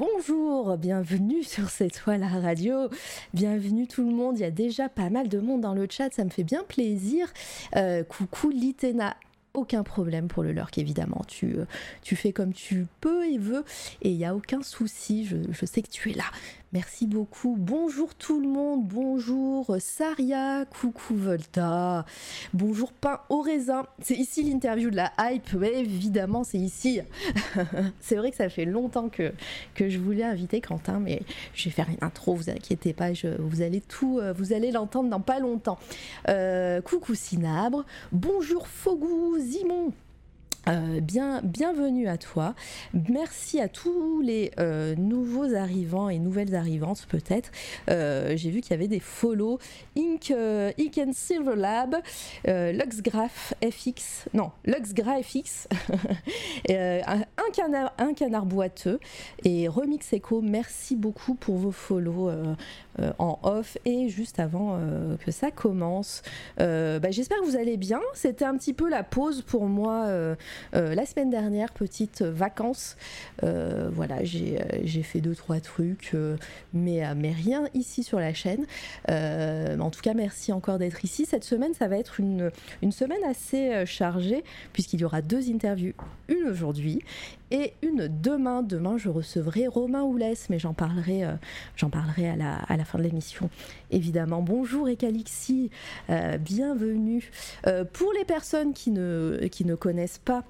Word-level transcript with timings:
bonjour, 0.00 0.78
bienvenue 0.78 1.42
sur 1.42 1.68
cette 1.68 2.00
toile 2.00 2.22
à 2.22 2.28
radio, 2.28 2.88
bienvenue 3.34 3.86
tout 3.86 4.02
le 4.02 4.14
monde, 4.14 4.38
il 4.38 4.40
y 4.40 4.46
a 4.46 4.50
déjà 4.50 4.88
pas 4.88 5.10
mal 5.10 5.28
de 5.28 5.38
monde 5.38 5.60
dans 5.60 5.74
le 5.74 5.86
chat, 5.90 6.10
ça 6.10 6.24
me 6.24 6.30
fait 6.30 6.42
bien 6.42 6.64
plaisir. 6.64 7.30
Euh, 7.76 8.02
coucou 8.02 8.48
Litena, 8.48 9.14
aucun 9.52 9.82
problème 9.82 10.26
pour 10.26 10.42
le 10.42 10.52
lurk 10.52 10.78
évidemment, 10.78 11.20
tu, 11.28 11.54
euh, 11.54 11.66
tu 12.00 12.16
fais 12.16 12.32
comme 12.32 12.54
tu 12.54 12.86
peux 13.02 13.26
et 13.26 13.36
veux 13.36 13.62
et 14.00 14.10
il 14.10 14.16
n'y 14.16 14.24
a 14.24 14.34
aucun 14.34 14.62
souci, 14.62 15.26
je, 15.26 15.36
je 15.50 15.66
sais 15.66 15.82
que 15.82 15.90
tu 15.90 16.12
es 16.12 16.14
là. 16.14 16.24
Merci 16.72 17.08
beaucoup. 17.08 17.56
Bonjour 17.58 18.14
tout 18.14 18.40
le 18.40 18.46
monde. 18.46 18.86
Bonjour 18.86 19.76
Saria. 19.80 20.64
Coucou 20.66 21.16
Volta. 21.16 22.06
Bonjour 22.54 22.92
Pain 22.92 23.18
au 23.28 23.40
raisin. 23.40 23.86
C'est 24.00 24.14
ici 24.14 24.44
l'interview 24.44 24.88
de 24.90 24.94
la 24.94 25.10
hype. 25.18 25.52
Évidemment, 25.60 26.44
c'est 26.44 26.58
ici. 26.58 27.00
c'est 28.00 28.14
vrai 28.14 28.30
que 28.30 28.36
ça 28.36 28.48
fait 28.48 28.66
longtemps 28.66 29.08
que, 29.08 29.32
je 29.76 29.98
voulais 29.98 30.22
inviter 30.22 30.60
Quentin, 30.60 31.00
mais 31.00 31.22
je 31.54 31.64
vais 31.64 31.70
faire 31.70 31.88
une 31.88 32.04
intro. 32.04 32.36
Vous 32.36 32.50
inquiétez 32.50 32.92
pas. 32.92 33.10
Vous 33.40 33.62
allez 33.62 33.80
tout, 33.80 34.20
euh, 34.20 34.32
vous 34.32 34.52
allez 34.52 34.70
l'entendre 34.70 35.10
dans 35.10 35.20
pas 35.20 35.40
longtemps. 35.40 35.78
Euh, 36.28 36.80
coucou 36.80 37.16
Sinabre. 37.16 37.84
Bonjour 38.12 38.68
Fogou 38.68 39.36
Zimon. 39.40 39.92
Euh, 40.68 41.00
bien, 41.00 41.40
bienvenue 41.42 42.06
à 42.06 42.18
toi. 42.18 42.54
Merci 43.08 43.60
à 43.60 43.68
tous 43.68 44.20
les 44.20 44.50
euh, 44.60 44.94
nouveaux 44.94 45.54
arrivants 45.54 46.10
et 46.10 46.18
nouvelles 46.18 46.54
arrivantes 46.54 47.06
peut-être. 47.08 47.50
Euh, 47.88 48.36
j'ai 48.36 48.50
vu 48.50 48.60
qu'il 48.60 48.72
y 48.72 48.74
avait 48.74 48.88
des 48.88 49.00
follow. 49.00 49.58
Ink, 49.96 50.34
Silver 51.12 51.56
Lab, 51.56 51.96
LuxGraph 52.46 53.54
FX, 53.64 54.28
non, 54.34 54.50
LuxGraph 54.66 55.24
FX, 55.24 55.68
un, 56.68 57.50
canard, 57.54 57.92
un 57.98 58.12
canard 58.12 58.44
boiteux 58.44 59.00
et 59.44 59.66
Remix 59.66 60.12
Echo. 60.12 60.42
Merci 60.42 60.94
beaucoup 60.94 61.34
pour 61.34 61.56
vos 61.56 61.72
follow 61.72 62.30
en 63.18 63.38
off 63.42 63.78
et 63.84 64.08
juste 64.08 64.38
avant 64.38 64.78
que 65.24 65.30
ça 65.30 65.50
commence. 65.50 66.22
Bah, 66.58 67.10
j'espère 67.10 67.40
que 67.40 67.46
vous 67.46 67.56
allez 67.56 67.76
bien. 67.76 68.00
C'était 68.14 68.44
un 68.44 68.56
petit 68.56 68.74
peu 68.74 68.88
la 68.88 69.02
pause 69.02 69.42
pour 69.42 69.64
moi. 69.66 70.36
Euh, 70.74 70.94
la 70.94 71.06
semaine 71.06 71.30
dernière, 71.30 71.72
petite 71.72 72.22
vacances. 72.22 72.96
Euh, 73.42 73.90
voilà, 73.92 74.24
j'ai 74.24 75.02
fait 75.02 75.20
deux, 75.20 75.34
trois 75.34 75.60
trucs, 75.60 76.12
euh, 76.14 76.36
mais, 76.72 77.02
mais 77.14 77.32
rien 77.32 77.64
ici 77.74 78.02
sur 78.02 78.20
la 78.20 78.34
chaîne. 78.34 78.66
en 79.08 79.90
tout 79.90 80.00
cas, 80.00 80.14
merci 80.14 80.52
encore 80.52 80.78
d'être 80.78 81.04
ici. 81.04 81.26
Cette 81.26 81.44
semaine, 81.44 81.74
ça 81.74 81.88
va 81.88 81.96
être 81.96 82.20
une 82.20 82.92
semaine 82.92 83.22
assez 83.28 83.84
chargée, 83.86 84.44
puisqu'il 84.72 85.00
y 85.00 85.04
aura 85.04 85.22
deux 85.22 85.50
interviews. 85.50 85.94
Une 86.28 86.48
aujourd'hui 86.50 87.02
et 87.50 87.74
une 87.82 88.08
demain. 88.08 88.62
Demain, 88.62 88.96
je 88.96 89.08
recevrai 89.08 89.66
Romain 89.66 90.02
Oulès, 90.02 90.48
mais 90.50 90.58
j'en 90.58 90.74
parlerai, 90.74 91.24
j'en 91.76 91.90
parlerai 91.90 92.28
à 92.28 92.36
la, 92.36 92.84
fin 92.84 92.98
de 92.98 93.04
l'émission, 93.04 93.50
évidemment. 93.90 94.42
Bonjour 94.42 94.88
Ecalixi, 94.88 95.70
bienvenue. 96.40 97.30
pour 97.92 98.12
les 98.12 98.24
personnes 98.24 98.72
qui 98.72 98.90
ne, 98.90 99.48
qui 99.50 99.64
ne 99.64 99.74
connaissent 99.74 100.18
pas 100.18 100.44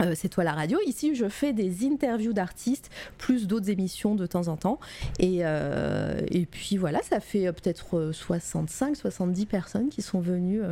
euh, 0.00 0.12
c'est 0.14 0.28
toi 0.28 0.44
la 0.44 0.52
radio. 0.52 0.78
Ici, 0.86 1.14
je 1.14 1.28
fais 1.28 1.52
des 1.52 1.86
interviews 1.86 2.32
d'artistes, 2.32 2.90
plus 3.18 3.46
d'autres 3.46 3.70
émissions 3.70 4.14
de 4.14 4.26
temps 4.26 4.48
en 4.48 4.56
temps. 4.56 4.78
Et, 5.18 5.40
euh, 5.42 6.20
et 6.30 6.46
puis 6.46 6.76
voilà, 6.76 7.00
ça 7.02 7.20
fait 7.20 7.46
euh, 7.46 7.52
peut-être 7.52 8.10
65, 8.12 8.96
70 8.96 9.46
personnes 9.46 9.88
qui 9.88 10.02
sont 10.02 10.20
venues, 10.20 10.62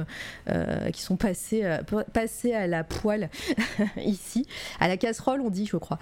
qui 0.93 1.03
sont 1.03 1.17
passées, 1.17 1.79
passées 2.13 2.53
à 2.53 2.67
la 2.67 2.85
poêle 2.85 3.31
ici, 4.05 4.47
à 4.79 4.89
la 4.89 4.97
casserole, 4.97 5.41
on 5.41 5.51
dit, 5.51 5.67
je 5.67 5.77
crois. 5.77 5.99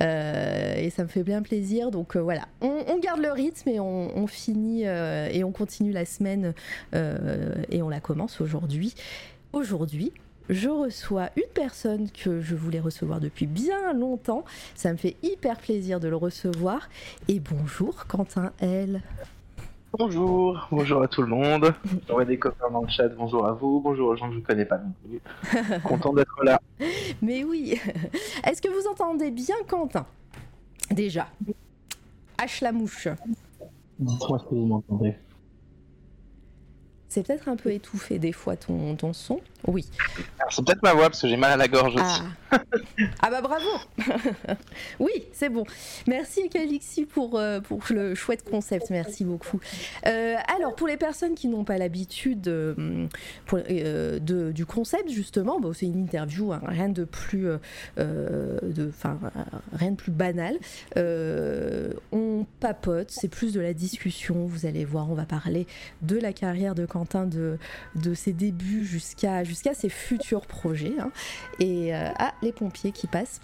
et 0.00 0.90
ça 0.90 1.02
me 1.02 1.08
fait 1.08 1.22
bien 1.22 1.42
plaisir. 1.42 1.90
Donc 1.90 2.16
voilà, 2.16 2.46
on, 2.60 2.98
garde 2.98 3.20
le 3.20 3.32
rythme 3.32 3.68
et 3.68 3.80
on, 3.80 4.16
on 4.16 4.26
finit 4.26 4.82
et 4.82 5.44
on 5.44 5.52
continue 5.52 5.92
la 5.92 6.04
semaine 6.04 6.54
et 6.92 7.82
on 7.82 7.88
la 7.88 8.00
commence 8.00 8.40
aujourd'hui. 8.40 8.94
Aujourd'hui, 9.52 10.12
je 10.52 10.68
reçois 10.68 11.30
une 11.36 11.50
personne 11.54 12.10
que 12.10 12.40
je 12.40 12.54
voulais 12.54 12.80
recevoir 12.80 13.20
depuis 13.20 13.46
bien 13.46 13.92
longtemps. 13.92 14.44
Ça 14.74 14.92
me 14.92 14.96
fait 14.96 15.16
hyper 15.22 15.58
plaisir 15.58 16.00
de 16.00 16.08
le 16.08 16.16
recevoir. 16.16 16.88
Et 17.28 17.40
bonjour 17.40 18.06
Quentin 18.06 18.52
L. 18.60 19.02
Bonjour, 19.98 20.68
bonjour 20.70 21.02
à 21.02 21.08
tout 21.08 21.22
le 21.22 21.28
monde. 21.28 21.74
J'aurais 22.08 22.24
des 22.24 22.38
copains 22.38 22.70
dans 22.70 22.82
le 22.82 22.88
chat, 22.88 23.08
bonjour 23.08 23.46
à 23.46 23.52
vous, 23.52 23.80
bonjour 23.80 24.08
aux 24.08 24.16
gens 24.16 24.28
que 24.28 24.34
je 24.34 24.38
ne 24.38 24.44
connais 24.44 24.64
pas 24.64 24.78
non 24.78 24.92
plus. 25.04 25.80
Content 25.84 26.12
d'être 26.14 26.42
là. 26.44 26.60
Mais 27.20 27.44
oui. 27.44 27.78
Est-ce 28.44 28.62
que 28.62 28.68
vous 28.68 28.88
entendez 28.88 29.30
bien 29.30 29.56
Quentin? 29.68 30.06
Déjà. 30.90 31.28
H 32.38 32.62
la 32.62 32.72
mouche. 32.72 33.08
Dites-moi 33.98 34.38
ce 34.38 34.44
que 34.44 34.54
vous 34.54 34.66
m'entendez. 34.66 35.14
C'est 37.12 37.26
peut-être 37.26 37.46
un 37.50 37.56
peu 37.56 37.70
étouffé 37.70 38.18
des 38.18 38.32
fois 38.32 38.56
ton, 38.56 38.96
ton 38.96 39.12
son. 39.12 39.38
Oui. 39.66 39.84
C'est 40.50 40.64
peut-être 40.64 40.82
ma 40.82 40.94
voix 40.94 41.10
parce 41.10 41.20
que 41.20 41.28
j'ai 41.28 41.36
mal 41.36 41.52
à 41.52 41.56
la 41.56 41.68
gorge 41.68 41.94
aussi. 41.94 42.22
Ah, 42.50 42.58
ah 43.20 43.30
bah 43.30 43.40
bravo 43.40 43.68
Oui, 45.00 45.12
c'est 45.32 45.48
bon. 45.48 45.64
Merci 46.08 46.48
Calixi 46.48 47.04
pour, 47.04 47.38
euh, 47.38 47.60
pour 47.60 47.82
le 47.90 48.14
chouette 48.14 48.48
concept, 48.48 48.90
merci 48.90 49.24
beaucoup. 49.24 49.60
Euh, 50.06 50.36
alors, 50.56 50.74
pour 50.74 50.88
les 50.88 50.96
personnes 50.96 51.34
qui 51.34 51.48
n'ont 51.48 51.64
pas 51.64 51.78
l'habitude 51.78 52.48
euh, 52.48 53.08
de, 53.52 54.52
du 54.52 54.66
concept, 54.66 55.10
justement, 55.10 55.60
bon, 55.60 55.72
c'est 55.72 55.86
une 55.86 55.98
interview, 55.98 56.52
hein, 56.52 56.62
rien 56.64 56.88
de 56.88 57.04
plus, 57.04 57.46
de, 57.96 58.90
rien 59.72 59.90
de 59.90 59.96
plus 59.96 60.12
banal. 60.12 60.58
on 60.96 62.46
papote, 62.60 63.10
c'est 63.10 63.28
plus 63.28 63.52
de 63.52 63.60
la 63.60 63.74
discussion, 63.74 64.46
vous 64.46 64.66
allez 64.66 64.84
voir, 64.84 65.10
on 65.10 65.14
va 65.14 65.24
parler 65.24 65.66
de 66.02 66.18
la 66.18 66.32
carrière 66.32 66.74
de 66.74 66.84
Quentin, 66.84 67.01
de, 67.26 67.58
ses 68.14 68.32
débuts 68.32 68.84
jusqu'à 68.84 69.44
jusqu'à 69.44 69.74
ses 69.74 69.88
futurs 69.88 70.46
projets. 70.46 70.94
Hein. 70.98 71.10
Et 71.58 71.92
ah, 71.94 72.32
les 72.42 72.52
pompiers 72.52 72.92
qui 72.92 73.06
passent. 73.06 73.40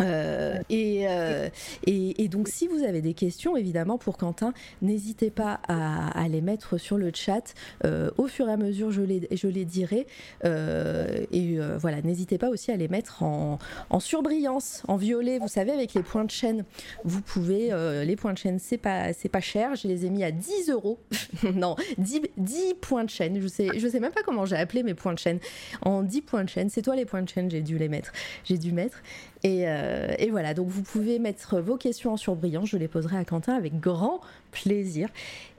Euh, 0.00 0.58
euh, 0.70 1.48
et, 1.86 2.28
donc, 2.28 2.48
si 2.48 2.68
vous 2.68 2.82
avez 2.82 3.00
des 3.00 3.14
questions, 3.14 3.56
évidemment, 3.56 3.98
pour 3.98 4.16
Quentin, 4.16 4.52
n'hésitez 4.82 5.30
pas 5.30 5.60
à, 5.68 6.28
les 6.28 6.40
mettre 6.40 6.78
sur 6.78 6.96
le 6.96 7.10
chat. 7.14 7.54
Euh, 7.84 8.10
au 8.18 8.26
fur 8.26 8.48
et 8.48 8.52
à 8.52 8.56
mesure, 8.56 8.90
je 8.90 9.02
les, 9.02 9.28
je 9.32 9.48
les 9.48 9.64
dirai. 9.64 10.06
et 10.44 11.58
voilà, 11.78 12.02
n'hésitez 12.02 12.38
pas 12.38 12.48
aussi 12.48 12.70
à 12.70 12.76
les 12.76 12.88
mettre 12.88 13.22
en, 13.22 13.58
surbrillance, 13.98 14.82
en 14.88 14.96
violet. 14.96 15.38
Vous 15.38 15.48
savez, 15.48 15.72
avec 15.72 15.94
les 15.94 16.02
points 16.02 16.24
de 16.24 16.30
chaîne, 16.30 16.64
vous 17.04 17.20
pouvez. 17.20 17.70
les 18.04 18.16
points 18.16 18.32
de 18.32 18.38
chaîne, 18.38 18.58
c'est 18.58 18.78
pas, 18.78 19.08
pas 19.32 19.40
cher. 19.40 19.74
Je 19.76 19.88
les 19.88 20.06
ai 20.06 20.10
mis 20.10 20.24
à 20.24 20.30
10 20.30 20.70
euros. 20.70 20.98
non, 21.54 21.76
10, 21.98 22.22
10, 22.36 22.74
points 22.80 23.04
de 23.04 23.10
chaîne. 23.10 23.40
Je 23.40 23.48
sais, 23.48 23.68
je 23.76 23.88
sais 23.88 24.00
même 24.00 24.12
pas 24.12 24.22
comment 24.22 24.44
j'ai 24.44 24.56
appelé 24.56 24.82
mes 24.82 24.94
points 24.94 25.14
de 25.14 25.18
chaîne. 25.18 25.38
En 25.82 26.02
10 26.02 26.22
points 26.22 26.44
de 26.44 26.48
chaîne. 26.48 26.70
C'est 26.70 26.82
toi 26.82 26.96
les 26.96 27.04
points 27.04 27.22
de 27.22 27.28
chaîne, 27.28 27.50
j'ai 27.50 27.62
dû 27.62 27.78
les 27.78 27.88
mettre. 27.88 28.12
J'ai 28.44 28.58
dû 28.58 28.72
mettre. 28.72 29.02
Euh, 29.44 30.14
et, 30.18 30.30
voilà, 30.30 30.54
donc 30.54 30.68
vous 30.68 30.82
pouvez 30.82 31.18
mettre 31.18 31.60
vos 31.60 31.76
questions 31.76 32.12
en 32.12 32.16
surbrillant, 32.16 32.64
je 32.64 32.76
les 32.76 32.88
poserai 32.88 33.16
à 33.16 33.24
Quentin 33.24 33.54
avec 33.54 33.80
grand 33.80 34.20
plaisir. 34.50 35.08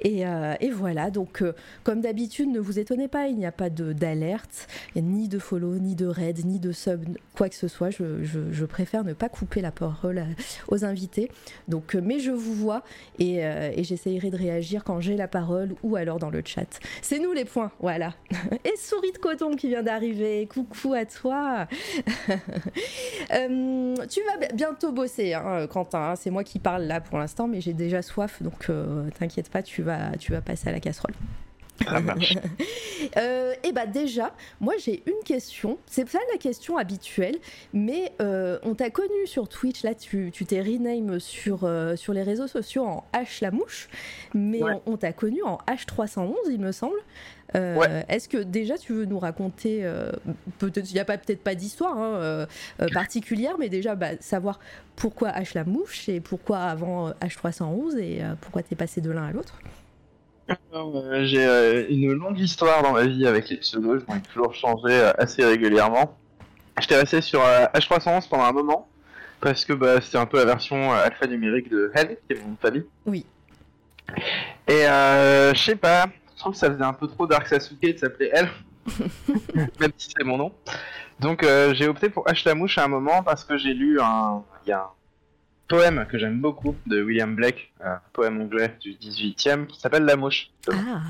Et, 0.02 0.26
euh, 0.26 0.56
voilà, 0.74 1.12
donc 1.12 1.42
euh, 1.42 1.54
comme 1.84 2.02
d'habitude, 2.02 2.50
ne 2.50 2.60
vous 2.60 2.80
étonnez 2.80 3.08
pas, 3.08 3.28
il 3.28 3.38
n'y 3.38 3.46
a 3.46 3.52
pas 3.52 3.70
d'alerte, 3.70 4.68
ni 4.96 5.28
de 5.28 5.38
follow, 5.38 5.76
ni 5.76 5.96
de 5.96 6.08
raid, 6.08 6.44
ni 6.46 6.60
de 6.60 6.72
sub, 6.72 7.06
quoi 7.36 7.50
que 7.50 7.56
ce 7.56 7.68
soit. 7.68 7.90
Je, 7.90 8.66
préfère 8.66 9.04
ne 9.04 9.14
pas 9.14 9.28
couper 9.28 9.62
la 9.62 9.72
parole 9.72 10.26
aux 10.70 10.86
invités. 10.86 11.30
Donc, 11.68 11.96
mais 11.96 12.20
je 12.20 12.32
vous 12.32 12.54
vois 12.54 12.84
et, 13.20 13.40
et 13.40 13.84
j'essayerai 13.84 14.30
de 14.30 14.38
réagir 14.38 14.84
quand 14.84 15.02
j'ai 15.02 15.18
la 15.18 15.28
parole 15.28 15.76
ou 15.84 15.96
alors 15.96 16.20
dans 16.20 16.30
le 16.30 16.42
chat. 16.46 16.80
C'est 17.02 17.20
nous 17.20 17.34
les 17.34 17.46
points, 17.46 17.72
voilà. 17.80 18.14
Et 18.64 18.78
souris 18.78 19.12
de 19.12 19.18
coton 19.18 19.56
qui 19.56 19.68
vient 19.68 19.84
d'arriver, 19.84 20.48
coucou 20.48 20.94
à 20.94 21.06
toi. 21.06 21.68
tu 23.28 24.22
vas 24.24 24.48
bientôt 24.54 24.92
bosser, 24.92 25.34
hein, 25.34 25.68
Quentin. 25.68 26.12
Hein. 26.12 26.16
c'est 26.16 26.30
moi 26.30 26.44
qui 26.44 26.60
parle 26.60 26.84
là 26.84 27.02
pour 27.02 27.18
l'instant, 27.18 27.48
mais 27.48 27.62
j'ai 27.62 27.74
déjà 27.74 28.02
soif, 28.02 28.42
donc 28.42 28.70
euh, 28.70 28.81
t'inquiète 29.18 29.50
pas, 29.50 29.64
tu 29.64 29.82
vas, 29.82 30.18
tu 30.18 30.32
vas 30.32 30.42
passer 30.42 30.70
à 30.70 30.72
la 30.72 30.80
casserole. 30.80 31.14
Ça 31.90 32.00
marche. 32.00 32.36
Euh, 33.18 33.54
et 33.64 33.72
bah 33.72 33.86
déjà, 33.86 34.34
moi 34.60 34.74
j'ai 34.84 35.04
une 35.08 35.24
question. 35.26 35.78
C'est 35.86 36.06
pas 36.10 36.20
la 36.32 36.38
question 36.38 36.78
habituelle, 36.78 37.38
mais 37.74 38.12
euh, 38.22 38.60
on 38.64 38.76
t'a 38.76 38.90
connu 38.90 39.26
sur 39.26 39.48
Twitch. 39.50 39.84
Là, 39.84 39.96
tu 39.96 40.32
t'es 40.32 40.62
rename 40.62 41.20
sur 41.20 41.64
euh, 41.64 41.96
sur 41.96 42.14
les 42.14 42.24
réseaux 42.24 42.48
sociaux 42.48 42.86
en 42.86 43.04
H 43.14 43.40
la 43.42 43.52
mouche, 43.52 43.90
mais 44.34 44.62
Ouais. 44.64 44.74
on, 44.86 44.94
on 44.94 44.98
t'a 44.98 45.14
connu 45.14 45.42
en 45.44 45.58
H311, 45.68 46.34
il 46.50 46.60
me 46.60 46.72
semble. 46.72 46.96
Euh, 47.56 47.76
Ouais. 47.76 48.06
Est-ce 48.08 48.30
que 48.30 48.38
déjà 48.38 48.78
tu 48.78 48.94
veux 48.94 49.04
nous 49.06 49.20
raconter 49.20 49.80
euh, 49.84 50.10
peut-être 50.60 50.90
il 50.90 50.96
y 50.96 51.00
a 51.00 51.06
pas 51.06 51.18
peut-être 51.18 51.44
pas 51.44 51.54
d'histoire 51.56 51.98
hein, 51.98 52.14
euh, 52.16 52.46
particulière, 52.94 53.58
mais 53.60 53.68
déjà 53.68 53.96
bah, 53.96 54.12
savoir 54.22 54.60
pourquoi 54.96 55.30
H 55.32 55.52
la 55.56 55.66
mouche 55.66 56.08
et 56.08 56.22
pourquoi 56.22 56.60
avant 56.60 57.10
euh, 57.10 57.12
H311 57.22 57.98
et 57.98 58.22
pourquoi 58.40 58.64
t'es 58.64 58.76
passé 58.76 59.02
de 59.02 59.12
l'un 59.12 59.26
à 59.26 59.32
l'autre? 59.32 59.60
Euh, 60.74 61.26
J'ai 61.26 61.46
euh, 61.46 61.86
une 61.90 62.14
longue 62.14 62.40
histoire 62.40 62.82
dans 62.84 62.94
ma 62.94 63.06
vie 63.06 63.28
avec 63.28 63.50
les 63.50 63.58
pseudos, 63.58 64.00
je 64.00 64.06
m'en 64.08 64.18
ai 64.18 64.22
toujours 64.22 64.54
changé 64.54 64.92
euh, 64.92 65.12
assez 65.18 65.44
régulièrement. 65.44 66.18
J'étais 66.80 66.98
resté 66.98 67.22
sur 67.22 67.42
euh, 67.42 67.66
H311 67.74 68.28
pendant 68.30 68.46
un 68.46 68.52
moment, 68.52 68.88
parce 69.40 69.66
que 69.66 69.74
bah, 69.74 70.02
c'était 70.02 70.18
un 70.18 70.26
peu 70.26 70.38
la 70.38 70.46
version 70.46 70.92
alphanumérique 70.92 71.70
de 71.70 71.92
Hell, 71.94 72.18
qui 72.28 72.34
est 72.38 72.42
mon 72.42 72.56
famille. 72.56 72.86
Oui. 73.06 73.26
Et 74.68 74.84
je 74.84 75.54
sais 75.56 75.76
pas, 75.76 76.06
je 76.36 76.40
trouve 76.40 76.54
que 76.54 76.60
ça 76.60 76.72
faisait 76.72 76.84
un 76.84 76.94
peu 76.94 77.08
trop 77.08 77.28
Dark 77.28 77.48
Sasuke 77.48 77.82
de 77.82 77.98
s'appeler 77.98 78.30
Hell, 78.34 78.50
même 79.80 79.92
si 79.98 80.12
c'est 80.16 80.24
mon 80.24 80.38
nom. 80.38 80.52
Donc 81.20 81.46
j'ai 81.74 81.88
opté 81.88 82.10
pour 82.10 82.26
H 82.26 82.44
la 82.46 82.56
mouche 82.56 82.78
à 82.78 82.86
un 82.86 82.88
moment 82.88 83.24
parce 83.24 83.44
que 83.44 83.58
j'ai 83.58 83.74
lu 83.74 84.00
un, 84.02 84.44
il 84.66 84.70
y 84.70 84.72
a 84.74 84.80
un 84.80 84.90
poème 85.72 86.06
que 86.10 86.18
j'aime 86.18 86.42
beaucoup 86.42 86.76
de 86.86 87.02
William 87.02 87.34
Blake, 87.34 87.72
un 87.82 88.02
poème 88.12 88.42
anglais 88.42 88.76
du 88.82 88.92
18e 88.92 89.68
qui 89.68 89.80
s'appelle 89.80 90.04
La 90.04 90.18
mouche. 90.18 90.52
Ah. 90.70 91.02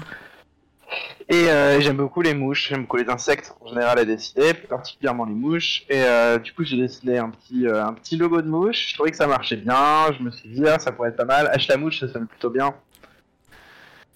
Et 1.29 1.49
euh, 1.49 1.81
j'aime 1.81 1.97
beaucoup 1.97 2.21
les 2.21 2.35
mouches, 2.35 2.69
j'aime 2.69 2.81
beaucoup 2.81 2.97
les 2.97 3.09
insectes 3.09 3.55
en 3.61 3.67
général 3.67 3.97
à 3.97 4.05
dessiner, 4.05 4.53
plus 4.53 4.67
particulièrement 4.67 5.25
les 5.25 5.33
mouches. 5.33 5.83
Et 5.89 6.03
euh, 6.03 6.37
du 6.37 6.53
coup, 6.53 6.63
j'ai 6.63 6.77
dessiné 6.77 7.17
un 7.17 7.31
petit, 7.31 7.65
euh, 7.65 7.83
un 7.83 7.93
petit 7.93 8.17
logo 8.17 8.39
de 8.41 8.47
mouche. 8.47 8.89
Je 8.89 8.93
trouvais 8.93 9.09
que 9.09 9.17
ça 9.17 9.25
marchait 9.25 9.55
bien. 9.55 10.11
Je 10.15 10.23
me 10.23 10.29
suis 10.29 10.49
dit, 10.49 10.63
ah, 10.67 10.77
ça 10.77 10.91
pourrait 10.91 11.09
être 11.09 11.17
pas 11.17 11.25
mal. 11.25 11.49
H 11.55 11.67
la 11.67 11.77
mouche, 11.77 12.01
ça 12.01 12.07
sonne 12.07 12.27
plutôt 12.27 12.51
bien. 12.51 12.75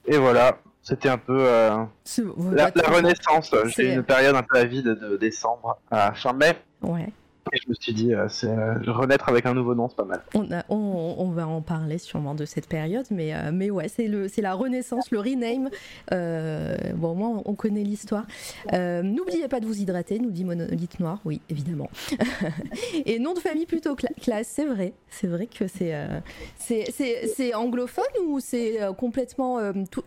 Et 0.06 0.18
voilà, 0.18 0.60
c'était 0.84 1.10
un 1.10 1.18
peu 1.18 1.44
la, 1.44 2.72
la 2.76 2.90
renaissance. 2.90 3.56
J'ai 3.76 3.90
eu 3.90 3.96
une 3.96 4.04
période 4.04 4.36
un 4.36 4.44
peu 4.44 4.60
avide 4.60 4.86
de 4.86 5.18
décembre 5.18 5.80
à 5.90 6.14
fin 6.14 6.34
mai. 6.34 6.54
Ouais. 6.84 7.08
Je 7.56 7.70
me 7.70 7.74
suis 7.74 7.94
dit, 7.94 8.14
euh, 8.14 8.28
euh, 8.44 8.76
renaître 8.88 9.30
avec 9.30 9.46
un 9.46 9.54
nouveau 9.54 9.76
nom, 9.76 9.88
c'est 9.88 9.96
pas 9.96 10.06
mal. 10.06 10.22
On, 10.70 11.30
va 11.30 11.48
en 11.48 11.62
parler 11.62 11.98
sûrement 11.98 12.36
de 12.36 12.46
cette 12.46 12.68
période, 12.68 13.06
mais, 13.12 13.34
euh, 13.34 13.52
mais 13.54 13.70
ouais, 13.70 13.88
c'est 13.88 14.08
la 14.42 14.54
renaissance, 14.54 15.12
le 15.12 15.20
rename. 15.20 15.70
Euh, 16.12 16.76
bon, 16.96 17.12
au 17.12 17.16
moins, 17.16 17.42
on 17.46 17.56
connaît 17.56 17.84
l'histoire. 17.84 18.26
N'oubliez 18.72 19.48
pas 19.48 19.60
de 19.60 19.66
vous 19.66 19.80
hydrater, 19.80 20.20
nous 20.20 20.32
dit 20.32 20.44
Monolithe 20.44 21.00
Noir, 21.00 21.20
oui, 21.26 21.42
évidemment. 21.50 21.90
Et 23.06 23.20
nom 23.20 23.34
de 23.34 23.40
famille 23.40 23.66
plutôt 23.66 23.96
cla- 23.96 24.14
classe, 24.22 24.48
c'est 24.48 24.66
vrai. 24.66 24.94
C'est 25.10 25.28
vrai 25.28 25.48
que 25.48 25.68
c'est 25.68 27.54
anglophone 27.54 28.04
ou 28.28 28.40
c'est 28.40 28.80
complètement, 28.98 29.60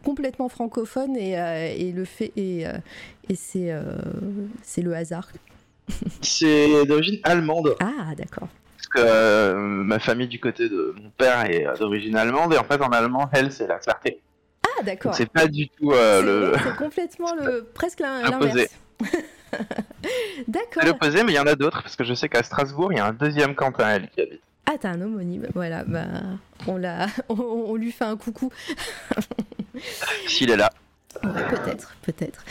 complètement 0.04 0.48
francophone 0.48 1.16
et, 1.16 1.32
et 1.78 1.92
le 1.92 2.04
fait 2.04 2.32
et, 2.36 2.64
et 3.28 3.34
c'est 3.34 3.72
c'est 4.62 4.82
le 4.82 4.94
hasard. 4.94 5.28
C'est 6.22 6.84
d'origine 6.86 7.20
allemande. 7.24 7.76
Ah, 7.80 8.14
d'accord. 8.16 8.48
Parce 8.76 8.88
que 8.88 8.98
euh, 8.98 9.56
ma 9.56 9.98
famille 9.98 10.28
du 10.28 10.40
côté 10.40 10.68
de 10.68 10.94
mon 11.00 11.10
père 11.10 11.44
est 11.50 11.66
euh, 11.66 11.76
d'origine 11.76 12.16
allemande. 12.16 12.54
Et 12.54 12.58
en 12.58 12.64
fait, 12.64 12.80
en 12.80 12.88
allemand, 12.88 13.28
Hell, 13.32 13.52
c'est 13.52 13.66
la 13.66 13.78
clarté. 13.78 14.20
Ah, 14.64 14.82
d'accord. 14.82 15.14
C'est 15.14 15.30
pas 15.30 15.46
du 15.46 15.68
tout 15.68 15.92
euh, 15.92 16.22
le. 16.22 16.58
c'est 16.62 16.76
complètement 16.76 17.34
le 17.34 17.64
presque 17.74 18.00
l'inverse. 18.00 18.68
D'accord. 20.46 20.82
C'est 20.82 20.86
l'opposé, 20.86 21.24
mais 21.24 21.32
il 21.32 21.36
y 21.36 21.38
en 21.38 21.46
a 21.46 21.54
d'autres, 21.54 21.82
parce 21.82 21.96
que 21.96 22.04
je 22.04 22.12
sais 22.12 22.28
qu'à 22.28 22.42
Strasbourg, 22.42 22.92
il 22.92 22.98
y 22.98 23.00
a 23.00 23.06
un 23.06 23.14
deuxième 23.14 23.54
Quentin 23.54 23.88
L 23.88 24.08
qui 24.14 24.20
habite. 24.20 24.42
Ah, 24.66 24.74
t'as 24.78 24.90
un 24.90 25.00
homonyme. 25.00 25.46
Voilà, 25.54 25.84
bah, 25.84 26.04
on, 26.66 26.76
l'a, 26.76 27.06
on, 27.30 27.40
on 27.40 27.74
lui 27.76 27.90
fait 27.90 28.04
un 28.04 28.16
coucou. 28.16 28.52
S'il 30.26 30.50
est 30.50 30.56
là. 30.56 30.70
Ouais, 31.24 31.44
peut-être, 31.50 31.94
peut-être. 32.02 32.44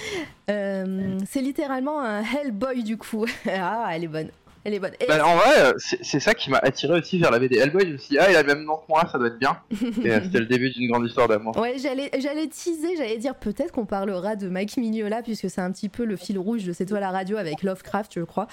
Euh, 0.49 1.17
c'est 1.29 1.41
littéralement 1.41 2.01
un 2.01 2.21
Hellboy 2.23 2.83
du 2.83 2.97
coup. 2.97 3.25
ah, 3.49 3.89
elle 3.91 4.03
est 4.03 4.07
bonne. 4.07 4.29
Elle 4.63 4.73
est 4.73 4.79
bonne. 4.79 4.91
Et- 4.99 5.05
Bah, 5.07 5.25
en 5.25 5.37
vrai, 5.37 5.59
euh, 5.59 5.73
c'est 6.01 6.19
ça 6.19 6.33
qui 6.33 6.49
m'a 6.49 6.57
attiré 6.57 6.99
aussi 6.99 7.17
vers 7.19 7.31
la 7.31 7.39
BD 7.39 7.55
Hellboy. 7.57 7.83
Je 7.87 7.93
me 7.93 7.97
suis 7.97 8.09
dit, 8.09 8.19
ah, 8.19 8.29
il 8.29 8.35
a 8.35 8.41
le 8.41 8.47
même 8.53 8.65
nom 8.65 8.75
que 8.75 8.83
moi, 8.89 9.07
ça 9.09 9.17
doit 9.17 9.27
être 9.27 9.39
bien. 9.39 9.57
Euh, 10.05 10.19
c'était 10.23 10.39
le 10.39 10.45
début 10.45 10.69
d'une 10.71 10.89
grande 10.91 11.05
histoire 11.05 11.27
d'amour. 11.29 11.55
Ouais, 11.57 11.75
j'allais, 11.77 12.09
j'allais 12.19 12.47
teaser, 12.47 12.95
j'allais 12.97 13.17
dire 13.17 13.35
peut-être 13.35 13.71
qu'on 13.71 13.85
parlera 13.85 14.35
de 14.35 14.49
Mike 14.49 14.75
Mignola, 14.77 15.21
puisque 15.21 15.49
c'est 15.49 15.61
un 15.61 15.71
petit 15.71 15.87
peu 15.89 16.03
le 16.05 16.17
fil 16.17 16.37
rouge 16.37 16.63
de 16.65 16.73
C'est 16.73 16.85
toi 16.85 16.99
la 16.99 17.11
radio 17.11 17.37
avec 17.37 17.63
Lovecraft, 17.63 18.13
je 18.15 18.21
crois. 18.21 18.47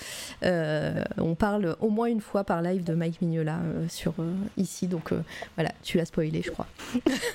Euh, 0.44 1.02
on 1.19 1.34
parle 1.34 1.76
au 1.81 1.90
moins 1.90 2.06
une 2.06 2.20
fois 2.20 2.44
par 2.44 2.62
live 2.62 2.84
de 2.84 2.94
Mike 2.94 3.20
Mignola 3.22 3.56
euh, 3.56 3.88
sur 3.88 4.14
ici, 4.56 4.87
donc 4.87 5.11
voilà, 5.56 5.70
tu 5.82 5.96
l'as 5.99 6.05
spoilé, 6.06 6.43
je 6.44 6.50
crois. 6.50 6.66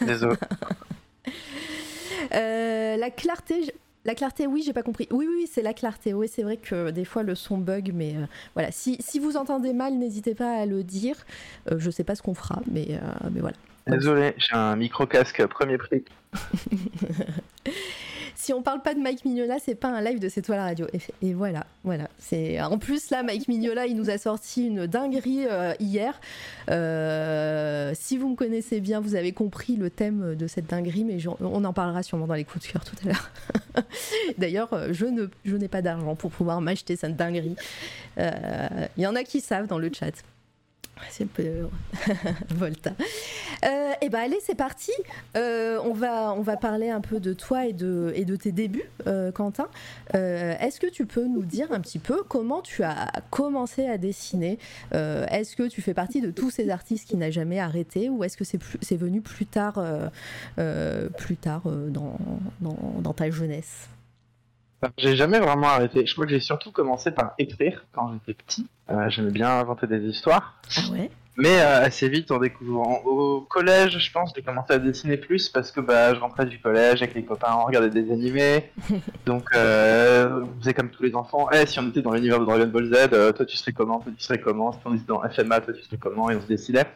Désolé. 0.02 0.36
Euh, 2.34 2.98
la 2.98 3.10
clarté, 3.10 3.74
la 4.06 4.16
clarté, 4.16 4.48
oui, 4.48 4.64
j'ai 4.66 4.74
pas 4.74 4.84
compris. 4.84 5.08
Oui, 5.12 5.26
oui, 5.28 5.36
oui, 5.40 5.50
c'est 5.52 5.62
la 5.62 5.74
clarté. 5.74 6.14
Oui, 6.14 6.28
c'est 6.28 6.44
vrai 6.44 6.58
que 6.58 6.90
des 6.90 7.06
fois 7.06 7.24
le 7.24 7.36
son 7.36 7.58
bug, 7.58 7.92
mais 7.94 8.16
euh, 8.16 8.26
voilà. 8.54 8.72
Si, 8.72 8.98
si 9.00 9.20
vous 9.20 9.38
entendez 9.38 9.74
mal, 9.74 9.94
n'hésitez 9.94 10.36
pas 10.36 10.54
à 10.54 10.66
le 10.66 10.84
dire. 10.84 11.16
Euh, 11.72 11.76
je 11.80 11.92
sais 11.92 12.04
pas 12.04 12.16
ce 12.16 12.22
qu'on 12.22 12.34
fera, 12.34 12.62
mais, 12.72 12.88
euh, 12.92 13.30
mais 13.32 13.42
voilà. 13.42 13.58
Désolé, 13.88 14.36
j'ai 14.38 14.56
un 14.56 14.76
micro-casque 14.76 15.46
premier 15.48 15.78
prix. 15.78 16.04
Si 18.40 18.54
on 18.54 18.62
parle 18.62 18.82
pas 18.82 18.94
de 18.94 19.02
Mike 19.02 19.26
Mignola, 19.26 19.58
c'est 19.60 19.76
pas 19.76 19.90
un 19.90 20.02
live 20.02 20.18
de 20.18 20.30
C'est 20.30 20.42
toi 20.42 20.56
la 20.56 20.64
radio. 20.64 20.88
Et, 21.22 21.34
voilà, 21.34 21.66
voilà. 21.84 22.08
C'est 22.20 22.62
en 22.62 22.78
plus 22.78 23.10
là, 23.10 23.22
Mike 23.22 23.50
Mignola, 23.50 23.86
il 23.86 23.98
nous 23.98 24.10
a 24.10 24.18
sorti 24.18 24.68
une 24.68 24.88
dinguerie 24.88 25.46
euh, 25.46 25.74
hier. 25.82 26.22
Euh, 26.72 27.92
si 27.96 28.18
vous 28.18 28.30
me 28.30 28.36
connaissez 28.38 28.80
bien, 28.80 29.02
vous 29.02 29.16
avez 29.16 29.34
compris 29.34 29.76
le 29.76 29.90
thème 29.90 30.36
de 30.36 30.48
cette 30.48 30.68
dinguerie, 30.68 31.04
mais 31.04 31.18
on 31.42 31.66
en 31.66 31.74
parlera 31.74 32.02
sûrement 32.02 32.28
dans 32.28 32.34
les 32.34 32.46
coups 32.46 32.66
de 32.66 32.72
cœur 32.72 32.86
tout 32.86 32.96
à 33.04 33.08
l'heure. 33.10 33.30
D'ailleurs, 34.38 34.72
euh, 34.72 34.88
je 34.92 35.06
ne, 35.06 35.28
je 35.44 35.58
n'ai 35.58 35.68
pas 35.68 35.82
d'argent 35.82 36.16
pour 36.16 36.32
pouvoir 36.32 36.62
m'acheter 36.62 36.96
cette 36.96 37.18
dinguerie. 37.18 37.58
Il 38.18 39.04
y 39.04 39.06
en 39.06 39.16
a 39.16 39.24
qui 39.24 39.42
savent 39.42 39.68
dans 39.68 39.80
le 39.80 39.92
chat. 39.94 40.24
C'est 41.10 41.24
un 41.24 41.28
peu 41.28 41.44
Volta. 42.50 42.92
Euh, 43.66 43.94
et 44.02 44.10
ben 44.10 44.20
allez, 44.20 44.40
c'est 44.42 44.56
parti. 44.56 44.92
Euh, 45.36 45.80
on, 45.84 45.94
va, 45.94 46.34
on 46.34 46.42
va 46.42 46.58
parler 46.58 46.90
un 46.90 47.02
peu 47.02 47.20
de 47.20 47.34
toi 47.34 47.66
et 47.66 47.74
de, 47.74 48.12
et 48.16 48.26
de 48.26 48.36
tes 48.36 48.52
débuts, 48.52 48.90
euh, 49.08 49.32
Quentin. 49.32 49.68
Euh, 50.16 50.56
Est-ce 50.60 50.80
que 50.80 50.88
tu 50.88 51.06
peux 51.06 51.26
nous 51.26 51.44
dire 51.44 51.72
un 51.72 51.80
petit 51.80 52.00
peu 52.00 52.24
comment 52.24 52.62
tu 52.62 52.84
as 52.84 53.12
commencé 53.30 53.86
à 53.88 53.98
dessiner? 53.98 54.60
Est-ce 54.92 55.56
que 55.56 55.68
tu 55.68 55.82
fais 55.82 55.94
partie 55.94 56.22
de 56.22 56.32
tous 56.32 56.50
ces 56.50 56.70
artistes 56.70 57.08
qui 57.08 57.18
n'a 57.18 57.32
jamais 57.32 57.60
arrêté 57.60 58.10
ou 58.10 58.24
est-ce 58.24 58.38
que 58.38 58.44
c'est 58.44 58.60
c'est 58.82 58.98
venu 58.98 59.22
plus 59.22 59.46
tard, 59.46 59.84
plus 61.18 61.38
tard 61.38 61.64
dans, 61.66 62.18
dans 62.60 63.14
ta 63.14 63.30
jeunesse? 63.30 63.90
J'ai 64.98 65.16
jamais 65.16 65.40
vraiment 65.40 65.68
arrêté. 65.68 66.06
Je 66.06 66.14
crois 66.14 66.26
que 66.26 66.32
j'ai 66.32 66.40
surtout 66.40 66.72
commencé 66.72 67.12
par 67.12 67.34
écrire 67.38 67.86
quand 67.92 68.14
j'étais 68.14 68.34
petit. 68.34 68.68
Euh, 68.90 69.10
J'aimais 69.10 69.32
bien 69.32 69.50
inventer 69.50 69.88
des 69.88 70.00
histoires. 70.00 70.62
Ah 70.78 70.92
ouais? 70.92 71.12
Mais 71.36 71.62
euh, 71.62 71.86
assez 71.86 72.10
vite, 72.10 72.32
en 72.32 72.40
découvrant 72.40 73.02
au 73.06 73.42
collège, 73.42 73.98
je 73.98 74.12
pense, 74.12 74.34
j'ai 74.36 74.42
commencé 74.42 74.74
à 74.74 74.80
dessiner 74.80 75.16
plus 75.16 75.48
parce 75.48 75.72
que 75.72 75.80
bah, 75.80 76.14
je 76.14 76.20
rentrais 76.20 76.46
du 76.46 76.60
collège 76.60 77.02
avec 77.02 77.16
les 77.16 77.24
copains, 77.24 77.56
on 77.56 77.66
regardait 77.66 77.90
des 77.90 78.12
animés. 78.12 78.72
Donc, 79.26 79.46
euh, 79.56 80.44
on 80.44 80.60
faisait 80.60 80.74
comme 80.74 80.90
tous 80.90 81.04
les 81.04 81.16
enfants. 81.16 81.50
Eh, 81.52 81.66
si 81.66 81.80
on 81.80 81.88
était 81.90 82.02
dans 82.02 82.12
l'univers 82.12 82.40
de 82.40 82.46
Dragon 82.46 82.68
Ball 82.68 82.86
Z, 82.94 83.10
toi 83.36 83.46
tu 83.46 83.56
serais 83.56 83.72
comment? 83.72 84.00
Toi 84.00 84.12
tu 84.18 84.24
serais 84.24 84.40
comment? 84.42 84.74
Si 84.74 84.80
on 84.86 84.96
était 84.96 85.06
dans 85.08 85.22
FMA, 85.30 85.62
toi 85.62 85.74
tu 85.74 85.82
serais 85.82 85.98
comment? 85.98 86.30
Et 86.30 86.36
on 86.36 86.42
se 86.42 86.48
dessinait. 86.48 86.88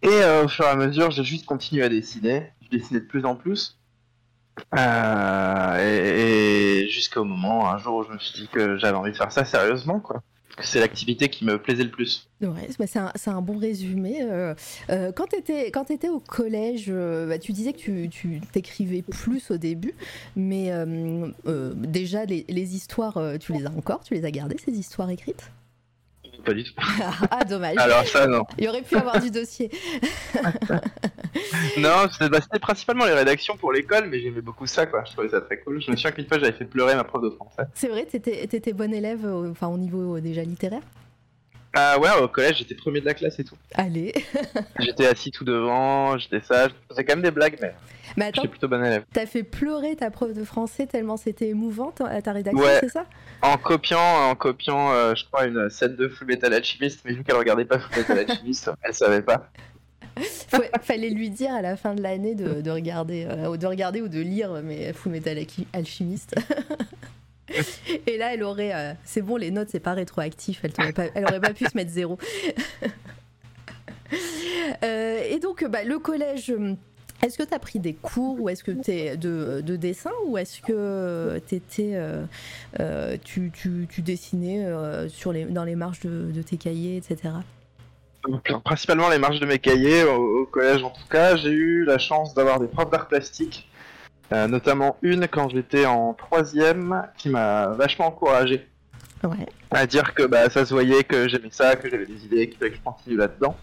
Et 0.00 0.20
au 0.42 0.48
fur 0.48 0.64
et 0.64 0.68
à 0.68 0.76
mesure, 0.76 1.10
j'ai 1.10 1.24
juste 1.24 1.44
continué 1.46 1.82
à 1.82 1.88
dessiner. 1.90 2.52
Je 2.62 2.68
dessinais 2.76 3.00
de 3.00 3.06
plus 3.06 3.24
en 3.26 3.34
plus. 3.34 3.78
Euh, 4.76 6.84
et, 6.84 6.88
jusqu'au 6.88 7.24
moment, 7.24 7.70
un 7.70 7.78
jour, 7.78 7.98
où 7.98 8.04
je 8.04 8.12
me 8.12 8.18
suis 8.18 8.42
dit 8.42 8.48
que 8.48 8.76
j'avais 8.76 8.96
envie 8.96 9.12
de 9.12 9.16
faire 9.16 9.32
ça 9.32 9.44
sérieusement, 9.44 10.00
quoi. 10.00 10.22
Que 10.56 10.64
c'est 10.64 10.78
l'activité 10.78 11.28
qui 11.28 11.44
me 11.44 11.58
plaisait 11.58 11.82
le 11.82 11.90
plus. 11.90 12.28
Ouais, 12.40 12.68
c'est 12.86 13.00
un, 13.00 13.12
un 13.26 13.42
bon 13.42 13.58
résumé. 13.58 14.22
Euh, 14.22 14.54
euh, 14.88 15.10
quand 15.10 15.26
tu 15.26 15.36
étais, 15.36 16.08
au 16.08 16.20
collège, 16.20 16.92
bah, 16.92 17.40
tu 17.40 17.50
disais 17.50 17.72
que 17.72 18.06
tu, 18.06 18.40
t'écrivais 18.52 19.02
plus 19.02 19.50
au 19.50 19.56
début, 19.56 19.94
mais 20.36 20.70
déjà 21.74 22.24
les, 22.24 22.44
les 22.48 22.76
histoires, 22.76 23.18
tu 23.40 23.52
les 23.52 23.66
as 23.66 23.70
encore? 23.70 24.04
Tu 24.04 24.14
les 24.14 24.24
as 24.24 24.30
gardées, 24.30 24.56
ces 24.64 24.78
histoires 24.78 25.10
écrites? 25.10 25.50
Pas 26.44 26.52
du 26.52 26.64
tout. 26.64 26.72
Ah, 27.30 27.44
dommage. 27.44 27.76
Alors 27.78 28.06
ça, 28.06 28.26
non. 28.26 28.44
Il 28.58 28.68
aurait 28.68 28.82
pu 28.82 28.96
avoir 28.96 29.20
du 29.20 29.30
dossier. 29.30 29.70
Non, 31.78 32.06
c'était 32.12 32.28
bah, 32.28 32.38
c'était 32.40 32.60
principalement 32.60 33.04
les 33.06 33.12
rédactions 33.12 33.56
pour 33.56 33.72
l'école, 33.72 34.08
mais 34.08 34.20
j'aimais 34.20 34.40
beaucoup 34.40 34.66
ça, 34.66 34.86
quoi. 34.86 35.02
Je 35.04 35.12
trouvais 35.12 35.28
ça 35.28 35.40
très 35.40 35.58
cool. 35.58 35.82
Je 35.82 35.90
me 35.90 35.96
souviens 35.96 36.12
qu'une 36.12 36.28
fois, 36.28 36.38
j'avais 36.38 36.52
fait 36.52 36.64
pleurer 36.64 36.94
ma 36.94 37.02
prof 37.02 37.22
de 37.22 37.30
français. 37.30 37.64
C'est 37.74 37.88
vrai, 37.88 38.06
tu 38.08 38.16
étais, 38.16 38.72
bon 38.72 38.94
élève 38.94 39.26
enfin, 39.50 39.66
au 39.66 39.76
niveau 39.76 40.16
euh, 40.16 40.20
déjà 40.20 40.42
littéraire? 40.42 40.82
Ah 41.76 41.98
ouais, 41.98 42.08
au 42.22 42.28
collège, 42.28 42.58
j'étais 42.58 42.74
premier 42.76 43.00
de 43.00 43.06
la 43.06 43.14
classe 43.14 43.38
et 43.40 43.44
tout. 43.44 43.56
Allez. 43.74 44.14
J'étais 44.78 45.06
assis 45.06 45.30
tout 45.32 45.44
devant, 45.44 46.16
j'étais 46.18 46.40
sage. 46.40 46.70
Je 46.70 46.94
faisais 46.94 47.04
quand 47.04 47.14
même 47.16 47.22
des 47.24 47.30
blagues, 47.32 47.56
mais 47.60 47.74
Mais 48.16 48.26
attends, 48.26 48.42
j'étais 48.42 48.48
plutôt 48.50 48.68
bon 48.68 48.84
élève. 48.84 49.04
t'as 49.12 49.26
fait 49.26 49.42
pleurer 49.42 49.96
ta 49.96 50.10
prof 50.10 50.32
de 50.32 50.44
français 50.44 50.86
tellement 50.86 51.16
c'était 51.16 51.48
émouvant 51.48 51.92
à 52.04 52.22
ta 52.22 52.32
rédaction, 52.32 52.62
Ouais. 52.62 52.78
c'est 52.80 52.90
ça? 52.90 53.06
En 53.42 53.56
copiant, 53.56 53.98
en 54.30 54.34
copiant, 54.36 54.92
euh, 54.92 55.14
je 55.16 55.24
crois, 55.24 55.46
une 55.46 55.68
scène 55.68 55.96
de 55.96 56.08
Full 56.08 56.28
Metal 56.28 56.52
Alchemist, 56.54 57.00
mais 57.04 57.12
vu 57.12 57.24
qu'elle 57.24 57.36
regardait 57.36 57.64
pas 57.64 57.78
Full 57.80 57.96
Metal 57.98 58.18
Alchemist, 58.20 58.70
elle 58.82 58.94
savait 58.94 59.22
pas. 59.22 59.50
Faut- 60.48 60.62
Fallait 60.82 61.10
lui 61.10 61.28
dire 61.30 61.52
à 61.52 61.60
la 61.60 61.76
fin 61.76 61.96
de 61.96 62.02
l'année 62.02 62.36
de, 62.36 62.60
de 62.60 62.70
regarder, 62.70 63.26
euh, 63.28 63.56
de 63.56 63.66
regarder 63.66 64.00
ou 64.00 64.06
de 64.06 64.20
lire 64.20 64.60
mais 64.62 64.92
Full 64.92 65.10
Metal 65.10 65.36
Alchimiste. 65.72 66.36
Et 68.06 68.16
là, 68.16 68.34
elle 68.34 68.42
aurait. 68.42 68.74
euh, 68.74 68.92
c'est 69.04 69.22
bon, 69.22 69.36
les 69.36 69.50
notes, 69.50 69.68
c'est 69.70 69.80
pas 69.80 69.92
rétroactif. 69.94 70.62
Elle, 70.64 71.24
aurait 71.24 71.40
pas 71.40 71.52
pu 71.52 71.64
se 71.64 71.76
mettre 71.76 71.90
zéro. 71.90 72.18
Euh, 74.84 75.20
et 75.28 75.40
donc, 75.40 75.64
bah, 75.64 75.82
le 75.82 75.98
collège. 75.98 76.50
hum, 76.50 76.76
Est-ce 77.22 77.38
que 77.38 77.42
tu 77.42 77.54
as 77.54 77.58
pris 77.58 77.78
des 77.80 77.94
cours 77.94 78.40
ou 78.40 78.48
est-ce 78.48 78.62
que 78.62 78.70
t'es 78.70 79.16
de, 79.16 79.60
de 79.62 79.76
dessin 79.76 80.10
ou 80.26 80.36
est-ce 80.38 80.60
que 80.60 80.72
euh, 80.72 81.40
euh, 82.80 83.16
tu, 83.24 83.50
dessinais 83.98 84.64
euh, 84.66 85.08
sur 85.08 85.32
les, 85.32 85.44
dans 85.46 85.64
les 85.64 85.74
marges 85.74 86.00
de, 86.00 86.42
tes 86.42 86.56
cahiers, 86.58 86.96
etc. 86.98 87.34
Principalement 88.64 89.08
les 89.08 89.18
marges 89.18 89.40
de 89.40 89.46
mes 89.46 89.58
cahiers, 89.58 90.04
au, 90.04 90.42
au 90.42 90.46
collège 90.46 90.82
en 90.82 90.90
tout 90.90 91.08
cas, 91.10 91.36
j'ai 91.36 91.50
eu 91.50 91.84
la 91.84 91.98
chance 91.98 92.34
d'avoir 92.34 92.60
des 92.60 92.68
profs 92.68 92.90
d'art 92.90 93.08
plastique, 93.08 93.68
euh, 94.32 94.46
notamment 94.48 94.96
une 95.02 95.28
quand 95.28 95.48
j'étais 95.50 95.86
en 95.86 96.14
troisième, 96.14 97.02
qui 97.16 97.28
m'a 97.28 97.68
vachement 97.68 98.06
encouragé 98.06 98.68
Ouais. 99.22 99.46
à 99.70 99.86
dire 99.86 100.12
que 100.12 100.24
bah, 100.24 100.50
ça 100.50 100.66
se 100.66 100.74
voyait 100.74 101.02
que 101.02 101.28
j'aimais 101.28 101.48
ça, 101.50 101.76
que 101.76 101.88
j'avais 101.88 102.04
des 102.06 102.26
idées, 102.26 102.48
qu'il 102.48 102.58
fallait 102.58 102.72
que 102.72 102.76
je 102.76 102.82
continue 102.82 103.16
là-dedans. 103.16 103.56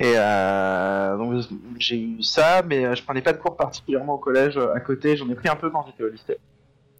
Et 0.00 0.14
euh, 0.16 1.16
donc 1.18 1.44
j'ai 1.78 2.00
eu 2.00 2.22
ça, 2.22 2.62
mais 2.64 2.84
euh, 2.86 2.94
je 2.94 3.02
prenais 3.02 3.20
pas 3.20 3.32
de 3.32 3.38
cours 3.38 3.56
particulièrement 3.56 4.14
au 4.14 4.18
collège 4.18 4.56
à 4.56 4.80
côté. 4.80 5.16
J'en 5.16 5.28
ai 5.28 5.34
pris 5.34 5.48
un 5.48 5.56
peu 5.56 5.68
quand 5.70 5.84
j'étais 5.86 6.04
au 6.04 6.08
lycée. 6.08 6.38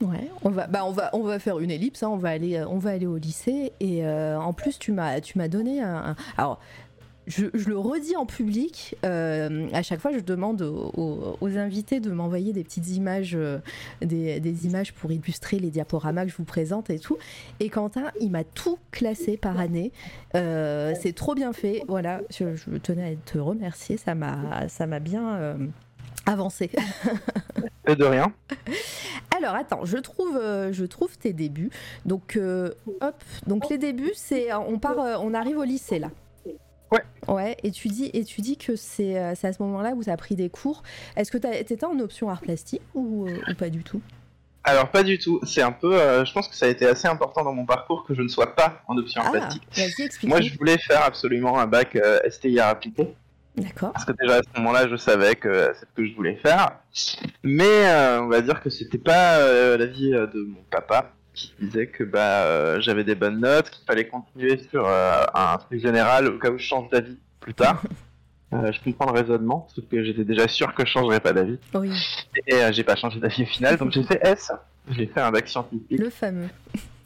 Ouais, 0.03 0.29
on 0.43 0.51
va, 0.51 0.67
bah 0.67 0.85
on 0.85 0.91
va, 0.93 1.11
on 1.13 1.23
va 1.23 1.39
faire 1.39 1.59
une 1.59 1.71
ellipse. 1.71 2.03
hein, 2.03 2.09
on 2.09 2.17
va 2.17 2.31
aller, 2.31 2.63
on 2.69 2.79
va 2.79 2.91
aller 2.91 3.07
au 3.07 3.17
lycée. 3.17 3.73
Et 3.81 4.05
euh, 4.07 4.39
en 4.39 4.53
plus, 4.53 4.79
tu 4.79 4.93
m'as, 4.93 5.21
tu 5.21 5.39
m'as 5.39 5.49
donné 5.49 5.81
un. 5.81 5.97
un- 6.11 6.17
alors, 6.37 6.61
je, 7.29 7.47
je 7.55 7.69
le 7.69 7.79
redis 7.79 8.17
en 8.17 8.27
public. 8.27 8.97
euh, 9.05 9.69
à 9.73 9.83
chaque 9.83 10.01
fois, 10.01 10.13
je 10.13 10.19
demande 10.21 10.63
aux, 10.63 10.91
aux- 10.97 11.37
aux 11.41 11.57
invités 11.59 12.01
de 12.01 12.11
m'envoyer 12.11 12.53
des 12.53 12.65
petites 12.65 12.89
images, 12.89 13.37
euh, 13.37 13.59
des, 14.03 14.41
des 14.41 14.67
images 14.67 14.93
pour 14.93 15.13
illustrer 15.13 15.59
les 15.61 15.71
diaporamas 15.71 16.25
que 16.25 16.31
je 16.33 16.37
vous 16.37 16.45
présente 16.45 16.91
et 16.91 16.99
tout. 16.99 17.17
Et 17.61 17.69
Quentin, 17.69 18.11
il 18.21 18.31
m'a 18.31 18.43
tout 18.45 18.79
classé 18.91 19.37
par 19.37 19.61
année. 19.61 19.93
Euh, 20.35 20.95
c'est 21.01 21.13
trop 21.15 21.35
bien 21.35 21.53
fait. 21.53 21.83
Voilà, 21.87 22.23
je, 22.31 22.57
je 22.57 22.77
tenais 22.79 23.13
à 23.13 23.17
te 23.17 23.39
remercier. 23.39 23.97
Ça 23.97 24.15
m'a, 24.15 24.69
ça 24.69 24.87
m'a 24.87 24.99
bien. 24.99 25.57
avancé. 26.27 26.71
Et 27.87 27.97
de 27.97 28.05
rien. 28.05 28.33
Alors 29.37 29.55
attends, 29.55 29.85
je 29.85 29.97
trouve, 29.97 30.37
euh, 30.37 30.73
je 30.75 30.85
trouve 30.85 31.17
tes 31.17 31.33
débuts. 31.33 31.71
Donc 32.05 32.37
euh, 32.37 32.71
hop, 33.01 33.15
donc 33.47 33.71
les 33.71 33.79
débuts, 33.79 34.13
c'est 34.15 34.53
on 34.53 34.79
part, 34.79 34.99
euh, 34.99 35.17
on 35.23 35.33
arrive 35.33 35.57
au 35.59 35.65
lycée 35.65 35.99
là. 35.99 36.11
Ouais. 36.93 37.03
Ouais. 37.29 37.57
Et 37.63 37.71
tu 37.71 37.89
dis, 37.89 38.11
et 38.15 38.25
tu 38.25 38.41
dis 38.41 38.57
que 38.57 38.77
c'est 38.77 39.19
euh, 39.19 39.33
à 39.43 39.53
ce 39.53 39.63
moment-là 39.63 39.93
où 39.95 40.03
tu 40.03 40.11
as 40.11 40.17
pris 40.17 40.35
des 40.37 40.49
cours. 40.49 40.83
Est-ce 41.17 41.31
que 41.31 41.39
tu 41.39 41.47
étais 41.49 41.85
en 41.85 41.99
option 42.01 42.31
art 42.31 42.41
plastique 42.41 42.83
ou, 42.95 43.27
euh, 43.29 43.37
ou 43.51 43.55
pas 43.55 43.69
du 43.69 43.83
tout? 43.83 44.01
Alors 44.65 44.91
pas 44.91 45.03
du 45.03 45.19
tout. 45.19 45.41
C'est 45.45 45.63
un 45.63 45.73
peu. 45.73 45.95
euh, 45.99 46.25
je 46.25 46.33
pense 46.33 46.49
que 46.49 46.55
ça 46.55 46.67
a 46.67 46.69
été 46.69 46.87
assez 46.87 47.09
important 47.09 47.43
dans 47.45 47.55
mon 47.55 47.65
parcours 47.65 48.05
que 48.05 48.15
je 48.15 48.23
ne 48.23 48.29
sois 48.29 48.55
pas 48.55 48.83
en 48.89 48.97
option 48.97 49.23
Ah, 49.25 49.31
plastique. 49.31 49.63
Moi, 50.25 50.41
je 50.41 50.57
voulais 50.59 50.79
faire 50.79 51.03
absolument 51.05 51.59
un 51.59 51.67
bac 51.67 51.97
euh, 51.97 52.19
STI 52.29 52.59
art 52.61 52.69
appliqué. 52.71 53.15
D'accord. 53.57 53.93
Parce 53.93 54.05
que 54.05 54.13
déjà 54.13 54.37
à 54.37 54.43
ce 54.43 54.59
moment-là, 54.61 54.89
je 54.89 54.97
savais 54.97 55.35
que 55.35 55.73
c'est 55.75 55.81
ce 55.87 55.93
que 55.97 56.07
je 56.07 56.15
voulais 56.15 56.37
faire. 56.37 56.79
Mais 57.43 57.65
euh, 57.89 58.23
on 58.23 58.29
va 58.29 58.41
dire 58.41 58.61
que 58.63 58.71
c'était 58.71 58.99
pas 58.99 59.39
l'avis 59.77 60.15
euh, 60.15 60.27
de 60.27 60.45
mon 60.45 60.63
papa 60.71 61.13
qui 61.39 61.55
disait 61.61 61.87
que 61.87 62.05
bah 62.05 62.43
euh, 62.45 62.81
j'avais 62.81 63.05
des 63.05 63.15
bonnes 63.15 63.41
notes, 63.41 63.71
qu'il 63.71 63.85
fallait 63.85 64.09
continuer 64.09 64.59
sur 64.71 64.87
euh, 64.87 65.23
un 65.35 65.57
truc 65.59 65.81
général 65.81 66.27
au 66.27 66.39
cas 66.39 66.51
où 66.51 66.59
je 66.59 66.65
change 66.65 66.91
d'avis 66.91 67.19
plus 67.41 67.55
tard. 67.55 67.83
Euh, 68.55 68.73
je 68.73 68.81
comprends 68.83 69.13
le 69.13 69.21
raisonnement, 69.21 69.69
sauf 69.75 69.85
que 69.91 70.03
j'étais 70.03 70.25
déjà 70.25 70.49
sûr 70.49 70.73
que 70.73 70.83
je 70.87 70.91
changerais 70.91 71.21
pas 71.21 71.35
d'avis. 71.35 71.59
Oui, 71.75 71.93
Et 72.47 72.55
euh, 72.55 72.73
j'ai 72.73 72.83
pas 72.83 72.97
changé 72.97 73.21
d'avis 73.21 73.43
au 73.43 73.47
final, 73.47 73.77
donc 73.77 73.93
j'ai 73.93 74.03
fait 74.03 74.19
S. 74.23 74.51
J'ai 74.91 75.05
fait 75.05 75.21
un 75.21 75.31
bac 75.31 75.47
scientifique. 75.47 75.85
le 75.91 76.09
fameux. 76.09 76.49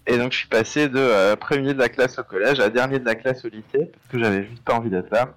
Et 0.07 0.19
donc 0.19 0.31
je 0.31 0.39
suis 0.39 0.47
passé 0.47 0.89
de 0.89 1.35
premier 1.35 1.75
de 1.75 1.81
la 1.81 1.89
classe 1.89 2.17
au 2.21 2.23
collège 2.23 2.61
à 2.61 2.71
dernier 2.71 3.01
de 3.01 3.05
la 3.05 3.17
classe 3.17 3.45
au 3.45 3.49
lycée, 3.49 3.91
parce 3.91 4.09
que 4.13 4.21
j'avais 4.21 4.47
juste 4.47 4.63
pas 4.63 4.75
envie 4.75 4.89
d'être 4.89 5.11
là. 5.11 5.35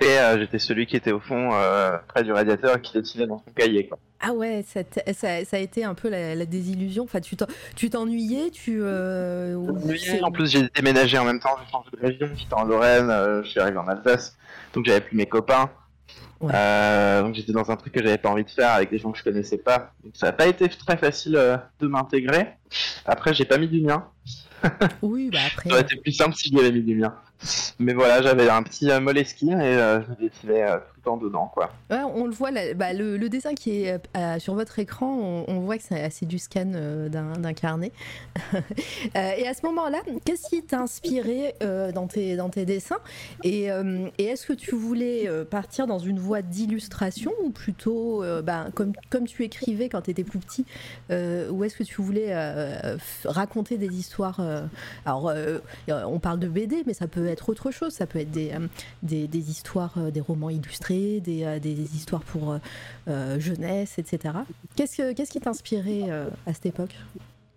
Et 0.00 0.04
euh, 0.18 0.38
j'étais 0.38 0.58
celui 0.58 0.86
qui 0.86 0.96
était 0.96 1.12
au 1.12 1.20
fond, 1.20 1.50
euh, 1.52 1.96
près 2.08 2.22
du 2.22 2.32
radiateur, 2.32 2.76
et 2.76 2.80
qui 2.80 2.92
dessinait 2.98 3.26
dans 3.26 3.42
son 3.46 3.52
cahier. 3.52 3.88
Quoi. 3.88 3.98
Ah 4.20 4.32
ouais, 4.32 4.64
ça, 4.66 4.84
t'a- 4.84 5.12
ça, 5.12 5.44
ça 5.44 5.56
a 5.56 5.60
été 5.60 5.84
un 5.84 5.94
peu 5.94 6.08
la, 6.08 6.34
la 6.34 6.46
désillusion. 6.46 7.02
Enfin, 7.04 7.20
tu 7.20 7.36
t'en- 7.36 7.46
tu 7.74 7.90
t'ennuyais, 7.90 8.50
tu. 8.50 8.78
euh, 8.80 9.56
En 10.22 10.30
plus 10.30 10.46
j'ai 10.50 10.68
déménagé 10.74 11.18
en 11.18 11.24
même 11.24 11.40
temps, 11.40 11.56
j'ai 11.64 11.70
changé 11.70 11.88
de 11.92 12.00
région, 12.00 12.28
j'étais 12.36 12.54
en 12.54 12.64
Lorraine, 12.64 13.10
euh, 13.10 13.42
je 13.42 13.50
suis 13.50 13.60
arrivé 13.60 13.76
en 13.78 13.88
Alsace, 13.88 14.36
donc 14.72 14.86
j'avais 14.86 15.00
plus 15.00 15.16
mes 15.16 15.26
copains. 15.26 15.68
Ouais. 16.40 16.52
Donc 17.20 17.34
j'étais 17.34 17.52
dans 17.52 17.70
un 17.70 17.76
truc 17.76 17.92
que 17.92 18.02
j'avais 18.02 18.18
pas 18.18 18.28
envie 18.30 18.44
de 18.44 18.50
faire 18.50 18.70
avec 18.70 18.90
des 18.90 18.98
gens 18.98 19.12
que 19.12 19.18
je 19.18 19.24
connaissais 19.24 19.58
pas. 19.58 19.92
Donc 20.04 20.14
ça 20.16 20.28
a 20.28 20.32
pas 20.32 20.46
été 20.46 20.68
très 20.68 20.96
facile 20.96 21.32
de 21.80 21.86
m'intégrer. 21.86 22.48
Après 23.04 23.34
j'ai 23.34 23.44
pas 23.44 23.58
mis 23.58 23.68
du 23.68 23.80
mien. 23.80 24.06
Oui, 25.02 25.30
bah 25.32 25.38
après. 25.52 25.68
Ça 25.70 25.74
aurait 25.74 25.82
été 25.82 25.96
plus 25.96 26.12
simple 26.12 26.34
si 26.36 26.48
j'y 26.50 26.58
avais 26.58 26.70
mis 26.72 26.82
du 26.82 26.94
mien. 26.96 27.14
Mais 27.78 27.94
voilà, 27.94 28.22
j'avais 28.22 28.48
un 28.48 28.62
petit 28.62 28.90
euh, 28.90 29.00
Moleskine 29.00 29.60
et 29.60 29.76
euh, 29.76 30.00
je 30.02 30.26
dessinais 30.26 30.62
euh, 30.62 30.76
tout 30.76 30.94
le 30.96 31.02
temps 31.02 31.16
dedans, 31.16 31.50
quoi. 31.52 31.72
On 31.90 32.26
le 32.26 32.32
voit, 32.32 32.50
bah, 32.76 32.92
le, 32.92 33.28
dessin 33.28 33.54
qui 33.54 33.84
est 33.84 34.00
sur 34.38 34.54
votre 34.54 34.78
écran, 34.78 35.44
on, 35.48 35.60
voit 35.60 35.76
que 35.78 35.84
c'est 36.10 36.26
du 36.26 36.38
scan 36.38 36.66
d'un 37.10 37.52
carnet. 37.54 37.92
Et 39.14 39.48
à 39.48 39.54
ce 39.54 39.66
moment-là, 39.66 39.98
qu'est-ce 40.24 40.48
qui 40.48 40.62
t'a 40.62 40.80
inspiré 40.80 41.54
dans, 41.60 42.06
tes, 42.06 42.36
dans 42.36 42.50
tes 42.50 42.64
dessins? 42.64 42.98
Et, 43.42 43.68
est-ce 44.18 44.46
que 44.46 44.52
tu 44.52 44.74
voulais 44.74 45.28
partir 45.50 45.86
dans 45.86 45.98
une 45.98 46.18
voie 46.18 46.42
d'illustration 46.42 47.32
ou 47.42 47.50
plutôt, 47.50 48.22
bah, 48.42 48.66
comme, 48.74 48.92
comme 49.10 49.26
tu 49.26 49.42
écrivais 49.42 49.88
quand 49.88 50.02
tu 50.02 50.10
étais 50.10 50.24
plus 50.24 50.38
petit, 50.38 50.64
ou 51.10 51.64
est-ce 51.64 51.76
que 51.76 51.84
tu 51.84 52.00
voulais 52.00 52.32
raconter 53.24 53.76
des 53.76 53.92
histoires 53.98 54.40
Alors, 55.04 55.32
on 55.88 56.18
parle 56.20 56.38
de 56.38 56.48
BD, 56.48 56.84
mais 56.86 56.94
ça 56.94 57.08
peut 57.08 57.26
être 57.26 57.31
autre 57.48 57.70
chose, 57.70 57.92
ça 57.92 58.06
peut 58.06 58.18
être 58.18 58.30
des, 58.30 58.50
euh, 58.52 58.66
des, 59.02 59.26
des 59.26 59.50
histoires, 59.50 59.94
euh, 59.96 60.10
des 60.10 60.20
romans 60.20 60.50
illustrés, 60.50 61.20
des, 61.20 61.44
euh, 61.44 61.58
des 61.58 61.96
histoires 61.96 62.22
pour 62.22 62.58
euh, 63.08 63.40
jeunesse, 63.40 63.98
etc. 63.98 64.34
Qu'est-ce, 64.76 64.96
que, 64.96 65.12
qu'est-ce 65.12 65.30
qui 65.30 65.40
t'inspirait 65.40 66.10
euh, 66.10 66.28
à 66.46 66.52
cette 66.52 66.66
époque? 66.66 66.94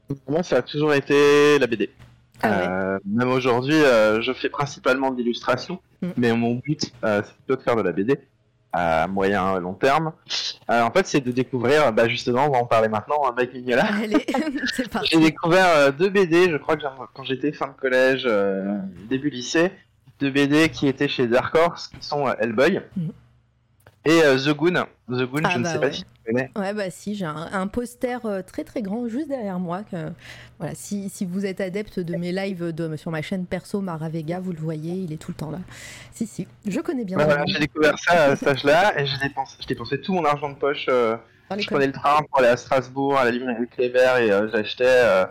Pour 0.08 0.32
moi, 0.34 0.44
ça 0.44 0.58
a 0.58 0.62
toujours 0.62 0.94
été 0.94 1.60
la 1.60 1.68
BD. 1.68 1.90
Ah 2.42 2.50
ouais. 2.50 2.68
Euh, 2.68 3.00
même 3.06 3.30
aujourd'hui, 3.30 3.76
je 3.76 4.34
fais 4.34 4.50
principalement 4.50 5.12
de 5.12 5.18
l'illustration, 5.18 5.80
Mm. 6.02 6.08
mais 6.18 6.34
mon 6.34 6.56
but, 6.56 6.92
c'est 7.02 7.34
plutôt 7.46 7.56
de 7.56 7.62
faire 7.62 7.76
de 7.76 7.82
la 7.82 7.92
BD 7.92 8.20
à 8.76 9.08
moyen 9.08 9.60
long 9.60 9.74
terme. 9.74 10.12
Euh, 10.70 10.82
en 10.82 10.92
fait, 10.92 11.06
c'est 11.08 11.22
de 11.22 11.32
découvrir, 11.32 11.94
bah, 11.94 12.08
justement, 12.08 12.48
on 12.48 12.52
va 12.52 12.58
en 12.58 12.66
parler 12.66 12.88
maintenant, 12.90 13.22
hein, 13.26 13.34
Mike 13.38 13.54
Mignola. 13.54 13.86
Allez, 14.04 14.26
c'est 14.76 14.90
parti. 14.90 15.10
J'ai 15.12 15.20
découvert 15.20 15.68
euh, 15.70 15.92
deux 15.92 16.10
BD, 16.10 16.50
je 16.50 16.58
crois 16.58 16.76
que 16.76 16.84
quand 17.14 17.24
j'étais 17.24 17.52
fin 17.52 17.68
de 17.68 17.74
collège, 17.74 18.24
euh, 18.26 18.78
début 19.10 19.30
lycée, 19.30 19.72
deux 20.20 20.30
BD 20.30 20.70
qui 20.70 20.88
étaient 20.88 21.08
chez 21.08 21.28
Dark 21.28 21.56
Horse, 21.56 21.88
qui 21.88 22.06
sont 22.06 22.28
Hellboy 22.40 22.82
Mhm. 22.98 23.12
Et 24.06 24.22
euh, 24.24 24.38
The 24.38 24.56
Goon. 24.56 24.86
The 25.10 25.24
Goon, 25.24 25.42
Ah 25.44 25.50
je 25.50 25.58
ne 25.60 25.64
bah 25.64 25.70
sais 25.72 25.78
ouais. 25.80 25.82
pas 25.90 25.92
si 25.92 26.04
tu 26.04 26.08
connais. 26.34 26.52
Ouais, 26.56 26.74
bah 26.74 26.90
si, 26.90 27.16
j'ai 27.16 27.26
un, 27.26 27.50
un 27.52 27.68
poster 27.68 28.26
euh, 28.26 28.42
très 28.42 28.64
très 28.64 28.82
grand 28.82 29.08
juste 29.08 29.28
derrière 29.28 29.60
moi. 29.60 29.84
Que, 29.84 30.12
voilà, 30.60 30.74
si, 30.76 31.10
si 31.10 31.26
vous 31.26 31.46
êtes 31.46 31.62
adepte 31.62 32.00
de 32.00 32.16
mes 32.16 32.32
lives 32.32 32.72
de, 32.72 32.96
sur 32.96 33.12
ma 33.12 33.22
chaîne 33.22 33.46
perso 33.46 33.82
Maravega, 33.82 34.40
vous 34.40 34.52
le 34.52 34.60
voyez, 34.60 34.94
il 34.94 35.12
est 35.14 35.18
tout 35.18 35.32
le 35.32 35.36
temps 35.38 35.52
là. 35.52 35.60
Si, 36.14 36.26
si, 36.28 36.48
je 36.68 36.80
connais 36.80 37.04
bien. 37.06 37.18
Le 37.18 37.24
voilà, 37.26 37.44
j'ai 37.48 37.60
découvert 37.60 37.98
ça 38.00 38.26
à 38.26 38.36
cet 38.36 38.48
âge-là 38.48 39.00
et 39.00 39.06
j'ai 39.06 39.18
dépensé, 39.18 39.58
dépensé 39.68 40.02
tout 40.02 40.14
mon 40.14 40.26
argent 40.26 40.50
de 40.50 40.56
poche. 40.56 40.86
euh, 40.90 41.18
je 41.56 41.68
prenais 41.68 41.86
le 41.88 41.94
train 41.94 42.22
pour 42.30 42.40
aller 42.40 42.48
à 42.48 42.58
Strasbourg, 42.58 43.18
à 43.18 43.26
la 43.26 43.32
librairie 43.32 43.68
Clévert 43.68 44.18
et 44.18 44.32
euh, 44.32 44.50
j'achetais 44.52 44.84
euh, 44.88 45.26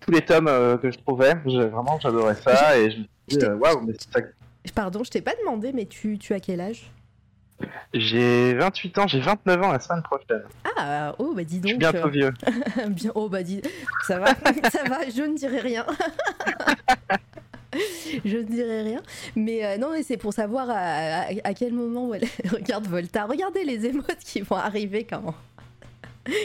tous 0.00 0.10
les 0.10 0.22
tomes 0.22 0.46
que 0.80 0.90
je 0.90 0.98
trouvais. 0.98 1.34
Je- 1.44 1.50
vraiment, 1.68 1.98
j'adorais 2.00 2.36
ça 2.36 2.78
et 2.78 2.90
je 2.90 2.96
me 2.98 3.04
suis 3.28 3.38
dit, 3.38 3.44
waouh, 3.46 3.82
mais 3.86 3.92
c'est 3.98 4.10
ça 4.20 4.26
Pardon, 4.74 5.04
je 5.04 5.10
t'ai 5.10 5.20
pas 5.20 5.34
demandé, 5.44 5.72
mais 5.74 5.84
tu, 5.86 6.16
tu 6.18 6.32
as 6.34 6.40
quel 6.40 6.60
âge? 6.62 6.90
J'ai 7.94 8.54
28 8.54 8.98
ans, 8.98 9.06
j'ai 9.06 9.20
29 9.20 9.62
ans 9.62 9.72
la 9.72 9.80
semaine 9.80 10.02
prochaine. 10.02 10.42
Ah, 10.76 11.14
oh 11.18 11.32
bah 11.34 11.44
dis 11.44 11.56
Je 11.56 11.60
donc. 11.60 11.68
suis 11.70 11.78
bientôt 11.78 12.06
euh, 12.06 12.10
vieux. 12.10 12.30
bien, 12.88 13.12
oh 13.14 13.28
bah 13.28 13.42
dis, 13.42 13.60
ça 14.06 14.18
va, 14.18 14.26
ça 14.72 14.84
va, 14.88 15.08
je 15.14 15.22
ne 15.22 15.36
dirai 15.36 15.60
rien. 15.60 15.86
je 18.24 18.36
ne 18.38 18.42
dirai 18.42 18.82
rien. 18.82 19.02
Mais 19.36 19.64
euh, 19.64 19.76
non, 19.78 19.90
mais 19.92 20.02
c'est 20.02 20.16
pour 20.16 20.32
savoir 20.32 20.68
à, 20.70 21.22
à- 21.22 21.26
à 21.44 21.54
quel 21.54 21.72
moment. 21.72 22.06
voilà, 22.06 22.26
Regarde 22.50 22.86
Volta, 22.86 23.26
regardez 23.26 23.64
les 23.64 23.86
émotes 23.86 24.18
qui 24.24 24.40
vont 24.40 24.56
arriver 24.56 25.04
quand, 25.04 25.34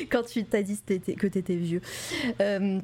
quand 0.10 0.24
tu 0.24 0.44
t'as 0.46 0.62
dit 0.62 0.78
que 0.78 0.86
t'étais- 0.86 1.14
que 1.16 1.28
t'étais 1.28 1.56
vieux. 1.56 1.82
Euh, 2.42 2.80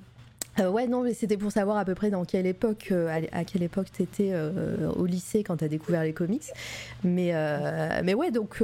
Euh, 0.59 0.69
ouais, 0.69 0.85
non, 0.87 1.01
mais 1.01 1.13
c'était 1.15 1.37
pour 1.37 1.51
savoir 1.51 1.77
à 1.77 1.85
peu 1.85 1.95
près 1.95 2.11
dans 2.11 2.25
quelle 2.25 2.45
époque, 2.45 2.89
euh, 2.91 3.07
à, 3.31 3.39
à 3.39 3.43
quelle 3.43 3.63
époque 3.63 3.91
t'étais 3.91 4.29
euh, 4.33 4.89
au 4.95 5.05
lycée 5.07 5.43
quand 5.43 5.57
t'as 5.57 5.67
découvert 5.67 6.03
les 6.03 6.13
comics. 6.13 6.51
Mais, 7.03 7.31
euh, 7.33 8.01
mais 8.03 8.13
ouais, 8.13 8.29
donc 8.29 8.61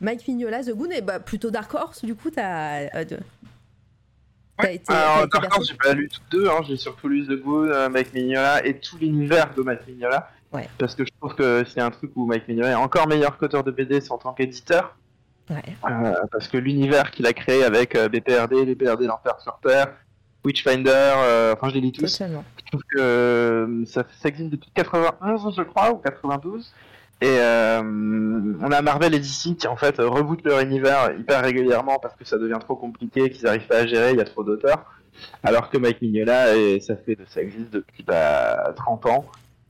Mike 0.00 0.28
Mignola, 0.28 0.62
The 0.62 0.70
Goon, 0.74 0.90
et 0.90 1.00
bah, 1.00 1.20
plutôt 1.20 1.50
Dark 1.50 1.72
Horse, 1.72 2.04
du 2.04 2.14
coup, 2.14 2.30
t'as. 2.30 2.82
été- 4.70 4.92
Alors, 4.92 5.26
bercé 5.28 5.48
contre, 5.48 5.66
j'ai 5.66 5.74
pas 5.76 5.94
lu 5.94 6.08
toutes 6.08 6.30
deux, 6.30 6.48
hein. 6.48 6.60
j'ai 6.66 6.76
surtout 6.76 7.08
lu 7.08 7.26
The 7.26 7.40
Goon, 7.42 7.88
Mike 7.90 8.12
Mignola 8.14 8.64
et 8.66 8.78
tout 8.78 8.98
l'univers 8.98 9.52
de 9.54 9.62
Mike 9.62 9.86
Mignola. 9.88 10.30
Ouais. 10.52 10.68
Parce 10.78 10.94
que 10.94 11.04
je 11.04 11.10
trouve 11.20 11.34
que 11.34 11.64
c'est 11.66 11.80
un 11.80 11.90
truc 11.90 12.12
où 12.14 12.26
Mike 12.26 12.46
Mignola 12.46 12.70
est 12.70 12.74
encore 12.74 13.08
meilleur 13.08 13.36
qu'auteur 13.38 13.64
de 13.64 13.70
BD 13.72 13.98
en 14.10 14.18
tant 14.18 14.32
qu'éditeur. 14.34 14.96
Ouais. 15.50 15.62
Parce 16.30 16.48
que 16.48 16.56
l'univers 16.56 17.10
qu'il 17.10 17.26
a 17.26 17.32
créé 17.32 17.64
avec 17.64 17.94
BPRD, 17.96 18.64
BPRD 18.74 19.06
l'Enfer 19.06 19.40
sur 19.40 19.58
Terre, 19.62 19.92
Witchfinder, 20.44 20.90
euh, 20.92 21.54
enfin 21.54 21.68
je 21.70 21.74
les 21.74 21.80
lis 21.80 21.92
tous. 21.92 22.10
Totalement. 22.10 22.44
Je 22.58 22.64
trouve 22.70 22.82
que 22.90 23.00
euh, 23.00 23.84
ça, 23.86 24.04
ça 24.20 24.28
existe 24.28 24.50
depuis 24.50 24.70
91, 24.74 25.54
je 25.56 25.62
crois, 25.62 25.92
ou 25.92 25.98
92. 25.98 26.72
Et 27.20 27.26
euh, 27.28 27.80
on 27.82 28.72
a 28.72 28.82
Marvel 28.82 29.14
et 29.14 29.20
DC 29.20 29.56
qui 29.56 29.66
en 29.66 29.76
fait 29.76 29.96
rebootent 29.98 30.44
leur 30.44 30.60
univers 30.60 31.12
hyper 31.18 31.42
régulièrement 31.42 31.98
parce 31.98 32.16
que 32.16 32.24
ça 32.24 32.38
devient 32.38 32.58
trop 32.60 32.76
compliqué, 32.76 33.30
qu'ils 33.30 33.44
n'arrivent 33.44 33.66
pas 33.66 33.78
à 33.78 33.86
gérer, 33.86 34.10
il 34.10 34.18
y 34.18 34.20
a 34.20 34.24
trop 34.24 34.44
d'auteurs. 34.44 34.84
Alors 35.42 35.70
que 35.70 35.78
Mike 35.78 36.02
Mignola, 36.02 36.56
et 36.56 36.80
ça, 36.80 36.96
fait, 36.96 37.16
ça 37.28 37.40
existe 37.40 37.70
depuis 37.70 38.02
bah, 38.02 38.72
30 38.76 39.06
ans. 39.06 39.24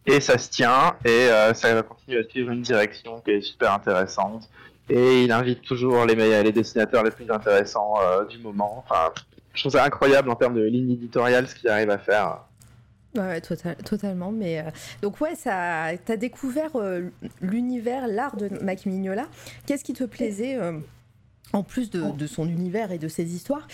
Et 0.07 0.21
ça 0.21 0.37
se 0.37 0.51
tient, 0.51 0.97
et 1.05 1.09
euh, 1.09 1.55
ça 1.55 1.75
va 1.75 1.83
continuer 1.83 2.19
à 2.19 2.25
suivre 2.25 2.51
une 2.51 2.61
direction 2.61 3.21
qui 3.21 3.31
est 3.31 3.41
super 3.41 3.73
intéressante. 3.73 4.51
Et 4.91 5.23
il 5.25 5.33
invite 5.33 5.63
toujours 5.63 6.05
les, 6.05 6.15
meilleurs, 6.15 6.43
les 6.43 6.53
dessinateurs 6.53 7.03
les 7.03 7.11
plus 7.11 7.31
intéressants 7.31 7.95
euh, 8.03 8.25
du 8.27 8.39
moment. 8.39 8.85
Enfin, 8.87 9.13
je 9.55 9.61
trouve 9.61 9.73
ça 9.73 9.85
incroyable 9.85 10.29
en 10.31 10.37
termes 10.37 10.55
de 10.55 10.63
ligne 10.63 10.91
éditoriale 10.91 11.49
ce 11.49 11.55
qu'il 11.55 11.69
arrive 11.69 11.91
à 11.91 11.99
faire. 11.99 12.41
Ouais, 13.15 13.21
ouais, 13.23 13.41
total- 13.41 13.77
totalement. 13.77 14.33
Mais 14.33 14.59
euh, 14.59 14.71
donc 15.01 15.21
ouais, 15.21 15.35
ça, 15.37 15.91
t'as 16.05 16.17
découvert 16.17 16.71
euh, 16.75 17.09
l'univers, 17.41 18.09
l'art 18.09 18.37
de 18.37 18.49
Mike 18.63 18.87
Mignola. 18.87 19.27
Qu'est-ce 19.67 19.85
qui 19.85 19.93
te 19.93 20.05
plaisait 20.05 20.57
euh, 20.57 20.73
en 21.53 21.63
plus 21.63 21.91
de, 21.91 22.11
de 22.11 22.27
son 22.27 22.49
univers 22.49 22.91
et 22.91 22.99
de 22.99 23.07
ses 23.07 23.33
histoires, 23.33 23.69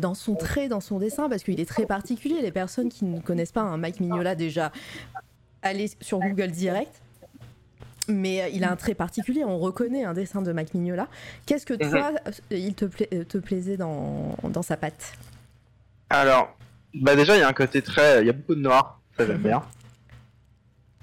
dans 0.00 0.12
son 0.12 0.34
trait, 0.34 0.68
dans 0.68 0.80
son 0.80 0.98
dessin, 0.98 1.30
parce 1.30 1.42
qu'il 1.42 1.58
est 1.60 1.68
très 1.68 1.86
particulier. 1.86 2.42
Les 2.42 2.52
personnes 2.52 2.90
qui 2.90 3.06
ne 3.06 3.20
connaissent 3.20 3.52
pas 3.52 3.62
un 3.62 3.78
Mike 3.78 4.00
Mignola, 4.00 4.34
déjà, 4.34 4.70
allez 5.62 5.90
sur 6.02 6.18
Google 6.18 6.50
direct. 6.50 7.00
Mais 8.08 8.42
euh, 8.42 8.48
il 8.48 8.64
a 8.64 8.70
un 8.72 8.76
trait 8.76 8.94
particulier, 8.94 9.44
on 9.44 9.58
reconnaît 9.58 10.04
un 10.04 10.12
dessin 10.12 10.42
de 10.42 10.52
Mike 10.52 10.74
Mignola. 10.74 11.06
Qu'est-ce 11.46 11.64
que 11.64 11.74
toi, 11.74 12.10
euh, 12.26 12.30
il 12.50 12.74
te, 12.74 12.84
pla- 12.84 13.06
euh, 13.12 13.24
te 13.24 13.38
plaisait 13.38 13.76
dans, 13.76 14.36
dans 14.42 14.62
sa 14.62 14.76
patte? 14.76 15.12
Alors, 16.10 16.56
bah 16.94 17.14
déjà, 17.14 17.36
il 17.36 17.40
y 17.40 17.42
a 17.42 17.48
un 17.48 17.52
côté 17.52 17.80
très. 17.80 18.20
Il 18.22 18.26
y 18.26 18.30
a 18.30 18.32
beaucoup 18.32 18.56
de 18.56 18.60
noir, 18.60 19.00
ça 19.16 19.24
j'aime 19.26 19.38
bien. 19.42 19.62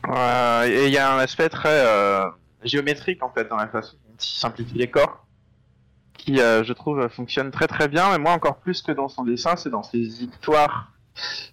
Euh, 0.09 0.63
et 0.67 0.87
il 0.87 0.93
y 0.93 0.97
a 0.97 1.13
un 1.13 1.19
aspect 1.19 1.49
très 1.49 1.85
euh, 1.85 2.25
géométrique 2.63 3.21
en 3.23 3.29
fait 3.29 3.47
dans 3.49 3.57
la 3.57 3.67
façon 3.67 3.97
dont 4.05 4.15
il 4.19 4.25
simplifie 4.25 4.77
les 4.77 4.89
corps, 4.89 5.25
qui 6.17 6.39
euh, 6.41 6.63
je 6.63 6.73
trouve 6.73 7.07
fonctionne 7.09 7.51
très 7.51 7.67
très 7.67 7.87
bien, 7.87 8.11
mais 8.11 8.17
moi 8.17 8.31
encore 8.33 8.57
plus 8.57 8.81
que 8.81 8.91
dans 8.91 9.09
son 9.09 9.23
dessin, 9.23 9.55
c'est 9.55 9.69
dans 9.69 9.83
ses 9.83 10.23
histoires, 10.23 10.91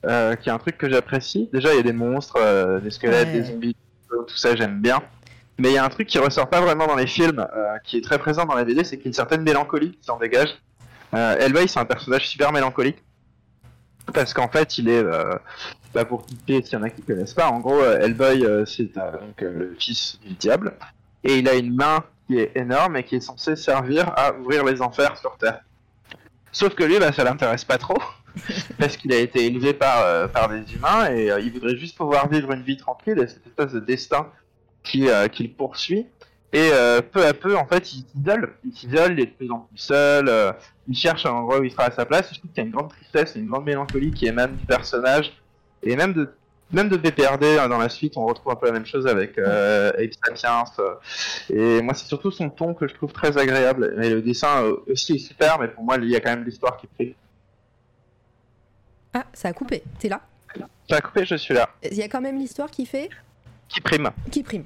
qui 0.03 0.09
est 0.09 0.53
un 0.53 0.59
truc 0.59 0.77
que 0.79 0.89
j'apprécie. 0.91 1.49
Déjà, 1.53 1.73
il 1.73 1.77
y 1.77 1.81
a 1.81 1.83
des 1.83 1.93
monstres, 1.93 2.81
des 2.83 2.91
squelettes, 2.91 3.29
Ouais. 3.29 3.41
des 3.41 3.45
zombies, 3.45 3.77
tout 4.09 4.37
ça 4.37 4.55
j'aime 4.55 4.81
bien. 4.81 5.03
Mais 5.59 5.71
il 5.71 5.75
y 5.75 5.79
a 5.79 5.85
un 5.85 5.89
truc 5.89 6.09
qui 6.09 6.19
ressort 6.19 6.49
pas 6.49 6.61
vraiment 6.61 6.87
dans 6.87 6.97
les 6.97 7.07
films, 7.07 7.47
euh, 7.55 7.79
qui 7.85 7.97
est 7.97 8.03
très 8.03 8.19
présent 8.19 8.45
dans 8.45 8.55
la 8.55 8.65
BD, 8.65 8.85
c'est 8.85 8.97
qu'il 8.97 9.07
y 9.07 9.09
a 9.09 9.11
une 9.11 9.15
certaine 9.15 9.43
mélancolie 9.43 9.93
qui 9.93 10.05
s'en 10.05 10.19
dégage. 10.19 10.51
Euh, 11.15 11.37
Hellboy, 11.39 11.69
c'est 11.69 11.81
un 11.81 11.85
personnage 11.85 12.29
super 12.29 12.53
mélancolique. 12.53 13.03
Parce 14.13 14.33
qu'en 14.35 14.49
fait, 14.49 14.79
il 14.79 14.89
est, 14.89 15.03
euh, 15.03 15.35
bah 15.95 16.05
pour 16.05 16.25
typer, 16.25 16.63
s'il 16.63 16.75
y 16.75 16.77
en 16.77 16.83
a 16.83 16.91
qui 16.91 17.03
connaissent 17.03 17.35
pas, 17.35 17.49
en 17.49 17.61
gros, 17.61 17.81
euh, 17.81 18.01
Hellboy, 18.01 18.45
euh, 18.45 18.65
c'est 18.65 18.95
donc 18.95 19.41
le 19.41 19.75
fils 19.79 20.19
du 20.25 20.35
diable, 20.35 20.75
et 21.25 21.39
il 21.39 21.49
a 21.49 21.55
une 21.55 21.75
main 21.75 22.05
qui 22.27 22.39
est 22.39 22.53
énorme 22.57 22.97
et 22.97 23.05
qui 23.05 23.17
est 23.17 23.21
censée 23.21 23.57
servir 23.57 24.13
à 24.17 24.33
ouvrir 24.35 24.65
les 24.65 24.81
enfers 24.81 25.17
sur 25.17 25.37
Terre. 25.39 25.61
Sauf 26.53 26.75
que 26.75 26.85
lui, 26.85 26.99
bah, 26.99 27.13
ça 27.13 27.25
l'intéresse 27.25 27.65
pas 27.65 27.79
trop, 27.79 27.99
parce 28.79 28.97
qu'il 28.97 29.13
a 29.13 29.19
été 29.19 29.45
élevé 29.47 29.75
par, 29.75 30.31
par 30.31 30.49
des 30.49 30.75
humains 30.75 31.11
et 31.11 31.31
il 31.41 31.53
voudrait 31.53 31.77
juste 31.77 31.97
pouvoir 31.97 32.29
vivre 32.29 32.53
une 32.53 32.63
vie 32.63 32.77
tranquille 32.77 33.19
et 33.19 33.27
cette 33.27 33.47
espèce 33.47 33.73
de 33.73 33.81
destin 33.81 34.29
qui, 34.87 35.09
euh, 35.09 35.29
qui 35.29 35.43
le 35.45 35.51
poursuit. 35.51 36.07
Et 36.53 36.71
euh, 36.73 37.03
peu 37.03 37.27
à 37.27 37.35
peu, 37.35 37.57
en 37.57 37.67
fait, 37.67 37.93
il 37.93 38.05
s'isole. 38.05 38.55
Il 38.65 38.73
s'isole, 38.73 39.13
il 39.13 39.21
est 39.21 39.27
de 39.27 39.31
plus 39.31 39.51
en 39.51 39.61
plus 39.61 39.79
seul. 39.79 40.29
euh, 40.29 40.53
il 40.89 40.97
cherche 40.97 41.27
un 41.27 41.33
endroit 41.33 41.59
où 41.59 41.65
il 41.65 41.71
sera 41.71 41.85
à 41.85 41.91
sa 41.91 42.07
place. 42.07 42.31
Je 42.33 42.39
trouve 42.39 42.51
qu'il 42.53 42.63
y 42.63 42.65
a 42.65 42.69
une 42.69 42.75
grande 42.75 42.91
tristesse 42.91 43.37
et 43.37 43.41
une 43.41 43.49
grande 43.49 43.65
mélancolie 43.65 44.13
qui 44.13 44.27
émane 44.27 44.57
du 44.57 44.65
personnage. 44.65 45.33
Et 45.83 45.97
même 45.97 46.13
de, 46.13 46.31
même 46.73 46.89
de 46.89 46.97
BPRD, 46.97 47.59
hein, 47.59 47.69
dans 47.69 47.79
la 47.79 47.89
suite, 47.89 48.17
on 48.17 48.25
retrouve 48.25 48.53
un 48.53 48.57
peu 48.57 48.67
la 48.67 48.73
même 48.73 48.87
chose 48.87 49.07
avec 49.07 49.39
euh, 49.39 49.93
Abe 49.99 50.11
Sapiens. 50.25 50.65
et 51.51 51.83
moi, 51.83 51.95
c'est 51.95 52.07
surtout 52.07 52.31
son 52.31 52.51
ton 52.51 52.75
que 52.75 52.89
je 52.89 52.95
trouve 52.95 53.13
très 53.13 53.37
agréable. 53.37 53.97
Et 54.03 54.11
le 54.11 54.23
dessin 54.23 54.63
euh, 54.65 54.77
aussi 54.89 55.15
est 55.15 55.19
super, 55.19 55.59
mais 55.59 55.69
pour 55.69 55.85
moi, 55.85 55.97
il 55.97 56.09
y 56.09 56.17
a 56.17 56.21
quand 56.21 56.31
même 56.31 56.45
l'histoire 56.45 56.77
qui 56.77 56.87
prime. 56.87 57.15
Ah, 59.15 59.27
ça 59.33 59.49
a 59.49 59.53
coupé. 59.53 59.83
T'es 59.99 60.09
là? 60.09 60.21
Ça 60.89 60.97
a 60.97 61.01
coupé, 61.01 61.25
je 61.25 61.35
suis 61.37 61.55
là. 61.55 61.69
Il 61.83 61.97
y 61.97 62.03
a 62.03 62.09
quand 62.09 62.21
même 62.21 62.39
l'histoire 62.39 62.71
qui 62.71 62.87
fait 62.87 63.11
Qui 63.69 63.81
prime 63.81 64.11
Qui 64.31 64.43
prime. 64.43 64.65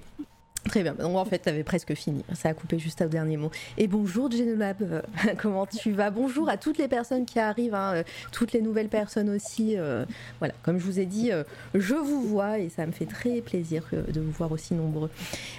Très 0.69 0.83
bien. 0.83 0.93
Donc 0.93 1.17
en 1.17 1.25
fait, 1.25 1.39
t'avais 1.39 1.65
presque 1.65 1.95
fini. 1.95 2.23
Ça 2.35 2.51
a 2.51 2.55
coupé 2.55 2.79
juste 2.79 3.01
au 3.01 3.07
dernier 3.09 3.39
mot. 3.39 3.51
Et 3.79 3.87
bonjour 3.87 4.31
Genolab, 4.31 4.77
Euh, 4.83 5.01
comment 5.39 5.65
tu 5.65 5.91
vas? 5.93 6.11
Bonjour 6.11 6.51
à 6.51 6.59
toutes 6.59 6.77
les 6.77 6.87
personnes 6.87 7.25
qui 7.25 7.39
arrivent, 7.39 7.75
hein, 7.75 7.93
euh, 7.95 8.03
toutes 8.31 8.53
les 8.53 8.61
nouvelles 8.61 8.91
personnes 8.91 9.31
aussi. 9.31 9.79
euh, 9.79 10.05
voilà, 10.39 10.53
comme 10.63 10.79
je 10.79 10.85
vous 10.85 11.01
ai 11.01 11.07
dit, 11.07 11.33
euh, 11.33 11.45
je 11.75 11.95
vous 11.95 12.21
vois 12.21 12.59
et 12.59 12.69
ça 12.69 12.85
me 12.85 12.93
fait 12.93 13.07
très 13.07 13.41
plaisir 13.41 13.85
de 13.91 14.21
vous 14.21 14.31
voir 14.33 14.53
aussi 14.53 14.75
nombreux. 14.75 15.09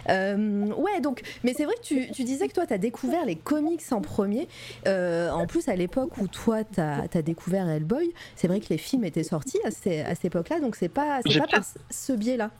Ouais, 0.08 1.02
donc, 1.02 1.24
mais 1.44 1.56
c'est 1.56 1.66
vrai 1.66 1.74
que 1.82 1.82
tu, 1.88 2.12
tu 2.12 2.24
disais 2.24 2.48
que 2.48 2.54
toi, 2.54 2.68
t'as 2.68 2.78
découvert 2.78 3.26
les 3.26 3.36
comics 3.36 3.82
en 3.90 4.02
premier. 4.02 4.48
En 4.86 5.48
plus, 5.48 5.68
à 5.68 5.76
l'époque 5.76 6.16
où 6.20 6.28
toi, 6.28 6.64
t'as 6.64 7.06
as 7.12 7.22
découvert 7.24 7.68
Hellboy, 7.68 8.14
c'est 8.36 8.48
vrai 8.48 8.60
que 8.60 8.68
les 8.70 8.78
films 8.78 9.04
étaient 9.04 9.24
sortis 9.24 9.60
à, 9.66 9.72
ces- 9.72 10.02
à 10.02 10.14
cette 10.14 10.26
époque-là, 10.26 10.60
donc 10.60 10.76
c'est 10.76 10.90
pas, 10.90 11.22
pas 11.24 11.48
par 11.48 11.64
ce 11.90 12.14
biais-là. 12.14 12.52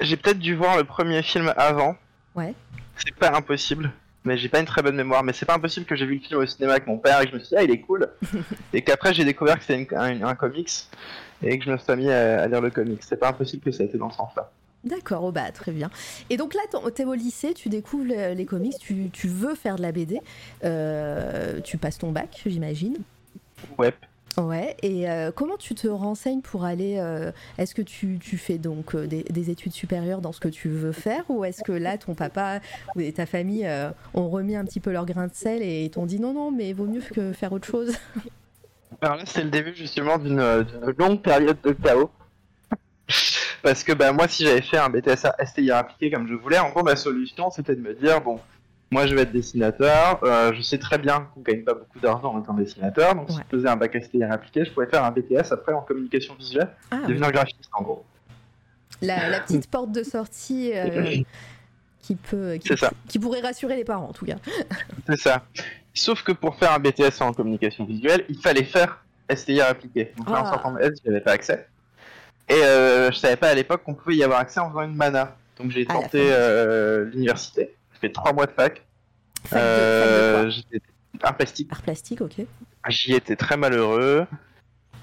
J'ai 0.00 0.16
peut-être 0.16 0.38
dû 0.38 0.54
voir 0.54 0.76
le 0.76 0.84
premier 0.84 1.22
film 1.22 1.52
avant. 1.56 1.96
Ouais. 2.34 2.54
C'est 2.96 3.14
pas 3.14 3.30
impossible. 3.36 3.92
Mais 4.24 4.36
j'ai 4.36 4.48
pas 4.50 4.60
une 4.60 4.66
très 4.66 4.82
bonne 4.82 4.96
mémoire. 4.96 5.22
Mais 5.24 5.32
c'est 5.32 5.46
pas 5.46 5.54
impossible 5.54 5.86
que 5.86 5.96
j'ai 5.96 6.04
vu 6.06 6.16
le 6.16 6.20
film 6.20 6.40
au 6.40 6.46
cinéma 6.46 6.72
avec 6.72 6.86
mon 6.86 6.98
père 6.98 7.20
et 7.20 7.24
que 7.24 7.30
je 7.30 7.34
me 7.36 7.40
suis 7.40 7.48
dit, 7.50 7.56
ah, 7.56 7.62
il 7.62 7.70
est 7.70 7.80
cool. 7.80 8.08
et 8.72 8.82
qu'après, 8.82 9.14
j'ai 9.14 9.24
découvert 9.24 9.58
que 9.58 9.64
c'était 9.64 9.94
un, 9.96 10.22
un 10.22 10.34
comics 10.34 10.70
et 11.42 11.58
que 11.58 11.64
je 11.64 11.70
me 11.70 11.78
suis 11.78 11.96
mis 11.96 12.10
à, 12.10 12.42
à 12.42 12.46
lire 12.46 12.60
le 12.60 12.70
comics. 12.70 13.02
C'est 13.02 13.16
pas 13.18 13.28
impossible 13.30 13.62
que 13.62 13.70
ça 13.72 13.82
ait 13.82 13.86
été 13.86 13.96
dans 13.98 14.10
ce 14.10 14.16
sens-là. 14.16 14.50
D'accord, 14.84 15.24
oh 15.24 15.32
bah, 15.32 15.50
très 15.52 15.72
bien. 15.72 15.90
Et 16.30 16.38
donc 16.38 16.54
là, 16.54 16.60
t'es 16.94 17.04
au 17.04 17.12
lycée, 17.14 17.52
tu 17.52 17.68
découvres 17.68 18.04
le- 18.06 18.32
les 18.34 18.46
comics, 18.46 18.78
tu, 18.80 19.10
tu 19.12 19.28
veux 19.28 19.54
faire 19.54 19.76
de 19.76 19.82
la 19.82 19.92
BD, 19.92 20.20
euh, 20.64 21.60
tu 21.60 21.76
passes 21.76 21.98
ton 21.98 22.12
bac, 22.12 22.40
j'imagine. 22.46 22.96
Ouais. 23.76 23.92
Ouais, 24.36 24.76
et 24.82 25.10
euh, 25.10 25.32
comment 25.34 25.56
tu 25.56 25.74
te 25.74 25.88
renseignes 25.88 26.40
pour 26.40 26.64
aller... 26.64 26.96
euh, 26.98 27.32
est-ce 27.58 27.74
que 27.74 27.82
tu, 27.82 28.18
fais 28.38 28.58
donc 28.58 28.94
euh, 28.94 29.06
des, 29.06 29.24
des 29.24 29.50
études 29.50 29.72
supérieures 29.72 30.20
dans 30.20 30.32
ce 30.32 30.40
que 30.40 30.48
tu 30.48 30.68
veux 30.68 30.92
faire 30.92 31.24
ou 31.28 31.44
est-ce 31.44 31.62
que 31.64 31.72
là, 31.72 31.98
ton 31.98 32.14
papa 32.14 32.60
ou 32.94 33.02
ta 33.10 33.26
famille 33.26 33.68
ont 34.14 34.28
remis 34.28 34.54
un 34.56 34.64
petit 34.64 34.80
peu 34.80 34.92
leur 34.92 35.04
grain 35.04 35.26
de 35.26 35.34
sel 35.34 35.62
et 35.62 35.90
t'ont 35.90 36.06
dit 36.06 36.20
non, 36.20 36.32
non, 36.32 36.50
mais 36.52 36.72
vaut 36.72 36.86
mieux 36.86 37.00
que 37.00 37.32
faire 37.32 37.52
autre 37.52 37.66
chose? 37.66 37.96
Alors 39.02 39.16
là, 39.16 39.22
c'est 39.26 39.42
le 39.42 39.50
début 39.50 39.74
justement 39.74 40.18
d'une 40.18 40.64
longue 40.98 41.22
période 41.22 41.58
de 41.62 41.72
chaos. 41.72 42.10
Parce 43.62 43.84
que 43.84 43.92
bah, 43.92 44.12
moi, 44.12 44.28
si 44.28 44.44
j'avais 44.44 44.62
fait 44.62 44.78
un 44.78 44.88
BTS 44.88 45.26
STI 45.44 45.70
appliqué 45.70 46.10
comme 46.10 46.28
je 46.28 46.34
voulais, 46.34 46.58
en 46.58 46.70
gros, 46.70 46.82
ma 46.82 46.96
solution, 46.96 47.50
c'était 47.50 47.74
de 47.74 47.80
me 47.80 47.94
dire, 47.94 48.20
bon, 48.20 48.40
moi, 48.90 49.06
je 49.06 49.14
vais 49.14 49.22
être 49.22 49.32
dessinateur, 49.32 50.20
euh, 50.24 50.52
je 50.54 50.62
sais 50.62 50.78
très 50.78 50.98
bien 50.98 51.28
qu'on 51.34 51.40
gagne 51.42 51.62
pas 51.62 51.74
beaucoup 51.74 52.00
d'argent 52.00 52.34
en 52.34 52.42
étant 52.42 52.54
dessinateur, 52.54 53.14
donc 53.14 53.30
si 53.30 53.36
je 53.36 53.56
faisais 53.56 53.68
un 53.68 53.76
bac 53.76 53.96
STI 54.02 54.22
appliqué, 54.24 54.64
je 54.64 54.72
pouvais 54.72 54.86
faire 54.86 55.04
un 55.04 55.10
BTS 55.12 55.52
après 55.52 55.72
en 55.72 55.82
communication 55.82 56.34
visuelle, 56.34 56.68
Ah, 56.90 56.98
devenir 57.06 57.30
graphiste 57.30 57.68
en 57.72 57.82
gros. 57.82 58.04
la, 59.00 59.28
la 59.28 59.40
petite 59.40 59.68
porte 59.70 59.92
de 59.92 60.02
sortie 60.02 60.72
euh, 60.74 61.16
qui, 62.02 62.14
peut, 62.16 62.54
qui, 62.54 62.68
C'est 62.68 62.78
ça. 62.78 62.90
qui 63.08 63.18
pourrait 63.18 63.40
rassurer 63.40 63.76
les 63.76 63.84
parents 63.84 64.08
en 64.08 64.12
tout 64.12 64.26
cas. 64.26 64.36
C'est 65.06 65.18
ça. 65.20 65.42
Sauf 65.94 66.22
que 66.22 66.32
pour 66.32 66.56
faire 66.56 66.72
un 66.72 66.78
BTS 66.78 67.20
en 67.20 67.32
communication 67.32 67.84
visuelle, 67.84 68.24
il 68.28 68.38
fallait 68.38 68.64
faire 68.64 69.04
STI 69.32 69.60
appliqué. 69.60 70.12
Donc 70.16 70.28
là, 70.30 70.42
en 70.42 70.46
sortant 70.46 70.72
de 70.72 70.80
S, 70.80 70.90
j'y 71.02 71.08
avais 71.10 71.20
pas 71.20 71.32
accès. 71.32 71.68
Et 72.48 72.54
euh, 72.54 73.10
je 73.12 73.16
savais 73.16 73.36
pas 73.36 73.48
à 73.48 73.54
l'époque 73.54 73.82
qu'on 73.84 73.94
pouvait 73.94 74.16
y 74.16 74.24
avoir 74.24 74.40
accès 74.40 74.58
en 74.60 74.68
faisant 74.70 74.82
une 74.82 74.94
mana. 74.96 75.36
Donc 75.58 75.70
j'ai 75.70 75.86
Ah, 75.88 75.94
tenté 75.94 76.28
euh, 76.32 77.04
l'université. 77.04 77.74
Fait 78.00 78.10
trois 78.10 78.32
mois 78.32 78.46
de 78.46 78.52
fac. 78.52 78.84
Fac 79.44 79.60
de- 79.62 79.66
fac 79.66 80.08
de 80.08 80.14
Euh, 80.14 80.50
J'étais 80.50 80.80
art 81.22 81.36
plastique. 81.36 81.68
Art 81.72 81.82
plastique, 81.82 82.20
ok. 82.20 82.34
J'y 82.88 83.14
étais 83.14 83.36
très 83.36 83.56
malheureux. 83.56 84.26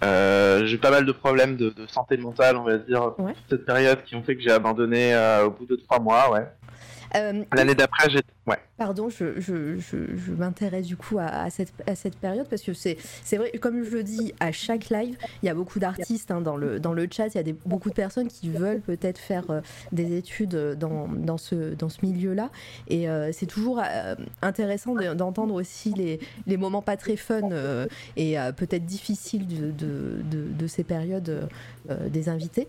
Euh, 0.04 0.66
j'ai 0.66 0.76
eu 0.76 0.80
pas 0.80 0.92
mal 0.92 1.06
de 1.06 1.12
problèmes 1.12 1.56
de, 1.58 1.70
de 1.72 1.88
santé 1.88 2.18
mentale, 2.18 2.56
on 2.58 2.64
va 2.64 2.78
dire, 2.78 3.20
Ouais. 3.20 3.34
cette 3.50 3.66
période 3.66 4.04
qui 4.04 4.16
ont 4.16 4.22
fait 4.24 4.36
que 4.36 4.42
j'ai 4.44 4.52
abandonné 4.52 5.14
euh, 5.16 5.46
au 5.46 5.52
bout 5.52 5.66
de 5.66 5.76
trois 5.76 6.00
mois, 6.00 6.32
ouais. 6.32 6.46
Euh, 7.16 7.44
L'année 7.54 7.76
d'après, 7.76 8.10
j'ai. 8.10 8.22
Ouais. 8.46 8.58
Pardon, 8.78 9.10
je, 9.10 9.40
je, 9.40 9.78
je, 9.78 10.16
je 10.16 10.32
m'intéresse 10.32 10.86
du 10.86 10.96
coup 10.96 11.18
à, 11.18 11.26
à, 11.26 11.50
cette, 11.50 11.74
à 11.88 11.96
cette 11.96 12.16
période 12.16 12.48
parce 12.48 12.62
que 12.62 12.74
c'est 12.74 12.98
vrai, 13.34 13.52
comme 13.60 13.84
je 13.84 13.90
le 13.90 14.04
dis 14.04 14.34
à 14.40 14.52
chaque 14.52 14.90
live, 14.90 15.18
il 15.42 15.48
y 15.48 15.50
a 15.50 15.54
beaucoup 15.56 15.80
d'artistes 15.80 16.32
hein, 16.32 16.42
dans, 16.42 16.56
le, 16.56 16.80
dans 16.80 16.94
le 16.94 17.08
chat, 17.12 17.28
il 17.28 17.36
y 17.36 17.40
a 17.40 17.44
des, 17.44 17.56
beaucoup 17.66 17.90
de 17.90 17.96
personnes 17.96 18.28
qui 18.28 18.50
veulent 18.50 18.82
peut-être 18.82 19.18
faire 19.18 19.50
euh, 19.50 19.62
des 19.92 20.16
études 20.16 20.56
dans, 20.78 21.08
dans 21.08 21.38
ce, 21.38 21.74
dans 21.74 21.90
ce 21.90 22.06
milieu-là. 22.06 22.50
Et 22.88 23.10
euh, 23.10 23.32
c'est 23.34 23.48
toujours 23.48 23.82
euh, 23.84 24.16
intéressant 24.42 24.96
d'entendre 25.16 25.56
aussi 25.56 25.94
les, 25.94 26.20
les 26.46 26.58
moments 26.58 26.82
pas 26.82 26.98
très 26.98 27.16
fun 27.16 27.52
euh, 27.52 27.88
et 28.16 28.40
euh, 28.40 28.52
peut-être 28.52 28.86
difficiles 28.86 29.48
de, 29.48 29.72
de, 29.72 30.22
de, 30.30 30.44
de, 30.54 30.68
ces 30.68 30.84
périodes 30.84 31.50
euh, 31.90 32.10
des 32.10 32.30
invités. 32.30 32.68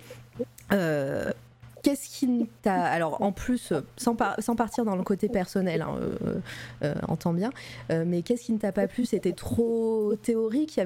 Qu'est-ce 1.83 2.09
qui 2.09 2.49
t'a. 2.63 2.83
Alors, 2.85 3.23
en 3.23 3.33
plus, 3.33 3.73
sans, 3.97 4.15
par... 4.15 4.41
sans, 4.41 4.57
partir 4.57 4.85
dans 4.85 4.97
le 4.97 5.03
côté 5.03 5.29
personnel, 5.29 5.83
hein, 5.83 5.97
euh, 6.01 6.35
euh, 6.83 6.95
entend 7.07 7.33
bien, 7.33 7.51
euh, 7.91 8.05
mais 8.07 8.23
qu'est-ce 8.23 8.45
qui 8.45 8.53
ne 8.53 8.59
t'a 8.59 8.73
pas 8.73 8.89
plu? 8.89 9.05
C'était 9.05 9.33
trop 9.33 10.15
théorique? 10.23 10.81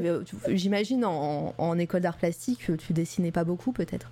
J'imagine 0.48 1.04
en, 1.04 1.54
en, 1.56 1.78
école 1.78 2.00
d'art 2.02 2.16
plastique, 2.16 2.70
tu 2.78 2.92
dessinais 2.92 3.30
pas 3.30 3.44
beaucoup, 3.44 3.72
peut-être? 3.72 4.10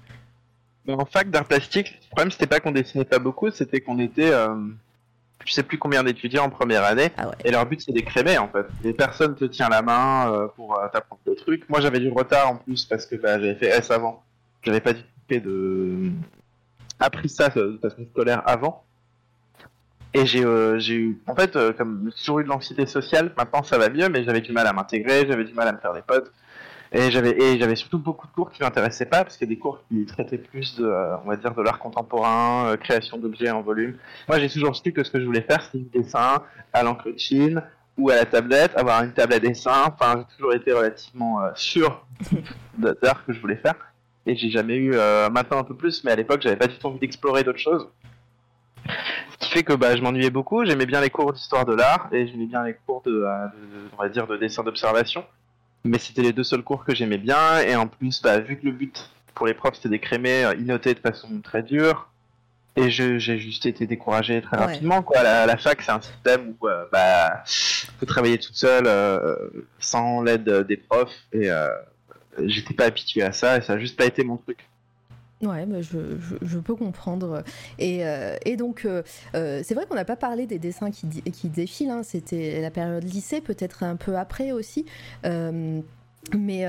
En 0.89 1.05
fac 1.05 1.31
d'art 1.31 1.45
plastique, 1.45 1.99
le 2.03 2.09
problème, 2.11 2.31
c'était 2.31 2.47
pas 2.47 2.61
qu'on 2.61 2.73
dessinait 2.73 3.05
pas 3.05 3.19
beaucoup, 3.19 3.51
c'était 3.51 3.81
qu'on 3.81 3.99
était. 3.99 4.33
Je 5.47 5.53
sais 5.55 5.63
plus 5.63 5.79
combien 5.79 6.03
d'étudiants 6.03 6.45
en 6.45 6.51
première 6.51 6.85
année, 6.85 7.09
ah 7.17 7.29
ouais. 7.29 7.35
et 7.45 7.51
leur 7.51 7.65
but 7.65 7.81
c'est 7.81 7.93
d'écrémer 7.93 8.37
en 8.37 8.49
fait. 8.49 8.67
Les 8.85 8.93
personnes 8.93 9.35
te 9.35 9.47
tiennent 9.47 9.71
la 9.71 9.81
main 9.81 10.51
pour 10.55 10.79
t'apprendre 10.93 11.23
le 11.25 11.35
truc. 11.35 11.67
Moi 11.71 11.81
j'avais 11.81 11.99
du 11.99 12.11
retard 12.11 12.51
en 12.51 12.57
plus 12.57 12.85
parce 12.85 13.07
que 13.07 13.17
bah, 13.17 13.41
j'avais 13.41 13.55
fait 13.55 13.69
S 13.69 13.91
avant. 13.91 14.23
J'avais 14.63 14.81
pas 14.81 14.93
du 14.93 15.01
tout 15.01 15.09
fait 15.29 15.41
de 15.41 16.11
appris 17.01 17.29
ça 17.29 17.49
de 17.49 17.79
façon 17.83 18.07
scolaire 18.11 18.43
avant. 18.47 18.85
Et 20.13 20.27
j'ai 20.27 20.45
euh, 20.45 20.81
eu, 20.81 21.21
en 21.27 21.37
fait, 21.37 21.55
euh, 21.55 21.73
comme 21.73 22.11
toujours 22.17 22.41
eu 22.41 22.45
de 22.45 22.49
l'anxiété 22.49 22.85
sociale, 22.87 23.33
maintenant 23.37 23.63
ça 23.63 23.79
va 23.79 23.89
mieux, 23.89 24.09
mais 24.09 24.25
j'avais 24.25 24.41
du 24.41 24.53
mal 24.53 24.67
à 24.67 24.73
m'intégrer, 24.73 25.25
j'avais 25.27 25.45
du 25.45 25.55
mal 25.55 25.69
à 25.69 25.73
me 25.73 25.79
faire 25.79 25.95
des 25.95 26.03
potes. 26.03 26.33
Et 26.93 27.11
j'avais 27.13 27.31
et 27.41 27.59
j'avais 27.59 27.77
surtout 27.77 28.01
beaucoup 28.01 28.27
de 28.27 28.33
cours 28.33 28.51
qui 28.51 28.63
m'intéressaient 28.63 29.07
pas, 29.07 29.23
parce 29.23 29.37
qu'il 29.37 29.49
y 29.49 29.53
a 29.53 29.55
des 29.55 29.61
cours 29.61 29.81
qui 29.89 30.05
traitaient 30.07 30.39
plus 30.39 30.77
de, 30.77 30.87
euh, 30.87 31.17
on 31.25 31.29
va 31.29 31.37
dire, 31.37 31.55
de 31.55 31.63
l'art 31.63 31.79
contemporain, 31.79 32.67
euh, 32.67 32.77
création 32.77 33.17
d'objets 33.17 33.51
en 33.51 33.63
volume. 33.63 33.97
Moi 34.29 34.41
j'ai 34.41 34.49
toujours 34.49 34.75
su 34.75 34.93
que 34.93 35.05
ce 35.05 35.11
que 35.11 35.21
je 35.21 35.25
voulais 35.25 35.43
faire, 35.43 35.63
c'était 35.63 35.79
du 35.79 36.01
dessin 36.01 36.43
à 36.73 36.83
l'encre 36.83 37.13
de 37.13 37.19
Chine 37.19 37.63
ou 37.97 38.11
à 38.11 38.17
la 38.17 38.25
tablette, 38.25 38.77
avoir 38.77 39.05
une 39.05 39.13
table 39.13 39.35
à 39.35 39.39
dessin. 39.39 39.85
Enfin, 39.87 40.19
j'ai 40.19 40.37
toujours 40.37 40.53
été 40.53 40.73
relativement 40.73 41.41
euh, 41.43 41.51
sûr 41.55 42.05
de 42.79 42.99
l'art 43.03 43.25
que 43.25 43.33
je 43.33 43.41
voulais 43.41 43.57
faire 43.57 43.77
et 44.27 44.37
j'ai 44.37 44.51
jamais 44.51 44.77
eu 44.77 44.95
euh, 44.95 45.31
maintenant 45.31 45.59
un 45.59 45.65
peu 45.65 45.75
plus 45.75 46.05
mais 46.05 46.13
à 46.13 46.17
l'époque 46.17 46.43
j'avais 46.43 46.57
pas 46.57 46.67
du 46.67 46.77
tout 46.77 46.87
envie 46.87 46.99
d'explorer 46.99 47.45
d'autres 47.45 47.59
choses. 47.59 47.89
Ce 48.87 49.47
qui 49.47 49.51
fait 49.51 49.63
que 49.63 49.73
bah, 49.73 49.97
je 49.97 50.03
m'ennuyais 50.03 50.31
beaucoup 50.31 50.65
j'aimais 50.65 50.87
bien 50.87 51.01
les 51.01 51.11
cours 51.11 51.33
d'histoire 51.33 51.65
de 51.65 51.75
l'art 51.75 52.09
et 52.13 52.27
j'aimais 52.27 52.47
bien 52.47 52.65
les 52.65 52.75
cours 52.87 53.03
de, 53.03 53.13
euh, 53.13 53.47
de, 53.47 53.89
on 53.97 54.03
va 54.03 54.09
dire 54.09 54.27
de 54.27 54.37
dessin 54.37 54.63
d'observation. 54.63 55.25
Mais 55.85 55.99
c'était 55.99 56.23
les 56.23 56.33
deux 56.33 56.45
seuls 56.45 56.63
cours 56.63 56.85
que 56.85 56.95
j'aimais 56.95 57.19
bien 57.19 57.61
et 57.61 57.75
en 57.75 57.87
plus 57.87 58.21
bah, 58.23 58.39
vu 58.39 58.59
que 58.59 58.67
le 58.67 58.73
but 58.73 59.11
pour 59.35 59.47
les 59.47 59.55
profs 59.55 59.77
c'était 59.77 59.89
d'écrémer 59.89 60.45
euh, 60.45 60.55
ils 60.59 60.67
notaient 60.67 60.95
de 60.95 61.01
façon 61.01 61.41
très 61.43 61.63
dure 61.63 62.11
et 62.77 62.91
j'ai 62.91 63.19
juste 63.19 63.67
été 63.67 63.87
découragé 63.87 64.41
très 64.43 64.57
ouais. 64.57 64.65
rapidement 64.65 65.03
quoi. 65.03 65.23
La, 65.23 65.47
la 65.47 65.57
fac 65.57 65.83
c'est 65.83 65.91
un 65.91 66.01
système 66.01 66.55
où 66.61 66.69
euh, 66.69 66.85
bah 66.93 67.43
faut 67.99 68.07
travailler 68.07 68.39
toute 68.39 68.55
seule 68.55 68.87
euh, 68.87 69.35
sans 69.79 70.23
l'aide 70.23 70.49
des 70.69 70.77
profs 70.77 71.27
et 71.33 71.49
j'étais 72.39 72.75
pas 72.75 72.87
habitué 72.87 73.23
à 73.23 73.33
ça 73.33 73.59
et 73.59 73.63
ça 73.63 73.75
a 73.75 73.79
juste 73.79 73.97
pas 73.97 74.07
été 74.07 74.25
mon 74.25 74.37
truc. 74.37 74.67
Ouais, 75.43 75.67
je, 75.81 75.99
je, 76.43 76.59
peux 76.59 76.75
comprendre. 76.75 77.43
Et, 77.79 78.07
euh, 78.07 78.37
et 78.45 78.57
donc, 78.57 78.85
euh, 78.85 79.03
c'est 79.33 79.73
vrai 79.73 79.87
qu'on 79.87 79.95
n'a 79.95 80.05
pas 80.05 80.17
parlé 80.17 80.47
des 80.47 80.59
dessins 80.59 80.91
qui, 80.91 81.07
qui 81.09 81.49
défilent. 81.49 81.91
Hein. 81.91 82.03
C'était 82.03 82.61
la 82.61 82.71
période 82.71 83.05
lycée, 83.05 83.41
peut-être 83.41 83.83
un 83.83 83.97
peu 83.97 84.19
après 84.19 84.53
aussi. 84.53 84.85
Euh, 85.25 85.81
mais 86.37 86.67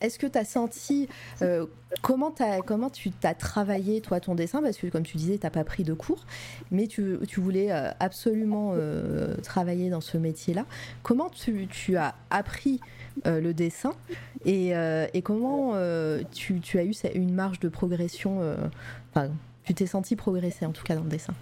est-ce 0.00 0.18
que 0.18 0.26
tu 0.26 0.38
as 0.38 0.44
senti 0.44 1.08
euh, 1.42 1.66
comment, 2.02 2.34
as, 2.40 2.60
comment 2.60 2.90
tu 2.90 3.10
t'as 3.10 3.34
travaillé 3.34 4.00
toi 4.00 4.20
ton 4.20 4.34
dessin? 4.34 4.62
Parce 4.62 4.76
que 4.76 4.88
comme 4.88 5.04
tu 5.04 5.16
disais 5.16 5.38
tu 5.38 5.46
n'as 5.46 5.50
pas 5.50 5.64
pris 5.64 5.84
de 5.84 5.94
cours 5.94 6.26
mais 6.70 6.86
tu, 6.86 7.18
tu 7.26 7.40
voulais 7.40 7.72
euh, 7.72 7.90
absolument 8.00 8.72
euh, 8.74 9.36
travailler 9.42 9.88
dans 9.90 10.00
ce 10.00 10.18
métier 10.18 10.54
là 10.54 10.66
comment 11.02 11.30
tu, 11.30 11.66
tu 11.68 11.96
as 11.96 12.14
appris 12.30 12.80
le 13.24 13.52
dessin 13.52 13.92
et, 14.44 14.72
et 15.14 15.22
comment 15.22 15.74
tu, 16.32 16.60
tu, 16.60 16.78
as 16.78 16.84
eu 16.84 16.92
une 17.14 17.32
marge 17.34 17.60
de 17.60 17.68
progression 17.68 18.40
enfin 19.10 19.30
tu 19.64 19.74
t'es 19.74 19.86
senti 19.86 20.16
progresser 20.16 20.66
en 20.66 20.72
tout 20.72 20.84
cas 20.84 20.94
dans 20.94 21.04
le 21.04 21.08
dessin? 21.08 21.34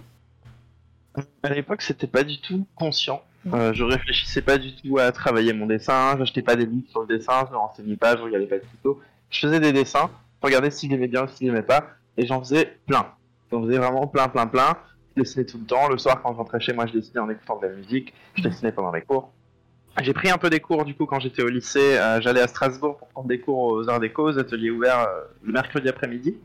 À 1.43 1.49
l'époque 1.49 1.81
c'était 1.81 2.07
pas 2.07 2.23
du 2.23 2.39
tout 2.39 2.65
conscient 2.75 3.21
euh, 3.53 3.73
je 3.73 3.83
réfléchissais 3.83 4.41
pas 4.41 4.57
du 4.57 4.75
tout 4.75 4.97
à 4.97 5.11
travailler 5.11 5.53
mon 5.53 5.67
dessin, 5.67 6.15
j'achetais 6.17 6.41
pas 6.41 6.55
des 6.55 6.65
livres 6.65 6.89
sur 6.89 7.01
le 7.01 7.07
dessin, 7.07 7.45
je 7.47 7.51
me 7.51 7.57
renseignais 7.57 7.95
pas, 7.95 8.17
je 8.17 8.21
regardais 8.21 8.47
pas 8.47 8.57
de 8.57 8.63
tutos. 8.63 8.99
Je 9.29 9.39
faisais 9.39 9.59
des 9.59 9.71
dessins, 9.71 10.09
je 10.41 10.47
regardais 10.47 10.71
s'il 10.71 10.91
aimait 10.93 11.07
bien 11.07 11.25
ou 11.25 11.27
s'il 11.27 11.47
aimait 11.47 11.61
pas, 11.61 11.85
et 12.17 12.25
j'en 12.25 12.39
faisais 12.39 12.77
plein. 12.87 13.13
J'en 13.51 13.61
faisais 13.63 13.77
vraiment 13.77 14.07
plein, 14.07 14.29
plein, 14.29 14.47
plein. 14.47 14.77
Je 15.15 15.21
dessinais 15.21 15.45
tout 15.45 15.59
le 15.59 15.65
temps. 15.65 15.87
Le 15.89 15.97
soir, 15.97 16.21
quand 16.23 16.33
je 16.33 16.37
rentrais 16.37 16.59
chez 16.59 16.73
moi, 16.73 16.87
je 16.87 16.93
dessinais 16.93 17.19
en 17.19 17.29
écoutant 17.29 17.57
de 17.57 17.67
la 17.67 17.73
musique. 17.73 18.13
Je 18.35 18.41
dessinais 18.41 18.71
pendant 18.71 18.91
les 18.91 19.01
cours. 19.01 19.31
J'ai 20.01 20.13
pris 20.13 20.29
un 20.29 20.37
peu 20.37 20.49
des 20.49 20.59
cours 20.59 20.83
du 20.83 20.93
coup 20.93 21.05
quand 21.05 21.19
j'étais 21.19 21.41
au 21.41 21.47
lycée. 21.47 21.97
Euh, 21.97 22.19
J'allais 22.19 22.41
à 22.41 22.47
Strasbourg 22.47 22.97
pour 22.97 23.07
prendre 23.07 23.27
des 23.27 23.39
cours 23.39 23.59
aux 23.59 23.89
Arts 23.89 23.99
Déco, 23.99 24.29
aux 24.29 24.37
ateliers 24.37 24.69
ouverts 24.71 24.99
euh, 24.99 25.21
le 25.43 25.53
mercredi 25.53 25.87
après-midi. 25.87 26.35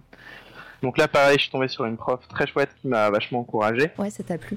Donc 0.82 0.96
là, 0.98 1.08
pareil, 1.08 1.36
je 1.36 1.42
suis 1.42 1.50
tombé 1.50 1.68
sur 1.68 1.84
une 1.84 1.96
prof 1.96 2.26
très 2.28 2.46
chouette 2.46 2.70
qui 2.80 2.88
m'a 2.88 3.10
vachement 3.10 3.40
encouragé. 3.40 3.90
Ouais, 3.98 4.10
ça 4.10 4.22
t'a 4.22 4.38
plu 4.38 4.56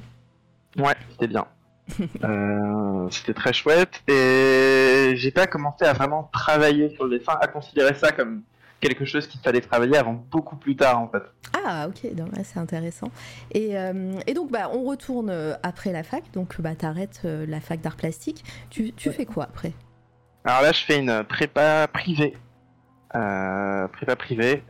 Ouais, 0.77 0.95
c'était 1.11 1.27
bien. 1.27 1.45
euh, 2.23 3.07
c'était 3.09 3.33
très 3.33 3.51
chouette 3.51 4.01
et 4.07 5.13
j'ai 5.15 5.31
pas 5.31 5.47
commencé 5.47 5.83
à 5.83 5.91
vraiment 5.91 6.29
travailler 6.31 6.89
sur 6.91 7.05
le 7.05 7.17
dessin, 7.17 7.33
à 7.41 7.47
considérer 7.47 7.93
ça 7.93 8.11
comme 8.11 8.43
quelque 8.83 9.05
chose 9.05 9.27
qu'il 9.27 9.39
fallait 9.39 9.61
travailler 9.61 9.97
avant 9.97 10.13
beaucoup 10.13 10.57
plus 10.57 10.75
tard 10.75 10.99
en 10.99 11.07
fait. 11.07 11.23
Ah 11.65 11.87
ok, 11.87 12.11
c'est 12.43 12.59
intéressant. 12.59 13.09
Et, 13.51 13.77
euh, 13.77 14.19
et, 14.27 14.33
donc 14.33 14.51
bah, 14.51 14.69
on 14.73 14.83
retourne 14.83 15.31
après 15.63 15.91
la 15.91 16.03
fac, 16.03 16.23
donc 16.33 16.59
bah, 16.59 16.75
t'arrêtes 16.75 17.21
euh, 17.25 17.45
la 17.47 17.61
fac 17.61 17.79
d'art 17.81 17.95
plastique. 17.95 18.43
Tu, 18.69 18.91
tu 18.93 19.11
fais 19.11 19.25
quoi 19.25 19.45
après? 19.45 19.73
Alors 20.43 20.61
là 20.61 20.71
je 20.73 20.83
fais 20.83 20.99
une 20.99 21.23
prépa 21.23 21.87
privée. 21.87 22.35
Euh, 23.15 23.87
prépa 23.87 24.15
privée. 24.15 24.63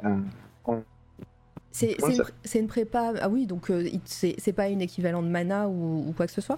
On... 0.65 0.83
C'est 1.71 1.97
une, 2.07 2.23
une, 2.53 2.67
prépa, 2.67 3.13
ah 3.19 3.29
oui, 3.29 3.47
donc 3.47 3.71
euh, 3.71 3.89
c'est 4.05 4.53
pas 4.53 4.67
une 4.67 4.81
équivalent 4.81 5.23
de 5.23 5.27
mana 5.27 5.67
ou, 5.67 6.07
ou 6.07 6.13
quoi 6.13 6.27
que 6.27 6.31
ce 6.31 6.41
soit? 6.41 6.57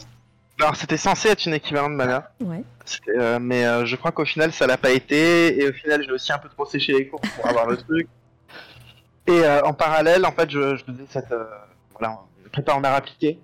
Alors 0.60 0.76
c'était 0.76 0.98
censé 0.98 1.30
être 1.30 1.46
une 1.46 1.54
équivalent 1.54 1.90
de 1.90 1.96
mana. 1.96 2.32
Ouais. 2.40 2.64
Euh, 3.10 3.40
mais 3.42 3.66
euh, 3.66 3.86
je 3.86 3.96
crois 3.96 4.12
qu'au 4.12 4.26
final 4.26 4.54
ça 4.54 4.68
l'a 4.68 4.78
pas 4.78 4.92
été 4.92 5.60
et 5.60 5.68
au 5.68 5.74
final 5.74 6.04
j'ai 6.04 6.12
aussi 6.12 6.32
un 6.32 6.38
peu 6.38 6.50
trop 6.50 6.66
séché 6.66 6.94
les 6.94 7.08
cours 7.08 7.20
pour 7.22 7.48
avoir 7.48 7.68
le 7.68 7.78
truc. 7.78 8.08
Et 9.28 9.32
euh, 9.32 9.62
en 9.64 9.74
parallèle 9.74 10.26
en 10.26 10.32
fait 10.32 10.50
je, 10.50 10.78
je 10.78 10.84
faisais 10.84 11.06
cette 11.10 11.34
voilà, 11.98 12.20
prépa 12.52 12.74
en 12.74 12.84
art 12.84 12.96
appliqué. 12.96 13.40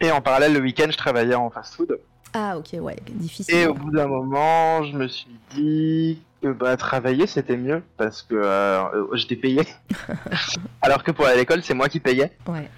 Et 0.00 0.10
en 0.10 0.20
parallèle 0.20 0.52
le 0.52 0.60
week-end 0.60 0.86
je 0.90 0.96
travaillais 0.96 1.34
en 1.34 1.50
fast-food. 1.50 1.98
Ah 2.32 2.58
ok 2.58 2.80
ouais 2.80 2.96
difficile. 3.10 3.54
Et 3.54 3.66
au 3.66 3.74
bout 3.74 3.90
d'un 3.90 4.06
moment 4.06 4.84
je 4.84 4.96
me 4.96 5.08
suis 5.08 5.38
dit 5.50 6.22
que 6.42 6.52
bah 6.52 6.76
travailler 6.76 7.26
c'était 7.26 7.56
mieux 7.56 7.82
parce 7.96 8.22
que 8.22 8.40
j'étais 9.14 9.36
payé. 9.36 9.62
Alors 10.82 11.02
que 11.02 11.10
pour 11.10 11.24
aller 11.24 11.34
à 11.34 11.38
l'école 11.38 11.62
c'est 11.64 11.74
moi 11.74 11.88
qui 11.88 11.98
payais. 11.98 12.36
Ouais. 12.46 12.68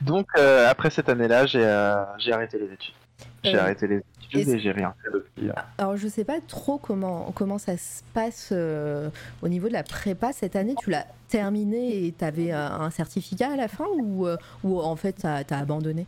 Donc 0.00 0.26
euh, 0.36 0.68
après 0.68 0.90
cette 0.90 1.08
année-là, 1.08 1.46
j'ai 1.46 1.64
euh, 1.64 2.04
arrêté 2.32 2.58
les 2.58 2.72
études. 2.72 2.94
J'ai 3.42 3.58
arrêté 3.58 3.86
les 3.86 3.96
études 3.96 4.48
et, 4.48 4.58
j'ai 4.58 4.72
rien 4.72 4.94
fait 5.02 5.10
depuis. 5.12 5.50
Alors 5.78 5.96
je 5.96 6.08
sais 6.08 6.24
pas 6.24 6.40
trop 6.46 6.78
comment 6.78 7.30
comment 7.34 7.58
ça 7.58 7.76
se 7.76 8.02
passe 8.14 8.50
euh, 8.52 9.10
au 9.42 9.48
niveau 9.48 9.68
de 9.68 9.72
la 9.72 9.82
prépa 9.82 10.32
cette 10.32 10.56
année. 10.56 10.74
Tu 10.80 10.90
l'as 10.90 11.06
terminé 11.28 12.06
et 12.06 12.12
tu 12.12 12.24
avais 12.24 12.52
un 12.52 12.90
certificat 12.90 13.52
à 13.52 13.56
la 13.56 13.68
fin 13.68 13.86
ou, 13.98 14.26
ou 14.62 14.80
en 14.80 14.96
fait 14.96 15.16
tu 15.20 15.26
as, 15.26 15.44
abandonné? 15.58 16.06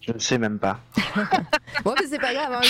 Je 0.00 0.12
ne 0.12 0.18
sais 0.18 0.38
même 0.38 0.58
pas. 0.58 0.80
bon, 1.84 1.94
mais 2.00 2.06
c'est 2.08 2.18
pas 2.18 2.32
grave. 2.32 2.52
Hein, 2.52 2.60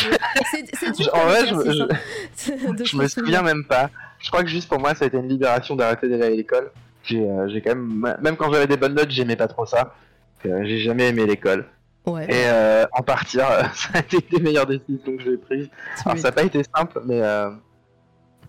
c'est 0.74 0.96
dur. 0.96 1.10
En 1.14 1.24
vrai, 1.26 1.46
je, 1.46 1.54
je, 1.54 2.84
je 2.84 2.96
me 2.96 3.06
souviens 3.06 3.42
même 3.42 3.64
pas. 3.64 3.90
Je 4.18 4.28
crois 4.28 4.42
que 4.42 4.48
juste 4.48 4.68
pour 4.68 4.80
moi, 4.80 4.94
ça 4.94 5.04
a 5.04 5.08
été 5.08 5.16
une 5.16 5.28
libération 5.28 5.76
d'arrêter 5.76 6.08
d'aller 6.08 6.24
à 6.24 6.30
l'école. 6.30 6.72
J'ai 7.08 7.22
euh, 7.22 7.60
quand 7.64 7.74
même, 7.74 8.16
même 8.20 8.36
quand 8.36 8.52
j'avais 8.52 8.66
des 8.66 8.76
bonnes 8.76 8.94
notes, 8.94 9.10
j'aimais 9.10 9.36
pas 9.36 9.48
trop 9.48 9.66
ça. 9.66 9.94
Euh, 10.46 10.64
j'ai 10.64 10.78
jamais 10.78 11.08
aimé 11.08 11.26
l'école. 11.26 11.66
Ouais. 12.06 12.24
Et 12.24 12.46
euh, 12.46 12.86
en 12.92 13.02
partir, 13.02 13.46
ça 13.74 13.90
a 13.94 13.98
été 14.00 14.18
des 14.30 14.40
meilleures 14.40 14.66
décisions 14.66 15.16
que 15.16 15.22
j'ai 15.22 15.36
prises. 15.36 15.68
Alors 16.04 16.18
ça 16.18 16.28
n'a 16.28 16.32
pas 16.32 16.42
été 16.42 16.62
simple, 16.76 17.00
mais 17.04 17.20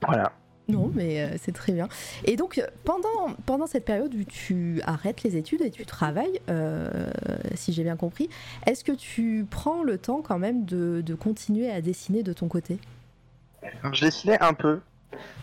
voilà. 0.06 0.32
Non, 0.68 0.92
mais 0.94 1.36
c'est 1.40 1.52
très 1.52 1.74
bien. 1.74 1.88
Et 2.26 2.36
donc, 2.36 2.62
pendant, 2.84 3.34
pendant 3.48 3.66
cette 3.66 3.86
période 3.86 4.14
où 4.14 4.24
tu 4.24 4.82
arrêtes 4.86 5.24
les 5.24 5.36
études 5.36 5.64
et 5.64 5.72
tu 5.72 5.84
travailles, 5.86 6.40
si 7.56 7.74
j'ai 7.74 7.84
bien 7.84 7.96
compris, 7.96 8.30
est-ce 8.68 8.84
que 8.84 8.92
tu 8.92 9.48
prends 9.50 9.82
le 9.84 9.98
temps 9.98 10.22
quand 10.22 10.38
même 10.38 10.66
de, 10.66 11.02
de, 11.02 11.16
continuer 11.16 11.72
à 11.72 11.82
dessiner 11.82 12.22
de 12.22 12.34
ton 12.34 12.48
côté? 12.48 12.78
Je 13.94 14.06
dessinais 14.06 14.38
un 14.42 14.54
peu, 14.54 14.80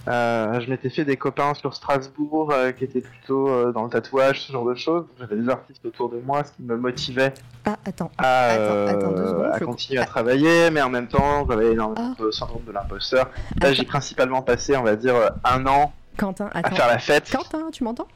Euh, 0.09 0.61
je 0.61 0.71
m'étais 0.71 0.89
fait 0.91 1.05
des 1.05 1.17
copains 1.17 1.55
sur 1.55 1.75
Strasbourg 1.75 2.53
euh, 2.53 2.71
qui 2.71 2.85
étaient 2.85 3.01
plutôt 3.01 3.49
euh, 3.49 3.73
dans 3.73 3.83
le 3.83 3.91
tatouage, 3.91 4.43
ce 4.43 4.53
genre 4.53 4.65
de 4.65 4.75
choses. 4.77 5.05
J'avais 5.19 5.35
des 5.37 5.49
artistes 5.49 5.85
autour 5.85 6.09
de 6.11 6.19
moi, 6.21 6.45
ce 6.45 6.53
qui 6.53 6.63
me 6.63 6.77
motivait 6.77 7.35
Ah, 7.65 7.77
attends. 7.85 8.11
à, 8.17 8.51
Attends, 8.51 8.87
attends 8.87 9.11
deux 9.13 9.27
secondes, 9.27 9.51
à 9.53 9.59
je- 9.59 9.65
continuer 9.65 10.01
à 10.01 10.07
travailler, 10.07 10.71
mais 10.71 10.81
en 10.83 10.91
même 10.91 11.09
temps, 11.09 11.45
j'avais 11.51 11.73
énormément 11.73 12.15
Ah. 12.17 12.23
de 12.23 12.31
syndrome 12.31 12.63
de 12.65 12.71
l'imposteur. 12.73 13.31
Là, 13.61 13.73
j'ai 13.73 13.81
Attends. 13.83 13.89
principalement 13.91 14.43
passé, 14.43 14.77
on 14.77 14.85
va 14.85 14.95
dire, 14.95 15.17
un 15.45 15.67
an 15.67 15.93
Quentin, 16.17 16.51
à 16.55 16.71
faire 16.71 16.87
la 16.87 16.99
fête, 17.01 17.29
Quentin, 17.31 17.71
tu 17.73 17.83
m'entends? 17.85 18.07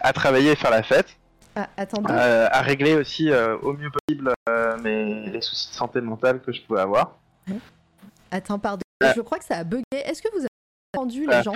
À 0.00 0.12
travailler 0.12 0.52
et 0.52 0.56
faire 0.56 0.70
la 0.70 0.82
fête, 0.84 1.08
Ah, 1.56 1.68
à 1.76 2.60
régler 2.62 2.94
aussi 2.94 3.30
au 3.62 3.72
mieux 3.72 3.90
possible 3.90 4.32
mes, 4.82 5.28
les 5.30 5.40
soucis 5.40 5.68
de 5.70 5.74
santé 5.74 6.00
mentale 6.00 6.40
que 6.40 6.52
je 6.52 6.62
pouvais 6.62 6.80
avoir. 6.80 7.16
Attends, 8.30 8.58
pardon. 8.58 8.80
Je 9.14 9.20
crois 9.20 9.38
que 9.38 9.44
ça 9.44 9.56
a 9.58 9.64
bugué. 9.64 9.82
Est-ce 9.92 10.22
que 10.22 10.28
vous 10.32 10.38
avez 10.38 10.48
entendu 10.94 11.20
les 11.20 11.26
La 11.26 11.42
gens. 11.42 11.54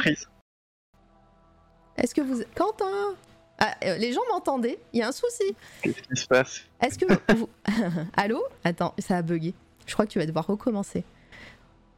Est-ce 1.96 2.14
que 2.14 2.20
vous. 2.20 2.42
Quentin 2.54 3.14
Ah, 3.58 3.74
euh, 3.84 3.96
les 3.96 4.12
gens 4.12 4.20
m'entendaient 4.30 4.78
Il 4.92 5.00
y 5.00 5.02
a 5.02 5.08
un 5.08 5.12
souci. 5.12 5.54
Qu'est-ce 5.82 6.02
qui 6.02 6.16
se 6.20 6.26
passe 6.26 6.60
Est-ce 6.80 6.98
que 6.98 7.06
vous. 7.34 7.48
Allô 8.16 8.42
Attends, 8.64 8.94
ça 8.98 9.16
a 9.16 9.22
bugué. 9.22 9.54
Je 9.86 9.94
crois 9.94 10.06
que 10.06 10.12
tu 10.12 10.18
vas 10.18 10.26
devoir 10.26 10.46
recommencer. 10.46 11.04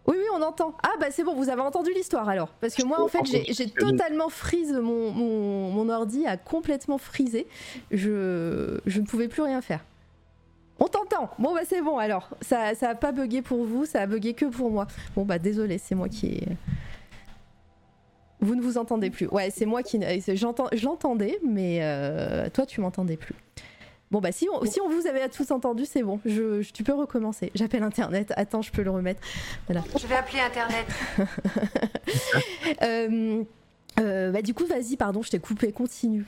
Oui, 0.06 0.16
oui, 0.18 0.24
on 0.34 0.42
entend. 0.42 0.74
Ah, 0.82 0.92
bah 0.98 1.08
c'est 1.10 1.22
bon, 1.22 1.34
vous 1.34 1.50
avez 1.50 1.60
entendu 1.60 1.92
l'histoire 1.94 2.28
alors. 2.28 2.48
Parce 2.60 2.74
que 2.74 2.82
moi, 2.82 3.00
en 3.02 3.08
fait, 3.08 3.20
j'ai 3.26 3.70
totalement 3.70 4.28
freeze. 4.30 4.72
Mon, 4.72 5.10
mon, 5.10 5.70
mon 5.70 5.88
ordi 5.90 6.26
a 6.26 6.36
complètement 6.36 6.98
frisé. 6.98 7.46
Je, 7.90 8.80
je 8.86 9.00
ne 9.00 9.06
pouvais 9.06 9.28
plus 9.28 9.42
rien 9.42 9.60
faire. 9.60 9.84
On 10.78 10.86
t'entend. 10.86 11.28
Bon, 11.38 11.54
bah 11.54 11.60
c'est 11.68 11.82
bon 11.82 11.98
alors. 11.98 12.30
Ça, 12.40 12.74
ça 12.74 12.88
a 12.90 12.94
pas 12.94 13.12
bugué 13.12 13.42
pour 13.42 13.64
vous, 13.66 13.84
ça 13.84 14.00
a 14.00 14.06
bugué 14.06 14.32
que 14.32 14.46
pour 14.46 14.70
moi. 14.70 14.86
Bon, 15.14 15.26
bah 15.26 15.38
désolé, 15.38 15.76
c'est 15.76 15.94
moi 15.94 16.08
qui 16.08 16.26
ai. 16.28 16.48
Vous 18.40 18.54
ne 18.54 18.62
vous 18.62 18.78
entendez 18.78 19.10
plus. 19.10 19.26
Ouais, 19.28 19.50
c'est 19.50 19.66
moi 19.66 19.82
qui. 19.82 20.00
J'entends, 20.34 20.68
je 20.72 20.84
l'entendais, 20.84 21.38
mais 21.46 21.78
euh, 21.82 22.48
toi, 22.50 22.64
tu 22.66 22.80
m'entendais 22.80 23.16
plus. 23.16 23.34
Bon, 24.10 24.20
bah 24.20 24.32
si 24.32 24.48
on, 24.52 24.64
si 24.64 24.80
on 24.80 24.88
vous 24.88 25.06
avait 25.06 25.28
tous 25.28 25.52
entendu, 25.52 25.84
c'est 25.86 26.02
bon. 26.02 26.18
Je, 26.24 26.62
je- 26.62 26.72
tu 26.72 26.82
peux 26.82 26.94
recommencer. 26.94 27.52
J'appelle 27.54 27.84
Internet. 27.84 28.32
Attends, 28.36 28.60
je 28.62 28.72
peux 28.72 28.82
le 28.82 28.90
remettre. 28.90 29.20
Je 29.68 30.06
vais 30.06 30.16
appeler 30.16 30.40
Internet. 30.40 30.86
Euh, 32.82 33.44
euh, 34.00 34.30
bah 34.32 34.42
du 34.42 34.54
coup, 34.54 34.64
vas-y, 34.66 34.96
pardon, 34.96 35.22
je 35.22 35.30
t'ai 35.30 35.38
coupé. 35.38 35.72
Continue. 35.72 36.24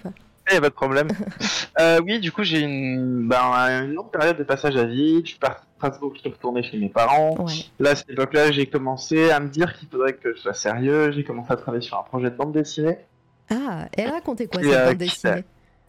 Pas. 0.52 0.56
Eh, 0.56 0.60
pas 0.60 0.68
de 0.68 0.74
problème. 0.74 1.08
euh, 1.80 2.00
oui, 2.04 2.20
du 2.20 2.32
coup, 2.32 2.42
j'ai 2.42 2.60
une, 2.60 3.28
ben, 3.28 3.52
une 3.84 3.94
longue 3.94 4.10
période 4.10 4.36
de 4.36 4.44
passage 4.44 4.76
à 4.76 4.84
vide. 4.84 5.24
Je 5.24 5.30
suis 5.30 5.38
parti 5.38 5.62
de 5.62 5.70
Strasbourg, 5.76 6.12
je 6.14 6.20
suis 6.20 6.30
retourné 6.30 6.62
chez 6.62 6.78
mes 6.78 6.88
parents. 6.88 7.36
Ouais. 7.38 7.52
Là, 7.78 7.90
à 7.90 7.94
cette 7.94 8.10
époque-là, 8.10 8.52
j'ai 8.52 8.66
commencé 8.66 9.30
à 9.30 9.40
me 9.40 9.48
dire 9.48 9.72
qu'il 9.74 9.88
faudrait 9.88 10.14
que 10.14 10.34
je 10.34 10.40
sois 10.40 10.54
sérieux. 10.54 11.12
J'ai 11.12 11.24
commencé 11.24 11.52
à 11.52 11.56
travailler 11.56 11.82
sur 11.82 11.98
un 11.98 12.02
projet 12.02 12.30
de 12.30 12.36
bande 12.36 12.52
dessinée. 12.52 12.98
Ah, 13.50 13.86
elle 13.96 14.10
racontait 14.10 14.46
quoi 14.46 14.60
Et, 14.60 14.64
cette 14.64 14.74
euh, 14.74 14.86
bande 14.86 14.98
dessinée? 14.98 15.44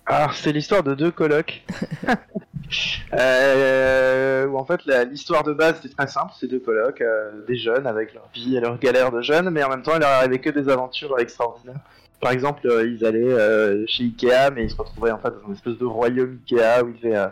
Alors, 0.06 0.34
c'est 0.34 0.52
l'histoire 0.52 0.84
de 0.84 0.96
deux 0.96 1.12
colocs. 1.12 1.64
euh, 3.14 4.48
où 4.48 4.58
en 4.58 4.66
fait, 4.66 4.82
l'histoire 5.10 5.44
de 5.44 5.54
base 5.54 5.78
c'était 5.82 5.94
très 5.96 6.08
simple. 6.08 6.34
C'est 6.38 6.48
deux 6.48 6.60
colocs, 6.60 7.02
euh, 7.02 7.46
des 7.48 7.56
jeunes 7.56 7.88
avec 7.88 8.14
leur 8.14 8.28
vie 8.34 8.58
et 8.58 8.60
leurs 8.60 8.78
galères 8.80 9.12
de 9.12 9.22
jeunes, 9.22 9.50
mais 9.50 9.64
en 9.64 9.70
même 9.70 9.82
temps, 9.82 9.94
il 9.96 10.00
leur 10.00 10.10
arrivait 10.10 10.40
que 10.40 10.50
des 10.50 10.70
aventures 10.70 11.18
extraordinaires. 11.20 11.80
Par 12.24 12.32
exemple, 12.32 12.66
euh, 12.66 12.88
ils 12.88 13.06
allaient 13.06 13.22
euh, 13.22 13.86
chez 13.86 14.06
Ikea, 14.06 14.50
mais 14.56 14.64
ils 14.64 14.70
se 14.70 14.78
retrouvaient 14.78 15.12
en 15.12 15.20
fait 15.20 15.30
dans 15.30 15.48
une 15.48 15.56
espèce 15.56 15.78
de 15.78 15.84
royaume 15.84 16.40
Ikea 16.50 16.82
où 16.82 16.88
ils 16.88 17.02
devaient, 17.02 17.18
euh, 17.18 17.28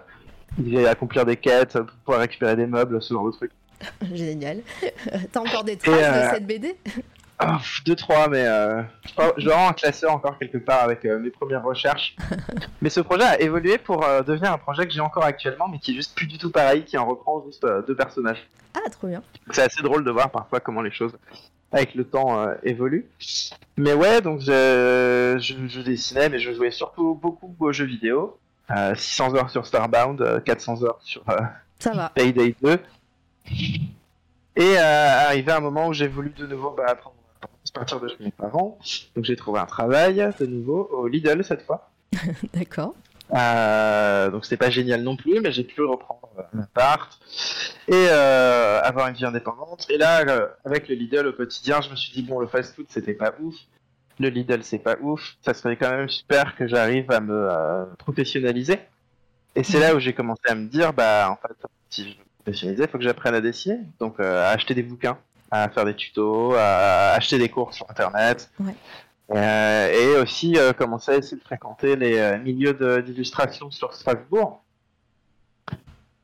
ils 0.58 0.66
devaient 0.66 0.88
accomplir 0.88 1.26
des 1.26 1.38
quêtes 1.38 1.80
pour 1.80 1.96
pouvoir 2.04 2.20
récupérer 2.20 2.58
des 2.58 2.68
meubles, 2.68 3.02
ce 3.02 3.14
genre 3.14 3.26
de 3.26 3.32
trucs. 3.32 3.54
Génial. 4.14 4.60
T'as 5.32 5.40
encore 5.40 5.64
des 5.64 5.78
traces 5.78 5.96
de 5.96 6.36
cette 6.36 6.46
BD 6.46 6.76
Ah, 7.40 7.58
pff, 7.58 7.86
deux, 7.86 7.96
trois, 7.96 8.28
mais 8.28 8.46
euh, 8.46 8.82
je 9.38 9.46
dois 9.46 9.54
avoir 9.54 9.70
un 9.70 9.74
classeur 9.74 10.12
encore 10.12 10.38
quelque 10.38 10.58
part 10.58 10.84
avec 10.84 11.06
euh, 11.06 11.20
mes 11.20 11.30
premières 11.30 11.64
recherches. 11.64 12.18
mais 12.82 12.90
ce 12.90 13.00
projet 13.00 13.24
a 13.24 13.40
évolué 13.40 13.78
pour 13.78 14.04
euh, 14.04 14.24
devenir 14.24 14.52
un 14.52 14.58
projet 14.58 14.86
que 14.86 14.92
j'ai 14.92 15.00
encore 15.00 15.24
actuellement, 15.24 15.70
mais 15.70 15.80
qui 15.80 15.92
est 15.92 15.96
juste 15.96 16.18
plus 16.18 16.28
du 16.28 16.38
tout 16.38 16.52
pareil, 16.52 16.84
qui 16.84 16.98
en 16.98 17.06
reprend 17.06 17.42
juste 17.46 17.66
deux 17.88 17.96
personnages. 17.96 18.46
Ah, 18.76 18.90
trop 18.90 19.08
bien. 19.08 19.24
C'est 19.52 19.64
assez 19.64 19.82
drôle 19.82 20.04
de 20.04 20.12
voir 20.12 20.30
parfois 20.32 20.60
comment 20.60 20.82
les 20.82 20.92
choses, 20.92 21.14
avec 21.72 21.96
le 21.96 22.04
temps, 22.04 22.40
euh, 22.40 22.54
évoluent. 22.64 23.08
Mais 23.78 23.94
ouais, 23.94 24.22
donc 24.22 24.42
je, 24.42 25.38
je, 25.40 25.68
je 25.68 25.82
dessinais, 25.82 26.30
mais 26.30 26.40
je 26.40 26.52
jouais 26.54 26.72
surtout 26.72 27.16
beaucoup 27.16 27.56
aux 27.60 27.72
jeux 27.72 27.86
vidéo. 27.86 28.38
Euh, 28.70 28.96
600 28.96 29.36
heures 29.36 29.50
sur 29.50 29.66
Starbound, 29.66 30.22
euh, 30.22 30.40
400 30.40 30.84
heures 30.84 31.00
sur 31.02 31.24
euh, 31.30 31.40
Ça 31.80 31.92
va. 31.92 32.10
Payday 32.10 32.56
2. 32.62 32.78
Et 34.56 34.62
euh, 34.78 35.28
arrivé 35.28 35.52
un 35.52 35.60
moment 35.60 35.88
où 35.88 35.94
j'ai 35.94 36.08
voulu 36.08 36.30
de 36.30 36.46
nouveau 36.46 36.72
bah, 36.72 36.96
prendre 36.96 37.16
partir 37.74 38.00
de 38.00 38.08
chez 38.08 38.18
mes 38.20 38.32
parents. 38.32 38.78
Donc 39.16 39.26
j'ai 39.26 39.36
trouvé 39.36 39.60
un 39.60 39.66
travail 39.66 40.30
de 40.40 40.46
nouveau 40.46 40.90
au 40.92 41.08
Lidl 41.08 41.44
cette 41.44 41.62
fois. 41.64 41.90
D'accord. 42.54 42.96
Euh, 43.34 44.30
donc 44.30 44.44
c'était 44.44 44.58
pas 44.58 44.70
génial 44.70 45.04
non 45.04 45.16
plus, 45.16 45.40
mais 45.40 45.52
j'ai 45.52 45.64
pu 45.64 45.82
reprendre 45.82 46.30
euh, 46.38 46.44
un 46.54 46.64
appart 46.64 47.18
et 47.88 48.08
euh, 48.10 48.82
avoir 48.82 49.08
une 49.08 49.16
vie 49.16 49.26
indépendante. 49.26 49.88
Et 49.90 49.98
là, 49.98 50.22
euh, 50.28 50.48
avec 50.66 50.90
le 50.90 50.96
Lidl 50.96 51.28
au 51.28 51.34
quotidien, 51.34 51.80
je 51.82 51.90
me 51.90 51.96
suis 51.96 52.12
dit 52.12 52.24
bon, 52.24 52.40
le 52.40 52.48
fast-food 52.48 52.88
c'était 52.90 53.14
pas 53.14 53.34
ouf, 53.40 53.56
le 54.20 54.28
Lidl 54.28 54.64
c'est 54.64 54.80
pas 54.80 54.98
ouf. 55.02 55.36
Ça 55.42 55.54
serait 55.54 55.78
quand 55.78 55.92
même 55.92 56.10
super 56.10 56.58
que 56.58 56.68
j'arrive 56.68 57.10
à 57.12 57.22
me 57.22 57.88
professionnaliser. 57.98 58.80
Et 59.56 59.64
c'est 59.64 59.80
là 59.80 59.96
où 59.96 60.00
j'ai 60.00 60.14
commencé 60.14 60.44
à 60.48 60.56
me 60.56 60.68
dire 60.68 60.92
bah 60.92 61.30
en 61.32 61.36
fait, 61.36 61.56
si 61.90 62.04
je 62.04 62.10
me 62.10 62.24
professionnaliser, 62.44 62.84
il 62.84 62.90
faut 62.90 62.98
que 62.98 63.04
j'apprenne 63.04 63.36
à 63.36 63.42
dessiner, 63.42 63.80
donc 64.00 64.20
à 64.20 64.50
acheter 64.50 64.74
des 64.74 64.84
bouquins, 64.84 65.18
à 65.52 65.70
faire 65.70 65.86
des 65.86 65.96
tutos, 65.96 66.54
à 66.56 67.14
acheter 67.14 67.38
des 67.38 67.50
cours 67.50 67.74
sur 67.74 67.90
internet. 67.90 68.50
Euh, 69.34 69.92
et 70.18 70.20
aussi 70.22 70.58
euh, 70.58 70.74
commencer 70.74 71.12
à 71.14 71.18
essayer 71.18 71.38
de 71.38 71.44
fréquenter 71.44 71.96
les 71.96 72.18
euh, 72.18 72.38
milieux 72.40 72.74
d'illustration 73.02 73.72
sur 73.72 73.94
Strasbourg. 73.94 74.62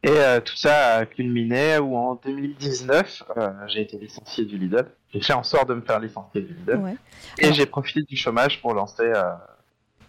Et 0.03 0.09
euh, 0.09 0.39
tout 0.41 0.55
ça 0.55 0.95
a 0.97 1.05
culminé 1.05 1.77
où 1.79 1.95
en 1.97 2.15
2019, 2.15 3.23
euh, 3.37 3.49
j'ai 3.67 3.81
été 3.81 3.97
licencié 3.97 4.45
du 4.45 4.57
Lidl. 4.57 4.85
J'ai 5.13 5.21
fait 5.21 5.33
en 5.33 5.43
sorte 5.43 5.69
de 5.69 5.73
me 5.73 5.81
faire 5.81 5.99
licencier 5.99 6.41
du 6.41 6.53
Lidl. 6.53 6.77
Ouais. 6.77 6.95
Et 7.39 7.45
Alors- 7.45 7.55
j'ai 7.55 7.65
profité 7.65 8.01
du 8.03 8.15
chômage 8.15 8.61
pour 8.61 8.73
lancer 8.73 9.03
euh, 9.03 9.23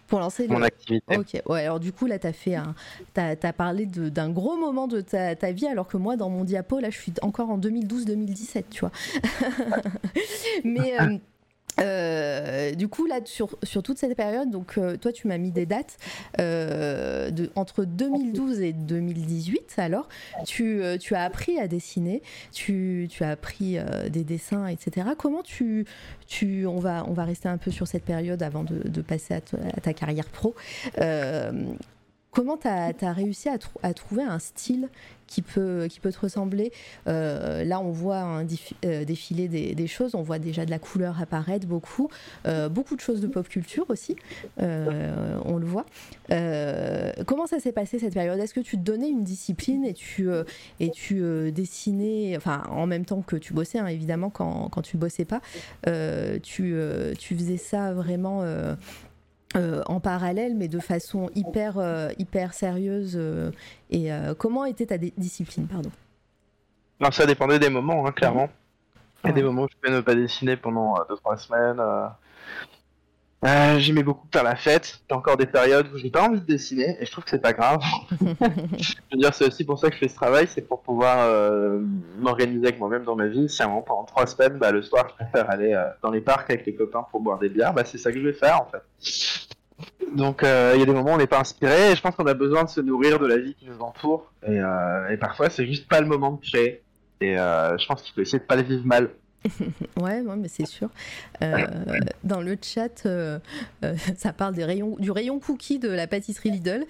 Pour 0.07 0.19
lancer 0.19 0.47
le- 0.47 0.53
mon 0.53 0.61
activité. 0.61 1.17
Ok, 1.17 1.41
ouais, 1.47 1.63
alors 1.65 1.79
du 1.79 1.91
coup, 1.91 2.05
là, 2.05 2.19
t'as 2.19 2.33
fait 2.33 2.55
un. 2.55 2.75
T'as 3.13 3.35
as 3.41 3.53
parlé 3.53 3.85
d'un 3.87 4.29
gros 4.29 4.57
moment 4.57 4.87
de 4.87 5.01
ta, 5.01 5.35
ta 5.35 5.51
vie, 5.51 5.67
alors 5.67 5.87
que 5.87 5.97
moi, 5.97 6.15
dans 6.17 6.29
mon 6.29 6.43
diapo, 6.43 6.79
là, 6.79 6.89
je 6.89 6.97
suis 6.97 7.13
encore 7.21 7.49
en 7.49 7.57
2012-2017, 7.57 8.63
tu 8.69 8.81
vois. 8.81 8.91
Mais. 10.63 10.93
Euh, 11.81 12.73
du 12.73 12.87
coup, 12.87 13.05
là, 13.05 13.19
sur, 13.25 13.57
toute 13.83 13.97
cette 13.97 14.15
période, 14.15 14.49
donc 14.49 14.77
euh, 14.77 14.97
toi, 14.97 15.11
tu 15.11 15.27
m'as 15.27 15.37
mis 15.37 15.51
des 15.51 15.65
dates 15.65 15.97
euh, 16.39 17.29
entre 17.55 17.85
2012 17.85 18.61
et 18.61 18.73
2018. 18.73 19.75
Alors, 19.77 20.07
tu, 20.45 20.83
as 20.83 21.23
appris 21.23 21.59
à 21.59 21.67
dessiner, 21.67 22.21
tu, 22.51 23.09
as 23.21 23.31
appris 23.31 23.77
des 24.09 24.23
dessins, 24.23 24.67
etc. 24.67 25.09
Comment 25.17 25.43
tu, 25.43 25.85
on 26.65 26.79
va, 26.79 27.03
rester 27.23 27.49
un 27.49 27.57
peu 27.57 27.71
sur 27.71 27.87
cette 27.87 28.05
période 28.05 28.41
avant 28.43 28.63
de, 28.63 29.01
passer 29.01 29.33
à, 29.33 29.37
à 29.37 29.81
ta 29.81 29.93
carrière 29.93 30.25
pro. 30.25 30.55
Comment 32.31 32.57
tu 32.57 32.67
as, 32.67 33.13
réussi 33.13 33.49
à, 33.49 33.57
trou- 33.57 33.79
à 33.81 33.93
trouver 33.93 34.21
un 34.21 34.37
style 34.37 34.87
qui 35.25 35.41
peut, 35.41 35.87
qui 35.89 35.99
peut 35.99 36.11
te 36.11 36.19
ressembler? 36.19 36.71
Euh, 37.07 37.63
Là, 37.63 37.79
on 37.81 37.89
voit 37.89 38.19
un 38.19 38.45
euh, 38.85 39.03
défiler 39.03 39.47
des, 39.47 39.87
choses, 39.87 40.13
on 40.13 40.21
voit 40.21 40.37
déjà 40.37 40.63
de 40.63 40.69
la 40.69 40.77
couleur 40.77 41.19
apparaître 41.19 41.65
beaucoup, 41.65 42.07
euh, 42.45 42.69
beaucoup 42.69 42.95
de 42.95 43.01
choses 43.01 43.19
de 43.19 43.27
pop 43.27 43.47
culture 43.49 43.85
aussi, 43.89 44.15
euh, 44.61 45.39
on 45.43 45.57
le 45.57 45.65
voit. 45.65 45.85
Comment 47.25 47.47
ça 47.47 47.59
s'est 47.59 47.71
passé 47.71 47.97
cette 47.97 48.13
période? 48.13 48.39
Est-ce 48.39 48.53
que 48.53 48.59
tu 48.59 48.77
te 48.77 48.83
donnais 48.83 49.09
une 49.09 49.23
discipline 49.23 49.83
et 49.83 49.95
tu, 49.95 50.29
et 50.79 50.91
tu 50.91 51.51
dessinais, 51.51 52.35
enfin 52.37 52.61
en 52.69 52.85
même 52.85 53.05
temps 53.05 53.21
que 53.21 53.37
tu 53.37 53.53
bossais, 53.53 53.79
hein, 53.79 53.87
évidemment, 53.87 54.29
quand, 54.29 54.69
quand 54.69 54.83
tu 54.83 54.97
bossais 54.97 55.25
pas, 55.25 55.41
tu, 56.43 56.75
tu 57.17 57.35
faisais 57.35 57.57
ça 57.57 57.93
vraiment 57.93 58.43
euh, 59.55 59.81
en 59.87 59.99
parallèle, 59.99 60.55
mais 60.55 60.67
de 60.67 60.79
façon 60.79 61.29
hyper, 61.33 61.79
euh, 61.79 62.09
hyper 62.19 62.53
sérieuse. 62.53 63.15
euh, 63.15 63.51
et 63.89 64.09
comment 64.37 64.65
était 64.65 64.85
ta 64.85 64.97
discipline, 64.97 65.67
pardon? 65.67 65.91
Non, 66.99 67.11
ça 67.11 67.25
dépendait 67.25 67.59
des 67.59 67.69
moments, 67.69 68.05
hein, 68.05 68.11
clairement. 68.11 68.49
Il 69.23 69.27
y 69.27 69.29
a 69.31 69.33
des 69.33 69.43
moments 69.43 69.63
où 69.63 69.67
je 69.69 69.75
pouvais 69.75 69.95
ne 69.95 70.01
pas 70.01 70.15
dessiner 70.15 70.55
pendant 70.55 70.93
2-3 71.09 71.37
semaines. 71.37 71.81
Euh. 73.45 73.79
J'aimais 73.79 74.03
beaucoup 74.03 74.27
faire 74.31 74.43
la 74.43 74.55
fête. 74.55 75.01
A 75.09 75.15
encore 75.15 75.37
des 75.37 75.45
périodes 75.45 75.87
où 75.93 75.97
j'ai 75.97 76.09
pas 76.09 76.27
envie 76.27 76.41
de 76.41 76.45
dessiner 76.45 76.97
et 76.99 77.05
je 77.05 77.11
trouve 77.11 77.23
que 77.23 77.29
c'est 77.29 77.41
pas 77.41 77.53
grave. 77.53 77.79
je 78.21 78.93
veux 79.11 79.17
dire, 79.17 79.33
c'est 79.33 79.47
aussi 79.47 79.63
pour 79.63 79.79
ça 79.79 79.89
que 79.89 79.95
je 79.95 79.99
fais 79.99 80.07
ce 80.09 80.15
travail, 80.15 80.47
c'est 80.47 80.61
pour 80.61 80.81
pouvoir 80.81 81.19
euh, 81.21 81.79
m'organiser 82.19 82.67
avec 82.67 82.79
moi-même 82.79 83.03
dans 83.03 83.15
ma 83.15 83.27
vie. 83.27 83.47
Si 83.47 83.61
à 83.61 83.65
un 83.65 83.69
moment 83.69 83.81
pendant 83.81 84.03
3 84.03 84.27
semaines, 84.27 84.57
bah, 84.57 84.71
le 84.71 84.81
soir, 84.81 85.07
je 85.09 85.23
préfère 85.23 85.49
aller 85.49 85.73
euh, 85.73 85.85
dans 86.03 86.11
les 86.11 86.21
parcs 86.21 86.49
avec 86.49 86.65
les 86.65 86.75
copains 86.75 87.05
pour 87.11 87.21
boire 87.21 87.39
des 87.39 87.49
bières, 87.49 87.73
bah, 87.73 87.85
c'est 87.85 87.97
ça 87.97 88.11
que 88.11 88.19
je 88.19 88.25
vais 88.25 88.33
faire 88.33 88.61
en 88.61 88.67
fait. 88.69 88.83
Donc 90.13 90.43
euh, 90.43 90.73
il 90.75 90.79
y 90.79 90.83
a 90.83 90.85
des 90.85 90.91
moments 90.91 91.11
où 91.11 91.15
on 91.15 91.17
n'est 91.17 91.27
pas 91.27 91.39
inspiré 91.39 91.91
et 91.91 91.95
je 91.95 92.01
pense 92.01 92.15
qu'on 92.15 92.27
a 92.27 92.33
besoin 92.33 92.65
de 92.65 92.69
se 92.69 92.81
nourrir 92.81 93.19
de 93.19 93.27
la 93.27 93.37
vie 93.37 93.55
qui 93.55 93.65
nous 93.65 93.79
entoure 93.79 94.33
et, 94.45 94.57
et 95.11 95.17
parfois 95.17 95.49
c'est 95.49 95.65
juste 95.65 95.87
pas 95.87 96.01
le 96.01 96.07
moment 96.07 96.33
de 96.33 96.41
créer. 96.45 96.81
Et 97.21 97.35
je 97.35 97.87
pense 97.87 98.01
qu'il 98.01 98.13
faut 98.13 98.21
essayer 98.21 98.39
de 98.39 98.43
pas 98.43 98.55
le 98.55 98.63
vivre 98.63 98.85
mal. 98.85 99.11
Ouais, 99.97 100.21
ouais, 100.21 100.35
mais 100.37 100.47
c'est 100.47 100.65
sûr. 100.65 100.89
Euh, 101.41 101.65
dans 102.23 102.41
le 102.41 102.57
chat, 102.61 103.05
euh, 103.05 103.39
euh, 103.83 103.95
ça 104.17 104.33
parle 104.33 104.53
des 104.53 104.65
rayons, 104.65 104.95
du 104.99 105.11
rayon 105.11 105.39
cookie 105.39 105.79
de 105.79 105.89
la 105.89 106.07
pâtisserie 106.07 106.51
Lidl. 106.51 106.85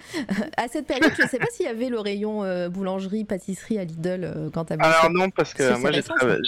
à 0.56 0.68
cette 0.68 0.86
période, 0.86 1.12
je 1.16 1.22
ne 1.22 1.28
sais 1.28 1.38
pas 1.38 1.46
s'il 1.52 1.66
y 1.66 1.68
avait 1.68 1.88
le 1.88 1.98
rayon 2.00 2.68
boulangerie, 2.68 3.24
pâtisserie 3.24 3.78
à 3.78 3.84
Lidl 3.84 4.50
quand 4.52 4.66
tu 4.66 4.74
Alors 4.74 5.10
non, 5.10 5.30
parce 5.30 5.54
que 5.54 5.78
moi 5.78 5.92
j'ai 5.92 6.02
trava- 6.02 6.38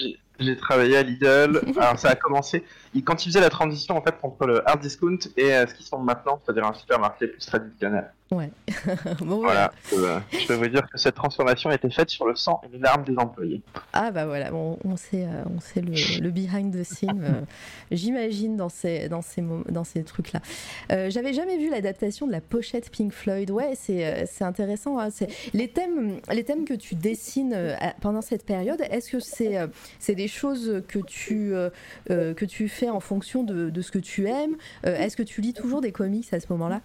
travaillé 0.61 0.97
à 0.97 1.03
Lidl. 1.03 1.61
Alors 1.79 1.99
ça 1.99 2.11
a 2.11 2.15
commencé 2.17 2.65
il- 2.95 3.05
quand 3.05 3.25
ils 3.25 3.29
faisaient 3.29 3.41
la 3.41 3.51
transition 3.51 3.97
en 3.97 4.03
fait 4.03 4.15
entre 4.23 4.47
le 4.47 4.69
hard 4.69 4.81
discount 4.81 5.19
et 5.37 5.51
ce 5.51 5.75
qu'ils 5.75 5.87
sont 5.87 5.99
maintenant, 5.99 6.41
c'est-à-dire 6.45 6.67
un 6.67 6.75
supermarché 6.75 7.29
plus 7.29 7.45
traditionnel. 7.45 8.13
Bon, 9.21 9.41
Voilà. 9.41 9.73
Je 9.91 10.47
peux 10.47 10.55
vous 10.55 10.69
dire 10.69 10.83
que 10.91 10.99
cette 10.99 11.15
transformation 11.15 11.71
a 11.71 11.75
été 11.75 11.91
faite 11.91 12.11
sur 12.11 12.27
le 12.27 12.35
sang 12.35 12.61
et 12.65 12.73
les 12.73 12.79
larmes 12.79 13.05
des 13.05 13.17
employés. 13.17 13.63
Ah 13.93 14.11
bah 14.11 14.27
voilà, 14.27 14.51
bon, 14.51 14.79
on 14.85 14.97
sait, 14.97 15.25
euh, 15.25 15.43
on 15.55 15.61
sait 15.61 15.81
le, 15.81 15.93
le 16.21 16.31
behind 16.31 16.75
the 16.75 16.83
scene, 16.85 17.23
euh, 17.23 17.41
j'imagine 17.91 18.57
dans 18.57 18.69
ces, 18.69 19.09
dans 19.09 19.23
ces, 19.23 19.43
dans 19.69 19.85
ces 19.85 20.03
trucs-là. 20.05 20.41
Euh, 20.93 21.11
J'avais 21.11 21.33
jamais 21.35 21.59
vu 21.59 21.71
l'adaptation 21.71 22.27
de 22.27 22.33
la 22.33 22.41
pochette 22.41 22.91
Pink 22.91 23.13
Floyd. 23.13 23.51
Ouais, 23.51 23.75
c'est 23.77 24.25
intéressant. 24.45 24.99
hein, 24.99 25.09
les, 25.53 25.69
thèmes, 25.69 26.21
les 26.33 26.45
thèmes 26.45 26.65
que 26.65 26.75
tu 26.75 26.95
dessines 26.95 27.77
pendant 28.01 28.23
cette 28.23 28.45
période, 28.47 28.81
est-ce 28.91 29.11
que 29.11 29.21
c'est 29.21 29.57
c'est 29.99 30.15
des 30.15 30.29
choses 30.29 30.83
que 30.89 30.99
tu, 31.01 31.53
euh, 31.55 31.71
que 32.07 32.45
tu 32.45 32.69
fais 32.69 32.89
en 32.91 33.01
fonction 33.01 33.43
de, 33.45 33.71
de 33.71 33.83
ce 33.83 33.91
que 33.91 33.99
tu 33.99 34.27
aimes? 34.29 34.57
Est-ce 34.85 35.17
que 35.17 35.23
tu 35.23 35.41
lis 35.41 35.53
toujours 35.53 35.81
des 35.81 35.93
comics 35.93 36.33
à 36.33 36.41
ce 36.41 36.47
moment-là? 36.51 36.81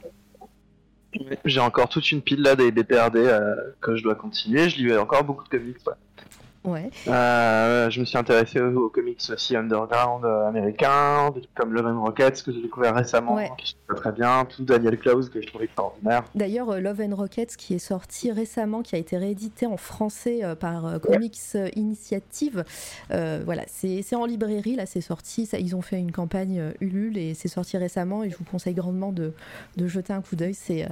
J'ai 1.46 1.60
encore 1.60 1.90
toute 1.90 2.12
une 2.12 2.22
pile 2.22 2.42
là 2.42 2.56
des 2.56 2.72
BPRD 2.72 3.18
euh, 3.18 3.56
que 3.82 3.96
je 3.96 4.04
dois 4.04 4.16
continuer. 4.16 4.70
Je 4.70 4.78
lis 4.78 4.98
encore 4.98 5.24
beaucoup 5.24 5.44
de 5.44 5.50
comics. 5.50 5.78
Ouais. 6.68 6.90
Euh, 7.08 7.90
je 7.90 8.00
me 8.02 8.06
suis 8.06 8.18
intéressé 8.18 8.60
aux, 8.60 8.86
aux 8.86 8.90
comics 8.90 9.22
aussi 9.32 9.56
underground 9.56 10.26
euh, 10.26 10.48
américains, 10.48 11.34
comme 11.56 11.74
Love 11.74 11.88
and 11.88 12.02
Rockets 12.04 12.44
que 12.44 12.52
j'ai 12.52 12.62
découvert 12.62 12.94
récemment, 12.94 13.36
Ouais. 13.36 13.50
qui 13.58 13.76
très 13.96 14.12
bien, 14.12 14.44
tout 14.46 14.64
Daniel 14.66 14.98
Klaus 15.00 15.30
que 15.30 15.42
je 15.42 15.48
trouve 15.48 15.64
extraordinaire. 15.64 16.24
D'ailleurs, 16.36 16.70
euh, 16.72 16.80
Love 16.82 17.02
and 17.02 17.16
Rockets, 17.16 17.56
qui 17.58 17.74
est 17.76 17.80
sorti 17.80 18.32
récemment, 18.34 18.82
qui 18.82 18.96
a 18.96 19.00
été 19.00 19.18
réédité 19.18 19.66
en 19.66 19.78
français 19.78 20.44
euh, 20.44 20.56
par 20.56 20.86
euh, 20.86 21.00
Comics 21.00 21.38
euh, 21.56 21.70
Initiative, 21.76 22.66
euh, 23.12 23.42
voilà, 23.46 23.64
c'est 23.68 24.04
en 24.14 24.26
librairie, 24.26 24.76
là, 24.76 24.86
c'est 24.86 25.00
sorti. 25.02 25.46
Ça, 25.46 25.58
ils 25.60 25.76
ont 25.76 25.82
fait 25.82 25.98
une 26.00 26.12
campagne 26.12 26.60
euh, 26.60 26.72
Ulule 26.82 27.18
et 27.18 27.34
c'est 27.34 27.48
sorti 27.48 27.78
récemment. 27.78 28.24
Et 28.26 28.30
je 28.30 28.38
vous 28.38 28.44
conseille 28.44 28.74
grandement 28.74 29.12
de, 29.14 29.32
de 29.78 29.88
jeter 29.88 30.12
un 30.12 30.22
coup 30.22 30.36
d'œil. 30.36 30.54
C'est 30.54 30.84
euh, 30.84 30.88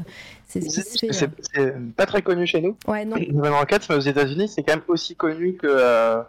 euh, 1.57 1.71
pas 1.97 2.05
très 2.05 2.21
connu 2.21 2.45
chez 2.47 2.61
nous. 2.61 2.77
Ouais, 2.88 3.03
non. 3.03 3.17
Love 3.17 3.51
and 3.51 3.57
Rockets, 3.57 3.89
mais 3.89 3.95
aux 3.95 3.99
États-Unis, 3.99 4.47
c'est 4.47 4.63
quand 4.63 4.75
même 4.75 4.83
aussi 4.88 5.15
connu 5.15 5.55
que 5.55 5.64
euh, 5.67 6.21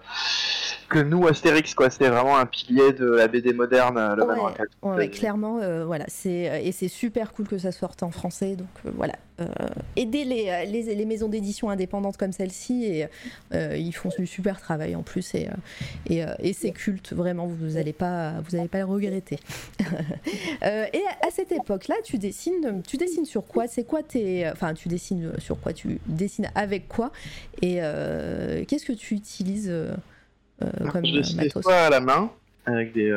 que 0.88 0.98
nous 0.98 1.26
Astérix 1.26 1.74
quoi. 1.74 1.90
C'est 1.90 2.08
vraiment 2.08 2.36
un 2.36 2.46
pilier 2.46 2.92
de 2.92 3.06
la 3.06 3.28
BD 3.28 3.52
moderne, 3.52 3.98
euh, 3.98 4.16
Ouais. 4.16 4.96
Ouais, 4.96 5.08
clairement, 5.08 5.58
euh, 5.60 5.84
voilà, 5.84 6.04
c'est 6.08 6.62
et 6.64 6.72
c'est 6.72 6.88
super 6.88 7.32
cool 7.32 7.46
que 7.46 7.58
ça 7.58 7.72
sorte 7.72 8.02
en 8.02 8.10
français. 8.10 8.56
Donc 8.56 8.68
euh, 8.84 8.90
voilà, 8.94 9.14
aidez 9.96 10.24
les, 10.24 10.66
les, 10.66 10.94
les 10.94 11.04
maisons 11.04 11.28
d'édition 11.28 11.70
indépendantes 11.70 12.16
comme 12.16 12.32
celle-ci 12.32 12.84
et 12.84 13.08
ils 13.52 13.92
font 13.92 14.10
du 14.16 14.26
super 14.26 14.60
travail 14.60 14.96
en 14.96 15.02
plus 15.02 15.34
et, 15.34 15.48
et, 16.08 16.24
et 16.38 16.52
c'est 16.52 16.70
culte 16.70 17.12
vraiment. 17.12 17.46
Vous 17.46 17.76
allez 17.76 17.92
pas, 17.92 18.34
vous 18.48 18.56
allez 18.56 18.68
pas 18.68 18.78
le 18.78 18.84
regretter. 18.84 19.38
Et 20.62 21.02
à 21.26 21.30
cette 21.30 21.52
époque-là, 21.52 21.94
tu 22.04 22.18
dessines, 22.18 22.82
tu 22.86 22.96
dessines 22.96 23.24
sur 23.24 23.46
quoi? 23.46 23.66
C'est 23.68 23.84
quoi 23.84 24.02
tes, 24.02 24.48
enfin, 24.50 24.74
tu 24.74 24.88
dessines 24.88 25.32
sur 25.38 25.60
quoi? 25.60 25.72
Tu 25.72 26.00
dessines 26.06 26.50
avec 26.54 26.88
quoi? 26.88 27.12
Et 27.62 27.76
qu'est-ce 28.66 28.86
que 28.86 28.92
tu 28.92 29.15
utilises 29.16 29.68
euh, 29.70 29.94
euh, 30.62 30.70
comme 30.90 31.04
je 31.04 31.16
euh, 31.18 31.36
matos 31.36 31.62
soit 31.62 31.74
à 31.74 31.90
la 31.90 32.00
main 32.00 32.30
avec 32.66 32.92
des 32.92 33.10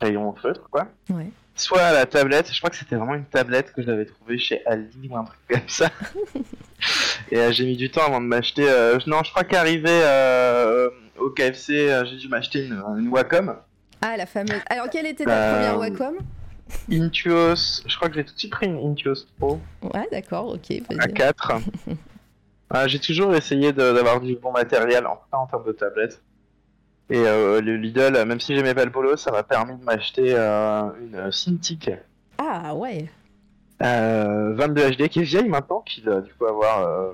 crayons 0.00 0.28
en 0.28 0.34
feutre 0.34 0.68
quoi. 0.70 0.88
Ouais. 1.10 1.28
soit 1.54 1.80
à 1.82 1.92
la 1.92 2.06
tablette. 2.06 2.52
Je 2.52 2.58
crois 2.58 2.70
que 2.70 2.76
c'était 2.76 2.96
vraiment 2.96 3.14
une 3.14 3.24
tablette 3.26 3.72
que 3.72 3.82
j'avais 3.82 4.04
trouvée 4.06 4.38
chez 4.38 4.64
Aldi 4.66 5.08
ou 5.10 5.16
un 5.16 5.24
truc 5.24 5.38
comme 5.48 5.68
ça. 5.68 5.90
Et 7.30 7.52
j'ai 7.52 7.64
mis 7.66 7.76
du 7.76 7.90
temps 7.90 8.06
avant 8.06 8.20
de 8.20 8.26
m'acheter. 8.26 8.64
non, 9.06 9.22
je 9.24 9.30
crois 9.30 9.44
qu'arrivé 9.44 9.90
au 11.18 11.30
KFC, 11.30 12.04
j'ai 12.10 12.16
dû 12.16 12.28
m'acheter 12.28 12.64
une, 12.66 12.82
une 12.98 13.08
Wacom. 13.08 13.56
Ah, 14.06 14.16
la 14.18 14.26
fameuse. 14.26 14.60
Alors, 14.68 14.90
quelle 14.90 15.06
était 15.06 15.24
ta 15.24 15.30
Euh, 15.32 15.52
première 15.54 15.78
Wacom? 15.78 16.16
Intuos. 16.90 17.82
Je 17.86 17.96
crois 17.96 18.08
que 18.08 18.16
j'ai 18.16 18.24
tout 18.24 18.34
de 18.34 18.38
suite 18.38 18.52
pris 18.52 18.66
une 18.66 18.76
Intuos 18.90 19.26
Pro 19.38 19.60
Ouais, 19.82 20.06
d'accord, 20.12 20.48
ok. 20.54 20.82
à 20.90 20.94
vas-y. 20.94 21.12
4. 21.14 21.52
Ah, 22.70 22.86
j'ai 22.88 22.98
toujours 22.98 23.34
essayé 23.34 23.72
d'avoir 23.72 24.20
du 24.20 24.36
bon 24.36 24.52
matériel, 24.52 25.06
en, 25.06 25.20
en 25.32 25.46
termes 25.46 25.64
de 25.64 25.72
tablette. 25.72 26.22
Et 27.10 27.18
euh, 27.18 27.60
le 27.60 27.76
Lidl, 27.76 28.24
même 28.24 28.40
si 28.40 28.56
j'aimais 28.56 28.74
pas 28.74 28.84
le 28.84 28.90
boulot, 28.90 29.16
ça 29.16 29.30
m'a 29.30 29.42
permis 29.42 29.76
de 29.76 29.84
m'acheter 29.84 30.34
euh, 30.34 30.84
une 31.00 31.30
Cintiq 31.30 31.90
Ah, 32.38 32.74
ouais. 32.74 33.10
Euh, 33.82 34.54
22 34.54 34.90
HD 34.92 35.08
qui 35.08 35.20
est 35.20 35.24
vieille 35.24 35.48
maintenant, 35.48 35.80
qui 35.80 36.00
doit 36.00 36.22
du 36.22 36.32
coup 36.32 36.46
avoir 36.46 36.82
euh, 36.82 37.12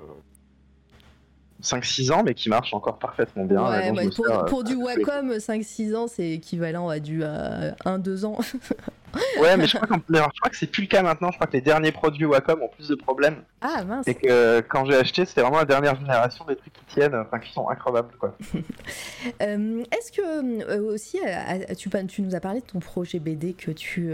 5-6 1.63 2.13
ans, 2.13 2.23
mais 2.23 2.35
qui 2.35 2.49
marche 2.49 2.73
encore 2.73 2.99
parfaitement 2.99 3.45
bien. 3.45 3.69
Ouais, 3.69 3.93
bah, 3.93 4.03
pour, 4.15 4.27
sers, 4.27 4.39
euh, 4.39 4.45
pour 4.45 4.65
du 4.65 4.77
Wacom, 4.77 5.33
5-6 5.33 5.97
ans, 5.97 6.07
c'est 6.07 6.31
équivalent 6.31 6.89
à 6.89 7.01
du 7.01 7.23
1-2 7.23 8.25
ans. 8.25 8.39
Ouais, 9.41 9.57
mais 9.57 9.67
je 9.67 9.77
crois, 9.77 9.89
alors, 10.15 10.31
je 10.35 10.41
crois 10.41 10.51
que 10.51 10.57
c'est 10.57 10.67
plus 10.67 10.83
le 10.83 10.89
cas 10.89 11.03
maintenant. 11.03 11.31
Je 11.31 11.37
crois 11.37 11.47
que 11.47 11.53
les 11.53 11.61
derniers 11.61 11.93
produits 11.93 12.25
Wacom 12.27 12.63
ont 12.63 12.69
plus 12.69 12.89
de 12.89 12.95
problèmes. 12.95 13.43
Ah, 13.61 13.85
mince. 13.85 14.07
Et 14.07 14.15
que 14.15 14.61
quand 14.61 14.85
j'ai 14.87 14.97
acheté, 14.97 15.25
c'était 15.25 15.41
vraiment 15.43 15.59
la 15.59 15.65
dernière 15.65 15.99
génération 15.99 16.45
des 16.47 16.57
trucs 16.57 16.73
qui 16.73 16.85
tiennent, 16.87 17.15
enfin 17.15 17.39
qui 17.39 17.53
sont 17.53 17.69
incroyables 17.69 18.09
quoi. 18.19 18.37
Euh, 19.43 19.83
Est-ce 19.93 20.13
que 20.13 20.23
euh, 20.23 20.93
aussi, 20.95 21.19
euh, 21.27 21.75
tu, 21.77 21.91
tu 22.09 22.23
nous 22.23 22.35
as 22.35 22.41
parlé 22.41 22.61
de 22.61 22.65
ton 22.67 22.79
projet 22.79 23.19
BD 23.19 23.53
que 23.53 23.71
tu, 23.71 24.11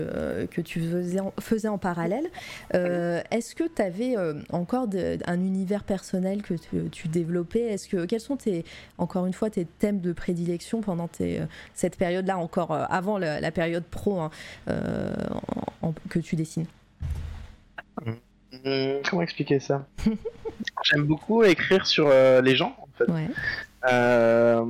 que 0.50 0.60
tu 0.60 0.80
faisais 0.80 1.20
en, 1.20 1.32
faisais 1.40 1.68
en 1.68 1.78
parallèle. 1.78 2.26
Est-ce 2.72 3.54
que 3.54 3.64
tu 3.64 3.82
avais 3.82 4.14
encore 4.50 4.88
de- 4.88 5.18
un 5.26 5.40
univers 5.40 5.84
personnel 5.84 6.42
que 6.42 6.54
tu, 6.54 6.88
tu 6.90 7.08
développais? 7.08 7.60
Est-ce 7.60 7.88
que 7.88 8.04
quels 8.04 8.20
sont 8.20 8.36
tes, 8.36 8.64
encore 8.98 9.26
une 9.26 9.32
fois, 9.32 9.48
tes 9.48 9.64
thèmes 9.64 10.00
de 10.00 10.12
prédilection 10.12 10.80
pendant 10.80 11.06
tes, 11.08 11.40
cette 11.74 11.96
période-là, 11.96 12.36
encore 12.38 12.72
avant 12.72 13.18
la, 13.18 13.40
la 13.40 13.50
période 13.52 13.84
pro 13.84 14.20
hein, 14.20 14.30
en- 15.82 15.88
en- 15.88 15.94
que 16.08 16.18
tu 16.18 16.36
dessines 16.36 16.66
Hum, 18.06 19.00
comment 19.08 19.22
expliquer 19.22 19.60
ça 19.60 19.86
J'aime 20.84 21.04
beaucoup 21.04 21.42
écrire 21.42 21.86
sur 21.86 22.06
euh, 22.08 22.40
les 22.40 22.56
gens 22.56 22.76
en 22.78 22.88
fait. 22.96 23.10
Ouais. 23.10 23.28
Euh, 23.90 24.64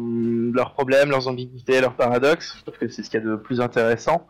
leurs 0.54 0.72
problèmes, 0.72 1.10
leurs 1.10 1.28
ambiguïtés, 1.28 1.80
leurs 1.80 1.94
paradoxes. 1.94 2.56
Je 2.58 2.62
trouve 2.62 2.78
que 2.78 2.88
c'est 2.88 3.02
ce 3.02 3.10
qu'il 3.10 3.20
y 3.20 3.22
a 3.22 3.26
de 3.26 3.36
plus 3.36 3.60
intéressant. 3.60 4.26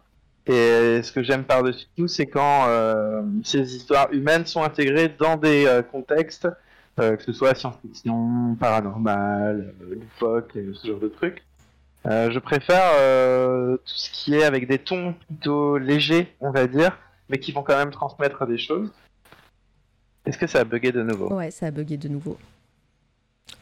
Et 0.46 1.01
ce 1.03 1.11
que 1.11 1.22
j'aime 1.22 1.42
par-dessus 1.44 1.87
tout, 1.96 2.07
c'est 2.09 2.27
quand 2.27 2.66
euh, 2.68 3.22
ces 3.42 3.75
histoires 3.75 4.12
humaines 4.12 4.46
sont 4.46 4.62
intégrées 4.62 5.09
dans 5.18 5.37
des 5.37 5.66
euh, 5.66 5.83
contextes, 5.83 6.46
euh, 7.01 7.16
que 7.16 7.22
ce 7.25 7.33
soit 7.33 7.55
science-fiction, 7.57 8.57
paranormal, 8.61 9.75
euh, 9.83 9.94
loufoque, 9.96 10.53
ce 10.75 10.87
genre 10.87 11.01
de 11.01 11.09
trucs. 11.09 11.42
Euh, 12.07 12.31
je 12.31 12.38
préfère 12.38 12.92
euh, 13.01 13.77
tout 13.79 13.95
ce 13.97 14.11
qui 14.11 14.35
est 14.35 14.45
avec 14.45 14.69
des 14.69 14.79
tons 14.79 15.14
plutôt 15.27 15.77
légers, 15.77 16.35
on 16.40 16.51
va 16.51 16.66
dire, 16.66 16.97
mais 17.29 17.38
qui 17.38 17.51
vont 17.53 17.62
quand 17.62 17.77
même 17.77 17.90
transmettre 17.90 18.47
des 18.47 18.59
choses. 18.59 18.92
Est-ce 20.25 20.38
que 20.38 20.47
ça 20.47 20.61
a 20.61 20.64
bugué 20.64 20.92
de 20.92 21.03
nouveau? 21.03 21.33
Ouais, 21.35 21.51
ça 21.51 21.66
a 21.66 21.71
bugué 21.71 21.97
de 21.97 22.09
nouveau. 22.09 22.38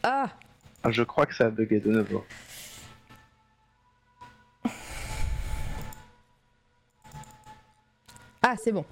Ah 0.03 0.29
Je 0.89 1.03
crois 1.03 1.25
que 1.25 1.33
ça 1.35 1.45
a 1.45 1.49
bugué 1.49 1.79
de 1.79 1.91
nouveau. 1.91 2.23
Ah, 8.41 8.55
c'est 8.61 8.71
bon. 8.71 8.85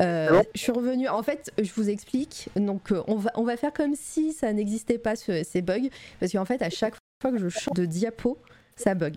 Euh, 0.00 0.28
bon? 0.30 0.42
je 0.54 0.60
suis 0.60 0.72
revenue. 0.72 1.08
En 1.08 1.22
fait, 1.22 1.50
je 1.58 1.72
vous 1.74 1.88
explique. 1.88 2.50
Donc, 2.56 2.92
on 3.06 3.16
va, 3.16 3.30
on 3.36 3.44
va 3.44 3.56
faire 3.56 3.72
comme 3.72 3.94
si 3.94 4.32
ça 4.34 4.52
n'existait 4.52 4.98
pas, 4.98 5.16
ce- 5.16 5.44
ces 5.44 5.62
bugs. 5.62 5.88
Parce 6.20 6.32
qu'en 6.32 6.44
fait, 6.44 6.60
à 6.60 6.68
chaque 6.68 6.94
fois 7.22 7.30
que 7.32 7.38
je 7.38 7.48
change 7.48 7.74
de 7.74 7.86
diapo, 7.86 8.36
ça 8.78 8.94
bug. 8.94 9.14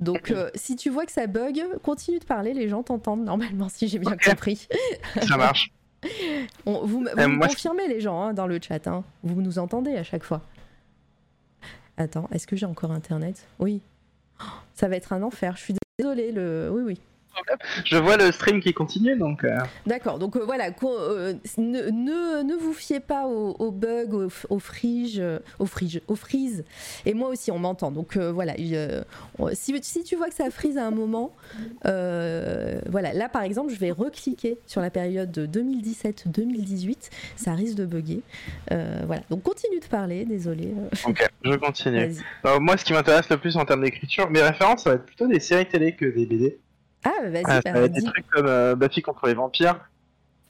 Donc, 0.00 0.30
euh, 0.30 0.50
si 0.54 0.76
tu 0.76 0.90
vois 0.90 1.06
que 1.06 1.12
ça 1.12 1.26
bug, 1.26 1.62
continue 1.82 2.18
de 2.18 2.24
parler. 2.24 2.52
Les 2.52 2.68
gens 2.68 2.82
t'entendent 2.82 3.24
normalement, 3.24 3.68
si 3.68 3.88
j'ai 3.88 3.98
bien 3.98 4.16
compris. 4.16 4.66
Ça 5.22 5.36
marche. 5.36 5.70
On- 6.66 6.84
vous 6.84 7.04
Euh, 7.16 7.28
me 7.28 7.36
moi, 7.36 7.46
je- 7.48 7.54
confirmez, 7.54 7.88
les 7.88 8.00
gens, 8.00 8.20
hein, 8.22 8.34
dans 8.34 8.46
le 8.46 8.58
chat. 8.60 8.86
hein. 8.88 9.04
Vous 9.22 9.40
nous 9.40 9.58
entendez 9.58 9.96
à 9.96 10.02
chaque 10.02 10.24
fois. 10.24 10.42
Attends, 11.96 12.28
est-ce 12.32 12.46
que 12.46 12.56
j'ai 12.56 12.66
encore 12.66 12.90
Internet? 12.90 13.46
Oui. 13.58 13.80
Oh, 14.40 14.44
Ça 14.74 14.88
va 14.88 14.96
être 14.96 15.12
un 15.12 15.22
enfer. 15.22 15.56
Je 15.56 15.62
suis 15.62 15.74
désolée. 15.98 16.32
Le... 16.32 16.68
Oui, 16.72 16.82
oui. 16.82 17.00
Je 17.84 17.96
vois 17.96 18.16
le 18.16 18.32
stream 18.32 18.60
qui 18.60 18.72
continue, 18.72 19.16
donc. 19.16 19.44
euh, 19.44 19.58
D'accord, 19.86 20.18
donc 20.18 20.36
euh, 20.36 20.44
voilà, 20.44 20.70
euh, 20.82 21.34
ne, 21.58 21.90
ne, 21.90 22.42
ne 22.42 22.54
vous 22.56 22.72
fiez 22.72 23.00
pas 23.00 23.26
aux, 23.26 23.50
aux 23.58 23.70
bugs, 23.70 24.12
aux, 24.12 24.28
aux 24.54 24.58
friges, 24.58 25.22
aux 25.58 25.66
friges, 25.66 26.00
aux 26.08 26.16
freeze. 26.16 26.64
Et 27.06 27.14
moi 27.14 27.28
aussi, 27.28 27.50
on 27.50 27.58
m'entend. 27.58 27.90
Donc 27.90 28.16
voilà, 28.16 28.54
si, 29.52 29.74
si 29.82 30.04
tu 30.04 30.16
vois 30.16 30.28
que 30.28 30.34
ça 30.34 30.50
freeze 30.50 30.78
à 30.78 30.86
un 30.86 30.90
moment, 30.90 31.32
voilà, 31.84 33.12
là 33.12 33.28
par 33.28 33.42
exemple, 33.42 33.72
je 33.72 33.78
vais 33.78 33.90
recliquer 33.90 34.58
sur 34.66 34.80
la 34.80 34.90
période 34.90 35.30
de 35.30 35.46
2017-2018, 35.46 37.10
ça 37.36 37.54
risque 37.54 37.76
de 37.76 37.86
bugger. 37.86 38.20
Voilà, 38.70 39.22
donc 39.30 39.42
continue 39.42 39.80
de 39.80 39.86
parler, 39.86 40.24
désolé. 40.24 40.72
Ok, 41.06 41.26
je 41.42 41.54
continue. 41.56 42.14
Alors, 42.42 42.60
moi, 42.60 42.76
ce 42.76 42.84
qui 42.84 42.92
m'intéresse 42.92 43.28
le 43.28 43.36
plus 43.38 43.56
en 43.56 43.64
termes 43.64 43.82
d'écriture, 43.82 44.30
mes 44.30 44.42
références, 44.42 44.82
ça 44.84 44.90
va 44.90 44.96
être 44.96 45.06
plutôt 45.06 45.26
des 45.26 45.40
séries 45.40 45.66
télé 45.66 45.94
que 45.94 46.04
des 46.04 46.26
BD. 46.26 46.58
Ah, 47.04 47.10
bah, 47.22 47.28
vas-y, 47.30 47.44
Ah, 47.46 47.60
bah, 47.72 47.88
des 47.88 48.02
trucs 48.02 48.26
comme 48.30 48.46
euh, 48.46 48.74
Buffy 48.74 49.02
contre 49.02 49.26
les 49.26 49.34
vampires, 49.34 49.78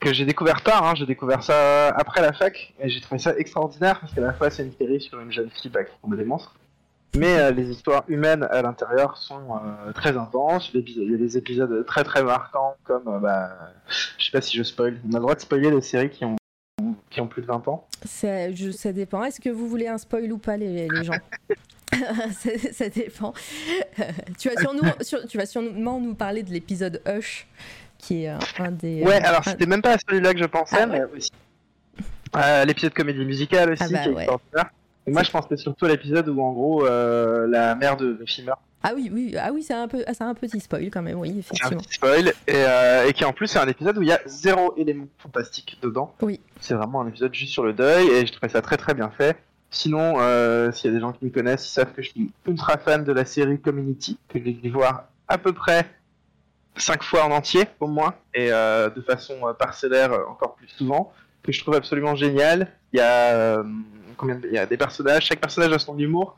que 0.00 0.12
j'ai 0.12 0.24
découvert 0.24 0.62
tard, 0.62 0.84
hein, 0.86 0.94
j'ai 0.94 1.06
découvert 1.06 1.42
ça 1.42 1.88
après 1.88 2.20
la 2.20 2.32
fac, 2.32 2.74
et 2.80 2.88
j'ai 2.88 3.00
trouvé 3.00 3.18
ça 3.18 3.36
extraordinaire, 3.36 4.00
parce 4.00 4.12
qu'à 4.12 4.20
la 4.20 4.32
fois 4.32 4.50
c'est 4.50 4.64
une 4.64 4.72
série 4.72 5.00
sur 5.00 5.20
une 5.20 5.32
jeune 5.32 5.50
fille 5.50 5.70
bah, 5.70 5.84
qui 5.84 5.92
combat 6.02 6.16
des 6.16 6.24
monstres, 6.24 6.54
mais 7.16 7.38
euh, 7.38 7.50
les 7.52 7.70
histoires 7.70 8.04
humaines 8.08 8.46
à 8.50 8.60
l'intérieur 8.62 9.16
sont 9.16 9.40
euh, 9.86 9.92
très 9.92 10.16
intenses, 10.16 10.70
il 10.74 10.80
y 10.80 11.14
a 11.14 11.16
des- 11.16 11.36
épisodes 11.38 11.84
très 11.86 12.04
très 12.04 12.22
marquants, 12.22 12.74
comme, 12.84 13.20
bah, 13.20 13.50
je 14.18 14.24
sais 14.26 14.30
pas 14.32 14.40
si 14.40 14.56
je 14.56 14.62
spoil, 14.62 15.00
on 15.08 15.12
a 15.12 15.16
le 15.16 15.20
droit 15.20 15.34
de 15.34 15.40
spoiler 15.40 15.70
les 15.70 15.80
séries 15.80 16.10
qui 16.10 16.24
ont, 16.24 16.36
qui 17.10 17.20
ont 17.20 17.26
plus 17.28 17.42
de 17.42 17.46
20 17.46 17.66
ans. 17.68 17.86
Ça, 18.04 18.50
je- 18.52 18.70
ça 18.72 18.92
dépend. 18.92 19.22
Est-ce 19.24 19.40
que 19.40 19.48
vous 19.48 19.68
voulez 19.68 19.86
un 19.88 19.96
spoil 19.98 20.30
ou 20.32 20.38
pas, 20.38 20.56
les, 20.56 20.88
les 20.88 21.04
gens? 21.04 21.14
ça, 22.32 22.50
ça 22.72 22.88
dépend. 22.88 23.32
tu, 24.38 24.48
vas 24.48 24.60
sûrement, 24.60 24.92
sur- 25.00 25.26
tu 25.26 25.38
vas 25.38 25.46
sûrement 25.46 26.00
nous 26.00 26.14
parler 26.14 26.42
de 26.42 26.50
l'épisode 26.50 27.00
Hush, 27.06 27.46
qui 27.98 28.24
est 28.24 28.28
un, 28.28 28.38
un 28.58 28.70
des. 28.70 29.02
Ouais, 29.02 29.16
euh, 29.22 29.28
alors 29.28 29.40
un- 29.46 29.50
c'était 29.50 29.66
même 29.66 29.82
pas 29.82 29.94
à 29.94 29.98
celui-là 29.98 30.32
que 30.34 30.40
je 30.40 30.44
pensais, 30.46 30.76
Ah 30.78 30.86
ouais 30.86 31.00
mais 31.10 31.18
aussi. 31.18 31.30
Euh, 32.36 32.64
l'épisode 32.64 32.92
comédie 32.94 33.24
musicale 33.24 33.72
aussi, 33.72 33.82
Ah 33.84 33.88
bah 33.90 33.98
qui 34.02 34.08
est 34.08 34.12
ouais. 34.12 34.26
moi 35.06 35.22
je 35.22 35.30
pensais 35.30 35.56
surtout 35.56 35.84
à 35.84 35.88
l'épisode 35.88 36.28
où 36.28 36.40
en 36.42 36.52
gros 36.52 36.84
euh, 36.86 37.46
la 37.46 37.74
mère 37.76 37.96
de 37.96 38.12
Buffy 38.12 38.42
meurt. 38.42 38.58
Ah 38.86 38.92
oui, 38.94 39.08
oui, 39.10 39.34
ah 39.40 39.50
oui, 39.50 39.62
c'est 39.62 39.72
un 39.72 39.88
peu, 39.88 40.04
un 40.06 40.34
petit 40.34 40.60
spoil 40.60 40.90
quand 40.90 41.00
même, 41.00 41.18
oui, 41.18 41.28
C'est 41.28 41.64
un 41.64 41.68
effectivement. 41.70 41.80
petit 41.80 41.94
spoil, 41.94 42.28
et, 42.28 42.32
euh, 42.54 43.06
et 43.08 43.12
qui 43.14 43.24
en 43.24 43.32
plus 43.32 43.46
c'est 43.46 43.58
un 43.58 43.66
épisode 43.68 43.96
où 43.96 44.02
il 44.02 44.08
y 44.08 44.12
a 44.12 44.20
zéro 44.26 44.74
élément 44.76 45.06
fantastique 45.18 45.78
dedans. 45.80 46.12
Oui. 46.20 46.38
C'est 46.60 46.74
vraiment 46.74 47.00
un 47.00 47.08
épisode 47.08 47.32
juste 47.32 47.52
sur 47.52 47.62
le 47.64 47.72
deuil, 47.72 48.08
et 48.08 48.26
je 48.26 48.32
trouvais 48.32 48.50
ça 48.52 48.60
très 48.60 48.76
très 48.76 48.92
bien 48.92 49.10
fait. 49.16 49.36
Sinon, 49.74 50.14
euh, 50.20 50.70
s'il 50.70 50.88
y 50.88 50.94
a 50.94 50.96
des 50.96 51.00
gens 51.00 51.12
qui 51.12 51.24
me 51.24 51.30
connaissent, 51.30 51.66
ils 51.66 51.72
savent 51.72 51.92
que 51.92 52.00
je 52.00 52.10
suis 52.10 52.30
ultra 52.46 52.78
fan 52.78 53.02
de 53.02 53.12
la 53.12 53.24
série 53.24 53.58
Community, 53.58 54.16
que 54.28 54.38
j'ai 54.38 54.52
dû 54.52 54.70
voir 54.70 55.06
à 55.26 55.36
peu 55.36 55.52
près 55.52 55.84
5 56.76 57.02
fois 57.02 57.24
en 57.24 57.32
entier, 57.32 57.64
au 57.80 57.88
moins, 57.88 58.14
et 58.34 58.52
euh, 58.52 58.88
de 58.88 59.00
façon 59.00 59.34
euh, 59.42 59.52
parcellaire 59.52 60.12
encore 60.30 60.54
plus 60.54 60.68
souvent, 60.68 61.12
que 61.42 61.50
je 61.50 61.60
trouve 61.60 61.74
absolument 61.74 62.14
génial. 62.14 62.68
Il 62.92 62.98
y 62.98 63.02
a, 63.02 63.64
combien 64.16 64.38
il 64.44 64.52
y 64.52 64.58
a 64.58 64.64
des 64.64 64.76
personnages, 64.76 65.26
chaque 65.26 65.40
personnage 65.40 65.72
a 65.72 65.80
son 65.80 65.98
humour, 65.98 66.36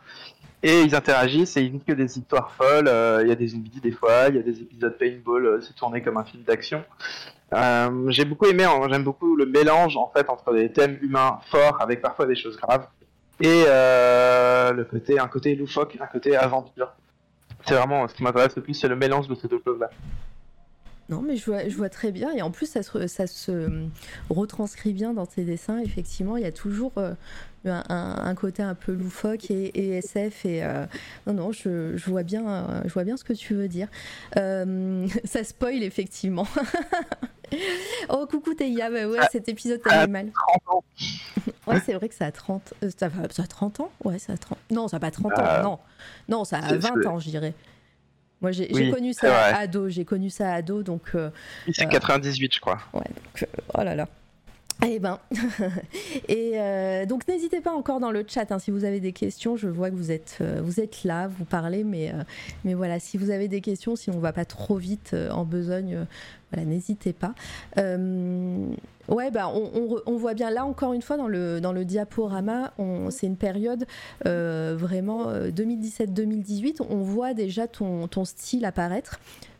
et 0.62 0.80
ils 0.80 0.94
interagissent 0.94 1.58
et 1.58 1.60
ils 1.60 1.72
vivent 1.72 1.84
que 1.86 1.92
des 1.92 2.18
histoires 2.18 2.52
folles. 2.52 2.90
Il 3.20 3.28
y 3.28 3.32
a 3.32 3.36
des 3.36 3.48
zombies 3.48 3.80
des 3.82 3.92
fois, 3.92 4.28
il 4.30 4.36
y 4.36 4.38
a 4.38 4.42
des 4.42 4.62
épisodes 4.62 4.96
paintball, 4.96 5.62
c'est 5.62 5.76
tourné 5.76 6.00
comme 6.00 6.16
un 6.16 6.24
film 6.24 6.42
d'action. 6.44 6.82
J'ai 8.08 8.24
beaucoup 8.24 8.46
aimé, 8.46 8.66
j'aime 8.88 9.04
beaucoup 9.04 9.36
le 9.36 9.44
mélange 9.44 9.98
en 9.98 10.10
fait 10.16 10.30
entre 10.30 10.54
des 10.54 10.72
thèmes 10.72 10.98
humains 11.02 11.38
forts 11.50 11.76
avec 11.82 12.00
parfois 12.00 12.24
des 12.24 12.34
choses 12.34 12.56
graves 12.56 12.88
et 13.40 13.64
euh, 13.66 14.72
le 14.72 14.84
côté, 14.84 15.18
un 15.18 15.28
côté 15.28 15.54
loufoque, 15.54 15.96
un 16.00 16.06
côté 16.06 16.36
aventure. 16.36 16.92
C'est 17.66 17.74
vraiment 17.74 18.06
ce 18.08 18.14
qui 18.14 18.22
m'intéresse 18.22 18.56
le 18.56 18.62
plus, 18.62 18.74
c'est 18.74 18.88
le 18.88 18.96
mélange 18.96 19.28
de 19.28 19.34
ces 19.34 19.48
deux 19.48 19.60
choses-là. 19.64 19.90
Non, 21.08 21.22
mais 21.22 21.36
je 21.36 21.44
vois, 21.46 21.68
je 21.68 21.76
vois 21.76 21.88
très 21.88 22.10
bien. 22.10 22.32
Et 22.32 22.42
en 22.42 22.50
plus, 22.50 22.66
ça 22.66 22.82
se, 22.82 23.06
ça 23.06 23.26
se 23.28 23.68
retranscrit 24.28 24.92
bien 24.92 25.12
dans 25.12 25.26
tes 25.26 25.44
dessins. 25.44 25.78
Effectivement, 25.78 26.36
il 26.36 26.42
y 26.42 26.46
a 26.46 26.50
toujours 26.52 26.92
euh, 26.98 27.14
un, 27.64 28.34
côté 28.34 28.62
un 28.64 28.74
peu 28.74 28.92
loufoque 28.92 29.50
et, 29.52 29.66
et 29.78 29.98
SF. 29.98 30.44
Et, 30.46 30.64
euh, 30.64 30.84
non, 31.28 31.34
non, 31.34 31.52
je, 31.52 31.96
je 31.96 32.10
vois 32.10 32.24
bien, 32.24 32.82
je 32.86 32.92
vois 32.92 33.04
bien 33.04 33.16
ce 33.16 33.22
que 33.24 33.32
tu 33.34 33.54
veux 33.54 33.68
dire. 33.68 33.86
Euh, 34.36 35.06
ça 35.24 35.44
spoil, 35.44 35.84
effectivement. 35.84 36.46
oh, 38.08 38.26
coucou 38.28 38.54
Théia. 38.54 38.90
Bah 38.90 39.06
ouais, 39.06 39.18
Ah, 39.20 39.28
cet 39.30 39.48
épisode 39.48 39.80
t'a 39.82 40.06
mis 40.06 40.12
mal. 40.12 40.30
30 40.66 40.76
ans. 40.76 40.84
Ouais, 41.68 41.80
c'est 41.84 41.94
vrai 41.94 42.08
que 42.08 42.14
ça 42.14 42.26
a 42.26 42.30
30. 42.30 42.74
euh, 42.84 42.90
ça, 42.96 43.10
ça 43.32 43.42
a 43.42 43.46
30 43.48 43.80
ans? 43.80 43.90
Ouais, 44.04 44.20
ça 44.20 44.34
a 44.34 44.36
30. 44.36 44.56
Non, 44.70 44.86
ça 44.86 44.96
n'a 44.96 45.00
pas 45.00 45.10
30 45.10 45.32
Ah. 45.36 45.66
ans. 45.68 45.80
Non, 46.28 46.38
non 46.38 46.44
ça 46.44 46.58
a 46.58 46.68
C'est- 46.68 46.76
20 46.76 46.88
c'est- 47.02 47.06
ans, 47.08 47.18
je 47.18 47.28
dirais. 47.28 47.54
Moi, 48.42 48.52
j'ai 48.52 48.68
Oui, 48.72 48.90
connu 48.90 49.12
ça 49.12 49.28
vrai. 49.28 49.52
ado. 49.62 49.88
J'ai 49.88 50.04
connu 50.04 50.28
ça 50.30 50.52
ado, 50.52 50.82
donc. 50.82 51.02
euh, 51.14 51.30
Oui, 51.66 51.72
C'est 51.74 51.86
Euh, 51.86 51.88
98, 51.88 52.54
je 52.54 52.60
crois. 52.60 52.78
Ouais, 52.92 53.00
donc, 53.00 53.42
euh, 53.42 53.62
oh 53.78 53.82
là 53.82 53.94
là. 53.94 54.06
Eh 54.86 54.98
ben, 54.98 55.18
et 56.28 56.52
euh, 56.56 57.06
donc 57.06 57.26
n'hésitez 57.26 57.62
pas 57.62 57.72
encore 57.72 57.98
dans 57.98 58.10
le 58.10 58.24
chat 58.28 58.52
hein, 58.52 58.58
si 58.58 58.70
vous 58.70 58.84
avez 58.84 59.00
des 59.00 59.12
questions. 59.12 59.56
Je 59.56 59.68
vois 59.68 59.88
que 59.90 59.94
vous 59.96 60.10
êtes, 60.12 60.36
euh, 60.42 60.60
vous 60.62 60.80
êtes 60.80 61.02
là, 61.04 61.28
vous 61.28 61.46
parlez, 61.46 61.82
mais, 61.82 62.10
euh, 62.10 62.22
mais 62.64 62.74
voilà, 62.74 63.00
si 63.00 63.16
vous 63.16 63.30
avez 63.30 63.48
des 63.48 63.62
questions, 63.62 63.96
si 63.96 64.10
on 64.10 64.18
va 64.18 64.34
pas 64.34 64.44
trop 64.44 64.76
vite 64.76 65.12
euh, 65.14 65.30
en 65.30 65.44
besogne, 65.44 65.94
euh, 65.94 66.04
voilà, 66.52 66.66
n'hésitez 66.66 67.12
pas. 67.12 67.34
Euh, 67.78 68.68
ouais, 69.08 69.30
bah, 69.30 69.48
on, 69.48 70.00
on 70.06 70.16
voit 70.16 70.34
bien 70.34 70.50
là 70.50 70.64
encore 70.64 70.92
une 70.92 71.02
fois 71.02 71.16
dans 71.16 71.28
le, 71.28 71.60
dans 71.60 71.72
le 71.72 71.84
diaporama, 71.84 72.72
c'est 73.10 73.26
une 73.26 73.36
période 73.36 73.86
euh, 74.26 74.76
vraiment 74.78 75.28
euh, 75.28 75.50
2017-2018. 75.50 76.82
On 76.88 77.02
voit 77.02 77.34
déjà 77.34 77.66
ton, 77.66 78.06
ton 78.08 78.24
style 78.24 78.64
apparaître. 78.64 79.18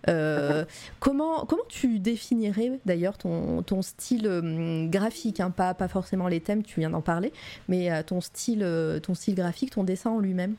Euh, 0.08 0.64
comment, 1.00 1.44
comment 1.44 1.64
tu 1.68 1.98
définirais 1.98 2.78
d'ailleurs 2.84 3.18
ton, 3.18 3.62
ton 3.62 3.82
style 3.82 4.26
euh, 4.26 4.86
graphique 4.86 5.40
hein, 5.40 5.50
pas, 5.50 5.74
pas 5.74 5.88
forcément 5.88 6.28
les 6.28 6.40
thèmes, 6.40 6.62
tu 6.62 6.80
viens 6.80 6.90
d'en 6.90 7.00
parler, 7.00 7.32
mais 7.68 7.90
euh, 7.90 8.02
ton, 8.02 8.20
style, 8.20 8.62
euh, 8.62 9.00
ton 9.00 9.14
style 9.14 9.34
graphique, 9.34 9.70
ton 9.70 9.84
dessin 9.84 10.10
en 10.10 10.20
lui-même? 10.20 10.54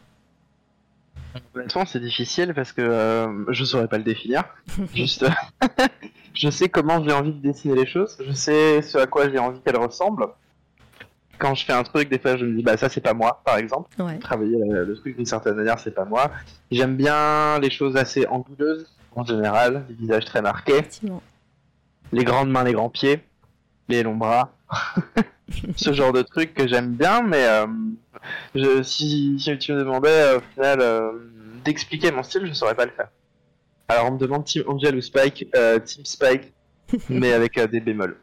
Honnêtement, 1.53 1.85
c'est 1.85 1.99
difficile 1.99 2.53
parce 2.53 2.71
que 2.71 2.81
euh, 2.81 3.51
je 3.53 3.63
saurais 3.63 3.87
pas 3.87 3.97
le 3.97 4.03
définir. 4.03 4.43
Juste, 4.95 5.25
je 6.37 6.49
sais 6.49 6.69
comment 6.69 7.03
j'ai 7.03 7.11
envie 7.11 7.33
de 7.33 7.41
dessiner 7.41 7.75
les 7.75 7.85
choses. 7.85 8.17
Je 8.25 8.31
sais 8.31 8.81
ce 8.81 8.97
à 8.97 9.07
quoi 9.07 9.29
j'ai 9.29 9.39
envie 9.39 9.59
qu'elles 9.61 9.77
ressemblent. 9.77 10.27
Quand 11.39 11.53
je 11.53 11.65
fais 11.65 11.73
un 11.73 11.83
truc, 11.83 12.09
des 12.09 12.17
fois, 12.17 12.35
je 12.37 12.45
me 12.45 12.57
dis, 12.57 12.63
bah 12.63 12.77
ça, 12.77 12.89
c'est 12.89 13.01
pas 13.01 13.13
moi, 13.13 13.41
par 13.45 13.57
exemple. 13.57 13.89
Ouais. 14.01 14.17
Travailler 14.19 14.57
le, 14.57 14.85
le 14.85 14.95
truc 14.95 15.15
d'une 15.15 15.25
certaine 15.25 15.55
manière, 15.55 15.79
c'est 15.79 15.91
pas 15.91 16.05
moi. 16.05 16.31
J'aime 16.71 16.95
bien 16.95 17.59
les 17.59 17.69
choses 17.69 17.95
assez 17.95 18.25
anguleuses, 18.27 18.87
en 19.15 19.23
général, 19.23 19.85
les 19.89 19.95
visages 19.95 20.25
très 20.25 20.41
marqués, 20.41 20.81
les 22.11 22.23
grandes 22.23 22.49
mains, 22.49 22.63
les 22.63 22.73
grands 22.73 22.89
pieds, 22.89 23.21
les 23.87 24.03
longs 24.03 24.15
bras. 24.15 24.51
ce 25.75 25.93
genre 25.93 26.11
de 26.11 26.21
truc 26.21 26.53
que 26.53 26.67
j'aime 26.67 26.93
bien, 26.93 27.21
mais 27.21 27.45
euh, 27.45 27.67
je, 28.55 28.83
si, 28.83 29.39
si 29.39 29.57
tu 29.57 29.73
me 29.73 29.79
demandais 29.79 30.09
euh, 30.09 30.37
au 30.37 30.41
final 30.53 30.79
euh, 30.81 31.11
d'expliquer 31.63 32.11
mon 32.11 32.23
style, 32.23 32.45
je 32.45 32.53
saurais 32.53 32.75
pas 32.75 32.85
le 32.85 32.91
faire. 32.91 33.09
Alors 33.89 34.07
on 34.07 34.11
me 34.11 34.17
demande 34.17 34.43
Team 34.43 34.63
Angel 34.67 34.95
ou 34.95 35.01
Spike, 35.01 35.47
euh, 35.55 35.79
Team 35.79 36.05
Spike, 36.05 36.51
mais 37.09 37.31
avec 37.31 37.57
euh, 37.57 37.67
des 37.67 37.79
bémols. 37.79 38.17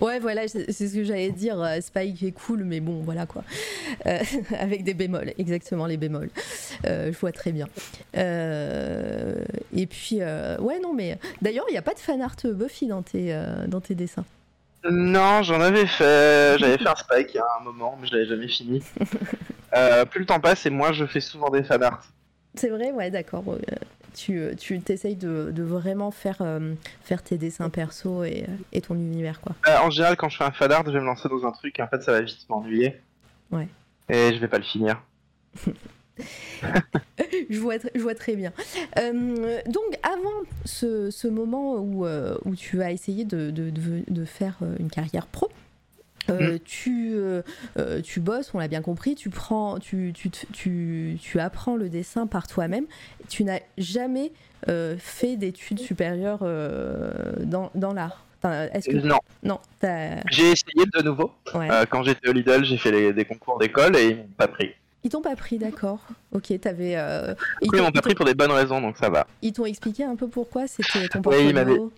Ouais, 0.00 0.18
voilà, 0.18 0.48
c'est 0.48 0.70
ce 0.72 0.94
que 0.94 1.04
j'allais 1.04 1.30
dire. 1.30 1.60
euh, 1.60 1.80
Spike 1.80 2.22
est 2.22 2.32
cool, 2.32 2.64
mais 2.64 2.80
bon, 2.80 3.00
voilà 3.02 3.26
quoi. 3.26 3.42
Euh, 4.06 4.18
avec 4.58 4.84
des 4.84 4.94
bémols, 4.94 5.32
exactement 5.38 5.86
les 5.86 5.96
bémols. 5.96 6.30
Euh, 6.86 7.12
je 7.12 7.18
vois 7.18 7.32
très 7.32 7.52
bien. 7.52 7.68
Euh, 8.16 9.44
et 9.74 9.86
puis, 9.86 10.16
ouais, 10.18 10.80
non, 10.82 10.92
mais 10.94 11.18
d'ailleurs, 11.42 11.64
il 11.68 11.72
n'y 11.72 11.78
a 11.78 11.82
pas 11.82 11.94
de 11.94 11.98
fan 11.98 12.20
art 12.20 12.36
Buffy 12.44 12.86
dans 12.86 13.02
tes, 13.02 13.34
dans 13.66 13.80
tes 13.80 13.94
dessins. 13.94 14.24
Non, 14.90 15.42
j'en 15.42 15.60
avais 15.60 15.86
fait, 15.86 16.58
j'avais 16.58 16.78
fait 16.78 16.88
un 16.88 16.96
Spike 16.96 17.34
il 17.34 17.36
y 17.36 17.40
a 17.40 17.46
un 17.60 17.64
moment, 17.64 17.98
mais 18.00 18.06
je 18.06 18.12
l'avais 18.14 18.26
jamais 18.26 18.48
fini. 18.48 18.82
Plus 20.10 20.20
le 20.20 20.26
temps 20.26 20.40
passe 20.40 20.64
et 20.66 20.70
moins 20.70 20.92
je 20.92 21.04
fais 21.06 21.20
souvent 21.20 21.50
des 21.50 21.62
fanarts. 21.62 22.06
C'est 22.54 22.68
vrai, 22.68 22.90
ouais, 22.92 23.10
d'accord. 23.10 23.44
Euh, 24.30 24.54
tu 24.54 24.56
tu 24.56 24.80
t'essayes 24.80 25.16
de, 25.16 25.50
de 25.52 25.62
vraiment 25.62 26.10
faire, 26.10 26.38
euh, 26.40 26.74
faire 27.02 27.22
tes 27.22 27.38
dessins 27.38 27.70
perso 27.70 28.24
et, 28.24 28.44
euh, 28.48 28.52
et 28.72 28.80
ton 28.80 28.94
univers, 28.94 29.40
quoi. 29.40 29.54
Euh, 29.68 29.78
en 29.78 29.90
général, 29.90 30.16
quand 30.16 30.28
je 30.28 30.36
fais 30.38 30.44
un 30.44 30.50
fanart, 30.52 30.84
je 30.86 30.92
vais 30.92 31.00
me 31.00 31.06
lancer 31.06 31.28
dans 31.28 31.44
un 31.46 31.52
truc 31.52 31.78
et 31.78 31.82
en 31.82 31.88
fait 31.88 32.02
ça 32.02 32.12
va 32.12 32.20
vite 32.20 32.46
m'ennuyer. 32.48 33.00
Ouais. 33.50 33.68
Et 34.08 34.34
je 34.34 34.38
vais 34.40 34.48
pas 34.48 34.58
le 34.58 34.64
finir. 34.64 35.02
je, 37.50 37.58
vois, 37.60 37.76
tr- 37.76 37.90
je 37.94 38.00
vois 38.00 38.14
très 38.14 38.34
bien. 38.36 38.52
Euh, 38.98 39.60
donc, 39.66 39.84
avant 40.02 40.42
ce, 40.64 41.10
ce 41.10 41.28
moment 41.28 41.76
où, 41.76 42.06
où 42.06 42.56
tu 42.56 42.82
as 42.82 42.90
essayé 42.92 43.24
de, 43.24 43.50
de, 43.50 43.70
de- 43.70 44.04
de 44.08 44.24
faire 44.24 44.56
une 44.78 44.90
carrière 44.90 45.26
pro, 45.26 45.48
euh, 46.30 46.58
tu, 46.64 47.12
euh, 47.14 47.42
euh, 47.78 48.00
tu 48.00 48.20
bosses, 48.20 48.52
on 48.54 48.58
l'a 48.58 48.68
bien 48.68 48.82
compris, 48.82 49.14
tu, 49.14 49.30
prends, 49.30 49.78
tu, 49.78 50.12
tu, 50.14 50.30
tu, 50.30 51.18
tu 51.20 51.40
apprends 51.40 51.76
le 51.76 51.88
dessin 51.88 52.26
par 52.26 52.46
toi-même. 52.46 52.86
Tu 53.28 53.44
n'as 53.44 53.60
jamais 53.76 54.32
euh, 54.68 54.96
fait 54.98 55.36
d'études 55.36 55.78
supérieures 55.80 56.44
dans, 57.40 57.70
dans 57.74 57.92
l'art. 57.92 58.24
Que 58.42 59.06
Non, 59.06 59.18
non 59.42 59.58
j'ai 60.30 60.52
essayé 60.52 60.86
de 60.94 61.02
nouveau. 61.02 61.32
ouais. 61.54 61.68
Quand 61.90 62.04
j'étais 62.04 62.28
au 62.28 62.32
Lidl, 62.32 62.64
j'ai 62.64 62.78
fait 62.78 62.92
les- 62.92 63.12
des 63.12 63.24
concours 63.24 63.58
d'école 63.58 63.96
et 63.96 64.10
ils 64.10 64.16
m'ont 64.16 64.28
pas 64.36 64.46
pris. 64.48 64.70
Ils 65.04 65.10
t'ont 65.10 65.22
pas 65.22 65.36
pris, 65.36 65.58
d'accord. 65.58 66.00
Ok, 66.32 66.52
t'avais. 66.60 66.94
Euh... 66.96 67.34
Ils, 67.62 67.70
m'ont 67.80 67.90
pas 67.90 68.00
pris 68.02 68.14
pour 68.14 68.24
des 68.24 68.34
bonnes 68.34 68.50
raisons, 68.50 68.80
donc 68.80 68.96
ça 68.96 69.08
va. 69.10 69.26
Ils 69.42 69.52
t'ont 69.52 69.64
expliqué 69.64 70.04
un 70.04 70.16
peu 70.16 70.28
pourquoi 70.28 70.66
c'était 70.66 71.08
ton 71.08 71.22
portfolio 71.22 71.46
Oui, 71.46 71.90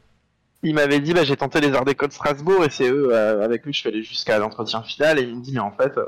il 0.63 0.75
m'avait 0.75 1.01
dit, 1.01 1.15
bah, 1.15 1.25
j'ai 1.25 1.37
tenté 1.37 1.61
les 1.61 1.73
arts 1.75 1.85
d'école 1.85 2.09
de 2.09 2.15
Strasbourg 2.15 2.65
et 2.65 2.71
c'est 2.71 2.91
eux, 2.91 3.11
euh, 3.13 3.45
avec 3.45 3.67
eux, 3.67 3.73
je 3.73 3.79
suis 3.79 3.89
allé 3.89 4.03
jusqu'à 4.03 4.39
l'entretien 4.39 4.83
final 4.83 5.19
et 5.19 5.23
il 5.23 5.37
me 5.37 5.43
dit, 5.43 5.53
mais 5.53 5.61
en 5.61 5.73
fait, 5.73 5.97
euh, 5.97 6.05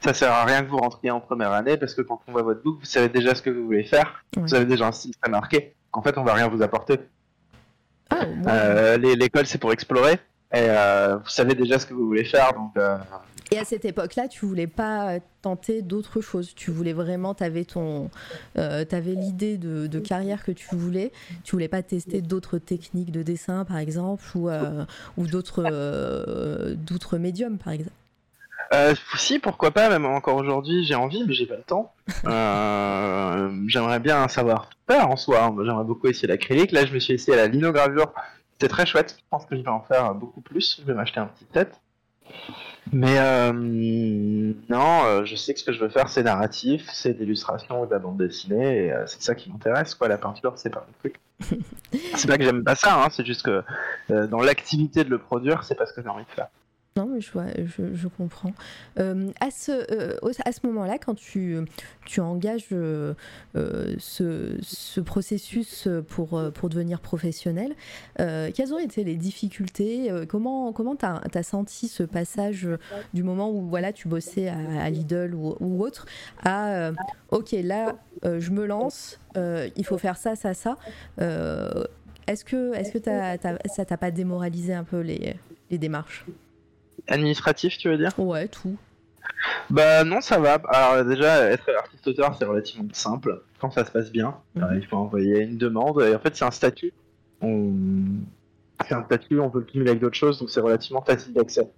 ça 0.00 0.14
sert 0.14 0.32
à 0.32 0.44
rien 0.44 0.62
que 0.62 0.68
vous 0.68 0.78
rentriez 0.78 1.10
en 1.10 1.20
première 1.20 1.52
année 1.52 1.76
parce 1.76 1.94
que 1.94 2.02
quand 2.02 2.20
on 2.28 2.32
voit 2.32 2.42
votre 2.42 2.62
book, 2.62 2.78
vous 2.80 2.86
savez 2.86 3.08
déjà 3.08 3.34
ce 3.34 3.42
que 3.42 3.50
vous 3.50 3.64
voulez 3.64 3.84
faire, 3.84 4.24
vous 4.36 4.54
avez 4.54 4.66
déjà 4.66 4.88
un 4.88 4.92
style 4.92 5.16
très 5.16 5.30
marqué. 5.30 5.74
En 5.92 6.02
fait, 6.02 6.18
on 6.18 6.24
va 6.24 6.34
rien 6.34 6.48
vous 6.48 6.62
apporter. 6.62 7.00
Ah, 8.10 8.24
euh, 8.46 8.96
l'école, 8.98 9.46
c'est 9.46 9.58
pour 9.58 9.72
explorer 9.72 10.18
et 10.54 10.66
vous 11.22 11.28
savez 11.28 11.54
déjà 11.54 11.78
ce 11.78 11.84
que 11.84 11.92
vous 11.92 12.06
voulez 12.06 12.24
faire, 12.24 12.52
donc 12.54 12.72
et 13.50 13.58
à 13.58 13.64
cette 13.64 13.84
époque-là, 13.84 14.28
tu 14.28 14.44
voulais 14.44 14.66
pas 14.66 15.18
tenter 15.40 15.80
d'autres 15.80 16.20
choses. 16.20 16.54
Tu 16.54 16.70
voulais 16.70 16.92
vraiment, 16.92 17.34
tu 17.34 17.44
avais, 17.44 17.66
euh, 17.76 18.84
l'idée 19.04 19.56
de, 19.56 19.98
carrière 20.00 20.44
que 20.44 20.52
tu 20.52 20.76
voulais. 20.76 21.12
Tu 21.44 21.52
voulais 21.52 21.68
pas 21.68 21.82
tester 21.82 22.20
d'autres 22.20 22.58
techniques 22.58 23.10
de 23.10 23.22
dessin, 23.22 23.64
par 23.64 23.78
exemple, 23.78 24.22
ou, 24.34 24.50
euh, 24.50 24.84
euh, 25.18 26.74
d'autres 26.74 27.18
médiums, 27.18 27.58
par 27.58 27.72
exemple. 27.72 27.92
Euh, 28.74 28.94
si, 29.16 29.38
pourquoi 29.38 29.70
pas, 29.70 29.88
même 29.88 30.04
encore 30.04 30.36
aujourd'hui, 30.36 30.84
j'ai 30.84 30.94
envie, 30.94 31.24
mais 31.26 31.32
j'ai 31.32 31.46
pas 31.46 31.56
le 31.56 31.62
temps. 31.62 31.94
j'aimerais 33.66 34.00
bien 34.00 34.28
savoir 34.28 34.68
faire 34.86 35.08
en 35.08 35.16
soi. 35.16 35.54
J'aimerais 35.64 35.84
beaucoup 35.84 36.08
essayer 36.08 36.28
l'acrylique. 36.28 36.72
Là, 36.72 36.84
je 36.84 36.92
me 36.92 36.98
suis 36.98 37.14
essayé 37.14 37.38
à 37.38 37.42
la 37.42 37.48
linogravure. 37.48 38.12
C'était 38.52 38.68
très 38.68 38.84
chouette. 38.84 39.16
Je 39.18 39.24
pense 39.30 39.46
que 39.46 39.56
je 39.56 39.62
vais 39.62 39.68
en 39.68 39.80
faire 39.80 40.14
beaucoup 40.14 40.42
plus. 40.42 40.76
Je 40.80 40.84
vais 40.84 40.92
m'acheter 40.92 41.20
un 41.20 41.26
petit 41.26 41.46
tête. 41.46 41.80
Mais 42.92 43.18
euh, 43.18 43.52
non, 43.52 45.04
euh, 45.04 45.24
je 45.24 45.36
sais 45.36 45.52
que 45.54 45.60
ce 45.60 45.64
que 45.64 45.72
je 45.72 45.80
veux 45.80 45.88
faire, 45.88 46.08
c'est 46.08 46.22
narratif, 46.22 46.88
c'est 46.92 47.14
d'illustration 47.14 47.82
ou 47.82 47.86
de 47.86 47.90
la 47.90 47.98
bande 47.98 48.16
dessinée, 48.16 48.86
et 48.86 48.92
euh, 48.92 49.04
c'est 49.06 49.22
ça 49.22 49.34
qui 49.34 49.50
m'intéresse, 49.50 49.94
quoi. 49.94 50.08
La 50.08 50.18
peinture, 50.18 50.54
c'est 50.56 50.70
pas 50.70 50.86
mon 50.86 50.92
truc. 51.00 51.20
c'est 52.16 52.26
pas 52.26 52.38
que 52.38 52.44
j'aime 52.44 52.64
pas 52.64 52.74
ça, 52.74 53.02
hein, 53.02 53.08
c'est 53.10 53.24
juste 53.24 53.42
que 53.42 53.62
dans 54.26 54.40
l'activité 54.40 55.04
de 55.04 55.10
le 55.10 55.18
produire, 55.18 55.62
c'est 55.64 55.74
pas 55.74 55.86
ce 55.86 55.92
que 55.92 56.02
j'ai 56.02 56.08
envie 56.08 56.24
de 56.24 56.30
faire. 56.30 56.48
Non, 56.98 57.06
mais 57.06 57.20
je, 57.20 58.08
comprends. 58.08 58.52
Euh, 58.98 59.30
à 59.40 59.52
ce, 59.52 59.70
euh, 59.70 60.16
à 60.44 60.50
ce 60.50 60.66
moment-là, 60.66 60.98
quand 60.98 61.14
tu, 61.14 61.56
engages 62.18 62.66
euh, 62.72 63.14
ce, 63.98 64.56
ce, 64.60 65.00
processus 65.00 65.86
pour, 66.08 66.40
devenir 66.68 67.00
professionnel, 67.00 67.76
quelles 68.16 68.74
ont 68.74 68.80
été 68.80 69.04
les 69.04 69.14
difficultés 69.14 70.10
Comment 70.28 70.72
tu 70.72 71.06
as, 71.06 71.42
senti 71.44 71.86
ce 71.86 72.02
passage 72.02 72.68
du 73.14 73.22
moment 73.22 73.48
où 73.48 73.68
voilà, 73.68 73.92
tu 73.92 74.08
bossais 74.08 74.48
à, 74.48 74.90
Lidl 74.90 75.36
ou, 75.36 75.84
autre 75.84 76.04
à 76.42 76.90
OK, 77.30 77.52
là, 77.62 77.94
je 78.24 78.50
me 78.50 78.66
lance, 78.66 79.20
il 79.36 79.84
faut 79.84 79.98
faire 79.98 80.16
ça, 80.16 80.34
ça, 80.34 80.52
ça 80.52 80.76
Est-ce 82.26 82.44
que, 82.44 82.74
est 82.74 82.92
-ce 82.92 83.68
ça 83.68 83.84
t'a 83.84 83.96
pas 83.96 84.10
démoralisé 84.10 84.74
un 84.74 84.84
peu 84.84 85.00
les 85.00 85.78
démarches? 85.78 86.26
Administratif, 87.06 87.78
tu 87.78 87.88
veux 87.88 87.96
dire 87.96 88.18
Ouais, 88.18 88.48
tout. 88.48 88.76
Bah 89.70 90.04
non, 90.04 90.20
ça 90.20 90.38
va. 90.38 90.60
Alors 90.68 91.04
déjà, 91.04 91.50
être 91.50 91.68
artiste-auteur, 91.76 92.34
c'est 92.38 92.44
relativement 92.44 92.88
simple. 92.92 93.42
Quand 93.60 93.70
ça 93.70 93.84
se 93.84 93.90
passe 93.90 94.10
bien, 94.10 94.36
mhm. 94.54 94.68
il 94.76 94.86
faut 94.86 94.96
envoyer 94.96 95.42
une 95.42 95.58
demande. 95.58 96.02
Et 96.02 96.14
en 96.14 96.18
fait, 96.18 96.34
c'est 96.36 96.44
un 96.44 96.50
statut. 96.50 96.92
On... 97.40 97.72
C'est 98.86 98.94
un 98.94 99.04
statut, 99.04 99.40
on 99.40 99.50
peut 99.50 99.58
le 99.58 99.64
cumuler 99.64 99.90
avec 99.90 100.00
d'autres 100.00 100.16
choses, 100.16 100.38
donc 100.38 100.50
c'est 100.50 100.60
relativement 100.60 101.02
facile 101.02 101.32
d'accès. 101.32 101.68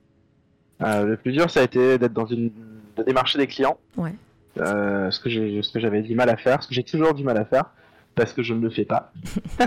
Euh, 0.83 1.05
le 1.05 1.17
plus 1.17 1.33
dur, 1.33 1.51
ça 1.51 1.61
a 1.61 1.63
été 1.63 1.99
d'être 1.99 2.13
dans 2.13 2.27
une... 2.27 2.51
de 2.97 3.03
démarcher 3.03 3.39
des 3.39 3.47
clients. 3.47 3.79
Ouais. 3.97 4.15
Euh, 4.59 5.11
ce 5.11 5.21
que 5.21 5.81
j'avais 5.81 6.03
du 6.03 6.15
mal 6.15 6.29
à 6.29 6.37
faire, 6.37 6.63
ce 6.63 6.69
que 6.69 6.75
j'ai 6.75 6.83
toujours 6.83 7.15
du 7.15 7.25
mal 7.25 7.39
à 7.39 7.45
faire, 7.45 7.65
parce 8.15 8.33
que 8.33 8.43
je 8.43 8.53
ne 8.53 8.61
le 8.61 8.71
fais 8.71 8.85
pas. 8.85 9.13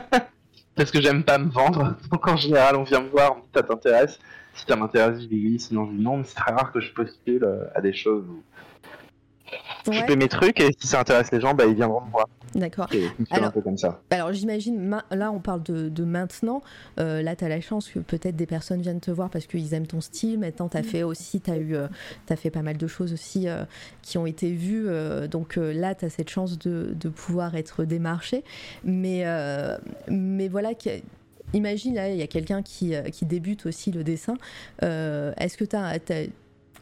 parce 0.76 0.92
que 0.92 1.02
j'aime 1.02 1.24
pas 1.24 1.38
me 1.38 1.50
vendre. 1.50 1.96
Donc 2.12 2.28
en 2.28 2.38
général, 2.38 2.76
on 2.76 2.84
vient 2.84 3.02
me 3.02 3.10
voir, 3.10 3.34
on 3.34 3.38
me 3.38 3.42
dit 3.42 3.50
ça 3.54 3.64
t'intéresse 3.64 4.20
si 4.54 4.66
ça 4.68 4.76
m'intéresse, 4.76 5.22
je 5.22 5.28
dis 5.28 5.42
oui, 5.44 5.60
sinon 5.60 5.88
je 5.88 5.92
dis 5.92 6.04
non, 6.04 6.18
mais 6.18 6.24
c'est 6.24 6.36
très 6.36 6.54
rare 6.54 6.72
que 6.72 6.80
je 6.80 6.94
postule 6.94 7.44
euh, 7.44 7.66
à 7.76 7.82
des 7.82 7.94
choses 7.94 8.26
où 8.28 8.44
je 9.92 10.00
fais 10.06 10.16
mes 10.16 10.30
trucs 10.30 10.60
et 10.60 10.70
si 10.80 10.88
ça 10.88 11.00
intéresse 11.00 11.32
les 11.32 11.40
gens, 11.40 11.54
bah, 11.54 11.66
ils 11.66 11.76
viendront 11.76 12.02
me 12.02 12.12
voir. 12.12 12.28
D'accord. 12.56 12.88
Alors, 13.32 13.48
un 13.48 13.52
peu 13.52 13.62
comme 13.62 13.78
ça. 13.78 14.00
alors 14.12 14.32
j'imagine, 14.32 15.02
là 15.10 15.32
on 15.32 15.40
parle 15.40 15.64
de, 15.64 16.04
maintenant, 16.04 16.62
euh, 17.00 17.24
là 17.24 17.36
tu 17.36 17.44
as 17.44 17.50
la 17.50 17.62
chance 17.62 17.90
que 17.90 17.98
peut-être 17.98 18.36
des 18.36 18.46
personnes 18.46 18.80
viennent 18.80 19.00
te 19.00 19.10
voir 19.10 19.32
parce 19.32 19.48
qu'ils 19.48 19.74
aiment 19.74 19.88
ton 19.88 20.02
style, 20.02 20.40
maintenant 20.40 20.70
tu 20.70 20.78
as 20.78 20.82
mm. 20.82 20.86
fait 20.86 21.04
aussi, 21.04 21.42
tu 21.42 21.50
as, 21.50 21.58
eu, 21.58 21.76
euh, 21.76 21.88
as 22.30 22.36
fait 22.36 22.52
pas 22.52 22.62
mal 22.62 22.78
de 22.78 22.86
choses 22.88 23.12
aussi 23.12 23.48
qui 24.04 24.20
ont 24.20 24.28
été 24.28 24.52
vues, 24.52 24.88
donc 25.30 25.56
là 25.56 25.96
tu 25.96 26.06
as 26.06 26.10
cette 26.10 26.30
chance 26.30 26.60
de, 26.60 26.94
de, 26.94 27.10
pouvoir 27.10 27.56
être 27.56 27.86
démarché, 27.86 28.44
mais, 28.84 29.26
mais 30.08 30.48
voilà, 30.48 30.76
imagine, 31.54 31.96
là, 31.96 32.10
il 32.10 32.18
y 32.18 32.22
a 32.22 32.28
quelqu'un 32.28 32.62
qui, 32.62 32.96
euh, 32.96 33.04
qui, 33.04 33.26
débute 33.26 33.66
aussi 33.66 33.92
le 33.92 34.04
dessin. 34.04 34.36
Euh, 34.84 35.34
est-ce 35.38 35.58
que 35.58 35.66
tu 35.66 35.76
as, 35.76 36.00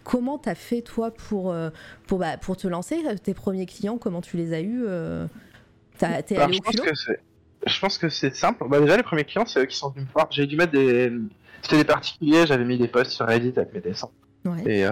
Comment 0.03 0.39
tu 0.39 0.49
as 0.49 0.55
fait, 0.55 0.81
toi, 0.81 1.11
pour, 1.11 1.51
euh, 1.51 1.69
pour, 2.07 2.17
bah, 2.17 2.37
pour 2.37 2.57
te 2.57 2.67
lancer 2.67 2.97
Tes 3.23 3.33
premiers 3.33 3.67
clients, 3.67 3.97
comment 3.97 4.21
tu 4.21 4.37
les 4.37 4.53
as 4.53 4.61
eus 4.61 4.85
T'es 5.97 6.37
allé 6.37 6.57
au 6.57 6.61
culot 6.61 6.83
Je 7.67 7.79
pense 7.79 7.97
que 7.97 8.09
c'est 8.09 8.35
simple. 8.35 8.65
Bah, 8.67 8.79
déjà, 8.79 8.97
les 8.97 9.03
premiers 9.03 9.25
clients, 9.25 9.45
c'est 9.45 9.61
eux 9.61 9.65
qui 9.65 9.77
sont 9.77 9.89
venus 9.89 10.07
me 10.07 10.13
voir. 10.13 10.27
J'ai 10.31 10.47
dû 10.47 10.57
mettre 10.57 10.71
des. 10.71 11.11
C'était 11.61 11.77
des 11.77 11.83
particuliers, 11.83 12.47
j'avais 12.47 12.65
mis 12.65 12.79
des 12.79 12.87
posts 12.87 13.11
sur 13.11 13.27
Reddit 13.27 13.53
avec 13.55 13.73
mes 13.73 13.81
dessins. 13.81 14.09
Et 14.65 14.85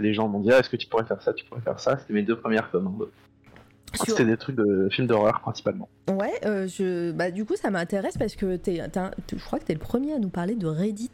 les 0.00 0.14
gens 0.14 0.28
m'ont 0.28 0.40
dit 0.40 0.50
ah, 0.50 0.60
est-ce 0.60 0.70
que 0.70 0.76
tu 0.76 0.86
pourrais 0.86 1.04
faire 1.04 1.20
ça 1.20 1.34
Tu 1.34 1.44
pourrais 1.44 1.60
faire 1.60 1.78
ça? 1.78 1.98
C'était 1.98 2.14
mes 2.14 2.22
deux 2.22 2.38
premières 2.38 2.70
commandes. 2.70 3.08
C'était 3.94 4.24
des 4.24 4.36
trucs 4.36 4.56
de 4.56 4.88
films 4.90 5.06
d'horreur 5.06 5.40
principalement. 5.40 5.88
Ouais, 6.08 6.32
euh, 6.44 6.66
je... 6.66 7.12
bah, 7.12 7.30
du 7.30 7.44
coup 7.44 7.56
ça 7.56 7.70
m'intéresse 7.70 8.18
parce 8.18 8.36
que 8.36 8.60
es, 8.66 8.82
je 9.32 9.44
crois 9.44 9.58
que 9.58 9.64
tu 9.64 9.72
es 9.72 9.74
le 9.74 9.80
premier 9.80 10.14
à 10.14 10.18
nous 10.18 10.28
parler 10.28 10.54
de 10.54 10.66
Reddit. 10.66 11.10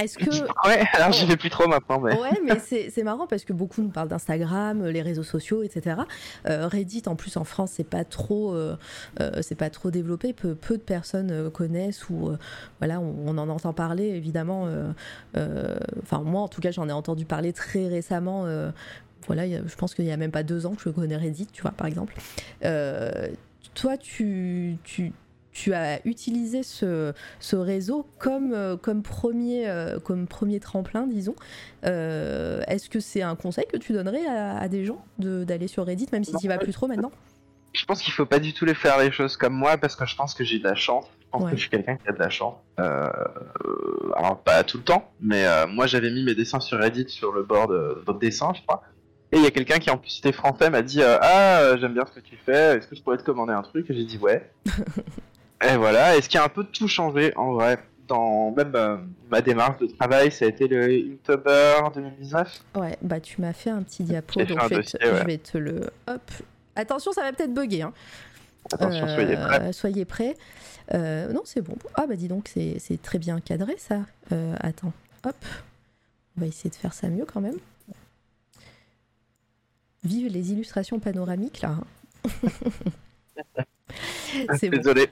Est-ce 0.00 0.16
que... 0.16 0.30
Ouais, 0.68 0.82
alors 0.94 1.12
j'y 1.12 1.26
vais 1.26 1.36
plus 1.36 1.50
trop 1.50 1.66
maintenant. 1.66 2.00
Mais... 2.00 2.18
Ouais, 2.18 2.40
mais 2.44 2.58
c'est 2.90 3.02
marrant 3.02 3.26
parce 3.26 3.44
que 3.44 3.52
beaucoup 3.52 3.82
nous 3.82 3.90
parlent 3.90 4.08
d'Instagram, 4.08 4.86
les 4.86 5.02
réseaux 5.02 5.22
sociaux, 5.22 5.62
etc. 5.62 6.02
Euh, 6.48 6.68
Reddit, 6.68 7.02
en 7.06 7.16
plus 7.16 7.36
en 7.36 7.44
France, 7.44 7.72
c'est 7.74 7.88
pas 7.88 8.04
trop, 8.04 8.54
euh, 8.54 8.76
c'est 9.42 9.56
pas 9.56 9.68
trop 9.68 9.90
développé. 9.90 10.32
Peu, 10.32 10.54
peu 10.54 10.76
de 10.76 10.82
personnes 10.82 11.50
connaissent 11.50 12.08
ou 12.08 12.30
voilà, 12.78 13.00
on, 13.00 13.14
on, 13.26 13.36
en 13.36 13.48
entend 13.48 13.72
parler 13.72 14.08
évidemment. 14.08 14.68
Enfin, 15.34 16.22
moi 16.22 16.40
en 16.40 16.48
tout 16.48 16.60
cas, 16.60 16.70
j'en 16.70 16.88
ai 16.88 16.92
entendu 16.92 17.24
parler 17.24 17.52
très 17.52 17.88
récemment 17.88 18.46
voilà, 19.26 19.46
je 19.46 19.74
pense 19.76 19.94
qu'il 19.94 20.04
n'y 20.04 20.12
a 20.12 20.16
même 20.16 20.30
pas 20.30 20.42
deux 20.42 20.66
ans 20.66 20.74
que 20.74 20.82
je 20.82 20.90
connais 20.90 21.16
Reddit, 21.16 21.46
tu 21.46 21.62
vois, 21.62 21.72
par 21.72 21.86
exemple. 21.86 22.14
Euh, 22.64 23.28
toi, 23.74 23.96
tu, 23.96 24.78
tu, 24.84 25.12
tu, 25.52 25.72
as 25.72 26.04
utilisé 26.06 26.62
ce, 26.62 27.12
ce 27.38 27.56
réseau 27.56 28.06
comme, 28.18 28.52
euh, 28.52 28.76
comme, 28.76 29.02
premier, 29.02 29.68
euh, 29.68 29.98
comme 30.00 30.26
premier 30.26 30.60
tremplin, 30.60 31.06
disons. 31.06 31.34
Est-ce 31.82 32.88
que 32.88 33.00
c'est 33.00 33.22
un 33.22 33.36
conseil 33.36 33.66
que 33.70 33.76
tu 33.76 33.92
donnerais 33.92 34.26
à, 34.26 34.68
des 34.68 34.84
gens 34.84 35.04
d'aller 35.18 35.68
sur 35.68 35.86
Reddit, 35.86 36.08
même 36.12 36.24
si 36.24 36.32
tu 36.32 36.38
n'y 36.42 36.48
vas 36.48 36.58
plus 36.58 36.72
trop 36.72 36.86
maintenant? 36.86 37.12
Je 37.72 37.84
pense 37.84 38.02
qu'il 38.02 38.10
ne 38.10 38.16
faut 38.16 38.26
pas 38.26 38.40
du 38.40 38.52
tout 38.52 38.64
les 38.64 38.74
faire 38.74 38.98
les 38.98 39.12
choses 39.12 39.36
comme 39.36 39.54
moi, 39.54 39.76
parce 39.78 39.94
que 39.94 40.04
je 40.04 40.16
pense 40.16 40.34
que 40.34 40.42
j'ai 40.42 40.58
de 40.58 40.64
la 40.64 40.74
chance. 40.74 41.06
Je 41.20 41.38
pense 41.38 41.48
que 41.48 41.56
je 41.56 41.60
suis 41.60 41.70
quelqu'un 41.70 41.96
qui 41.96 42.08
a 42.08 42.12
de 42.12 42.18
la 42.18 42.30
chance. 42.30 42.56
alors, 42.76 44.40
pas 44.44 44.64
tout 44.64 44.78
le 44.78 44.82
temps, 44.82 45.12
mais 45.20 45.44
moi 45.68 45.86
j'avais 45.86 46.10
mis 46.10 46.24
mes 46.24 46.34
dessins 46.34 46.58
sur 46.58 46.78
Reddit 46.78 47.08
sur 47.08 47.30
le 47.30 47.44
bord 47.44 47.68
de 47.68 48.02
votre 48.04 48.18
dessin, 48.18 48.52
je 48.54 48.62
crois. 48.62 48.82
Et 49.32 49.36
il 49.36 49.42
y 49.42 49.46
a 49.46 49.50
quelqu'un 49.50 49.78
qui 49.78 49.90
en 49.90 49.96
plus 49.96 50.18
était 50.18 50.32
français 50.32 50.70
m'a 50.70 50.82
dit 50.82 51.02
euh, 51.02 51.16
ah 51.20 51.60
euh, 51.60 51.78
j'aime 51.78 51.94
bien 51.94 52.04
ce 52.04 52.18
que 52.18 52.24
tu 52.24 52.36
fais, 52.36 52.76
est-ce 52.76 52.88
que 52.88 52.96
je 52.96 53.02
pourrais 53.02 53.18
te 53.18 53.22
commander 53.22 53.52
un 53.52 53.62
truc? 53.62 53.88
Et 53.88 53.94
j'ai 53.94 54.04
dit 54.04 54.18
ouais. 54.18 54.50
et 55.64 55.76
voilà, 55.76 56.16
est-ce 56.16 56.28
qu'il 56.28 56.38
y 56.38 56.42
a 56.42 56.44
un 56.44 56.48
peu 56.48 56.64
tout 56.64 56.88
changé 56.88 57.32
en 57.36 57.52
vrai 57.52 57.78
dans 58.08 58.50
même 58.50 58.72
euh, 58.74 58.96
ma 59.30 59.40
démarche 59.40 59.78
de 59.78 59.86
travail, 59.86 60.32
ça 60.32 60.44
a 60.44 60.48
été 60.48 60.66
le 60.66 61.12
Inktober 61.12 61.76
2019. 61.94 62.64
Ouais, 62.74 62.98
bah 63.02 63.20
tu 63.20 63.40
m'as 63.40 63.52
fait 63.52 63.70
un 63.70 63.82
petit 63.84 64.02
diapo, 64.02 64.42
donc 64.42 64.58
je 64.68 65.24
vais, 65.24 65.38
te, 65.38 65.56
le 65.56 65.82
hop. 66.08 66.30
Attention, 66.74 67.12
ça 67.12 67.22
va 67.22 67.32
peut-être 67.32 67.54
bugger. 67.54 67.82
Hein. 67.82 67.92
Attention, 68.72 69.06
soyez 69.06 69.36
prêts. 69.36 69.72
Soyez 69.72 70.04
prêts. 70.04 70.36
non, 70.92 71.42
c'est 71.44 71.60
bon. 71.60 71.76
Ah 71.94 72.08
bah 72.08 72.16
dis 72.16 72.26
donc, 72.26 72.50
c'est 72.52 73.00
très 73.00 73.18
bien 73.18 73.38
cadré 73.38 73.76
ça. 73.78 74.00
attends, 74.58 74.92
hop. 75.24 75.36
On 76.36 76.40
va 76.40 76.48
essayer 76.48 76.70
de 76.70 76.74
faire 76.74 76.94
ça 76.94 77.08
mieux 77.08 77.26
quand 77.32 77.40
même. 77.40 77.58
Vive 80.02 80.32
les 80.32 80.52
illustrations 80.52 80.98
panoramiques 80.98 81.60
là. 81.60 81.76
Hein. 82.24 82.48
C'est 84.56 84.68
Désolé. 84.68 85.08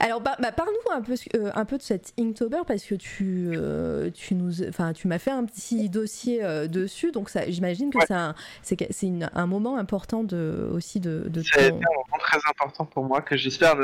Alors, 0.00 0.20
bah, 0.20 0.36
bah, 0.40 0.52
parle-nous 0.52 0.92
un 0.92 1.00
peu, 1.00 1.14
euh, 1.34 1.50
un 1.54 1.64
peu 1.64 1.78
de 1.78 1.82
cet 1.82 2.12
Inktober 2.18 2.60
parce 2.66 2.84
que 2.84 2.94
tu, 2.94 3.50
euh, 3.54 4.10
tu 4.10 4.34
nous, 4.34 4.62
enfin, 4.68 4.92
tu 4.92 5.08
m'as 5.08 5.18
fait 5.18 5.30
un 5.30 5.44
petit 5.44 5.88
dossier 5.88 6.44
euh, 6.44 6.66
dessus, 6.66 7.12
donc 7.12 7.30
ça, 7.30 7.50
j'imagine 7.50 7.90
que 7.90 7.98
c'est 8.06 8.14
un, 8.14 8.34
c'est, 8.62 8.90
un 9.32 9.46
moment 9.46 9.78
important 9.78 10.24
de, 10.24 10.68
aussi 10.72 11.00
de. 11.00 11.24
de 11.28 11.42
c'est 11.42 11.68
un 11.68 11.72
moment 11.72 12.18
très 12.18 12.38
important 12.48 12.84
pour 12.84 13.04
moi 13.04 13.22
que 13.22 13.36
j'espère. 13.36 13.76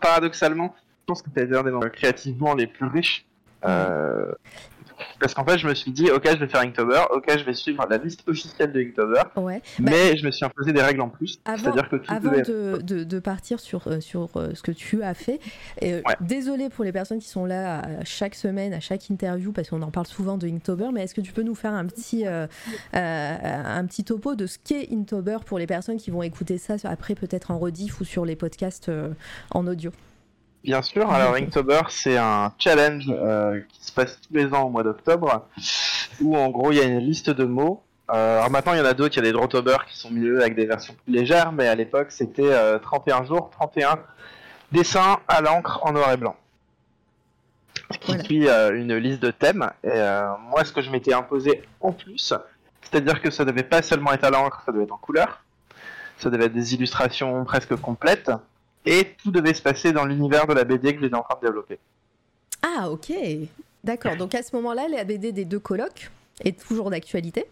paradoxalement, 0.00 0.74
je 0.78 1.04
pense 1.06 1.22
que 1.22 1.30
c'est 1.34 1.54
un 1.54 1.62
des 1.62 1.70
moments 1.70 1.88
créativement 1.88 2.54
les 2.54 2.66
plus 2.66 2.86
riches 2.86 3.26
parce 5.18 5.34
qu'en 5.34 5.44
fait, 5.44 5.58
je 5.58 5.66
me 5.66 5.74
suis 5.74 5.90
dit, 5.90 6.10
ok, 6.10 6.22
je 6.26 6.36
vais 6.38 6.48
faire 6.48 6.60
Inktober, 6.60 7.02
ok, 7.10 7.24
je 7.38 7.44
vais 7.44 7.54
suivre 7.54 7.86
la 7.88 7.98
liste 7.98 8.22
officielle 8.28 8.72
de 8.72 8.80
Inktober, 8.80 9.22
Ouais. 9.36 9.62
Bah, 9.78 9.90
mais 9.92 10.16
je 10.16 10.24
me 10.26 10.30
suis 10.30 10.44
imposé 10.44 10.72
des 10.72 10.82
règles 10.82 11.00
en 11.00 11.08
plus. 11.08 11.40
C'est-à-dire 11.46 11.88
que 11.88 11.96
tout 11.96 12.12
Avant 12.12 12.30
devait- 12.30 12.42
de, 12.42 12.78
de- 12.82 13.04
de 13.04 13.18
partir 13.18 13.60
sur, 13.60 13.86
euh, 13.88 14.00
sur 14.00 14.28
euh, 14.36 14.50
ce 14.54 14.62
que 14.62 14.72
tu 14.72 15.02
as 15.02 15.14
fait, 15.14 15.40
euh, 15.82 16.00
Ouais. 16.06 16.16
désolé 16.20 16.68
pour 16.68 16.84
les 16.84 16.92
personnes 16.92 17.18
qui 17.18 17.28
sont 17.28 17.44
là 17.44 17.82
chaque 18.04 18.34
semaine, 18.34 18.72
à 18.74 18.80
chaque 18.80 19.08
interview, 19.10 19.52
parce 19.52 19.70
qu'on 19.70 19.82
en 19.82 19.90
parle 19.90 20.06
souvent 20.06 20.36
de 20.38 20.46
Inktober, 20.46 20.88
mais 20.92 21.02
est-ce 21.04 21.14
que 21.14 21.20
tu 21.20 21.32
peux 21.32 21.42
nous 21.42 21.54
faire 21.54 21.72
un 21.74 21.86
petit, 21.86 22.26
euh, 22.26 22.46
euh, 22.94 23.36
un 23.78 23.84
petit 23.86 24.04
topo 24.04 24.34
de 24.34 24.46
ce 24.46 24.58
qu'est 24.62 24.88
Inktober 24.92 25.38
pour 25.46 25.58
les 25.58 25.66
personnes 25.66 25.96
qui 25.98 26.10
vont 26.10 26.22
écouter 26.22 26.58
ça 26.58 26.74
après 26.84 27.14
peut-être 27.14 27.50
en 27.50 27.58
rediff 27.58 28.00
ou 28.00 28.04
sur 28.04 28.24
les 28.24 28.36
podcasts 28.36 28.90
en 29.52 29.66
audio? 29.66 29.90
Bien 30.62 30.82
sûr, 30.82 31.10
alors 31.10 31.34
Inktober, 31.36 31.80
c'est 31.88 32.18
un 32.18 32.52
challenge 32.58 33.04
euh, 33.08 33.60
qui 33.72 33.84
se 33.86 33.92
passe 33.92 34.20
tous 34.20 34.34
les 34.34 34.52
ans 34.52 34.64
au 34.64 34.68
mois 34.68 34.82
d'octobre, 34.82 35.46
où 36.20 36.36
en 36.36 36.50
gros 36.50 36.70
il 36.70 36.78
y 36.78 36.80
a 36.80 36.84
une 36.84 36.98
liste 36.98 37.30
de 37.30 37.44
mots. 37.44 37.82
Euh, 38.12 38.38
alors 38.38 38.50
maintenant 38.50 38.74
il 38.74 38.78
y 38.78 38.82
en 38.82 38.84
a 38.84 38.92
d'autres, 38.92 39.14
il 39.16 39.18
y 39.18 39.20
a 39.20 39.22
des 39.22 39.32
Drawtober 39.32 39.76
qui 39.88 39.96
sont 39.96 40.10
mieux 40.10 40.40
avec 40.40 40.54
des 40.56 40.66
versions 40.66 40.94
plus 41.04 41.14
légères, 41.14 41.52
mais 41.52 41.66
à 41.66 41.74
l'époque 41.74 42.08
c'était 42.10 42.42
euh, 42.52 42.78
31 42.78 43.24
jours, 43.24 43.50
31 43.52 44.00
dessins 44.72 45.18
à 45.28 45.40
l'encre 45.40 45.80
en 45.82 45.92
noir 45.92 46.12
et 46.12 46.16
blanc. 46.18 46.36
Ce 47.92 47.98
qui 47.98 48.06
Voilà. 48.08 48.24
suit 48.24 48.48
euh, 48.48 48.76
une 48.76 48.94
liste 48.96 49.22
de 49.22 49.30
thèmes. 49.30 49.70
Et 49.82 49.88
euh, 49.92 50.28
moi 50.50 50.62
ce 50.64 50.72
que 50.72 50.82
je 50.82 50.90
m'étais 50.90 51.14
imposé 51.14 51.62
en 51.80 51.92
plus, 51.92 52.34
c'est-à-dire 52.82 53.22
que 53.22 53.30
ça 53.30 53.44
devait 53.46 53.62
pas 53.62 53.80
seulement 53.80 54.12
être 54.12 54.24
à 54.24 54.30
l'encre, 54.30 54.62
ça 54.66 54.72
devait 54.72 54.84
être 54.84 54.92
en 54.92 54.98
couleur, 54.98 55.42
ça 56.18 56.28
devait 56.28 56.44
être 56.46 56.52
des 56.52 56.74
illustrations 56.74 57.44
presque 57.44 57.74
complètes, 57.76 58.30
et 58.86 59.14
tout 59.22 59.30
devait 59.30 59.54
se 59.54 59.62
passer 59.62 59.92
dans 59.92 60.04
l'univers 60.04 60.46
de 60.46 60.54
la 60.54 60.64
BD 60.64 60.94
que 60.94 61.00
j'étais 61.00 61.16
en 61.16 61.22
train 61.22 61.38
de 61.40 61.46
développer. 61.46 61.78
Ah, 62.62 62.90
ok. 62.90 63.12
D'accord. 63.84 64.16
Donc 64.16 64.34
à 64.34 64.42
ce 64.42 64.54
moment-là, 64.56 64.88
la 64.88 65.04
BD 65.04 65.32
des 65.32 65.44
deux 65.44 65.58
colocs 65.58 66.10
est 66.44 66.58
toujours 66.60 66.90
d'actualité. 66.90 67.46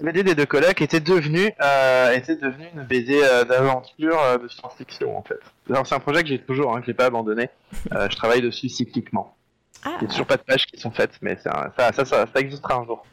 La 0.00 0.12
BD 0.12 0.22
des 0.22 0.34
deux 0.36 0.46
colocs 0.46 0.80
était 0.80 1.00
devenue, 1.00 1.50
euh, 1.60 2.12
était 2.12 2.36
devenue 2.36 2.68
une 2.74 2.84
BD 2.84 3.20
euh, 3.20 3.44
d'aventure 3.44 4.20
euh, 4.20 4.38
de 4.38 4.46
science-fiction 4.46 5.16
en 5.16 5.22
fait. 5.22 5.40
C'est 5.66 5.94
un 5.94 5.98
projet 5.98 6.22
que 6.22 6.28
j'ai 6.28 6.40
toujours, 6.40 6.74
hein, 6.76 6.80
que 6.80 6.86
j'ai 6.86 6.94
pas 6.94 7.06
abandonné. 7.06 7.50
Je 7.90 8.16
travaille 8.16 8.42
dessus 8.42 8.68
cycliquement. 8.68 9.36
Ah, 9.84 9.96
Il 10.00 10.04
y 10.04 10.06
a 10.06 10.10
toujours 10.10 10.26
pas 10.26 10.36
de 10.36 10.42
pages 10.42 10.66
qui 10.66 10.78
sont 10.78 10.92
faites, 10.92 11.14
mais 11.20 11.36
ça, 11.42 11.72
ça, 11.76 11.92
ça, 11.92 12.04
ça 12.04 12.26
existera 12.36 12.76
un 12.76 12.84
jour. 12.84 13.04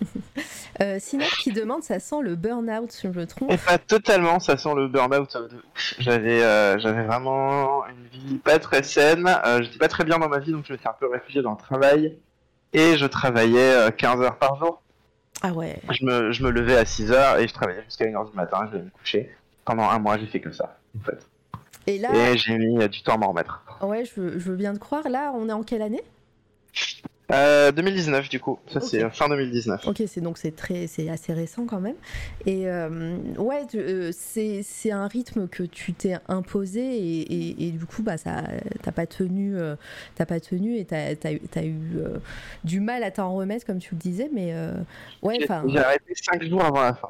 euh, 0.80 0.98
Sinat 0.98 1.26
qui 1.40 1.52
demande, 1.52 1.82
ça 1.82 2.00
sent 2.00 2.20
le 2.22 2.34
burn-out, 2.36 2.90
si 2.92 3.06
je 3.06 3.18
me 3.18 3.26
trompe. 3.26 3.50
Et 3.52 3.56
pas 3.58 3.78
totalement, 3.78 4.40
ça 4.40 4.56
sent 4.56 4.74
le 4.74 4.88
burn-out. 4.88 5.36
J'avais, 5.98 6.42
euh, 6.42 6.78
j'avais 6.78 7.04
vraiment 7.04 7.86
une 7.86 8.06
vie 8.12 8.38
pas 8.38 8.58
très 8.58 8.82
saine. 8.82 9.26
Euh, 9.46 9.62
J'étais 9.62 9.78
pas 9.78 9.88
très 9.88 10.04
bien 10.04 10.18
dans 10.18 10.28
ma 10.28 10.38
vie, 10.40 10.52
donc 10.52 10.64
je 10.66 10.72
me 10.72 10.78
suis 10.78 10.88
un 10.88 10.94
peu 10.98 11.08
réfugié 11.10 11.42
dans 11.42 11.52
le 11.52 11.56
travail. 11.58 12.16
Et 12.72 12.96
je 12.96 13.06
travaillais 13.06 13.74
euh, 13.74 13.90
15 13.90 14.20
heures 14.20 14.38
par 14.38 14.56
jour. 14.58 14.82
Ah 15.42 15.52
ouais. 15.52 15.80
Je 15.90 16.04
me, 16.04 16.32
je 16.32 16.42
me 16.42 16.50
levais 16.50 16.76
à 16.76 16.84
6 16.84 17.12
heures 17.12 17.38
et 17.38 17.46
je 17.46 17.54
travaillais 17.54 17.82
jusqu'à 17.84 18.06
1 18.06 18.14
heure 18.14 18.28
du 18.28 18.34
matin. 18.36 18.68
Je 18.72 18.78
vais 18.78 18.84
me 18.84 18.90
coucher. 18.90 19.30
Pendant 19.64 19.88
un 19.88 19.98
mois, 19.98 20.18
j'ai 20.18 20.26
fait 20.26 20.40
que 20.40 20.50
ça, 20.52 20.76
en 20.98 21.04
fait. 21.04 21.18
Et 21.86 21.98
là, 21.98 22.08
Et 22.32 22.36
j'ai 22.38 22.56
mis 22.58 22.82
euh, 22.82 22.88
du 22.88 23.02
temps 23.02 23.14
à 23.14 23.18
m'en 23.18 23.28
remettre. 23.28 23.62
ouais, 23.82 24.04
je, 24.04 24.20
veux- 24.20 24.38
je 24.38 24.50
veux 24.50 24.56
bien 24.56 24.72
te 24.74 24.78
croire. 24.78 25.08
Là, 25.08 25.32
on 25.34 25.48
est 25.48 25.52
en 25.52 25.62
quelle 25.62 25.82
année? 25.82 26.02
Euh, 27.32 27.72
2019, 27.72 28.28
du 28.28 28.38
coup. 28.38 28.58
Ça, 28.66 28.80
c'est 28.80 29.02
euh, 29.02 29.08
fin 29.10 29.28
2019. 29.30 29.86
Ok, 29.88 30.02
c'est 30.06 30.20
donc 30.20 30.36
c'est 30.36 30.54
très, 30.54 30.86
c'est 30.86 31.08
assez 31.08 31.32
récent 31.32 31.64
quand 31.64 31.80
même. 31.80 31.94
Et 32.44 32.68
euh, 32.68 33.16
ouais, 33.38 33.62
euh, 33.76 34.10
c'est 34.12 34.62
c'est 34.62 34.90
un 34.90 35.06
rythme 35.06 35.48
que 35.48 35.62
tu 35.62 35.94
t'es 35.94 36.16
imposé 36.28 36.80
et, 36.82 37.20
et- 37.22 37.68
et 37.68 37.70
du 37.70 37.86
coup 37.86 38.02
bah 38.02 38.18
ça, 38.18 38.42
t'as 38.82 38.92
pas 38.92 39.06
tenu, 39.06 39.56
euh, 39.56 39.74
t'as 40.16 40.26
pas 40.26 40.38
tenu 40.38 40.76
et 40.76 40.84
t'as 40.84 41.14
t'as 41.16 41.62
eu, 41.64 41.78
euh, 41.96 42.18
du 42.62 42.80
mal 42.80 43.02
à 43.02 43.10
t'en 43.10 43.34
remettre 43.34 43.64
comme 43.64 43.78
tu 43.78 43.94
le 43.94 44.00
disais, 44.00 44.28
mais 44.30 44.52
euh, 44.52 44.74
ouais, 45.22 45.36
J'ai 45.38 45.44
enfin 45.44 45.62
j'ai 45.66 45.78
arrêté 45.78 46.12
5 46.14 46.42
jours 46.44 46.62
avant 46.62 46.82
la 46.82 46.92
fin. 46.94 47.08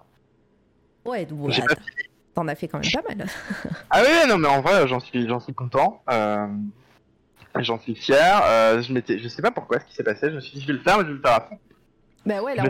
ouais, 1.07 1.27
donc, 1.27 1.41
voilà, 1.41 1.67
t'en 2.35 2.47
as 2.47 2.55
fait 2.55 2.69
quand 2.69 2.79
même 2.79 2.93
pas 2.93 3.03
mal. 3.17 3.27
Ah 3.91 4.01
oui, 4.03 4.09
oui, 4.23 4.29
non, 4.29 4.39
mais 4.39 4.49
en 4.49 4.61
vrai, 4.61 4.87
j'en 4.87 5.01
suis, 5.01 5.27
j'en 5.29 5.41
suis 5.41 5.55
content. 5.55 6.03
J'en 7.61 7.79
suis 7.79 7.95
fier. 7.95 8.43
Euh, 8.45 8.83
je 8.83 8.93
m'étais, 8.93 9.19
je 9.19 9.29
sais 9.29 9.43
pas 9.43 9.51
pourquoi 9.51 9.79
ce 9.81 9.85
qui 9.85 9.95
s'est 9.95 10.03
passé. 10.03 10.29
Je 10.31 10.35
me 10.37 10.41
suis 10.41 10.55
dit, 10.59 10.61
je 10.63 10.67
vais 10.67 10.73
le 10.75 10.81
faire, 10.81 10.99
mais 10.99 11.05
je 11.05 11.09
vais 11.11 11.15
le 11.15 11.21
faire 11.21 11.33
à 11.37 11.41
fond. 11.43 11.59
Bah 12.27 12.43
ouais, 12.43 12.55
là, 12.55 12.65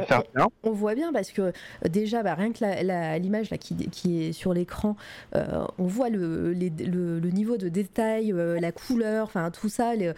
on- 0.64 0.72
voit 0.72 0.96
bien 0.96 1.12
parce 1.12 1.30
que 1.30 1.40
euh, 1.42 1.52
déjà, 1.88 2.24
bah, 2.24 2.34
rien 2.34 2.50
que 2.52 2.58
la- 2.64 2.82
la- 2.82 3.18
l'image 3.20 3.50
là 3.50 3.56
qui, 3.56 3.76
qui 3.88 4.24
est 4.24 4.32
sur 4.32 4.52
l'écran, 4.52 4.96
euh, 5.36 5.64
on 5.78 5.84
voit 5.84 6.08
le, 6.10 6.52
les- 6.52 6.70
le- 6.70 7.20
le 7.20 7.30
niveau 7.30 7.56
de 7.56 7.68
détail, 7.68 8.32
euh, 8.32 8.58
la 8.58 8.72
couleur, 8.72 9.26
enfin 9.26 9.52
tout 9.52 9.68
ça, 9.68 9.92
le, 9.94 10.12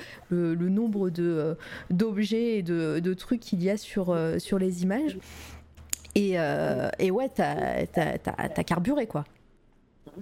nombre 0.71 1.11
de, 1.11 1.23
euh, 1.23 1.55
d'objets 1.91 2.57
et 2.57 2.63
de, 2.63 2.99
de 2.99 3.13
trucs 3.13 3.41
qu'il 3.41 3.63
y 3.63 3.69
a 3.69 3.77
sur, 3.77 4.19
sur 4.39 4.59
les 4.59 4.83
images. 4.83 5.19
Et, 6.15 6.37
et 6.99 7.11
ouais, 7.11 7.29
t'as, 7.29 7.85
t'as- 7.89 8.17
t'as- 8.17 8.49
t'as 8.49 8.65
carburé 8.65 9.07
quoi. 9.07 9.25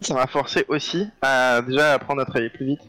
Ça 0.00 0.14
m'a 0.14 0.26
forcé 0.26 0.64
aussi 0.66 1.08
à 1.22 1.62
déjà 1.62 1.92
apprendre 1.92 2.20
à 2.20 2.24
travailler 2.24 2.50
plus 2.50 2.66
vite 2.66 2.80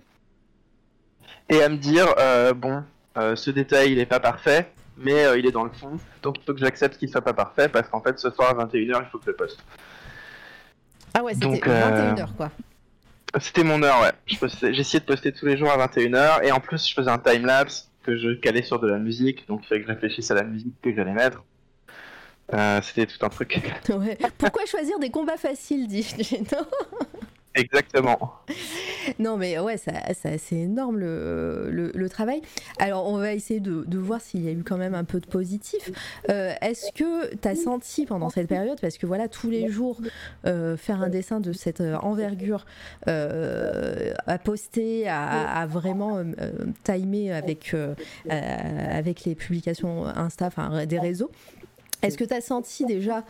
et 1.50 1.62
à 1.62 1.70
me 1.70 1.78
dire, 1.78 2.08
euh, 2.18 2.54
bon, 2.54 2.84
euh, 3.18 3.36
ce 3.36 3.52
détail, 3.52 3.92
il 3.92 4.00
est 4.00 4.06
pas 4.06 4.20
parfait, 4.20 4.72
mais 4.98 5.26
euh, 5.26 5.38
il 5.38 5.46
est 5.46 5.52
dans 5.52 5.64
le 5.64 5.72
fond, 5.72 6.00
donc 6.22 6.38
il 6.40 6.44
faut 6.44 6.54
que 6.54 6.60
j'accepte 6.60 6.98
qu'il 6.98 7.10
soit 7.10 7.22
pas 7.22 7.34
parfait 7.34 7.70
parce 7.70 7.88
qu'en 7.90 8.02
fait, 8.02 8.18
ce 8.20 8.30
soir 8.30 8.58
à 8.60 8.66
21h, 8.66 9.04
il 9.04 9.10
faut 9.12 9.18
que 9.20 9.26
je 9.26 9.30
le 9.32 9.36
poste. 9.36 9.60
Ah 11.14 11.24
ouais, 11.24 11.34
c'était 11.34 11.46
Donc, 11.46 11.68
euh, 11.68 12.14
21h 12.14 12.36
quoi. 12.36 12.52
C'était 13.40 13.64
mon 13.64 13.84
heure, 13.84 14.02
ouais. 14.02 14.40
J'essayais 14.72 15.02
de 15.02 15.06
poster 15.06 15.32
tous 15.34 15.46
les 15.46 15.58
jours 15.58 15.70
à 15.70 15.88
21h, 15.88 16.44
et 16.44 16.52
en 16.52 16.60
plus, 16.60 16.88
je 16.88 16.94
faisais 16.94 17.12
un 17.12 17.18
timelapse 17.18 17.90
que 18.04 18.16
je 18.18 18.34
calais 18.34 18.62
sur 18.62 18.80
de 18.80 18.88
la 18.88 18.98
musique, 18.98 19.48
donc 19.48 19.62
il 19.64 19.68
fallait 19.68 19.82
que 19.82 19.88
je 19.88 19.94
réfléchisse 19.94 20.32
à 20.32 20.36
la 20.36 20.44
musique 20.44 20.74
que 20.82 20.94
j'allais 20.94 21.14
mettre. 21.14 21.44
C'était 22.84 23.06
tout 23.08 23.26
un 23.26 23.30
truc. 23.30 23.60
Ouais. 23.90 24.18
Pourquoi 24.38 24.66
choisir 24.66 25.00
des 25.00 25.10
combats 25.10 25.38
faciles, 25.38 25.88
dis 25.88 26.16
non? 26.54 26.66
Exactement. 27.56 28.34
Non, 29.20 29.38
mais 29.38 29.58
ouais, 29.60 29.78
ça, 29.78 29.94
ça- 30.14 30.38
c'est 30.38 30.56
énorme 30.58 31.00
le, 31.00 31.70
le- 31.72 32.10
travail. 32.10 32.42
Alors, 32.80 33.08
on 33.08 33.18
va 33.18 33.34
essayer 33.34 33.60
de, 33.60 33.98
voir 33.98 34.22
s'il 34.22 34.44
y 34.44 34.48
a 34.48 34.52
eu 34.52 34.64
quand 34.64 34.78
même 34.78 34.94
un 34.94 35.04
peu 35.04 35.20
de 35.20 35.26
positif. 35.26 35.90
Euh, 36.30 36.54
Est-ce 36.62 36.92
que 36.92 37.34
tu 37.36 37.48
as 37.48 37.56
senti 37.56 38.06
pendant 38.06 38.30
cette 38.30 38.48
période, 38.48 38.80
parce 38.80 38.98
que 38.98 39.06
voilà, 39.06 39.28
tous 39.28 39.50
les 39.50 39.70
jours, 39.70 40.00
euh, 40.46 40.78
faire 40.78 41.02
un 41.02 41.10
dessin 41.10 41.40
de 41.40 41.52
cette 41.54 41.82
euh, 41.82 41.98
envergure, 41.98 42.66
à 43.08 44.38
poster, 44.38 45.08
à, 45.08 45.66
vraiment 45.68 46.24
timer 46.84 47.32
avec, 47.32 47.76
avec 48.30 49.24
les 49.26 49.36
publications 49.36 50.06
Insta, 50.06 50.48
enfin 50.48 50.86
des 50.86 51.00
réseaux, 51.00 51.32
est-ce 52.02 52.18
que 52.18 52.24
tu 52.24 52.34
as 52.34 52.42
senti 52.42 52.86
déjà 52.86 53.24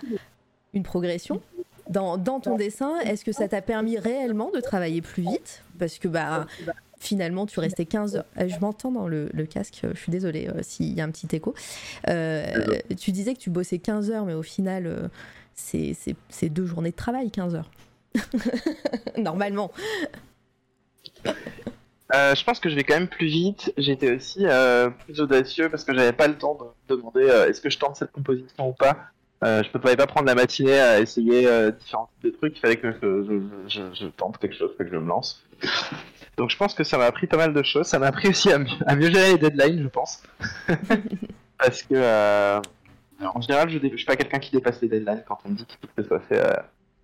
une 0.74 0.84
progression? 0.84 1.42
Dans, 1.90 2.18
ton 2.40 2.56
dessin, 2.56 3.00
est-ce 3.02 3.24
que 3.24 3.32
ça 3.32 3.48
t'a 3.48 3.62
permis 3.62 3.98
réellement 3.98 4.52
de 4.52 4.60
travailler 4.60 5.02
plus 5.02 5.24
vite 5.24 5.64
Parce 5.78 5.98
que 5.98 6.08
bah, 6.08 6.48
finalement, 7.00 7.46
tu 7.46 7.60
restais 7.60 7.86
15 7.86 8.18
heures. 8.18 8.26
Euh, 8.40 8.48
Je 8.48 8.60
m'entends 8.60 8.92
dans 8.92 9.08
le, 9.08 9.30
casque, 9.50 9.82
euh, 9.84 9.92
je 9.94 10.00
suis 10.00 10.12
désolée 10.12 10.48
euh, 10.48 10.62
s'il 10.62 10.94
y 10.94 11.02
a 11.02 11.04
un 11.04 11.12
petit 11.12 11.34
écho. 11.36 11.54
Tu 12.08 13.12
disais 13.12 13.34
que 13.34 13.40
tu 13.40 13.50
bossais 13.50 13.80
15 13.80 14.12
heures, 14.12 14.26
mais 14.26 14.34
au 14.34 14.44
final, 14.44 15.10
c'est 15.54 16.50
deux 16.50 16.66
journées 16.66 16.92
de 16.92 16.96
travail, 16.96 17.32
15 17.32 17.56
heures. 17.56 17.72
Normalement. 19.18 19.72
Je 22.12 22.44
pense 22.44 22.60
que 22.60 22.70
je 22.70 22.76
vais 22.76 22.84
quand 22.84 22.96
même 22.96 23.08
plus 23.08 23.28
vite. 23.28 23.74
J'étais 23.78 24.16
aussi 24.16 24.46
plus 25.06 25.20
audacieux 25.20 25.70
parce 25.70 25.84
que 25.84 25.94
j'avais 25.94 26.14
pas 26.14 26.28
le 26.28 26.38
temps 26.38 26.58
de 26.88 26.96
demander 26.96 27.26
est-ce 27.48 27.62
que 27.62 27.70
je 27.70 27.78
tente 27.78 27.98
cette 27.98 28.12
composition 28.12 28.70
ou 28.70 28.74
pas. 28.74 29.12
Euh, 29.46 29.62
je 29.64 29.68
ne 29.68 29.74
pouvais 29.80 29.96
pas 29.96 30.08
prendre 30.08 30.26
la 30.26 30.36
matinée 30.36 30.80
à 30.80 31.00
essayer 31.00 31.48
euh, 31.48 31.70
différents 31.72 32.10
types 32.16 32.32
de 32.32 32.38
trucs. 32.38 32.58
Il 32.58 32.60
fallait 32.60 32.78
que 32.78 32.92
je, 32.92 33.24
je- 33.70 33.70
je- 33.70 33.94
je 34.06 34.08
tente 34.08 34.38
quelque 34.40 34.56
chose, 34.56 34.72
que 34.78 34.86
je 34.88 34.96
me 34.98 35.08
lance. 35.08 35.46
Donc 36.38 36.50
je 36.50 36.58
pense 36.58 36.74
que 36.74 36.84
ça 36.84 36.98
m'a 36.98 37.06
appris 37.06 37.28
pas 37.28 37.38
mal 37.38 37.54
de 37.54 37.64
choses. 37.64 37.86
Ça 37.88 38.00
m'a 38.00 38.08
appris 38.08 38.28
aussi 38.30 38.52
à, 38.52 38.58
mieux- 38.58 38.68
à 38.88 38.96
mieux 38.96 39.10
gérer 39.12 39.34
les 39.34 39.38
deadlines, 39.38 39.84
je 39.84 39.88
pense. 39.88 40.24
parce 41.58 41.84
que 41.84 41.94
euh, 41.96 42.60
en 43.22 43.40
général, 43.42 43.70
je 43.70 43.78
ne 43.78 43.96
suis 43.96 44.06
pas 44.06 44.16
quelqu'un 44.16 44.40
qui 44.40 44.52
dépasse 44.52 44.82
les 44.82 44.88
deadlines 44.90 45.24
quand 45.28 45.38
on 45.46 45.50
me 45.50 45.56
dit 45.56 45.66
qu'il 45.66 45.78
faut 45.80 45.88
que 45.88 46.02
ce 46.02 46.08
soit 46.08 46.20
fait 46.22 46.40
euh, 46.40 46.54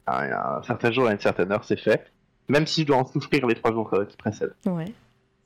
à 0.07 0.57
un 0.57 0.63
certain 0.63 0.91
jour 0.91 1.07
à 1.07 1.11
une 1.13 1.19
certaine 1.19 1.51
heure, 1.51 1.63
c'est 1.63 1.79
fait. 1.79 2.11
Même 2.49 2.67
si 2.67 2.81
je 2.81 2.87
dois 2.87 2.97
en 2.97 3.05
souffrir 3.05 3.45
les 3.47 3.55
trois 3.55 3.71
jours 3.71 3.89
euh, 3.93 4.05
qui 4.05 4.17
précèdent. 4.17 4.55
Ouais. 4.65 4.91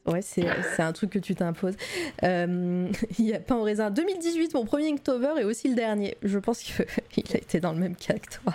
Ouais, 0.06 0.22
c'est 0.22 0.45
un 0.80 0.93
truc 0.93 1.10
que 1.10 1.20
tu 1.20 1.36
t'imposes. 1.36 1.76
Euh, 2.24 2.88
Il 3.20 3.26
y 3.26 3.34
a 3.34 3.39
pas 3.39 3.56
en 3.56 3.64
raisin. 3.64 3.89
2018, 3.89 4.53
mon 4.53 4.66
premier 4.66 4.91
Inktober 4.91 5.34
et 5.39 5.43
aussi 5.43 5.70
le 5.70 5.76
dernier. 5.76 6.16
Je 6.22 6.38
pense 6.38 6.60
qu'il 6.60 6.86
a 7.34 7.38
été 7.38 7.60
dans 7.60 7.74
le 7.74 7.80
même 7.80 7.95
cas 7.95 8.14
que 8.14 8.36
toi. 8.43 8.53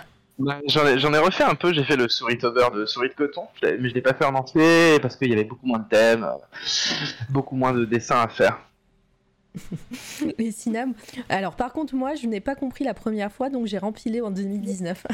J'en 0.67 0.87
ai, 0.87 0.93
ai 0.93 1.19
refait 1.19 1.43
un 1.43 1.55
peu, 1.55 1.71
j'ai 1.71 1.83
fait 1.83 1.95
le 1.95 2.09
Souris-Tober 2.09 2.69
de 2.73 2.85
souris 2.87 3.09
de 3.09 3.13
coton, 3.13 3.43
mais 3.61 3.89
je 3.89 3.93
l'ai 3.93 4.01
pas 4.01 4.13
fait 4.13 4.25
en 4.25 4.33
entier 4.33 4.97
parce 4.99 5.15
qu'il 5.15 5.29
y 5.29 5.33
avait 5.33 5.43
beaucoup 5.43 5.67
moins 5.67 5.77
de 5.79 5.87
thèmes, 5.87 6.23
euh, 6.23 6.33
beaucoup 7.29 7.55
moins 7.55 7.73
de 7.73 7.85
dessins 7.85 8.21
à 8.21 8.27
faire. 8.27 8.59
Les 10.39 10.51
Cinam. 10.51 10.93
Alors, 11.29 11.55
par 11.55 11.73
contre, 11.73 11.93
moi, 11.93 12.15
je 12.15 12.25
n'ai 12.25 12.39
pas 12.39 12.55
compris 12.55 12.83
la 12.83 12.95
première 12.95 13.31
fois, 13.31 13.49
donc 13.49 13.67
j'ai 13.67 13.77
rempilé 13.77 14.21
en 14.21 14.31
2019. 14.31 15.05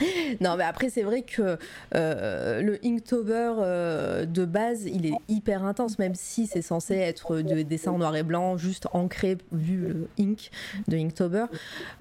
non, 0.40 0.56
mais 0.56 0.64
après, 0.64 0.90
c'est 0.90 1.02
vrai 1.02 1.22
que 1.22 1.58
euh, 1.94 2.62
le 2.62 2.78
Inktober 2.84 3.54
euh, 3.58 4.26
de 4.26 4.44
base, 4.44 4.84
il 4.84 5.06
est 5.06 5.14
hyper 5.28 5.64
intense, 5.64 5.98
même 5.98 6.14
si 6.14 6.46
c'est 6.46 6.62
censé 6.62 6.94
être 6.94 7.40
de 7.40 7.62
dessin 7.62 7.92
en 7.92 7.98
noir 7.98 8.16
et 8.16 8.22
blanc, 8.22 8.56
juste 8.56 8.86
ancré, 8.92 9.38
vu 9.52 9.76
le 9.88 10.08
ink 10.18 10.50
de 10.88 10.96
Inktober. 10.96 11.46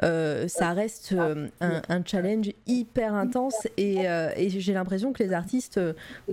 Euh, 0.04 0.48
ça 0.48 0.74
reste 0.74 1.16
un, 1.62 2.04
challenge 2.06 2.52
hyper 2.66 3.14
intense 3.14 3.68
et, 3.78 4.08
j'ai 4.50 4.74
l'impression 4.74 5.14
que 5.14 5.24
les 5.24 5.34
artistes 5.34 5.80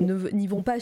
n'y 0.00 0.46
vont 0.46 0.62
pas. 0.62 0.76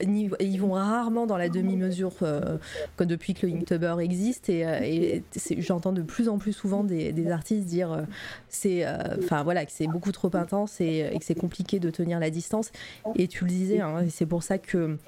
Ils 0.00 0.58
vont 0.60 0.72
rarement 0.72 1.26
dans 1.26 1.36
la 1.36 1.48
demi-mesure 1.48 2.12
euh, 2.22 2.58
que 2.96 3.04
depuis 3.04 3.34
que 3.34 3.46
le 3.46 3.54
Inktober 3.54 3.96
existe 4.00 4.48
et, 4.48 4.66
euh, 4.66 4.80
et 4.82 5.22
j'entends 5.58 5.92
de 5.92 6.02
plus 6.02 6.28
en 6.28 6.38
plus 6.38 6.52
souvent 6.52 6.84
des, 6.84 7.12
des 7.12 7.30
artistes 7.30 7.66
dire 7.66 7.92
euh, 7.92 8.02
c'est 8.48 8.84
euh, 8.84 8.98
voilà 9.44 9.64
que 9.66 9.72
c'est 9.72 9.86
beaucoup 9.86 10.12
trop 10.12 10.30
intense 10.34 10.80
et, 10.80 11.10
et 11.12 11.18
que 11.18 11.24
c'est 11.24 11.34
compliqué 11.34 11.78
de 11.78 11.90
tenir 11.90 12.18
la 12.20 12.30
distance 12.30 12.72
et 13.16 13.28
tu 13.28 13.44
le 13.44 13.50
disais 13.50 13.80
hein, 13.80 14.04
c'est 14.08 14.26
pour 14.26 14.42
ça 14.42 14.58
que 14.58 14.98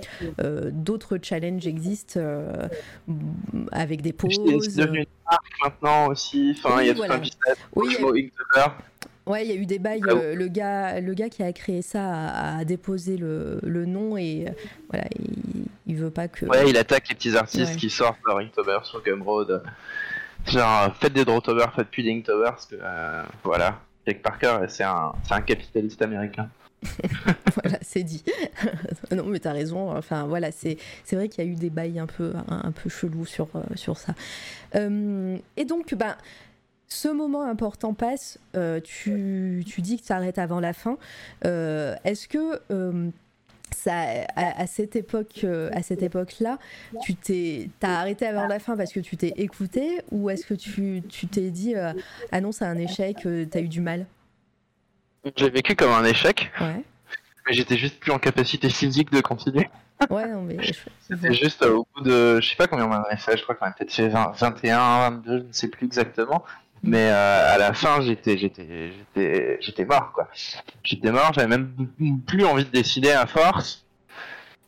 d'autres 0.72 1.18
challenges 1.22 1.66
existent 1.66 2.20
avec 3.72 4.02
des 4.02 4.12
pauses 4.12 4.38
C'est 4.62 4.80
devenu 4.80 5.00
une 5.00 5.06
marque 5.30 5.44
maintenant 5.62 6.08
aussi. 6.08 6.56
Enfin, 6.58 6.82
il 6.82 6.86
y 6.86 6.90
a 6.90 6.92
Oui, 6.92 6.94
tout 6.94 6.98
voilà. 6.98 7.14
un 7.14 7.18
business. 7.18 7.56
Oui, 7.74 8.30
ouais 9.26 9.44
il 9.44 9.50
y 9.50 9.52
a 9.52 9.56
eu 9.56 9.66
des 9.66 9.78
bails 9.78 10.02
Ah 10.08 10.12
euh, 10.12 10.34
le 10.34 10.48
gars 10.48 11.00
le 11.00 11.14
gars 11.14 11.28
qui 11.28 11.42
a 11.42 11.52
créé 11.52 11.82
ça 11.82 12.02
a, 12.12 12.58
a 12.58 12.64
déposé 12.64 13.16
le, 13.16 13.58
le 13.62 13.86
nom 13.86 14.16
et 14.16 14.46
euh, 14.48 14.52
voilà 14.90 15.06
il, 15.18 15.64
il 15.86 15.96
veut 15.96 16.10
pas 16.10 16.28
que 16.28 16.46
Ouais, 16.46 16.68
il 16.68 16.76
attaque 16.76 17.08
les 17.08 17.14
petits 17.14 17.36
artistes 17.36 17.72
Ouais. 17.72 17.76
qui 17.76 17.90
sortent 17.90 18.18
leur 18.26 18.38
Inktober 18.38 18.78
sur 18.84 19.02
Gumroad. 19.02 19.62
Genre, 20.46 20.82
euh, 20.82 20.88
faites 21.00 21.12
des 21.12 21.24
Drawtober, 21.24 21.66
faites 21.74 21.88
plus 21.88 22.02
d'Inktober, 22.02 22.44
parce 22.50 22.66
que, 22.66 22.76
euh, 22.82 23.22
voilà. 23.44 23.80
Jake 24.06 24.20
Parker, 24.22 24.58
c'est 24.68 24.82
un, 24.84 25.12
un 25.30 25.40
capitaliste 25.40 26.02
américain. 26.02 26.48
voilà, 27.54 27.78
c'est 27.80 28.02
dit. 28.02 28.22
non, 29.10 29.24
mais 29.24 29.38
t'as 29.38 29.52
raison. 29.52 29.90
Enfin, 29.96 30.24
voilà, 30.26 30.52
c'est 30.52 30.76
vrai 31.12 31.28
qu'il 31.30 31.44
y 31.44 31.48
a 31.48 31.50
eu 31.50 31.54
des 31.54 31.70
bails 31.70 31.98
un 31.98 32.06
peu, 32.06 32.32
un, 32.48 32.60
un 32.64 32.72
peu 32.72 32.90
chelous 32.90 33.24
sur, 33.24 33.48
sur 33.74 33.96
ça. 33.96 34.14
Et 34.74 35.64
donc, 35.64 35.94
ben, 35.94 36.16
ce 36.94 37.08
moment 37.08 37.42
important 37.42 37.92
passe. 37.94 38.38
euh, 38.56 38.80
tu, 38.80 39.64
tu 39.66 39.82
dis 39.82 40.00
que 40.00 40.06
tu 40.06 40.12
arrêtes 40.12 40.38
avant 40.38 40.60
la 40.60 40.72
fin. 40.72 40.96
Euh, 41.44 41.94
Est-ce 42.04 42.28
que 42.28 42.60
euh, 42.70 43.10
ça, 43.74 43.92
à, 44.36 44.60
à 44.62 44.66
cette 44.66 44.94
époque, 44.96 45.44
à 45.72 45.82
cette 45.82 46.02
époque-là, 46.02 46.58
tu 47.02 47.14
t'es, 47.14 47.68
t'as 47.80 47.98
arrêté 47.98 48.26
avant 48.26 48.46
la 48.46 48.58
fin 48.60 48.76
parce 48.76 48.92
que 48.92 49.00
tu 49.00 49.16
t'es 49.16 49.32
écouté, 49.36 50.00
ou 50.12 50.30
est-ce 50.30 50.46
que 50.46 50.54
tu, 50.54 51.02
tu 51.08 51.26
t'es 51.26 51.50
dit, 51.50 51.74
ah 51.76 52.40
non, 52.40 52.52
c'est 52.52 52.64
un 52.64 52.78
échec, 52.78 53.26
euh, 53.26 53.44
t'as 53.50 53.60
eu 53.60 53.68
du 53.68 53.80
mal? 53.80 54.06
J'ai 55.36 55.50
vécu 55.50 55.74
comme 55.74 55.90
un 55.90 56.04
échec, 56.04 56.50
Ouais. 56.60 56.82
mais 57.46 57.52
j'étais 57.54 57.76
juste 57.78 57.98
plus 57.98 58.12
en 58.12 58.18
capacité 58.18 58.68
physique 58.68 59.10
de 59.10 59.20
continuer. 59.20 59.68
Ouais, 60.10 60.28
non 60.28 60.42
mais. 60.42 60.58
C'était 61.08 61.32
juste 61.32 61.62
au 61.64 61.86
bout 61.94 62.02
de, 62.02 62.40
je 62.40 62.48
sais 62.50 62.56
pas 62.56 62.66
combien 62.66 62.86
on 62.86 62.90
en 62.92 63.02
avait 63.02 63.16
fait, 63.16 63.36
je 63.38 63.42
crois 63.42 63.54
qu'on 63.54 63.66
a 63.66 63.70
peut-être 63.72 63.92
fait 63.92 64.08
20 64.08 64.32
21, 64.36 65.10
22, 65.10 65.38
je 65.38 65.42
ne 65.44 65.52
sais 65.52 65.68
plus 65.68 65.86
exactement. 65.86 66.44
Mais 66.86 67.10
euh, 67.10 67.54
à 67.54 67.58
la 67.58 67.72
fin, 67.72 68.00
j'étais, 68.02 68.36
j'étais, 68.36 68.92
j'étais, 68.92 69.58
j'étais 69.60 69.84
mort 69.84 70.12
quoi. 70.12 70.28
J'étais 70.82 71.10
mort, 71.10 71.32
j'avais 71.32 71.48
même 71.48 71.72
plus 72.26 72.44
envie 72.44 72.64
de 72.64 72.70
dessiner 72.70 73.12
à 73.12 73.26
force. 73.26 73.86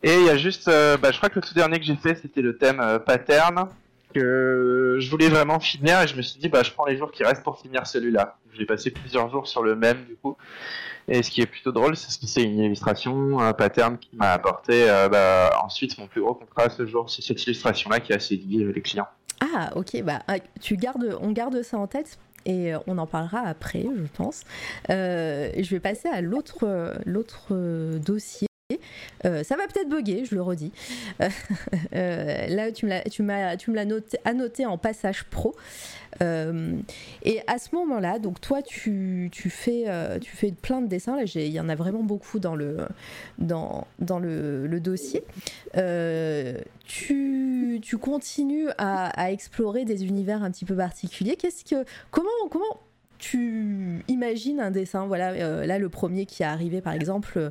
Et 0.03 0.15
il 0.15 0.25
y 0.25 0.31
a 0.31 0.37
juste, 0.37 0.69
euh, 0.69 0.97
bah, 0.97 1.11
je 1.11 1.19
crois 1.19 1.29
que 1.29 1.37
le 1.37 1.43
tout 1.43 1.55
dernier 1.55 1.79
que 1.79 1.85
j'ai 1.85 1.97
fait, 1.97 2.15
c'était 2.15 2.43
le 2.43 2.57
thème 2.57 2.81
euh, 2.81 2.99
pattern 2.99 3.69
que 4.15 4.97
je 4.99 5.11
voulais 5.11 5.29
vraiment 5.29 5.61
finir 5.61 6.01
et 6.01 6.09
je 6.09 6.17
me 6.17 6.23
suis 6.23 6.41
dit 6.41 6.49
bah 6.49 6.63
je 6.63 6.71
prends 6.71 6.87
les 6.87 6.97
jours 6.97 7.11
qui 7.11 7.23
restent 7.23 7.43
pour 7.43 7.61
finir 7.61 7.87
celui-là. 7.87 8.39
J'ai 8.55 8.65
passé 8.65 8.91
plusieurs 8.91 9.31
jours 9.31 9.47
sur 9.47 9.63
le 9.63 9.77
même 9.77 10.05
du 10.07 10.17
coup. 10.17 10.37
Et 11.09 11.23
ce 11.23 11.31
qui 11.31 11.41
est 11.41 11.47
plutôt 11.47 11.71
drôle, 11.71 11.97
c'est 11.97 12.19
que 12.19 12.27
c'est 12.27 12.43
une 12.43 12.59
illustration, 12.59 13.39
un 13.39 13.53
pattern 13.53 13.99
qui 13.99 14.17
m'a 14.17 14.33
apporté 14.33 14.91
euh, 14.91 15.09
bah, 15.09 15.61
ensuite 15.63 15.99
mon 15.99 16.07
plus 16.07 16.21
gros 16.21 16.35
contrat 16.35 16.69
ce 16.71 16.87
jour. 16.87 17.11
C'est 17.11 17.23
cette 17.23 17.45
illustration-là 17.45 18.01
qui 18.01 18.13
a 18.13 18.19
séduit 18.19 18.65
euh, 18.65 18.73
les 18.73 18.83
clients. 18.83 19.07
Ah, 19.41 19.71
ok, 19.77 20.03
bah, 20.03 20.23
ah, 20.29 20.39
tu 20.61 20.77
gardes, 20.77 21.17
on 21.21 21.31
garde 21.33 21.63
ça 21.63 21.79
en 21.79 21.87
tête 21.87 22.19
et 22.47 22.75
euh, 22.75 22.79
on 22.87 22.97
en 22.99 23.07
parlera 23.07 23.41
après, 23.41 23.83
je 23.83 24.07
pense. 24.17 24.43
Euh, 24.91 25.51
je 25.57 25.71
vais 25.71 25.81
passer 25.81 26.09
à 26.09 26.21
l'autre, 26.21 26.65
euh, 26.65 26.95
l'autre 27.05 27.55
dossier. 27.99 28.49
Euh, 29.25 29.45
ça 29.45 29.57
va 29.57 29.69
peut-être 29.69 29.89
bugger, 29.89 30.25
je 30.25 30.35
le 30.35 30.43
redis. 30.43 30.73
Euh, 31.21 31.29
là, 32.49 32.73
tu 32.73 32.87
me 32.87 33.75
l'as, 33.75 33.87
annoté 34.25 34.67
en 34.67 34.77
passage 34.77 35.25
pro. 35.25 35.55
Euh, 36.23 36.77
et 37.23 37.43
à 37.47 37.59
ce 37.59 37.75
moment-là, 37.77 38.19
donc 38.19 38.41
toi, 38.41 38.63
tu, 38.63 39.31
fais, 39.51 39.85
euh, 39.87 40.19
tu 40.19 40.35
fais 40.35 40.51
plein 40.51 40.81
de 40.81 40.89
dessins. 40.89 41.17
Il 41.23 41.47
y 41.47 41.61
en 41.61 41.69
a 41.69 41.77
vraiment 41.77 42.03
beaucoup 42.03 42.41
dans 42.41 42.57
le, 42.57 42.89
dans, 43.39 43.87
le, 44.01 44.79
dossier. 44.81 45.23
Euh, 45.77 46.59
tu, 46.85 47.79
tu 47.83 47.99
continues 47.99 48.69
à, 48.79 49.09
à 49.21 49.31
explorer 49.31 49.85
des 49.85 50.05
univers 50.07 50.43
un 50.43 50.51
petit 50.51 50.65
peu 50.65 50.75
particuliers. 50.75 51.37
Qu'est-ce 51.37 51.65
que, 51.65 51.85
comment, 52.11 52.31
comment 52.51 52.81
tu 53.19 54.05
imagines 54.09 54.61
un 54.61 54.71
dessin 54.71 55.07
Voilà, 55.07 55.31
euh, 55.33 55.67
là 55.67 55.79
le 55.79 55.89
premier 55.89 56.27
qui 56.27 56.43
est 56.43 56.47
arrivé 56.47 56.81
par 56.81 56.93
exemple. 56.93 57.51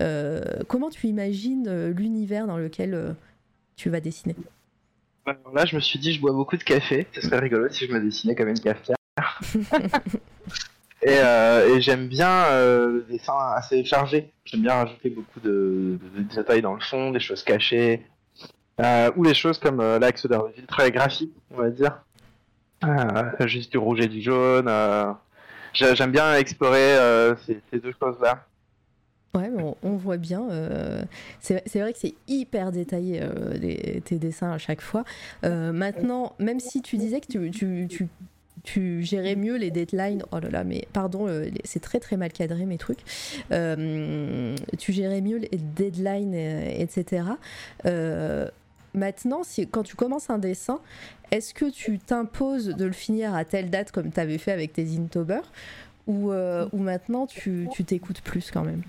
euh, 0.00 0.42
comment 0.68 0.90
tu 0.90 1.06
imagines 1.06 1.66
euh, 1.68 1.92
l'univers 1.92 2.46
dans 2.46 2.58
lequel 2.58 3.14
tu 3.76 3.90
vas 3.90 4.00
dessiner? 4.00 4.36
Alors 5.26 5.52
là, 5.54 5.64
je 5.66 5.74
me 5.74 5.80
suis 5.80 5.98
dit, 5.98 6.12
je 6.12 6.20
bois 6.20 6.32
beaucoup 6.32 6.56
de 6.56 6.62
café. 6.62 7.06
Ce 7.12 7.20
serait 7.20 7.40
rigolo 7.40 7.68
si 7.68 7.86
je 7.86 7.92
me 7.92 8.00
dessinais 8.00 8.34
comme 8.34 8.48
une 8.48 8.60
cafetière. 8.60 8.96
et 11.02 11.16
et 11.16 11.80
j'aime 11.80 12.06
bien 12.06 12.48
le 12.50 13.04
dessin 13.10 13.34
assez 13.54 13.84
chargé. 13.84 14.32
J'aime 14.44 14.62
bien 14.62 14.74
rajouter 14.74 15.10
beaucoup 15.10 15.40
de, 15.40 15.98
de, 16.14 16.22
de 16.22 16.34
détails 16.34 16.62
dans 16.62 16.74
le 16.74 16.80
fond, 16.80 17.10
des 17.10 17.20
choses 17.20 17.42
cachées. 17.42 18.06
Euh, 18.80 19.10
ou 19.16 19.24
les 19.24 19.34
choses 19.34 19.58
comme 19.58 19.80
euh, 19.80 19.98
l'axe 19.98 20.26
de 20.26 20.36
ville 20.54 20.66
très 20.66 20.90
graphique, 20.90 21.32
on 21.50 21.56
va 21.56 21.70
dire. 21.70 22.02
Euh, 22.84 23.46
juste 23.46 23.72
du 23.72 23.78
rouge 23.78 24.00
et 24.00 24.08
du 24.08 24.20
jaune. 24.20 24.66
euh. 24.68 25.12
J'ai- 25.72 25.94
J'aime 25.94 26.12
bien 26.12 26.34
explorer 26.36 26.96
euh, 26.96 27.34
ces, 27.46 27.78
deux 27.78 27.92
choses-là. 28.00 28.44
Ouais, 29.34 29.50
on, 29.82 29.96
voit 29.96 30.16
bien. 30.16 30.48
c'est 31.40 31.60
vrai 31.74 31.92
que 31.92 31.98
c'est 31.98 32.14
hyper 32.26 32.72
détaillé 32.72 33.20
tes 34.02 34.18
dessins 34.18 34.52
à 34.52 34.56
chaque 34.56 34.80
fois. 34.80 35.04
Maintenant, 35.42 36.34
même 36.38 36.58
si 36.58 36.80
tu 36.80 36.96
disais 36.96 37.20
que 37.20 37.26
tu, 38.64 39.02
gérais 39.02 39.36
mieux 39.36 39.56
les 39.56 39.70
deadlines, 39.70 40.22
oh 40.32 40.38
là 40.38 40.48
là, 40.48 40.64
mais 40.64 40.88
pardon, 40.94 41.26
c'est 41.64 41.80
très 41.80 42.00
très 42.00 42.16
mal 42.16 42.32
cadré 42.32 42.64
mes 42.64 42.78
trucs. 42.78 43.04
Tu 43.50 44.92
gérais 44.92 45.20
mieux 45.20 45.36
les 45.36 45.58
deadlines, 45.58 46.32
etc. 46.32 47.24
maintenant, 48.96 49.42
si, 49.42 49.68
quand 49.68 49.82
tu 49.82 49.96
commences 49.96 50.30
un 50.30 50.38
dessin, 50.38 50.80
est-ce 51.30 51.54
que 51.54 51.70
tu 51.70 51.98
t'imposes 51.98 52.68
de 52.68 52.84
le 52.84 52.92
finir 52.92 53.34
à 53.34 53.44
telle 53.44 53.70
date 53.70 53.92
comme 53.92 54.10
tu 54.10 54.20
avais 54.20 54.38
fait 54.38 54.52
avec 54.52 54.72
tes 54.72 54.86
Inktober 54.96 55.40
ou, 56.06 56.32
euh, 56.32 56.68
ou 56.72 56.78
maintenant 56.78 57.26
tu 57.26 57.68
t'écoutes 57.84 58.20
plus 58.20 58.50
quand 58.50 58.62
même? 58.62 58.82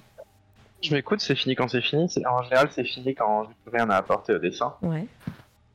Je 0.81 0.93
m'écoute, 0.93 1.21
c'est 1.21 1.35
fini 1.35 1.55
quand 1.55 1.67
c'est 1.67 1.81
fini. 1.81 2.07
En 2.27 2.43
général, 2.43 2.69
c'est 2.71 2.83
fini 2.83 3.15
quand 3.15 3.45
j'ai 3.45 3.55
plus 3.65 3.77
rien 3.77 3.89
à 3.89 3.95
apporter 3.95 4.33
au 4.33 4.39
dessin. 4.39 4.75
Ouais. 4.81 5.07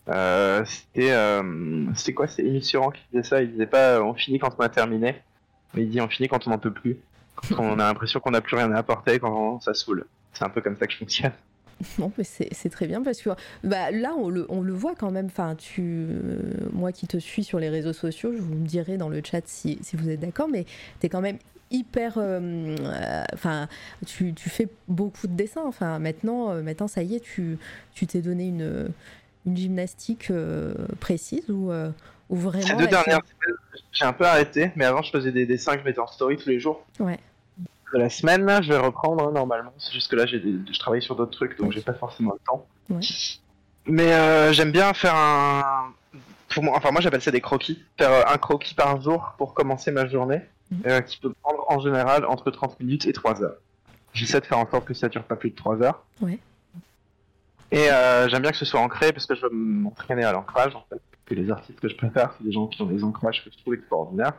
Euh, 0.08 0.64
c'était 0.64 1.12
euh, 1.12 1.86
quoi? 2.14 2.26
C'est 2.26 2.42
Émile 2.42 2.64
Suran 2.64 2.90
qui 2.90 3.02
disait 3.12 3.28
ça. 3.28 3.42
Il 3.42 3.52
disait 3.52 3.66
pas 3.66 3.96
euh, 3.96 4.02
on 4.02 4.14
finit 4.14 4.38
quand 4.38 4.54
on 4.58 4.62
a 4.62 4.68
terminé, 4.68 5.16
mais 5.74 5.82
il 5.82 5.90
dit 5.90 6.00
on 6.00 6.08
finit 6.08 6.28
quand 6.28 6.46
on 6.46 6.50
n'en 6.50 6.58
peut 6.58 6.72
plus. 6.72 6.98
Quand 7.34 7.64
on 7.64 7.78
a 7.78 7.84
l'impression 7.88 8.20
qu'on 8.20 8.30
n'a 8.30 8.40
plus 8.40 8.56
rien 8.56 8.70
à 8.72 8.78
apporter, 8.78 9.18
quand 9.18 9.60
ça 9.60 9.74
saoule. 9.74 10.06
C'est 10.32 10.44
un 10.44 10.48
peu 10.48 10.60
comme 10.60 10.76
ça 10.76 10.86
que 10.86 10.92
je 10.92 10.98
fonctionne. 10.98 11.32
Bon, 11.98 12.12
mais 12.16 12.24
c'est 12.24 12.68
très 12.70 12.86
bien 12.86 13.02
parce 13.02 13.20
que 13.22 13.30
bah, 13.64 13.90
là, 13.90 14.14
on 14.16 14.28
le, 14.28 14.46
on 14.48 14.60
le 14.60 14.72
voit 14.72 14.94
quand 14.94 15.10
même. 15.10 15.26
Enfin, 15.26 15.54
tu, 15.56 15.82
euh, 15.82 16.38
moi 16.72 16.92
qui 16.92 17.06
te 17.06 17.16
suis 17.18 17.44
sur 17.44 17.58
les 17.58 17.68
réseaux 17.68 17.92
sociaux, 17.92 18.32
je 18.32 18.40
vous 18.40 18.54
me 18.54 18.66
dirai 18.66 18.96
dans 18.96 19.08
le 19.08 19.20
chat 19.24 19.42
si, 19.46 19.78
si 19.82 19.96
vous 19.96 20.08
êtes 20.08 20.20
d'accord, 20.20 20.48
mais 20.48 20.64
tu 21.00 21.06
es 21.06 21.08
quand 21.08 21.20
même 21.20 21.38
hyper. 21.70 22.18
euh, 22.18 22.40
euh, 22.80 23.24
Enfin, 23.34 23.68
tu, 24.06 24.32
tu 24.34 24.48
fais 24.48 24.68
beaucoup 24.88 25.26
de 25.26 25.34
dessins. 25.34 25.64
Enfin, 25.66 25.98
maintenant, 25.98 26.54
maintenant 26.62 26.88
ça 26.88 27.02
y 27.02 27.16
est, 27.16 27.20
tu 27.20 27.58
tu 27.94 28.06
t'es 28.06 28.20
donné 28.22 28.46
une, 28.48 28.88
une 29.46 29.56
gymnastique 29.56 30.30
précise 31.00 31.48
ou, 31.50 31.72
ou 32.30 32.36
vraiment. 32.36 32.64
Ces 32.66 32.76
deux 32.76 32.86
dernières 32.86 33.22
semaines, 33.24 33.56
j'ai 33.92 34.04
un 34.04 34.12
peu 34.12 34.24
arrêté, 34.24 34.70
mais 34.76 34.84
avant 34.84 35.02
je 35.02 35.10
faisais 35.10 35.32
des 35.32 35.46
dessins 35.46 35.72
que 35.74 35.80
je 35.80 35.84
mettais 35.84 36.00
en 36.00 36.06
story 36.06 36.36
tous 36.36 36.48
les 36.48 36.60
jours. 36.60 36.84
Ouais. 37.00 37.18
De 37.92 37.98
la 37.98 38.08
semaine, 38.10 38.44
là, 38.46 38.62
je 38.62 38.68
vais 38.72 38.78
reprendre 38.78 39.26
hein, 39.28 39.32
normalement. 39.32 39.72
C'est 39.78 39.92
juste 39.92 40.10
que 40.10 40.16
là, 40.16 40.24
j'ai 40.26 40.40
des- 40.40 40.72
je 40.72 40.78
travaille 40.78 41.02
sur 41.02 41.14
d'autres 41.16 41.32
trucs, 41.32 41.58
donc 41.58 41.72
j'ai 41.72 41.82
pas 41.82 41.92
forcément 41.94 42.32
le 42.32 42.40
temps. 42.46 42.66
Ouais. 42.90 43.00
Mais 43.86 44.12
euh, 44.12 44.52
j'aime 44.52 44.72
bien 44.72 44.92
faire 44.94 45.14
un. 45.14 45.92
Pour 46.48 46.62
moi, 46.62 46.74
enfin, 46.76 46.90
moi 46.90 47.00
j'appelle 47.00 47.22
ça 47.22 47.30
des 47.30 47.40
croquis. 47.40 47.82
Faire 47.98 48.10
euh, 48.10 48.22
un 48.32 48.38
croquis 48.38 48.74
par 48.74 49.00
jour 49.02 49.34
pour 49.38 49.54
commencer 49.54 49.90
ma 49.90 50.06
journée, 50.06 50.40
Mhm. 50.70 50.82
euh, 50.86 51.00
qui 51.02 51.18
peut 51.18 51.32
prendre 51.42 51.64
en 51.68 51.80
général 51.80 52.24
entre 52.24 52.50
30 52.50 52.78
minutes 52.80 53.06
et 53.06 53.12
3 53.12 53.42
heures. 53.42 53.56
J'essaie 54.14 54.40
de 54.40 54.46
faire 54.46 54.58
en 54.58 54.70
sorte 54.70 54.84
que 54.86 54.94
ça 54.94 55.08
dure 55.08 55.24
pas 55.24 55.36
plus 55.36 55.50
de 55.50 55.56
3 55.56 55.82
heures. 55.82 56.02
Ouais. 56.20 56.38
Et 57.70 57.90
euh, 57.90 58.28
j'aime 58.28 58.42
bien 58.42 58.50
que 58.50 58.56
ce 58.58 58.64
soit 58.66 58.80
ancré 58.80 59.12
parce 59.12 59.26
que 59.26 59.34
je 59.34 59.42
veux 59.42 59.50
m'entraîner 59.50 60.24
à 60.24 60.32
l'ancrage 60.32 60.74
en 60.76 60.84
fait. 60.90 61.00
Que 61.24 61.34
les 61.34 61.50
artistes 61.50 61.80
que 61.80 61.88
je 61.88 61.96
préfère, 61.96 62.34
c'est 62.36 62.44
des 62.44 62.52
gens 62.52 62.66
qui 62.66 62.80
ont 62.82 62.86
des 62.86 63.02
ancrages 63.04 63.44
que 63.44 63.50
je 63.50 63.58
trouve 63.58 63.74
extraordinaires. 63.74 64.34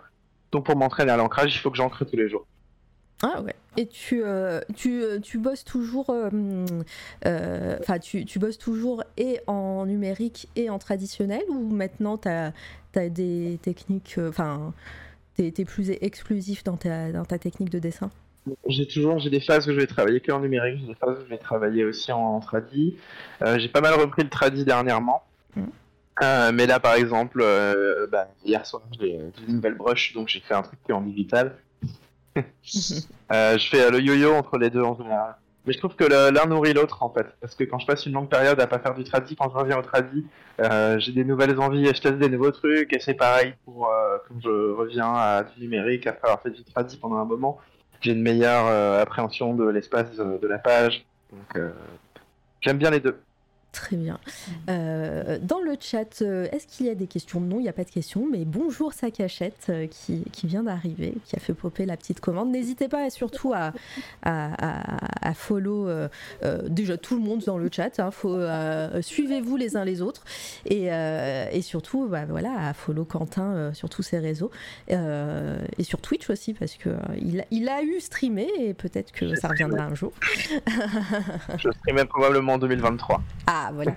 Donc 0.51 0.65
pour 0.65 0.75
m'entraîner 0.75 1.11
à 1.11 1.17
l'ancrage, 1.17 1.55
il 1.55 1.59
faut 1.59 1.71
que 1.71 1.77
j'ancre 1.77 2.03
tous 2.05 2.15
les 2.15 2.29
jours. 2.29 2.45
Ah 3.23 3.41
ouais. 3.41 3.55
Et 3.77 3.87
tu, 3.87 4.21
euh, 4.23 4.59
tu, 4.75 5.01
euh, 5.01 5.19
tu 5.19 5.39
bosses 5.39 5.63
toujours, 5.63 6.11
euh, 6.11 6.65
enfin 7.79 7.97
tu, 7.97 8.23
tu, 8.25 8.37
bosses 8.37 8.59
toujours 8.59 9.03
et 9.17 9.39
en 9.47 9.85
numérique 9.87 10.47
et 10.55 10.69
en 10.69 10.77
traditionnel 10.77 11.41
ou 11.49 11.69
maintenant 11.69 12.17
tu 12.17 12.27
as, 12.27 12.53
as, 12.95 13.09
des 13.09 13.57
techniques, 13.63 14.19
enfin 14.19 14.73
tu 15.37 15.45
es, 15.45 15.65
plus 15.65 15.89
exclusif 15.89 16.63
dans 16.63 16.77
ta, 16.77 17.11
dans 17.11 17.25
ta 17.25 17.39
technique 17.39 17.71
de 17.71 17.79
dessin? 17.79 18.11
J'ai 18.67 18.87
toujours 18.87 19.19
j'ai 19.19 19.29
des 19.29 19.39
phases 19.39 19.67
où 19.67 19.71
je 19.71 19.79
vais 19.79 19.87
travailler 19.87 20.19
que 20.19 20.31
en 20.31 20.41
numérique, 20.41 20.81
j'ai 20.81 20.87
des 20.87 20.95
phases 20.95 21.17
où 21.17 21.23
je 21.23 21.29
vais 21.29 21.37
travailler 21.37 21.85
aussi 21.85 22.11
en, 22.11 22.19
en 22.19 22.39
tradi. 22.41 22.97
j'ai 23.57 23.69
pas 23.69 23.81
mal 23.81 23.95
repris 23.95 24.23
le 24.23 24.29
tradi 24.29 24.65
dernièrement. 24.65 25.23
Mm. 25.55 26.51
mais 26.53 26.67
là, 26.67 26.79
par 26.79 26.93
exemple, 26.93 27.43
bah, 28.11 28.27
hier 28.45 28.65
soir, 28.67 28.83
j'ai 28.99 29.19
une 29.47 29.55
nouvelle 29.55 29.75
brush, 29.75 30.13
donc 30.13 30.27
j'ai 30.27 30.41
fait 30.41 30.53
un 30.53 30.61
truc 30.61 30.77
en 30.91 31.01
digital. 31.01 31.55
Euh, 33.31 33.57
je 33.57 33.69
fais 33.69 33.81
euh, 33.81 33.89
le 33.89 33.99
yo-yo 33.99 34.33
entre 34.33 34.57
les 34.57 34.69
deux 34.69 34.83
en 34.83 34.95
général. 34.95 35.35
Mais 35.65 35.73
je 35.73 35.79
trouve 35.79 35.95
que 35.95 36.03
l'un 36.03 36.45
nourrit 36.45 36.73
l'autre 36.73 37.01
en 37.01 37.09
fait. 37.09 37.25
Parce 37.41 37.55
que 37.55 37.63
quand 37.63 37.79
je 37.79 37.87
passe 37.87 38.05
une 38.05 38.13
longue 38.13 38.29
période 38.29 38.59
à 38.59 38.67
pas 38.67 38.79
faire 38.79 38.93
du 38.93 39.03
tradi, 39.03 39.35
quand 39.35 39.49
je 39.49 39.57
reviens 39.57 39.79
au 39.79 39.81
tradi, 39.81 40.25
euh, 40.59 40.99
j'ai 40.99 41.13
des 41.13 41.23
nouvelles 41.23 41.57
envies 41.59 41.87
et 41.87 41.93
je 41.95 42.01
teste 42.01 42.19
des 42.19 42.29
nouveaux 42.29 42.51
trucs. 42.51 42.93
Et 42.93 42.99
c'est 42.99 43.13
pareil 43.15 43.55
pour 43.65 43.89
quand 44.27 44.35
je 44.43 44.71
reviens 44.73 45.13
à 45.13 45.43
du 45.43 45.61
numérique 45.61 46.05
après 46.05 46.27
avoir 46.27 46.41
fait 46.41 46.51
du 46.51 46.63
tradi 46.63 46.97
pendant 46.97 47.15
un 47.15 47.25
moment. 47.25 47.59
J'ai 48.01 48.11
une 48.11 48.21
meilleure 48.21 48.67
appréhension 48.99 49.55
de 49.55 49.67
l'espace 49.67 50.15
de 50.17 50.47
la 50.47 50.59
page. 50.59 51.05
Donc 51.31 51.63
j'aime 52.61 52.77
bien 52.77 52.91
les 52.91 52.99
deux. 52.99 53.17
Très 53.73 53.95
bien. 53.95 54.19
Euh, 54.69 55.39
dans 55.41 55.59
le 55.59 55.75
chat, 55.79 56.21
euh, 56.21 56.47
est-ce 56.51 56.67
qu'il 56.67 56.85
y 56.85 56.89
a 56.89 56.95
des 56.95 57.07
questions? 57.07 57.39
Non, 57.41 57.57
il 57.57 57.63
n'y 57.63 57.69
a 57.69 57.73
pas 57.73 57.83
de 57.83 57.89
questions, 57.89 58.27
mais 58.31 58.45
bonjour 58.45 58.93
sa 58.93 59.09
cachette 59.09 59.65
euh, 59.69 59.87
qui, 59.87 60.23
qui, 60.31 60.45
vient 60.45 60.61
d'arriver, 60.61 61.15
qui 61.25 61.35
a 61.35 61.39
fait 61.39 61.55
popper 61.55 61.87
la 61.87 61.97
petite 61.97 62.19
commande. 62.19 62.51
N'hésitez 62.51 62.87
pas 62.87 63.09
surtout 63.09 63.51
à, 63.51 63.73
à, 64.21 65.27
à, 65.27 65.33
follow 65.33 65.89
déjà 66.67 66.97
tout 66.97 67.15
le 67.15 67.21
monde 67.21 67.41
dans 67.47 67.57
le 67.57 67.67
chat. 67.71 67.99
Hein, 67.99 68.11
suivez-vous 69.01 69.57
les 69.57 69.75
uns 69.75 69.85
les 69.85 70.03
autres 70.03 70.23
et, 70.65 70.85
et 70.85 71.61
surtout 71.63 72.07
bah, 72.07 72.25
voilà, 72.29 72.67
à 72.67 72.73
follow 72.73 73.05
Quentin 73.05 73.73
sur 73.73 73.89
tous 73.89 74.03
ses 74.03 74.19
réseaux 74.19 74.51
et 74.87 75.83
sur 75.83 75.99
Twitch 75.99 76.29
aussi 76.29 76.53
parce 76.53 76.75
que 76.75 76.89
il, 77.19 77.43
il, 77.49 77.67
a 77.69 77.81
eu 77.81 77.99
streamé 77.99 78.47
et 78.59 78.75
peut-être 78.75 79.11
que 79.11 79.35
ça 79.35 79.47
reviendra 79.47 79.85
un 79.85 79.95
jour. 79.95 80.11
Je 81.57 81.71
streamais 81.71 82.05
probablement 82.05 82.53
en 82.53 82.57
2023. 82.59 83.21
Ah, 83.47 83.62
voilà. 83.71 83.93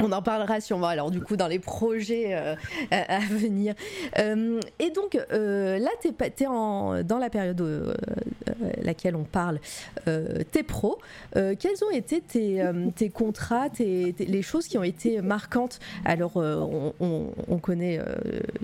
On 0.00 0.12
en 0.12 0.22
parlera 0.22 0.60
sûrement 0.60 0.88
alors 0.88 1.10
du 1.10 1.20
coup 1.20 1.36
dans 1.36 1.46
les 1.46 1.58
projets 1.58 2.34
euh, 2.34 2.54
à, 2.90 3.20
venir. 3.20 3.74
Euh, 4.18 4.60
et 4.78 4.90
donc 4.90 5.16
euh, 5.32 5.78
là, 5.78 5.90
tu 6.02 6.08
es, 6.08 6.46
en, 6.46 7.02
dans 7.02 7.18
la 7.18 7.30
période 7.30 7.62
laquelle 8.82 9.16
on 9.16 9.24
parle, 9.24 9.60
tu 10.06 10.58
es 10.58 10.62
pro. 10.62 10.98
quels 11.34 11.84
ont 11.86 11.90
été 11.92 12.20
tes, 12.20 13.10
contrats, 13.10 13.68
les 13.78 14.42
choses 14.42 14.66
qui 14.66 14.78
ont 14.78 14.82
été 14.82 15.20
marquantes? 15.20 15.78
Alors 16.04 16.36
on, 16.36 17.58
connaît 17.62 18.00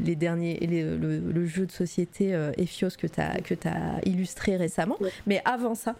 les 0.02 0.16
derniers, 0.16 0.58
le, 0.60 1.46
jeu 1.46 1.66
de 1.66 1.72
société 1.72 2.36
Ephios 2.58 2.90
que 2.98 3.06
tu 3.06 3.20
as, 3.20 3.36
as 3.64 4.00
illustré 4.04 4.56
récemment, 4.56 4.98
mais 5.26 5.40
avant 5.44 5.74
ça, 5.74 5.94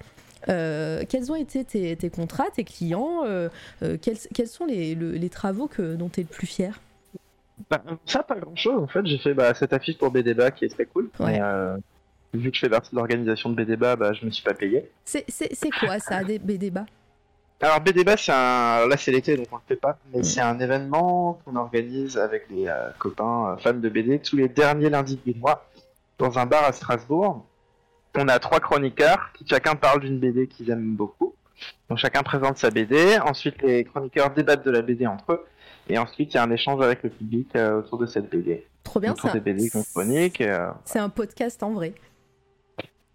euh, 0.49 1.05
quels 1.09 1.30
ont 1.30 1.36
été 1.36 1.64
tes, 1.64 2.11
contrats, 2.11 2.51
tes 2.55 2.64
clients 2.64 3.24
euh, 3.24 3.49
euh, 3.82 3.97
quels, 4.01 4.49
sont 4.49 4.66
les, 4.66 5.28
travaux 5.30 5.66
que, 5.66 5.95
dont 5.95 6.09
tu 6.09 6.20
es 6.20 6.22
le 6.22 6.28
plus 6.28 6.47
fier? 6.47 6.80
Bah, 7.68 7.82
Ça, 8.07 8.22
pas 8.22 8.36
grand 8.36 8.57
chose 8.57 8.82
en 8.82 8.86
fait. 8.86 9.05
J'ai 9.05 9.18
fait 9.18 9.34
bah, 9.34 9.53
cette 9.55 9.72
affiche 9.72 9.99
pour 9.99 10.11
BDBA 10.11 10.51
qui 10.53 10.64
est 10.64 10.68
très 10.68 10.86
cool. 10.86 11.11
vu 12.32 12.51
que 12.51 12.57
je 12.57 12.61
fais 12.61 12.70
partie 12.70 12.91
de 12.93 12.97
l'organisation 12.97 13.51
de 13.51 13.62
BDBA, 13.62 13.97
bah, 13.97 14.12
je 14.12 14.24
me 14.24 14.30
suis 14.30 14.43
pas 14.43 14.55
payé. 14.55 14.91
C'est 15.05 15.24
quoi 15.78 15.99
ça, 15.99 16.24
des 16.24 16.38
BDBA 16.38 16.86
alors 17.62 17.82
BDBA, 17.82 18.16
c'est 18.16 18.32
un, 18.32 18.88
là 18.88 18.97
c'est 18.97 19.12
l'été 19.12 19.36
donc 19.36 19.49
on 19.53 19.57
le 19.57 19.62
fait 19.68 19.76
pas, 19.76 19.99
mais 20.14 20.22
c'est 20.22 20.41
un 20.41 20.59
événement 20.59 21.43
qu'on 21.45 21.57
organise 21.57 22.16
avec 22.16 22.47
les 22.49 22.72
copains 22.99 23.55
fans 23.61 23.74
de 23.74 23.88
BD 23.91 24.18
tous 24.18 24.36
les 24.36 24.49
derniers 24.49 24.88
lundis 24.88 25.20
du 25.26 25.34
mois 25.34 25.68
dans 26.16 26.38
un 26.38 26.47
bar 26.47 26.64
à 26.64 26.72
Strasbourg 26.72 27.45
on 28.16 28.28
a 28.28 28.38
trois 28.38 28.61
chroniqueurs 28.61 29.30
qui 29.34 29.46
chacun 29.46 29.74
parle 29.74 30.00
d'une 30.00 30.18
BD 30.18 30.46
qu'ils 30.46 30.70
aiment 30.70 30.94
beaucoup. 30.94 31.34
Donc 31.88 31.98
chacun 31.98 32.22
présente 32.22 32.58
sa 32.58 32.70
BD. 32.70 33.18
Ensuite, 33.18 33.62
les 33.62 33.84
chroniqueurs 33.84 34.30
débattent 34.30 34.64
de 34.64 34.70
la 34.70 34.82
BD 34.82 35.06
entre 35.06 35.32
eux. 35.32 35.44
Et 35.88 35.98
ensuite, 35.98 36.32
il 36.32 36.36
y 36.36 36.38
a 36.38 36.42
un 36.42 36.50
échange 36.50 36.82
avec 36.82 37.02
le 37.02 37.11
public 37.11 37.48
euh, 37.56 37.80
autour 37.80 37.98
de 37.98 38.06
cette 38.06 38.30
BD. 38.30 38.66
Trop 38.84 39.00
bien 39.00 39.12
autour 39.12 39.30
ça. 39.30 39.38
des 39.38 39.52
BD 39.52 39.70
qu'on 39.70 39.82
chronique. 39.82 40.40
Euh, 40.40 40.70
c'est 40.84 40.98
un 40.98 41.08
podcast 41.08 41.62
en 41.62 41.72
vrai. 41.72 41.94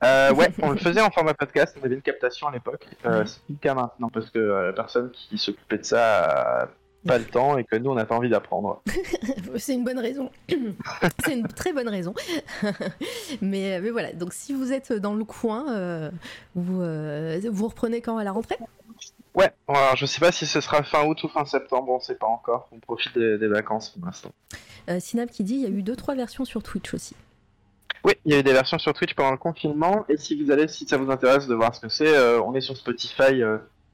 Euh, 0.04 0.34
ouais, 0.34 0.50
on 0.62 0.72
le 0.72 0.78
faisait 0.78 1.02
en 1.02 1.10
format 1.10 1.34
podcast. 1.34 1.78
On 1.82 1.86
avait 1.86 1.96
une 1.96 2.02
captation 2.02 2.48
à 2.48 2.52
l'époque. 2.52 2.86
c'est 3.02 3.44
plus 3.44 3.54
le 3.54 3.60
cas 3.62 3.74
maintenant 3.74 4.10
parce 4.10 4.30
que 4.30 4.40
la 4.40 4.74
personne 4.74 5.12
qui 5.12 5.38
s'occupait 5.38 5.78
de 5.78 5.86
ça 5.86 6.70
pas 7.06 7.18
le 7.18 7.26
temps 7.26 7.58
et 7.58 7.64
que 7.64 7.76
nous 7.76 7.92
on 7.92 7.96
n'a 7.96 8.06
pas 8.06 8.16
envie 8.16 8.30
d'apprendre. 8.30 8.82
c'est 9.58 9.74
une 9.74 9.84
bonne 9.84 10.00
raison. 10.00 10.30
c'est 11.24 11.34
une 11.34 11.48
très 11.48 11.74
bonne 11.74 11.88
raison. 11.88 12.14
mais, 13.42 13.80
mais, 13.82 13.90
voilà, 13.90 14.14
donc 14.14 14.34
si 14.34 14.54
vous 14.54 14.74
êtes 14.74 14.92
dans 14.94 15.14
le 15.14 15.24
coin, 15.24 15.74
euh, 15.74 16.12
vous, 16.56 16.82
euh, 16.82 17.40
vous 17.52 17.68
reprenez 17.68 18.02
quand 18.02 18.18
à 18.18 18.24
la 18.24 18.32
rentrée? 18.32 18.58
Ouais, 19.36 19.52
alors 19.68 19.96
je 19.96 20.06
sais 20.06 20.20
pas 20.20 20.32
si 20.32 20.46
ce 20.46 20.62
sera 20.62 20.84
fin 20.84 21.06
août 21.06 21.22
ou 21.24 21.28
fin 21.28 21.46
septembre, 21.46 21.92
on 21.92 22.00
sait 22.00 22.16
pas 22.16 22.28
encore. 22.28 22.70
On 22.72 22.80
profite 22.80 23.18
des, 23.18 23.48
vacances 23.48 23.90
pour 23.90 24.06
l'instant. 24.06 24.32
Euh, 24.90 25.00
Synap 25.00 25.30
qui 25.30 25.44
dit 25.44 25.56
il 25.56 25.62
y 25.62 25.66
a 25.66 25.70
eu 25.70 25.82
2-3 25.82 26.16
versions 26.16 26.46
sur 26.46 26.64
Twitch 26.64 26.94
aussi. 26.94 27.16
Oui, 28.04 28.14
il 28.24 28.34
y 28.34 28.36
a 28.36 28.40
eu 28.40 28.44
des 28.44 28.54
versions 28.54 28.78
sur 28.78 28.94
Twitch 28.94 29.14
pendant 29.16 29.32
le 29.32 29.38
confinement. 29.38 30.06
Et 30.10 30.18
si 30.18 30.42
vous 30.42 30.52
allez, 30.52 30.68
si 30.68 30.86
ça 30.86 30.98
vous 30.98 31.12
intéresse 31.12 31.48
de 31.48 31.56
voir 31.56 31.74
ce 31.74 31.82
que 31.82 31.90
c'est, 31.90 32.18
on 32.38 32.54
est 32.54 32.62
sur 32.62 32.78
Spotify 32.78 33.42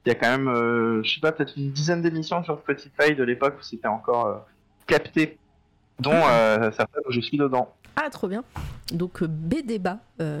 il 0.04 0.08
y 0.08 0.12
a 0.12 0.14
quand 0.14 0.30
même, 0.30 0.48
euh, 0.48 1.02
je 1.02 1.14
sais 1.14 1.20
pas, 1.20 1.32
peut-être 1.32 1.56
une 1.56 1.70
dizaine 1.70 2.02
d'émissions 2.02 2.42
sur 2.42 2.58
Spotify 2.58 3.14
de 3.14 3.22
l'époque 3.22 3.54
où 3.58 3.62
c'était 3.62 3.88
encore 3.88 4.26
euh, 4.26 4.34
capté, 4.86 5.38
dont 6.00 6.12
euh, 6.30 6.70
certaines 6.72 7.02
où 7.08 7.12
je 7.12 7.20
suis 7.20 7.38
dedans. 7.38 7.72
Ah, 7.94 8.10
trop 8.10 8.26
bien. 8.26 8.42
Donc 8.92 9.22
B 9.22 9.56
débat 9.64 9.98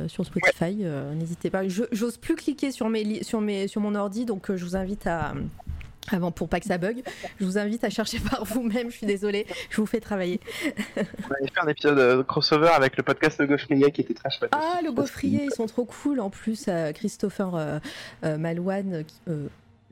sur 0.08 0.24
Spotify, 0.24 0.84
n'hésitez 1.14 1.50
pas. 1.50 1.68
J'ose 1.68 2.16
plus 2.16 2.34
cliquer 2.34 2.70
sur 2.70 2.88
mes 2.88 3.22
sur 3.22 3.40
mes 3.40 3.68
sur 3.68 3.80
mon 3.80 3.94
ordi, 3.94 4.24
donc 4.24 4.54
je 4.54 4.64
vous 4.64 4.74
invite 4.74 5.06
à 5.06 5.34
avant 6.10 6.32
pour 6.32 6.48
pas 6.48 6.60
que 6.60 6.66
ça 6.66 6.78
bug, 6.78 7.02
je 7.40 7.44
vous 7.44 7.58
invite 7.58 7.84
à 7.84 7.90
chercher 7.90 8.18
par 8.30 8.44
vous-même. 8.44 8.90
Je 8.90 8.96
suis 8.96 9.06
désolée, 9.06 9.46
je 9.70 9.76
vous 9.76 9.86
fais 9.86 10.00
travailler. 10.00 10.40
On 10.96 11.00
avait 11.00 11.50
fait 11.52 11.60
un 11.60 11.68
épisode 11.68 11.96
de 11.96 12.22
crossover 12.22 12.68
avec 12.68 12.96
le 12.96 13.02
podcast 13.02 13.40
Le 13.40 13.46
Gaufrier 13.46 13.90
qui 13.92 14.02
était 14.02 14.14
très 14.14 14.30
chouette. 14.30 14.50
Ah, 14.52 14.80
le 14.84 14.92
Gaufrier, 14.92 15.44
ils 15.44 15.54
sont 15.54 15.66
trop 15.66 15.84
cool. 15.84 16.20
En 16.20 16.30
plus, 16.30 16.68
Christopher 16.94 17.80
Malouane, 18.22 19.04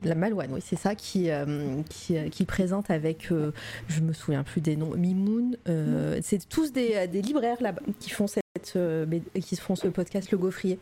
la 0.03 0.15
Malouane, 0.15 0.51
oui, 0.53 0.61
c'est 0.63 0.77
ça, 0.77 0.95
qui, 0.95 1.29
euh, 1.29 1.45
euh, 2.11 2.29
qui, 2.29 2.45
présente 2.45 2.89
avec, 2.89 3.31
euh, 3.31 3.51
je 3.87 4.01
me 4.01 4.13
souviens 4.13 4.43
plus 4.43 4.61
des 4.61 4.75
noms, 4.75 4.95
Mimoun. 4.95 5.57
c'est 6.21 6.47
tous 6.49 6.71
des, 6.71 7.07
libraires 7.07 7.61
là 7.61 7.73
qui 7.99 8.09
font 8.09 8.27
cette, 8.55 8.77
qui 9.41 9.55
font 9.55 9.75
ce 9.75 9.87
podcast 9.87 10.31
Le 10.31 10.37
Gaufrier. 10.37 10.79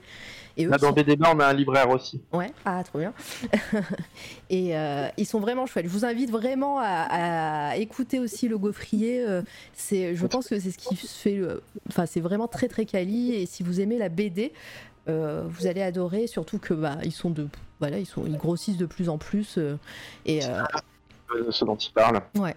Et 0.57 0.65
là, 0.65 0.77
dans 0.77 0.91
BDB, 0.91 1.23
on 1.25 1.39
a 1.39 1.47
un 1.47 1.53
libraire 1.53 1.89
aussi. 1.89 2.21
Ouais, 2.33 2.51
ah, 2.65 2.83
trop 2.83 2.99
bien. 2.99 3.13
et 4.49 4.73
ils 5.17 5.25
sont 5.25 5.39
vraiment 5.39 5.65
chouettes. 5.65 5.85
Je 5.85 5.91
vous 5.91 6.05
invite 6.05 6.31
vraiment 6.31 6.79
à, 6.81 7.77
écouter 7.77 8.19
aussi 8.19 8.47
Le 8.47 8.57
Gaufrier. 8.57 9.25
c'est, 9.73 10.15
je 10.15 10.27
pense 10.27 10.47
que 10.47 10.59
c'est 10.59 10.71
ce 10.71 10.77
qui 10.77 10.95
se 10.95 11.07
fait. 11.07 11.41
Enfin, 11.87 12.05
c'est 12.05 12.19
vraiment 12.19 12.47
très 12.47 12.67
très 12.67 12.85
quali. 12.85 13.33
Et 13.33 13.45
si 13.45 13.63
vous 13.63 13.79
aimez 13.79 13.97
la 13.97 14.09
BD, 14.09 14.51
vous 15.07 15.67
allez 15.67 15.81
adorer. 15.81 16.27
Surtout 16.27 16.59
que 16.59 16.73
bah, 16.73 16.97
ils 17.03 17.13
sont 17.13 17.29
de 17.29 17.47
voilà, 17.79 17.97
ils, 17.97 18.05
sont, 18.05 18.25
ils 18.25 18.37
grossissent 18.37 18.77
de 18.77 18.85
plus 18.85 19.09
en 19.09 19.17
plus. 19.17 19.57
Euh, 19.57 19.77
et, 20.25 20.45
euh, 20.45 20.63
ce 21.49 21.65
dont 21.65 21.75
ils 21.75 21.91
parlent. 21.91 22.21
Ouais. 22.35 22.55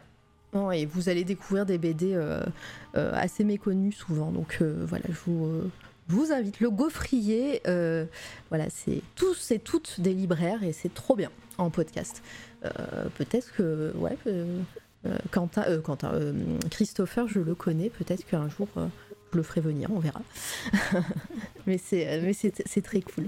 Et 0.73 0.87
vous 0.87 1.09
allez 1.09 1.25
découvrir 1.25 1.67
des 1.67 1.79
BD 1.79 2.13
euh, 2.15 2.43
assez 2.95 3.45
méconnus 3.45 3.97
souvent. 3.97 4.31
Donc 4.31 4.63
voilà, 4.63 5.05
je 5.09 5.31
vous, 5.31 5.71
vous 6.09 6.33
invite. 6.33 6.61
Le 6.61 6.71
gaufrier, 6.71 7.63
voilà, 8.51 8.69
c'est 8.71 9.03
tous 9.15 9.51
et 9.51 9.59
toutes 9.59 10.01
des 10.01 10.13
libraires 10.13 10.63
et 10.63 10.73
c'est 10.73 10.93
trop 10.93 11.17
bien 11.17 11.31
en 11.59 11.71
podcast. 11.71 12.23
peut-être 12.61 13.53
que, 13.53 13.93
ouais, 13.97 14.17
Quentin, 15.31 15.65
Quentin 15.81 16.13
Christopher, 16.71 17.29
je 17.29 17.41
le 17.41 17.55
connais. 17.55 17.89
Peut-être 17.89 18.25
qu'un 18.27 18.49
jour 18.49 18.69
je 19.33 19.39
le 19.39 19.43
ferai 19.43 19.61
venir, 19.61 19.89
on 19.91 19.99
verra. 19.99 20.21
mais 21.67 21.79
c'est, 21.79 22.21
mais 22.23 22.33
c'est, 22.33 22.83
très 22.83 23.01
cool. 23.01 23.27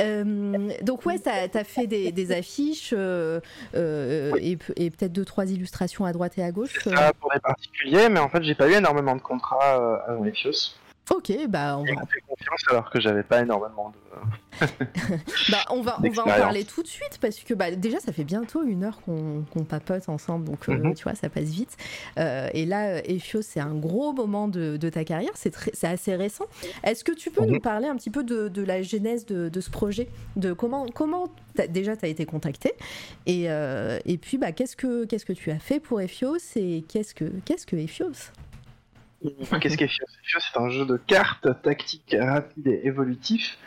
Euh, 0.00 0.70
donc 0.82 1.06
ouais, 1.06 1.18
tu 1.18 1.28
as 1.28 1.64
fait 1.64 1.86
des, 1.86 2.32
affiches 2.32 2.94
euh, 2.96 3.40
euh, 3.74 4.32
et, 4.40 4.56
peut-être 4.56 5.12
deux, 5.12 5.24
trois 5.24 5.50
illustrations 5.50 6.04
à 6.04 6.12
droite 6.12 6.38
et 6.38 6.42
à 6.42 6.52
gauche. 6.52 6.78
Ça 6.84 7.12
pour 7.18 7.32
les 7.32 7.40
particuliers, 7.40 8.08
mais 8.08 8.20
en 8.20 8.28
fait, 8.28 8.42
j'ai 8.42 8.54
pas 8.54 8.68
eu 8.68 8.74
énormément 8.74 9.16
de 9.16 9.22
contrats 9.22 10.04
à 10.06 10.26
Ephios. 10.26 10.76
Ok, 11.10 11.32
bah 11.48 11.76
on 11.78 11.84
va, 11.84 12.00
confiance 12.28 12.60
alors 12.70 12.88
que 12.90 13.00
j'avais 13.00 13.24
pas 13.24 13.40
énormément 13.42 13.90
de. 13.90 14.66
bah, 15.50 15.58
on 15.70 15.82
va, 15.82 15.98
on 16.02 16.10
va 16.10 16.22
en 16.22 16.26
parler 16.26 16.64
tout 16.64 16.82
de 16.82 16.86
suite 16.88 17.18
parce 17.20 17.40
que 17.40 17.54
bah, 17.54 17.72
déjà 17.72 17.98
ça 17.98 18.12
fait 18.12 18.22
bientôt 18.24 18.62
une 18.62 18.84
heure 18.84 19.00
qu'on 19.04 19.64
papote 19.64 20.08
ensemble, 20.08 20.44
donc 20.46 20.68
euh, 20.68 20.74
Mhm. 20.74 20.94
tu 20.94 21.02
vois 21.02 21.14
ça 21.16 21.28
passe 21.28 21.46
vite. 21.50 21.76
Euh, 22.18 22.48
et 22.54 22.64
là, 22.66 23.04
Ephios, 23.08 23.42
c'est 23.42 23.60
un 23.60 23.74
gros 23.74 24.12
moment 24.12 24.46
de, 24.48 24.76
de 24.76 24.88
ta 24.88 25.04
carrière, 25.04 25.32
c'est 25.34 25.84
assez 25.84 26.14
récent. 26.14 26.46
Est-ce 26.84 27.02
que 27.04 27.12
tu 27.12 27.30
peux 27.30 27.44
Mhm. 27.44 27.50
nous 27.52 27.60
parler 27.60 27.88
un 27.88 27.96
petit 27.96 28.10
peu 28.10 28.22
de, 28.22 28.48
de 28.48 28.62
la 28.62 28.82
genèse 28.82 29.26
de, 29.26 29.48
de 29.48 29.60
ce 29.60 29.70
projet, 29.70 30.08
de 30.36 30.52
comment, 30.52 30.86
comment 30.94 31.28
déjà 31.68 31.96
tu 31.96 32.04
as 32.04 32.08
été 32.08 32.24
contacté? 32.26 32.74
Et, 33.26 33.50
euh, 33.50 33.98
et 34.06 34.18
puis 34.18 34.38
bah, 34.38 34.52
qu'est-ce 34.52 34.76
que 34.76 35.04
qu'est-ce 35.04 35.26
que 35.26 35.32
tu 35.32 35.50
as 35.50 35.58
fait 35.58 35.80
pour 35.80 36.00
Ephios 36.00 36.36
et 36.56 36.84
qu'est-ce 36.88 37.14
que 37.14 37.24
qu'est-ce 37.44 37.66
que 37.66 37.76
Ephios 37.76 38.30
Qu'est-ce 39.60 39.76
qu'est 39.76 39.88
Fios 39.88 40.06
Fios, 40.22 40.40
c'est 40.40 40.58
un 40.58 40.70
jeu 40.70 40.84
de 40.84 40.96
cartes 40.96 41.48
tactique 41.62 42.16
rapide 42.18 42.66
et 42.66 42.86
évolutif 42.86 43.58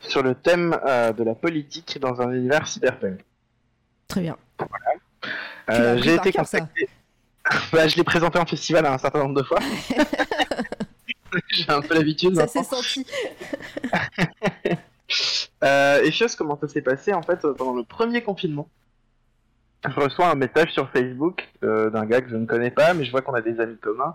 sur 0.00 0.22
le 0.22 0.34
thème 0.34 0.78
euh, 0.86 1.12
de 1.12 1.24
la 1.24 1.34
politique 1.34 1.98
dans 2.00 2.20
un 2.20 2.32
univers 2.32 2.66
cyberpunk. 2.66 3.20
Très 4.08 4.20
bien. 4.20 4.36
Euh, 5.70 5.98
J'ai 6.02 6.14
été 6.14 6.32
contacté. 6.32 6.88
Bah, 7.72 7.86
je 7.86 7.94
l'ai 7.94 8.02
présenté 8.02 8.40
en 8.40 8.44
festival 8.44 8.84
un 8.86 8.98
certain 8.98 9.20
nombre 9.20 9.40
de 9.40 9.44
fois. 9.44 9.60
J'ai 11.50 11.70
un 11.70 11.80
peu 11.80 11.94
l'habitude. 11.94 12.34
Ça 12.34 12.46
s'est 12.46 12.64
senti. 12.64 13.06
Euh, 15.62 16.02
et 16.02 16.10
Fios, 16.10 16.34
comment 16.36 16.58
ça 16.60 16.68
s'est 16.68 16.82
passé 16.82 17.12
en 17.12 17.22
fait 17.22 17.40
pendant 17.40 17.74
le 17.74 17.84
premier 17.84 18.22
confinement? 18.22 18.68
Je 19.88 20.00
reçois 20.00 20.28
un 20.28 20.34
message 20.34 20.72
sur 20.72 20.90
Facebook 20.90 21.48
euh, 21.62 21.90
d'un 21.90 22.06
gars 22.06 22.20
que 22.20 22.28
je 22.28 22.36
ne 22.36 22.46
connais 22.46 22.70
pas, 22.70 22.92
mais 22.92 23.04
je 23.04 23.10
vois 23.10 23.22
qu'on 23.22 23.34
a 23.34 23.40
des 23.40 23.60
amis 23.60 23.76
communs, 23.78 24.14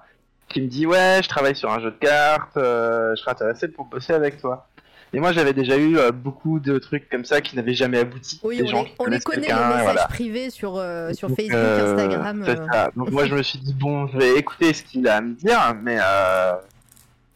qui 0.52 0.62
me 0.62 0.68
dit 0.68 0.86
ouais, 0.86 1.20
je 1.24 1.30
travaille 1.30 1.56
sur 1.56 1.72
un 1.72 1.80
jeu 1.80 1.91
de 1.91 1.97
cartes, 1.97 2.58
euh, 2.58 3.16
je 3.16 3.22
serais 3.22 3.32
intéressé 3.32 3.68
pour 3.68 3.86
bosser 3.86 4.14
avec 4.14 4.39
toi. 4.39 4.68
Et 5.14 5.20
moi, 5.20 5.34
j'avais 5.34 5.52
déjà 5.54 5.76
eu 5.76 5.97
euh, 5.97 6.12
beaucoup 6.12 6.60
de 6.62 6.78
trucs 6.80 7.10
comme 7.10 7.26
ça 7.26 7.41
qui 7.41 7.58
n'avaient 7.58 7.74
jamais 7.74 7.99
abouti. 7.99 8.39
Oui, 8.43 8.58
Des 8.58 8.64
on 8.64 8.68
gens 8.68 8.84
les, 8.84 8.93
on 8.97 9.06
les 9.06 9.20
connaît, 9.20 9.47
les 9.47 9.54
messages 9.54 9.82
voilà. 9.84 10.08
privés 10.08 10.49
sur, 10.49 10.78
euh, 10.78 11.12
sur 11.14 11.28
Donc, 11.28 11.38
Facebook, 11.38 11.58
euh, 11.58 11.91
Instagram. 11.97 12.45
ça. 12.72 12.89
Donc 12.95 13.10
moi 13.12 13.26
je 13.26 13.36
me 13.36 13.43
suis 13.43 13.60
dit 13.60 13.74
bon, 13.74 14.08
je 14.08 14.18
vais 14.18 14.38
écouter 14.38 14.74
ce 14.74 14.84
qu'il 14.84 15.06
a 15.10 15.18
à 15.18 15.22
me 15.22 15.34
dire, 15.34 15.76
mais 15.82 15.97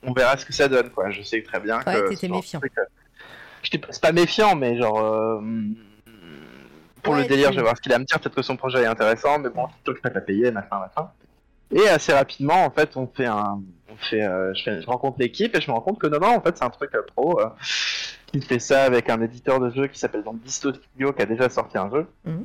on 0.04 0.14
verra 0.14 0.38
ce 0.38 0.46
que 0.46 0.54
ça 0.54 0.68
donne 0.70 0.90
quoi. 0.90 1.10
Je 1.10 1.22
sais 1.22 1.42
très 1.42 1.60
bien 1.60 1.80
que. 1.80 1.90
Ouais, 1.90 1.96
ce 2.06 2.10
t'étais 2.12 2.30
méfiant. 2.30 2.60
truc, 2.60 2.72
c'est 3.62 4.02
pas 4.02 4.12
méfiant, 4.14 4.56
mais 4.56 4.78
genre 4.78 5.42
pour 7.04 7.14
Ouais, 7.14 7.22
le 7.22 7.28
délire, 7.28 7.52
je 7.52 7.58
vais 7.58 7.62
voir 7.62 7.78
ce 7.78 7.82
qu'il 7.82 7.92
a 7.94 7.98
à 7.98 8.00
me 8.00 8.06
dire. 8.06 8.20
Peut-être 8.20 8.36
que 8.36 8.42
son 8.42 8.56
projet 8.58 8.82
est 8.82 8.88
intéressant, 8.88 9.38
mais 9.38 9.50
bon, 9.50 9.68
plutôt 9.68 9.92
que 9.94 10.00
je 10.04 10.10
pas 10.14 10.22
payer, 10.22 10.50
machin, 10.52 10.80
machin. 10.80 11.10
Et 11.72 11.88
assez 11.90 12.14
rapidement, 12.14 12.66
en 12.66 12.70
fait, 12.70 12.96
on 12.96 13.08
fait 13.08 13.26
un, 13.26 13.62
on 13.92 13.96
fait, 13.98 14.24
euh, 14.24 14.54
je, 14.54 14.64
fais- 14.64 14.82
je 14.82 14.86
rencontre 14.88 15.18
l'équipe 15.20 15.56
et 15.56 15.62
je 15.62 15.70
me 15.70 15.76
rends 15.76 15.82
compte 15.82 16.00
que 16.00 16.08
non, 16.08 16.20
non, 16.20 16.36
en 16.38 16.42
fait, 16.42 16.58
c'est 16.58 16.64
un 16.64 16.70
truc 16.70 16.94
euh, 16.96 17.02
pro. 17.16 17.40
euh, 17.42 17.50
qui 18.28 18.42
fait 18.42 18.60
ça 18.60 18.84
avec 18.84 19.10
un 19.10 19.22
éditeur 19.22 19.60
de 19.60 19.70
jeu 19.70 19.88
qui 19.88 19.98
s'appelle 20.00 20.24
donc 20.24 20.42
Disto 20.42 20.74
Studio 20.74 21.14
qui 21.14 21.22
a 21.22 21.26
déjà 21.26 21.50
sorti 21.50 21.78
un 21.78 21.90
jeu. 21.90 22.08
Mhm. 22.26 22.44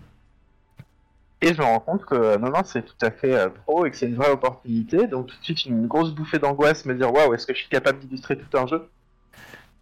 Et 1.42 1.54
je 1.54 1.58
me 1.60 1.64
rends 1.64 1.80
compte 1.80 2.04
que 2.04 2.14
euh, 2.14 2.38
non, 2.38 2.50
non, 2.50 2.62
c'est 2.64 2.82
tout 2.82 2.94
à 3.06 3.10
fait 3.10 3.48
pro 3.64 3.86
et 3.86 3.90
que 3.90 3.96
c'est 3.96 4.06
une 4.06 4.14
vraie 4.14 4.30
opportunité. 4.30 5.06
Donc 5.06 5.28
tout 5.28 5.36
de 5.38 5.44
suite, 5.44 5.64
une 5.64 5.86
grosse 5.86 6.10
bouffée 6.12 6.38
d'angoisse, 6.38 6.84
me 6.84 6.94
dire 6.94 7.12
waouh, 7.12 7.32
est-ce 7.34 7.46
que 7.46 7.54
je 7.54 7.60
suis 7.60 7.68
capable 7.68 7.98
d'illustrer 7.98 8.36
tout 8.38 8.56
un 8.58 8.66
jeu? 8.66 8.88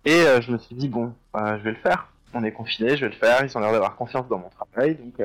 Et 0.05 0.25
je 0.41 0.53
me 0.53 0.59
suis 0.59 0.77
dit 0.77 0.89
bon, 0.89 1.13
je 1.35 1.63
vais 1.63 1.71
le 1.73 1.77
faire. 1.77 2.09
On 2.33 2.45
est 2.45 2.53
confiné, 2.53 2.97
je 2.97 3.07
vais 3.07 3.13
le 3.13 3.17
faire. 3.19 3.45
Ils 3.45 3.57
ont 3.57 3.61
l'air 3.61 3.73
d'avoir 3.73 3.97
confiance 3.97 4.29
dans 4.29 4.39
mon 4.39 4.51
travail, 4.51 4.95
donc 4.95 5.21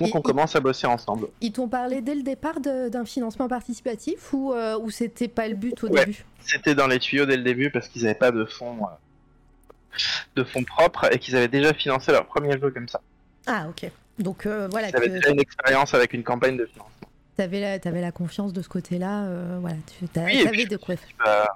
donc 0.00 0.08
Et- 0.08 0.16
on 0.16 0.20
commence 0.22 0.54
à 0.56 0.60
bosser 0.60 0.86
ensemble. 0.86 1.28
Ils 1.40 1.52
t'ont 1.52 1.68
parlé 1.68 2.00
dès 2.02 2.14
le 2.14 2.22
départ 2.22 2.60
d'un 2.60 3.04
financement 3.04 3.48
participatif 3.48 4.32
ou, 4.32 4.52
euh, 4.52 4.78
ou 4.78 4.90
c'était 4.90 5.28
pas 5.28 5.48
le 5.48 5.54
but 5.54 5.82
au 5.84 5.88
Ouais. 5.88 6.04
début? 6.04 6.24
C'était 6.40 6.74
dans 6.74 6.86
les 6.86 6.98
tuyaux 6.98 7.26
dès 7.26 7.36
le 7.36 7.42
début 7.42 7.70
parce 7.70 7.88
qu'ils 7.88 8.02
n'avaient 8.02 8.14
pas 8.14 8.30
de 8.30 8.44
fonds, 8.44 8.78
euh, 8.84 9.98
de 10.36 10.44
fonds 10.44 10.64
propres 10.64 11.08
et 11.12 11.18
qu'ils 11.18 11.36
avaient 11.36 11.48
déjà 11.48 11.72
financé 11.72 12.12
leur 12.12 12.26
premier 12.26 12.52
jeu 12.60 12.70
comme 12.70 12.88
ça. 12.88 13.00
Ah, 13.46 13.66
ok. 13.68 13.90
Donc 14.18 14.46
euh, 14.46 14.68
voilà, 14.70 14.88
Ils 14.90 14.96
avaient 14.96 15.08
déjà 15.08 15.30
une 15.30 15.40
expérience 15.40 15.94
avec 15.94 16.12
une 16.12 16.22
campagne 16.24 16.56
de 16.56 16.66
financement. 16.66 16.90
tu 17.36 17.42
avais, 17.42 17.60
la- 17.60 17.78
t'avais 17.78 18.00
la 18.00 18.12
confiance 18.12 18.52
de 18.52 18.62
ce 18.62 18.68
côté-là. 18.68 19.26
voilà, 19.60 19.76
tu 19.86 20.04
Oui, 20.04 20.08
t'avais 20.12 20.44
puis- 20.50 20.66
de 20.66 20.76
quoi 20.76 20.96
faire. 20.96 21.48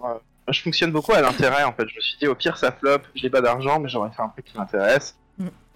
Bah. 0.00 0.20
Je 0.50 0.62
fonctionne 0.62 0.92
beaucoup 0.92 1.12
à 1.12 1.20
l'intérêt 1.20 1.64
en 1.64 1.72
fait. 1.72 1.86
Je 1.88 1.96
me 1.96 2.00
suis 2.00 2.16
dit 2.18 2.26
au 2.26 2.34
pire 2.34 2.56
ça 2.56 2.72
flop, 2.72 2.98
j'ai 3.14 3.28
pas 3.28 3.40
d'argent 3.42 3.78
mais 3.80 3.88
j'aurais 3.88 4.10
fait 4.10 4.22
un 4.22 4.28
truc 4.28 4.46
qui 4.46 4.56
m'intéresse. 4.56 5.14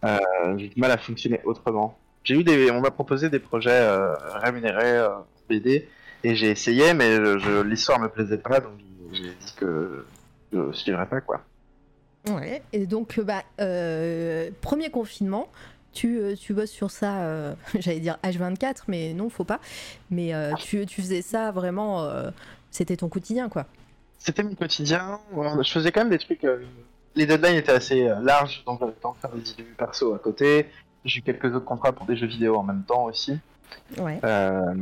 Euh, 0.05 0.19
j'ai 0.59 0.69
du 0.69 0.81
mal 0.81 0.91
à 0.91 0.99
fonctionner 0.99 1.41
autrement. 1.45 1.99
J'ai 2.25 2.35
eu 2.35 2.45
des, 2.45 2.71
on 2.71 2.81
m'a 2.81 2.91
proposé 2.91 3.31
des 3.31 3.39
projets 3.39 3.71
euh, 3.71 4.15
rémunérés 4.35 4.99
euh, 4.99 5.09
BD 5.49 5.89
et 6.25 6.35
j'ai 6.35 6.51
essayé 6.51 6.95
mais 6.95 7.17
je, 7.17 7.39
je- 7.39 7.63
l'histoire 7.63 7.99
me 8.01 8.09
plaisait 8.09 8.39
pas 8.39 8.61
donc 8.61 8.73
j'ai 9.13 9.23
dit 9.31 9.55
que 9.57 10.05
je 10.53 10.73
suivrais 10.73 11.07
pas 11.07 11.21
quoi. 11.21 11.43
Ouais. 12.29 12.63
Et 12.73 12.87
donc, 12.87 13.19
euh, 13.19 13.25
bah, 13.25 13.43
premier 14.61 14.91
confinement. 14.91 15.49
Tu, 15.93 16.21
tu 16.41 16.55
bosses 16.55 16.71
sur 16.71 16.91
ça, 16.91 17.55
j'allais 17.79 18.01
dire 18.01 18.17
H24, 18.25 18.85
mais 18.89 19.13
non, 19.13 19.29
faut 19.29 19.45
pas. 19.45 19.61
Mais 20.11 20.33
euh, 20.33 20.55
tu, 20.55 20.87
tu 20.87 21.03
faisais 21.03 21.21
ça 21.21 21.51
vraiment, 21.51 22.09
c'était 22.71 22.97
ton 22.97 23.09
quotidien, 23.11 23.51
quoi. 23.51 23.67
C'était 24.19 24.43
mon 24.43 24.55
quotidien. 24.55 25.19
Je 25.61 25.71
faisais 25.71 25.93
quand 25.93 26.01
même 26.01 26.11
des 26.11 26.19
trucs. 26.19 26.47
Les 27.15 27.27
deadlines 27.27 27.57
étaient 27.57 27.73
assez 27.73 28.09
euh, 28.09 28.21
larges, 28.21 28.63
donc 28.67 28.81
j'avais 28.81 28.93
le 28.93 28.99
temps 28.99 29.13
de 29.13 29.19
faire 29.19 29.31
des 29.31 29.51
idées 29.51 29.65
perso 29.77 30.15
à 30.15 30.19
côté. 30.19 30.67
J'ai 31.05 31.19
eu 31.19 31.23
quelques 31.23 31.47
autres 31.47 31.65
contrats 31.65 31.93
pour 31.93 32.07
des 32.07 32.17
jeux 32.17 32.27
vidéo 32.27 32.57
en 32.57 32.63
même 32.63 32.85
temps 32.85 33.05
aussi. 33.05 33.39
Ouais. 33.99 34.21
Euh, 34.25 34.75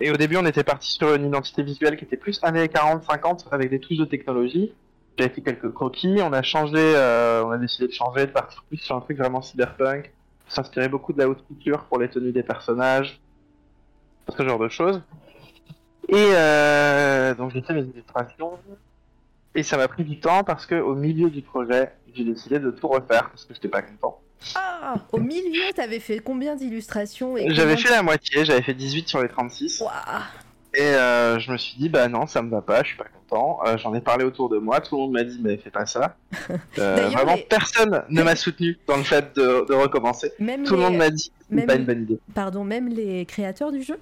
et 0.00 0.10
au 0.10 0.16
début, 0.16 0.36
on 0.36 0.46
était 0.46 0.64
parti 0.64 0.92
sur 0.92 1.14
une 1.14 1.26
identité 1.26 1.62
visuelle 1.62 1.96
qui 1.96 2.04
était 2.04 2.16
plus 2.16 2.40
années 2.42 2.66
40-50 2.66 3.46
avec 3.50 3.70
des 3.70 3.78
touches 3.78 3.98
de 3.98 4.04
technologie. 4.04 4.72
J'avais 5.18 5.32
fait 5.32 5.42
quelques 5.42 5.72
croquis, 5.72 6.18
on 6.22 6.32
a 6.32 6.42
changé, 6.42 6.78
euh, 6.78 7.44
on 7.44 7.50
a 7.50 7.58
décidé 7.58 7.86
de 7.86 7.92
changer, 7.92 8.26
de 8.26 8.32
partir 8.32 8.64
plus 8.68 8.78
sur 8.78 8.96
un 8.96 9.00
truc 9.00 9.18
vraiment 9.18 9.42
cyberpunk, 9.42 10.10
s'inspirer 10.48 10.88
beaucoup 10.88 11.12
de 11.12 11.18
la 11.18 11.28
haute 11.28 11.46
couture 11.46 11.84
pour 11.84 11.98
les 11.98 12.08
tenues 12.08 12.32
des 12.32 12.42
personnages, 12.42 13.20
ce 14.36 14.42
genre 14.42 14.58
de 14.58 14.68
choses. 14.68 15.02
Et 16.08 16.14
euh, 16.16 17.34
donc 17.34 17.52
j'ai 17.52 17.60
fait 17.62 17.74
mes 17.74 17.82
illustrations, 17.82 18.58
et 19.54 19.62
ça 19.62 19.76
m'a 19.76 19.88
pris 19.88 20.04
du 20.04 20.18
temps 20.20 20.44
parce 20.44 20.66
que 20.66 20.74
au 20.76 20.94
milieu 20.94 21.30
du 21.30 21.42
projet, 21.42 21.92
j'ai 22.14 22.24
décidé 22.24 22.58
de 22.58 22.70
tout 22.70 22.88
refaire 22.88 23.28
parce 23.30 23.44
que 23.44 23.54
j'étais 23.54 23.68
pas 23.68 23.82
content. 23.82 24.18
Ah, 24.56 24.96
au 25.12 25.18
milieu, 25.20 25.72
t'avais 25.74 26.00
fait 26.00 26.18
combien 26.18 26.56
d'illustrations 26.56 27.36
et 27.36 27.54
J'avais 27.54 27.76
fait 27.76 27.90
la 27.90 28.02
moitié, 28.02 28.44
j'avais 28.44 28.62
fait 28.62 28.74
18 28.74 29.08
sur 29.08 29.22
les 29.22 29.28
36. 29.28 29.80
Ouah. 29.82 30.22
Et 30.74 30.80
euh, 30.80 31.38
je 31.38 31.52
me 31.52 31.58
suis 31.58 31.76
dit, 31.78 31.88
bah 31.90 32.08
non, 32.08 32.26
ça 32.26 32.40
me 32.42 32.50
va 32.50 32.62
pas, 32.62 32.82
je 32.82 32.88
suis 32.88 32.96
pas 32.96 33.04
content. 33.04 33.60
Euh, 33.66 33.76
J'en 33.76 33.94
ai 33.94 34.00
parlé 34.00 34.24
autour 34.24 34.48
de 34.48 34.56
moi, 34.58 34.80
tout 34.80 34.96
le 34.96 35.02
monde 35.02 35.12
m'a 35.12 35.22
dit, 35.22 35.38
mais 35.42 35.58
fais 35.58 35.70
pas 35.70 35.86
ça. 35.86 36.16
Euh, 36.78 37.08
vraiment, 37.10 37.34
les- 37.34 37.42
personne 37.42 38.02
ne 38.08 38.22
m'a 38.22 38.34
soutenu 38.34 38.78
dans 38.88 38.96
le 38.96 39.02
fait 39.02 39.36
de, 39.36 39.66
de 39.68 39.74
recommencer. 39.74 40.32
Même 40.38 40.64
Tout 40.64 40.74
le 40.74 40.80
monde 40.80 40.96
m'a 40.96 41.10
dit, 41.10 41.30
c'est 41.50 41.54
même- 41.54 41.66
pas 41.66 41.74
une 41.74 41.84
bonne 41.84 42.02
idée. 42.04 42.18
Pardon, 42.34 42.64
même 42.64 42.88
les 42.88 43.26
créateurs 43.26 43.70
du 43.70 43.82
jeu? 43.82 43.98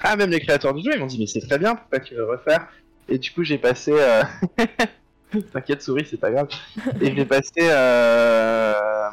Ah, 0.00 0.16
même 0.16 0.30
les 0.30 0.40
créateurs 0.40 0.72
du 0.72 0.82
jeu, 0.82 0.92
ils 0.94 1.00
m'ont 1.00 1.06
dit, 1.06 1.18
mais 1.18 1.26
c'est 1.26 1.40
très 1.46 1.58
bien, 1.58 1.74
pourquoi 1.76 2.00
tu 2.00 2.14
veux 2.14 2.24
refaire? 2.24 2.66
Et 3.08 3.18
du 3.18 3.30
coup, 3.32 3.42
j'ai 3.44 3.58
passé. 3.58 3.92
euh, 3.94 4.22
T'inquiète, 5.52 5.82
souris, 5.82 6.06
c'est 6.08 6.20
pas 6.20 6.30
grave. 6.30 6.48
Et 7.00 7.14
j'ai 7.14 7.24
passé. 7.26 7.52
Euh... 7.60 9.08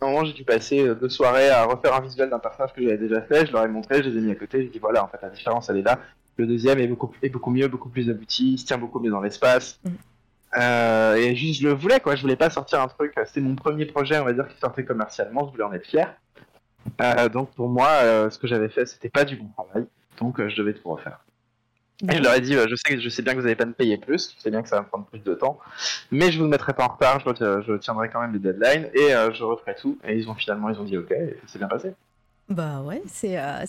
Un 0.00 0.06
moment, 0.06 0.24
j'ai 0.24 0.32
dû 0.32 0.44
passer 0.44 0.80
euh, 0.86 0.94
deux 0.94 1.08
soirées 1.08 1.48
à 1.48 1.64
refaire 1.64 1.94
un 1.94 2.00
visuel 2.00 2.28
d'un 2.28 2.38
personnage 2.38 2.72
que 2.72 2.82
j'avais 2.82 2.98
déjà 2.98 3.22
fait. 3.22 3.46
Je 3.46 3.52
leur 3.52 3.64
ai 3.64 3.68
montré, 3.68 4.02
je 4.02 4.08
les 4.08 4.18
ai 4.18 4.20
mis 4.20 4.32
à 4.32 4.34
côté. 4.34 4.62
J'ai 4.62 4.68
dit, 4.68 4.78
voilà, 4.78 5.04
en 5.04 5.08
fait, 5.08 5.18
la 5.22 5.30
différence, 5.30 5.70
elle 5.70 5.78
est 5.78 5.82
là. 5.82 5.98
Le 6.36 6.46
deuxième 6.46 6.78
est 6.78 6.86
beaucoup, 6.86 7.10
est 7.22 7.30
beaucoup 7.30 7.50
mieux, 7.50 7.68
beaucoup 7.68 7.88
plus 7.88 8.10
abouti. 8.10 8.54
Il 8.54 8.58
se 8.58 8.66
tient 8.66 8.78
beaucoup 8.78 9.00
mieux 9.00 9.10
dans 9.10 9.20
l'espace. 9.20 9.80
Mhm. 9.84 9.96
Euh, 10.58 11.14
et 11.16 11.34
juste, 11.36 11.60
je 11.60 11.68
le 11.68 11.74
voulais, 11.74 12.00
quoi. 12.00 12.14
Je 12.14 12.22
voulais 12.22 12.36
pas 12.36 12.50
sortir 12.50 12.80
un 12.80 12.88
truc. 12.88 13.14
C'était 13.26 13.40
mon 13.40 13.54
premier 13.54 13.86
projet, 13.86 14.18
on 14.18 14.24
va 14.24 14.32
dire, 14.32 14.48
qui 14.48 14.58
sortait 14.58 14.84
commercialement. 14.84 15.46
Je 15.46 15.52
voulais 15.52 15.64
en 15.64 15.72
être 15.72 15.86
fier. 15.86 16.14
Euh, 17.00 17.28
donc, 17.28 17.50
pour 17.52 17.68
moi, 17.68 17.88
euh, 18.02 18.30
ce 18.30 18.38
que 18.38 18.46
j'avais 18.46 18.68
fait, 18.68 18.86
c'était 18.86 19.08
pas 19.08 19.24
du 19.24 19.36
bon 19.36 19.48
travail. 19.56 19.86
Donc, 20.20 20.46
je 20.46 20.56
devais 20.56 20.72
tout 20.74 20.88
refaire. 20.88 21.20
Et 22.02 22.16
je 22.16 22.22
leur 22.22 22.34
ai 22.34 22.40
dit, 22.40 22.54
euh, 22.54 22.66
je 22.68 23.08
sais, 23.08 23.22
bien 23.22 23.32
que 23.32 23.38
vous 23.38 23.44
n'allez 23.44 23.56
pas 23.56 23.64
me 23.64 23.72
payer 23.72 23.96
plus, 23.96 24.34
je 24.36 24.42
sais 24.42 24.50
bien 24.50 24.62
que 24.62 24.68
ça 24.68 24.76
va 24.76 24.82
me 24.82 24.88
prendre 24.88 25.06
plus 25.06 25.20
de 25.20 25.34
temps, 25.34 25.58
mais 26.10 26.30
je 26.30 26.38
vous 26.38 26.46
mettrai 26.46 26.74
pas 26.74 26.84
en 26.84 26.88
retard, 26.88 27.20
je, 27.20 27.76
tiendrai 27.78 28.10
quand 28.10 28.20
même 28.20 28.32
les 28.32 28.38
deadlines 28.38 28.90
et 28.94 29.14
euh, 29.14 29.32
je 29.32 29.42
referai 29.44 29.74
tout. 29.74 29.98
Et 30.06 30.16
ils 30.16 30.28
ont 30.28 30.34
finalement, 30.34 30.68
ils 30.68 30.78
ont 30.78 30.84
dit 30.84 30.98
ok, 30.98 31.14
c'est 31.46 31.58
bien 31.58 31.68
passé. 31.68 31.94
Bah 32.48 32.82
ouais, 32.82 33.02
c'est 33.08 33.38
euh, 33.38 33.64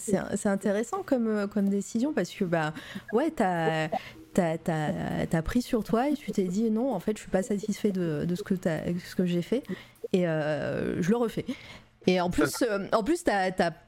intéressant 0.45 1.03
comme, 1.03 1.47
comme 1.47 1.69
décision 1.69 2.13
parce 2.13 2.29
que 2.29 2.43
bah 2.43 2.73
ouais, 3.13 3.31
t'as 3.31 3.87
t'as 4.33 5.41
pris 5.41 5.61
sur 5.61 5.83
toi 5.83 6.09
et 6.09 6.13
tu 6.13 6.31
t'es 6.31 6.43
dit 6.43 6.69
non, 6.69 6.93
en 6.93 6.99
fait, 6.99 7.15
je 7.15 7.21
suis 7.21 7.31
pas 7.31 7.43
satisfait 7.43 7.91
de, 7.91 8.25
de 8.25 8.35
ce 8.35 8.43
que, 8.43 8.53
que 8.53 9.25
j'ai 9.25 9.41
fait 9.41 9.63
et 10.13 10.23
je 10.23 11.09
le 11.09 11.15
refais. 11.15 11.45
Et 12.07 12.21
en 12.21 12.29
plus, 12.29 12.61
euh, 12.63 12.87
en 12.93 13.03
plus 13.03 13.23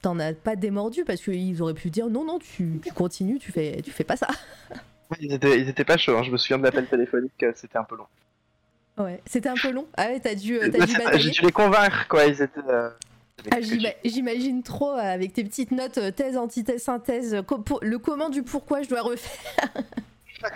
t'en 0.02 0.20
as 0.20 0.34
pas 0.34 0.56
démordu 0.58 1.06
parce 1.06 1.22
qu'ils 1.22 1.62
auraient 1.62 1.74
pu 1.74 1.90
dire 1.90 2.08
non, 2.10 2.26
non, 2.26 2.38
tu, 2.40 2.82
tu 2.84 2.92
continues, 2.92 3.40
tu 3.40 3.52
fais, 3.52 3.82
tu 3.82 3.92
fais 3.92 4.04
pas 4.04 4.18
ça. 4.18 4.28
Ils 5.20 5.34
étaient, 5.34 5.60
ils 5.60 5.68
étaient 5.68 5.86
pas 5.86 5.98
chauds, 5.98 6.16
hein. 6.18 6.22
je 6.22 6.30
me 6.30 6.38
souviens 6.38 6.60
de 6.60 6.64
l'appel 6.64 6.86
téléphonique, 6.86 7.32
euh, 7.42 7.52
c'était 7.56 7.80
un 7.80 7.84
peu 7.84 7.96
long. 7.96 8.06
Ouais, 9.00 9.20
c'était 9.26 9.50
un 9.50 9.56
peu 9.56 9.72
long. 9.72 9.88
Ah 9.98 10.08
ouais, 10.10 10.20
t'as 10.20 10.36
dû, 10.36 10.58
euh, 10.60 10.70
t'as 10.72 10.78
Là, 10.78 10.86
dû 10.86 10.94
batailler. 10.94 11.32
J'ai 11.34 11.46
les 11.48 11.52
convaincre, 11.52 12.08
quoi, 12.08 12.26
ils 12.26 12.40
étaient. 12.44 12.60
euh, 12.70 12.90
Ah, 13.50 13.60
j'ima- 13.60 13.90
J'imagine 14.06 14.62
trop 14.62 14.92
avec 14.92 15.34
tes 15.34 15.44
petites 15.44 15.72
notes 15.72 16.00
thèse, 16.16 16.38
antithèse, 16.38 16.84
synthèse, 16.84 17.34
le 17.82 17.98
comment 17.98 18.30
du 18.30 18.44
pourquoi 18.44 18.84
je 18.84 18.90
dois 18.90 19.02
refaire. 19.02 19.74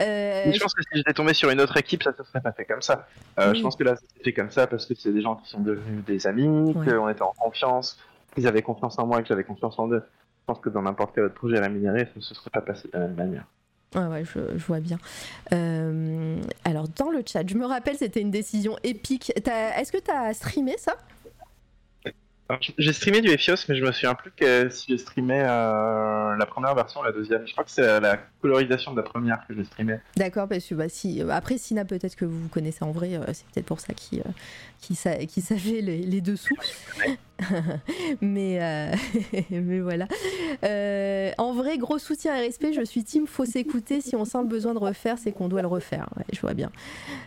Euh, 0.00 0.52
je 0.52 0.60
pense 0.60 0.74
que 0.74 0.82
si 0.82 0.88
j'étais 0.98 1.12
tombé 1.12 1.34
sur 1.34 1.50
une 1.50 1.60
autre 1.60 1.76
équipe, 1.76 2.02
ça 2.04 2.12
se 2.16 2.22
serait 2.22 2.40
pas 2.40 2.52
fait 2.52 2.64
comme 2.64 2.82
ça. 2.82 3.06
Euh, 3.38 3.50
Oui. 3.50 3.58
Je 3.58 3.62
pense 3.62 3.76
que 3.76 3.82
là, 3.84 3.96
ça 3.96 4.02
s'est 4.02 4.22
fait 4.22 4.32
comme 4.32 4.50
ça 4.50 4.66
parce 4.66 4.86
que 4.86 4.94
c'est 4.94 5.12
des 5.12 5.20
gens 5.22 5.36
qui 5.36 5.50
sont 5.50 5.60
devenus 5.60 6.04
des 6.04 6.26
amis, 6.26 6.72
qu'on 6.72 7.08
était 7.08 7.22
en 7.22 7.32
confiance, 7.38 7.98
qu'ils 8.34 8.46
avaient 8.46 8.62
confiance 8.62 8.98
en 8.98 9.06
moi 9.06 9.18
et 9.18 9.22
que 9.22 9.28
j'avais 9.28 9.44
confiance 9.44 9.78
en 9.78 9.88
eux. 9.90 10.02
Je 10.04 10.46
pense 10.46 10.60
que 10.60 10.68
dans 10.68 10.82
n'importe 10.82 11.12
quel 11.14 11.24
autre 11.24 11.34
projet 11.34 11.58
rémunéré, 11.58 12.08
ça 12.14 12.20
se 12.20 12.34
serait 12.34 12.50
pas 12.50 12.60
passé 12.60 12.88
de 12.92 12.98
la 12.98 13.06
même 13.06 13.14
manière. 13.16 13.44
Ouais, 13.94 14.06
ouais, 14.06 14.24
je, 14.24 14.40
je 14.56 14.64
vois 14.64 14.80
bien. 14.80 14.98
Euh, 15.52 16.40
alors, 16.64 16.88
dans 16.88 17.10
le 17.10 17.22
chat, 17.26 17.46
je 17.46 17.54
me 17.56 17.66
rappelle, 17.66 17.96
c'était 17.96 18.20
une 18.20 18.30
décision 18.30 18.76
épique. 18.84 19.32
Est-ce 19.36 19.92
que 19.92 19.98
tu 19.98 20.10
as 20.10 20.32
streamé 20.32 20.76
ça? 20.78 20.94
J'ai 22.78 22.92
streamé 22.92 23.20
du 23.20 23.28
Ephios, 23.30 23.56
mais 23.68 23.76
je 23.76 23.84
me 23.84 23.92
souviens 23.92 24.14
plus 24.14 24.30
que 24.32 24.68
si 24.70 24.86
j'ai 24.88 24.98
streamé 24.98 25.40
euh, 25.40 26.36
la 26.36 26.46
première 26.46 26.74
version 26.74 27.00
ou 27.00 27.04
la 27.04 27.12
deuxième. 27.12 27.46
Je 27.46 27.52
crois 27.52 27.64
que 27.64 27.70
c'est 27.70 27.82
euh, 27.86 28.00
la 28.00 28.18
colorisation 28.40 28.92
de 28.92 28.96
la 28.96 29.02
première 29.02 29.46
que 29.46 29.54
j'ai 29.54 29.64
streamé. 29.64 29.96
D'accord, 30.16 30.48
parce 30.48 30.64
que 30.66 30.74
bah, 30.74 30.88
si, 30.88 31.22
après, 31.30 31.58
Sina, 31.58 31.84
peut-être 31.84 32.16
que 32.16 32.24
vous 32.24 32.40
vous 32.42 32.48
connaissez 32.48 32.82
en 32.84 32.90
vrai, 32.92 33.14
euh, 33.16 33.20
c'est 33.32 33.46
peut-être 33.52 33.66
pour 33.66 33.80
ça 33.80 33.94
qu'il 33.94 34.20
euh, 34.20 34.30
qu'il 34.80 34.96
sa- 34.96 35.16
qu'il 35.26 35.42
savait 35.42 35.80
les, 35.80 35.98
les 35.98 36.20
dessous. 36.20 36.54
mais, 38.20 38.58
euh, 38.60 38.94
mais 39.50 39.80
voilà. 39.80 40.06
Euh, 40.64 41.30
en 41.38 41.52
vrai, 41.52 41.78
gros 41.78 41.98
soutien 41.98 42.36
et 42.36 42.40
respect, 42.40 42.72
je 42.72 42.82
suis 42.82 43.04
team, 43.04 43.26
faut 43.26 43.44
s'écouter. 43.44 44.00
Si 44.00 44.16
on 44.16 44.24
sent 44.24 44.38
le 44.42 44.48
besoin 44.48 44.74
de 44.74 44.78
refaire, 44.78 45.18
c'est 45.18 45.32
qu'on 45.32 45.48
doit 45.48 45.62
le 45.62 45.68
refaire. 45.68 46.08
Je 46.32 46.40
vois 46.40 46.54
bien. 46.54 46.70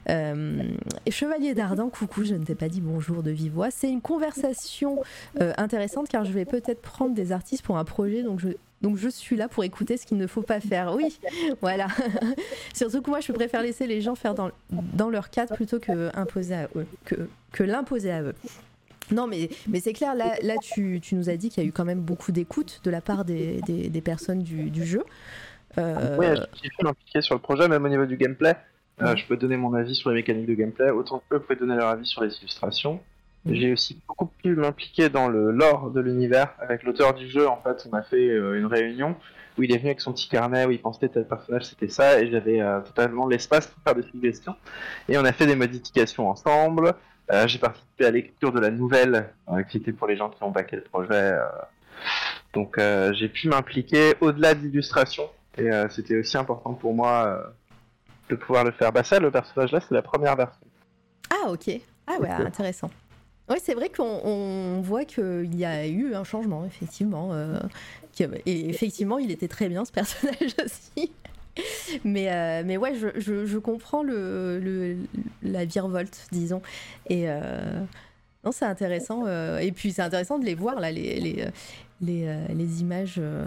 Euh, 0.09 0.63
Chevalier 1.09 1.53
d'Ardin, 1.53 1.89
coucou, 1.89 2.23
je 2.23 2.35
ne 2.35 2.43
t'ai 2.43 2.55
pas 2.55 2.69
dit 2.69 2.81
bonjour 2.81 3.23
de 3.23 3.31
vive 3.31 3.53
voix. 3.53 3.71
C'est 3.71 3.89
une 3.89 4.01
conversation 4.01 5.01
intéressante 5.39 6.07
car 6.07 6.25
je 6.25 6.31
vais 6.31 6.45
peut-être 6.45 6.81
prendre 6.81 7.13
des 7.13 7.31
artistes 7.31 7.63
pour 7.63 7.77
un 7.77 7.85
projet, 7.85 8.23
donc 8.23 8.39
je, 8.39 8.49
donc 8.81 8.97
je 8.97 9.09
suis 9.09 9.35
là 9.35 9.47
pour 9.47 9.63
écouter 9.63 9.97
ce 9.97 10.05
qu'il 10.05 10.17
ne 10.17 10.27
faut 10.27 10.41
pas 10.41 10.59
faire. 10.59 10.93
Oui, 10.95 11.17
voilà. 11.61 11.87
Surtout 12.73 13.01
que 13.01 13.09
moi, 13.09 13.19
je 13.19 13.31
préfère 13.31 13.61
laisser 13.61 13.87
les 13.87 14.01
gens 14.01 14.15
faire 14.15 14.35
dans, 14.35 14.51
dans 14.69 15.09
leur 15.09 15.29
cadre 15.29 15.55
plutôt 15.55 15.79
que 15.79 16.11
que, 17.05 17.15
que 17.51 17.63
l'imposer 17.63 18.11
à 18.11 18.21
eux. 18.21 18.35
Non, 19.11 19.27
mais, 19.27 19.49
mais 19.67 19.79
c'est 19.79 19.93
clair, 19.93 20.15
là, 20.15 20.35
là 20.41 20.55
tu, 20.61 20.99
tu 21.01 21.15
nous 21.15 21.29
as 21.29 21.37
dit 21.37 21.49
qu'il 21.49 21.63
y 21.63 21.65
a 21.65 21.69
eu 21.69 21.71
quand 21.71 21.85
même 21.85 22.01
beaucoup 22.01 22.31
d'écoute 22.31 22.81
de 22.83 22.89
la 22.89 23.01
part 23.01 23.25
des, 23.25 23.61
des, 23.61 23.89
des 23.89 24.01
personnes 24.01 24.41
du, 24.41 24.69
du 24.69 24.85
jeu. 24.85 25.03
Euh, 25.77 26.17
Ouais, 26.17 26.33
j'ai 26.61 26.69
pu 26.69 26.83
m'impliquer 26.83 27.21
sur 27.21 27.35
le 27.35 27.41
projet, 27.41 27.67
même 27.67 27.83
au 27.85 27.89
niveau 27.89 28.05
du 28.05 28.17
gameplay. 28.17 28.55
Euh, 29.01 29.15
je 29.15 29.25
peux 29.25 29.35
donner 29.35 29.57
mon 29.57 29.73
avis 29.73 29.93
sur 29.93 30.09
les 30.09 30.15
mécaniques 30.15 30.47
de 30.47 30.53
gameplay, 30.53 30.89
autant 30.89 31.21
que 31.29 31.35
eux 31.35 31.39
pouvaient 31.39 31.59
donner 31.59 31.75
leur 31.75 31.89
avis 31.89 32.05
sur 32.05 32.23
les 32.23 32.33
illustrations. 32.37 33.01
J'ai 33.47 33.73
aussi 33.73 33.99
beaucoup 34.07 34.25
pu 34.41 34.55
m'impliquer 34.55 35.09
dans 35.09 35.27
le 35.27 35.51
lore 35.51 35.91
de 35.91 35.99
l'univers. 36.01 36.55
Avec 36.59 36.81
l'auteur 36.81 37.13
du 37.13 37.29
jeu, 37.29 37.47
en 37.47 37.57
fait, 37.57 37.87
on 37.91 37.93
a 37.95 38.01
fait 38.01 38.29
euh, 38.29 38.57
une 38.57 38.65
réunion 38.65 39.15
où 39.57 39.63
il 39.63 39.71
est 39.71 39.77
venu 39.77 39.89
avec 39.89 40.01
son 40.01 40.13
petit 40.13 40.27
carnet 40.27 40.65
où 40.65 40.71
il 40.71 40.81
pensait 40.81 41.09
tel 41.09 41.27
personnage 41.27 41.65
c'était 41.65 41.87
ça, 41.87 42.19
et 42.19 42.29
j'avais 42.29 42.59
totalement 42.85 43.27
l'espace 43.27 43.67
pour 43.67 43.81
faire 43.83 43.95
des 43.95 44.09
suggestions. 44.09 44.55
Et 45.07 45.17
on 45.17 45.23
a 45.25 45.31
fait 45.31 45.45
des 45.45 45.55
modifications 45.55 46.29
ensemble. 46.29 46.93
Euh, 47.31 47.47
J'ai 47.47 47.59
participé 47.59 48.05
à 48.05 48.11
l'écriture 48.11 48.51
de 48.51 48.59
la 48.59 48.69
nouvelle, 48.69 49.29
euh, 49.49 49.63
qui 49.63 49.77
était 49.77 49.91
pour 49.91 50.07
les 50.07 50.15
gens 50.17 50.29
qui 50.29 50.41
ont 50.43 50.51
baqué 50.51 50.75
le 50.75 50.83
projet. 50.83 51.13
euh. 51.13 51.41
Donc 52.53 52.77
euh, 52.77 53.13
j'ai 53.13 53.27
pu 53.29 53.47
m'impliquer 53.49 54.13
au-delà 54.21 54.53
de 54.53 54.61
l'illustration, 54.61 55.29
et 55.57 55.69
c'était 55.89 56.17
aussi 56.17 56.37
important 56.37 56.73
pour 56.73 56.93
moi 56.93 57.51
de 58.29 58.35
pouvoir 58.35 58.63
le 58.63 58.71
faire. 58.71 58.91
Bah 58.91 59.03
ça, 59.03 59.19
le 59.19 59.31
personnage-là, 59.31 59.79
c'est 59.81 59.93
la 59.93 60.01
première 60.01 60.35
version. 60.35 60.65
Ah, 61.29 61.49
ok. 61.49 61.69
Ah, 62.07 62.17
ouais, 62.19 62.29
intéressant. 62.29 62.89
Oui, 63.49 63.57
c'est 63.61 63.73
vrai 63.73 63.89
qu'on 63.89 64.21
on 64.23 64.81
voit 64.81 65.05
qu'il 65.05 65.53
y 65.55 65.65
a 65.65 65.85
eu 65.87 66.15
un 66.15 66.23
changement, 66.23 66.65
effectivement. 66.65 67.33
euh, 67.33 67.59
et 68.45 68.69
effectivement, 68.69 69.17
il 69.19 69.31
était 69.31 69.47
très 69.47 69.67
bien, 69.67 69.83
ce 69.85 69.91
personnage 69.91 70.55
aussi. 70.65 71.11
Mais, 72.03 72.31
euh, 72.31 72.63
mais 72.65 72.77
ouais, 72.77 72.93
je, 72.95 73.07
je- 73.19 73.45
comprends 73.57 74.03
le, 74.03 74.59
le- 74.59 74.97
la 75.43 75.65
virevolte, 75.65 76.27
disons. 76.31 76.61
Et 77.09 77.29
euh, 77.29 77.39
non, 78.43 78.51
c'est 78.51 78.65
intéressant. 78.65 79.23
euh, 79.25 79.59
et 79.59 79.71
puis, 79.71 79.91
c'est 79.91 80.01
intéressant 80.01 80.37
de 80.39 80.45
les 80.45 80.55
voir, 80.55 80.79
là, 80.79 80.91
les, 80.91 81.19
les, 81.19 81.45
les, 82.01 82.27
euh, 82.27 82.45
les 82.53 82.81
images 82.81 83.15
euh, 83.19 83.45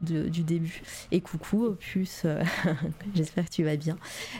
de- 0.00 0.28
du 0.28 0.42
début. 0.42 0.82
Et 1.12 1.20
coucou, 1.20 1.64
Opus, 1.66 2.22
euh, 2.24 2.40
j'espère 3.14 3.44
que 3.46 3.50
tu 3.50 3.64
vas 3.64 3.76
bien. 3.76 3.96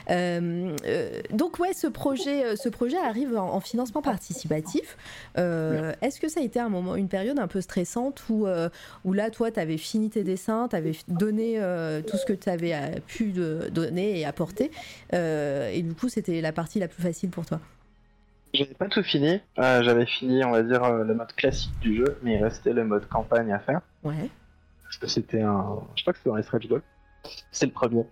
Euh, 0.09 0.75
euh, 0.85 1.21
donc 1.31 1.59
ouais, 1.59 1.73
ce 1.73 1.87
projet, 1.87 2.55
ce 2.55 2.69
projet 2.69 2.97
arrive 2.97 3.37
en, 3.37 3.53
en 3.53 3.59
financement 3.59 4.01
participatif. 4.01 4.97
Euh, 5.37 5.93
Est-ce 6.01 6.19
que 6.19 6.29
ça 6.29 6.39
a 6.39 6.43
été 6.43 6.59
un 6.59 6.69
moment, 6.69 6.95
une 6.95 7.07
période 7.09 7.39
un 7.39 7.47
peu 7.47 7.61
stressante 7.61 8.23
où, 8.29 8.47
où 9.05 9.13
là, 9.13 9.29
toi, 9.29 9.51
tu 9.51 9.59
avais 9.59 9.77
fini 9.77 10.09
tes 10.09 10.23
dessins, 10.23 10.67
tu 10.69 10.75
avais 10.75 10.93
donné 11.07 11.55
tout 12.07 12.17
ce 12.17 12.25
que 12.25 12.33
tu 12.33 12.49
avais 12.49 13.01
pu 13.07 13.31
de- 13.31 13.69
donner 13.71 14.19
et 14.19 14.25
apporter, 14.25 14.71
et 15.13 15.81
du 15.83 15.93
coup, 15.93 16.09
c'était 16.09 16.41
la 16.41 16.51
partie 16.51 16.79
la 16.79 16.87
plus 16.87 17.01
facile 17.03 17.29
pour 17.29 17.45
toi? 17.45 17.59
J'avais 18.53 18.73
pas 18.73 18.87
tout 18.87 19.03
fini. 19.03 19.39
Euh, 19.59 19.83
J'avais 19.83 20.07
fini, 20.07 20.43
on 20.43 20.49
va 20.49 20.63
dire, 20.63 20.83
euh, 20.83 21.03
le 21.03 21.13
mode 21.13 21.31
classique 21.33 21.77
du 21.81 21.95
jeu, 21.97 22.17
mais 22.23 22.35
il 22.37 22.43
restait 22.43 22.73
le 22.73 22.83
mode 22.83 23.07
campagne 23.07 23.51
à 23.53 23.59
faire. 23.59 23.81
Ouais. 24.03 24.29
Parce 24.89 24.97
que 24.97 25.07
c'était 25.07 25.41
un. 25.41 25.79
Je 25.95 26.01
crois 26.01 26.13
que 26.13 26.19
c'était 26.19 26.29
dans 26.31 26.35
les 26.35 26.43
stretch 26.43 26.67
goals. 26.67 26.81
C'est 27.51 27.67
le 27.67 27.71
premier. 27.71 28.05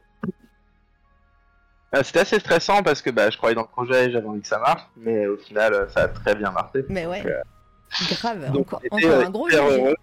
Euh, 1.96 2.04
c'était 2.04 2.20
assez 2.20 2.40
stressant 2.40 2.84
parce 2.84 3.02
que 3.02 3.10
bah, 3.10 3.30
je 3.30 3.38
croyais 3.38 3.56
dans 3.56 3.62
le 3.62 3.68
projet 3.68 4.06
et 4.08 4.12
j'avais 4.12 4.28
envie 4.28 4.42
que 4.42 4.48
ça 4.48 4.60
marche, 4.60 4.82
mais 4.98 5.26
au 5.26 5.38
final, 5.38 5.74
euh, 5.74 5.88
ça 5.90 6.02
a 6.04 6.08
très 6.10 6.36
bien 6.36 6.52
marché. 6.52 6.84
Mais 6.90 7.06
ouais, 7.08 7.22
Donc, 7.24 7.32
euh, 7.32 8.16
grave. 8.22 8.52
donc, 8.52 8.74
encore 8.74 8.82
on 8.92 8.98
était, 8.98 9.08
encore 9.08 9.20
euh, 9.20 9.26
un 9.26 9.30
gros 9.30 9.50
heureux. 9.50 9.96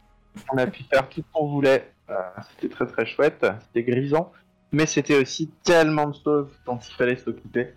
On 0.52 0.56
a 0.58 0.66
pu 0.66 0.82
faire 0.84 1.08
tout 1.08 1.20
ce 1.20 1.26
qu'on 1.32 1.46
voulait. 1.46 1.92
Euh, 2.10 2.14
c'était 2.54 2.74
très 2.74 2.86
très 2.86 3.06
chouette. 3.06 3.46
C'était 3.66 3.84
grisant. 3.90 4.32
Mais 4.72 4.86
c'était 4.86 5.20
aussi 5.20 5.48
tellement 5.62 6.08
de 6.08 6.16
choses 6.24 6.48
dont 6.66 6.78
il 6.78 6.94
fallait 6.94 7.16
s'occuper. 7.16 7.74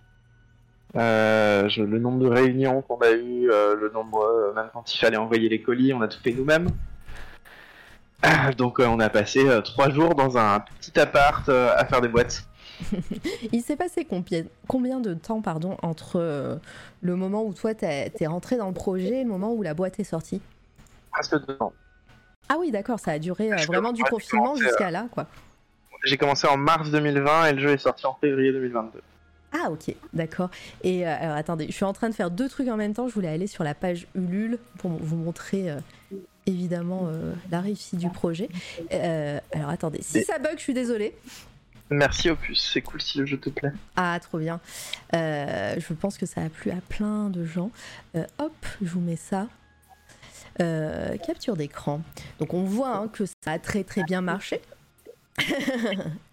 Euh, 0.96 1.68
je- 1.70 1.84
le 1.84 2.00
nombre 2.00 2.20
de 2.20 2.28
réunions 2.30 2.82
qu'on 2.82 2.98
a 3.00 3.12
eu, 3.12 3.52
euh, 3.52 3.76
le 3.76 3.90
nombre, 3.92 4.24
euh, 4.24 4.54
même 4.54 4.70
quand 4.74 4.92
il 4.92 4.98
fallait 4.98 5.18
envoyer 5.18 5.50
les 5.50 5.62
colis, 5.62 5.94
on 5.94 6.02
a 6.02 6.08
tout 6.08 6.20
fait 6.24 6.32
nous-mêmes. 6.32 6.70
Donc 8.58 8.80
euh, 8.80 8.88
on 8.88 9.00
a 9.00 9.10
passé 9.10 9.48
euh, 9.48 9.62
trois 9.62 9.90
jours 9.90 10.16
dans 10.16 10.38
un 10.38 10.60
petit 10.60 11.00
appart 11.00 11.48
euh, 11.50 11.74
à 11.76 11.86
faire 11.86 12.02
des 12.02 12.08
boîtes. 12.08 12.44
Il 13.52 13.62
s'est 13.62 13.76
passé 13.76 14.06
combien, 14.06 14.44
combien 14.68 15.00
de 15.00 15.14
temps 15.14 15.42
pardon, 15.42 15.78
entre 15.82 16.60
le 17.02 17.16
moment 17.16 17.44
où 17.44 17.54
toi, 17.54 17.74
t'es 17.74 18.12
rentré 18.28 18.58
dans 18.58 18.68
le 18.68 18.74
projet 18.74 19.22
et 19.22 19.24
le 19.24 19.30
moment 19.30 19.54
où 19.54 19.64
la 19.64 19.74
boîte 19.74 20.00
est 20.00 20.04
sortie? 20.04 20.42
Presque 21.12 21.44
deux 21.48 21.58
ans. 21.60 21.74
Ah 22.50 22.56
oui, 22.60 22.72
d'accord, 22.72 23.00
ça 23.00 23.12
a 23.12 23.20
duré 23.20 23.52
euh, 23.52 23.58
vraiment 23.68 23.92
du 23.92 24.04
confinement 24.04 24.56
jusqu'à 24.56 24.92
là, 24.92 25.08
quoi. 25.12 25.28
J'ai 26.06 26.18
commencé 26.18 26.48
en 26.48 26.58
mars 26.58 26.92
2020 26.92 27.48
et 27.48 27.54
le 27.54 27.60
jeu 27.60 27.70
est 27.72 27.78
sorti 27.78 28.06
en 28.06 28.14
février 28.14 28.52
2022. 28.54 29.02
Ah 29.52 29.72
ok, 29.72 29.96
d'accord. 30.14 30.50
Et 30.84 31.06
euh, 31.06 31.16
alors 31.20 31.36
attendez, 31.36 31.66
je 31.68 31.72
suis 31.72 31.86
en 31.86 31.94
train 31.94 32.10
de 32.10 32.14
faire 32.14 32.32
deux 32.32 32.48
trucs 32.48 32.68
en 32.70 32.78
même 32.78 32.94
temps. 32.94 33.08
Je 33.08 33.14
voulais 33.14 33.30
aller 33.30 33.48
sur 33.48 33.64
la 33.64 33.74
page 33.74 34.08
Ulule 34.14 34.60
pour 34.78 34.92
vous 34.92 35.16
montrer 35.16 35.72
euh, 35.72 35.80
évidemment 36.48 37.08
euh, 37.08 37.34
la 37.52 37.62
réussite 37.62 38.00
du 38.00 38.10
projet. 38.10 38.50
Euh, 38.94 39.40
alors 39.52 39.70
attendez, 39.70 40.00
si 40.02 40.24
ça 40.24 40.40
bug, 40.40 40.54
je 40.58 40.64
suis 40.64 40.74
désolée. 40.74 41.14
Merci 41.90 42.30
Opus, 42.30 42.70
c'est 42.74 42.82
cool 42.82 43.02
si 43.02 43.18
le 43.18 43.26
jeu 43.26 43.38
te 43.38 43.50
plaît. 43.50 43.72
Ah 43.96 44.20
trop 44.22 44.40
bien. 44.40 44.60
Euh, 45.16 45.76
je 45.78 45.94
pense 45.94 46.18
que 46.18 46.26
ça 46.26 46.42
a 46.42 46.50
plu 46.50 46.72
à 46.72 46.82
plein 46.90 47.30
de 47.30 47.46
gens. 47.46 47.72
Euh, 48.16 48.26
hop, 48.40 48.66
je 48.82 48.90
vous 48.90 49.00
mets 49.00 49.16
ça. 49.16 49.48
Euh, 50.60 51.16
capture 51.18 51.56
d'écran. 51.56 52.02
Donc 52.40 52.54
on 52.54 52.64
voit 52.64 52.96
hein, 52.96 53.08
que 53.08 53.26
ça 53.26 53.52
a 53.52 53.60
très 53.60 53.84
très 53.84 54.04
bien 54.04 54.22
marché. 54.22 54.62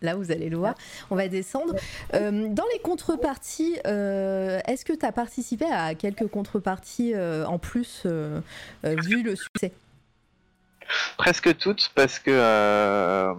Là, 0.03 0.17
vous 0.17 0.33
allez 0.33 0.49
le 0.49 0.57
voir. 0.57 0.75
On 1.11 1.15
va 1.15 1.29
descendre. 1.29 1.75
Dans 2.13 2.65
les 2.73 2.79
contreparties, 2.83 3.75
est-ce 3.85 4.85
que 4.85 4.95
tu 4.95 5.05
as 5.05 5.13
participé 5.13 5.67
à 5.67 5.95
quelques 5.95 6.27
contreparties 6.27 7.15
en 7.15 7.59
plus, 7.59 8.07
vu 8.83 9.23
le 9.23 9.37
succès? 9.37 9.73
Presque 11.17 11.57
toutes 11.57 11.91
parce 11.95 12.19
que 12.19 12.31
euh, 12.31 13.35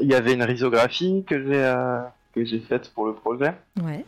il 0.00 0.08
y 0.08 0.14
avait 0.14 0.34
une 0.34 0.42
risographie 0.42 1.24
que 1.26 1.42
j'ai 1.44 1.64
euh, 1.64 2.00
que 2.34 2.44
j'ai 2.44 2.60
faite 2.60 2.90
pour 2.94 3.06
le 3.06 3.14
projet. 3.14 3.54
Ouais. 3.82 4.04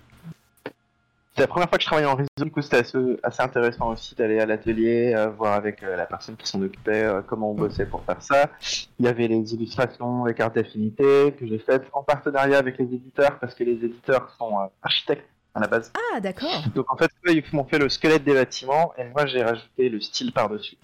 C'est 1.34 1.40
la 1.40 1.46
première 1.46 1.68
fois 1.70 1.78
que 1.78 1.82
je 1.82 1.86
travaillais 1.86 2.08
en 2.08 2.14
riso, 2.14 2.28
du 2.42 2.50
coup 2.50 2.60
c'était 2.60 2.78
assez, 2.78 2.98
assez 3.22 3.42
intéressant 3.42 3.88
aussi 3.88 4.14
d'aller 4.14 4.38
à 4.38 4.44
l'atelier, 4.44 5.14
euh, 5.16 5.30
voir 5.30 5.54
avec 5.54 5.82
euh, 5.82 5.96
la 5.96 6.04
personne 6.04 6.36
qui 6.36 6.46
s'en 6.46 6.60
occupait 6.60 7.04
euh, 7.04 7.22
comment 7.26 7.52
on 7.52 7.54
bossait 7.54 7.86
pour 7.86 8.04
faire 8.04 8.20
ça. 8.20 8.50
Il 8.98 9.06
y 9.06 9.08
avait 9.08 9.28
les 9.28 9.54
illustrations, 9.54 10.26
les 10.26 10.34
cartes 10.34 10.54
d'affinité 10.54 11.34
que 11.38 11.46
j'ai 11.46 11.58
faites 11.58 11.84
en 11.94 12.02
partenariat 12.02 12.58
avec 12.58 12.76
les 12.76 12.84
éditeurs 12.84 13.38
parce 13.38 13.54
que 13.54 13.64
les 13.64 13.82
éditeurs 13.82 14.34
sont 14.36 14.58
architectes 14.82 15.26
à 15.54 15.60
la 15.60 15.68
base. 15.68 15.90
Ah, 15.94 16.20
d'accord. 16.20 16.64
Donc 16.74 16.92
en 16.92 16.98
fait 16.98 17.10
eux 17.26 17.32
ils 17.32 17.44
m'ont 17.54 17.64
fait 17.64 17.78
le 17.78 17.88
squelette 17.88 18.24
des 18.24 18.34
bâtiments 18.34 18.92
et 18.98 19.04
moi 19.04 19.24
j'ai 19.24 19.42
rajouté 19.42 19.88
le 19.88 20.02
style 20.02 20.32
par-dessus. 20.32 20.76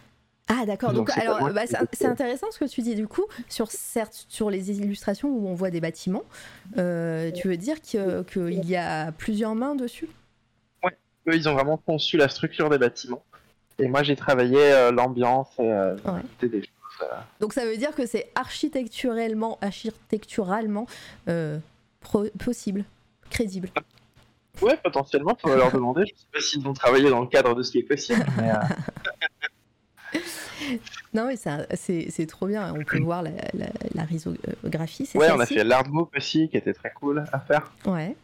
Ah, 0.49 0.65
d'accord. 0.67 0.93
Donc, 0.93 1.11
alors, 1.17 1.51
bah, 1.53 1.63
c'est 1.93 2.07
intéressant 2.07 2.47
ce 2.51 2.59
que 2.59 2.65
tu 2.65 2.81
dis 2.83 2.95
du 2.95 3.07
coup. 3.07 3.25
Sur 3.49 3.71
certes, 3.71 4.25
sur 4.29 4.49
les 4.51 4.71
illustrations 4.71 5.29
où 5.29 5.47
on 5.49 5.55
voit 5.55 5.71
des 5.71 5.81
bâtiments, 5.81 6.25
euh, 6.79 7.31
tu 7.33 7.49
veux 7.49 7.57
dire 7.57 7.77
que- 7.83 8.23
qu'il 8.23 8.65
y 8.67 8.77
a 8.77 9.13
plusieurs 9.13 9.55
mains 9.55 9.75
dessus? 9.75 10.09
Eux 11.29 11.35
ils 11.35 11.47
ont 11.49 11.53
vraiment 11.53 11.77
conçu 11.77 12.17
la 12.17 12.31
structure 12.31 12.71
des 12.71 12.79
bâtiments 12.79 13.23
et 13.79 13.87
moi 13.87 14.03
j'ai 14.03 14.17
travaillé 14.17 14.57
euh, 14.59 14.91
l'ambiance 14.91 15.49
et 15.59 15.71
euh, 15.71 15.95
Ouais. 16.07 16.49
des 16.49 16.61
choses. 16.63 16.69
euh, 17.03 17.17
Donc 17.41 17.53
ça 17.53 17.67
veut 17.67 17.77
dire 17.77 17.95
que 17.95 18.07
c'est 18.07 18.31
architecturellement, 18.35 19.59
architecturalement 19.61 20.87
possible, 22.39 22.85
crédible. 23.29 23.69
Ouais, 24.63 24.77
potentiellement, 24.83 25.37
faut 25.41 25.55
leur 25.55 25.71
demander. 25.71 26.03
Je 26.07 26.15
sais 26.19 26.27
pas 26.33 26.41
s'ils 26.41 26.63
vont 26.65 26.73
travailler 26.73 27.11
dans 27.11 27.21
le 27.21 27.27
cadre 27.29 27.55
de 27.55 27.63
ce 27.63 27.71
qui 27.73 27.79
est 27.79 27.83
possible. 27.83 28.25
Mais, 28.39 28.51
Non, 31.15 31.27
mais 31.27 31.37
c'est 31.37 32.27
trop 32.27 32.47
bien. 32.47 32.75
On 32.75 32.85
peut 32.85 32.99
voir 33.01 33.23
la, 33.23 33.31
la, 33.55 33.67
la 33.95 34.03
risographie. 34.05 35.09
Ouais, 35.15 35.31
on 35.31 35.41
a 35.41 35.47
fait 35.47 35.65
l'Artbook 35.65 36.11
aussi, 36.17 36.49
qui 36.49 36.57
était 36.57 36.73
très 36.75 36.91
cool 36.93 37.25
à 37.33 37.41
faire. 37.41 37.73
Ouais. 37.85 38.17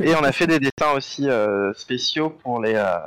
Et 0.00 0.14
on 0.14 0.22
a 0.22 0.32
fait 0.32 0.46
des 0.46 0.60
dessins 0.60 0.92
aussi 0.94 1.28
euh, 1.28 1.72
spéciaux 1.74 2.30
pour 2.30 2.62
les, 2.62 2.74
euh, 2.74 2.98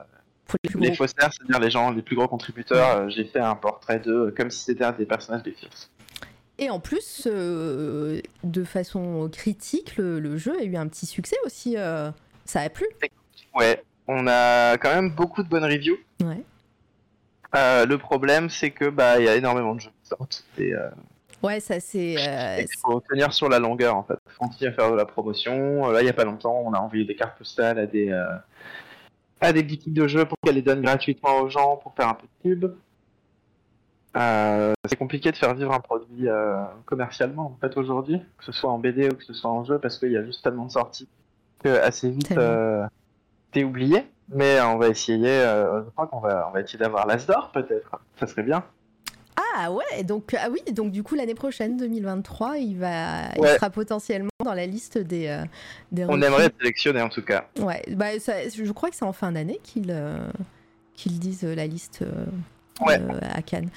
pour 0.45 0.57
les 0.81 0.93
faussaires, 0.93 1.31
c'est-à-dire 1.31 1.59
les 1.59 1.71
gens, 1.71 1.91
les 1.91 2.01
plus 2.01 2.15
gros 2.15 2.27
contributeurs. 2.27 2.97
Euh, 2.97 3.09
J'ai 3.09 3.23
fait 3.23 3.39
un 3.39 3.55
portrait 3.55 3.99
d'eux 3.99 4.33
comme 4.35 4.51
si 4.51 4.63
c'était 4.65 4.91
des 4.93 5.05
personnages 5.05 5.43
des 5.43 5.53
films. 5.53 5.71
Et 6.59 6.69
en 6.69 6.79
plus, 6.79 7.25
euh, 7.25 8.21
de 8.43 8.63
façon 8.63 9.29
critique, 9.31 9.95
le, 9.97 10.19
le 10.19 10.37
jeu 10.37 10.59
a 10.59 10.63
eu 10.63 10.75
un 10.75 10.87
petit 10.87 11.05
succès 11.05 11.37
aussi. 11.45 11.75
ça 12.45 12.59
a 12.61 12.69
plu. 12.69 12.85
Ouais, 13.55 13.81
on 14.07 14.27
a 14.27 14.77
quand 14.77 14.93
même 14.93 15.09
beaucoup 15.09 15.41
de 15.43 15.47
bonnes 15.47 15.63
reviews. 15.63 15.97
Ouais. 16.21 16.43
Euh, 17.55 17.85
le 17.85 17.97
problème, 17.97 18.49
c'est 18.49 18.71
que 18.71 18.89
bah 18.89 19.19
il 19.19 19.25
y 19.25 19.29
a 19.29 19.35
énormément 19.35 19.75
de 19.75 19.81
jeux 19.81 19.91
qui 20.01 20.07
sortent 20.07 20.45
et 20.57 20.73
euh, 20.73 20.89
Ouais, 21.43 21.59
ça 21.59 21.79
c'est. 21.79 22.15
euh, 22.19 22.61
il 22.61 22.67
faut 22.79 23.01
tenir 23.01 23.33
sur 23.33 23.49
la 23.49 23.59
longueur 23.59 23.95
en 23.95 24.03
fait. 24.03 24.17
Faut 24.27 24.45
continuer 24.45 24.69
à 24.71 24.73
faire 24.73 24.91
de 24.91 24.95
la 24.95 25.05
promotion. 25.05 25.89
Là, 25.89 26.01
il 26.01 26.05
y 26.05 26.09
a 26.09 26.13
pas 26.13 26.23
longtemps, 26.23 26.61
on 26.65 26.73
a 26.73 26.79
envoyé 26.79 27.03
des 27.03 27.15
cartes 27.15 27.37
postales 27.37 27.79
à 27.79 27.85
des 27.87 28.11
à 29.41 29.51
des 29.51 29.63
boutiques 29.63 29.93
de 29.93 30.07
jeux 30.07 30.25
pour 30.25 30.37
qu'elles 30.43 30.55
les 30.55 30.61
donnent 30.61 30.83
gratuitement 30.83 31.39
aux 31.39 31.49
gens 31.49 31.77
pour 31.77 31.93
faire 31.95 32.07
un 32.07 32.13
peu 32.13 32.27
de 32.27 32.55
pub. 32.55 32.73
Euh, 34.17 34.73
c'est 34.87 34.97
compliqué 34.97 35.31
de 35.31 35.37
faire 35.37 35.53
vivre 35.55 35.73
un 35.73 35.79
produit 35.79 36.27
euh, 36.27 36.57
commercialement 36.85 37.45
en 37.45 37.57
fait 37.61 37.77
aujourd'hui, 37.77 38.19
que 38.37 38.43
ce 38.43 38.51
soit 38.51 38.69
en 38.69 38.77
BD 38.77 39.07
ou 39.07 39.15
que 39.15 39.23
ce 39.23 39.33
soit 39.33 39.49
en 39.49 39.63
jeu, 39.63 39.79
parce 39.79 39.97
qu'il 39.97 40.11
y 40.11 40.17
a 40.17 40.23
juste 40.25 40.43
tellement 40.43 40.65
de 40.65 40.71
sorties 40.71 41.07
que 41.63 41.69
assez 41.81 42.09
vite 42.09 42.31
euh, 42.33 42.85
t'es 43.51 43.63
oublié. 43.63 44.05
Mais 44.33 44.61
on 44.61 44.77
va 44.77 44.87
essayer, 44.87 45.27
euh, 45.27 45.83
je 45.83 45.89
crois 45.89 46.07
qu'on 46.07 46.19
va, 46.21 46.47
on 46.49 46.53
va 46.53 46.61
essayer 46.61 46.79
d'avoir 46.79 47.05
l'As 47.05 47.25
d'or 47.27 47.51
peut-être. 47.53 47.99
Ça 48.19 48.27
serait 48.27 48.43
bien. 48.43 48.63
Ah 49.57 49.71
ouais, 49.71 50.03
donc 50.03 50.33
ah 50.39 50.47
oui, 50.49 50.59
donc 50.73 50.91
du 50.91 51.03
coup 51.03 51.15
l'année 51.15 51.35
prochaine, 51.35 51.75
2023, 51.75 52.57
il 52.57 52.77
va, 52.77 53.25
il 53.37 53.45
sera 53.55 53.69
potentiellement 53.69 54.29
dans 54.45 54.53
la 54.53 54.65
liste 54.65 54.97
des. 54.97 55.27
euh, 55.27 55.43
des 55.91 56.05
On 56.07 56.21
aimerait 56.21 56.45
être 56.45 56.57
sélectionné 56.59 57.01
en 57.01 57.09
tout 57.09 57.21
cas. 57.23 57.45
Ouais, 57.59 57.81
bah 57.89 58.17
ça- 58.19 58.47
je 58.47 58.71
crois 58.71 58.89
que 58.89 58.95
c'est 58.95 59.03
en 59.05 59.11
fin 59.13 59.33
d'année 59.33 59.59
qu'ils 59.63 59.91
euh, 59.91 60.17
qu'ils 60.93 61.19
disent 61.19 61.43
euh, 61.43 61.53
la 61.55 61.67
liste 61.67 62.05
Euh, 62.87 63.19
à 63.33 63.41
Cannes. 63.41 63.69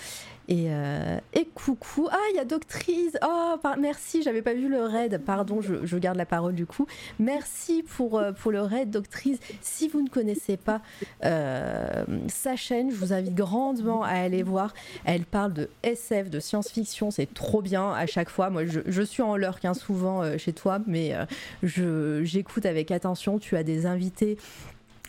Et, 0.47 0.67
euh, 0.69 1.17
et 1.33 1.47
coucou. 1.47 2.07
Ah, 2.13 2.19
il 2.31 2.37
y 2.37 2.39
a 2.39 2.45
Doctrice. 2.45 3.17
Oh, 3.27 3.57
par- 3.63 3.79
merci, 3.79 4.23
j'avais 4.23 4.43
pas 4.43 4.53
vu 4.53 4.69
le 4.69 4.83
raid. 4.83 5.23
Pardon, 5.25 5.63
je, 5.63 5.97
garde 5.97 6.19
la 6.19 6.27
parole 6.27 6.55
du 6.55 6.67
coup. 6.67 6.87
Merci 7.19 7.83
pour, 7.83 8.19
euh, 8.19 8.33
pour 8.33 8.53
le 8.53 8.61
raid, 8.61 8.91
Doctrice. 8.91 9.39
Si 9.63 9.89
vous 9.89 10.03
ne 10.03 10.09
connaissez 10.11 10.59
pas 10.59 10.83
sa 11.23 12.57
chaîne, 12.57 12.91
je 12.91 12.97
vous 12.97 13.15
invite 13.15 13.35
grandement 13.35 14.03
à 14.03 14.11
aller 14.11 14.43
voir. 14.43 14.75
Elle 15.07 15.25
parle 15.25 15.55
de 15.55 15.71
SF, 15.83 16.29
de 16.29 16.41
science-fiction. 16.41 17.11
C'est 17.11 17.33
trop 17.33 17.63
bien 17.63 17.93
à 17.93 18.05
chaque 18.05 18.29
fois. 18.29 18.51
Moi, 18.51 18.65
je, 18.67 19.03
suis 19.03 19.23
en 19.23 19.37
lurk 19.37 19.65
hein, 19.65 19.73
souvent 19.73 20.37
chez 20.37 20.53
toi, 20.53 20.79
mais 20.87 21.15
j'écoute 21.63 22.67
avec 22.67 22.91
attention. 22.91 23.39
Tu 23.39 23.57
as 23.57 23.63
des 23.63 23.87
invités. 23.87 24.37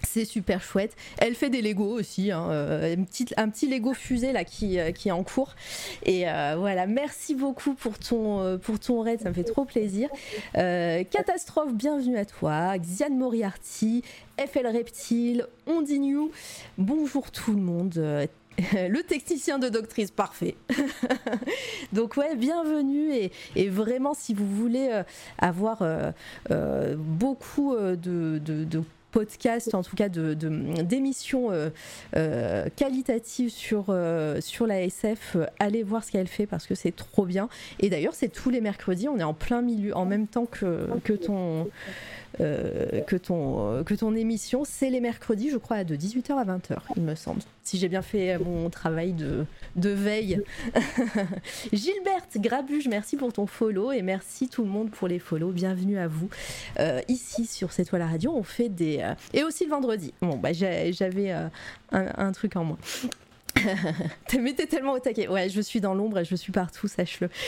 C'est 0.04 0.26
super 0.26 0.62
chouette. 0.62 0.96
Elle 1.18 1.36
fait 1.36 1.50
des 1.50 1.62
Lego 1.62 1.86
aussi, 1.86 2.32
hein, 2.32 2.48
euh, 2.50 2.94
une 2.94 3.06
petite- 3.06 3.34
un 3.38 3.50
petit 3.50 3.68
Lego 3.68 3.94
fusée 3.94 4.32
là 4.32 4.44
qui, 4.44 4.80
euh, 4.80 4.92
est 5.06 5.12
en 5.12 5.24
cours. 5.24 5.56
Et 6.04 6.30
euh, 6.30 6.56
voilà, 6.58 6.86
merci 6.86 7.36
beaucoup 7.36 7.74
pour 7.74 7.98
ton, 7.98 8.58
pour 8.60 8.80
ton 8.80 9.02
raid, 9.02 9.22
ça 9.22 9.30
me 9.30 9.34
fait 9.34 9.44
trop 9.44 9.66
plaisir. 9.66 10.10
Catastrophe, 10.54 11.74
bienvenue 11.74 12.18
à 12.18 12.26
toi. 12.26 12.78
Xian 12.78 13.12
Moriarty, 13.12 14.04
FL 14.38 14.68
Reptile, 14.68 15.48
Ondignou, 15.68 16.32
bonjour 16.78 17.32
tout 17.32 17.52
le 17.52 17.62
monde. 17.62 17.94
Le 18.74 19.02
technicien 19.02 19.60
de 19.60 19.68
Doctrice, 19.68 20.12
parfait. 20.12 20.56
Donc 21.94 22.16
ouais, 22.16 22.36
bienvenue 22.36 23.30
et, 23.56 23.70
vraiment 23.70 24.14
si 24.14 24.34
vous 24.34 24.48
voulez 24.48 25.02
avoir 25.40 25.84
beaucoup 26.98 27.76
de 27.76 28.40
podcasts, 29.20 29.74
en 29.74 29.82
tout 29.82 29.96
cas 29.96 30.10
de- 30.10 30.34
de- 30.34 30.82
d'émissions 30.82 31.50
euh, 31.50 31.70
euh, 32.18 32.66
qualitatives 32.76 33.50
sur, 33.50 33.86
euh, 33.88 34.42
sur 34.42 34.68
la 34.68 34.82
SF, 34.84 35.38
allez 35.58 35.84
voir 35.84 36.04
ce 36.04 36.12
qu'elle 36.12 36.28
fait 36.28 36.46
parce 36.46 36.68
que 36.68 36.76
c'est 36.76 36.94
trop 36.94 37.26
bien. 37.26 37.48
Et 37.80 37.90
d'ailleurs, 37.90 38.14
c'est 38.14 38.28
tous 38.28 38.50
les 38.50 38.60
mercredis, 38.60 39.08
on 39.08 39.18
est 39.18 39.24
en 39.24 39.34
plein 39.34 39.62
milieu, 39.62 39.96
en 39.96 40.06
même 40.06 40.28
temps 40.28 40.46
que, 40.46 40.90
que 41.06 41.14
ton... 41.14 41.68
euh, 42.41 43.02
que, 43.02 43.16
ton, 43.16 43.74
euh, 43.74 43.84
que 43.84 43.94
ton 43.94 44.16
émission, 44.16 44.64
c'est 44.66 44.90
les 44.90 44.99
mercredis, 44.99 45.49
je 45.49 45.57
crois, 45.57 45.84
de 45.84 45.95
18h 45.95 46.34
à 46.34 46.45
20h, 46.45 46.78
il 46.95 47.03
me 47.03 47.16
semble. 47.16 47.41
Si 47.64 47.78
j'ai 47.78 47.88
bien 47.88 48.02
fait 48.02 48.36
euh, 48.36 48.40
mon 48.44 48.70
travail 48.70 49.14
de, 49.14 49.45
de 49.76 49.90
veille. 49.90 50.41
Gilberte 51.74 52.38
Grabuge, 52.38 52.88
merci 52.88 53.16
pour 53.18 53.32
ton 53.34 53.48
follow 53.48 53.91
et 53.91 54.02
merci 54.02 54.49
tout 54.49 54.64
le 54.64 54.70
monde 54.70 54.91
pour 54.91 55.07
les 55.07 55.20
follows. 55.20 55.52
Bienvenue 55.52 55.98
à 55.98 56.07
vous. 56.07 56.30
Ici 57.07 57.45
sur 57.45 57.72
C'est 57.72 57.86
toi 57.86 57.99
la 57.99 58.07
radio, 58.07 58.34
on 58.36 58.44
fait 58.44 58.70
des. 58.70 59.03
Et 59.34 59.44
aussi 59.44 59.66
le 59.66 59.70
vendredi. 59.70 60.14
Bon, 60.22 60.38
bah, 60.38 60.53
j'avais 60.53 61.32
un, 61.32 61.52
un 61.91 62.32
truc 62.32 62.56
en 62.56 62.64
moins. 62.64 62.78
Mais 64.40 64.53
t'es 64.53 64.65
tellement 64.65 64.94
au 64.94 64.99
taquet. 64.99 65.27
Ouais, 65.27 65.49
je 65.49 65.61
suis 65.61 65.82
dans 65.82 65.94
l'ombre 65.94 66.19
et 66.19 66.26
je 66.26 66.36
suis 66.36 66.52
partout, 66.52 66.88
sache-le. 66.88 67.30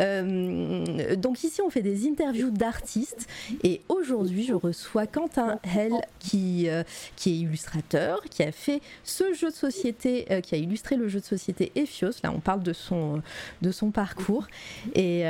Euh, 0.00 1.14
donc 1.14 1.44
ici, 1.44 1.62
on 1.62 1.70
fait 1.70 1.80
des 1.80 2.08
interviews 2.08 2.50
d'artistes 2.50 3.28
et 3.62 3.80
aujourd'hui, 3.88 4.44
je 4.44 4.52
reçois 4.52 5.06
Quentin 5.06 5.60
Hell 5.62 5.94
qui, 6.18 6.68
euh, 6.68 6.82
qui 7.14 7.30
est 7.30 7.36
illustrateur, 7.36 8.20
qui 8.28 8.42
a 8.42 8.50
fait 8.50 8.80
ce 9.04 9.32
jeu 9.32 9.48
de 9.48 9.54
société, 9.54 10.26
euh, 10.30 10.40
qui 10.40 10.56
a 10.56 10.58
illustré 10.58 10.96
le 10.96 11.08
jeu 11.08 11.20
de 11.20 11.24
société 11.24 11.70
Ephios. 11.76 12.10
Là, 12.24 12.32
on 12.34 12.40
parle 12.40 12.64
de 12.64 12.72
son, 12.72 13.22
de 13.62 13.70
son 13.70 13.92
parcours 13.92 14.48
et 14.94 15.22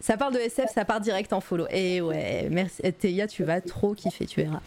ça 0.00 0.16
parle 0.16 0.34
de 0.34 0.40
SF, 0.40 0.72
ça 0.72 0.84
part 0.86 1.00
direct 1.00 1.32
en 1.34 1.40
follow. 1.40 1.66
Et 1.70 2.00
ouais, 2.00 2.48
merci 2.50 2.82
Théa, 2.98 3.28
tu 3.28 3.44
vas 3.44 3.60
trop 3.60 3.94
kiffer, 3.94 4.26
tu 4.26 4.42
verras. 4.42 4.62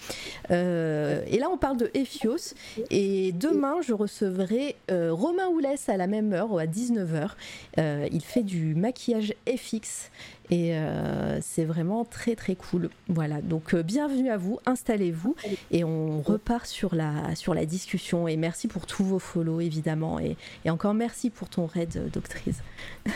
Et 0.52 1.40
là, 1.40 1.50
on 1.52 1.58
parle 1.58 1.78
de 1.78 1.90
Ephios 1.96 2.54
et 2.92 3.32
demain, 3.52 3.82
je 3.82 3.94
recevrai 3.94 4.76
euh, 4.90 5.14
Romain 5.14 5.48
Oulès 5.48 5.90
à 5.90 5.98
la 5.98 6.08
même 6.08 6.34
heure, 6.34 6.58
à 6.58 6.66
19h. 6.66 7.32
Euh, 7.78 8.08
il 8.12 8.22
fait 8.22 8.44
du 8.44 8.76
maquillage 8.76 9.34
FX 9.48 10.12
et 10.50 10.76
euh, 10.76 11.40
c'est 11.42 11.66
vraiment 11.66 12.06
très 12.06 12.36
très 12.36 12.56
cool. 12.56 12.90
Voilà, 13.08 13.42
donc 13.42 13.76
bienvenue 13.76 14.30
à 14.30 14.38
vous, 14.38 14.60
installez-vous 14.66 15.36
et 15.72 15.84
on 15.84 16.22
repart 16.22 16.66
sur 16.66 16.96
la, 16.96 17.36
sur 17.36 17.54
la 17.54 17.66
discussion. 17.66 18.28
Et 18.28 18.38
merci 18.38 18.68
pour 18.68 18.86
tous 18.86 19.04
vos 19.04 19.20
follow 19.20 19.60
évidemment. 19.62 20.20
Et, 20.20 20.38
et 20.66 20.70
encore 20.70 20.94
merci 20.94 21.30
pour 21.30 21.50
ton 21.50 21.66
raid, 21.66 22.10
Doctrice. 22.12 22.62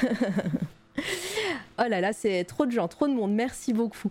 Oh 1.77 1.83
là 1.89 1.99
là, 1.99 2.13
c'est 2.13 2.43
trop 2.45 2.65
de 2.65 2.71
gens, 2.71 2.87
trop 2.87 3.07
de 3.07 3.13
monde. 3.13 3.33
Merci 3.33 3.73
beaucoup. 3.73 4.09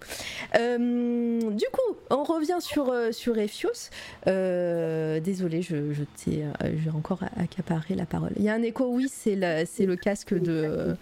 Euh, 0.57 1.41
du 1.51 1.65
coup, 1.73 1.97
on 2.11 2.23
revient 2.23 2.59
sur, 2.61 2.91
euh, 2.91 3.11
sur 3.11 3.39
Ephios. 3.39 3.91
Euh, 4.27 5.19
désolée, 5.21 5.63
je, 5.63 5.93
je 5.93 6.03
t'ai 6.05 6.45
euh, 6.45 6.73
j'ai 6.83 6.91
encore 6.91 7.21
accaparé 7.41 7.95
la 7.95 8.05
parole. 8.05 8.33
Il 8.37 8.43
y 8.43 8.51
a 8.51 8.55
un 8.55 8.63
écho, 8.63 8.87
oui, 8.87 9.09
c'est 9.11 9.37
le, 9.37 9.65
c'est 9.67 9.87
le 9.87 9.97
casque 9.97 10.35
de, 10.35 10.95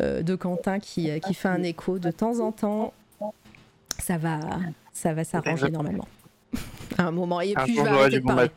euh, 0.00 0.22
de 0.22 0.34
Quentin 0.36 0.78
qui, 0.78 1.10
qui 1.20 1.34
fait 1.34 1.48
un 1.48 1.62
écho 1.62 1.98
de 1.98 2.10
temps 2.10 2.38
en 2.40 2.52
temps. 2.52 2.92
Ça 3.98 4.16
va, 4.16 4.38
ça 4.92 5.12
va 5.14 5.24
s'arranger 5.24 5.70
normalement. 5.70 6.08
À 6.98 7.04
un 7.04 7.10
moment. 7.10 7.40
Et 7.40 7.54
puis, 7.54 7.76
je 7.76 7.82
vais 7.82 7.88
arrêter 7.88 8.20
de 8.20 8.24
parler. 8.24 8.48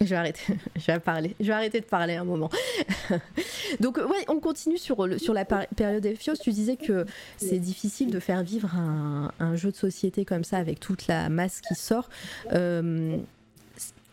Je 0.00 0.06
vais 0.06 0.16
arrêter, 0.16 0.42
je 0.76 0.86
vais 0.86 1.00
parler, 1.00 1.34
je 1.40 1.46
vais 1.46 1.52
arrêter 1.52 1.80
de 1.80 1.86
parler 1.86 2.14
un 2.14 2.24
moment. 2.24 2.50
Donc 3.80 3.96
ouais, 3.96 4.24
on 4.28 4.38
continue 4.38 4.78
sur 4.78 5.06
le, 5.06 5.18
sur 5.18 5.34
la 5.34 5.44
période 5.44 6.06
Ephios. 6.06 6.36
Tu 6.36 6.50
disais 6.50 6.76
que 6.76 7.04
c'est 7.36 7.58
difficile 7.58 8.10
de 8.10 8.20
faire 8.20 8.42
vivre 8.42 8.74
un, 8.76 9.32
un 9.40 9.56
jeu 9.56 9.70
de 9.70 9.76
société 9.76 10.24
comme 10.24 10.44
ça 10.44 10.58
avec 10.58 10.78
toute 10.78 11.08
la 11.08 11.28
masse 11.28 11.60
qui 11.60 11.74
sort. 11.74 12.08
Euh, 12.52 13.16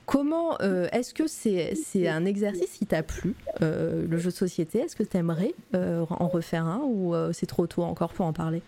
comment 0.07 0.59
euh, 0.61 0.87
est-ce 0.91 1.13
que 1.13 1.27
c'est 1.27 1.75
c'est 1.75 2.07
un 2.07 2.25
exercice 2.25 2.71
qui 2.77 2.87
t'a 2.87 3.03
plu 3.03 3.35
euh, 3.61 4.07
le 4.07 4.17
jeu 4.17 4.31
de 4.31 4.35
société? 4.35 4.79
Est-ce 4.79 4.95
que 4.95 5.03
tu 5.03 5.17
aimerais 5.17 5.53
en 5.73 6.27
refaire 6.27 6.65
un 6.65 6.81
ou 6.83 7.13
c'est 7.31 7.45
trop 7.47 7.67
tôt 7.67 7.83
encore 7.83 8.13
pour 8.13 8.25
en 8.25 8.33
parler? 8.33 8.63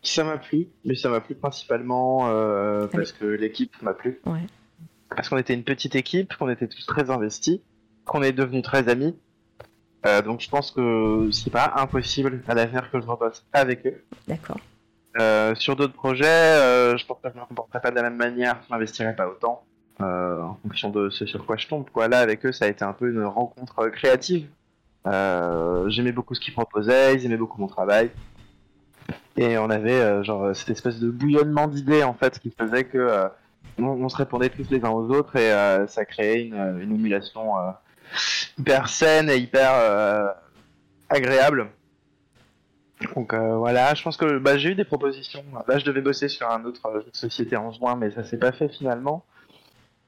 Ça 0.00 0.24
m'a 0.24 0.38
plu, 0.38 0.68
mais 0.84 0.94
ça 0.94 1.10
m'a 1.10 1.20
plu 1.20 1.34
principalement 1.34 2.26
Ah 2.26 2.88
parce 2.90 3.12
que 3.12 3.26
l'équipe 3.26 3.82
m'a 3.82 3.92
plu. 3.92 4.18
Ouais. 4.24 4.46
Parce 5.14 5.28
qu'on 5.28 5.38
était 5.38 5.54
une 5.54 5.64
petite 5.64 5.94
équipe, 5.94 6.36
qu'on 6.36 6.50
était 6.50 6.68
tous 6.68 6.84
très 6.86 7.10
investis, 7.10 7.60
qu'on 8.04 8.22
est 8.22 8.32
devenus 8.32 8.62
très 8.62 8.88
amis. 8.88 9.16
Euh, 10.06 10.22
donc 10.22 10.40
je 10.40 10.48
pense 10.48 10.70
que 10.70 11.28
c'est 11.32 11.50
pas 11.50 11.72
impossible 11.76 12.42
à 12.46 12.54
l'avenir 12.54 12.90
que 12.90 13.00
je 13.00 13.06
repasse 13.06 13.44
avec 13.52 13.86
eux. 13.86 14.04
D'accord. 14.26 14.58
Euh, 15.20 15.54
sur 15.56 15.74
d'autres 15.74 15.94
projets, 15.94 16.26
euh, 16.26 16.96
je 16.96 17.04
pense 17.04 17.18
que 17.22 17.28
je 17.28 17.38
me 17.38 17.44
comporterai 17.44 17.80
pas 17.80 17.90
de 17.90 17.96
la 17.96 18.02
même 18.02 18.16
manière, 18.16 18.60
je 18.66 18.72
m'investirai 18.72 19.16
pas 19.16 19.26
autant 19.26 19.64
euh, 20.00 20.40
en 20.42 20.56
fonction 20.62 20.90
de 20.90 21.10
ce 21.10 21.26
sur 21.26 21.44
quoi 21.44 21.56
je 21.56 21.66
tombe. 21.66 21.88
Quoi. 21.90 22.08
Là, 22.08 22.20
avec 22.20 22.46
eux, 22.46 22.52
ça 22.52 22.66
a 22.66 22.68
été 22.68 22.84
un 22.84 22.92
peu 22.92 23.10
une 23.10 23.24
rencontre 23.24 23.88
créative. 23.88 24.46
J'aimais 25.06 26.12
beaucoup 26.12 26.34
ce 26.34 26.40
qu'ils 26.40 26.54
proposaient, 26.54 27.14
ils 27.14 27.24
aimaient 27.24 27.36
beaucoup 27.36 27.60
mon 27.60 27.66
travail. 27.66 28.10
Et 29.36 29.56
on 29.56 29.70
avait 29.70 30.22
genre 30.22 30.54
cette 30.54 30.70
espèce 30.70 31.00
de 31.00 31.10
bouillonnement 31.10 31.66
d'idées 31.66 32.02
en 32.02 32.12
fait 32.12 32.38
qui 32.38 32.50
faisait 32.50 32.84
que 32.84 33.28
on, 33.78 33.84
on 34.04 34.08
se 34.08 34.16
répondait 34.16 34.48
tous 34.50 34.70
les 34.70 34.84
uns 34.84 34.90
aux 34.90 35.08
autres 35.10 35.36
et 35.36 35.52
euh, 35.52 35.86
ça 35.86 36.04
créait 36.04 36.42
une, 36.44 36.78
une 36.80 36.94
émulation 36.94 37.58
euh, 37.58 37.70
hyper 38.58 38.88
saine 38.88 39.30
et 39.30 39.36
hyper 39.36 39.70
euh, 39.74 40.28
agréable. 41.08 41.68
Donc 43.14 43.32
euh, 43.32 43.56
voilà, 43.56 43.94
je 43.94 44.02
pense 44.02 44.16
que 44.16 44.38
bah, 44.38 44.58
j'ai 44.58 44.70
eu 44.70 44.74
des 44.74 44.84
propositions. 44.84 45.44
Là, 45.68 45.78
je 45.78 45.84
devais 45.84 46.00
bosser 46.00 46.28
sur 46.28 46.50
un 46.50 46.64
autre 46.64 46.84
euh, 46.86 47.00
jeu 47.00 47.10
de 47.12 47.16
société 47.16 47.56
en 47.56 47.70
juin, 47.70 47.94
mais 47.96 48.10
ça 48.10 48.24
s'est 48.24 48.38
pas 48.38 48.50
fait 48.52 48.68
finalement. 48.68 49.24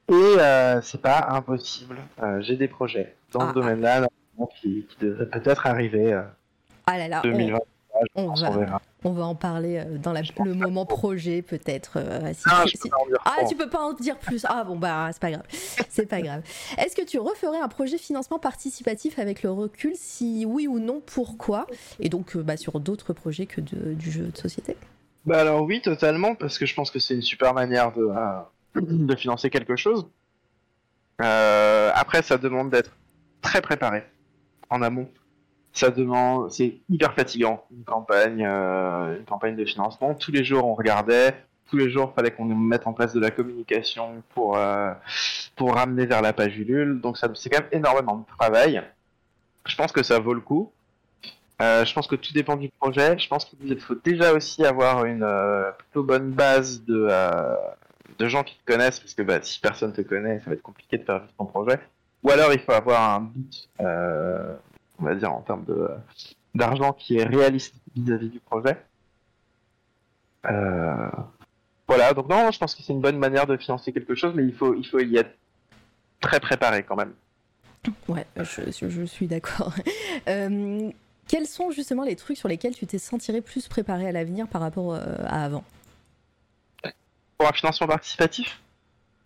Et 0.09 0.13
euh, 0.13 0.81
c'est 0.81 1.01
pas 1.01 1.27
impossible. 1.29 1.95
Euh, 2.21 2.41
j'ai 2.41 2.57
des 2.57 2.67
projets 2.67 3.15
dans 3.31 3.39
Ah, 3.41 3.49
ce 3.49 3.53
domaine-là 3.53 3.93
normalement, 4.01 4.53
qui, 4.59 4.85
qui 4.89 4.97
devraient 5.05 5.29
peut-être 5.29 5.67
arriver 5.67 6.11
euh, 6.11 6.21
Ah 6.85 6.97
là 6.97 7.07
là, 7.07 7.21
on, 7.23 7.29
2020. 7.29 7.47
je 7.47 7.53
on 7.55 7.65
pense, 8.13 8.41
va- 8.41 8.49
on 8.51 8.57
verra. 8.59 8.81
on 9.03 9.11
va 9.11 9.23
en 9.25 9.35
parler 9.35 9.77
euh, 9.77 9.97
dans 9.97 10.11
la- 10.13 10.21
le 10.43 10.53
moment 10.53 10.85
trop. 10.85 10.97
projet 10.97 11.41
peut-être. 11.41 11.93
euh, 11.97 12.33
si- 12.33 12.43
Ah, 12.49 12.63
si- 12.67 12.89
Ah, 13.25 13.43
tu 13.47 13.55
peux 13.55 13.69
pas 13.69 13.81
en 13.81 13.93
dire 13.93 14.17
plus. 14.17 14.45
Ah 14.49 14.63
bon 14.63 14.75
bah 14.77 15.09
c'est 15.11 15.21
pas 15.21 15.31
grave. 15.31 15.43
C'est 15.89 16.05
pas 16.07 16.21
grave. 16.21 16.41
Est-ce 16.77 16.95
que 16.95 17.05
tu 17.05 17.19
referais 17.19 17.59
un 17.59 17.67
projet 17.67 17.97
financement 17.97 18.39
participatif 18.39 19.19
avec 19.19 19.43
le 19.43 19.51
recul? 19.51 19.93
Si 19.95 20.45
oui 20.47 20.67
ou 20.67 20.79
non, 20.79 21.01
pourquoi? 21.05 21.67
Et 21.99 22.09
donc 22.09 22.35
euh, 22.35 22.43
bah, 22.43 22.57
sur 22.57 22.79
d'autres 22.79 23.13
projets 23.13 23.45
que 23.45 23.61
de- 23.61 23.93
du 23.93 24.11
jeu 24.11 24.25
de 24.27 24.37
société? 24.37 24.75
Bah 25.25 25.39
alors 25.41 25.61
oui, 25.63 25.81
totalement, 25.81 26.33
parce 26.35 26.57
que 26.57 26.65
je 26.65 26.73
pense 26.73 26.89
que 26.91 26.99
c'est 26.99 27.13
une 27.13 27.21
super 27.21 27.53
manière 27.53 27.91
de, 27.93 28.01
euh, 28.01 28.41
de 28.81 29.15
financer 29.15 29.49
quelque 29.49 29.75
chose. 29.75 30.07
Euh, 31.21 31.91
après, 31.93 32.21
ça 32.21 32.37
demande 32.37 32.69
d'être 32.71 32.91
très 33.41 33.61
préparé 33.61 34.03
en 34.69 34.81
amont. 34.81 35.07
Ça 35.73 35.89
demande, 35.89 36.51
c'est 36.51 36.79
hyper 36.89 37.13
fatigant 37.13 37.63
une 37.71 37.85
campagne, 37.85 38.45
euh, 38.45 39.17
une 39.17 39.25
campagne 39.25 39.55
de 39.55 39.63
financement. 39.63 40.13
Tous 40.13 40.31
les 40.31 40.43
jours, 40.43 40.65
on 40.65 40.73
regardait. 40.73 41.33
Tous 41.69 41.77
les 41.77 41.89
jours, 41.89 42.13
fallait 42.13 42.31
qu'on 42.31 42.43
mette 42.43 42.85
en 42.87 42.93
place 42.93 43.13
de 43.13 43.21
la 43.21 43.31
communication 43.31 44.21
pour 44.33 44.57
euh, 44.57 44.91
pour 45.55 45.75
ramener 45.75 46.05
vers 46.05 46.21
la 46.21 46.33
page 46.33 46.57
Ulule. 46.57 46.99
Donc 46.99 47.17
ça, 47.17 47.29
c'est 47.35 47.49
quand 47.49 47.61
même 47.61 47.69
énormément 47.71 48.17
de 48.17 48.25
travail. 48.37 48.83
Je 49.65 49.75
pense 49.77 49.93
que 49.93 50.03
ça 50.03 50.19
vaut 50.19 50.33
le 50.33 50.41
coup. 50.41 50.71
Euh, 51.61 51.85
je 51.85 51.93
pense 51.93 52.07
que 52.07 52.15
tout 52.15 52.33
dépend 52.33 52.57
du 52.57 52.67
projet. 52.67 53.17
Je 53.17 53.29
pense 53.29 53.45
qu'il 53.45 53.79
faut 53.79 53.95
déjà 53.95 54.33
aussi 54.33 54.65
avoir 54.65 55.05
une 55.05 55.25
plutôt 55.77 56.03
bonne 56.03 56.31
base 56.31 56.83
de, 56.83 57.07
de 58.19 58.27
gens 58.27 58.43
qui 58.43 58.57
te 58.57 58.69
connaissent, 58.69 58.99
parce 58.99 59.13
que 59.13 59.21
bah, 59.21 59.39
si 59.41 59.61
personne 59.61 59.93
te 59.93 60.01
connaît, 60.01 60.39
ça 60.39 60.45
va 60.47 60.53
être 60.53 60.61
compliqué 60.61 60.97
de 60.97 61.03
faire 61.03 61.19
vivre 61.19 61.33
ton 61.37 61.45
projet. 61.45 61.79
Ou 62.23 62.31
alors 62.31 62.51
il 62.51 62.59
faut 62.59 62.73
avoir 62.73 63.15
un 63.15 63.21
but, 63.21 63.69
on 65.01 65.05
va 65.05 65.15
dire 65.15 65.31
en 65.31 65.41
termes 65.41 65.65
de 65.65 65.89
d'argent 66.53 66.93
qui 66.93 67.17
est 67.17 67.23
réaliste 67.23 67.75
vis-à-vis 67.95 68.29
du 68.29 68.39
projet. 68.39 68.77
Euh, 70.45 71.09
voilà, 71.87 72.13
donc 72.13 72.29
non, 72.29 72.51
je 72.51 72.59
pense 72.59 72.75
que 72.75 72.83
c'est 72.83 72.93
une 72.93 73.01
bonne 73.01 73.17
manière 73.17 73.47
de 73.47 73.57
financer 73.57 73.93
quelque 73.93 74.15
chose, 74.15 74.33
mais 74.35 74.43
il 74.43 74.53
faut, 74.53 74.75
il 74.75 74.85
faut 74.85 74.99
y 74.99 75.17
être 75.17 75.35
très 76.19 76.39
préparé 76.39 76.83
quand 76.83 76.95
même. 76.95 77.13
Ouais, 78.07 78.25
je, 78.37 79.05
suis 79.05 79.27
d'accord. 79.27 79.73
Euh, 80.27 80.91
quels 81.27 81.47
sont 81.47 81.71
justement 81.71 82.03
les 82.03 82.15
trucs 82.15 82.37
sur 82.37 82.47
lesquels 82.47 82.75
tu 82.75 82.85
t'es 82.85 82.99
sentirais 82.99 83.41
plus 83.41 83.67
préparé 83.67 84.07
à 84.07 84.11
l'avenir 84.11 84.47
par 84.47 84.61
rapport 84.61 84.93
euh, 84.93 84.99
à 85.25 85.45
avant? 85.45 85.63
Pour 87.37 87.47
un 87.47 87.53
financement 87.53 87.87
participatif, 87.87 88.61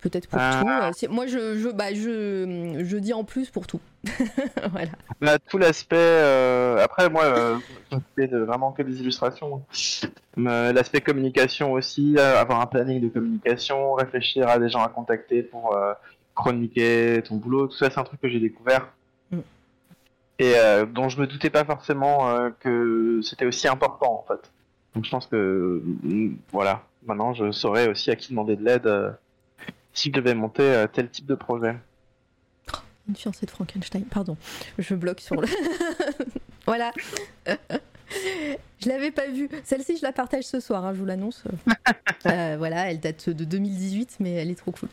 Peut-être 0.08 0.28
pour 0.28 0.38
Ah. 0.40 0.90
tout. 0.92 1.04
euh, 1.04 1.08
moi, 1.10 1.26
je, 1.26 1.56
je, 1.58 1.68
bah, 1.68 1.92
je, 1.92 2.82
je 2.84 2.96
dis 2.96 3.12
en 3.12 3.24
plus 3.24 3.50
pour 3.50 3.66
tout. 3.66 3.80
voilà. 4.70 4.90
Bah, 5.20 5.38
tout 5.38 5.58
l'aspect. 5.58 5.96
euh, 5.98 6.78
Après, 6.84 7.08
moi, 7.10 7.24
euh, 7.24 7.56
je 7.90 7.98
fais 8.14 8.28
de 8.28 8.38
vraiment 8.38 8.70
que 8.72 8.82
des 8.82 9.00
illustrations. 9.00 9.62
Mais 10.36 10.72
L'aspect 10.72 11.00
communication 11.00 11.72
aussi, 11.72 12.14
euh, 12.18 12.40
avoir 12.40 12.60
un 12.60 12.66
planning 12.66 13.00
de 13.00 13.08
communication, 13.08 13.94
réfléchir 13.94 14.48
à 14.48 14.58
des 14.60 14.68
gens 14.68 14.82
à 14.84 14.88
contacter 14.88 15.42
pour 15.42 15.74
euh, 15.76 15.92
chroniquer 16.36 17.22
ton 17.26 17.36
boulot, 17.36 17.66
tout 17.66 17.76
ça, 17.76 17.90
c'est 17.90 17.98
un 17.98 18.04
truc 18.04 18.20
que 18.20 18.28
j'ai 18.28 18.38
découvert. 18.40 18.88
Mm. 19.32 19.38
Et 20.38 20.52
euh, 20.56 20.86
dont 20.86 21.08
je 21.08 21.20
me 21.20 21.26
doutais 21.26 21.50
pas 21.50 21.64
forcément 21.64 22.28
euh, 22.30 22.50
que 22.60 23.20
c'était 23.22 23.46
aussi 23.46 23.66
important, 23.66 24.24
en 24.24 24.24
fait. 24.28 24.50
Donc 24.94 25.04
je 25.04 25.10
pense 25.10 25.26
que, 25.26 25.82
mm, 26.04 26.36
voilà, 26.52 26.82
maintenant 27.06 27.34
je 27.34 27.50
saurais 27.50 27.88
aussi 27.88 28.10
à 28.10 28.16
qui 28.16 28.30
demander 28.30 28.54
de 28.56 28.64
l'aide 28.64 28.86
euh, 28.86 29.10
si 29.96 30.08
je 30.08 30.12
devais 30.12 30.34
monter 30.34 30.62
euh, 30.62 30.86
tel 30.86 31.08
type 31.10 31.26
de 31.26 31.34
projet. 31.34 31.74
Une 33.08 33.16
fiancée 33.16 33.46
de 33.46 33.50
Frankenstein. 33.50 34.04
Pardon, 34.04 34.36
je 34.78 34.94
bloque 34.94 35.20
sur 35.20 35.40
le. 35.40 35.48
voilà. 36.66 36.92
je 37.46 38.88
l'avais 38.88 39.10
pas 39.10 39.28
vue. 39.28 39.48
Celle-ci, 39.64 39.96
je 39.96 40.02
la 40.02 40.12
partage 40.12 40.44
ce 40.44 40.60
soir, 40.60 40.84
hein, 40.84 40.92
je 40.92 40.98
vous 41.00 41.06
l'annonce. 41.06 41.44
Euh, 42.24 42.56
voilà, 42.58 42.90
elle 42.90 42.98
date 42.98 43.30
de 43.30 43.44
2018, 43.44 44.16
mais 44.18 44.32
elle 44.32 44.50
est 44.50 44.56
trop 44.56 44.72
cool. 44.72 44.88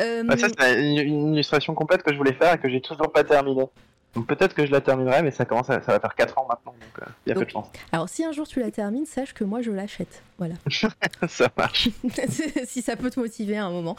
Euh, 0.00 0.24
Bah, 0.24 0.36
ça, 0.36 0.48
c'est 0.58 0.80
une, 0.80 0.98
une 0.98 1.34
illustration 1.34 1.72
complète 1.74 2.02
que 2.02 2.12
je 2.12 2.18
voulais 2.18 2.32
faire 2.32 2.54
et 2.54 2.58
que 2.58 2.68
j'ai 2.68 2.80
toujours 2.80 3.12
pas 3.12 3.22
terminée. 3.22 3.66
Donc 4.14 4.26
peut-être 4.26 4.54
que 4.54 4.66
je 4.66 4.70
la 4.72 4.80
terminerai, 4.82 5.22
mais 5.22 5.30
ça 5.30 5.44
commence, 5.46 5.70
à- 5.70 5.80
ça 5.80 5.92
va 5.92 6.00
faire 6.00 6.14
4 6.14 6.38
ans 6.38 6.46
maintenant, 6.48 6.72
donc 6.72 7.06
il 7.26 7.30
y 7.30 7.32
a 7.32 7.34
peu 7.34 7.44
de 7.46 7.50
chance. 7.50 7.68
alors, 7.92 8.08
si 8.08 8.24
un 8.24 8.32
jour 8.32 8.46
tu 8.46 8.60
la 8.60 8.70
termines, 8.70 9.06
sache 9.06 9.32
que 9.32 9.42
moi 9.44 9.62
je 9.62 9.70
l'achète. 9.70 10.22
Voilà. 10.38 10.54
ça 11.28 11.48
marche. 11.56 11.88
si 12.66 12.82
ça 12.82 12.96
peut 12.96 13.10
te 13.10 13.18
motiver 13.20 13.56
à 13.56 13.64
un 13.64 13.70
moment. 13.70 13.96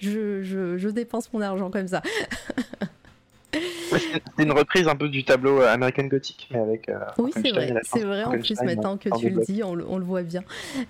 je, 0.00 0.42
je, 0.42 0.78
je 0.78 0.88
dépense 0.88 1.32
mon 1.32 1.40
argent 1.42 1.70
comme 1.70 1.88
ça. 1.88 2.02
C'est 3.52 4.22
une 4.44 4.52
reprise 4.52 4.86
un 4.86 4.94
peu 4.94 5.08
du 5.08 5.24
tableau 5.24 5.60
euh, 5.62 5.72
American 5.72 6.04
Gothic, 6.04 6.48
mais 6.52 6.58
avec. 6.60 6.88
euh, 6.88 6.98
Oui, 7.18 7.32
c'est 7.34 7.50
vrai, 7.50 7.74
c'est 7.84 8.04
vrai 8.04 8.22
en 8.24 8.30
plus 8.38 8.54
maintenant 8.66 8.96
que 8.96 9.08
tu 9.18 9.26
le 9.30 9.40
dis, 9.44 9.62
on 9.64 9.74
le, 9.74 9.84
on 9.88 9.98
le 9.98 10.04
voit 10.04 10.22
bien. 10.22 10.44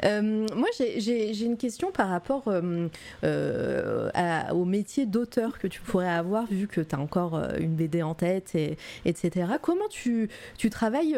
Euh, 0.05 0.47
moi, 0.55 0.69
j'ai- 0.77 1.43
une 1.45 1.57
question 1.57 1.91
par 1.91 2.09
rapport 2.11 2.45
euh, 2.49 4.11
à- 4.15 4.55
au 4.55 4.65
métier 4.65 5.07
d'auteur 5.07 5.59
que 5.59 5.67
tu 5.67 5.81
pourrais 5.81 6.09
avoir, 6.11 6.47
vu 6.47 6.67
que 6.67 6.81
tu 6.83 6.95
as 6.95 6.99
encore 6.99 7.41
une 7.59 7.75
BD 7.75 8.03
en 8.03 8.15
tête, 8.15 8.55
et, 8.55 8.77
etc. 9.07 9.47
Comment 9.63 9.89
tu, 9.89 10.29
tu 10.59 10.69
travailles 10.71 11.17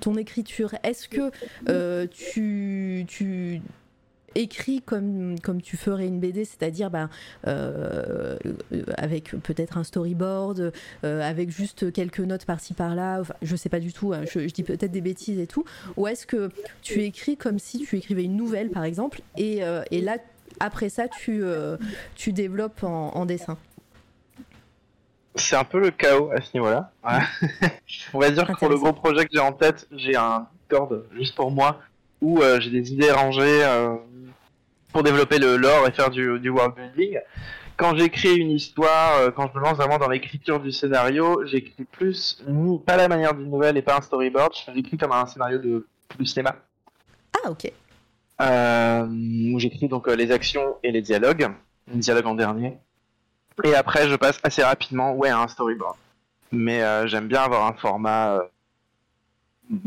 ton 0.00 0.16
écriture? 0.16 0.74
Est-ce 0.82 1.08
que 1.08 1.30
tu, 2.06 3.04
tu 3.08 3.60
écris 4.34 4.82
comme, 4.82 5.38
comme 5.40 5.60
tu 5.60 5.76
ferais 5.76 6.06
une 6.06 6.20
BD, 6.20 6.44
c'est-à-dire 6.44 6.90
euh, 7.46 8.36
euh, 8.72 8.82
avec 8.96 9.30
peut-être 9.42 9.78
un 9.78 9.84
storyboard, 9.84 10.72
euh, 11.04 11.22
avec 11.22 11.50
juste 11.50 11.92
quelques 11.92 12.20
notes 12.20 12.44
par-ci 12.44 12.74
par-là, 12.74 13.20
enfin, 13.20 13.34
je 13.42 13.56
sais 13.56 13.68
pas 13.68 13.80
du 13.80 13.92
tout, 13.92 14.12
hein, 14.12 14.22
je, 14.30 14.46
je 14.46 14.54
dis 14.54 14.62
peut-être 14.62 14.92
des 14.92 15.00
bêtises 15.00 15.38
et 15.38 15.46
tout, 15.46 15.64
ou 15.96 16.06
est-ce 16.06 16.26
que 16.26 16.50
tu 16.82 17.02
écris 17.02 17.36
comme 17.36 17.58
si 17.58 17.80
tu 17.80 17.96
écrivais 17.96 18.24
une 18.24 18.36
nouvelle 18.36 18.70
par 18.70 18.84
exemple, 18.84 19.22
et, 19.36 19.64
euh, 19.64 19.82
et 19.90 20.00
là, 20.00 20.18
après 20.58 20.88
ça, 20.88 21.08
tu, 21.08 21.42
tu 22.16 22.32
développes 22.32 22.82
en, 22.82 23.14
en 23.14 23.24
dessin? 23.24 23.56
C'est 25.36 25.56
un 25.56 25.64
peu 25.64 25.80
le 25.80 25.92
chaos 25.92 26.30
à 26.32 26.40
ce 26.40 26.50
niveau-là. 26.54 26.92
On 28.12 28.18
va 28.18 28.30
dire 28.30 28.46
que 28.46 28.52
pour 28.58 28.68
le 28.68 28.76
gros 28.76 28.92
projet 28.92 29.24
que 29.24 29.30
j'ai 29.32 29.40
en 29.40 29.52
tête, 29.52 29.86
j'ai 29.92 30.16
un 30.16 30.48
Discord 30.70 31.04
juste 31.12 31.34
pour 31.34 31.50
moi 31.50 31.80
où 32.20 32.40
euh, 32.42 32.60
j'ai 32.60 32.70
des 32.70 32.92
idées 32.92 33.10
rangées 33.10 33.64
euh, 33.64 33.96
pour 34.92 35.02
développer 35.02 35.38
le 35.38 35.56
lore 35.56 35.86
et 35.88 35.92
faire 35.92 36.10
du, 36.10 36.38
du 36.38 36.48
world 36.50 36.74
building. 36.74 37.18
Quand 37.76 37.96
j'écris 37.96 38.36
une 38.36 38.50
histoire, 38.50 39.16
euh, 39.18 39.30
quand 39.30 39.50
je 39.52 39.58
me 39.58 39.64
lance 39.64 39.76
vraiment 39.76 39.98
dans 39.98 40.08
l'écriture 40.08 40.60
du 40.60 40.70
scénario, 40.70 41.46
j'écris 41.46 41.84
plus, 41.84 42.42
ni- 42.46 42.78
pas 42.78 42.96
la 42.96 43.08
manière 43.08 43.34
d'une 43.34 43.50
nouvelle 43.50 43.76
et 43.78 43.82
pas 43.82 43.96
un 43.96 44.00
storyboard, 44.02 44.52
j'écris 44.74 44.98
comme 44.98 45.12
un 45.12 45.24
scénario 45.26 45.58
de, 45.58 45.86
de 46.18 46.24
cinéma. 46.24 46.56
Ah 47.42 47.50
ok, 47.50 47.72
où 49.52 49.58
j'écris 49.58 49.88
donc 49.88 50.08
les 50.08 50.30
actions 50.30 50.76
et 50.82 50.90
les 50.92 51.00
dialogues, 51.00 51.48
les 51.88 51.98
dialogues 52.00 52.26
en 52.26 52.34
dernier. 52.34 52.76
Et 53.64 53.74
après, 53.74 54.08
je 54.08 54.16
passe 54.16 54.38
assez 54.42 54.62
rapidement 54.62 55.14
ouais, 55.14 55.30
à 55.30 55.38
un 55.38 55.48
storyboard. 55.48 55.96
Mais 56.52 56.82
j'aime 57.08 57.28
bien 57.28 57.42
avoir 57.42 57.66
un 57.66 57.74
format 57.74 58.42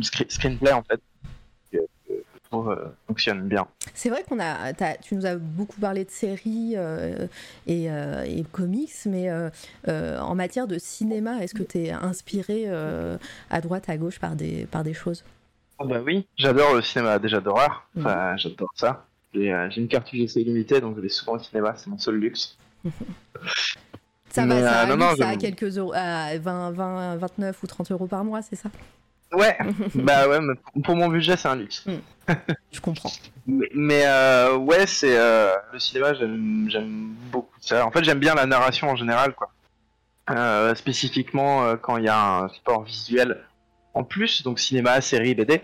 screen- 0.02 0.30
screenplay 0.30 0.72
en 0.72 0.82
fait, 0.84 1.00
je 1.00 1.13
trouve 2.54 2.70
euh, 2.72 2.86
fonctionne 3.08 3.48
bien. 3.48 3.68
c'est 3.96 4.10
vrai 4.10 4.24
qu'on 4.28 4.40
a, 4.40 4.74
tu 5.02 5.16
nous 5.16 5.26
as 5.26 5.36
beaucoup 5.36 5.80
parlé 5.80 6.06
de 6.06 6.12
séries 6.12 6.74
euh, 6.76 7.28
et, 7.66 7.90
euh, 7.90 8.24
et 8.26 8.44
comics, 8.52 8.92
mais 9.06 9.30
euh, 9.30 9.50
euh, 9.88 10.20
en 10.20 10.36
matière 10.36 10.68
de 10.68 10.78
cinéma, 10.78 11.44
est-ce 11.44 11.54
que 11.56 11.64
tu 11.64 11.80
es 11.80 11.92
inspiré 11.92 12.66
euh, 12.68 13.18
à 13.50 13.60
droite, 13.62 13.90
à 13.90 13.98
gauche 13.98 14.20
par 14.20 14.36
des, 14.36 14.66
par 14.68 14.84
des 14.84 14.94
choses? 14.94 15.24
Oh 15.80 15.86
bah 15.86 16.00
oui, 16.06 16.28
j'adore 16.38 16.76
le 16.76 16.82
cinéma 16.84 17.18
déjà 17.18 17.42
d'horreur, 17.42 17.88
enfin, 17.98 18.38
j'adore 18.38 18.72
ça. 18.76 19.06
J'ai 19.34 19.52
euh, 19.52 19.68
une 19.76 19.88
carte 19.88 20.14
UGC 20.14 20.36
illimitée, 20.42 20.80
donc 20.80 20.96
je 20.96 21.02
vais 21.02 21.10
souvent 21.10 21.34
au 21.34 21.40
cinéma, 21.40 21.74
c'est 21.76 21.88
mon 21.88 21.98
seul 21.98 22.16
luxe. 22.18 22.56
Ça 24.30 24.46
Mais, 24.46 24.62
va, 24.62 24.70
ça, 24.70 24.80
euh, 24.82 24.84
a 24.84 24.86
non, 24.88 24.98
non, 24.98 25.16
ça 25.16 25.30
j'aime- 25.30 25.38
quelques 25.40 25.78
euros, 25.80 25.94
à 25.96 26.38
20, 26.38 26.72
20, 26.72 27.16
29 27.18 27.64
ou 27.64 27.68
30 27.68 27.92
euros 27.92 28.06
par 28.08 28.24
mois, 28.24 28.42
c'est 28.44 28.56
ça? 28.56 28.70
Ouais, 29.34 29.58
bah 29.96 30.28
ouais, 30.28 30.40
mais 30.42 30.54
pour- 30.84 30.96
mon 30.96 31.08
budget, 31.08 31.36
c'est 31.38 31.48
un 31.48 31.56
luxe. 31.56 31.86
Je 32.72 32.80
comprends. 32.80 33.12
Mais, 33.48 33.68
mais, 33.74 34.04
euh, 34.06 34.56
ouais, 34.58 34.86
c'est 34.88 35.18
euh, 35.18 35.54
le 35.72 35.80
cinéma, 35.80 36.14
j'aime 36.14 37.16
beaucoup 37.32 37.56
ça. 37.60 37.86
En 37.86 37.92
fait, 37.92 38.04
j'aime 38.04 38.20
bien 38.20 38.36
la 38.36 38.46
narration 38.46 38.90
en 38.90 38.96
général, 38.96 39.34
quoi. 39.34 39.52
Euh, 40.30 40.74
spécifiquement 40.76 41.76
quand 41.78 41.98
il 41.98 42.06
y 42.06 42.10
a 42.10 42.38
un 42.44 42.48
support 42.50 42.84
visuel 42.84 43.44
en 43.94 44.04
plus, 44.06 44.42
donc 44.44 44.60
cinéma, 44.60 45.02
série, 45.02 45.36
BD, 45.36 45.62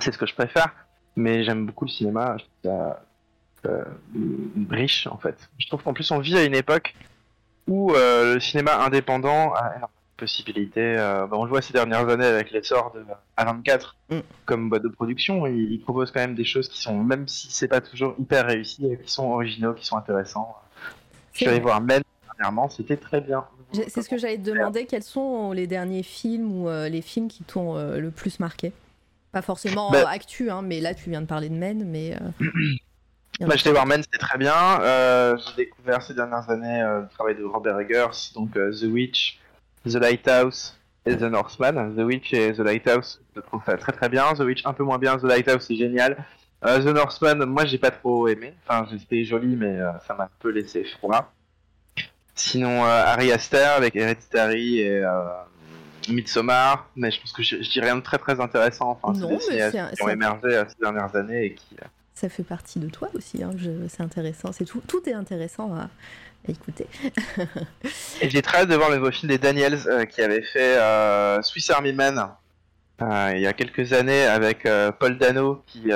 c'est 0.00 0.12
ce 0.12 0.18
que 0.18 0.26
je 0.26 0.34
préfère. 0.34 0.74
Mais 1.16 1.42
j'aime 1.42 1.64
beaucoup 1.66 1.86
le 1.86 1.90
cinéma, 1.90 2.36
je 2.38 2.44
trouve 2.68 2.94
ça 3.64 3.84
riche 4.70 5.06
en 5.06 5.16
fait. 5.18 5.36
Je 5.58 5.66
trouve 5.68 5.82
qu'en 5.82 5.92
plus 5.94 6.10
on 6.10 6.18
vit 6.18 6.36
à 6.36 6.44
une 6.44 6.54
époque 6.54 6.94
où 7.66 7.92
le 7.94 8.38
cinéma 8.40 8.76
indépendant 8.84 9.52
a 9.54 9.88
possibilités. 10.20 10.96
Euh, 10.98 11.26
bah, 11.26 11.36
on 11.38 11.44
le 11.44 11.48
voit 11.50 11.62
ces 11.62 11.72
dernières 11.72 12.08
années 12.08 12.24
avec 12.26 12.50
l'essor 12.52 12.92
de 12.94 13.04
A24 13.36 13.94
Mm. 14.10 14.18
comme 14.44 14.68
boîte 14.68 14.82
de 14.82 14.88
production. 14.88 15.46
Il, 15.46 15.72
il 15.72 15.80
propose 15.80 16.10
quand 16.12 16.20
même 16.20 16.34
des 16.34 16.44
choses 16.44 16.68
qui 16.68 16.80
sont, 16.80 16.96
même 17.02 17.26
si 17.28 17.48
c'est 17.50 17.68
pas 17.68 17.80
toujours 17.80 18.14
hyper 18.18 18.46
réussi, 18.46 18.82
qui 19.04 19.12
sont 19.12 19.26
originaux, 19.30 19.72
qui 19.74 19.84
sont 19.86 19.96
intéressants. 19.96 20.56
Je 21.32 21.38
suis 21.38 21.48
allé 21.48 21.60
voir 21.60 21.80
Men 21.80 22.02
dernièrement, 22.36 22.68
c'était 22.68 22.96
très 22.96 23.20
bien. 23.20 23.44
C'est 23.72 24.02
ce 24.02 24.08
que 24.08 24.18
j'allais 24.18 24.38
te 24.38 24.42
demander, 24.50 24.84
quels 24.86 25.04
sont 25.04 25.52
les 25.52 25.66
derniers 25.68 26.02
films 26.02 26.50
ou 26.62 26.68
euh, 26.68 26.88
les 26.88 27.02
films 27.02 27.28
qui 27.28 27.44
t'ont 27.44 27.76
euh, 27.76 27.98
le 28.00 28.10
plus 28.10 28.40
marqué? 28.40 28.72
Pas 29.30 29.42
forcément 29.42 29.92
Bah- 29.92 30.00
euh, 30.02 30.06
actu, 30.06 30.50
hein, 30.50 30.60
mais 30.62 30.80
là 30.80 30.92
tu 30.92 31.08
viens 31.10 31.20
de 31.20 31.26
parler 31.26 31.48
de 31.48 31.54
Men, 31.54 31.84
mais... 31.88 32.14
euh, 32.14 32.46
Bah, 33.40 33.54
j'étais 33.56 33.70
voir 33.70 33.86
Men, 33.86 34.02
c'était 34.02 34.18
très 34.18 34.36
bien. 34.36 34.52
Euh, 34.82 35.34
J'ai 35.38 35.64
découvert 35.64 36.02
ces 36.02 36.12
dernières 36.14 36.50
années 36.50 36.82
euh, 36.82 37.02
le 37.02 37.08
travail 37.08 37.36
de 37.36 37.44
Robert 37.44 37.78
Eggers, 37.80 38.32
donc 38.34 38.54
euh, 38.56 38.70
The 38.72 38.82
Witch, 38.84 39.38
The 39.88 39.94
Lighthouse 39.94 40.76
et 41.06 41.16
The 41.16 41.22
Northman. 41.22 41.94
The 41.96 42.00
Witch 42.02 42.32
et 42.34 42.52
The 42.52 42.58
Lighthouse, 42.60 43.20
je 43.34 43.40
trouve 43.40 43.62
ça 43.64 43.76
très 43.76 43.92
très 43.92 44.08
bien. 44.08 44.32
The 44.34 44.40
Witch 44.40 44.62
un 44.66 44.72
peu 44.72 44.84
moins 44.84 44.98
bien, 44.98 45.16
The 45.18 45.24
Lighthouse 45.24 45.64
c'est 45.66 45.76
génial. 45.76 46.16
Euh, 46.66 46.78
The 46.80 46.94
Northman, 46.94 47.46
moi 47.46 47.64
j'ai 47.64 47.78
pas 47.78 47.90
trop 47.90 48.28
aimé. 48.28 48.52
Enfin, 48.68 48.86
c'était 48.90 49.24
joli, 49.24 49.56
mais 49.56 49.78
euh, 49.78 49.90
ça 50.06 50.14
m'a 50.14 50.24
un 50.24 50.30
peu 50.40 50.50
laissé 50.50 50.84
froid. 50.84 51.32
Sinon, 52.34 52.84
euh, 52.84 52.88
Harry 53.06 53.32
Aster 53.32 53.56
avec 53.76 53.96
Hereditary 53.96 54.80
et 54.80 55.02
euh, 55.04 55.10
Midsommar, 56.08 56.88
mais 56.96 57.10
je 57.10 57.20
pense 57.20 57.32
que 57.32 57.42
je, 57.42 57.62
je 57.62 57.70
dis 57.70 57.80
rien 57.80 57.96
de 57.96 58.00
très 58.02 58.18
très 58.18 58.40
intéressant. 58.40 58.98
Enfin, 59.02 59.14
c'est 59.14 59.20
Non, 59.20 59.36
des 59.36 59.40
c'est 59.70 59.78
un- 59.78 59.88
qui 59.90 60.02
ont 60.02 60.08
émergé 60.08 60.62
ces 60.68 60.76
dernières 60.80 61.14
années 61.16 61.44
et 61.46 61.54
qui, 61.54 61.76
Ça 62.14 62.28
fait 62.28 62.42
partie 62.42 62.78
de 62.78 62.88
toi 62.88 63.08
aussi, 63.14 63.42
hein, 63.42 63.52
je- 63.56 63.86
c'est 63.88 64.02
intéressant, 64.02 64.52
c'est 64.52 64.64
tout, 64.64 64.82
tout 64.86 65.06
est 65.08 65.12
intéressant 65.14 65.74
à 65.74 65.88
écouter. 66.48 66.86
J'ai 68.22 68.42
très 68.42 68.58
hâte 68.58 68.68
de 68.68 68.74
voir 68.74 68.90
le 68.90 68.96
nouveau 68.96 69.10
film 69.10 69.30
des 69.30 69.38
Daniels 69.38 69.78
euh, 69.86 70.04
qui 70.04 70.22
avait 70.22 70.42
fait 70.42 70.78
euh, 70.78 71.42
Swiss 71.42 71.70
Army 71.70 71.92
Man 71.92 72.30
euh, 73.02 73.32
il 73.34 73.40
y 73.40 73.46
a 73.46 73.54
quelques 73.54 73.94
années 73.94 74.24
avec 74.24 74.68
Paul 74.98 75.16
Dano 75.16 75.62
qui 75.66 75.88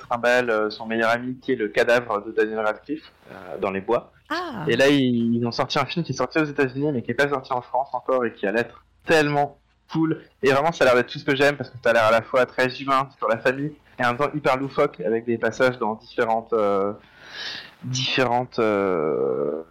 trimballe 0.00 0.70
son 0.70 0.84
meilleur 0.84 1.08
ami 1.08 1.38
qui 1.40 1.52
est 1.52 1.56
le 1.56 1.68
cadavre 1.68 2.22
de 2.26 2.30
Daniel 2.30 2.58
Radcliffe 2.58 3.10
dans 3.62 3.70
les 3.70 3.80
bois. 3.80 4.12
Ah 4.28 4.66
Et 4.68 4.76
là 4.76 4.88
ils, 4.88 5.36
ils 5.36 5.46
ont 5.46 5.50
sorti 5.50 5.78
un 5.78 5.86
film 5.86 6.04
qui 6.04 6.12
est 6.12 6.16
sorti 6.16 6.38
aux 6.38 6.44
États-Unis 6.44 6.92
mais 6.92 7.00
qui 7.00 7.10
est 7.10 7.14
pas 7.14 7.30
sorti 7.30 7.54
en 7.54 7.62
France 7.62 7.88
encore 7.94 8.26
et 8.26 8.34
qui 8.34 8.46
a 8.46 8.52
l'air 8.52 8.84
tellement 9.06 9.56
cool. 9.90 10.20
Et 10.42 10.50
vraiment 10.50 10.72
ça 10.72 10.84
a 10.84 10.88
l'air 10.88 10.96
d'être 10.96 11.10
tout 11.10 11.18
ce 11.18 11.24
que 11.24 11.34
j'aime 11.34 11.56
parce 11.56 11.70
que 11.70 11.76
ça 11.82 11.88
a 11.88 11.92
l'air 11.94 12.04
à 12.04 12.10
la 12.10 12.20
fois 12.20 12.44
très 12.44 12.68
humain 12.82 13.08
sur 13.16 13.28
la 13.28 13.38
famille 13.38 13.72
et 13.98 14.04
en 14.04 14.08
même 14.08 14.18
temps 14.18 14.30
hyper 14.34 14.58
loufoque 14.58 15.00
avec 15.00 15.24
des 15.24 15.38
passages 15.38 15.78
dans 15.78 15.94
différentes 15.94 16.52
différentes 17.84 18.58
euh, 18.58 19.62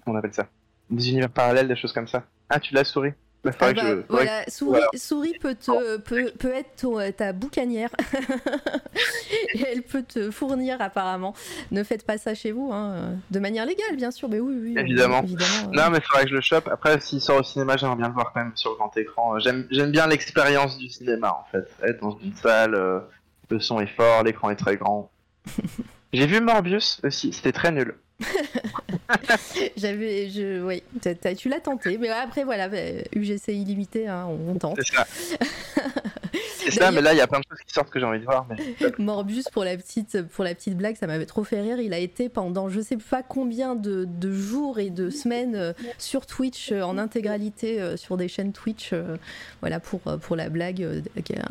comment 0.00 0.16
on 0.16 0.18
appelle 0.18 0.34
ça 0.34 0.46
des 0.90 1.10
univers 1.10 1.30
parallèles, 1.30 1.66
des 1.68 1.74
choses 1.76 1.92
comme 1.92 2.06
ça. 2.06 2.22
Ah, 2.48 2.60
tu 2.60 2.72
l'as 2.72 2.84
souris 2.84 3.10
Bah, 3.42 3.50
Ah 3.60 3.72
bah, 3.72 3.82
je- 3.84 4.02
voilà, 4.08 4.44
souris, 4.48 4.70
voilà. 4.70 4.86
souris 4.94 5.34
peut, 5.40 5.54
te, 5.56 5.96
peut, 5.98 6.30
peut 6.38 6.52
être 6.52 6.76
ton- 6.80 7.12
ta 7.12 7.32
boucanière. 7.32 7.90
Et 9.54 9.62
Elle 9.72 9.82
peut 9.82 10.02
te 10.02 10.30
fournir 10.30 10.80
apparemment. 10.80 11.34
Ne 11.70 11.82
faites 11.82 12.04
pas 12.06 12.18
ça 12.18 12.34
chez 12.34 12.52
vous, 12.52 12.70
hein, 12.72 13.16
de 13.30 13.38
manière 13.40 13.66
légale 13.66 13.96
bien 13.96 14.10
sûr, 14.10 14.28
mais 14.28 14.40
oui, 14.40 14.54
oui. 14.62 14.74
Évidemment. 14.78 15.22
évidemment 15.22 15.70
que- 15.70 15.76
Non, 15.76 15.90
mais 15.90 16.00
faudrait 16.00 16.24
que 16.24 16.30
je 16.30 16.34
le 16.36 16.40
chope. 16.40 16.68
Après, 16.68 17.00
s'il 17.00 17.20
sort 17.20 17.40
au 17.40 17.42
cinéma, 17.42 17.76
j'aimerais 17.76 17.96
bien 17.96 18.08
le 18.08 18.14
voir 18.14 18.32
quand 18.32 18.40
même 18.44 18.52
sur 18.54 18.70
le 18.70 18.76
grand 18.76 18.96
écran. 18.96 19.38
J'aime 19.40 19.66
j'aime 19.70 19.90
bien 19.90 20.06
l'expérience 20.06 20.78
du 20.78 20.88
cinéma, 20.88 21.32
en 21.32 21.44
fait. 21.50 21.68
Être 21.82 22.00
dans 22.00 22.16
une 22.18 22.34
salle, 22.36 22.74
euh, 22.74 23.00
le 23.50 23.60
son 23.60 23.80
est 23.80 23.86
fort, 23.88 24.22
l'écran 24.22 24.50
est 24.50 24.56
très 24.56 24.76
grand. 24.76 25.10
J'ai 26.12 26.26
vu 26.26 26.40
Morbius 26.40 27.00
aussi, 27.04 27.32
c'était 27.32 27.52
très 27.52 27.70
nul. 27.72 27.96
J'avais, 29.76 30.28
je, 30.30 30.62
oui, 30.64 30.82
tu 31.36 31.48
l'as 31.48 31.60
tenté, 31.60 31.98
mais 31.98 32.08
après 32.08 32.44
voilà, 32.44 32.68
bah, 32.68 32.78
UGC 33.14 33.48
illimité, 33.48 34.08
hein, 34.08 34.26
on 34.26 34.54
tente. 34.54 34.78
C'est 34.82 34.94
ça. 34.94 35.06
C'est 36.58 36.70
ça, 36.70 36.90
mais 36.90 37.00
là, 37.00 37.12
il 37.12 37.18
y 37.18 37.20
a 37.20 37.26
plein 37.26 37.38
de 37.38 37.44
choses 37.48 37.60
qui 37.66 37.72
sortent 37.72 37.90
que 37.90 38.00
j'ai 38.00 38.04
envie 38.06 38.18
de 38.18 38.24
voir. 38.24 38.46
Mais... 38.50 38.56
Morbius 38.98 39.48
pour 39.50 39.64
la 39.64 39.76
petite 39.76 40.22
pour 40.22 40.44
la 40.44 40.54
petite 40.54 40.76
blague, 40.76 40.96
ça 40.96 41.06
m'avait 41.06 41.26
trop 41.26 41.44
fait 41.44 41.60
rire. 41.60 41.78
Il 41.80 41.94
a 41.94 41.98
été 41.98 42.28
pendant 42.28 42.68
je 42.68 42.80
sais 42.80 42.96
pas 42.96 43.22
combien 43.22 43.74
de, 43.76 44.04
de 44.04 44.32
jours 44.32 44.78
et 44.78 44.90
de 44.90 45.08
semaines 45.10 45.54
euh, 45.54 45.72
sur 45.98 46.26
Twitch 46.26 46.72
euh, 46.72 46.82
en 46.82 46.98
intégralité 46.98 47.80
euh, 47.80 47.96
sur 47.96 48.16
des 48.16 48.28
chaînes 48.28 48.52
Twitch. 48.52 48.90
euh, 48.92 49.16
voilà 49.60 49.78
pour 49.78 50.00
pour 50.00 50.34
la 50.36 50.48
blague, 50.48 50.86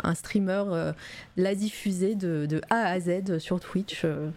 un 0.04 0.16
streamer 0.16 0.64
euh, 0.68 0.94
l'a 1.38 1.56
diffusé 1.56 2.16
de, 2.16 2.46
de 2.46 2.62
A 2.70 2.88
à 2.88 3.00
Z 3.00 3.38
sur 3.40 3.60
Twitch. 3.60 4.02
euh, 4.04 4.30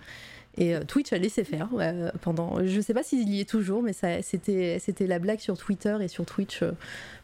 et 0.58 0.74
euh, 0.74 0.80
Twitch 0.82 1.12
a 1.12 1.18
laissé 1.18 1.44
faire 1.44 1.68
euh, 1.78 2.10
pendant. 2.20 2.66
Je 2.66 2.80
sais 2.80 2.92
pas 2.92 3.04
s'il 3.04 3.28
y 3.28 3.40
est 3.40 3.48
toujours, 3.48 3.80
mais 3.80 3.92
ça, 3.92 4.22
c'était, 4.22 4.78
c'était 4.80 5.06
la 5.06 5.20
blague 5.20 5.38
sur 5.38 5.56
Twitter 5.56 5.96
et 6.02 6.08
sur 6.08 6.26
Twitch 6.26 6.62
euh, 6.62 6.72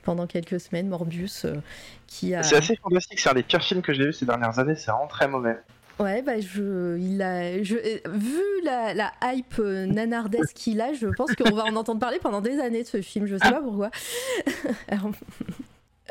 pendant 0.05 0.29
quelques 0.29 0.61
semaines. 0.61 0.89
Morbius 0.89 1.45
qui 2.07 2.35
a. 2.35 2.45
C'est 2.45 2.57
assez 2.57 2.77
fantastique, 2.77 3.19
c'est 3.19 3.29
un 3.29 3.35
des 3.35 3.43
pires 3.43 3.63
films 3.63 3.83
que 3.83 3.93
j'ai 3.93 4.07
vu 4.07 4.13
ces 4.13 4.25
dernières 4.25 4.59
années, 4.61 4.77
c'est 4.77 4.91
vraiment 4.91 5.09
très 5.09 5.27
mauvais. 5.27 5.57
Ouais, 5.99 6.23
bah 6.23 6.41
je, 6.41 6.99
il 6.99 7.23
a, 7.23 7.63
je, 7.63 7.77
vu 8.09 8.65
la, 8.65 8.95
la 8.95 9.13
hype 9.23 9.59
nanardesque 9.59 10.55
qu'il 10.55 10.81
a, 10.81 10.93
je 10.93 11.07
pense 11.07 11.35
qu'on 11.35 11.55
va 11.55 11.65
en 11.65 11.77
entendre 11.77 12.01
parler 12.01 12.19
pendant 12.21 12.41
des 12.41 12.59
années 12.61 12.83
de 12.83 12.89
ce 12.89 13.01
film. 13.01 13.27
Je 13.27 13.37
sais 13.37 13.51
pas 13.51 13.61
pourquoi. 13.61 13.91
Alors, 14.89 15.11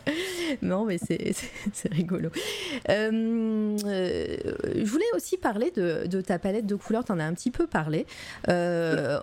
non, 0.62 0.86
mais 0.86 0.98
c'est 0.98 1.92
rigolo. 1.92 2.30
Euh, 2.90 3.78
euh, 3.86 4.38
je 4.76 4.86
voulais 4.86 5.06
aussi 5.16 5.38
parler 5.38 5.72
de, 5.72 6.08
de 6.08 6.22
ta 6.22 6.40
palette 6.40 6.66
de 6.66 6.76
couleurs. 6.76 7.06
T'en 7.06 7.20
as 7.20 7.26
un 7.26 7.34
petit 7.34 7.52
peu 7.52 7.68
parlé. 7.68 8.06
Euh, 8.50 9.20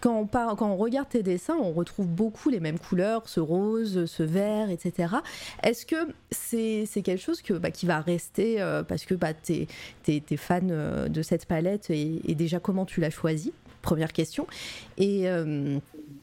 quand, 0.00 0.20
on 0.20 0.26
quand 0.26 0.70
on 0.70 0.76
regarde 0.76 1.08
tes 1.08 1.22
dessins, 1.22 1.56
on 1.60 1.72
retrouve 1.72 2.06
beaucoup 2.06 2.50
les 2.50 2.60
mêmes 2.60 2.78
couleurs, 2.78 3.28
ce 3.28 3.40
rose, 3.40 4.06
ce 4.06 4.22
vert, 4.22 4.70
etc. 4.70 5.14
Est-ce 5.62 5.86
que 5.86 5.96
c'est 6.30 7.02
quelque 7.02 7.20
chose 7.20 7.42
que, 7.42 7.54
bah, 7.54 7.70
qui 7.70 7.86
va 7.86 8.00
rester 8.00 8.58
parce 8.88 9.04
que 9.04 9.14
bah, 9.14 9.34
tu 9.34 9.66
es, 10.08 10.36
fan 10.36 10.68
euh, 10.70 11.08
de 11.08 11.22
cette 11.22 11.46
palette 11.46 11.90
et, 11.90 12.20
et 12.30 12.34
déjà 12.34 12.58
comment 12.58 12.84
tu 12.84 13.00
l'as 13.00 13.10
choisie? 13.10 13.52
Première 13.84 14.14
question. 14.14 14.46
Et, 14.96 15.28
euh, 15.28 15.78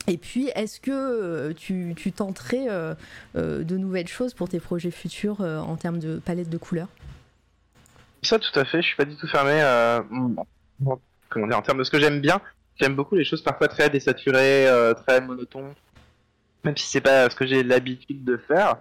et 0.08 0.18
puis, 0.18 0.50
est-ce 0.56 0.80
que 0.80 0.90
euh, 0.92 1.54
tu, 1.54 1.94
tu 1.96 2.12
tenterais 2.12 2.66
euh, 2.70 2.96
de 3.36 3.78
nouvelles 3.78 4.08
choses 4.08 4.34
pour 4.34 4.50
tes 4.50 4.60
projets 4.60 4.90
futurs 4.90 5.42
en 5.42 5.76
termes 5.76 6.00
de 6.00 6.18
palette 6.18 6.50
de 6.50 6.58
couleurs? 6.58 6.88
Ça, 8.24 8.40
tout 8.40 8.60
à 8.60 8.66
fait, 8.66 8.82
je 8.82 8.88
suis 8.88 8.98
pas 8.98 9.06
du 9.06 9.16
tout 9.16 9.28
fermé. 9.28 9.62
Comment 11.30 11.48
dire, 11.48 11.58
en 11.58 11.62
termes 11.62 11.78
de 11.78 11.84
ce 11.84 11.92
que 11.92 12.00
j'aime 12.00 12.20
bien, 12.20 12.42
j'aime 12.78 12.96
beaucoup 12.96 13.16
les 13.16 13.24
choses 13.24 13.44
parfois 13.44 13.68
très 13.68 13.92
désaturées, 13.92 14.66
très 15.06 15.22
monotones. 15.22 15.74
Même 16.64 16.76
si 16.76 16.88
c'est 16.88 17.02
pas 17.02 17.30
ce 17.30 17.36
que 17.36 17.46
j'ai 17.46 17.62
l'habitude 17.62 18.24
de 18.26 18.38
faire. 18.38 18.78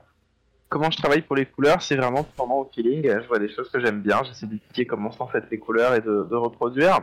Comment 0.70 0.90
je 0.90 0.96
travaille 0.96 1.22
pour 1.22 1.36
les 1.36 1.44
couleurs, 1.44 1.82
c'est 1.82 1.96
vraiment 1.96 2.24
pendant 2.36 2.60
au 2.60 2.70
feeling. 2.74 3.02
Je 3.02 3.26
vois 3.28 3.38
des 3.38 3.52
choses 3.54 3.68
que 3.68 3.78
j'aime 3.78 4.00
bien, 4.00 4.22
j'essaie 4.24 4.46
d'étudier 4.46 4.86
comment 4.86 5.10
sont 5.10 5.26
faites 5.26 5.50
les 5.50 5.58
couleurs 5.58 5.94
et 5.94 6.00
de 6.00 6.34
reproduire. 6.34 7.00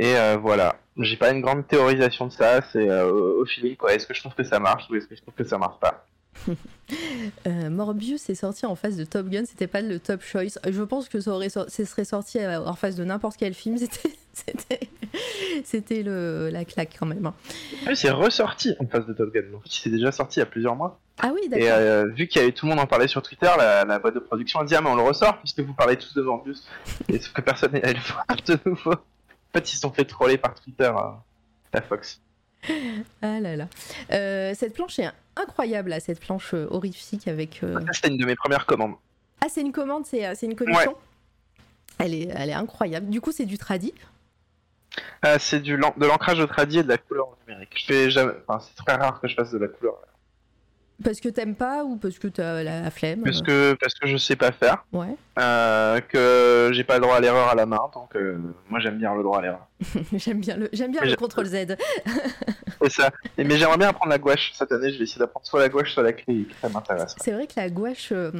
Et 0.00 0.16
euh, 0.16 0.38
voilà, 0.40 0.76
j'ai 0.96 1.18
pas 1.18 1.30
une 1.30 1.42
grande 1.42 1.66
théorisation 1.68 2.26
de 2.26 2.32
ça, 2.32 2.62
c'est 2.72 2.88
euh, 2.88 3.12
au 3.12 3.44
feeling 3.44 3.76
quoi. 3.76 3.92
Est-ce 3.92 4.06
que 4.06 4.14
je 4.14 4.20
trouve 4.20 4.34
que 4.34 4.44
ça 4.44 4.58
marche 4.58 4.84
ou 4.88 4.94
est-ce 4.94 5.06
que 5.06 5.14
je 5.14 5.20
trouve 5.20 5.34
que 5.34 5.44
ça 5.44 5.58
marche 5.58 5.78
pas? 5.78 6.06
Euh, 7.46 7.70
Morbius 7.70 8.28
est 8.30 8.34
sorti 8.34 8.66
en 8.66 8.74
face 8.74 8.96
de 8.96 9.04
Top 9.04 9.28
Gun, 9.28 9.44
c'était 9.46 9.68
pas 9.68 9.80
le 9.80 10.00
top 10.00 10.22
choice. 10.22 10.58
Je 10.68 10.82
pense 10.82 11.08
que 11.08 11.20
ça, 11.20 11.30
aurait 11.30 11.48
serait 11.48 12.04
sorti 12.04 12.44
en 12.44 12.74
face 12.74 12.96
de 12.96 13.04
n'importe 13.04 13.36
quel 13.36 13.54
film, 13.54 13.76
c'était, 15.64 16.02
la 16.02 16.64
claque 16.64 16.96
quand 16.98 17.06
même. 17.06 17.26
hein. 17.26 17.34
Ah 17.84 17.90
oui, 17.90 17.96
c'est 17.96 18.10
ressorti 18.10 18.74
en 18.80 18.86
face 18.86 19.06
de 19.06 19.12
Top 19.12 19.32
Gun. 19.32 19.42
En 19.54 19.60
fait, 19.60 19.68
c'est 19.70 19.90
déjà 19.90 20.10
sorti 20.10 20.38
il 20.38 20.40
y 20.40 20.42
a 20.42 20.46
plusieurs 20.46 20.74
mois. 20.74 20.98
Ah 21.22 21.30
oui, 21.32 21.48
d'accord. 21.48 21.64
Et 21.64 21.70
euh, 21.70 22.06
vu 22.08 22.26
qu'il 22.26 22.40
y 22.40 22.44
avait 22.44 22.52
tout 22.52 22.66
le 22.66 22.70
monde 22.70 22.80
en 22.80 22.86
parlait 22.86 23.06
sur 23.06 23.22
Twitter, 23.22 23.50
la, 23.56 23.84
la 23.84 23.98
boîte 24.00 24.14
de 24.14 24.20
production 24.20 24.58
a 24.58 24.64
dit 24.64 24.74
ah 24.74 24.80
mais 24.80 24.90
on 24.90 24.96
le 24.96 25.02
ressort 25.02 25.38
puisque 25.38 25.60
vous 25.60 25.74
parlez 25.74 25.96
tous 25.96 26.14
de 26.14 26.22
Morbius. 26.22 26.66
Et 27.08 27.20
sauf 27.20 27.32
que 27.32 27.42
personne 27.42 27.72
n'est 27.72 27.84
allé 27.84 27.94
le 27.94 28.00
voir 28.00 28.26
de 28.46 28.58
nouveau. 28.68 28.94
En 29.52 29.58
fait, 29.58 29.72
ils 29.72 29.74
se 29.76 29.80
sont 29.80 29.92
fait 29.92 30.04
troller 30.04 30.38
par 30.38 30.54
Twitter, 30.54 30.84
euh, 30.96 31.10
la 31.72 31.82
Fox. 31.82 32.20
Ah 33.22 33.40
là 33.40 33.56
là. 33.56 33.68
Euh, 34.12 34.52
cette 34.54 34.74
planche 34.74 34.98
est 34.98 35.08
incroyable, 35.36 35.90
là, 35.90 35.98
cette 36.00 36.20
planche 36.20 36.52
euh, 36.54 36.66
horrifique 36.70 37.26
avec. 37.26 37.62
euh, 37.62 37.80
c'était 37.92 38.08
une 38.08 38.18
de 38.18 38.26
mes 38.26 38.36
premières 38.36 38.66
commandes. 38.66 38.94
Ah, 39.40 39.46
c'est 39.48 39.62
une 39.62 39.72
commande, 39.72 40.04
c'est, 40.06 40.26
euh, 40.26 40.34
une 40.42 40.54
commission 40.54 40.94
elle, 41.98 42.14
est, 42.14 42.28
elle 42.34 42.50
est 42.50 42.54
incroyable. 42.54 43.08
Du 43.08 43.20
coup, 43.20 43.32
c'est 43.32 43.46
du 43.46 43.56
tradi. 43.58 43.94
Euh, 45.24 45.36
c'est 45.38 45.60
de 45.60 45.74
l'ancrage 45.74 46.40
au 46.40 46.46
tradi 46.46 46.78
et 46.78 46.82
de 46.82 46.88
la 46.88 46.98
couleur 46.98 47.28
numérique. 47.46 47.72
Je 47.76 47.84
fais 47.86 48.10
jamais... 48.10 48.32
enfin, 48.46 48.60
c'est 48.60 48.84
très 48.84 48.96
rare 48.96 49.20
que 49.20 49.28
je 49.28 49.34
fasse 49.34 49.52
de 49.52 49.58
la 49.58 49.68
couleur. 49.68 49.94
Parce 51.02 51.20
que 51.20 51.28
t'aimes 51.28 51.54
pas 51.54 51.84
ou 51.84 51.96
parce 51.96 52.18
que 52.18 52.28
t'as 52.28 52.62
la 52.62 52.90
flemme 52.90 53.22
Parce 53.22 53.40
que, 53.42 53.74
parce 53.80 53.94
que 53.94 54.06
je 54.06 54.16
sais 54.18 54.36
pas 54.36 54.52
faire, 54.52 54.84
Ouais. 54.92 55.16
euh, 55.38 56.00
que 56.00 56.70
j'ai 56.74 56.84
pas 56.84 56.96
le 56.96 57.00
droit 57.02 57.16
à 57.16 57.20
l'erreur 57.20 57.48
à 57.48 57.54
la 57.54 57.64
main, 57.66 57.80
donc 57.94 58.14
euh, 58.16 58.36
moi 58.68 58.80
j'aime 58.80 58.98
bien 58.98 59.14
le 59.14 59.22
droit 59.22 59.38
à 59.38 59.42
l'erreur. 59.42 59.66
j'aime 60.12 60.40
bien 60.40 60.56
le, 60.56 60.68
j'aime 60.72 60.92
bien 60.92 61.00
Mais 61.02 61.10
le 61.10 61.16
contrôle 61.16 61.46
Z. 61.46 61.76
C'est 62.82 62.90
ça. 62.92 63.10
Et, 63.38 63.44
mais 63.44 63.56
j'aimerais 63.56 63.78
bien 63.78 63.88
apprendre 63.88 64.10
la 64.10 64.18
gouache 64.18 64.52
cette 64.54 64.72
année, 64.72 64.92
je 64.92 64.98
vais 64.98 65.04
essayer 65.04 65.18
d'apprendre 65.18 65.46
soit 65.46 65.60
la 65.60 65.68
gouache, 65.68 65.92
soit 65.94 66.02
l'acrylique, 66.02 66.54
ça 66.60 66.68
m'intéresse. 66.68 67.14
C'est 67.20 67.32
vrai 67.32 67.46
que 67.46 67.54
la 67.56 67.70
gouache 67.70 68.10
euh, 68.12 68.30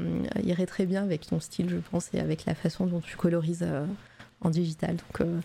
irait 0.42 0.66
très 0.66 0.86
bien 0.86 1.02
avec 1.02 1.26
ton 1.26 1.40
style, 1.40 1.68
je 1.70 1.76
pense, 1.90 2.10
et 2.14 2.20
avec 2.20 2.44
la 2.46 2.54
façon 2.54 2.86
dont 2.86 3.00
tu 3.00 3.16
colorises 3.16 3.62
euh, 3.66 3.84
en 4.42 4.50
digital. 4.50 4.96
Donc, 4.96 5.20
euh, 5.20 5.40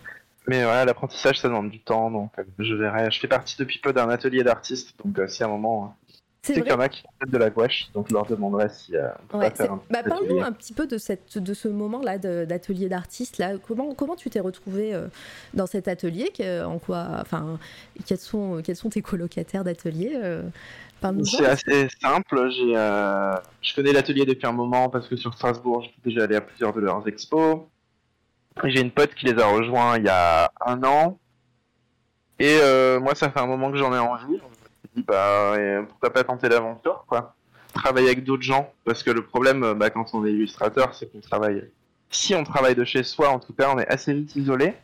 Mais 0.46 0.64
ouais, 0.64 0.84
l'apprentissage 0.84 1.40
ça 1.40 1.48
demande 1.48 1.70
du 1.70 1.80
temps, 1.80 2.10
donc 2.10 2.30
euh, 2.38 2.42
je 2.58 2.74
verrai. 2.74 3.10
Je 3.10 3.18
fais 3.20 3.28
partie 3.28 3.56
depuis 3.58 3.78
peu 3.78 3.92
d'un 3.92 4.08
atelier 4.08 4.42
d'artistes, 4.44 4.94
donc 5.04 5.18
euh, 5.18 5.28
si 5.28 5.42
à 5.42 5.46
un 5.46 5.50
moment, 5.50 5.84
euh, 5.84 6.05
c'est 6.46 6.52
tu 6.54 6.60
sais 6.60 6.64
qu'il 6.64 6.72
y 6.72 6.74
vrai. 6.74 6.84
en 6.84 6.86
a 6.86 6.88
qui 6.88 7.02
font 7.02 7.30
de 7.30 7.38
la 7.38 7.50
gouache, 7.50 7.88
donc 7.92 8.08
je 8.08 8.14
leur 8.14 8.24
demanderai 8.26 8.68
si 8.68 8.96
euh, 8.96 9.08
on 9.24 9.26
peut 9.26 9.38
Ouais, 9.38 9.50
faire 9.50 9.72
un 9.72 9.82
bah, 9.90 10.02
Parle-nous 10.02 10.40
un 10.40 10.52
petit 10.52 10.72
peu 10.72 10.86
de, 10.86 10.98
cette, 10.98 11.38
de 11.38 11.54
ce 11.54 11.68
moment-là 11.68 12.18
d'atelier 12.18 12.88
d'artiste. 12.88 13.38
Là. 13.38 13.58
Comment, 13.58 13.94
comment 13.94 14.16
tu 14.16 14.30
t'es 14.30 14.40
retrouvé 14.40 14.94
euh, 14.94 15.08
dans 15.54 15.66
cet 15.66 15.88
atelier? 15.88 16.30
En 16.64 16.78
quoi, 16.78 17.06
enfin, 17.20 17.58
quels, 18.06 18.18
sont, 18.18 18.62
quels 18.62 18.76
sont 18.76 18.90
tes 18.90 19.02
colocataires 19.02 19.64
d'atelier 19.64 20.12
euh, 20.14 20.42
C'est 21.24 21.46
assez 21.46 21.88
simple. 22.00 22.50
J'ai, 22.50 22.76
euh, 22.76 23.34
je 23.60 23.74
connais 23.74 23.92
l'atelier 23.92 24.24
depuis 24.24 24.46
un 24.46 24.52
moment 24.52 24.88
parce 24.88 25.08
que 25.08 25.16
sur 25.16 25.34
Strasbourg, 25.34 25.82
j'étais 25.82 26.00
déjà 26.04 26.24
allé 26.24 26.36
à 26.36 26.40
plusieurs 26.40 26.72
de 26.72 26.80
leurs 26.80 27.06
expos. 27.08 27.62
J'ai 28.64 28.80
une 28.80 28.90
pote 28.90 29.14
qui 29.14 29.26
les 29.26 29.40
a 29.40 29.46
rejoints 29.46 29.98
il 29.98 30.04
y 30.04 30.08
a 30.08 30.50
un 30.64 30.82
an. 30.84 31.18
Et 32.38 32.58
euh, 32.60 33.00
moi, 33.00 33.14
ça 33.14 33.30
fait 33.30 33.40
un 33.40 33.46
moment 33.46 33.70
que 33.70 33.78
j'en 33.78 33.94
ai 33.94 33.98
envie. 33.98 34.38
Dit, 34.96 35.02
bah, 35.06 35.54
et 35.58 35.78
pourquoi 35.88 36.10
pas 36.12 36.24
tenter 36.24 36.48
l'aventure, 36.48 37.04
quoi. 37.08 37.34
Travailler 37.74 38.06
avec 38.08 38.24
d'autres 38.24 38.42
gens. 38.42 38.72
Parce 38.84 39.02
que 39.02 39.10
le 39.10 39.22
problème, 39.24 39.62
euh, 39.62 39.74
bah, 39.74 39.90
quand 39.90 40.14
on 40.14 40.24
est 40.24 40.30
illustrateur, 40.32 40.94
c'est 40.94 41.10
qu'on 41.12 41.20
travaille. 41.20 41.64
Si 42.10 42.34
on 42.34 42.44
travaille 42.44 42.74
de 42.74 42.84
chez 42.84 43.02
soi, 43.02 43.28
en 43.30 43.38
tout 43.38 43.52
cas, 43.52 43.70
on 43.74 43.78
est 43.78 43.86
assez 43.88 44.14
vite 44.14 44.34
isolé. 44.36 44.74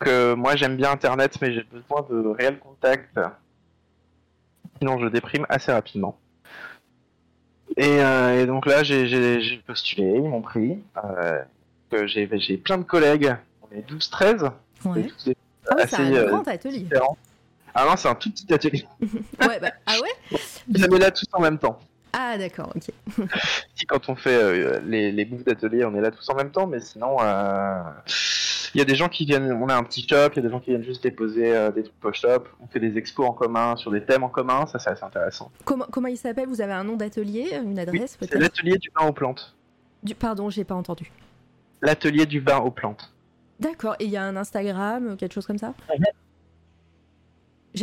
Que 0.00 0.34
moi, 0.34 0.56
j'aime 0.56 0.76
bien 0.76 0.90
Internet, 0.90 1.38
mais 1.40 1.52
j'ai 1.54 1.62
besoin 1.62 2.04
de 2.10 2.28
réel 2.28 2.58
contact. 2.58 3.18
Sinon, 4.78 4.98
je 4.98 5.06
déprime 5.06 5.46
assez 5.48 5.72
rapidement. 5.72 6.18
Et, 7.76 8.00
euh, 8.00 8.42
et 8.42 8.46
donc 8.46 8.66
là, 8.66 8.82
j'ai- 8.82 9.62
postulé, 9.66 10.12
ils 10.16 10.22
m'ont 10.22 10.42
pris. 10.42 10.78
Euh, 11.02 11.40
que 11.90 12.06
j'ai 12.06 12.28
j'ai 12.40 12.56
plein 12.56 12.78
de 12.78 12.82
collègues, 12.82 13.34
on 13.62 13.74
est 13.76 13.82
12-13, 13.82 14.50
Ouais. 14.84 15.00
et 15.00 15.06
tous 15.06 15.24
des- 15.26 15.36
Ah 15.70 15.76
ouais, 15.76 15.82
assez, 15.82 15.96
c'est 15.96 16.02
un 16.02 16.12
euh, 16.14 16.28
grand 16.28 16.46
atelier. 16.48 16.80
différents. 16.80 17.16
Ah 17.74 17.84
non, 17.86 17.96
c'est 17.96 18.08
un 18.08 18.14
tout 18.14 18.30
petit 18.30 18.52
atelier. 18.52 18.86
Ouais, 19.40 19.58
bah, 19.60 19.72
ah 19.86 19.94
ouais 20.00 20.38
Ils 20.68 20.84
est 20.84 20.98
là 20.98 21.10
tous 21.10 21.26
en 21.32 21.40
même 21.40 21.58
temps. 21.58 21.78
Ah 22.12 22.38
d'accord, 22.38 22.72
ok. 22.76 22.84
Si 23.74 23.86
quand 23.86 24.08
on 24.08 24.14
fait 24.14 24.30
euh, 24.34 24.80
les, 24.86 25.10
les 25.10 25.24
bouffes 25.24 25.44
d'atelier, 25.44 25.84
on 25.84 25.94
est 25.96 26.00
là 26.00 26.10
tous 26.12 26.28
en 26.30 26.34
même 26.36 26.50
temps, 26.52 26.66
mais 26.68 26.78
sinon, 26.80 27.16
euh, 27.20 27.82
il 28.74 28.78
y 28.78 28.80
a 28.80 28.84
des 28.84 28.94
gens 28.94 29.08
qui 29.08 29.24
viennent, 29.24 29.52
on 29.52 29.68
a 29.68 29.74
un 29.74 29.82
petit 29.82 30.06
shop, 30.08 30.28
il 30.32 30.36
y 30.36 30.38
a 30.38 30.42
des 30.42 30.50
gens 30.50 30.60
qui 30.60 30.70
viennent 30.70 30.84
juste 30.84 31.02
déposer 31.02 31.52
euh, 31.54 31.72
des 31.72 31.82
trucs 31.82 32.04
au 32.04 32.12
shop, 32.12 32.44
on 32.60 32.68
fait 32.68 32.78
des 32.80 32.96
expos 32.96 33.26
en 33.26 33.32
commun 33.32 33.74
sur 33.76 33.90
des 33.90 34.04
thèmes 34.04 34.22
en 34.22 34.28
commun, 34.28 34.66
ça 34.66 34.78
c'est 34.78 34.90
assez 34.90 35.02
intéressant. 35.04 35.50
Comment, 35.64 35.86
comment 35.90 36.06
il 36.08 36.16
s'appelle? 36.16 36.48
Vous 36.48 36.60
avez 36.60 36.72
un 36.72 36.84
nom 36.84 36.96
d'atelier, 36.96 37.50
une 37.62 37.74
Oui, 37.74 37.80
adresse 37.80 38.16
c'est 38.20 38.34
l'atelier 38.38 38.78
du 38.78 38.90
vin 38.96 39.06
aux 39.08 39.12
plantes. 39.12 39.56
Du- 40.04 40.14
Pardon, 40.14 40.50
j'ai 40.50 40.64
pas 40.64 40.74
entendu. 40.76 41.10
L'atelier 41.82 42.26
du 42.26 42.38
vin 42.40 42.58
aux 42.58 42.70
plantes. 42.70 43.12
D'accord, 43.58 43.96
et 43.98 44.04
il 44.04 44.10
y 44.10 44.16
a 44.16 44.22
un 44.22 44.36
Instagram, 44.36 45.08
euh, 45.08 45.16
quelque 45.16 45.32
chose 45.34 45.46
comme 45.46 45.58
ça? 45.58 45.74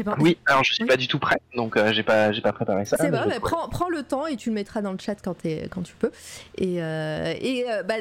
Pas. 0.04 0.16
Oui, 0.20 0.38
alors 0.46 0.64
je 0.64 0.74
suis 0.74 0.84
Oui. 0.84 0.90
pas 0.90 0.98
du 0.98 1.08
tout 1.08 1.20
prêt, 1.20 1.38
donc 1.56 1.76
euh, 1.78 1.92
j'ai 1.92 2.04
pas, 2.04 2.32
j'ai 2.32 2.42
pas 2.42 2.54
préparé 2.54 2.86
ça. 2.86 2.98
C'est 2.98 3.04
mais 3.04 3.12
bah, 3.12 3.24
pourrais. 3.24 3.40
prends, 3.40 3.68
prends 3.70 3.90
le 3.90 4.04
temps 4.04 4.26
et 4.28 4.38
tu 4.38 4.50
le 4.50 4.56
mettras 4.56 4.82
dans 4.82 4.92
le 4.94 4.98
chat 4.98 5.16
quand, 5.22 5.34
t'es- 5.36 5.68
quand 5.70 5.82
tu 5.84 5.94
peux. 5.96 6.12
Et, 6.58 6.82
euh, 6.82 7.34
et 7.40 7.66
euh, 7.70 7.84
bah, 7.84 7.96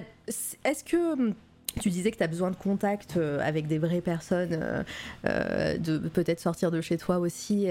est-ce 0.65 0.85
que 0.85 1.13
hum, 1.15 1.35
tu 1.79 1.89
disais 1.91 2.11
que 2.11 2.17
tu 2.17 2.23
as 2.23 2.27
besoin 2.27 2.51
de 2.51 2.57
contact 2.57 3.17
euh, 3.17 3.39
avec 3.43 3.67
des 3.69 3.79
vraies 3.79 4.01
personnes, 4.01 4.59
euh, 4.61 4.83
euh, 5.27 5.79
de 5.79 5.99
peut-être 5.99 6.41
sortir 6.41 6.71
de 6.71 6.81
chez 6.81 6.97
toi 6.97 7.19
aussi 7.19 7.69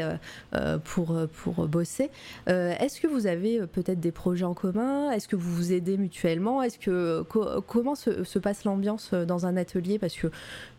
pour, 0.86 1.18
pour 1.44 1.68
bosser. 1.68 2.10
Est-ce 2.48 3.02
que 3.02 3.08
vous 3.08 3.28
avez 3.28 3.66
peut-être 3.68 4.00
des 4.00 4.12
projets 4.12 4.46
en 4.46 4.54
commun? 4.54 5.12
Est-ce 5.12 5.28
que 5.28 5.36
vous 5.36 5.54
vous 5.54 5.74
aidez 5.74 5.98
mutuellement? 5.98 6.62
Est-ce 6.64 6.80
que 6.80 7.24
co- 7.24 7.62
comment 7.62 7.96
se, 7.96 8.24
se 8.24 8.40
passe 8.40 8.64
l'ambiance 8.64 9.14
dans 9.14 9.46
un 9.46 9.58
atelier? 9.58 10.00
Parce 10.00 10.16
que 10.16 10.28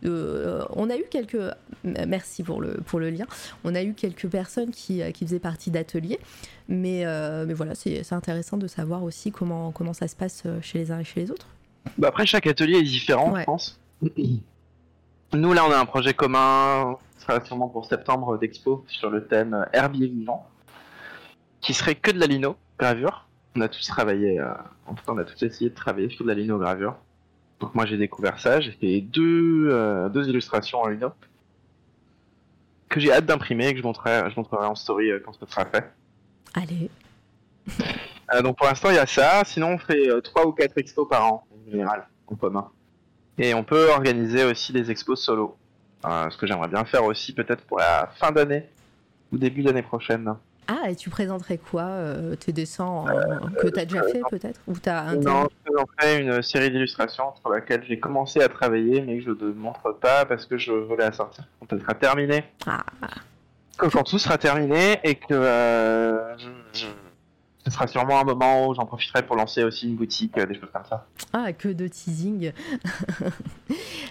on 0.05 0.88
a 0.90 0.97
eu 0.97 1.05
quelques 1.10 1.36
merci 1.84 2.42
pour 2.42 2.60
le 2.60 2.74
pour 2.86 3.01
le 3.01 3.10
lien. 3.10 3.26
On 3.64 3.74
a 3.74 3.82
eu 3.82 3.94
quelques 3.94 4.28
personnes 4.28 4.70
qui, 4.70 5.02
qui 5.12 5.24
faisaient 5.26 5.38
partie 5.38 5.70
d'ateliers, 5.70 6.20
mais 6.68 7.05
mais 7.47 7.55
voilà, 7.55 7.74
c'est 7.74 8.12
intéressant 8.12 8.56
de 8.56 8.66
savoir 8.66 9.02
aussi 9.02 9.30
comment 9.30 9.72
comment 9.72 9.92
ça 9.92 10.09
se 10.09 10.16
passe 10.16 10.44
chez 10.62 10.78
les 10.78 10.90
uns 10.90 11.01
et 11.01 11.05
chez 11.05 11.20
les 11.20 11.30
autres. 11.30 11.47
Bah 11.98 12.09
après, 12.09 12.27
chaque 12.27 12.47
atelier 12.47 12.78
est 12.78 12.82
différent, 12.82 13.32
Ouais. 13.32 13.40
je 13.40 13.44
pense. 13.47 13.81
Nous, 15.32 15.52
là, 15.52 15.65
on 15.65 15.70
a 15.70 15.78
un 15.78 15.85
projet 15.86 16.12
commun, 16.15 16.97
ce 17.19 17.23
sera 17.27 17.44
sûrement 17.44 17.69
pour 17.69 17.86
septembre 17.86 18.36
d'expo, 18.39 18.85
sur 18.89 19.11
le 19.11 19.27
thème 19.27 19.66
herbier 19.73 20.09
vivant, 20.09 20.47
qui 21.61 21.73
serait 21.74 21.94
que 21.94 22.11
de 22.11 22.19
la 22.19 22.27
lino 22.27 22.57
gravure. 22.78 23.27
On 23.57 23.61
a 23.61 23.69
tous 23.69 23.86
travaillé, 23.86 24.40
euh, 24.40 24.52
en 24.86 24.94
tout 24.94 25.05
cas, 25.05 25.12
on 25.12 25.19
a 25.19 25.24
tous 25.24 25.43
essayé 25.43 25.70
de 25.70 25.74
travailler 25.74 26.09
sur 26.11 26.24
de 26.24 26.28
la 26.31 26.35
lino 26.35 26.59
gravure. 26.59 26.97
Donc 27.61 27.74
moi, 27.74 27.86
j'ai 27.86 27.97
découvert 27.97 28.40
ça, 28.40 28.61
j'ai 28.61 28.73
fait 28.73 29.01
deux, 29.02 29.69
euh, 29.70 30.09
deux 30.09 30.28
illustrations 30.28 30.81
en 30.81 30.89
lino, 30.89 31.11
que 32.89 32.98
j'ai 32.98 33.12
hâte 33.12 33.27
d'imprimer 33.27 33.69
et 33.69 33.73
que 33.74 33.78
je 33.78 33.85
montrerai, 33.85 34.31
je 34.31 34.36
montrerai 34.36 34.66
en 34.66 34.74
story 34.74 35.11
euh, 35.11 35.20
quand 35.24 35.32
ce 35.32 35.47
sera 35.47 35.65
fait. 35.66 35.93
Allez, 36.55 36.90
Euh, 38.35 38.43
donc 38.43 38.57
pour 38.57 38.66
l'instant 38.66 38.90
il 38.90 38.97
y 38.97 38.98
a 38.98 39.07
ça, 39.07 39.43
sinon 39.44 39.73
on 39.74 39.78
fait 39.78 40.09
trois 40.23 40.47
ou 40.47 40.52
quatre 40.52 40.78
expos 40.78 41.07
par 41.09 41.24
an 41.32 41.44
général 41.70 42.06
en 42.26 42.34
commun. 42.34 42.68
Et 43.38 43.55
on 43.55 43.64
peut 43.64 43.88
organiser 43.90 44.44
aussi 44.44 44.72
des 44.72 44.90
expos 44.90 45.20
solo. 45.22 45.56
Euh, 46.06 46.30
ce 46.30 46.36
que 46.38 46.47
j'aimerais 46.47 46.68
bien 46.68 46.84
faire 46.84 47.05
aussi 47.05 47.34
peut-être 47.34 47.62
pour 47.64 47.78
la 47.78 48.10
fin 48.18 48.32
d'année 48.32 48.66
ou 49.32 49.38
début 49.38 49.62
d'année 49.62 49.82
prochaine. 49.82 50.34
ah 50.66 50.88
et 50.90 50.97
tu 50.97 51.10
présenterais 51.10 51.59
quoi 51.59 51.82
euh, 51.82 52.34
tes 52.36 52.52
dessins 52.52 53.05
que 53.60 53.68
tu 53.68 53.78
as 53.78 53.84
déjà 53.84 54.02
fait 54.05 54.22
peut-être? 54.30 54.60
Ou 54.66 54.74
un 54.86 55.14
Non, 55.16 55.48
je 55.51 55.70
présenterai 55.70 56.20
une 56.22 56.42
série 56.42 56.70
d'illustrations 56.70 57.34
sur 57.40 57.51
laquelle 57.51 57.84
j'ai 57.86 57.98
commencé 58.01 58.40
à 58.40 58.48
travailler 58.48 59.02
mais 59.02 59.18
que 59.18 59.24
je 59.24 59.30
ne 59.30 59.52
montre 59.52 59.92
pas 59.92 60.24
parce 60.24 60.47
que 60.47 60.56
je 60.59 60.72
veux 60.72 60.97
la 60.97 61.12
sortir 61.12 61.44
quand 61.60 61.66
elle 61.72 61.80
sera 61.82 61.94
terminée. 61.94 62.44
Ah. 62.66 62.82
Que 63.78 63.86
quand 63.86 64.02
tout 64.02 64.18
sera 64.18 64.36
terminé 64.38 65.01
et 65.05 65.14
que 65.16 65.32
euh, 65.34 66.36
je- 66.38 66.48
je- 66.80 66.86
ce 67.64 67.70
sera 67.70 67.86
sûrement 67.86 68.18
un 68.18 68.24
moment 68.24 68.68
où 68.68 68.74
j'en 68.74 68.86
profiterai 68.86 69.22
pour 69.22 69.36
lancer 69.36 69.62
aussi 69.64 69.86
une 69.86 69.96
boutique, 69.96 70.36
euh, 70.38 70.46
des 70.46 70.54
choses 70.54 70.70
comme 70.72 70.84
ça. 70.88 71.06
Ah, 71.32 71.52
que 71.52 71.68
de 71.68 71.88
teasing. 71.88 72.52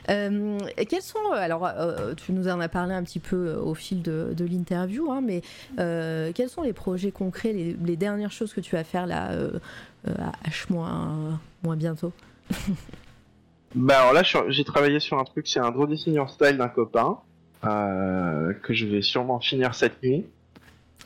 Euh, 0.10 0.58
quels 0.90 1.04
sont, 1.04 1.32
alors 1.34 1.66
euh, 1.66 2.16
tu 2.16 2.32
nous 2.32 2.48
en 2.48 2.60
as 2.62 2.70
parlé 2.70 2.96
un 2.96 3.04
petit 3.04 3.20
peu 3.20 3.54
au 3.56 3.76
fil 3.76 4.02
de, 4.02 4.34
de 4.36 4.46
l'interview, 4.46 5.12
hein, 5.12 5.22
mais 5.22 5.44
quels 6.34 6.50
sont 6.50 6.64
les 6.64 6.74
projets 6.74 7.12
concrets, 7.12 7.54
les, 7.54 7.74
les 7.74 7.96
dernières 7.96 8.32
choses 8.32 8.54
que 8.54 8.62
tu 8.62 8.76
vas 8.76 8.84
faire 8.84 9.06
là, 9.06 9.30
à 10.08 10.50
H 10.50 10.72
moins, 10.72 11.76
bientôt 11.76 12.12
Bah 13.76 14.00
alors 14.00 14.14
là, 14.14 14.24
j'ai 14.48 14.64
travaillé 14.64 15.00
sur 15.00 15.20
un 15.20 15.26
truc, 15.26 15.48
c'est 15.48 15.60
un 15.60 15.70
draw 15.70 15.86
designer 15.86 16.28
style 16.30 16.58
d'un 16.58 16.70
copain 16.70 17.20
que 17.62 18.74
je 18.74 18.88
vais 18.88 19.04
sûrement 19.04 19.40
finir 19.40 19.76
cette 19.76 20.02
nuit. 20.02 20.26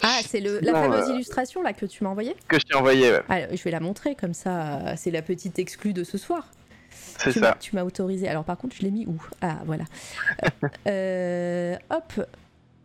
Ah, 0.01 0.19
c'est 0.27 0.39
la 0.39 0.59
Sinon, 0.59 0.73
fameuse 0.73 1.09
euh, 1.09 1.13
illustration 1.13 1.61
là 1.61 1.73
que 1.73 1.85
tu 1.85 2.03
m'as 2.03 2.09
envoyée 2.09 2.35
Que 2.47 2.59
je 2.59 2.65
t'ai 2.65 2.75
envoyé, 2.75 3.11
ouais. 3.11 3.21
Ah, 3.29 3.55
Je 3.55 3.63
vais 3.63 3.71
la 3.71 3.79
montrer 3.79 4.15
comme 4.15 4.33
ça, 4.33 4.77
euh, 4.79 4.93
c'est 4.97 5.11
la 5.11 5.21
petite 5.21 5.59
exclue 5.59 5.93
de 5.93 6.03
ce 6.03 6.17
soir. 6.17 6.47
c'est 6.89 7.31
Tu 7.31 7.39
m'as- 7.39 7.47
ça. 7.51 7.57
Tu 7.59 7.75
m'as 7.75 7.83
autorisé. 7.83 8.27
Alors 8.27 8.43
par 8.43 8.57
contre, 8.57 8.75
je 8.75 8.81
l'ai 8.81 8.91
mis 8.91 9.05
où? 9.05 9.15
Ah, 9.41 9.59
voilà. 9.65 9.85
Euh, 10.87 11.75
hop. 11.89 12.25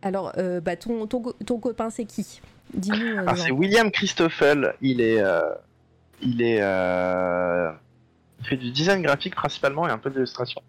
Alors, 0.01 0.31
euh, 0.37 0.61
bah, 0.61 0.75
ton, 0.77 1.07
ton, 1.07 1.21
ton 1.45 1.57
copain, 1.59 1.89
c'est 1.89 2.05
qui? 2.05 2.41
Dis-nous. 2.73 3.17
euh, 3.17 3.21
Alors 3.21 3.35
Jean. 3.35 3.43
c'est 3.45 3.51
William 3.51 3.91
Christoffel. 3.91 4.73
Il 4.81 5.01
est, 5.01 5.19
euh, 5.19 5.41
il 6.21 6.41
est, 6.41 6.59
euh, 6.61 7.69
il 8.39 8.45
fait 8.47 8.55
du 8.57 8.71
design 8.71 9.01
graphique 9.01 9.35
principalement 9.35 9.87
et 9.87 9.91
un 9.91 9.97
peu 9.97 10.09
d'illustration. 10.09 10.61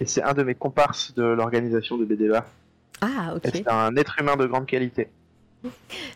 Et 0.00 0.04
c'est 0.06 0.22
un 0.22 0.34
de 0.34 0.42
mes 0.42 0.54
comparses 0.54 1.14
de 1.14 1.22
l'organisation 1.22 1.96
de 1.96 2.04
BDBA. 2.04 2.44
Ah, 3.00 3.32
ok. 3.34 3.42
C'est 3.54 3.68
un 3.68 3.96
être 3.96 4.20
humain 4.20 4.36
de 4.36 4.44
grande 4.46 4.66
qualité. 4.66 5.08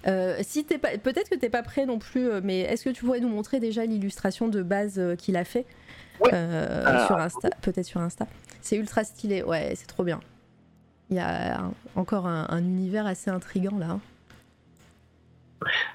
Euh, 0.07 0.37
si 0.43 0.65
t'es 0.65 0.79
pas, 0.79 0.97
peut-être 0.99 1.29
que 1.29 1.35
t'es 1.35 1.51
pas 1.51 1.63
prêt 1.63 1.87
non 1.87 1.99
plus, 1.99 2.29
euh, 2.31 2.41
mais 2.43 2.61
est-ce 2.61 2.85
que 2.85 2.91
tu 2.91 3.05
pourrais 3.05 3.21
nous 3.21 3.29
montrer 3.29 3.59
déjà 3.61 3.85
l'illustration 3.85 4.49
de 4.49 4.63
base 4.63 4.99
euh, 4.99 5.17
qu'il 5.17 5.37
a 5.37 5.45
fait 5.45 5.67
Ouais. 6.21 6.31
Euh, 6.35 6.85
Alors. 6.87 7.07
sur 7.07 7.17
Insta, 7.17 7.49
peut-être 7.63 7.87
sur 7.87 8.01
Insta. 8.01 8.27
C'est 8.61 8.77
ultra 8.77 9.05
stylé, 9.05 9.43
ouais, 9.43 9.73
c'est 9.75 9.87
trop 9.87 10.05
bien. 10.05 10.21
Il 11.09 11.17
y 11.17 11.21
a 11.21 11.61
un- 11.61 11.73
encore 11.97 12.27
un, 12.27 12.47
un 12.51 12.59
univers 12.59 13.07
assez 13.07 13.31
intrigant 13.31 13.77
là. 13.79 13.87
hein. 13.91 14.01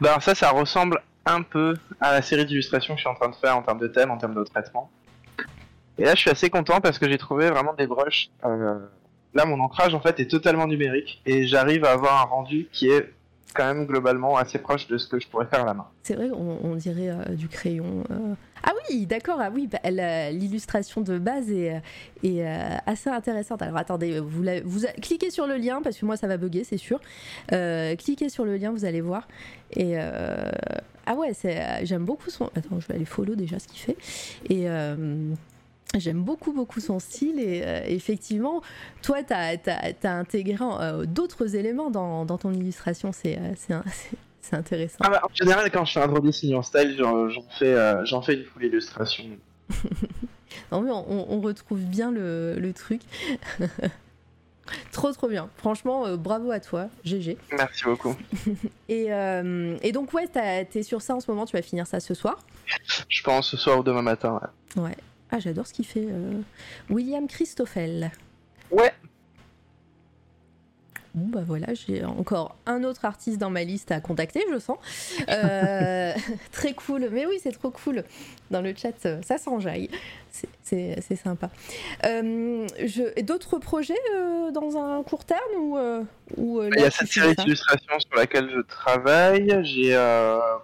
Bah 0.02 0.10
alors 0.10 0.22
ça, 0.24 0.36
ça 0.36 0.50
ressemble 0.52 1.02
un 1.26 1.42
peu 1.42 1.76
à 2.00 2.12
la 2.12 2.22
série 2.22 2.46
d'illustrations 2.46 2.94
que 2.96 3.00
je 3.00 3.04
suis 3.04 3.10
en 3.10 3.16
train 3.16 3.30
de 3.30 3.36
faire 3.36 3.58
en 3.58 3.62
termes 3.64 3.80
de 3.80 3.88
thème, 3.88 4.12
en 4.12 4.18
termes 4.18 4.36
de 4.36 4.44
traitement. 4.44 4.90
Et 5.98 6.04
là, 6.04 6.14
je 6.14 6.20
suis 6.20 6.30
assez 6.30 6.50
content 6.50 6.82
parce 6.82 7.00
que 7.00 7.10
j'ai 7.10 7.18
trouvé 7.18 7.50
vraiment 7.50 7.74
des 7.74 7.88
brushes. 7.88 8.30
euh, 8.46 8.78
Là, 9.34 9.46
mon 9.46 9.60
ancrage 9.60 9.94
en 9.96 10.00
fait 10.00 10.20
est 10.20 10.30
totalement 10.30 10.66
numérique 10.68 11.22
et 11.26 11.46
j'arrive 11.48 11.84
à 11.84 11.92
avoir 11.92 12.22
un 12.22 12.26
rendu 12.26 12.68
qui 12.72 12.90
est 12.90 13.12
quand 13.56 13.65
même 13.65 13.86
globalement 13.86 14.38
assez 14.38 14.60
proche 14.60 14.88
de 14.88 14.98
ce 14.98 15.07
que 15.07 15.19
je 15.19 15.27
pourrais 15.27 15.45
faire 15.48 15.61
à 15.64 15.65
la 15.65 15.73
main. 15.73 15.88
C'est 16.03 16.15
vrai, 16.15 16.30
on, 16.32 16.76
dirait 16.76 17.10
euh, 17.10 17.23
du 17.36 17.48
crayon. 17.48 18.03
euh. 18.11 18.34
Ah 18.64 18.72
oui, 18.90 19.06
d'accord, 19.06 19.38
ah 19.40 19.49
oui, 19.53 19.68
bah, 19.68 19.80
la- 19.90 20.32
l'illustration 20.32 21.02
de 21.02 21.18
base 21.18 21.49
est, 21.52 21.82
euh, 22.26 22.77
assez 22.86 23.10
intéressante. 23.10 23.61
Alors 23.61 23.77
attendez, 23.77 24.19
vous, 24.19 24.44
vous 24.65 24.82
cliquez 25.02 25.30
sur 25.30 25.48
le 25.48 25.56
lien 25.56 25.82
parce 25.82 25.98
que 25.98 26.06
moi 26.06 26.18
ça 26.18 26.27
va 26.27 26.38
bugger, 26.38 26.64
c'est 26.64 26.77
sûr. 26.77 26.99
Euh, 27.52 27.95
cliquez 27.95 28.30
sur 28.30 28.45
le 28.45 28.57
lien, 28.57 28.72
vous 28.72 28.86
allez 28.86 29.02
voir. 29.02 29.27
Et 29.72 29.94
euh, 29.98 30.52
ah 31.06 31.15
ouais, 31.15 31.32
euh, 31.45 31.80
j'aime 31.84 32.06
beaucoup 32.06 32.30
son. 32.30 32.45
Attends, 32.56 32.80
je 32.80 32.88
vais 32.88 32.95
aller 32.95 33.06
follow 33.06 33.36
déjà 33.36 33.60
ce 33.60 33.68
qu'il 33.68 33.80
fait. 33.80 33.98
Et 34.49 34.69
euh, 34.69 35.34
J'aime 35.98 36.22
beaucoup, 36.24 36.52
beaucoup 36.52 36.80
son 36.80 37.00
style 37.00 37.40
et 37.40 37.64
euh, 37.64 37.84
effectivement, 37.88 38.62
toi, 39.02 39.24
tu 39.24 39.34
as, 39.34 40.18
intégré 40.18 40.58
euh, 40.62 41.06
d'autres 41.06 41.56
éléments 41.56 41.90
dans, 41.90 42.26
dans 42.26 42.38
ton 42.38 42.52
illustration. 42.54 43.12
C'est 43.12 43.38
euh, 43.40 43.82
intéressant. 44.52 44.98
Ah 45.02 45.10
bah, 45.10 45.22
en 45.24 45.34
général, 45.34 45.70
quand 45.72 45.86
je 45.86 45.94
fais 45.94 46.02
un 46.02 46.08
draw 46.08 46.20
dessin 46.20 46.54
en 46.54 46.62
style, 46.62 46.96
j'en 46.98 47.30
fais, 47.58 47.74
euh, 47.74 48.22
fais 48.22 48.36
une 48.36 48.46
full 48.46 48.66
illustration. 48.66 49.26
Non, 50.72 50.82
mais 50.82 50.92
on, 50.92 51.34
on 51.34 51.42
retrouve 51.42 51.82
bien 51.82 52.12
le, 52.12 52.56
le 52.58 52.74
truc. 52.74 53.02
trop, 54.92 55.12
trop 55.12 55.28
bien. 55.28 55.50
Franchement, 55.58 56.06
euh, 56.06 56.18
bravo 56.18 56.52
à 56.52 56.60
toi. 56.60 56.88
GG. 57.04 57.38
Merci 57.52 57.84
beaucoup. 57.84 58.16
Et, 58.90 59.12
euh, 59.14 59.78
et 59.82 59.92
donc, 59.92 60.14
ouais, 60.14 60.28
t'es 60.28 60.84
sur 60.84 61.02
ça 61.02 61.16
en 61.16 61.20
ce 61.20 61.30
moment. 61.30 61.46
Tu 61.46 61.56
vas 61.56 61.62
finir 61.62 61.88
ça 61.88 62.00
ce 62.00 62.14
soir? 62.14 62.38
Je 63.10 63.24
pense 63.24 63.50
ce 63.50 63.58
soir 63.58 63.80
ou 63.80 63.84
demain 63.84 64.02
matin. 64.02 64.40
ouais. 64.76 64.84
Ouais. 64.84 64.98
Ah, 65.36 65.40
j'adore 65.40 65.68
ce 65.68 65.74
qu'il 65.74 65.86
fait. 65.86 66.07
euh, 66.10 66.40
William 66.90 67.28
Christoffel. 67.28 68.10
Ouais. 68.72 68.94
Bon, 71.14 71.28
bah 71.28 71.44
voilà, 71.45 71.74
j'ai 71.74 72.06
encore 72.06 72.56
un 72.66 72.86
autre 72.86 73.03
artiste 73.03 73.38
dans 73.38 73.49
ma 73.49 73.66
liste 73.66 73.91
à 73.91 73.99
contacter, 73.99 74.44
je 74.49 74.60
sens. 74.60 74.78
Euh, 75.28 76.14
très 76.53 76.74
cool. 76.74 77.10
Mais 77.12 77.26
oui, 77.26 77.38
c'est 77.44 77.52
trop 77.52 77.70
cool. 77.70 78.06
Dans 78.49 78.62
le 78.62 78.74
chat, 78.78 79.06
euh, 79.06 79.22
ça 79.24 79.38
s'enjaille. 79.38 79.90
C'est- 80.64 81.16
sympa. 81.22 81.49
Euh, 82.06 82.66
D'autres 83.24 83.57
projets 83.60 83.94
euh, 84.16 84.52
dans 84.52 84.78
un 84.78 85.03
court 85.03 85.26
terme 85.26 85.53
ou, 85.57 85.78
ou 86.38 86.64
Il 86.64 86.80
y 86.80 86.84
a 86.86 86.91
cette 86.91 87.10
série 87.12 87.36
d'illustrations 87.36 87.99
sur 87.99 88.16
laquelle 88.18 88.49
je 88.53 88.62
travaille. 88.62 89.53
J'ai 89.66 89.98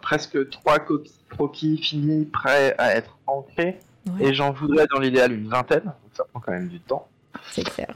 presque 0.02 0.50
trois 0.50 0.80
copies 0.80 1.12
croquis 1.30 1.78
finis, 1.78 2.26
prêts 2.26 2.74
à 2.78 2.96
être 2.96 3.18
ancrés. 3.28 3.80
Ouais, 4.08 4.28
Et 4.30 4.34
j'en 4.34 4.52
voudrais 4.52 4.86
dans 4.94 5.00
l'idéal 5.00 5.32
une 5.32 5.48
vingtaine. 5.48 5.84
Donc 5.84 6.12
ça 6.14 6.24
prend 6.32 6.40
quand 6.40 6.52
même 6.52 6.68
du 6.68 6.80
temps. 6.80 7.08
c'est 7.52 7.64
clair. 7.64 7.94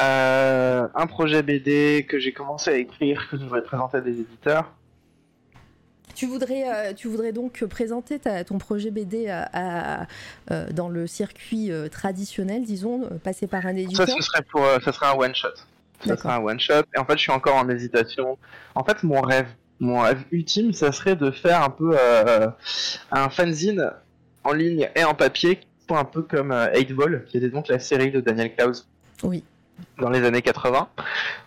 Euh, 0.00 0.86
un 0.94 1.06
projet 1.06 1.42
BD 1.42 2.06
que 2.08 2.18
j'ai 2.18 2.32
commencé 2.32 2.70
à 2.70 2.76
écrire, 2.76 3.28
que 3.30 3.36
je 3.36 3.42
voudrais 3.42 3.62
présenter 3.62 3.98
à 3.98 4.00
des 4.00 4.20
éditeurs. 4.20 4.72
Tu 6.14 6.26
voudrais, 6.26 6.64
euh, 6.66 6.92
tu 6.92 7.08
voudrais 7.08 7.32
donc 7.32 7.64
présenter 7.66 8.18
ta- 8.18 8.44
ton 8.44 8.58
projet 8.58 8.90
BD 8.90 9.28
à, 9.28 9.48
à- 10.02 10.06
euh, 10.50 10.70
dans 10.70 10.88
le 10.88 11.06
circuit 11.06 11.70
euh, 11.70 11.88
traditionnel, 11.88 12.64
disons, 12.64 13.08
passer 13.22 13.46
par 13.46 13.64
un 13.66 13.72
Ça, 13.74 13.78
éditeur 13.78 14.08
ce 14.08 14.22
serait 14.22 14.42
pour, 14.50 14.62
euh, 14.64 14.78
ça 14.84 14.92
serait 14.92 15.06
un 15.06 15.14
one 15.14 15.34
shot. 15.34 15.48
Ça 15.54 15.64
D'accord. 16.06 16.22
serait 16.22 16.32
un 16.34 16.44
one 16.44 16.60
shot. 16.60 16.82
Et 16.94 16.98
en 16.98 17.04
fait, 17.04 17.14
je 17.14 17.22
suis 17.22 17.32
encore 17.32 17.56
en 17.56 17.68
hésitation. 17.68 18.38
En 18.74 18.84
fait, 18.84 19.02
mon 19.02 19.20
rêve, 19.20 19.48
mon 19.78 20.00
rêve 20.00 20.22
ultime, 20.30 20.72
ça 20.72 20.92
serait 20.92 21.16
de 21.16 21.30
faire 21.30 21.62
un 21.62 21.70
peu 21.70 21.92
euh, 21.98 22.48
un 23.12 23.28
fanzine 23.30 23.90
en 24.44 24.52
ligne 24.52 24.88
et 24.94 25.04
en 25.04 25.14
papier, 25.14 25.60
un 25.90 26.04
peu 26.04 26.22
comme 26.22 26.52
euh, 26.52 26.68
8 26.74 26.92
Ball, 26.94 27.24
qui 27.26 27.36
était 27.38 27.48
donc 27.48 27.68
la 27.68 27.78
série 27.80 28.12
de 28.12 28.20
Daniel 28.20 28.54
Klaus 28.54 28.88
Oui. 29.24 29.42
dans 29.98 30.08
les 30.10 30.24
années 30.24 30.42
80, 30.42 30.88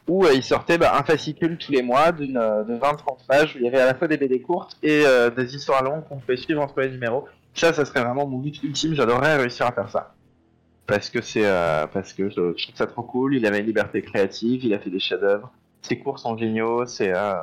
où 0.09 0.25
euh, 0.25 0.33
il 0.33 0.43
sortait 0.43 0.77
bah, 0.77 0.97
un 0.97 1.03
fascicule 1.03 1.57
tous 1.57 1.71
les 1.71 1.81
mois 1.81 2.11
d'une 2.11 2.37
euh, 2.37 2.63
de 2.63 2.73
20-30 2.75 3.25
pages, 3.27 3.55
où 3.55 3.59
il 3.59 3.63
y 3.63 3.67
avait 3.67 3.79
à 3.79 3.85
la 3.85 3.95
fois 3.95 4.07
des 4.09 4.17
BD 4.17 4.41
courtes 4.41 4.77
et 4.83 5.03
euh, 5.05 5.29
des 5.29 5.55
histoires 5.55 5.81
longues 5.83 6.03
qu'on 6.09 6.17
pouvait 6.17 6.35
suivre 6.35 6.61
entre 6.61 6.81
les 6.81 6.89
numéros. 6.89 7.25
Ça, 7.53 7.71
ça 7.71 7.85
serait 7.85 8.03
vraiment 8.03 8.27
mon 8.27 8.39
but 8.39 8.61
ultime. 8.63 8.95
J'adorerais 8.95 9.37
réussir 9.37 9.65
à 9.67 9.71
faire 9.71 9.89
ça 9.89 10.13
parce 10.87 11.09
que 11.09 11.21
c'est 11.21 11.45
euh, 11.45 11.87
parce 11.87 12.11
que 12.11 12.29
je, 12.29 12.53
je 12.57 12.63
trouve 12.65 12.75
ça 12.75 12.87
trop 12.87 13.03
cool. 13.03 13.35
Il 13.35 13.45
avait 13.45 13.59
une 13.59 13.65
liberté 13.65 14.01
créative, 14.01 14.65
il 14.65 14.73
a 14.73 14.79
fait 14.79 14.89
des 14.89 14.99
chefs-d'œuvre. 14.99 15.51
Ses 15.83 15.99
cours 15.99 16.19
sont 16.19 16.35
géniaux, 16.37 16.85
ses 16.85 17.11
euh, 17.15 17.33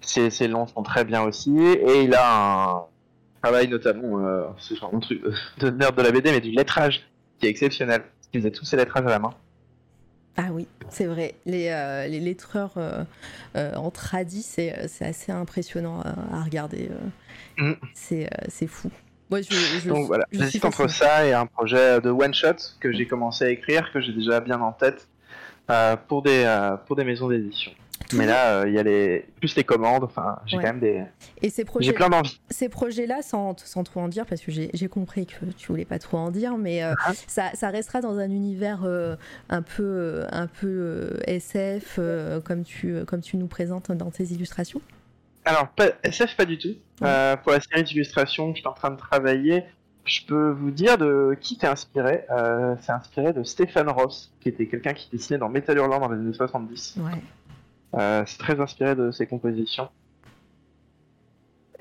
ses, 0.00 0.28
ses 0.30 0.48
longs 0.48 0.66
sont 0.66 0.82
très 0.82 1.04
bien 1.04 1.22
aussi, 1.22 1.56
et 1.58 2.02
il 2.02 2.14
a 2.14 2.70
un 2.70 2.82
travail 3.42 3.68
notamment, 3.68 4.24
euh, 4.26 4.44
c'est 4.58 4.76
genre 4.76 4.92
un 4.94 5.00
truc 5.00 5.22
de 5.58 5.70
nerd 5.70 5.96
de 5.96 6.02
la 6.02 6.10
BD, 6.10 6.30
mais 6.32 6.40
du 6.40 6.50
lettrage 6.50 7.02
qui 7.38 7.46
est 7.46 7.50
exceptionnel. 7.50 8.02
Il 8.32 8.40
faisait 8.40 8.50
tous 8.50 8.64
ses 8.64 8.76
lettrages 8.76 9.06
à 9.06 9.10
la 9.10 9.18
main. 9.18 9.30
Ah 10.36 10.48
oui, 10.52 10.68
c'est 10.88 11.06
vrai. 11.06 11.34
Les, 11.46 11.68
euh, 11.70 12.06
les 12.06 12.20
lettreurs 12.20 12.74
euh, 12.76 13.02
euh, 13.56 13.74
en 13.74 13.90
tradi, 13.90 14.42
c'est 14.42 14.86
c'est 14.86 15.04
assez 15.04 15.32
impressionnant 15.32 16.00
à, 16.00 16.36
à 16.36 16.42
regarder. 16.44 16.90
euh. 17.58 17.70
Mm. 17.72 17.76
C'est 17.94 18.26
euh, 18.26 18.46
c'est 18.48 18.66
fou. 18.68 18.90
Moi, 19.30 19.42
je, 19.42 19.52
je- 19.52 19.88
Donc 19.88 20.06
voilà, 20.06 20.24
j'hésite 20.30 20.64
entre 20.64 20.88
ça 20.88 21.26
et 21.26 21.32
un 21.32 21.44
projet 21.46 22.00
de 22.00 22.08
one 22.10 22.32
shot 22.32 22.54
que 22.80 22.92
j'ai 22.92 23.06
commencé 23.06 23.44
à 23.44 23.50
écrire, 23.50 23.90
que 23.92 24.00
j'ai 24.00 24.12
déjà 24.12 24.40
bien 24.40 24.60
en 24.60 24.72
tête 24.72 25.08
euh, 25.70 25.96
pour 25.96 26.22
des 26.22 26.44
euh, 26.46 26.76
pour 26.86 26.96
des 26.96 27.04
maisons 27.04 27.28
d'édition. 27.28 27.72
Mais 28.14 28.26
là, 28.26 28.60
euh, 28.60 28.68
il 28.68 28.74
y 28.74 28.78
a 28.78 28.82
les 28.82 29.26
plus 29.40 29.54
les 29.56 29.64
commandes. 29.64 30.04
Enfin, 30.04 30.38
j'ai 30.46 30.56
Ouais. 30.56 30.62
quand 30.62 30.68
même 30.70 30.80
des 30.80 31.02
Et 31.42 31.50
ces 31.50 31.64
projets, 31.64 31.86
j'ai 31.86 31.92
plein 31.92 32.08
d'envie. 32.08 32.40
ces 32.50 32.68
projets-là, 32.68 33.22
sans, 33.22 33.54
sans 33.58 33.84
trop 33.84 34.00
en 34.00 34.08
dire, 34.08 34.24
parce 34.26 34.40
que 34.40 34.50
j'ai 34.50 34.88
compris 34.88 35.26
que 35.26 35.44
tu 35.56 35.68
voulais 35.68 35.84
pas 35.84 35.98
trop 35.98 36.16
en 36.18 36.30
dire, 36.30 36.56
mais 36.56 36.82
euh, 36.82 36.94
Ah. 37.06 37.12
ça, 37.26 37.50
ça 37.54 37.68
restera 37.70 38.00
dans 38.00 38.18
un 38.18 38.30
univers 38.30 38.80
euh, 38.84 39.16
un 39.48 39.62
peu, 39.62 40.24
un 40.32 40.46
peu 40.46 41.18
SF, 41.26 42.00
comme, 42.44 42.64
tu, 42.64 43.04
comme 43.06 43.20
tu 43.20 43.36
nous 43.36 43.48
présentes 43.48 43.92
dans 43.92 44.10
tes 44.10 44.24
illustrations. 44.24 44.80
Alors, 45.44 45.68
pas- 45.68 45.92
SF, 46.02 46.36
pas 46.36 46.44
du 46.44 46.58
tout. 46.58 46.74
Pour 46.98 47.52
la 47.52 47.60
série 47.60 47.84
d'illustrations 47.84 48.50
que 48.52 48.56
je 48.56 48.60
suis 48.62 48.68
en 48.68 48.72
train 48.74 48.90
de 48.90 48.96
travailler, 48.98 49.64
je 50.04 50.20
peux 50.26 50.50
vous 50.50 50.70
dire 50.70 50.96
de 50.98 51.36
qui 51.40 51.58
c'est 51.60 51.66
inspiré. 51.66 52.24
Euh, 52.30 52.74
c'est 52.80 52.92
inspiré 52.92 53.32
de 53.34 53.42
Stephen 53.44 53.88
Ross, 53.90 54.32
qui 54.40 54.48
était 54.48 54.66
quelqu'un 54.66 54.94
qui 54.94 55.08
dessinait 55.12 55.38
dans 55.38 55.48
Metal 55.50 55.76
Hurlant 55.76 56.00
dans 56.00 56.08
les 56.08 56.18
années 56.18 56.32
70. 56.32 56.96
Ouais. 56.98 57.12
Euh, 57.94 58.22
c'est 58.26 58.38
très 58.38 58.60
inspiré 58.60 58.94
de 58.94 59.10
ses 59.10 59.26
compositions. 59.26 59.88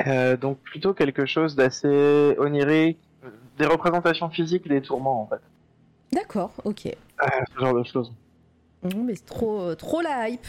Euh, 0.06 0.38
donc 0.38 0.60
plutôt 0.60 0.94
quelque 0.94 1.26
chose 1.26 1.56
d'assez 1.56 2.36
onirique, 2.38 3.00
des 3.58 3.66
représentations 3.66 4.30
physiques 4.30 4.68
des 4.68 4.82
tourments 4.82 5.24
en 5.24 5.28
fait. 5.28 5.42
D'accord, 6.12 6.52
ok. 6.64 6.86
Euh, 6.86 7.28
ce 7.54 7.60
genre 7.60 7.74
de 7.74 7.84
choses. 7.84 8.14
Non, 8.84 9.04
mais 9.04 9.16
c'est 9.16 9.26
trop, 9.26 9.74
trop 9.76 10.02
la 10.02 10.30
hype. 10.30 10.46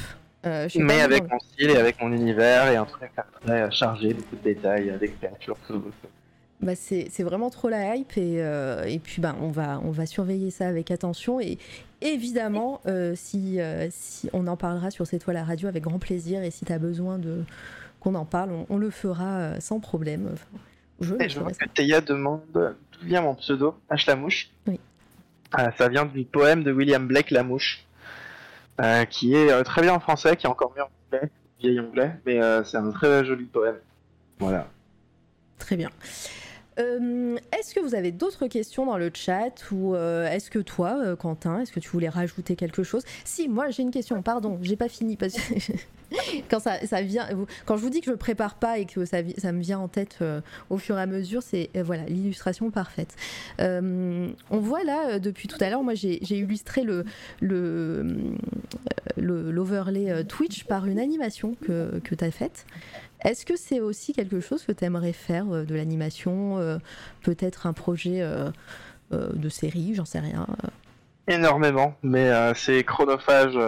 Euh, 0.46 0.68
je 0.68 0.78
Mais 0.78 1.00
avec 1.00 1.28
mon 1.28 1.38
style 1.40 1.70
et 1.70 1.76
avec 1.76 2.00
mon 2.00 2.12
univers 2.12 2.70
et 2.70 2.76
un 2.76 2.84
truc 2.84 3.10
très 3.44 3.70
chargé, 3.72 4.14
beaucoup 4.14 4.36
de 4.36 4.42
détails, 4.42 4.96
des 5.00 5.08
créatures, 5.08 5.56
tout. 5.66 5.82
Bah, 6.60 6.74
c'est 6.74 7.22
vraiment 7.22 7.50
trop 7.50 7.68
la 7.68 7.94
hype 7.94 8.16
et, 8.16 8.42
euh, 8.42 8.82
et 8.82 8.98
puis 8.98 9.22
bah, 9.22 9.36
on, 9.40 9.50
va, 9.50 9.80
on 9.84 9.92
va 9.92 10.06
surveiller 10.06 10.50
ça 10.50 10.66
avec 10.66 10.90
attention 10.90 11.38
et 11.38 11.56
évidemment 12.00 12.80
euh, 12.86 13.12
si, 13.14 13.60
euh, 13.60 13.86
si 13.92 14.28
on 14.32 14.48
en 14.48 14.56
parlera 14.56 14.90
sur 14.90 15.06
cette 15.06 15.22
toile 15.22 15.36
à 15.36 15.44
radio 15.44 15.68
avec 15.68 15.84
grand 15.84 16.00
plaisir 16.00 16.42
et 16.42 16.50
si 16.50 16.64
tu 16.64 16.72
as 16.72 16.80
besoin 16.80 17.18
de 17.18 17.44
qu'on 18.00 18.16
en 18.16 18.24
parle 18.24 18.50
on, 18.50 18.66
on 18.70 18.76
le 18.76 18.90
fera 18.90 19.60
sans 19.60 19.78
problème 19.78 20.30
Enfin, 20.32 20.58
je 21.00 21.14
Et 21.20 21.28
je 21.28 21.38
vois 21.38 21.52
que 21.52 21.64
Théa 21.68 22.00
demande 22.00 22.42
d'où 22.52 23.06
vient 23.06 23.22
mon 23.22 23.36
pseudo, 23.36 23.76
H 23.88 24.08
la 24.08 24.16
mouche. 24.16 24.50
Oui. 24.66 24.80
Ça 25.76 25.88
vient 25.88 26.06
du 26.06 26.24
poème 26.24 26.64
de 26.64 26.72
William 26.72 27.06
Blake 27.06 27.30
La 27.30 27.44
Mouche, 27.44 27.86
qui 29.10 29.34
est 29.36 29.62
très 29.62 29.82
bien 29.82 29.94
en 29.94 30.00
français, 30.00 30.36
qui 30.36 30.46
est 30.46 30.50
encore 30.50 30.72
mieux 30.76 30.82
en 30.82 30.90
anglais, 31.06 31.30
vieil 31.60 31.78
anglais, 31.78 32.16
mais 32.26 32.40
c'est 32.64 32.76
un 32.78 32.90
très 32.90 33.24
joli 33.24 33.44
poème. 33.44 33.76
Voilà. 34.40 34.66
Très 35.58 35.76
bien. 35.76 35.90
Euh, 36.78 37.36
est-ce 37.58 37.74
que 37.74 37.80
vous 37.80 37.94
avez 37.94 38.12
d'autres 38.12 38.46
questions 38.46 38.86
dans 38.86 38.98
le 38.98 39.10
chat 39.12 39.70
ou 39.72 39.94
euh, 39.94 40.28
est-ce 40.28 40.50
que 40.50 40.60
toi, 40.60 40.96
euh, 41.02 41.16
Quentin, 41.16 41.60
est-ce 41.60 41.72
que 41.72 41.80
tu 41.80 41.88
voulais 41.88 42.08
rajouter 42.08 42.54
quelque 42.54 42.82
chose? 42.82 43.02
Si, 43.24 43.48
moi 43.48 43.70
j'ai 43.70 43.82
une 43.82 43.90
question, 43.90 44.20
pardon, 44.22 44.58
j'ai 44.62 44.76
pas 44.76 44.88
fini 44.88 45.16
parce 45.16 45.36
quand 46.50 46.60
ça, 46.60 47.02
vient, 47.02 47.28
quand 47.66 47.76
je 47.76 47.82
vous 47.82 47.90
dis 47.90 48.00
que 48.00 48.10
je 48.10 48.16
prépare 48.16 48.54
pas 48.54 48.78
et 48.78 48.86
que 48.86 49.04
ça, 49.04 49.22
me 49.22 49.60
vient 49.60 49.78
en 49.78 49.88
tête 49.88 50.18
euh, 50.22 50.40
au 50.70 50.78
fur 50.78 50.98
et 50.98 51.02
à 51.02 51.06
mesure, 51.06 51.42
c'est 51.42 51.70
euh, 51.76 51.82
voilà 51.82 52.04
l'illustration 52.04 52.70
parfaite. 52.70 53.14
Euh, 53.60 54.28
on 54.50 54.58
voit 54.58 54.84
là 54.84 55.18
depuis 55.18 55.48
tout 55.48 55.58
à 55.60 55.68
l'heure, 55.70 55.82
moi 55.82 55.94
j'ai 55.94 56.22
illustré 56.34 56.84
l'overlay 59.16 60.24
Twitch 60.24 60.64
par 60.64 60.86
une 60.86 60.98
animation 60.98 61.54
que, 61.66 62.00
tu 62.02 62.24
as 62.24 62.30
faite. 62.30 62.64
Est-ce 63.24 63.44
que 63.44 63.56
c'est 63.56 63.80
aussi 63.80 64.12
quelque 64.12 64.40
chose 64.40 64.64
que 64.64 64.72
tu 64.72 64.84
aimerais 64.84 65.12
faire 65.12 65.46
de 65.46 65.74
l'animation 65.74 66.78
Peut-être 67.22 67.66
un 67.66 67.72
projet 67.72 68.24
de 69.10 69.48
série, 69.48 69.94
j'en 69.94 70.04
sais 70.04 70.20
rien. 70.20 70.46
Énormément, 71.26 71.94
mais 72.02 72.30
c'est 72.54 72.84
chronophage 72.84 73.58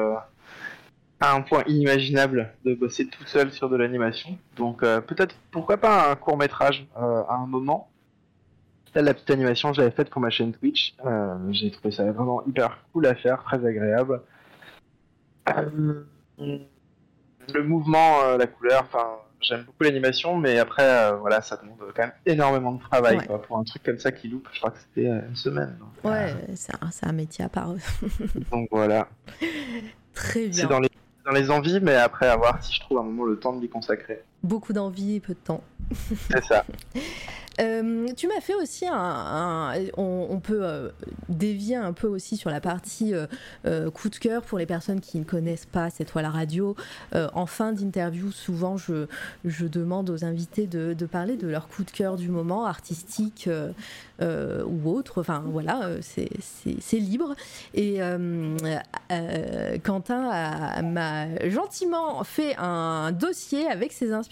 à 1.20 1.34
un 1.34 1.42
point 1.42 1.62
inimaginable 1.66 2.54
de 2.64 2.74
bosser 2.74 3.06
tout 3.06 3.24
seul 3.26 3.52
sur 3.52 3.68
de 3.68 3.76
l'animation. 3.76 4.38
Donc 4.56 4.82
euh, 4.82 5.00
peut-être, 5.02 5.36
pourquoi 5.50 5.76
pas 5.76 6.10
un 6.10 6.16
court 6.16 6.38
métrage 6.38 6.86
euh, 6.96 7.22
à 7.28 7.34
un 7.34 7.46
moment. 7.46 7.90
Là, 8.94 9.02
la 9.02 9.14
petite 9.14 9.30
animation 9.30 9.70
que 9.70 9.76
j'avais 9.76 9.92
faite 9.92 10.10
pour 10.10 10.20
ma 10.20 10.30
chaîne 10.30 10.52
Twitch, 10.52 10.96
euh, 11.04 11.36
j'ai 11.50 11.70
trouvé 11.70 11.92
ça 11.92 12.10
vraiment 12.10 12.44
hyper 12.46 12.78
cool 12.92 13.06
à 13.06 13.14
faire, 13.14 13.44
très 13.44 13.64
agréable. 13.64 14.22
Le 16.38 17.62
mouvement, 17.62 18.36
la 18.36 18.46
couleur, 18.48 18.82
enfin, 18.82 19.06
j'aime 19.40 19.62
beaucoup 19.62 19.84
l'animation, 19.84 20.36
mais 20.38 20.58
après, 20.58 21.16
voilà, 21.18 21.40
ça 21.40 21.56
demande 21.56 21.78
quand 21.94 22.02
même 22.02 22.12
énormément 22.26 22.72
de 22.72 22.80
travail, 22.80 23.18
Ouais. 23.18 23.26
quoi. 23.26 23.42
Pour 23.42 23.58
un 23.58 23.64
truc 23.64 23.82
comme 23.84 23.98
ça 23.98 24.10
qui 24.10 24.26
loupe, 24.28 24.48
je 24.52 24.58
crois 24.58 24.70
que 24.70 24.78
c'était 24.78 25.06
une 25.06 25.36
semaine. 25.36 25.76
donc, 25.78 26.10
Ouais, 26.10 26.34
c'est 26.56 27.06
un, 27.06 27.12
métier 27.12 27.44
à 27.44 27.48
part. 27.48 27.74
donc 28.50 28.68
voilà. 28.72 29.08
Très 30.14 30.48
bien. 30.48 30.52
C'est 30.52 30.66
dans 30.68 30.80
les, 30.80 30.90
dans 31.24 31.32
les 31.32 31.50
envies, 31.50 31.80
mais 31.80 31.94
après, 31.94 32.28
à 32.28 32.36
voir 32.36 32.62
si 32.62 32.74
je 32.74 32.80
trouve 32.80 32.98
un 32.98 33.02
moment 33.02 33.24
le 33.24 33.38
temps 33.38 33.52
de 33.52 33.60
l'y 33.60 33.68
consacrer. 33.68 34.22
Beaucoup 34.42 34.72
d'envie 34.72 35.16
et 35.16 35.20
peu 35.20 35.34
de 35.34 35.38
temps. 35.38 35.62
C'est 36.30 36.44
ça. 36.44 36.64
Euh, 37.60 38.06
tu 38.16 38.26
m'as 38.26 38.40
fait 38.40 38.54
aussi 38.54 38.86
un. 38.86 38.94
un- 38.94 39.74
on, 39.98 40.28
on 40.30 40.40
peut 40.40 40.60
euh, 40.62 40.88
dévier 41.28 41.76
un 41.76 41.92
peu 41.92 42.06
aussi 42.06 42.38
sur 42.38 42.48
la 42.48 42.58
partie 42.60 43.12
euh, 43.12 43.26
euh, 43.66 43.90
coup 43.90 44.08
de 44.08 44.16
cœur 44.16 44.40
pour 44.42 44.56
les 44.56 44.64
personnes 44.64 45.00
qui 45.00 45.18
ne 45.18 45.24
connaissent 45.24 45.66
pas 45.66 45.90
cette 45.90 46.08
toile 46.12 46.24
à 46.24 46.30
radio. 46.30 46.74
En 47.12 47.44
fin 47.44 47.72
d'interview, 47.72 48.30
souvent, 48.30 48.78
je, 48.78 49.06
je 49.44 49.66
demande 49.66 50.08
aux 50.08 50.24
invités 50.24 50.66
de, 50.66 50.94
de 50.94 51.06
parler 51.06 51.36
de 51.36 51.48
leur 51.48 51.68
coup 51.68 51.84
de 51.84 51.90
cœur 51.90 52.16
du 52.16 52.30
moment, 52.30 52.64
artistique 52.64 53.50
ou 54.22 54.88
autre. 54.90 55.20
Enfin, 55.20 55.42
voilà, 55.46 55.90
c'est- 56.00 56.98
libre. 56.98 57.34
Et 57.74 58.00
Quentin 59.82 60.82
m'a 60.82 61.48
gentiment 61.48 62.22
fait 62.24 62.54
un 62.58 63.12
dossier 63.12 63.66
avec 63.66 63.92
ses 63.92 64.12
inspirations. 64.12 64.29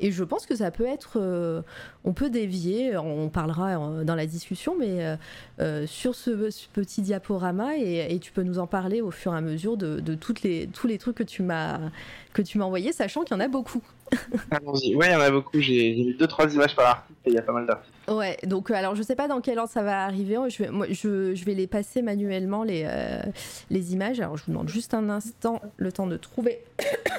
Et 0.00 0.12
je 0.12 0.24
pense 0.24 0.46
que 0.46 0.54
ça 0.56 0.70
peut 0.70 0.86
être. 0.86 1.12
euh, 1.16 1.62
on 2.04 2.12
peut 2.14 2.30
dévier, 2.30 2.96
on 2.96 3.28
parlera 3.28 3.78
euh, 3.78 4.04
dans 4.04 4.14
la 4.14 4.26
discussion, 4.26 4.74
mais 4.78 5.16
euh, 5.60 5.86
sur 5.86 6.14
ce, 6.14 6.50
ce 6.50 6.66
petit 6.68 7.02
diaporama, 7.02 7.76
et, 7.76 8.14
et 8.14 8.18
tu 8.18 8.32
peux 8.32 8.42
nous 8.42 8.58
en 8.58 8.66
parler 8.66 9.00
au 9.02 9.10
fur 9.10 9.34
et 9.34 9.36
à 9.36 9.40
mesure 9.42 9.76
de, 9.76 10.00
de 10.00 10.14
toutes 10.14 10.42
les, 10.42 10.66
tous 10.68 10.86
les 10.86 10.96
trucs 10.98 11.16
que 11.16 11.22
tu 11.22 11.42
m'as 11.42 11.78
que 12.32 12.42
tu 12.42 12.58
m'as 12.58 12.64
envoyés, 12.64 12.92
sachant 12.92 13.22
qu'il 13.22 13.34
y 13.36 13.38
en 13.38 13.40
a 13.40 13.48
beaucoup. 13.48 13.82
Allons-y. 14.50 14.94
Ouais, 14.94 15.08
il 15.08 15.12
y 15.12 15.16
en 15.16 15.20
a 15.20 15.30
beaucoup. 15.30 15.60
J'ai 15.60 15.94
j'ai 15.96 16.04
mis 16.04 16.14
deux, 16.14 16.26
trois 16.28 16.52
images 16.52 16.74
par 16.76 16.86
article 16.86 17.18
et 17.26 17.30
il 17.30 17.34
y 17.34 17.38
a 17.38 17.42
pas 17.42 17.52
mal 17.52 17.66
d'articles. 17.66 17.90
Ouais, 18.10 18.36
donc 18.44 18.70
euh, 18.70 18.74
alors 18.74 18.94
je 18.94 19.02
sais 19.02 19.14
pas 19.16 19.28
dans 19.28 19.40
quel 19.40 19.58
ordre 19.58 19.70
ça 19.70 19.82
va 19.82 20.04
arriver. 20.04 20.36
Je 20.48 20.62
vais, 20.62 20.70
moi, 20.70 20.86
je, 20.88 21.34
je 21.34 21.44
vais 21.44 21.54
les 21.54 21.66
passer 21.66 22.02
manuellement 22.02 22.62
les, 22.62 22.84
euh, 22.86 23.20
les 23.70 23.92
images. 23.92 24.20
Alors 24.20 24.36
je 24.36 24.44
vous 24.44 24.52
demande 24.52 24.68
juste 24.68 24.94
un 24.94 25.10
instant 25.10 25.60
le 25.76 25.92
temps 25.92 26.06
de 26.06 26.16
trouver 26.16 26.60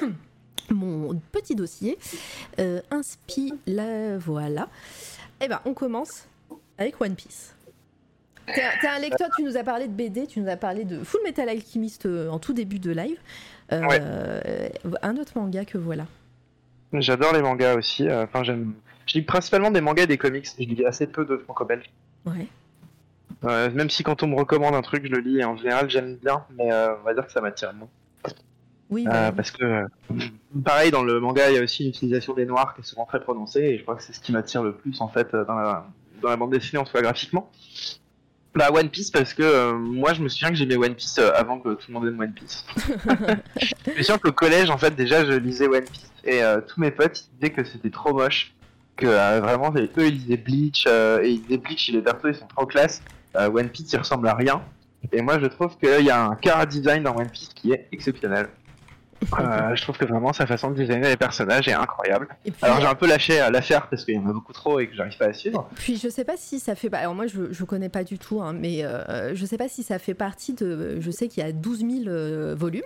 mon 0.74 1.20
petit 1.32 1.54
dossier. 1.54 1.98
Euh, 2.58 2.80
inspi, 2.90 3.52
la 3.66 4.18
voilà. 4.18 4.68
Eh 5.40 5.48
ben 5.48 5.60
on 5.64 5.74
commence 5.74 6.26
avec 6.78 7.00
One 7.00 7.14
Piece. 7.14 7.54
T'es 8.46 8.62
un- 8.88 8.98
lecteur, 8.98 9.28
tu 9.36 9.44
nous 9.44 9.56
as 9.56 9.62
parlé 9.62 9.86
de 9.86 9.92
BD, 9.92 10.26
tu 10.26 10.40
nous 10.40 10.48
as 10.48 10.56
parlé 10.56 10.84
de 10.84 11.02
Full 11.04 11.20
Metal 11.24 11.48
Alchemist 11.48 12.06
euh, 12.06 12.28
en 12.28 12.38
tout 12.40 12.52
début 12.52 12.78
de 12.80 12.90
live. 12.90 13.18
Euh, 13.72 14.68
Un 15.02 15.16
autre 15.16 15.32
manga 15.38 15.64
que 15.64 15.78
voilà. 15.78 16.06
J'adore 16.92 17.32
les 17.32 17.40
mangas 17.42 17.76
aussi. 17.76 18.08
euh, 18.08 18.24
Enfin, 18.24 18.42
j'aime. 18.42 18.74
Je 19.06 19.14
lis 19.14 19.22
principalement 19.22 19.70
des 19.70 19.80
mangas 19.80 20.02
et 20.02 20.06
des 20.06 20.18
comics. 20.18 20.46
Je 20.58 20.64
lis 20.64 20.84
assez 20.84 21.06
peu 21.06 21.24
de 21.24 21.36
franco-belge. 21.38 21.88
Ouais. 22.26 22.46
Euh, 23.44 23.70
même 23.70 23.90
si 23.90 24.02
quand 24.02 24.22
on 24.22 24.26
me 24.26 24.36
recommande 24.36 24.74
un 24.74 24.82
truc, 24.82 25.04
je 25.06 25.10
le 25.10 25.18
lis 25.20 25.38
et 25.38 25.44
en 25.44 25.56
général 25.56 25.88
j'aime 25.90 26.16
bien, 26.16 26.44
mais 26.56 26.70
euh, 26.70 26.94
on 27.00 27.02
va 27.04 27.14
dire 27.14 27.26
que 27.26 27.32
ça 27.32 27.40
m'attire 27.40 27.72
moins. 27.74 27.88
Oui, 28.92 29.06
Euh, 29.06 29.10
bah, 29.10 29.32
parce 29.32 29.50
que, 29.50 29.64
euh, 29.64 29.86
pareil, 30.62 30.90
dans 30.90 31.02
le 31.02 31.18
manga, 31.18 31.50
il 31.50 31.56
y 31.56 31.58
a 31.58 31.62
aussi 31.62 31.84
une 31.84 31.88
utilisation 31.88 32.34
des 32.34 32.44
noirs 32.44 32.74
qui 32.74 32.82
est 32.82 32.84
souvent 32.84 33.06
très 33.06 33.20
prononcée, 33.20 33.60
et 33.60 33.78
je 33.78 33.82
crois 33.82 33.96
que 33.96 34.02
c'est 34.02 34.12
ce 34.12 34.20
qui 34.20 34.32
m'attire 34.32 34.62
le 34.62 34.72
plus 34.72 35.00
en 35.00 35.08
fait 35.08 35.32
euh, 35.32 35.46
dans 35.46 35.54
la, 35.54 35.86
dans 36.20 36.28
la 36.28 36.36
bande 36.36 36.52
dessinée, 36.52 36.78
en 36.78 36.84
cas 36.84 37.00
graphiquement. 37.00 37.50
Bah, 38.54 38.68
One 38.70 38.90
Piece, 38.90 39.10
parce 39.10 39.32
que 39.32 39.42
euh, 39.42 39.72
moi 39.72 40.12
je 40.12 40.22
me 40.22 40.28
souviens 40.28 40.50
que 40.50 40.56
j'aimais 40.56 40.76
One 40.76 40.94
Piece 40.94 41.18
euh, 41.18 41.30
avant 41.34 41.58
que 41.58 41.70
tout 41.70 41.86
le 41.88 41.94
monde 41.94 42.06
aime 42.06 42.20
One 42.20 42.34
Piece. 42.34 42.66
je 43.86 43.92
suis 43.92 44.04
sûr 44.04 44.20
qu'au 44.20 44.32
collège, 44.32 44.68
en 44.68 44.76
fait, 44.76 44.94
déjà 44.94 45.24
je 45.24 45.32
lisais 45.32 45.68
One 45.68 45.84
Piece, 45.84 46.12
et 46.24 46.42
tous 46.68 46.78
mes 46.78 46.90
potes 46.90 47.24
ils 47.24 47.38
disaient 47.38 47.52
que 47.52 47.64
c'était 47.64 47.90
trop 47.90 48.12
moche, 48.12 48.52
que 48.96 49.06
vraiment, 49.40 49.72
eux 49.74 50.06
ils 50.06 50.18
lisaient 50.18 50.36
Bleach, 50.36 50.86
et 50.86 51.30
ils 51.30 51.40
disaient 51.40 51.56
Bleach, 51.56 51.90
les 51.90 52.02
persos 52.02 52.26
ils 52.26 52.34
sont 52.34 52.46
trop 52.46 52.66
classe, 52.66 53.02
One 53.34 53.70
Piece 53.70 53.90
il 53.94 53.98
ressemble 53.98 54.28
à 54.28 54.34
rien. 54.34 54.62
Et 55.10 55.22
moi 55.22 55.40
je 55.40 55.46
trouve 55.46 55.76
qu'il 55.78 56.04
y 56.04 56.10
a 56.10 56.22
un 56.22 56.34
car 56.36 56.66
design 56.66 57.02
dans 57.02 57.16
One 57.16 57.30
Piece 57.30 57.48
qui 57.54 57.72
est 57.72 57.88
exceptionnel. 57.90 58.48
Euh, 59.38 59.74
je 59.76 59.82
trouve 59.82 59.96
que 59.98 60.04
vraiment 60.04 60.32
sa 60.32 60.46
façon 60.46 60.70
de 60.70 60.76
designer 60.76 61.08
les 61.08 61.16
personnages 61.16 61.68
est 61.68 61.72
incroyable. 61.72 62.28
puis, 62.42 62.52
Alors 62.62 62.80
j'ai 62.80 62.86
un 62.86 62.94
peu 62.94 63.06
lâché 63.06 63.40
euh, 63.40 63.50
l'affaire 63.50 63.88
parce 63.88 64.04
qu'il 64.04 64.14
y 64.14 64.18
en 64.18 64.28
a 64.28 64.32
beaucoup 64.32 64.52
trop 64.52 64.80
et 64.80 64.88
que 64.88 64.94
j'arrive 64.94 65.16
pas 65.16 65.26
à 65.26 65.32
suivre. 65.32 65.68
Puis 65.76 65.96
je 65.96 66.08
sais 66.08 66.24
pas 66.24 66.36
si 66.36 66.58
ça 66.60 66.74
fait. 66.74 66.92
Alors 66.94 67.14
moi 67.14 67.26
je, 67.26 67.52
je 67.52 67.64
connais 67.64 67.88
pas 67.88 68.04
du 68.04 68.18
tout, 68.18 68.42
hein, 68.42 68.52
mais 68.52 68.84
euh, 68.84 69.34
je 69.34 69.46
sais 69.46 69.58
pas 69.58 69.68
si 69.68 69.82
ça 69.82 69.98
fait 69.98 70.14
partie 70.14 70.54
de. 70.54 71.00
Je 71.00 71.10
sais 71.10 71.28
qu'il 71.28 71.42
y 71.42 71.46
a 71.46 71.52
12 71.52 71.78
000 71.78 71.90
euh, 72.08 72.54
volumes, 72.56 72.82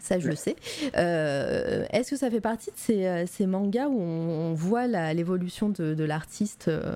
ça 0.00 0.18
je 0.18 0.28
le 0.28 0.36
sais. 0.36 0.56
Euh, 0.96 1.84
Est-ce 1.90 2.10
que 2.10 2.16
ça 2.16 2.30
fait 2.30 2.40
partie 2.40 2.70
de 2.70 2.76
ces, 2.76 3.06
euh, 3.06 3.24
ces 3.26 3.46
mangas 3.46 3.88
où 3.88 4.00
on, 4.00 4.50
on 4.50 4.54
voit 4.54 4.86
la- 4.86 5.12
l'évolution 5.14 5.68
de, 5.68 5.94
de 5.94 6.04
l'artiste 6.04 6.68
euh, 6.68 6.94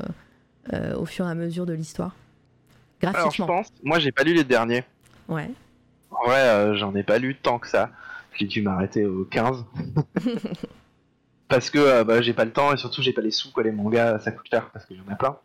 euh, 0.72 0.94
au 0.96 1.04
fur 1.06 1.26
et 1.26 1.30
à 1.30 1.34
mesure 1.34 1.66
de 1.66 1.72
l'histoire? 1.72 2.14
Alors 3.02 3.14
je 3.14 3.20
Graphiquement. 3.22 3.46
pense, 3.46 3.68
moi 3.82 3.98
j'ai 3.98 4.12
pas 4.12 4.24
lu 4.24 4.34
les 4.34 4.44
derniers. 4.44 4.84
Ouais. 5.28 5.50
En 6.10 6.26
vrai, 6.26 6.40
euh, 6.40 6.74
j'en 6.74 6.94
ai 6.94 7.02
pas 7.02 7.18
lu 7.18 7.36
tant 7.36 7.58
que 7.58 7.68
ça. 7.68 7.90
J'ai 8.38 8.46
dû 8.46 8.62
m'arrêter 8.62 9.04
au 9.04 9.24
15. 9.24 9.64
parce 11.48 11.70
que 11.70 11.78
euh, 11.78 12.04
bah, 12.04 12.22
j'ai 12.22 12.34
pas 12.34 12.44
le 12.44 12.52
temps 12.52 12.72
et 12.72 12.76
surtout 12.76 13.02
j'ai 13.02 13.12
pas 13.12 13.20
les 13.20 13.30
sous 13.30 13.50
quoi. 13.50 13.62
Les 13.62 13.72
mangas 13.72 14.20
ça 14.20 14.30
coûte 14.30 14.46
cher 14.50 14.70
parce 14.70 14.86
qu'il 14.86 14.96
y 14.96 15.00
en 15.00 15.12
a 15.12 15.16
plein. 15.16 15.38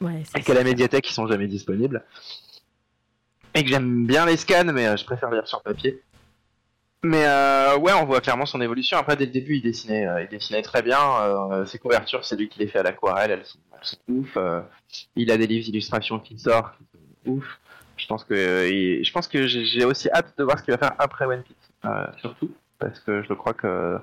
Ouais, 0.00 0.22
c'est 0.24 0.40
Et 0.40 0.42
qu'à 0.42 0.54
la 0.54 0.64
médiathèque 0.64 1.08
ils 1.08 1.12
sont 1.12 1.28
jamais 1.28 1.46
disponibles. 1.46 2.04
Et 3.54 3.62
que 3.62 3.68
j'aime 3.68 4.06
bien 4.06 4.26
les 4.26 4.36
scans 4.36 4.72
mais 4.72 4.88
euh, 4.88 4.96
je 4.96 5.04
préfère 5.04 5.30
lire 5.30 5.46
sur 5.46 5.62
papier. 5.62 6.02
Mais 7.04 7.24
euh, 7.26 7.76
ouais, 7.76 7.92
on 7.92 8.06
voit 8.06 8.22
clairement 8.22 8.46
son 8.46 8.62
évolution. 8.62 8.96
Après, 8.96 9.14
dès 9.14 9.26
le 9.26 9.30
début, 9.30 9.56
il 9.56 9.62
dessinait, 9.62 10.06
il 10.22 10.28
dessinait 10.28 10.62
très 10.62 10.80
bien. 10.80 11.66
Ses 11.66 11.78
couvertures, 11.78 12.24
c'est 12.24 12.34
lui 12.34 12.48
qui 12.48 12.60
les 12.60 12.66
fait 12.66 12.78
à 12.78 12.82
l'aquarelle. 12.82 13.30
Elles 13.30 13.44
sont, 13.44 13.58
elles 13.72 13.86
sont 13.86 13.98
ouf. 14.08 14.38
Il 15.14 15.30
a 15.30 15.36
des 15.36 15.46
livres 15.46 15.66
d'illustration 15.66 16.18
qui 16.18 16.38
sortent, 16.38 16.78
qui 16.78 16.84
sont 16.94 17.30
ouf. 17.32 17.60
Je 17.98 18.06
pense 18.06 18.24
que, 18.24 18.34
je 18.34 19.12
pense 19.12 19.28
que 19.28 19.46
j'ai 19.46 19.84
aussi 19.84 20.08
hâte 20.10 20.32
de 20.38 20.44
voir 20.44 20.58
ce 20.58 20.64
qu'il 20.64 20.72
va 20.72 20.78
faire 20.78 20.94
après 20.98 21.26
One 21.26 21.42
Piece, 21.42 21.63
surtout 22.20 22.50
parce 22.78 22.98
que 23.00 23.22
je 23.22 23.32
crois 23.34 23.54
que 23.54 23.98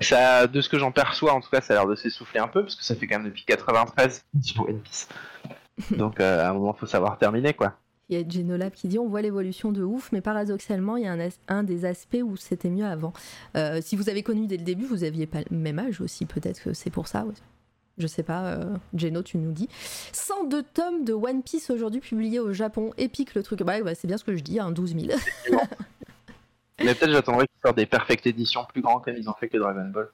ça, 0.00 0.46
de 0.46 0.60
ce 0.60 0.68
que 0.68 0.78
j'en 0.78 0.90
perçois, 0.90 1.32
en 1.32 1.40
tout 1.40 1.50
cas, 1.50 1.60
ça 1.60 1.74
a 1.74 1.76
l'air 1.76 1.86
de 1.86 1.94
s'essouffler 1.94 2.40
un 2.40 2.48
peu 2.48 2.62
parce 2.62 2.74
que 2.74 2.84
ça 2.84 2.94
fait 2.96 3.06
quand 3.06 3.18
même 3.18 3.28
depuis 3.28 3.44
93 3.44 4.24
sur 4.42 4.68
One 4.68 4.80
Piece. 4.80 5.08
Donc, 5.96 6.20
euh, 6.20 6.44
à 6.44 6.50
un 6.50 6.54
moment, 6.54 6.72
faut 6.72 6.86
savoir 6.86 7.18
terminer, 7.18 7.54
quoi. 7.54 7.74
Il 8.08 8.18
y 8.18 8.22
a 8.22 8.28
Genolab 8.28 8.72
qui 8.72 8.88
dit 8.88 8.98
on 8.98 9.08
voit 9.08 9.22
l'évolution 9.22 9.72
de 9.72 9.82
ouf, 9.82 10.10
mais 10.12 10.20
paradoxalement, 10.20 10.96
il 10.96 11.04
y 11.04 11.06
a 11.06 11.12
un, 11.12 11.20
as- 11.20 11.38
un 11.48 11.62
des 11.62 11.84
aspects 11.84 12.18
où 12.22 12.36
c'était 12.36 12.68
mieux 12.68 12.84
avant. 12.84 13.12
Euh, 13.56 13.80
si 13.80 13.96
vous 13.96 14.08
avez 14.10 14.22
connu 14.22 14.46
dès 14.46 14.56
le 14.58 14.64
début, 14.64 14.84
vous 14.84 15.04
aviez 15.04 15.26
pas 15.26 15.38
le 15.48 15.56
même 15.56 15.78
âge 15.78 16.00
aussi, 16.00 16.26
peut-être 16.26 16.60
que 16.62 16.72
c'est 16.74 16.90
pour 16.90 17.06
ça. 17.08 17.24
ouais. 17.24 17.34
Je 17.98 18.06
sais 18.06 18.22
pas, 18.22 18.42
euh, 18.54 18.76
Geno, 18.94 19.22
tu 19.22 19.38
nous 19.38 19.52
dis. 19.52 19.68
102 20.12 20.62
tomes 20.62 21.04
de 21.04 21.12
One 21.12 21.42
Piece 21.42 21.70
aujourd'hui 21.70 22.00
publiés 22.00 22.40
au 22.40 22.52
Japon. 22.52 22.90
Épique 22.98 23.34
le 23.34 23.42
truc. 23.42 23.62
Bah, 23.62 23.80
bah, 23.82 23.94
c'est 23.94 24.08
bien 24.08 24.16
ce 24.16 24.24
que 24.24 24.34
je 24.36 24.42
dis, 24.42 24.58
hein, 24.58 24.72
12 24.72 24.94
000. 24.98 25.18
Mais 26.84 26.94
peut-être 26.94 27.12
j'attendrai 27.12 27.46
qu'ils 27.46 27.60
sortent 27.64 27.76
des 27.76 27.86
perfect 27.86 28.26
éditions 28.26 28.64
plus 28.64 28.82
grands 28.82 29.00
comme 29.00 29.14
ils 29.16 29.28
ont 29.28 29.34
fait 29.34 29.48
que 29.48 29.58
Dragon 29.58 29.88
Ball. 29.88 30.08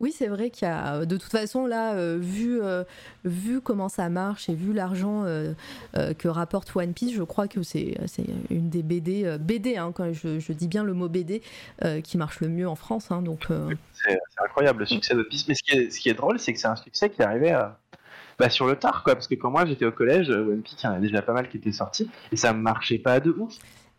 Oui, 0.00 0.10
c'est 0.10 0.26
vrai 0.26 0.50
qu'il 0.50 0.66
y 0.66 0.70
a, 0.70 1.06
de 1.06 1.16
toute 1.16 1.30
façon, 1.30 1.64
là, 1.64 1.94
euh, 1.94 2.18
vu, 2.20 2.60
euh, 2.60 2.82
vu 3.24 3.60
comment 3.60 3.88
ça 3.88 4.08
marche 4.08 4.48
et 4.48 4.54
vu 4.54 4.72
l'argent 4.72 5.22
euh, 5.24 5.52
euh, 5.96 6.12
que 6.12 6.26
rapporte 6.26 6.74
One 6.74 6.92
Piece, 6.92 7.14
je 7.14 7.22
crois 7.22 7.46
que 7.46 7.62
c'est 7.62 7.96
c'est 8.06 8.24
une 8.50 8.68
des 8.68 8.82
BD, 8.82 9.24
euh, 9.24 9.38
BD, 9.38 9.76
hein, 9.76 9.92
quand 9.94 10.12
je, 10.12 10.40
je 10.40 10.52
dis 10.52 10.66
bien 10.66 10.82
le 10.82 10.92
mot 10.92 11.08
BD, 11.08 11.40
euh, 11.84 12.00
qui 12.00 12.18
marche 12.18 12.40
le 12.40 12.48
mieux 12.48 12.68
en 12.68 12.74
France. 12.74 13.12
hein, 13.12 13.22
donc, 13.22 13.46
euh, 13.52 13.72
C'est 13.92 14.18
c'est 14.30 14.44
incroyable 14.44 14.80
le 14.80 14.86
succès 14.86 15.14
de 15.14 15.22
Piece. 15.22 15.46
Mais 15.46 15.54
ce 15.54 15.62
qui 15.62 15.78
est, 15.78 15.90
ce 15.92 16.00
qui 16.00 16.08
est 16.08 16.14
drôle, 16.14 16.40
c'est 16.40 16.52
que 16.52 16.58
c'est 16.58 16.66
un 16.66 16.74
succès 16.74 17.08
qui 17.08 17.22
est 17.22 17.24
arrivé 17.24 17.52
euh, 17.52 17.62
bah, 18.40 18.50
sur 18.50 18.66
le 18.66 18.74
tard, 18.74 19.04
quoi. 19.04 19.14
Parce 19.14 19.28
que 19.28 19.36
quand 19.36 19.52
moi 19.52 19.66
j'étais 19.66 19.84
au 19.84 19.92
collège, 19.92 20.30
euh, 20.30 20.50
One 20.50 20.62
Piece, 20.62 20.82
il 20.82 20.86
y 20.86 20.88
en 20.88 20.94
a 20.94 20.98
déjà 20.98 21.22
pas 21.22 21.32
mal 21.32 21.48
qui 21.48 21.58
étaient 21.58 21.70
sortis 21.70 22.10
et 22.32 22.36
ça 22.36 22.52
marchait 22.52 22.98
pas 22.98 23.20
de 23.20 23.30
ouf. 23.30 23.54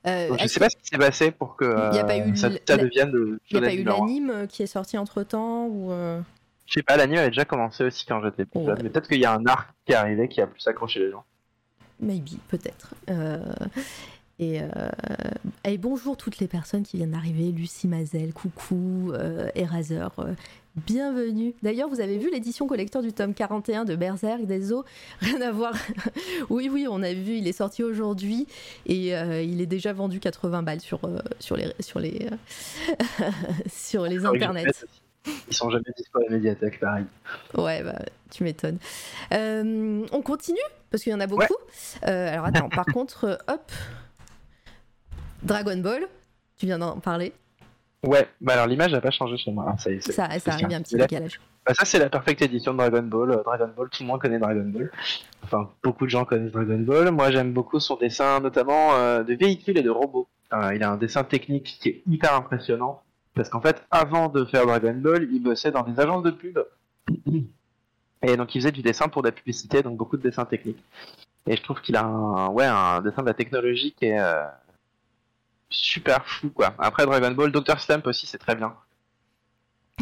Euh, 0.06 0.30
Donc, 0.30 0.40
je 0.40 0.48
sais 0.48 0.60
pas 0.60 0.70
ce 0.70 0.76
qui 0.76 0.86
s'est 0.88 0.98
passé 0.98 1.32
pour 1.32 1.56
que 1.56 1.66
Il 1.92 1.96
y 1.96 2.00
a 2.00 2.04
pas 2.04 2.14
euh, 2.16 2.26
eu 2.28 2.36
ça, 2.36 2.50
ça 2.68 2.78
devienne 2.78 3.12
le 3.12 3.40
Il 3.50 3.58
n'y 3.60 3.64
a 3.66 3.68
pas 3.70 3.74
eu 3.74 3.82
un. 3.82 3.84
l'anime 3.86 4.30
euh, 4.30 4.48
qui 4.48 4.64
est 4.64 4.68
sorti 4.68 4.98
entre 4.98 5.24
temps 5.24 5.66
ou 5.68 5.92
euh, 5.92 6.22
Je 6.66 6.74
sais 6.74 6.84
pas, 6.84 6.98
l'anime 6.98 7.20
avait 7.20 7.30
déjà 7.30 7.46
commencé 7.46 7.84
aussi 7.84 8.06
quand 8.06 8.22
j'étais 8.24 8.46
plus 8.46 8.60
Ouais. 8.60 8.66
jeune. 8.68 8.80
Mais 8.84 8.90
peut-être 8.90 9.08
qu'il 9.08 9.20
y 9.20 9.26
a 9.26 9.34
un 9.34 9.46
arc 9.46 9.70
qui 9.86 9.94
est 9.94 9.96
arrivé 9.96 10.28
qui 10.28 10.42
a 10.42 10.48
plus 10.48 10.66
accroché 10.68 11.00
les 11.00 11.12
gens. 11.12 11.24
Maybe, 12.00 12.38
peut-être. 12.50 12.96
Euh, 13.10 13.40
et, 14.40 14.62
euh, 14.62 14.68
et 15.64 15.78
bonjour 15.78 16.18
toutes 16.18 16.40
les 16.40 16.48
personnes 16.48 16.84
qui 16.84 16.98
viennent 16.98 17.12
d'arriver. 17.12 17.52
Lucie 17.52 17.88
Mazel, 17.88 18.34
coucou, 18.34 19.12
euh, 19.14 19.48
Eraser, 19.56 20.08
euh, 20.20 20.34
bienvenue. 20.76 21.54
D'ailleurs, 21.62 21.90
vous 21.90 22.02
avez 22.02 22.18
vu 22.18 22.32
l'édition 22.32 22.68
collector 22.68 23.02
du 23.02 23.14
tome 23.14 23.34
41 23.34 23.86
de 23.86 23.96
Berserk 23.96 24.46
des 24.46 24.72
eaux? 24.72 24.84
Rien 25.20 25.42
à 25.42 25.52
voir. 25.52 25.74
oui, 26.50 26.70
oui, 26.72 26.88
on 26.90 27.02
a 27.04 27.14
vu, 27.14 27.38
il 27.38 27.48
est 27.48 27.54
sorti 27.54 27.84
aujourd'hui 27.84 28.48
et 28.86 29.16
euh, 29.16 29.42
il 29.42 29.62
est 29.62 29.66
déjà 29.66 29.94
vendu 29.94 30.20
80 30.20 30.64
balles 30.64 30.82
sur, 30.82 31.04
euh, 31.06 31.20
sur 31.40 31.56
les, 31.56 31.74
sur 31.80 32.00
les, 32.00 32.28
euh, 32.32 33.26
sur 33.68 34.04
les 34.04 34.26
internets. 34.26 34.66
Ils 35.26 35.56
sont 35.56 35.70
jamais 35.70 35.86
dispo 35.96 36.20
à 36.20 36.24
la 36.24 36.32
médiathèque, 36.32 36.80
pareil. 36.80 37.06
Ouais, 37.54 37.82
bah, 37.84 38.00
tu 38.30 38.44
m'étonnes. 38.44 38.78
Euh, 39.34 40.06
on 40.12 40.22
continue? 40.22 40.58
Parce 40.90 41.04
qu'il 41.04 41.12
y 41.12 41.16
en 41.16 41.20
a 41.22 41.28
beaucoup. 41.28 41.56
Euh, 42.06 42.34
alors 42.34 42.46
attends, 42.46 42.70
par 42.70 42.86
contre, 42.86 43.40
hop. 43.48 43.72
Dragon 45.44 45.78
Ball, 45.78 46.04
tu 46.58 46.66
viens 46.66 46.80
d'en 46.80 47.00
parler. 47.00 47.34
Ouais, 48.04 48.28
bah 48.42 48.54
alors 48.54 48.68
l'image 48.68 48.92
n'a 48.92 49.00
pas 49.00 49.12
changé 49.12 49.38
chez 49.38 49.52
moi. 49.52 49.66
hein, 49.70 49.78
ça, 49.78 49.90
Ça, 50.02 50.12
ça 50.40 50.52
arrive, 50.52 50.68
il 50.68 50.72
y 50.72 50.76
a 50.76 50.78
un 50.78 50.82
petit 50.82 50.96
décalage. 50.96 51.40
Bah, 51.66 51.74
ça, 51.74 51.86
c'est 51.86 52.00
la 52.00 52.10
perfecte 52.10 52.42
édition 52.42 52.74
de 52.74 52.78
Dragon 52.80 53.04
Ball. 53.04 53.32
Euh, 53.32 53.44
Dragon 53.44 53.70
Ball, 53.76 53.90
tout 53.90 54.04
le 54.04 54.08
monde 54.08 54.20
connaît 54.20 54.40
Dragon 54.40 54.66
Ball. 54.66 54.92
Enfin, 55.44 55.70
beaucoup 55.82 56.04
de 56.06 56.10
gens 56.10 56.26
connaissent 56.26 56.52
Dragon 56.52 56.80
Ball. 56.80 57.12
Moi, 57.12 57.32
j'aime 57.32 57.54
beaucoup 57.54 57.80
son 57.80 57.96
dessin, 57.96 58.42
notamment 58.42 58.94
euh, 58.96 59.24
de 59.24 59.34
véhicules 59.36 59.78
et 59.78 59.82
de 59.84 59.90
robots. 59.90 60.28
Euh, 60.52 60.76
il 60.76 60.84
a 60.84 60.92
un 60.92 60.98
dessin 60.98 61.24
technique 61.24 61.78
qui 61.80 61.90
est 61.90 62.02
hyper 62.06 62.36
impressionnant. 62.36 63.02
Parce 63.36 63.48
qu'en 63.50 63.62
fait, 63.62 63.82
avant 63.90 64.28
de 64.28 64.44
faire 64.44 64.66
Dragon 64.66 64.94
Ball, 64.96 65.28
il 65.32 65.42
bossait 65.42 65.72
dans 65.72 65.84
des 65.84 65.98
agences 66.00 66.24
de 66.24 66.32
pub. 66.32 66.60
Et 68.22 68.38
donc, 68.38 68.54
il 68.56 68.60
faisait 68.62 68.72
du 68.72 68.82
dessin 68.82 69.08
pour 69.08 69.22
de 69.22 69.30
la 69.30 69.32
publicité, 69.32 69.82
donc 69.82 69.98
beaucoup 69.98 70.18
de 70.18 70.22
dessins 70.24 70.46
techniques. 70.46 70.84
Et 71.48 71.56
je 71.58 71.64
trouve 71.64 71.82
qu'il 71.82 71.96
a 71.96 72.04
un, 72.04 72.48
ouais, 72.50 72.66
un 72.66 73.02
dessin 73.02 73.22
de 73.22 73.28
la 73.28 73.34
technologie 73.34 73.94
qui 73.98 74.06
est 74.06 74.20
euh, 74.20 74.44
super 75.74 76.26
fou, 76.26 76.50
quoi. 76.50 76.74
Après 76.80 77.06
Dragon 77.06 77.32
Ball, 77.32 77.52
Dr. 77.52 77.80
Slump 77.80 78.08
aussi, 78.08 78.26
c'est 78.28 78.38
très 78.38 78.56
bien. 78.56 78.74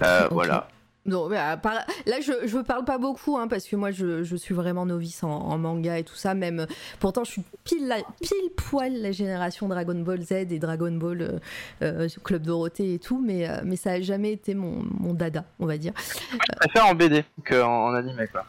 Euh. 0.03 0.27
Voilà. 0.31 0.67
Non, 1.03 1.29
mais 1.29 1.37
part- 1.63 1.83
là, 2.05 2.21
je, 2.21 2.45
je 2.45 2.59
parle 2.59 2.85
pas 2.85 2.99
beaucoup, 2.99 3.35
hein, 3.35 3.47
parce 3.47 3.67
que 3.67 3.75
moi, 3.75 3.89
je, 3.89 4.21
je 4.23 4.35
suis 4.35 4.53
vraiment 4.53 4.85
novice 4.85 5.23
en, 5.23 5.31
en 5.31 5.57
manga 5.57 5.97
et 5.97 6.03
tout 6.03 6.13
ça. 6.13 6.35
Même, 6.35 6.67
pourtant, 6.99 7.23
je 7.23 7.31
suis 7.31 7.43
pile, 7.63 7.87
la- 7.87 8.03
pile 8.21 8.51
poil 8.55 8.93
la 9.01 9.11
génération 9.11 9.67
Dragon 9.67 9.95
Ball 9.99 10.21
Z 10.21 10.31
et 10.51 10.59
Dragon 10.59 10.91
Ball 10.91 11.21
euh, 11.23 11.39
euh, 11.81 12.07
Club 12.23 12.43
Dorothée 12.43 12.93
et 12.93 12.99
tout, 12.99 13.19
mais, 13.19 13.49
euh, 13.49 13.61
mais 13.63 13.77
ça 13.77 13.93
a 13.93 14.01
jamais 14.01 14.31
été 14.33 14.53
mon, 14.53 14.83
mon 14.99 15.15
dada, 15.15 15.43
on 15.59 15.65
va 15.65 15.79
dire. 15.79 15.93
Je 15.97 16.55
préfère 16.59 16.85
en 16.85 16.93
BD 16.93 17.25
qu'en 17.47 17.85
en 17.87 17.93
animé, 17.95 18.27
quoi. 18.27 18.45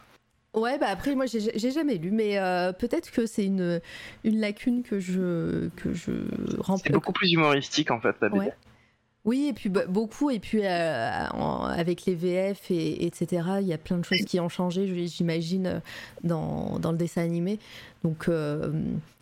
Ouais, 0.53 0.77
bah 0.77 0.87
après, 0.89 1.15
moi, 1.15 1.25
j'ai 1.25 1.71
jamais 1.71 1.95
lu, 1.95 2.11
mais 2.11 2.37
euh, 2.37 2.71
peut-être 2.73 3.09
que 3.11 3.25
c'est 3.25 3.45
une, 3.45 3.81
une 4.23 4.39
lacune 4.39 4.83
que 4.83 4.99
je, 4.99 5.69
que 5.77 5.93
je 5.93 6.11
C'est 6.11 6.57
remplis. 6.61 6.91
beaucoup 6.93 7.11
plus 7.11 7.31
humoristique 7.31 7.89
en 7.89 7.99
fait 7.99 8.15
la 8.21 8.29
BD. 8.29 8.39
Ouais. 8.45 8.53
Oui, 9.25 9.47
et 9.49 9.53
puis 9.53 9.69
bah, 9.69 9.85
beaucoup, 9.87 10.29
et 10.29 10.39
puis 10.39 10.59
euh, 10.65 11.27
en- 11.29 11.63
avec 11.63 12.05
les 12.05 12.13
VF 12.13 12.69
et 12.69 13.05
etc. 13.05 13.41
Il 13.61 13.67
y 13.67 13.73
a 13.73 13.77
plein 13.77 13.97
de 13.97 14.03
choses 14.05 14.25
qui 14.27 14.39
ont 14.41 14.49
changé, 14.49 14.85
je- 14.85 15.07
j'imagine, 15.09 15.65
euh, 15.67 15.79
dans, 16.25 16.77
dans 16.77 16.91
le 16.91 16.97
dessin 16.97 17.21
animé. 17.23 17.57
Donc 18.03 18.27
euh, 18.27 18.69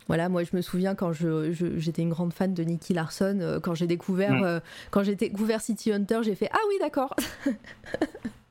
voilà, 0.08 0.28
moi 0.28 0.42
je 0.42 0.50
me 0.56 0.60
souviens 0.60 0.96
quand 0.96 1.12
je- 1.12 1.52
je- 1.52 1.78
j'étais 1.78 2.02
une 2.02 2.10
grande 2.10 2.32
fan 2.34 2.52
de 2.52 2.64
Nicky 2.64 2.94
Larson, 2.94 3.60
quand 3.62 3.74
j'ai 3.76 3.86
découvert, 3.86 4.34
Mm. 4.34 4.60
quand 4.90 5.04
j'ai 5.04 5.14
découvert 5.14 5.60
City 5.60 5.92
Hunter, 5.92 6.18
j'ai 6.24 6.34
fait 6.34 6.48
ah 6.52 6.58
oui 6.68 6.74
d'accord. 6.80 7.14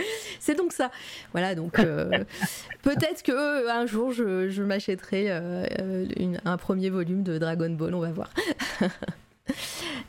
C'est 0.40 0.54
donc 0.56 0.72
ça. 0.72 0.90
Voilà, 1.32 1.54
donc 1.54 1.78
euh, 1.78 2.10
peut-être 2.82 3.22
que 3.22 3.32
euh, 3.32 3.70
un 3.70 3.86
jour 3.86 4.12
je, 4.12 4.48
je 4.48 4.62
m'achèterai 4.62 5.26
euh, 5.30 6.06
un 6.44 6.56
premier 6.56 6.90
volume 6.90 7.22
de 7.22 7.38
Dragon 7.38 7.70
Ball, 7.70 7.94
on 7.94 8.00
va 8.00 8.12
voir. 8.12 8.30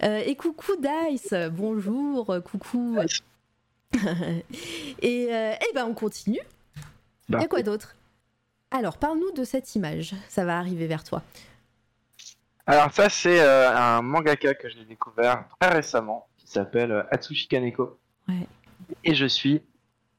Euh, 0.04 0.22
et 0.24 0.36
coucou 0.36 0.74
Dice, 0.80 1.34
bonjour, 1.52 2.32
coucou. 2.46 2.98
et, 5.02 5.28
euh, 5.34 5.54
eh 5.60 5.74
ben 5.74 5.86
on 5.86 5.94
continue. 5.96 6.40
Il 7.28 7.34
Bah, 7.34 7.40
y 7.42 7.44
a 7.44 7.48
quoi 7.48 7.64
d'autre? 7.64 7.96
Alors 8.70 8.98
parle-nous 8.98 9.32
de 9.32 9.44
cette 9.44 9.74
image, 9.76 10.14
ça 10.30 10.46
va 10.46 10.58
arriver 10.60 10.86
vers 10.88 11.04
toi. 11.04 11.24
Alors 12.68 12.92
ça 12.94 13.10
c'est 13.10 13.42
un 13.42 14.02
mangaka 14.04 14.54
que 14.54 14.70
j'ai 14.70 14.86
découvert 14.86 15.46
très 15.60 15.70
récemment 15.74 16.28
qui 16.38 16.48
s'appelle 16.48 17.06
Atsushi 17.12 17.48
Kaneko. 17.48 17.98
Ouais. 18.28 18.48
Et 19.04 19.16
je 19.16 19.26
suis 19.26 19.62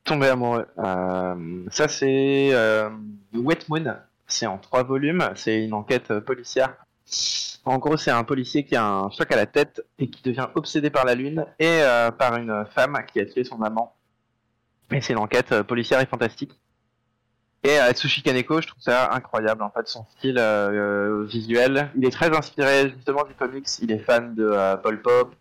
tombé 0.04 0.28
amoureux. 0.28 0.66
Euh, 0.78 1.64
ça 1.70 1.88
c'est 1.88 2.50
euh, 2.52 2.90
Wet 3.34 3.60
Moon. 3.68 3.96
C'est 4.32 4.46
en 4.46 4.58
trois 4.58 4.82
volumes. 4.82 5.30
C'est 5.34 5.64
une 5.64 5.74
enquête 5.74 6.10
euh, 6.10 6.20
policière. 6.20 6.74
En 7.64 7.78
gros, 7.78 7.96
c'est 7.96 8.10
un 8.10 8.24
policier 8.24 8.64
qui 8.64 8.74
a 8.74 8.84
un 8.84 9.10
choc 9.10 9.30
à 9.30 9.36
la 9.36 9.46
tête 9.46 9.84
et 9.98 10.08
qui 10.08 10.22
devient 10.22 10.48
obsédé 10.54 10.90
par 10.90 11.04
la 11.04 11.14
lune 11.14 11.44
et 11.58 11.66
euh, 11.82 12.10
par 12.10 12.36
une 12.36 12.64
femme 12.74 12.98
qui 13.12 13.20
a 13.20 13.26
tué 13.26 13.44
son 13.44 13.62
amant. 13.62 13.94
Et 14.90 15.00
c'est 15.00 15.12
une 15.12 15.20
enquête 15.20 15.52
euh, 15.52 15.62
policière 15.62 16.00
et 16.00 16.06
fantastique. 16.06 16.58
Et 17.62 17.78
Atsushi 17.78 18.22
Kaneko, 18.22 18.60
je 18.60 18.66
trouve 18.66 18.82
ça 18.82 19.12
incroyable 19.12 19.62
en 19.62 19.70
fait 19.70 19.86
son 19.86 20.04
style 20.16 20.40
visuel. 21.28 21.92
Il 21.94 22.04
est 22.04 22.10
très 22.10 22.36
inspiré 22.36 22.90
justement 22.90 23.22
du 23.22 23.34
comics. 23.34 23.68
Il 23.80 23.92
est 23.92 24.00
fan 24.00 24.34
de 24.34 24.76
Paul 24.82 25.00
Pop, 25.00 25.36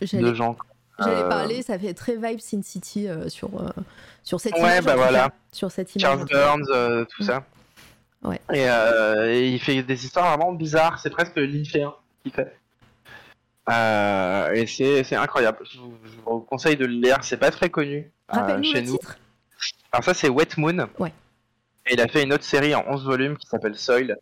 de 0.00 0.32
gens. 0.32 0.56
J'allais 0.98 1.22
euh, 1.22 1.28
parler, 1.28 1.62
ça 1.62 1.78
fait 1.78 1.94
très 1.94 2.16
vibe 2.16 2.40
Sin 2.40 2.62
City 2.62 3.08
euh, 3.08 3.28
sur, 3.28 3.48
euh, 3.60 3.68
sur 4.22 4.40
cette 4.40 4.54
Ouais, 4.54 4.60
image. 4.60 4.84
bah 4.84 4.96
voilà. 4.96 5.28
cas. 5.28 5.34
Sur 5.52 5.70
cette 5.70 5.94
image. 5.94 6.02
Charles 6.10 6.20
tout. 6.28 6.34
Burns, 6.34 6.66
euh, 6.70 7.04
tout 7.04 7.22
ça. 7.22 7.44
Ouais. 8.22 8.40
Et, 8.52 8.68
euh, 8.68 9.32
et 9.32 9.48
il 9.48 9.60
fait 9.60 9.82
des 9.82 10.04
histoires 10.04 10.36
vraiment 10.36 10.52
bizarres. 10.52 10.98
C'est 11.00 11.10
presque 11.10 11.36
lynchéen 11.36 11.94
qu'il 12.22 12.32
fait. 12.32 12.54
Et 13.70 14.66
c'est 15.04 15.16
incroyable. 15.16 15.58
Je 15.70 15.78
vous, 15.78 15.94
je 16.04 16.10
vous 16.24 16.40
conseille 16.40 16.76
de 16.76 16.86
le 16.86 16.92
lire. 16.94 17.18
C'est 17.22 17.36
pas 17.36 17.50
très 17.50 17.70
connu 17.70 18.10
Rappelle-nous 18.28 18.64
chez 18.64 18.80
le 18.80 18.86
nous. 18.88 18.98
titre. 18.98 19.18
Alors 19.92 20.04
ça 20.04 20.14
c'est 20.14 20.28
Wet 20.28 20.48
Moon. 20.56 20.88
Ouais. 20.98 21.12
Et 21.86 21.94
il 21.94 22.00
a 22.00 22.08
fait 22.08 22.22
une 22.22 22.32
autre 22.32 22.44
série 22.44 22.74
en 22.74 22.84
11 22.88 23.04
volumes 23.04 23.36
qui 23.36 23.46
s'appelle 23.46 23.74
Soil 23.76 24.16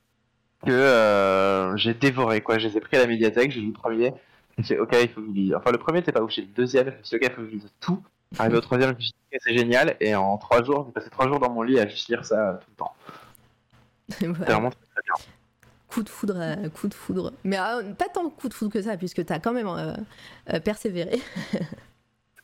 que 0.64 1.72
j'ai 1.76 1.94
dévoré 1.94 2.40
quoi. 2.40 2.58
Je 2.58 2.68
les 2.68 2.76
ai 2.76 2.80
pris 2.80 2.96
à 2.96 3.00
la 3.00 3.06
médiathèque, 3.06 3.50
j'ai 3.50 3.60
lu 3.60 3.68
le 3.68 3.72
premier. 3.72 4.12
Je 4.56 4.62
me 4.62 4.66
suis 4.66 4.74
dit, 4.74 4.80
ok, 4.80 4.96
il 5.02 5.08
faut 5.10 5.20
que 5.20 5.26
je 5.28 5.32
lise. 5.32 5.54
Enfin 5.54 5.70
le 5.70 5.78
premier 5.78 6.02
t'es 6.02 6.12
pas 6.12 6.22
ouf, 6.22 6.30
j'ai 6.30 6.42
le 6.42 6.48
deuxième, 6.48 6.90
je 6.90 6.96
me 6.98 7.02
suis 7.02 7.18
dit 7.18 7.24
ok, 7.26 7.32
il 7.32 7.34
faut 7.34 7.42
que 7.42 7.48
je 7.48 7.52
lise 7.54 7.70
tout. 7.80 8.02
Arrivé 8.38 8.56
au 8.56 8.60
troisième, 8.60 8.90
je 8.90 8.96
me 8.96 9.00
suis 9.00 9.10
dit 9.10 9.16
ok, 9.34 9.40
c'est 9.44 9.56
génial. 9.56 9.96
Et 10.00 10.14
en 10.14 10.36
trois 10.38 10.62
jours, 10.64 10.84
j'ai 10.86 10.92
passé 10.92 11.10
trois 11.10 11.28
jours 11.28 11.38
dans 11.38 11.50
mon 11.50 11.62
lit 11.62 11.78
à 11.78 11.86
juste 11.86 12.08
lire 12.08 12.24
ça 12.24 12.50
euh, 12.50 12.52
tout 12.54 12.66
le 12.70 12.76
temps. 12.76 12.94
C'est 14.10 14.26
Voilà. 14.28 14.52
vraiment 14.54 14.70
très, 14.70 14.80
très 14.94 15.02
bien. 15.02 15.14
Coup 15.88 16.02
de 16.02 16.08
foudre, 16.08 16.34
euh, 16.38 16.68
coup 16.68 16.88
de 16.88 16.94
foudre. 16.94 17.32
Mais 17.44 17.58
euh, 17.58 17.92
pas 17.94 18.08
tant 18.12 18.24
de 18.24 18.28
coup 18.30 18.48
de 18.48 18.54
foudre 18.54 18.72
que 18.72 18.82
ça, 18.82 18.96
puisque 18.96 19.24
t'as 19.24 19.38
quand 19.38 19.52
même 19.52 19.68
euh, 19.68 20.60
persévéré. 20.60 21.20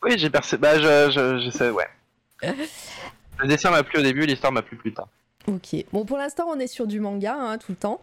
Oui, 0.04 0.18
j'ai 0.18 0.30
percé. 0.30 0.56
Bah 0.56 0.80
je, 0.80 1.12
je, 1.12 1.38
je 1.44 1.50
sais, 1.50 1.70
ouais. 1.70 1.86
Le 2.42 3.46
dessin 3.46 3.70
m'a 3.70 3.84
plu 3.84 4.00
au 4.00 4.02
début, 4.02 4.26
l'histoire 4.26 4.50
m'a 4.52 4.62
plu 4.62 4.76
plus 4.76 4.92
tard. 4.92 5.06
Ok. 5.46 5.76
Bon, 5.92 6.04
pour 6.04 6.18
l'instant, 6.18 6.46
on 6.48 6.58
est 6.58 6.66
sur 6.66 6.88
du 6.88 6.98
manga 6.98 7.36
hein, 7.38 7.56
tout 7.58 7.70
le 7.70 7.76
temps. 7.76 8.00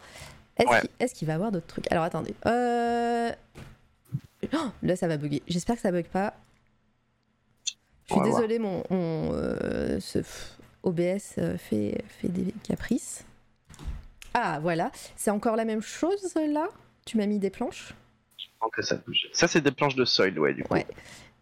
Est-ce 0.55 0.69
Ouais. 0.69 0.79
qu'il 0.79 0.89
est-ce 1.01 1.13
qu'il 1.13 1.27
va 1.27 1.33
y 1.33 1.35
avoir 1.35 1.51
d'autres 1.51 1.67
trucs? 1.67 1.91
Alors, 1.91 2.05
attendez. 2.05 2.33
Euh... 2.45 3.31
oh, 4.53 4.71
là, 4.83 4.95
ça 4.95 5.07
va 5.07 5.17
bugger. 5.17 5.41
J'espère 5.47 5.75
que 5.75 5.81
ça 5.81 5.91
bug 5.91 6.05
pas. 6.05 6.33
Je 8.07 8.15
suis 8.15 8.23
désolée, 8.23 8.57
mon, 8.57 8.83
mon, 8.89 9.33
euh, 9.33 9.99
ce 9.99 10.19
OBS 10.81 11.35
euh, 11.37 11.57
fait, 11.57 12.03
fait 12.07 12.27
des 12.27 12.53
caprices. 12.63 13.23
Ah, 14.33 14.59
voilà. 14.61 14.91
C'est 15.15 15.29
encore 15.29 15.55
la 15.55 15.65
même 15.65 15.81
chose 15.81 16.33
là? 16.35 16.69
Tu 17.05 17.17
m'as 17.17 17.27
mis 17.27 17.37
des 17.37 17.51
planches? 17.51 17.93
Donc 18.61 18.73
ça 18.81 18.95
bouge. 18.95 19.29
Ça 19.31 19.47
c'est 19.47 19.61
des 19.61 19.71
planches 19.71 19.95
de 19.95 20.05
Soil, 20.05 20.37
ouais, 20.39 20.53
du 20.53 20.63
coup. 20.63 20.73
Ouais. 20.73 20.87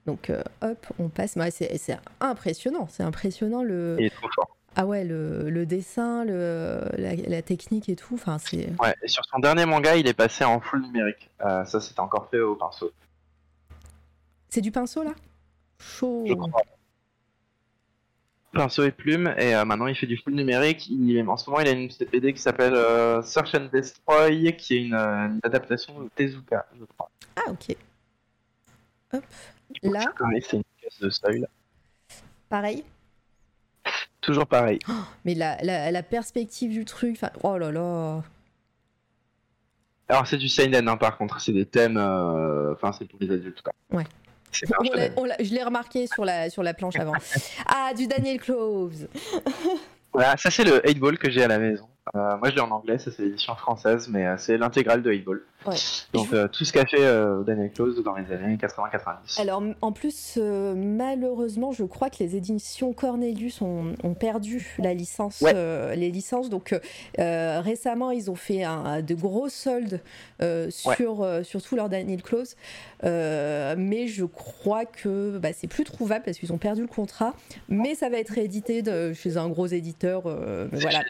Donc, 0.08 0.30
euh, 0.30 0.42
hop, 0.62 0.88
on 1.00 1.10
passe. 1.10 1.36
Ouais, 1.36 1.52
c'est 1.52 1.98
impressionnant. 2.22 2.88
C'est 2.90 3.04
impressionnant 3.04 3.62
le. 3.62 3.98
Il 4.00 4.06
est 4.06 4.10
trop 4.10 4.30
fort. 4.34 4.57
Ah 4.80 4.86
ouais, 4.86 5.04
le, 5.04 5.50
le 5.50 5.66
dessin, 5.66 6.24
le, 6.24 6.82
la, 6.98 7.16
la 7.16 7.42
technique 7.42 7.90
et 7.90 7.96
tout. 7.96 8.14
Enfin, 8.14 8.38
c'est. 8.38 8.70
Ouais, 8.80 8.94
et 9.02 9.08
sur 9.08 9.26
son 9.26 9.40
dernier 9.40 9.66
manga, 9.66 9.96
il 9.96 10.08
est 10.08 10.14
passé 10.14 10.44
en 10.46 10.60
full 10.60 10.84
numérique. 10.84 11.32
Euh, 11.44 11.66
ça 11.66 11.82
c'était 11.82 12.00
encore 12.00 12.30
fait 12.30 12.40
au 12.40 12.56
pinceau, 12.56 12.92
C'est 14.50 14.62
du 14.62 14.72
pinceau 14.72 15.02
là? 15.04 15.16
Chaud. 15.80 16.26
je 16.28 16.34
crois. 16.34 16.62
Pinceau 18.54 18.84
et 18.84 18.92
plume, 18.92 19.34
et 19.38 19.56
euh, 19.56 19.66
maintenant 19.66 19.88
il 19.88 19.96
fait 19.96 20.06
du 20.06 20.18
full 20.18 20.34
numérique. 20.36 20.88
Il, 20.90 21.28
en 21.28 21.38
ce 21.38 21.50
moment, 21.50 21.60
il 21.62 21.68
a 21.68 21.72
une 21.72 21.88
petite 21.88 22.12
BD 22.12 22.34
qui 22.34 22.42
s'appelle 22.42 22.76
euh, 22.76 23.24
Search 23.24 23.56
and 23.56 23.70
Destroy, 23.74 24.56
qui 24.58 24.76
est 24.76 24.82
une, 24.84 24.94
une 24.94 25.40
adaptation 25.42 26.00
de 26.02 26.10
Tezuka, 26.16 26.68
je 26.80 26.86
crois. 26.86 27.10
Ah 27.36 27.50
ok. 27.50 27.76
Hop. 29.14 29.24
Je 29.84 29.90
Là. 29.90 30.02
tu 30.06 30.12
connais, 30.24 30.42
c'est 30.42 30.58
une 30.58 30.64
pièce 30.80 31.00
de 31.00 31.10
Soil. 31.10 31.48
Pareil. 32.48 32.84
Toujours 34.28 34.46
pareil. 34.46 34.78
Mais 35.26 35.34
la, 35.34 35.58
la, 35.64 35.90
la 35.90 36.04
perspective 36.04 36.70
du 36.70 36.84
truc. 36.84 37.16
Enfin, 37.16 37.32
oh 37.44 37.58
là 37.58 37.72
là. 37.72 38.22
Alors 40.10 40.28
c'est 40.28 40.38
du 40.38 40.50
seinen, 40.50 40.88
hein, 40.88 40.98
par 40.98 41.18
contre, 41.18 41.40
c'est 41.40 41.54
des 41.54 41.66
thèmes, 41.66 41.98
euh, 41.98 42.74
enfin 42.74 42.92
c'est 42.92 43.06
pour 43.06 43.20
les 43.22 43.32
adultes, 43.32 43.62
quoi. 43.62 43.74
Ouais. 43.92 44.04
On 44.80 45.24
on 45.24 45.28
je 45.40 45.54
l'ai 45.54 45.64
remarqué 45.64 46.08
sur 46.08 46.24
la, 46.26 46.50
sur 46.50 46.64
la 46.64 46.74
planche 46.74 46.96
avant. 46.98 47.14
Ah, 47.66 47.94
du 47.94 48.08
Daniel 48.08 48.40
Cloves. 48.40 49.08
Voilà, 50.14 50.36
ça 50.38 50.50
c'est 50.50 50.64
le 50.64 50.82
8 50.86 51.00
Ball 51.00 51.18
que 51.18 51.30
j'ai 51.30 51.44
à 51.44 51.48
la 51.48 51.60
maison. 51.60 51.88
Euh, 52.16 52.38
moi 52.38 52.50
je 52.50 52.56
l'ai 52.56 52.62
en 52.62 52.72
anglais, 52.72 52.98
ça 52.98 53.12
c'est 53.12 53.24
l'édition 53.24 53.56
française, 53.56 54.08
mais 54.10 54.26
euh, 54.26 54.36
c'est 54.38 54.58
l'intégrale 54.58 55.02
de 55.04 55.12
8 55.12 55.22
Ball. 55.26 55.42
Ouais. 55.66 55.76
Donc 56.14 56.32
euh, 56.34 56.48
tout 56.48 56.64
ce 56.64 56.72
qu'a 56.72 56.86
fait 56.86 57.02
Daniel 57.46 57.72
Close 57.72 58.02
dans 58.04 58.16
les 58.16 58.32
années 58.32 58.56
80-90. 58.56 59.42
Alors, 59.42 59.62
en 59.82 59.92
plus, 59.92 60.38
malheureusement, 60.38 61.72
je 61.72 61.84
crois 61.84 62.10
que 62.10 62.18
les 62.20 62.36
éditions 62.36 62.94
Cornelius 62.94 63.62
ont, 63.62 63.94
ont 64.04 64.14
perdu 64.14 64.76
la 64.80 64.94
licence, 64.94 65.42
Ouais. 65.42 65.96
les 65.96 66.10
licences. 66.12 66.50
Donc, 66.50 66.74
récemment, 67.18 68.12
ils 68.12 68.32
ont 68.32 68.36
fait 68.36 68.64
un, 68.64 69.02
de 69.02 69.14
gros 69.16 69.50
soldes 69.50 70.00
Ouais. 70.42 70.68
sur, 70.70 71.28
sur 71.44 71.62
tout 71.62 71.76
leur 71.76 71.90
Daniel 71.90 72.22
Close. 72.22 72.56
Mais 73.04 74.08
je 74.08 74.26
crois 74.26 74.86
que 74.86 75.38
bah, 75.38 75.50
c'est 75.54 75.68
plus 75.68 75.84
trouvable 75.84 76.24
parce 76.24 76.38
qu'ils 76.38 76.54
ont 76.54 76.58
perdu 76.58 76.82
le 76.82 76.88
contrat. 76.88 77.34
Mais 77.68 77.96
ça 77.96 78.10
va 78.10 78.18
être 78.20 78.30
réédité 78.30 78.82
de- 78.82 79.12
chez 79.14 79.38
un 79.38 79.50
gros 79.50 79.68
éditeur. 79.68 80.22
voilà. 80.72 81.02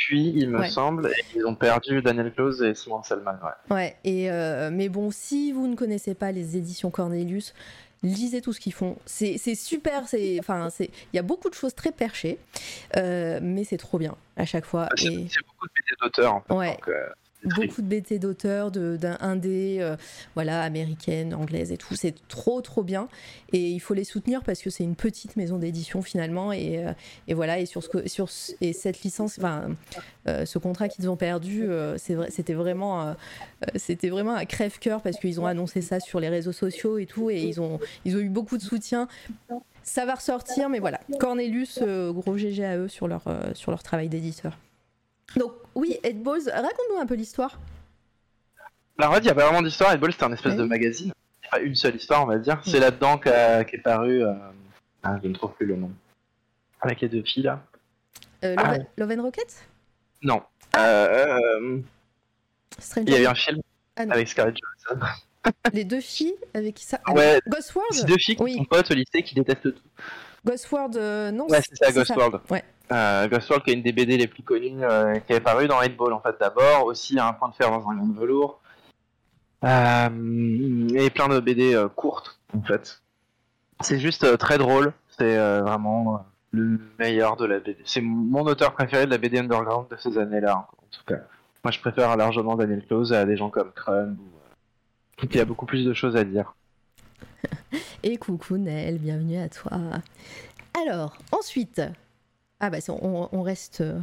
Depuis, 0.00 0.32
il 0.34 0.48
me 0.48 0.60
Ouais. 0.60 0.70
semble, 0.70 1.08
et 1.08 1.24
ils 1.36 1.46
ont 1.46 1.54
perdu 1.54 2.00
Daniel 2.02 2.32
Close 2.32 2.62
et 2.62 2.74
Simon 2.74 3.02
Selman. 3.02 3.38
Ouais. 3.68 3.74
Ouais, 3.74 3.96
et 4.04 4.30
euh, 4.30 4.70
mais 4.72 4.88
bon, 4.88 5.10
si 5.10 5.52
vous 5.52 5.66
ne 5.66 5.76
connaissez 5.76 6.14
pas 6.14 6.32
les 6.32 6.56
éditions 6.56 6.90
Cornelius, 6.90 7.54
lisez 8.02 8.40
tout 8.40 8.52
ce 8.52 8.60
qu'ils 8.60 8.72
font. 8.72 8.96
C'est 9.04 9.36
super, 9.54 10.08
c'est 10.08 10.38
enfin 10.40 10.70
c'est 10.70 10.90
il 11.12 11.16
y 11.16 11.18
a 11.18 11.22
beaucoup 11.22 11.50
de 11.50 11.54
choses 11.54 11.74
très 11.74 11.92
perchées, 11.92 12.38
euh, 12.96 13.40
mais 13.42 13.64
c'est 13.64 13.76
trop 13.76 13.98
bien 13.98 14.16
à 14.36 14.44
chaque 14.46 14.64
fois. 14.64 14.88
C'est 14.96 15.06
Et 15.06 15.26
c'est 15.30 15.44
beaucoup 15.46 15.66
de 15.66 15.72
BD 15.74 15.96
d'auteurs 16.00 16.34
en 16.34 16.40
fait. 16.40 16.54
Ouais. 16.54 16.70
donc, 16.72 16.88
euh, 16.88 17.06
beaucoup 17.44 17.80
de 17.82 17.86
BT 17.86 18.18
d'auteurs, 18.18 18.70
d'un 18.70 19.16
indé, 19.20 19.78
euh, 19.80 19.96
voilà, 20.34 20.62
américaine, 20.62 21.34
anglaise 21.34 21.72
et 21.72 21.76
tout. 21.78 21.94
C'est 21.94 22.14
trop 22.28 22.60
trop 22.60 22.82
bien 22.82 23.08
et 23.52 23.70
il 23.70 23.78
faut 23.80 23.94
les 23.94 24.04
soutenir 24.04 24.42
parce 24.42 24.60
que 24.60 24.70
c'est 24.70 24.84
une 24.84 24.94
petite 24.96 25.36
maison 25.36 25.56
d'édition 25.58 26.02
finalement 26.02 26.52
et, 26.52 26.84
euh, 26.86 26.92
et 27.28 27.34
voilà 27.34 27.58
et 27.58 27.66
sur 27.66 27.82
ce 27.82 27.88
que- 27.88 28.08
sur 28.08 28.28
ce- 28.30 28.52
et 28.60 28.72
cette 28.72 29.02
licence, 29.02 29.38
enfin 29.38 29.68
euh, 30.28 30.44
ce 30.44 30.58
contrat 30.58 30.88
qu'ils 30.88 31.08
ont 31.08 31.16
perdu, 31.16 31.66
c'était 32.28 32.54
vraiment 32.54 33.14
c'était 33.76 34.08
vraiment 34.10 34.34
un 34.34 34.44
crève-cœur 34.44 35.00
parce 35.02 35.18
qu'ils 35.18 35.40
ont 35.40 35.46
annoncé 35.46 35.80
ça 35.80 35.98
sur 36.00 36.20
les 36.20 36.28
réseaux 36.28 36.52
sociaux 36.52 36.98
et 36.98 37.06
tout 37.06 37.30
et 37.30 37.40
ils 37.42 37.60
ont 37.60 37.78
ils 38.04 38.16
ont 38.16 38.20
eu 38.20 38.28
beaucoup 38.28 38.56
de 38.58 38.62
soutien. 38.62 39.08
Ça 39.82 40.04
va 40.04 40.14
ressortir, 40.14 40.68
mais 40.68 40.78
voilà. 40.78 41.00
Cornelius, 41.18 41.80
gros 41.82 42.36
GG 42.36 42.64
à 42.64 42.76
eux 42.76 42.88
sur 42.88 43.08
leur, 43.08 43.22
sur 43.54 43.70
leur 43.70 43.82
travail 43.82 44.08
d'éditeur. 44.08 44.58
Donc, 45.36 45.52
oui, 45.74 45.98
Ed 46.02 46.22
Balls, 46.22 46.48
raconte-nous 46.52 46.98
un 47.00 47.06
peu 47.06 47.14
l'histoire. 47.14 47.58
Alors 48.98 49.12
en 49.12 49.14
fait, 49.14 49.20
il 49.20 49.24
n'y 49.24 49.30
a 49.30 49.34
pas 49.34 49.44
vraiment 49.46 49.62
d'histoire. 49.62 49.92
Ed 49.92 50.00
Ball, 50.00 50.12
c'était 50.12 50.24
un 50.24 50.32
espèce 50.32 50.56
de 50.56 50.64
magazine. 50.64 51.12
Enfin, 51.46 51.62
une 51.62 51.74
seule 51.74 51.96
histoire, 51.96 52.22
on 52.22 52.26
va 52.26 52.38
dire. 52.38 52.60
C'est 52.64 52.80
là-dedans 52.80 53.18
qu'est 53.18 53.82
paru. 53.82 54.22
euh, 54.24 54.34
Ah, 55.02 55.18
je 55.22 55.28
ne 55.28 55.34
trouve 55.34 55.52
plus 55.54 55.66
le 55.66 55.76
nom. 55.76 55.90
Avec 56.80 57.00
les 57.00 57.08
deux 57.08 57.22
filles 57.22 57.44
là. 57.44 57.62
Euh, 58.44 58.54
Ah 58.58 58.76
Love, 58.76 58.86
Love 58.96 59.10
and 59.18 59.22
Rocket? 59.22 59.64
Non. 60.22 60.42
Euh, 60.76 61.26
euh, 61.60 61.78
Stranger 62.78 63.10
il 63.10 63.14
y 63.14 63.16
a 63.18 63.22
eu 63.22 63.26
un 63.26 63.34
film 63.34 63.60
Ah 63.96 64.02
avec 64.10 64.28
Scarlett 64.28 64.56
Johansson. 64.56 65.06
Les 65.72 65.84
deux 65.84 66.00
filles 66.00 66.34
avec 66.54 66.74
qui 66.74 66.84
ça 66.84 67.00
Ouais. 67.08 67.40
Ghost 67.48 67.74
World? 67.74 67.92
C'est 67.92 68.06
deux 68.06 68.16
filles 68.18 68.36
qui 68.36 68.42
Oui. 68.42 68.56
sont 68.56 68.64
potes 68.64 68.90
au 68.90 68.94
lycée 68.94 69.22
qui 69.22 69.34
détestent 69.34 69.62
tout. 69.74 69.74
Ghost 70.44 70.70
World, 70.70 70.96
euh, 70.96 71.30
non 71.30 71.46
Ouais, 71.48 71.60
c'est 71.62 71.76
ça, 71.84 71.92
Ghost 71.92 72.14
World. 72.16 72.40
Ouais. 72.50 72.64
Euh, 72.92 73.28
qui 73.28 73.70
est 73.70 73.74
une 73.74 73.82
des 73.82 73.92
BD 73.92 74.16
les 74.16 74.26
plus 74.26 74.42
connues, 74.42 74.82
euh, 74.82 75.18
qui 75.20 75.32
est 75.32 75.40
paru 75.40 75.68
dans 75.68 75.80
8 75.80 75.96
Ball 75.96 76.12
en 76.12 76.20
fait 76.20 76.34
d'abord, 76.40 76.86
aussi 76.86 77.18
un 77.20 77.32
point 77.32 77.48
de 77.48 77.54
fer 77.54 77.70
dans 77.70 77.88
un 77.88 77.94
grand 77.94 78.12
velours, 78.12 78.60
Euh, 79.62 80.88
et 80.94 81.10
plein 81.10 81.28
de 81.28 81.38
BD 81.38 81.74
euh, 81.74 81.88
courtes 81.88 82.40
en 82.56 82.62
fait. 82.62 83.02
C'est 83.82 84.00
juste 84.00 84.38
très 84.38 84.58
drôle, 84.58 84.92
c'est 85.08 85.36
vraiment 85.60 86.26
le 86.50 86.80
meilleur 86.98 87.36
de 87.36 87.46
la 87.46 87.60
BD. 87.60 87.78
C'est 87.84 88.00
mon 88.00 88.44
auteur 88.46 88.72
préféré 88.72 89.06
de 89.06 89.10
la 89.10 89.18
BD 89.18 89.38
underground 89.38 89.88
de 89.88 89.96
ces 89.96 90.18
années-là, 90.18 90.68
en 90.76 90.86
tout 90.90 91.04
cas. 91.06 91.20
Moi, 91.64 91.70
je 91.70 91.80
préfère 91.80 92.14
largement 92.16 92.56
Daniel 92.56 92.84
Close 92.86 93.12
à 93.12 93.24
des 93.24 93.36
gens 93.36 93.50
comme 93.50 93.72
Crumb. 93.72 94.16
Y 95.32 95.40
a 95.40 95.44
beaucoup 95.44 95.66
plus 95.66 95.84
de 95.84 95.94
choses 95.94 96.16
à 96.16 96.24
dire. 96.24 96.54
Et 98.02 98.16
coucou 98.16 98.56
Nel, 98.56 98.98
bienvenue 98.98 99.38
à 99.38 99.48
toi. 99.48 99.72
Alors, 100.74 101.16
ensuite. 101.32 101.80
Ah 102.60 102.70
bah, 102.70 102.78
on, 102.88 103.28
on 103.32 103.42
reste. 103.42 103.80
euh, 103.80 103.98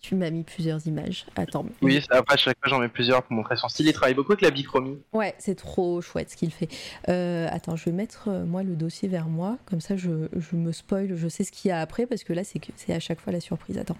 Tu 0.00 0.14
m'as 0.14 0.30
mis 0.30 0.42
plusieurs 0.44 0.86
images. 0.86 1.26
Attends. 1.36 1.62
mais- 1.64 1.70
Oui, 1.82 2.04
après, 2.10 2.34
à 2.34 2.36
chaque 2.36 2.58
fois, 2.60 2.68
j'en 2.68 2.78
mets 2.80 2.88
plusieurs 2.88 3.22
pour 3.22 3.32
montrer 3.32 3.56
son 3.56 3.68
style. 3.68 3.86
Il 3.86 3.92
travaille 3.92 4.14
beaucoup 4.14 4.32
avec 4.32 4.42
la 4.42 4.50
bichromie. 4.50 4.98
Ouais, 5.12 5.34
c'est 5.38 5.54
trop 5.54 6.00
chouette 6.00 6.30
ce 6.30 6.36
qu'il 6.36 6.52
fait. 6.52 6.68
Euh, 7.08 7.48
attends, 7.50 7.76
je 7.76 7.84
vais 7.86 7.92
mettre 7.92 8.28
euh, 8.28 8.44
moi 8.44 8.62
le 8.62 8.76
dossier 8.76 9.08
vers 9.08 9.26
moi, 9.28 9.56
comme 9.66 9.80
ça 9.80 9.96
je, 9.96 10.28
je 10.36 10.56
me 10.56 10.70
spoil, 10.72 11.14
je 11.16 11.28
sais 11.28 11.44
ce 11.44 11.50
qu'il 11.52 11.70
y 11.70 11.72
a 11.72 11.80
après, 11.80 12.06
parce 12.06 12.22
que 12.24 12.32
là 12.32 12.42
c'est 12.44 12.60
à 12.92 13.00
chaque 13.00 13.20
fois 13.20 13.32
la 13.32 13.40
surprise. 13.40 13.78
Attends, 13.78 13.96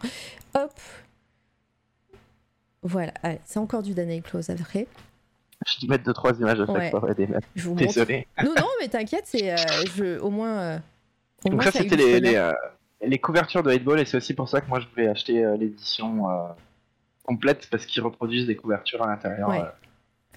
hop, 0.55 0.73
voilà, 2.83 3.13
c'est 3.45 3.59
encore 3.59 3.83
du 3.83 3.95
Daniel 3.95 4.23
Close 4.23 4.51
après. 4.51 4.87
Je 5.67 5.87
vais 5.87 5.91
mettre 5.91 6.05
deux 6.05 6.13
trois 6.13 6.33
images 6.39 6.61
à 6.61 6.67
chaque 6.67 6.77
Ouais. 6.77 6.91
fois. 6.91 7.05
ouais, 7.05 7.15
des 7.15 7.27
Je 7.57 7.63
vous 7.65 7.71
montre. 7.75 7.87
Désolé. 7.87 8.27
Non, 8.45 8.55
non, 8.57 8.69
mais 8.81 8.89
t'inquiète, 8.89 9.25
c'est 9.27 9.53
euh, 9.53 9.57
je, 9.97 10.19
au 10.21 10.31
moins. 10.31 10.59
euh, 10.59 10.79
au 11.45 11.49
Donc 11.49 11.55
moins, 11.55 11.65
ça, 11.65 11.73
ça 11.73 11.79
c'était 11.81 11.97
les. 12.21 12.37
Les, 13.03 13.19
couvertures 13.19 13.63
de 13.63 13.73
8 13.73 13.79
Ball 13.85 14.01
et 14.01 14.05
c'est 14.05 14.17
aussi 14.17 14.35
pour 14.35 14.49
ça 14.49 14.61
que 14.61 14.69
moi 14.69 14.81
je 14.81 14.87
voulais 14.89 15.09
acheter 15.09 15.45
euh, 15.45 15.57
l'édition 15.57 16.31
euh, 16.31 16.49
complète 17.25 17.69
parce 17.71 17.87
qu'ils 17.87 18.03
reproduisent 18.03 18.47
des 18.47 18.57
couvertures 18.57 19.03
à 19.03 19.07
l'intérieur 19.09 19.49
Ouais. 19.49 19.61
euh, 19.61 19.71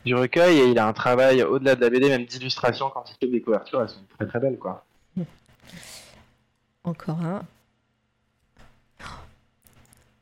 du 0.05 0.15
recueil 0.15 0.59
et 0.59 0.65
il 0.69 0.79
a 0.79 0.87
un 0.87 0.93
travail 0.93 1.43
au-delà 1.43 1.75
de 1.75 1.81
la 1.81 1.89
BD, 1.89 2.07
même 2.07 2.25
d'illustration 2.25 2.89
quand 2.89 3.03
il 3.11 3.15
fait 3.19 3.31
des 3.31 3.41
couvertures, 3.41 3.81
elles 3.81 3.89
sont 3.89 4.03
très 4.17 4.27
très 4.27 4.39
belles 4.39 4.57
quoi. 4.57 4.85
Encore 6.83 7.21
un. 7.21 7.43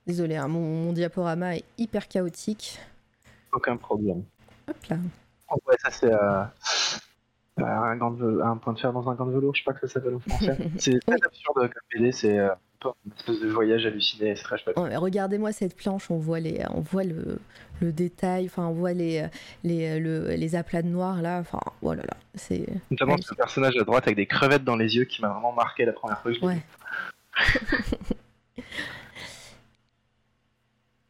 Désolé, 0.07 0.35
hein, 0.37 0.47
mon, 0.47 0.85
mon 0.85 0.93
diaporama 0.93 1.57
est 1.57 1.65
hyper 1.77 2.07
chaotique. 2.07 2.79
Aucun 3.51 3.77
problème. 3.77 4.23
Hop 4.67 4.77
là. 4.89 4.97
Oh, 5.49 5.57
ouais, 5.67 5.75
ça 5.79 5.91
c'est 5.91 6.11
un, 7.65 7.95
gant 7.97 8.11
de 8.11 8.23
ve- 8.23 8.41
un 8.45 8.57
point 8.57 8.73
de 8.73 8.79
fer 8.79 8.93
dans 8.93 9.09
un 9.09 9.15
gant 9.15 9.25
de 9.25 9.31
velours, 9.31 9.55
je 9.55 9.61
sais 9.61 9.65
pas 9.65 9.73
que 9.73 9.87
ça 9.87 9.93
s'appelle 9.95 10.15
en 10.15 10.19
français. 10.19 10.57
c'est 10.77 10.99
très 10.99 11.15
absurde 11.25 11.55
comme 11.55 11.69
BD, 11.93 12.11
c'est 12.11 12.37
euh, 12.37 12.49
un 12.51 12.57
une 13.05 13.11
espèce 13.17 13.39
de 13.39 13.47
voyage 13.49 13.85
halluciné, 13.85 14.35
c'est 14.35 14.43
très 14.43 14.57
Regardez-moi 14.97 15.51
cette 15.51 15.75
planche, 15.75 16.11
on 16.11 16.17
voit, 16.17 16.39
les, 16.39 16.63
on 16.73 16.81
voit 16.81 17.03
le, 17.03 17.39
le 17.81 17.91
détail, 17.91 18.45
enfin 18.45 18.67
on 18.67 18.73
voit 18.73 18.93
les, 18.93 19.25
les, 19.63 19.99
le- 19.99 20.27
les 20.35 20.55
aplats 20.55 20.83
de 20.83 20.87
noir 20.87 21.21
là, 21.23 21.39
enfin 21.39 21.59
voilà, 21.81 22.03
là, 22.03 22.17
c'est... 22.35 22.67
Notamment 22.91 23.15
Ouais, 23.15 23.21
ce 23.21 23.33
personnage 23.33 23.75
à 23.77 23.83
droite 23.83 24.03
avec 24.05 24.15
des 24.17 24.27
crevettes 24.27 24.63
dans 24.63 24.75
les 24.75 24.95
yeux 24.95 25.05
qui 25.05 25.21
m'a 25.23 25.29
vraiment 25.29 25.53
marqué 25.53 25.85
la 25.85 25.93
première 25.93 26.19
fois 26.21 26.31
que 26.31 26.37
je 26.37 26.45
Ouais. 26.45 26.61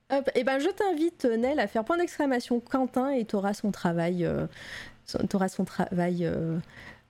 Hop, 0.10 0.30
et 0.36 0.45
ben 0.45 0.57
je 0.60 0.69
t'invite 0.69 1.26
Nel 1.26 1.60
à 1.60 1.68
faire 1.68 1.84
point 1.84 1.98
d'exclamation 1.98 2.61
Quentin 2.61 3.10
et 3.10 3.26
t'auras 3.26 3.53
son 3.53 3.72
travail, 3.72 4.24
euh, 4.24 4.48
son- 5.07 5.25
t'auras 5.27 5.47
son 5.47 5.65
travail 5.65 6.25
euh, 6.25 6.57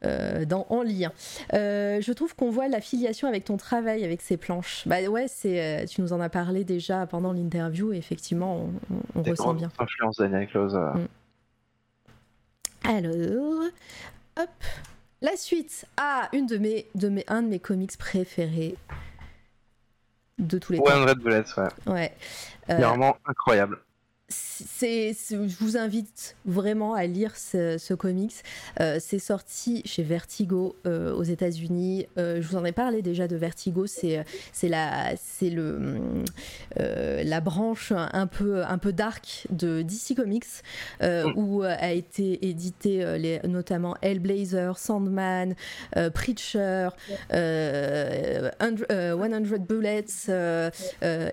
euh, 0.06 0.46
dans, 0.46 0.68
en 0.70 0.84
lien. 0.84 1.12
Euh, 1.54 2.00
je 2.02 2.14
trouve 2.14 2.36
qu'on 2.36 2.52
voit 2.52 2.68
l'affiliation 2.68 3.28
avec 3.28 3.44
ton 3.46 3.58
travail, 3.58 4.06
avec 4.06 4.22
ces 4.22 4.38
planches. 4.38 4.84
Bah 4.88 5.02
ouais, 5.10 5.28
c'est, 5.28 5.62
euh, 5.62 5.86
tu 5.86 6.02
nous 6.02 6.14
en 6.14 6.22
as 6.22 6.30
parlé 6.30 6.64
déjà 6.64 7.06
pendant 7.08 7.34
l'interview 7.34 7.94
et 7.94 7.98
effectivement 7.98 8.70
on, 8.92 8.96
on- 8.96 9.20
on 9.20 9.24
ressent 9.24 9.54
bien. 9.54 9.72
influences 9.80 10.18
Daniel 10.18 10.48
Close. 10.48 10.76
Mm. 10.76 11.08
Alors, 12.84 13.64
hop, 14.40 14.50
la 15.22 15.36
suite. 15.36 15.86
Ah, 15.98 16.30
une 16.32 16.46
de 16.46 16.58
mes, 16.58 16.88
de 16.96 17.10
mes, 17.10 17.26
un 17.28 17.42
de 17.42 17.48
mes 17.48 17.60
comics 17.60 17.98
préférés 17.98 18.76
de 20.38 20.60
tous 20.60 20.74
les 20.74 20.78
temps. 20.78 20.86
One 20.86 21.10
Red 21.10 21.18
Bullets, 21.18 21.44
ouais. 21.58 21.92
Ouais. 21.92 22.14
Vraiment 22.70 23.18
incroyable. 23.26 23.80
C'est, 24.30 25.14
je 25.14 25.56
vous 25.60 25.78
invite 25.78 26.36
vraiment 26.46 26.94
à 26.94 27.06
lire 27.06 27.36
ce, 27.36 27.94
comics. 27.94 28.36
Euh, 28.80 28.98
c'est 29.00 29.20
sorti 29.20 29.82
chez 29.86 30.04
Vertigo 30.04 30.76
euh, 30.86 31.14
aux 31.14 31.24
États-Unis. 31.24 32.08
Euh, 32.18 32.42
je 32.42 32.48
vous 32.48 32.58
en 32.58 32.66
ai 32.66 32.72
parlé 32.72 33.02
déjà 33.02 33.28
de 33.28 33.36
Vertigo. 33.36 33.88
C'est, 33.88 34.24
c'est 34.52 34.68
la, 34.68 35.16
c'est 35.16 35.50
le, 35.50 36.00
la 36.78 37.42
branche 37.42 37.94
un 37.96 38.28
peu, 38.28 38.64
un 38.66 38.78
peu 38.78 38.94
dark 38.94 39.48
de 39.50 39.82
DC 39.82 40.16
Comics 40.16 40.46
où 41.36 41.64
a 41.64 41.92
été 41.92 42.48
édité 42.48 43.18
les, 43.18 43.40
notamment 43.48 43.96
Hellblazer, 44.02 44.78
Sandman, 44.78 45.56
Preacher, 46.14 46.90
euh, 47.34 48.50
100, 48.60 48.92
euh, 48.92 49.18
100 49.18 49.60
Bullets, 49.60 50.06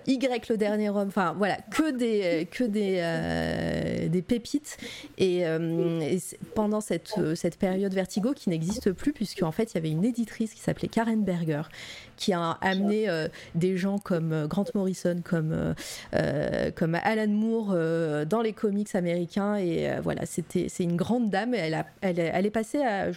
Y 0.07 0.49
le 0.49 0.57
dernier 0.57 0.89
homme, 0.89 1.07
enfin 1.07 1.33
voilà, 1.37 1.57
que 1.71 1.91
des, 1.91 2.47
que 2.51 2.63
des, 2.63 2.84
euh, 2.99 4.07
des 4.07 4.21
pépites. 4.21 4.77
Et, 5.17 5.45
euh, 5.45 6.19
pendant 6.53 6.81
cette, 6.81 7.13
euh, 7.17 7.35
cette 7.35 7.57
période 7.57 7.93
Vertigo 7.93 8.33
qui 8.33 8.49
n'existe 8.49 8.91
plus, 8.91 9.13
puisqu'en 9.13 9.51
fait 9.51 9.73
il 9.73 9.75
y 9.75 9.77
avait 9.77 9.91
une 9.91 10.05
éditrice 10.05 10.53
qui 10.53 10.61
s'appelait 10.61 10.87
Karen 10.87 11.23
Berger, 11.23 11.63
qui 12.17 12.33
a 12.33 12.51
amené 12.61 13.07
des 13.55 13.77
gens 13.77 13.97
comme 13.97 14.47
Grant 14.47 14.65
Morrison, 14.73 15.21
comme, 15.23 15.75
comme 16.75 16.95
Alan 16.95 17.27
Moore 17.27 17.75
dans 18.25 18.41
les 18.41 18.53
comics 18.53 18.93
américains. 18.95 19.57
Et 19.57 19.89
voilà, 20.01 20.25
c'était, 20.25 20.67
c'est 20.69 20.83
une 20.83 20.95
grande 20.95 21.29
dame. 21.29 21.53
Et 21.53 21.57
elle, 21.57 21.73
a, 21.73 21.85
elle, 22.01 22.19
elle 22.19 22.45
est 22.45 22.51
passée 22.51 22.81
à. 22.81 23.11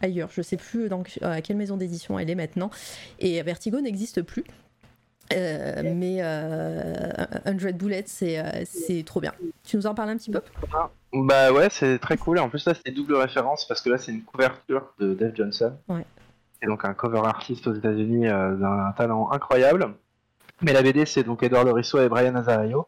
ailleurs, 0.00 0.30
je 0.32 0.42
sais 0.42 0.56
plus 0.56 0.88
dans, 0.88 1.02
à 1.20 1.42
quelle 1.42 1.56
maison 1.56 1.76
d'édition 1.76 2.18
elle 2.18 2.30
est 2.30 2.34
maintenant. 2.34 2.70
Et 3.18 3.42
Vertigo 3.42 3.80
n'existe 3.80 4.22
plus. 4.22 4.44
Euh, 5.32 5.82
mais 5.84 6.18
euh, 6.20 7.12
100 7.46 7.76
Bullets, 7.76 8.04
c'est, 8.06 8.38
euh, 8.38 8.62
c'est 8.64 9.04
trop 9.04 9.20
bien. 9.20 9.32
Tu 9.64 9.76
nous 9.76 9.86
en 9.86 9.94
parles 9.94 10.10
un 10.10 10.16
petit 10.16 10.30
peu? 10.30 10.40
Bah 11.12 11.52
ouais, 11.52 11.68
c'est 11.70 11.98
très 11.98 12.16
cool. 12.16 12.38
Et 12.38 12.40
en 12.40 12.48
plus, 12.48 12.64
là, 12.66 12.72
c'est 12.74 12.92
double 12.92 13.14
référence 13.14 13.66
parce 13.66 13.80
que 13.80 13.90
là, 13.90 13.98
c'est 13.98 14.12
une 14.12 14.22
couverture 14.22 14.92
de 14.98 15.14
Dave 15.14 15.32
Johnson. 15.34 15.72
Ouais. 15.88 16.04
Et 16.62 16.66
donc, 16.66 16.84
un 16.84 16.94
cover 16.94 17.22
artiste 17.24 17.66
aux 17.66 17.74
États-Unis 17.74 18.28
euh, 18.28 18.54
d'un 18.56 18.92
talent 18.96 19.30
incroyable. 19.30 19.94
Mais 20.62 20.72
la 20.72 20.82
BD, 20.82 21.06
c'est 21.06 21.22
donc 21.22 21.42
Edouard 21.42 21.64
Lorisso 21.64 22.00
et 22.00 22.08
Brian 22.08 22.34
Azario. 22.34 22.86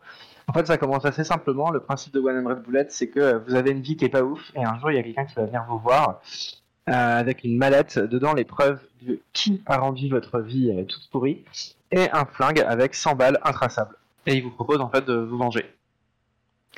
En 0.48 0.52
fait, 0.52 0.66
ça 0.66 0.76
commence 0.76 1.04
assez 1.04 1.24
simplement. 1.24 1.70
Le 1.70 1.80
principe 1.80 2.12
de 2.12 2.20
One 2.20 2.38
Hundred 2.38 2.62
Bullets, 2.62 2.86
c'est 2.90 3.08
que 3.08 3.42
vous 3.46 3.54
avez 3.54 3.70
une 3.70 3.80
vie 3.80 3.96
qui 3.96 4.04
est 4.04 4.10
pas 4.10 4.22
ouf, 4.22 4.52
et 4.54 4.64
un 4.64 4.78
jour, 4.78 4.90
il 4.90 4.96
y 4.96 4.98
a 4.98 5.02
quelqu'un 5.02 5.24
qui 5.24 5.34
va 5.34 5.46
venir 5.46 5.64
vous 5.68 5.78
voir 5.78 6.20
euh, 6.88 6.92
avec 6.92 7.44
une 7.44 7.56
mallette, 7.56 8.00
dedans 8.00 8.34
les 8.34 8.44
preuves 8.44 8.80
de 9.02 9.20
qui 9.32 9.62
a 9.66 9.78
rendu 9.78 10.08
votre 10.08 10.40
vie 10.40 10.70
euh, 10.70 10.84
toute 10.84 11.08
pourrie, 11.10 11.44
et 11.92 12.10
un 12.10 12.24
flingue 12.24 12.60
avec 12.60 12.94
100 12.94 13.14
balles 13.14 13.38
intraçables. 13.44 13.96
Et 14.26 14.34
il 14.34 14.42
vous 14.42 14.50
propose 14.50 14.80
en 14.80 14.88
fait 14.88 15.04
de 15.04 15.14
vous 15.14 15.38
venger. 15.38 15.64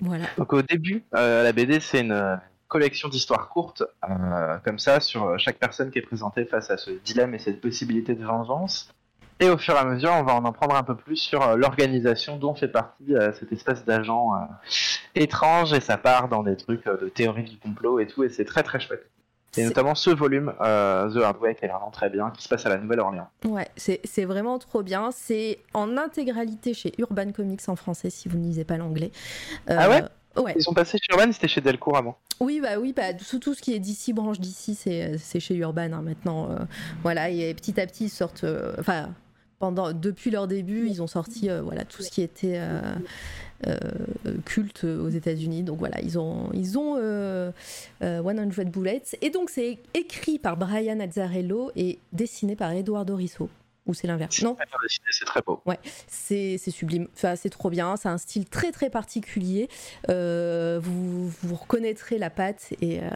Voilà. 0.02 0.26
Donc 0.36 0.52
au 0.52 0.62
début, 0.62 1.04
euh, 1.14 1.42
la 1.42 1.52
BD 1.52 1.80
c'est 1.80 2.00
une 2.00 2.12
euh, 2.12 2.36
collection 2.68 3.08
d'histoires 3.08 3.48
courtes, 3.48 3.84
euh, 4.08 4.58
comme 4.64 4.78
ça, 4.78 5.00
sur 5.00 5.38
chaque 5.38 5.58
personne 5.58 5.90
qui 5.90 5.98
est 5.98 6.02
présentée 6.02 6.44
face 6.44 6.70
à 6.70 6.76
ce 6.76 6.90
dilemme 6.90 7.34
et 7.34 7.38
cette 7.38 7.60
possibilité 7.60 8.14
de 8.14 8.24
vengeance. 8.24 8.92
Et 9.40 9.48
au 9.48 9.58
fur 9.58 9.74
et 9.74 9.78
à 9.78 9.84
mesure, 9.84 10.12
on 10.12 10.22
va 10.22 10.34
en 10.34 10.44
apprendre 10.44 10.76
un 10.76 10.84
peu 10.84 10.94
plus 10.94 11.16
sur 11.16 11.42
euh, 11.42 11.56
l'organisation 11.56 12.36
dont 12.36 12.54
fait 12.54 12.68
partie 12.68 13.14
euh, 13.14 13.32
cette 13.32 13.52
espèce 13.52 13.84
d'agent 13.84 14.32
euh, 14.34 14.38
étrange, 15.16 15.72
et 15.72 15.80
ça 15.80 15.98
part 15.98 16.28
dans 16.28 16.44
des 16.44 16.56
trucs 16.56 16.86
euh, 16.86 16.96
de 16.96 17.08
théorie 17.08 17.42
du 17.42 17.58
complot 17.58 17.98
et 17.98 18.06
tout, 18.06 18.22
et 18.22 18.28
c'est 18.28 18.44
très 18.44 18.62
très 18.62 18.78
chouette. 18.78 19.10
Et 19.56 19.64
notamment 19.64 19.94
ce 19.94 20.10
volume, 20.10 20.52
euh, 20.60 21.10
The 21.10 21.22
Hard 21.22 21.36
Way, 21.40 21.54
qui 21.54 21.64
est 21.64 21.68
vraiment 21.68 21.90
très 21.90 22.10
bien, 22.10 22.30
qui 22.30 22.42
se 22.42 22.48
passe 22.48 22.66
à 22.66 22.68
la 22.68 22.78
Nouvelle-Orléans. 22.78 23.28
Ouais, 23.44 23.68
c'est 23.76 24.24
vraiment 24.24 24.58
trop 24.58 24.82
bien. 24.82 25.10
C'est 25.12 25.58
en 25.74 25.96
intégralité 25.96 26.74
chez 26.74 26.92
Urban 26.98 27.32
Comics 27.32 27.60
en 27.68 27.76
français 27.76 28.10
si 28.10 28.28
vous 28.28 28.38
ne 28.38 28.44
lisez 28.44 28.64
pas 28.64 28.76
l'anglais. 28.76 29.10
Euh, 29.70 29.76
Ah 29.78 29.88
ouais 29.88 30.02
Ouais. 30.36 30.52
Ils 30.56 30.62
sont 30.62 30.74
passés 30.74 30.98
chez 30.98 31.16
Urban, 31.16 31.30
c'était 31.32 31.46
chez 31.46 31.60
Delcourt 31.60 31.96
avant. 31.96 32.18
Oui, 32.40 32.58
bah 32.60 32.80
oui, 32.80 32.92
bah, 32.92 33.14
tout, 33.14 33.38
tout 33.38 33.54
ce 33.54 33.62
qui 33.62 33.72
est 33.72 33.78
d'ici, 33.78 34.12
branche 34.12 34.40
d'ici, 34.40 34.74
c'est 34.74 35.38
chez 35.40 35.54
Urban 35.54 35.92
hein, 35.92 36.02
maintenant. 36.02 36.50
euh, 36.50 36.56
voilà, 37.04 37.30
et 37.30 37.54
petit 37.54 37.80
à 37.80 37.86
petit, 37.86 38.06
ils 38.06 38.10
sortent. 38.10 38.44
Enfin, 38.80 39.10
pendant, 39.60 39.92
depuis 39.92 40.32
leur 40.32 40.48
début, 40.48 40.88
ils 40.88 41.00
ont 41.02 41.06
sorti 41.06 41.48
euh, 41.48 41.62
voilà, 41.62 41.84
tout 41.84 42.02
ce 42.02 42.10
qui 42.10 42.20
était 42.20 42.60
culte 44.44 44.84
aux 44.84 45.08
États-Unis. 45.08 45.62
Donc 45.62 45.78
voilà, 45.78 46.00
ils 46.00 46.18
ont, 46.18 46.50
ils 46.52 46.78
ont 46.78 46.96
euh, 46.96 47.50
euh, 48.02 48.22
100 48.22 48.70
Bullets. 48.70 49.02
Et 49.22 49.30
donc, 49.30 49.50
c'est 49.50 49.78
écrit 49.94 50.38
par 50.38 50.56
Brian 50.56 51.00
Azzarello 51.00 51.70
et 51.76 51.98
dessiné 52.12 52.56
par 52.56 52.72
Eduardo 52.72 53.16
Risso. 53.16 53.48
Ou 53.86 53.92
c'est 53.92 54.06
l'inverse 54.06 54.40
Non 54.42 54.56
c'est 55.10 55.26
très 55.26 55.42
beau. 55.42 55.62
c'est 56.06 56.56
c'est 56.56 56.70
sublime, 56.70 57.06
enfin, 57.14 57.36
c'est 57.36 57.50
trop 57.50 57.68
bien, 57.68 57.96
c'est 57.96 58.08
un 58.08 58.16
style 58.16 58.46
très 58.46 58.72
très 58.72 58.88
particulier. 58.88 59.68
Euh, 60.08 60.80
vous, 60.82 61.28
vous 61.28 61.54
reconnaîtrez 61.54 62.16
la 62.16 62.30
patte 62.30 62.72
et, 62.80 63.00
euh, 63.00 63.10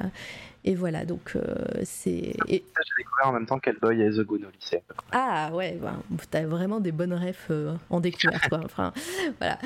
et 0.65 0.75
voilà, 0.75 1.05
donc 1.05 1.33
euh, 1.37 1.43
c'est. 1.85 2.35
et- 2.49 2.65
Ça, 2.75 2.81
j'ai 2.87 2.95
découvert 3.03 3.29
en 3.29 3.33
même 3.33 3.47
temps 3.47 3.59
qu'Hellboy 3.59 4.01
et 4.03 4.11
The 4.11 4.21
Goon 4.21 4.41
au 4.47 4.51
lycée. 4.51 4.83
Ah 5.13 5.51
ouais, 5.53 5.79
bah, 5.81 5.95
t'as 6.31 6.45
vraiment 6.47 6.81
des 6.81 6.93
bonnes 6.93 7.15
refs 7.15 7.47
euh, 7.51 7.75
en 7.91 8.01
découverte 8.01 8.49
quoi. 8.49 8.61
Enfin, 8.65 8.93
voilà. 9.39 9.59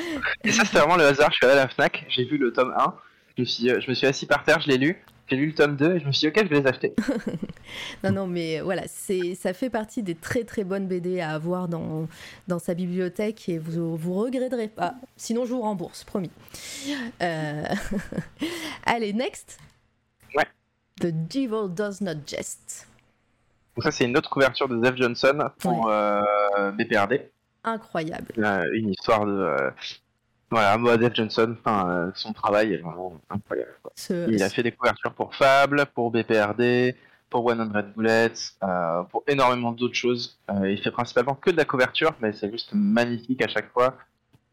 Et 0.44 0.52
ça, 0.52 0.64
c'était 0.64 0.78
vraiment 0.78 0.96
le 0.96 1.04
hasard. 1.04 1.30
Je 1.32 1.36
suis 1.36 1.46
allé 1.46 1.58
à 1.58 1.62
la 1.64 1.68
Fnac, 1.68 2.04
j'ai 2.08 2.24
vu 2.24 2.38
le 2.38 2.52
tome 2.52 2.72
1, 2.76 2.94
je 3.36 3.42
me 3.42 3.46
suis, 3.46 3.70
euh, 3.70 3.80
je 3.80 3.88
me 3.90 3.94
suis 3.94 4.06
assis 4.06 4.26
par 4.26 4.44
terre, 4.44 4.60
je 4.60 4.68
l'ai 4.68 4.78
lu. 4.78 5.02
J'ai 5.28 5.36
lu 5.36 5.46
le 5.46 5.54
tome 5.54 5.76
2 5.76 5.94
et 5.96 6.00
je 6.00 6.06
me 6.06 6.12
suis 6.12 6.28
dit, 6.30 6.38
ok, 6.40 6.44
je 6.44 6.50
vais 6.54 6.60
les 6.60 6.66
acheter. 6.66 6.92
Non, 8.04 8.10
non, 8.12 8.26
mais 8.26 8.60
voilà, 8.60 8.82
c'est, 8.86 9.34
ça 9.34 9.54
fait 9.54 9.70
partie 9.70 10.02
des 10.02 10.14
très 10.14 10.44
très 10.44 10.62
bonnes 10.62 10.86
BD 10.88 11.20
à 11.20 11.30
avoir 11.30 11.68
dans, 11.68 12.06
dans 12.48 12.58
sa 12.58 12.74
bibliothèque 12.74 13.48
et 13.48 13.56
vous 13.56 13.96
vous 13.96 14.12
regretterez 14.14 14.68
pas. 14.68 14.94
Sinon, 15.16 15.46
je 15.46 15.52
vous 15.52 15.62
rembourse, 15.62 16.04
promis. 16.04 16.30
Euh, 17.22 17.62
Allez, 18.84 19.12
next. 19.14 19.58
The 21.02 21.12
Devil 21.12 21.68
Does 21.74 22.00
Not 22.00 22.16
Jest. 22.26 22.86
Donc, 23.76 23.84
ça, 23.84 23.90
c'est 23.90 24.04
une 24.04 24.16
autre 24.16 24.30
couverture 24.30 24.68
de 24.68 24.82
Zev 24.84 24.96
Johnson 24.96 25.50
pour 25.58 25.88
euh, 25.88 26.20
BPRD. 26.72 27.30
Incroyable. 27.64 28.26
Euh, 28.38 28.64
une 28.74 28.90
histoire 28.90 29.24
de. 29.24 29.32
euh, 29.32 29.70
voilà, 30.50 30.76
moi, 30.76 30.98
Zev 30.98 31.14
Johnson, 31.14 31.56
euh, 31.66 32.10
son 32.14 32.32
travail 32.32 32.74
est 32.74 32.78
vraiment 32.78 33.18
incroyable. 33.30 33.70
Ce- 33.96 34.28
Il 34.30 34.42
a 34.42 34.50
fait 34.50 34.62
des 34.62 34.72
couvertures 34.72 35.14
pour 35.14 35.34
Fable, 35.34 35.86
pour 35.94 36.10
BPRD, 36.10 36.94
pour 37.30 37.50
100 37.50 37.94
Bullets, 37.96 38.32
euh, 38.62 39.02
pour 39.04 39.24
énormément 39.26 39.72
d'autres 39.72 39.94
choses. 39.94 40.38
Euh, 40.50 40.70
il 40.70 40.82
fait 40.82 40.90
principalement 40.90 41.34
que 41.34 41.50
de 41.50 41.56
la 41.56 41.64
couverture, 41.64 42.12
mais 42.20 42.32
c'est 42.34 42.50
juste 42.50 42.70
magnifique 42.74 43.40
à 43.42 43.48
chaque 43.48 43.72
fois. 43.72 43.96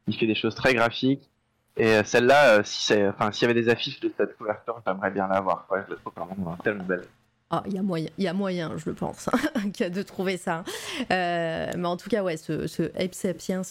Il 0.08 0.16
fait 0.18 0.28
des 0.28 0.36
choses 0.36 0.56
très 0.56 0.74
graphiques. 0.74 1.30
Et 1.78 1.88
euh, 1.96 2.04
celle-là, 2.04 2.60
euh, 2.60 2.64
s'il 2.64 2.98
y 2.98 3.46
avait 3.46 3.54
des 3.54 3.70
affiches 3.70 4.00
de 4.00 4.12
cette 4.18 4.38
couverture, 4.38 4.82
j'aimerais 4.86 5.12
bien 5.12 5.28
l'avoir. 5.28 5.66
quoi. 5.68 5.84
Je 5.88 5.92
la 5.94 6.00
trouve 6.00 6.14
vraiment 6.16 6.52
euh, 6.54 6.64
tellement 6.64 6.84
belle. 6.84 7.06
Ah, 7.52 7.64
il 7.66 7.74
y 7.74 7.80
a 7.80 7.82
moyen, 7.82 8.10
y 8.20 8.28
a 8.28 8.34
moyen, 8.34 8.78
je 8.78 8.86
le 8.90 8.94
pense, 8.96 9.28
a 9.82 9.90
de 9.90 10.02
trouver 10.04 10.38
ça. 10.38 10.64
Mais 11.10 11.86
en 11.86 11.98
tout 11.98 12.10
cas, 12.10 12.22
ouais, 12.22 12.38
ce, 12.38 12.68
ce 12.68 12.84
Ape 12.96 13.16
Sapiens 13.16 13.64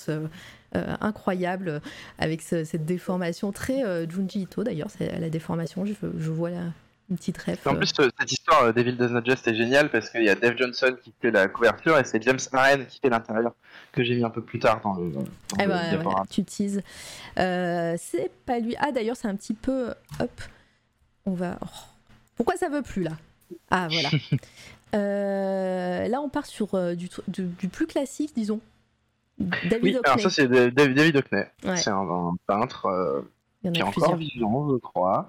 incroyable, 1.00 1.80
avec 2.18 2.42
ce- 2.42 2.64
cette 2.64 2.84
déformation 2.84 3.52
très 3.52 3.84
euh, 3.84 4.08
Junji 4.08 4.40
Ito 4.42 4.64
d'ailleurs, 4.64 4.90
c'est 4.90 5.18
la 5.20 5.30
déformation, 5.30 5.84
je, 5.86 5.92
je 6.18 6.30
vois 6.30 6.50
là 6.50 6.64
une 7.10 7.16
petite 7.16 7.38
ref. 7.38 7.66
En 7.66 7.74
plus, 7.74 7.92
euh, 8.00 8.08
cette 8.18 8.32
histoire 8.32 8.64
euh, 8.64 8.72
Devil 8.72 8.92
Does 8.96 9.08
Not 9.08 9.24
Just 9.24 9.46
est 9.48 9.54
géniale 9.54 9.90
parce 9.90 10.10
qu'il 10.10 10.22
y 10.24 10.28
a 10.28 10.34
Dave 10.34 10.56
Johnson 10.56 10.94
qui 11.02 11.12
fait 11.20 11.30
la 11.30 11.48
couverture 11.48 11.98
et 11.98 12.04
c'est 12.04 12.22
James 12.22 12.38
Aaron 12.52 12.84
qui 12.88 12.98
fait 13.00 13.08
l'intérieur 13.08 13.54
que 13.92 14.02
j'ai 14.04 14.14
mis 14.14 14.24
un 14.24 14.30
peu 14.30 14.42
plus 14.42 14.58
tard 14.58 14.80
dans 14.82 14.94
le. 14.94 15.10
dans 15.10 15.24
Eh 15.58 15.62
le 15.62 15.68
ben, 15.68 16.02
voilà, 16.02 16.22
tu 16.28 16.44
teases. 16.44 16.82
Euh, 17.38 17.96
c'est 17.98 18.30
pas 18.46 18.58
lui. 18.58 18.74
Ah, 18.78 18.92
d'ailleurs, 18.92 19.16
c'est 19.16 19.28
un 19.28 19.36
petit 19.36 19.54
peu. 19.54 19.94
Hop. 20.20 20.40
On 21.26 21.32
va. 21.32 21.58
oh. 21.62 21.66
Pourquoi 22.36 22.56
ça 22.56 22.68
veut 22.68 22.82
plus 22.82 23.02
là? 23.02 23.12
Ah, 23.70 23.88
voilà. 23.90 24.10
Euh, 24.94 26.08
là, 26.08 26.22
on 26.22 26.30
part 26.30 26.46
sur 26.46 26.74
euh, 26.74 26.94
du, 26.94 27.08
tr- 27.08 27.20
du, 27.28 27.44
du 27.44 27.68
plus 27.68 27.86
classique, 27.86 28.32
disons. 28.34 28.58
David 29.38 29.82
Oui, 29.82 29.96
alors 30.02 30.18
ça 30.18 30.30
c'est 30.30 30.48
David 30.48 30.94
David 30.94 31.16
Hockney. 31.16 31.46
Ouais. 31.64 31.76
C'est 31.76 31.90
un, 31.90 31.98
un 32.08 32.34
peintre 32.46 32.86
euh, 32.86 33.20
qui 33.62 33.80
est 33.80 33.82
encore 33.82 34.16
vivant, 34.16 34.68
je 34.72 34.76
crois. 34.78 35.28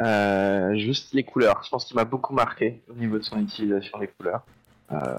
Euh, 0.00 0.76
juste 0.78 1.12
les 1.12 1.24
couleurs. 1.24 1.60
Je 1.64 1.68
pense 1.70 1.84
qu'il 1.84 1.96
m'a 1.96 2.04
beaucoup 2.04 2.32
marqué 2.32 2.82
au 2.90 2.94
niveau 2.94 3.18
de 3.18 3.22
son 3.22 3.38
utilisation 3.40 3.98
des 3.98 4.08
couleurs. 4.08 4.42
Euh, 4.92 5.18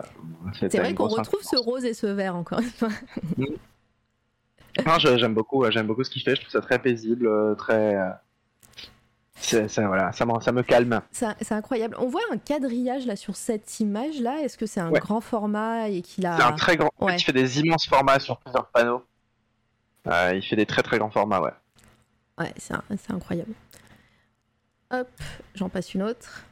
C'est 0.59 0.77
vrai 0.79 0.93
qu'on 0.93 1.07
retrouve 1.07 1.41
ce 1.43 1.55
rose 1.57 1.85
et 1.85 1.93
ce 1.93 2.07
vert 2.07 2.35
encore 2.35 2.59
une 2.59 2.69
fois. 2.69 2.89
Je- 3.37 5.17
j'aime 5.17 5.33
beaucoup, 5.33 5.69
j'aime 5.69 5.87
beaucoup 5.87 6.03
ce 6.03 6.09
qu'il 6.09 6.21
fait. 6.21 6.35
Je 6.35 6.41
trouve 6.41 6.51
ça 6.51 6.61
très 6.61 6.79
paisible, 6.79 7.27
euh, 7.27 7.55
très. 7.55 7.95
c'est- 9.35 9.67
voilà, 9.85 10.11
ça 10.13 10.25
me, 10.25 10.39
ça 10.39 10.51
me 10.51 10.63
calme. 10.63 11.01
C'est 11.11 11.51
incroyable. 11.51 11.95
On 11.99 12.07
voit 12.07 12.21
un 12.31 12.37
quadrillage 12.37 13.05
là 13.05 13.15
sur 13.15 13.35
cette 13.35 13.79
image 13.79 14.19
là. 14.19 14.39
Est-ce 14.41 14.57
que 14.57 14.65
c'est 14.65 14.79
un 14.79 14.89
Ouais. 14.91 14.99
grand 14.99 15.21
format 15.21 15.89
et 15.89 16.01
qu'il 16.01 16.25
a. 16.25 16.37
C'est 16.37 16.43
un 16.43 16.51
très 16.53 16.77
grand. 16.77 16.89
en 16.99 17.05
fait, 17.07 17.13
Ouais. 17.13 17.17
il 17.19 17.23
fait 17.23 17.33
des 17.33 17.59
immenses 17.59 17.85
formats 17.87 18.19
sur 18.19 18.37
plusieurs 18.39 18.67
panneaux. 18.67 19.03
Euh, 20.07 20.31
il 20.35 20.41
fait 20.41 20.55
des 20.55 20.65
très 20.65 20.81
très 20.83 20.97
grands 20.97 21.11
formats, 21.11 21.41
ouais. 21.41 21.51
Ouais, 22.39 22.53
c'est 22.57 22.73
incroyable. 23.13 23.53
Hop, 24.91 25.07
j'en 25.55 25.69
passe 25.69 25.93
une 25.93 26.03
autre. 26.03 26.43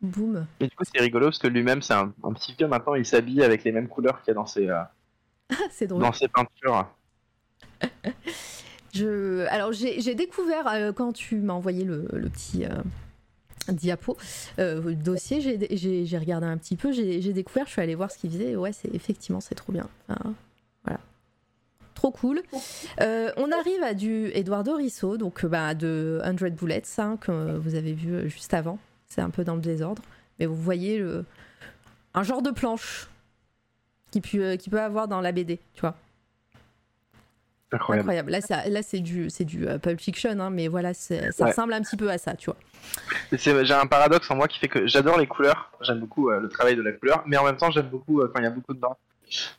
Boum. 0.00 0.46
Et 0.60 0.68
du 0.68 0.76
coup, 0.76 0.84
c'est 0.84 1.00
rigolo 1.00 1.26
parce 1.26 1.38
que 1.38 1.48
lui-même, 1.48 1.82
c'est 1.82 1.94
un, 1.94 2.12
un 2.22 2.32
petit 2.32 2.54
vieux 2.56 2.68
maintenant. 2.68 2.94
Il 2.94 3.04
s'habille 3.04 3.42
avec 3.42 3.64
les 3.64 3.72
mêmes 3.72 3.88
couleurs 3.88 4.20
qu'il 4.22 4.28
y 4.28 4.30
a 4.30 4.34
dans 4.34 4.46
ses, 4.46 4.68
euh, 4.68 4.80
Ah, 5.50 5.54
c'est 5.70 5.86
drôle. 5.88 6.02
dans 6.02 6.12
ses 6.12 6.28
peintures. 6.28 6.88
Je... 8.94 9.46
Alors, 9.48 9.72
j'ai 9.72 10.14
découvert 10.14 10.66
euh, 10.68 10.92
quand 10.92 11.12
tu 11.12 11.36
m'as 11.36 11.52
envoyé 11.52 11.84
le, 11.84 12.08
le 12.12 12.28
petit 12.30 12.64
euh, 12.64 12.70
diapo, 13.68 14.16
le 14.56 14.94
dossier, 14.94 15.40
j'ai- 15.42 16.18
regardé 16.18 16.46
un 16.46 16.56
petit 16.56 16.74
peu, 16.74 16.90
j'ai 16.90 17.32
découvert, 17.34 17.66
je 17.66 17.72
suis 17.72 17.82
allée 17.82 17.94
voir 17.94 18.10
ce 18.10 18.16
qu'il 18.18 18.30
faisait. 18.30 18.56
Ouais, 18.56 18.72
c'est 18.72 18.92
effectivement, 18.94 19.40
c'est 19.40 19.54
trop 19.54 19.72
bien. 19.72 19.88
Enfin. 20.08 20.32
Trop 21.98 22.12
cool. 22.12 22.42
Euh, 23.00 23.32
on 23.36 23.50
arrive 23.50 23.82
à 23.82 23.92
du 23.92 24.30
Eduardo 24.32 24.76
Risso, 24.76 25.16
donc 25.16 25.42
euh, 25.44 25.48
bah, 25.48 25.74
de 25.74 26.20
100 26.24 26.50
Bullets, 26.54 26.82
hein, 26.98 27.16
que 27.20 27.56
vous 27.56 27.74
avez 27.74 27.92
vu 27.92 28.14
euh, 28.14 28.28
juste 28.28 28.54
avant. 28.54 28.78
C'est 29.08 29.20
un 29.20 29.30
peu 29.30 29.42
dans 29.42 29.56
le 29.56 29.60
désordre. 29.60 30.00
Mais 30.38 30.46
vous 30.46 30.54
voyez 30.54 30.98
le... 31.00 31.24
un 32.14 32.22
genre 32.22 32.40
de 32.40 32.52
planche 32.52 33.08
qui 34.12 34.20
peut, 34.20 34.54
qui 34.54 34.70
peut 34.70 34.80
avoir 34.80 35.08
dans 35.08 35.20
la 35.20 35.32
BD, 35.32 35.58
tu 35.74 35.80
vois. 35.80 35.96
Incroyable. 37.72 38.02
Incroyable. 38.02 38.30
Là, 38.30 38.40
ça- 38.42 38.68
là 38.68 38.82
c'est 38.84 39.00
du, 39.00 39.28
c'est 39.28 39.44
du 39.44 39.66
Pulp 39.82 40.00
Fiction, 40.00 40.38
hein, 40.38 40.50
mais 40.50 40.68
voilà, 40.68 40.94
ça 40.94 41.16
Ouais. 41.16 41.30
ressemble 41.40 41.72
un 41.72 41.82
petit 41.82 41.96
peu 41.96 42.08
à 42.10 42.16
ça, 42.16 42.34
tu 42.34 42.46
vois. 42.46 42.56
J'ai 43.32 43.74
un 43.74 43.86
paradoxe 43.86 44.30
en 44.30 44.36
moi 44.36 44.46
qui 44.46 44.60
fait 44.60 44.68
que 44.68 44.86
j'adore 44.86 45.18
les 45.18 45.26
couleurs. 45.26 45.72
J'aime 45.80 45.98
beaucoup 45.98 46.30
euh, 46.30 46.38
le 46.38 46.48
travail 46.48 46.76
de 46.76 46.82
la 46.82 46.92
couleur, 46.92 47.24
mais 47.26 47.36
en 47.36 47.44
même 47.44 47.56
temps, 47.56 47.72
j'aime 47.72 47.88
beaucoup 47.88 48.20
euh, 48.20 48.30
quand 48.32 48.40
il 48.40 48.44
y 48.44 48.46
a 48.46 48.50
beaucoup 48.50 48.72
dedans. 48.72 48.96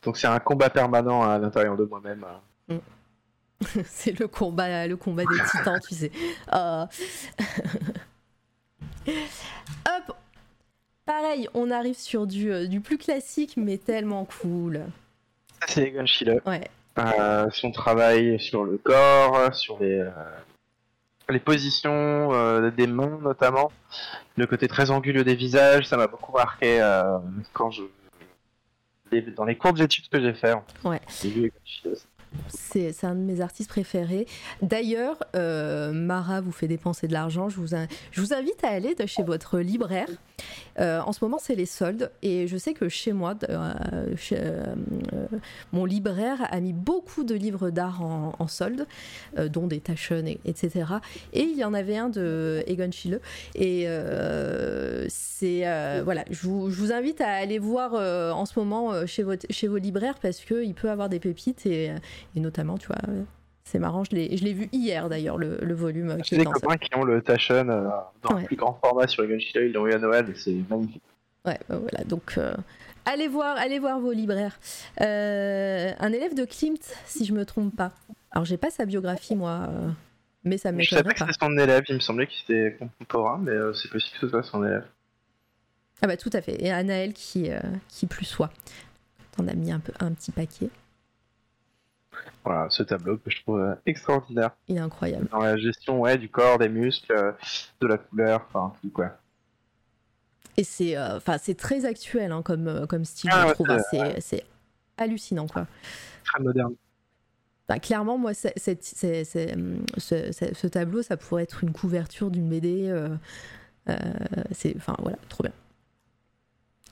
Donc 0.02 0.16
c'est 0.16 0.26
un 0.26 0.38
combat 0.38 0.70
permanent 0.70 1.22
à 1.22 1.38
l'intérieur 1.38 1.76
de 1.76 1.84
moi-même. 1.84 2.24
euh. 2.70 2.78
c'est 3.84 4.18
le 4.18 4.26
combat, 4.26 4.86
le 4.86 4.96
combat 4.96 5.24
des 5.24 5.38
titans, 5.50 5.78
tu 5.86 5.94
sais. 5.94 6.12
Euh. 6.52 6.86
Hop. 9.06 10.16
Pareil, 11.04 11.48
on 11.54 11.70
arrive 11.70 11.96
sur 11.98 12.26
du, 12.26 12.52
euh, 12.52 12.66
du 12.66 12.80
plus 12.80 12.98
classique, 12.98 13.54
mais 13.56 13.78
tellement 13.78 14.24
cool. 14.24 14.82
C'est 15.66 15.88
Egon 15.88 16.06
Schiele. 16.06 16.40
Ouais. 16.46 16.68
Euh, 16.98 17.48
son 17.52 17.70
travail 17.70 18.38
sur 18.38 18.64
le 18.64 18.76
corps, 18.78 19.54
sur 19.54 19.78
les, 19.80 19.98
euh, 19.98 20.10
les 21.28 21.38
positions 21.38 22.32
euh, 22.32 22.70
des 22.70 22.86
mains 22.86 23.18
notamment, 23.22 23.72
le 24.36 24.46
côté 24.46 24.68
très 24.68 24.90
anguleux 24.90 25.24
des 25.24 25.34
visages, 25.34 25.86
ça 25.86 25.96
m'a 25.96 26.06
beaucoup 26.06 26.32
marqué 26.32 26.80
quand 27.52 27.70
je 27.70 27.82
les- 29.12 29.22
dans 29.22 29.44
les 29.44 29.56
courtes 29.56 29.80
études 29.80 30.08
que 30.08 30.20
j'ai 30.20 30.34
fait. 30.34 30.54
Ouais. 30.84 31.00
C'est 32.48 32.92
c'est 32.92 33.06
un 33.06 33.14
de 33.16 33.20
mes 33.20 33.40
artistes 33.40 33.68
préférés. 33.70 34.26
D'ailleurs, 34.62 35.18
euh, 35.34 35.92
Mara 35.92 36.40
vous 36.40 36.52
fait 36.52 36.68
dépenser 36.68 37.08
de 37.08 37.12
l'argent. 37.12 37.48
Je 37.48 37.56
vous, 37.56 37.74
in- 37.74 37.88
je 38.12 38.20
vous 38.20 38.32
invite 38.32 38.62
à 38.62 38.68
aller 38.68 38.94
de 38.94 39.04
chez 39.06 39.24
votre 39.24 39.58
libraire. 39.58 40.06
Euh, 40.78 41.00
en 41.00 41.12
ce 41.12 41.24
moment, 41.24 41.38
c'est 41.40 41.54
les 41.54 41.66
soldes. 41.66 42.10
Et 42.22 42.46
je 42.46 42.56
sais 42.56 42.72
que 42.74 42.88
chez 42.88 43.12
moi, 43.12 43.34
euh, 43.48 43.72
euh, 44.32 44.64
mon 45.72 45.84
libraire 45.84 46.38
a 46.50 46.60
mis 46.60 46.72
beaucoup 46.72 47.24
de 47.24 47.34
livres 47.34 47.70
d'art 47.70 48.02
en, 48.02 48.34
en 48.38 48.46
solde, 48.46 48.86
dont 49.52 49.66
des 49.66 49.80
Taschen, 49.80 50.26
et- 50.26 50.40
etc. 50.44 50.84
Et 51.32 51.42
il 51.42 51.56
y 51.56 51.64
en 51.64 51.74
avait 51.74 51.96
un 51.96 52.08
de 52.08 52.62
Egon 52.66 52.90
Schiele. 52.90 53.20
Et 53.54 53.86
c'est. 55.08 55.60
voilà, 56.02 56.24
je 56.30 56.46
vous, 56.48 56.92
invite 56.92 57.20
à 57.20 57.28
aller 57.28 57.58
voir 57.58 57.94
en 58.34 58.46
ce 58.46 58.58
moment 58.58 59.06
chez, 59.06 59.22
votre, 59.22 59.46
chez 59.50 59.68
vos 59.68 59.76
libraires 59.76 60.18
parce 60.20 60.40
qu'il 60.40 60.74
peut 60.74 60.90
avoir 60.90 61.08
des 61.08 61.20
pépites 61.20 61.66
et, 61.66 61.90
notamment, 62.36 62.78
tu 62.78 62.86
vois, 62.88 62.96
c'est 63.70 63.78
marrant, 63.78 64.02
je 64.04 64.10
l'ai 64.16 64.52
vu 64.52 64.68
hier 64.72 65.08
d'ailleurs, 65.08 65.38
le, 65.38 65.58
le 65.62 65.74
volume 65.74 66.10
euh, 66.10 66.18
J'ai 66.24 66.36
des 66.36 66.44
copains 66.44 66.76
qui 66.76 66.92
ont 66.96 67.04
le 67.04 67.22
Taschen 67.22 67.70
euh, 67.70 67.88
dans 68.22 68.34
Ouais. 68.34 68.42
un 68.42 68.44
plus 68.44 68.56
grand 68.56 68.78
format 68.82 69.06
sur 69.06 69.22
Egon 69.22 69.38
Schiele, 69.38 69.66
ils 69.68 69.72
l'ont 69.72 69.86
eu 69.86 69.92
à 69.92 69.98
Noël 69.98 70.28
et 70.28 70.34
c'est 70.34 70.56
magnifique. 70.68 71.02
Ouais, 71.46 71.58
bah 71.68 71.76
voilà, 71.78 72.02
donc 72.04 72.34
euh, 72.36 72.52
allez, 73.04 73.28
voir, 73.28 73.56
allez 73.56 73.78
voir 73.78 74.00
vos 74.00 74.12
libraires. 74.12 74.58
Euh, 75.00 75.92
un 75.98 76.12
élève 76.12 76.34
de 76.34 76.44
Klimt, 76.44 76.82
si 77.06 77.24
je 77.24 77.32
me 77.32 77.44
trompe 77.46 77.74
pas. 77.76 77.92
Alors, 78.32 78.44
j'ai 78.44 78.56
pas 78.56 78.70
sa 78.70 78.84
biographie, 78.86 79.36
moi, 79.36 79.68
mais 80.44 80.58
ça 80.58 80.70
Je 80.76 80.84
savais 80.88 81.02
m'étonnerait 81.02 81.14
que 81.14 81.18
pas. 81.20 81.26
c'était 81.32 81.44
son 81.46 81.56
élève, 81.58 81.82
il 81.88 81.94
me 81.94 82.00
semblait 82.00 82.26
qu'il 82.26 82.54
était 82.56 82.76
contemporain, 82.76 83.38
mais 83.42 83.52
c'est 83.80 83.90
possible 83.90 84.14
que 84.14 84.26
ce 84.26 84.28
soit 84.28 84.42
son 84.42 84.64
élève. 84.64 84.84
Ah, 86.02 86.06
bah 86.08 86.16
tout 86.16 86.30
à 86.32 86.40
fait. 86.42 86.62
Et 86.62 86.70
Anaël 86.72 87.12
qui, 87.12 87.50
qui 87.88 88.06
plus 88.06 88.24
soit. 88.26 88.50
T'en 89.36 89.46
as 89.48 89.54
mis 89.54 89.70
un, 89.72 89.80
peu, 89.80 89.92
un 90.00 90.12
petit 90.12 90.32
paquet. 90.32 90.68
Voilà, 92.44 92.68
ce 92.70 92.82
tableau 92.82 93.16
que 93.18 93.30
je 93.30 93.40
trouve 93.42 93.76
extraordinaire 93.86 94.50
Il 94.68 94.76
est 94.76 94.80
incroyable. 94.80 95.28
dans 95.30 95.40
la 95.40 95.56
gestion 95.56 96.00
ouais, 96.00 96.16
du 96.18 96.28
corps, 96.28 96.58
des 96.58 96.68
muscles, 96.68 97.12
euh, 97.12 97.32
de 97.80 97.86
la 97.86 97.98
couleur, 97.98 98.46
enfin 98.48 98.72
tout 98.82 98.90
quoi. 98.90 99.10
Et 100.56 100.64
c'est 100.64 100.96
euh, 100.96 101.18
c'est 101.40 101.56
très 101.56 101.84
actuel 101.84 102.32
hein, 102.32 102.42
comme, 102.42 102.66
euh, 102.68 102.86
comme 102.86 103.04
style, 103.04 103.30
Ah 103.32 103.42
je 103.42 103.46
ouais, 103.48 103.54
trouve. 103.54 103.70
hein. 103.70 103.78
c'est- 103.90 104.20
c'est 104.20 104.44
hallucinant, 104.96 105.46
quoi. 105.46 105.66
Très 106.24 106.42
moderne. 106.42 106.74
Enfin, 107.68 107.78
clairement, 107.78 108.18
moi, 108.18 108.34
c'est- 108.34 108.52
c'est, 108.58 109.54
hum, 109.54 109.84
ce, 109.96 110.32
ce- 110.32 110.52
ce 110.54 110.66
tableau, 110.66 111.02
ça 111.02 111.16
pourrait 111.16 111.44
être 111.44 111.62
une 111.62 111.72
couverture 111.72 112.30
d'une 112.30 112.48
BD. 112.48 112.88
euh, 112.88 113.08
euh, 113.88 113.94
c'est, 114.50 114.74
enfin, 114.76 114.94
voilà, 114.98 115.16
trop 115.28 115.44
bien. 115.44 115.52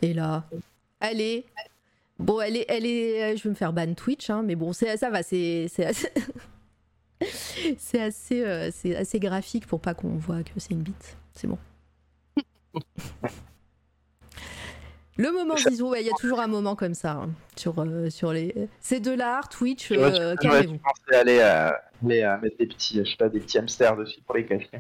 Et 0.02 0.14
là, 0.14 0.44
allez. 1.00 1.44
Bon, 2.18 2.40
elle 2.40 2.56
est, 2.56 2.66
elle 2.68 2.84
est, 2.86 3.36
je 3.36 3.44
vais 3.44 3.50
me 3.50 3.54
faire 3.54 3.72
ban 3.72 3.94
Twitch, 3.94 4.28
hein, 4.30 4.42
mais 4.44 4.56
bon, 4.56 4.72
ça 4.72 5.10
va, 5.10 5.22
c'est, 5.22 5.68
assez, 5.84 6.08
c'est 7.78 8.00
assez, 8.00 8.44
euh, 8.44 8.70
assez 8.96 9.20
graphique 9.20 9.66
pour 9.66 9.80
pas 9.80 9.94
qu'on 9.94 10.16
voit 10.16 10.42
que 10.42 10.50
c'est 10.56 10.72
une 10.72 10.82
bite. 10.82 11.16
C'est 11.32 11.46
bon. 11.46 11.58
Le 15.18 15.32
moment 15.32 15.54
ouais, 15.54 16.02
il 16.02 16.06
y 16.06 16.10
a 16.10 16.14
toujours 16.20 16.38
un 16.38 16.46
moment 16.46 16.76
comme 16.76 16.94
ça 16.94 17.14
hein, 17.14 17.30
sur, 17.56 17.74
euh, 17.80 18.08
sur 18.08 18.32
les. 18.32 18.54
C'est 18.80 19.00
de 19.00 19.10
l'art, 19.10 19.48
Twitch, 19.48 19.90
euh, 19.90 20.36
calmez-vous. 20.36 20.74
tu 20.74 20.78
pensais 20.78 21.16
aller, 21.16 21.38
euh, 21.40 21.70
aller 22.04 22.22
euh, 22.22 22.38
mettre 22.38 22.56
des 22.56 22.66
petits, 22.66 22.98
je 23.04 23.10
sais 23.10 23.16
pas, 23.16 23.28
des 23.28 23.40
petits 23.40 23.58
hamsters 23.58 23.96
dessus 23.96 24.20
pour 24.24 24.36
les 24.36 24.46
cacher. 24.46 24.70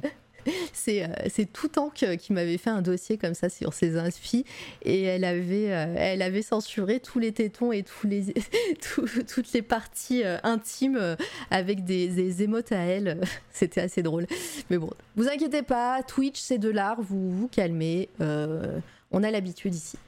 C'est 0.72 1.02
euh, 1.04 1.08
c'est 1.28 1.52
tout 1.52 1.68
Tank 1.68 2.04
qui 2.18 2.32
m'avait 2.32 2.56
fait 2.58 2.70
un 2.70 2.80
dossier 2.82 3.18
comme 3.18 3.34
ça 3.34 3.48
sur 3.48 3.74
ses 3.74 3.96
inspi 3.98 4.44
et 4.82 5.02
elle 5.02 5.24
avait, 5.24 5.72
euh, 5.72 5.94
elle 5.96 6.22
avait 6.22 6.42
censuré 6.42 7.00
tous 7.00 7.18
les 7.18 7.32
tétons 7.32 7.72
et 7.72 7.82
tous 7.82 8.06
les, 8.06 8.32
tout- 8.80 9.08
toutes 9.28 9.52
les 9.52 9.62
parties 9.62 10.24
euh, 10.24 10.38
intimes 10.44 11.16
avec 11.50 11.84
des, 11.84 12.08
des 12.08 12.42
émotes 12.42 12.72
à 12.72 12.78
elle. 12.78 13.20
C'était 13.52 13.80
assez 13.82 14.02
drôle. 14.02 14.26
Mais 14.70 14.78
bon, 14.78 14.90
vous 15.16 15.28
inquiétez 15.28 15.62
pas, 15.62 16.02
Twitch 16.02 16.38
c'est 16.40 16.58
de 16.58 16.70
l'art, 16.70 17.00
vous 17.02 17.30
vous 17.30 17.48
calmez. 17.48 18.08
euh, 18.20 18.78
on 19.10 19.22
a 19.22 19.30
l'habitude 19.30 19.74
ici. 19.74 19.98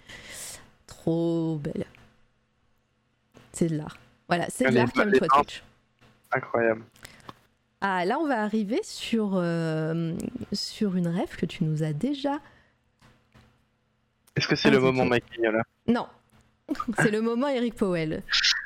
Trop 0.87 1.57
belle. 1.63 1.85
C'est 3.53 3.67
de 3.69 3.77
l'art. 3.77 3.97
Voilà, 4.29 4.47
c'est 4.49 4.65
de 4.71 4.75
l'art, 4.75 4.87
les 5.07 5.19
pinces. 5.19 5.29
Twitch. 5.29 5.63
Incroyable. 6.33 6.83
Ah, 7.81 8.05
là, 8.05 8.19
on 8.21 8.27
va 8.27 8.43
arriver 8.43 8.81
sur, 8.83 9.33
euh, 9.35 10.13
sur 10.53 10.97
une 10.97 11.09
rêve 11.09 11.35
que 11.37 11.47
tu 11.47 11.65
nous 11.65 11.83
as 11.83 11.93
déjà. 11.95 12.39
Est-ce 14.37 14.47
que 14.47 14.55
c'est 14.55 14.69
Ah, 14.69 14.73
le 14.73 14.81
moment 14.81 15.05
qui 15.05 15.09
Mike 15.09 15.25
Mignola 15.33 15.63
Non, 15.87 16.07
c'est 16.99 17.11
le 17.11 17.23
moment 17.23 17.49
Eric 17.49 17.75
Powell. 17.75 18.23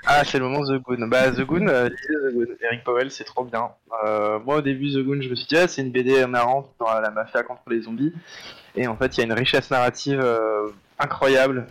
Ah, 0.07 0.25
c'est 0.25 0.39
le 0.39 0.49
moment 0.49 0.65
The 0.67 0.83
Goon. 0.83 1.07
Bah, 1.07 1.31
The 1.31 1.43
Goon, 1.43 1.69
euh, 1.69 1.89
lisez 1.89 2.31
The 2.31 2.35
Goon. 2.35 2.57
Eric 2.61 2.85
Powell, 2.85 3.11
c'est 3.11 3.25
trop 3.25 3.45
bien. 3.45 3.71
Euh, 4.05 4.41
moi, 4.41 4.57
au 4.57 4.61
début, 4.63 4.91
The 4.93 4.99
Goon, 5.05 5.21
je 5.23 5.29
me 5.29 5.35
suis 5.37 5.47
dit, 5.47 5.57
ah, 5.57 5.69
c'est 5.69 5.83
une 5.83 5.93
BD 5.93 6.27
marrante 6.27 6.71
dans 6.81 6.93
la 7.01 7.11
mafia 7.11 7.43
contre 7.45 7.63
les 7.71 7.83
zombies. 7.83 8.13
Et 8.75 8.89
en 8.89 8.97
fait, 8.97 9.17
il 9.17 9.19
y 9.19 9.23
a 9.23 9.27
une 9.27 9.33
richesse 9.33 9.71
narrative 9.71 10.23
incroyable. 10.99 11.67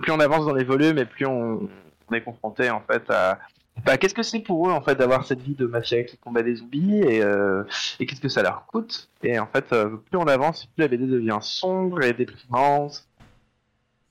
Plus 0.00 0.12
on 0.12 0.20
avance 0.20 0.46
dans 0.46 0.54
les 0.54 0.64
volumes, 0.64 0.96
et 0.98 1.04
plus 1.04 1.26
on, 1.26 1.68
on 2.08 2.14
est 2.14 2.22
confronté, 2.22 2.70
en 2.70 2.80
fait, 2.80 3.10
à. 3.10 3.38
Bah, 3.84 3.96
qu'est-ce 3.96 4.14
que 4.14 4.22
c'est 4.22 4.40
pour 4.40 4.68
eux, 4.68 4.72
en 4.72 4.82
fait, 4.82 4.94
d'avoir 4.94 5.26
cette 5.26 5.40
vie 5.40 5.54
de 5.54 5.66
mafia 5.66 6.04
qui 6.04 6.16
combat 6.16 6.42
des 6.42 6.56
zombies, 6.56 7.00
et, 7.00 7.22
euh, 7.22 7.64
et 7.98 8.06
qu'est-ce 8.06 8.20
que 8.20 8.28
ça 8.28 8.42
leur 8.42 8.66
coûte? 8.66 9.08
Et 9.22 9.38
en 9.38 9.46
fait, 9.46 9.72
euh, 9.72 9.96
plus 9.96 10.18
on 10.18 10.26
avance, 10.26 10.66
plus 10.66 10.82
la 10.82 10.88
BD 10.88 11.06
devient 11.06 11.38
sombre 11.40 12.02
et 12.02 12.12
déprimante. 12.12 13.06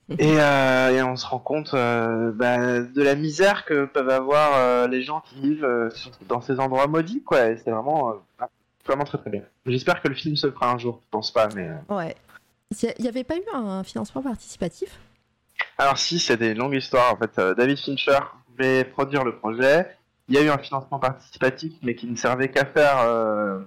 Et, 0.18 0.40
euh, 0.40 0.90
et 0.90 1.02
on 1.02 1.16
se 1.16 1.24
rend 1.24 1.38
compte 1.38 1.72
bah, 1.72 2.80
de 2.82 3.02
la 3.02 3.14
misère 3.14 3.64
que 3.64 3.86
peuvent 3.86 4.10
avoir 4.10 4.86
les 4.86 5.00
gens 5.00 5.20
qui 5.20 5.40
vivent 5.40 5.90
dans 6.28 6.42
ces 6.42 6.60
endroits 6.60 6.86
maudits, 6.86 7.22
quoi. 7.22 7.56
C'est 7.56 7.70
vraiment, 7.70 8.20
vraiment 8.84 9.04
très 9.04 9.16
très 9.16 9.30
bien. 9.30 9.42
J'espère 9.64 10.02
que 10.02 10.08
le 10.08 10.14
film 10.14 10.36
se 10.36 10.50
fera 10.50 10.70
un 10.70 10.76
jour, 10.76 11.00
je 11.02 11.08
pense 11.10 11.30
pas, 11.30 11.48
mais. 11.54 11.70
Ouais. 11.88 12.14
Il 12.82 13.02
n'y 13.02 13.08
avait 13.08 13.24
pas 13.24 13.36
eu 13.36 13.44
un 13.54 13.84
financement 13.84 14.20
participatif? 14.22 14.98
Alors, 15.78 15.96
si, 15.96 16.18
c'est 16.18 16.36
des 16.36 16.52
longues 16.52 16.74
histoires, 16.74 17.14
en 17.14 17.16
fait. 17.16 17.40
David 17.56 17.78
Fincher 17.78 18.18
voulait 18.56 18.84
produire 18.84 19.24
le 19.24 19.36
projet. 19.36 19.88
Il 20.28 20.34
y 20.34 20.38
a 20.38 20.42
eu 20.42 20.48
un 20.48 20.58
financement 20.58 20.98
participatif, 20.98 21.72
mais 21.82 21.94
qui 21.94 22.06
ne 22.06 22.16
servait 22.16 22.48
qu'à 22.48 22.64
faire 22.64 23.00
euh, 23.00 23.58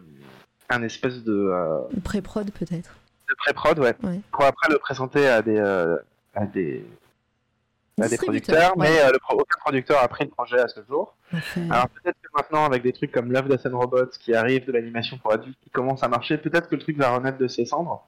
un 0.69 0.81
espèce 0.83 1.23
de, 1.23 1.33
euh, 1.51 1.79
pré-prod 2.03 2.49
peut-être 2.51 2.95
de 3.27 3.33
pré-prod, 3.39 3.79
ouais. 3.79 3.95
Ouais. 4.03 4.19
Pour 4.31 4.45
après 4.45 4.71
le 4.71 4.77
présenter 4.77 5.27
à 5.27 5.41
des. 5.41 5.57
euh, 5.57 5.97
à 6.35 6.45
des 6.45 6.85
à 7.99 8.09
des 8.09 8.17
producteurs, 8.17 8.77
ouais. 8.77 8.89
mais 8.89 9.11
le 9.11 9.17
pro- 9.19 9.35
aucun 9.35 9.57
producteur 9.61 10.03
a 10.03 10.07
pris 10.09 10.25
le 10.25 10.29
projet 10.29 10.59
à 10.59 10.67
ce 10.67 10.81
jour. 10.87 11.15
Alors 11.71 11.87
peut-être 11.89 12.17
que 12.21 12.27
maintenant, 12.35 12.65
avec 12.65 12.83
des 12.83 12.91
trucs 12.91 13.11
comme 13.11 13.31
Love, 13.31 13.47
Death 13.47 13.65
and 13.65 13.77
Robots 13.79 14.09
qui 14.19 14.35
arrivent, 14.35 14.65
de 14.65 14.73
l'animation 14.73 15.17
pour 15.17 15.31
adultes 15.31 15.57
qui 15.63 15.69
commence 15.69 16.03
à 16.03 16.07
marcher, 16.09 16.37
peut-être 16.37 16.67
que 16.67 16.75
le 16.75 16.81
truc 16.81 16.97
va 16.97 17.09
renaître 17.15 17.37
de 17.37 17.47
ses 17.47 17.65
cendres. 17.65 18.05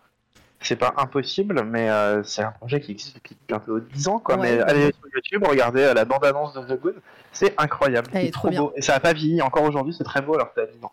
C'est 0.59 0.75
pas 0.75 0.93
impossible, 0.97 1.63
mais 1.63 1.89
euh, 1.89 2.23
c'est 2.23 2.41
un 2.41 2.51
projet 2.51 2.81
qui 2.81 2.91
existe 2.91 3.15
depuis 3.15 3.37
bientôt 3.47 3.79
10 3.79 4.07
ans. 4.07 4.19
Quoi. 4.19 4.35
Ouais, 4.35 4.41
mais 4.41 4.57
ouais. 4.57 4.69
allez 4.69 4.91
sur 4.91 5.07
YouTube, 5.13 5.43
regardez 5.47 5.81
euh, 5.83 5.93
la 5.93 6.03
bande-annonce 6.03 6.53
de 6.55 6.61
The 6.75 6.79
Good, 6.81 6.95
c'est 7.31 7.53
incroyable. 7.59 8.09
Elle 8.13 8.21
C'est 8.23 8.27
est 8.27 8.31
trop 8.31 8.49
bien. 8.49 8.61
beau. 8.61 8.73
Et 8.75 8.81
ça 8.81 8.95
a 8.95 8.99
pas 8.99 9.13
vieilli, 9.13 9.41
encore 9.41 9.63
aujourd'hui, 9.63 9.93
c'est 9.95 10.03
très 10.03 10.21
beau 10.21 10.33
alors 10.33 10.53
que 10.53 10.59
a 10.61 10.65
10 10.65 10.83
ans. 10.83 10.91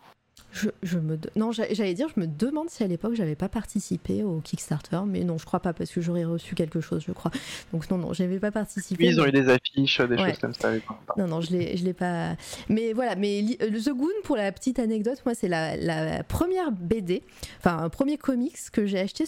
Je, 0.55 0.68
je 0.85 0.98
me 0.98 1.16
de- 1.16 1.28
non, 1.35 1.51
j'a- 1.51 1.72
j'allais 1.74 1.94
dire, 1.94 2.06
je 2.14 2.20
me 2.20 2.26
demande 2.28 2.70
si 2.70 2.85
à 2.85 2.86
l'époque 2.86 3.14
j'avais 3.14 3.35
pas 3.35 3.48
participé 3.48 4.22
au 4.22 4.40
Kickstarter, 4.40 5.01
mais 5.06 5.24
non, 5.24 5.36
je 5.36 5.44
crois 5.44 5.59
pas 5.59 5.72
parce 5.72 5.90
que 5.90 6.01
j'aurais 6.01 6.24
reçu 6.24 6.55
quelque 6.55 6.81
chose, 6.81 7.02
je 7.06 7.12
crois. 7.12 7.32
Donc 7.72 7.90
non, 7.90 7.98
non, 7.98 8.12
j'avais 8.12 8.39
pas 8.39 8.52
participé. 8.52 8.97
Puis 9.05 9.09
ils 9.09 9.20
ont 9.20 9.26
eu 9.26 9.32
des 9.32 9.48
affiches, 9.48 10.01
des 10.01 10.14
Ouais. 10.16 10.31
choses 10.31 10.39
comme 10.39 10.55
ça. 10.55 10.70
Non, 11.16 11.26
non, 11.26 11.40
je 11.40 11.51
l'ai, 11.51 11.76
je 11.76 11.85
l'ai 11.85 11.93
pas. 11.93 12.36
Mais 12.68 12.93
voilà, 12.93 13.16
mais 13.16 13.43
euh, 13.62 13.81
The 13.81 13.90
Goon, 13.90 14.09
pour 14.22 14.36
la 14.36 14.52
petite 14.52 14.78
anecdote, 14.78 15.20
moi, 15.26 15.35
c'est 15.35 15.48
la, 15.48 15.76
la 15.76 16.22
première 16.22 16.70
BD, 16.70 17.22
enfin, 17.59 17.78
un 17.78 17.89
premier 17.89 18.16
comics 18.16 18.56
que 18.72 18.86
j'ai 18.86 19.01
acheté 19.01 19.24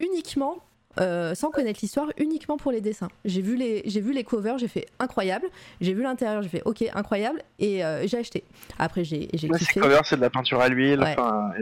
uniquement, 0.00 0.56
euh, 1.00 1.34
sans 1.34 1.50
connaître 1.50 1.80
l'histoire, 1.82 2.08
uniquement 2.16 2.56
pour 2.56 2.72
les 2.72 2.80
dessins. 2.80 3.08
J'ai 3.24 3.42
vu 3.42 3.56
les, 3.56 3.82
j'ai 3.86 4.00
vu 4.00 4.12
les 4.12 4.24
covers, 4.24 4.58
j'ai 4.58 4.68
fait 4.68 4.86
incroyable. 4.98 5.46
J'ai 5.80 5.94
vu 5.94 6.02
l'intérieur, 6.02 6.42
j'ai 6.42 6.48
fait 6.48 6.62
ok, 6.64 6.84
incroyable, 6.94 7.42
et 7.58 7.84
euh, 7.84 8.06
j'ai 8.06 8.18
acheté. 8.18 8.44
Après, 8.78 9.04
j'ai, 9.04 9.28
j'ai 9.34 9.48
Ouais, 9.50 9.58
kiffé. 9.58 9.80
covers, 9.80 10.04
c'est 10.06 10.16
de 10.16 10.20
la 10.20 10.30
peinture 10.30 10.60
à 10.60 10.68
l'huile. 10.68 11.00
Ouais. 11.00 11.14
Enfin, 11.18 11.52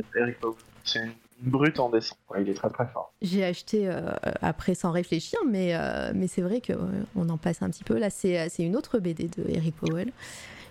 c'est 0.85 1.01
une 1.01 1.51
brute 1.51 1.79
en 1.81 1.91
dessin. 1.91 2.15
Il 2.39 2.49
est 2.49 2.55
très 2.55 2.71
très 2.71 2.87
fort. 2.87 3.13
J'ai 3.21 3.45
acheté 3.45 3.89
euh, 3.89 4.11
après 4.41 4.75
sans 4.75 4.91
réfléchir, 4.91 5.39
mais, 5.47 5.75
mais 6.15 6.29
c'est 6.29 6.43
vrai 6.43 6.63
qu'on 6.63 7.29
en 7.29 7.37
passe 7.37 7.61
un 7.63 7.69
petit 7.71 7.85
peu. 7.85 7.99
Là, 7.99 8.09
c'est, 8.11 8.49
c'est 8.49 8.63
une 8.63 8.77
autre 8.77 8.99
BD 8.99 9.25
de 9.29 9.45
Eric 9.49 9.77
Powell. 9.77 10.13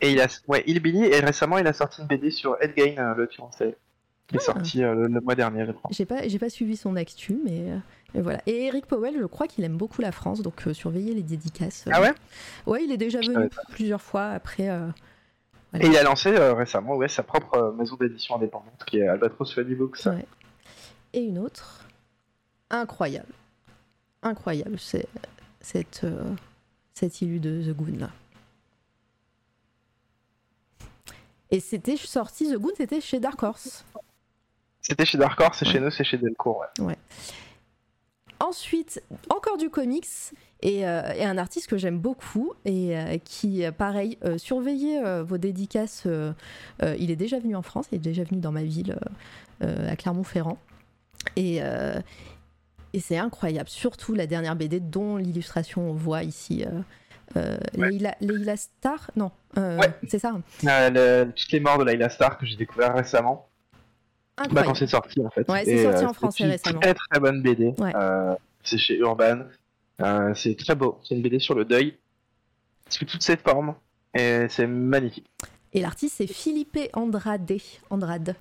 Et 0.02 0.12
il 0.12 0.20
a, 0.20 0.28
ouais, 0.48 0.64
Hillbilly, 0.68 1.06
et 1.06 1.20
récemment 1.22 1.58
il 1.58 1.66
a 1.68 1.74
sorti 1.74 2.02
une 2.02 2.08
BD 2.08 2.30
sur 2.30 2.58
Ed 2.62 2.74
euh, 2.78 3.14
le 3.16 3.28
tueur 3.28 3.48
en 3.48 3.52
série, 3.52 3.74
qui 4.28 4.36
est 4.36 4.40
Ah. 4.42 4.44
sorti 4.44 4.80
le, 4.80 5.08
le 5.08 5.22
mois 5.22 5.36
dernier, 5.36 5.66
je 5.66 5.72
crois. 5.72 5.90
J'ai 5.94 6.06
pas, 6.06 6.28
j'ai 6.28 6.38
pas 6.38 6.50
suivi 6.50 6.76
son 6.76 6.96
actu, 6.98 7.38
mais, 7.46 7.72
mais 8.14 8.22
voilà. 8.22 8.42
Et 8.46 8.66
Eric 8.68 8.86
Powell, 8.86 9.18
je 9.20 9.26
crois 9.26 9.48
qu'il 9.48 9.64
aime 9.64 9.78
beaucoup 9.78 10.02
la 10.02 10.12
France, 10.12 10.42
donc 10.42 10.68
euh, 10.68 10.74
surveillez 10.74 11.14
les 11.14 11.24
dédicaces. 11.24 11.86
Ah 11.92 12.02
ouais? 12.02 12.14
Ouais, 12.66 12.84
il 12.84 12.92
est 12.92 12.98
déjà 12.98 13.20
venu 13.20 13.50
plusieurs 13.72 14.02
fois 14.02 14.28
après. 14.30 14.70
euh, 14.70 14.88
Et 15.80 15.88
il 15.88 15.98
a 15.98 16.04
lancé 16.04 16.30
euh, 16.30 16.54
récemment 16.54 16.96
ouais, 16.96 17.10
sa 17.10 17.24
propre 17.24 17.56
euh, 17.56 17.72
maison 17.74 17.96
d'édition 17.98 18.36
indépendante, 18.36 18.84
qui 18.88 19.00
est 19.00 19.08
Albatros 19.08 19.52
Funny 19.54 19.76
Books. 19.76 20.00
ouais. 20.06 20.26
Et 21.14 21.22
une 21.24 21.40
autre, 21.40 21.86
incroyable, 22.70 23.34
incroyable, 24.22 24.78
c'est 24.80 25.08
cette 25.62 26.06
cette 26.94 27.22
illu 27.22 27.40
de 27.40 27.62
The 27.64 27.76
Goon 27.76 27.98
là. 28.00 28.10
Et 31.52 31.60
c'était 31.60 31.98
sorti, 31.98 32.50
The 32.52 32.58
Goon, 32.58 32.72
c'était 32.76 33.02
chez 33.02 33.20
Dark 33.20 33.42
Horse. 33.44 33.86
C'était 34.82 35.06
chez 35.06 35.18
Dark 35.18 35.40
Horse, 35.40 35.62
et 35.62 35.66
Ouais. 35.66 35.72
chez 35.72 35.80
nous, 35.80 35.90
c'est 35.92 36.04
chez 36.04 36.18
Delcourt. 36.18 36.64
Ouais. 36.80 36.98
Ensuite, 38.40 39.02
encore 39.30 39.58
du 39.58 39.70
comics 39.70 40.06
et, 40.62 40.88
euh, 40.88 41.14
et 41.14 41.24
un 41.24 41.38
artiste 41.38 41.68
que 41.68 41.78
j'aime 41.78 42.00
beaucoup 42.00 42.54
et 42.66 42.98
euh, 42.98 43.18
qui, 43.24 43.64
euh, 43.66 43.72
pareil, 43.72 44.18
euh, 44.26 44.38
surveillez 44.38 45.02
vos 45.24 45.38
dédicaces. 45.38 46.06
il 47.00 47.12
est 47.12 47.16
déjà 47.16 47.40
venu 47.40 47.56
en 47.56 47.62
France, 47.62 47.88
il 47.92 47.96
est 47.96 48.00
déjà 48.00 48.24
venu 48.24 48.40
dans 48.42 48.52
ma 48.52 48.64
ville, 48.64 48.98
à 49.62 49.96
Clermont-Ferrand. 49.96 50.58
Et, 51.36 51.58
et 52.94 53.00
c'est 53.00 53.18
incroyable, 53.18 53.70
surtout 53.70 54.14
la 54.14 54.28
dernière 54.28 54.56
BD 54.56 54.80
dont 54.80 55.18
l'illustration 55.18 55.90
on 55.90 55.94
voit 55.94 56.24
ici. 56.24 56.64
euh, 56.66 56.82
Ouais. 57.78 57.90
Leila, 57.90 58.16
Leila 58.22 58.56
Star 58.56 59.10
Non, 59.16 59.32
euh, 59.58 59.78
Ouais. 59.80 59.92
c'est 60.08 60.20
ça. 60.20 60.34
Euh, 60.64 61.26
le- 61.26 61.32
toutes 61.32 61.52
les 61.52 61.60
morts 61.60 61.78
de 61.80 61.84
Laila 61.84 62.08
Star 62.10 62.38
que 62.38 62.46
j'ai 62.46 62.56
découvert 62.56 62.94
récemment. 62.96 63.48
Bah, 64.52 64.64
quand 64.64 64.76
c'est 64.76 64.88
sorti 64.88 65.22
en 65.26 65.30
fait. 65.30 65.50
Ouais, 65.50 65.64
c'est 65.64 65.84
sorti 65.84 66.04
euh, 66.04 66.10
en 66.10 66.14
français 66.14 66.46
récemment. 66.46 66.80
Très 66.80 66.94
très 66.94 67.20
bonne 67.20 67.42
BD. 67.42 67.74
Ouais. 67.78 67.96
Euh, 67.96 68.36
c'est 68.64 68.78
chez 68.78 68.98
Urban. 68.98 69.44
Euh, 70.02 70.34
c'est 70.36 70.58
très 70.58 70.76
beau. 70.76 71.00
C'est 71.04 71.16
une 71.16 71.22
BD 71.22 71.40
sur 71.40 71.56
le 71.56 71.64
deuil. 71.64 71.98
Sous 72.90 73.06
toutes 73.06 73.24
ses 73.24 73.38
formes. 73.38 73.76
Et 74.14 74.46
c'est 74.50 74.68
magnifique. 74.68 75.28
Et 75.74 75.82
l'artiste, 75.82 76.16
c'est 76.18 76.28
Felipe 76.28 76.78
Andrade. 76.94 77.52
Andrade. 77.90 78.36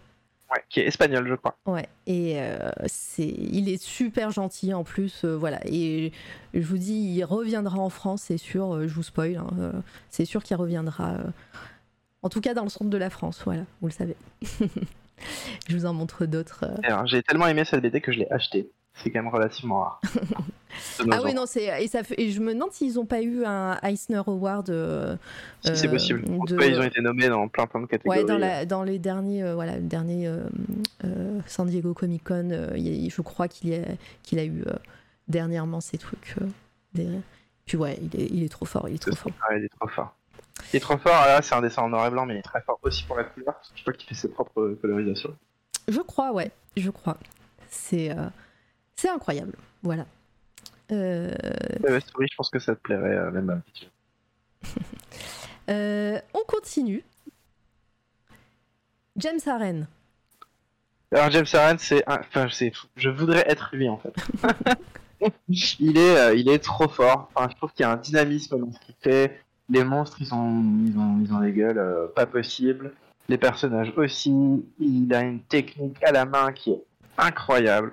Ouais, 0.53 0.63
qui 0.69 0.81
est 0.81 0.87
espagnol, 0.87 1.27
je 1.29 1.35
crois. 1.35 1.57
Ouais, 1.67 1.89
et 2.07 2.35
euh, 2.37 2.71
c'est, 2.87 3.27
il 3.27 3.69
est 3.69 3.83
super 3.83 4.31
gentil 4.31 4.75
en 4.75 4.85
plus, 4.85 5.25
euh, 5.25 5.37
voilà. 5.37 5.59
Et 5.65 6.13
je 6.53 6.61
vous 6.61 6.77
dis, 6.79 6.93
il 6.93 7.25
reviendra 7.25 7.79
en 7.79 7.89
France, 7.89 8.25
c'est 8.27 8.37
sûr. 8.37 8.75
euh, 8.75 8.87
je 8.87 8.95
vous 8.95 9.03
spoil, 9.03 9.37
hein, 9.37 9.73
c'est 10.11 10.27
sûr 10.27 10.43
qu'il 10.45 10.57
reviendra. 10.57 11.17
en 12.23 12.29
tout 12.29 12.41
cas, 12.41 12.55
dans 12.55 12.63
le 12.63 12.69
centre 12.69 12.91
de 12.91 12.99
la 12.99 13.11
France, 13.11 13.41
voilà, 13.45 13.63
vous 13.81 13.89
le 13.89 13.93
savez. 13.93 14.17
je 15.69 15.77
vous 15.77 15.87
en 15.87 15.93
montre 15.93 16.27
d'autres. 16.27 16.65
euh. 16.65 17.03
J'ai 17.07 17.23
tellement 17.23 17.47
aimé 17.47 17.65
cette 17.65 17.81
BD 17.83 18.01
que 18.01 18.13
je 18.13 18.19
l'ai 18.21 18.31
achetée. 18.31 18.71
C'est 18.97 19.11
quand 19.11 19.23
même 19.23 19.33
relativement 19.33 19.81
rare. 19.81 20.01
De 21.01 21.05
Ah 21.11 21.21
oui, 21.25 21.35
non, 21.35 21.47
c'est 21.47 21.83
et 21.83 21.89
ça 21.89 22.05
fait, 22.05 22.15
et 22.21 22.31
je 22.31 22.41
me 22.41 22.55
demande 22.55 22.71
s'ils 22.71 22.95
n'ont 22.95 23.07
pas 23.07 23.23
eu 23.23 23.45
un 23.45 23.77
Eisner 23.83 24.23
Award. 24.27 24.71
euh, 24.71 25.17
Si 25.65 25.77
c'est 25.77 25.89
euh, 25.89 25.91
possible. 25.91 26.25
En 26.31 26.45
tout 26.45 26.55
de- 26.55 26.61
cas, 26.61 26.67
ils 26.67 26.79
ont 26.79 26.85
été 26.85 27.01
nommés 27.01 27.29
dans 27.29 27.49
plein 27.49 27.67
plein 27.67 27.81
de 27.81 27.87
catégories. 27.87 28.21
Ouais, 28.21 28.25
dans, 28.25 28.39
la, 28.39 28.65
dans 28.67 28.85
les 28.85 29.01
derniers, 29.01 29.43
euh, 29.43 29.55
voilà, 29.57 29.77
le 29.77 29.83
dernier 29.83 30.31
San 31.47 31.67
Diego 31.69 31.93
Comic 31.95 32.23
Con, 32.25 32.51
il 32.77 33.11
je 33.11 33.23
crois 33.23 33.49
qu'il 33.49 33.75
a, 33.75 33.79
qu'il 34.23 34.39
a 34.39 34.45
eu 34.45 34.65
dernièrement 35.29 35.81
ces 35.81 35.99
trucs. 35.99 36.37
des... 36.95 37.09
Puis 37.67 37.77
ouais, 37.77 37.99
il 38.01 38.21
est, 38.21 38.27
il 38.31 38.43
est 38.45 38.49
trop 38.49 38.67
fort, 38.67 38.89
il 38.89 38.95
est 38.97 38.99
trop 38.99 39.15
fort. 39.17 39.33
Ouais, 39.51 39.59
il 39.59 39.65
est 39.65 39.69
trop 39.81 39.89
fort. 39.89 40.15
Il 40.73 40.77
est 40.77 40.81
trop 40.81 40.99
fort, 40.99 41.13
là, 41.27 41.43
c'est 41.43 41.55
un 41.55 41.63
dessin 41.63 41.83
en 41.83 41.89
noir 41.89 42.07
et 42.07 42.11
blanc, 42.11 42.27
mais 42.27 42.35
il 42.35 42.39
est 42.39 42.43
très 42.43 42.61
fort 42.63 42.79
aussi 42.83 43.05
pour 43.05 43.17
la 43.17 43.25
couleur. 43.25 43.55
parce 43.55 43.69
que 43.71 43.77
Je 43.77 43.83
crois 43.83 43.93
qu'il 43.93 44.09
fait 44.09 44.15
ses 44.15 44.29
propres 44.29 44.77
colorisations. 44.81 45.37
Je 45.89 46.01
crois, 46.01 46.33
ouais, 46.33 46.51
je 46.77 46.91
crois. 46.91 47.17
C'est, 47.69 48.11
euh, 48.11 48.29
c'est 48.97 49.09
incroyable, 49.09 49.55
voilà. 49.83 50.07
Euh, 50.93 51.35
Ouais, 51.83 52.01
Story, 52.01 52.27
je 52.31 52.37
pense 52.37 52.51
que 52.51 52.59
ça 52.59 52.75
te 52.75 52.81
plairait, 52.81 53.17
euh, 53.17 53.31
même 53.31 53.51
un 53.51 53.59
petit 53.59 53.87
peu. 54.63 54.69
euh, 55.71 56.21
on 56.35 56.41
continue. 56.47 57.03
James 59.17 59.41
Harren. 59.47 59.87
Alors 61.13 61.31
James 61.31 61.47
Aaron, 61.53 61.77
c'est, 61.79 62.03
un- 62.09 62.19
enfin, 62.21 62.49
c'est, 62.51 62.73
je 62.97 63.09
voudrais 63.09 63.45
être 63.49 63.71
lui 63.73 63.89
en 63.89 63.99
fait. 63.99 64.15
il 65.49 65.97
est, 65.97 66.19
euh, 66.19 66.35
il 66.35 66.49
est 66.49 66.59
trop 66.59 66.89
fort. 66.89 67.31
Enfin, 67.35 67.49
je 67.51 67.57
trouve 67.57 67.73
qu'il 67.73 67.85
y 67.85 67.87
a 67.87 67.93
un 67.93 67.97
dynamisme 67.97 68.59
dans 68.59 68.73
ce 68.73 68.79
qu'il 68.81 68.95
fait. 69.01 69.41
Les 69.69 69.85
monstres, 69.85 70.21
ils 70.21 70.35
ont, 70.35 70.63
ils 70.87 70.99
ont, 70.99 71.21
ils 71.23 71.33
ont 71.33 71.41
des 71.41 71.53
gueules 71.53 71.79
euh, 71.79 72.07
pas 72.09 72.27
possibles. 72.27 72.93
Les 73.29 73.39
personnages 73.39 73.93
aussi. 73.97 74.65
Il 74.79 75.13
a 75.15 75.23
une 75.23 75.41
technique 75.41 76.03
à 76.05 76.13
la 76.13 76.25
main 76.27 76.53
qui 76.53 76.73
est 76.73 76.85
incroyable. 77.17 77.93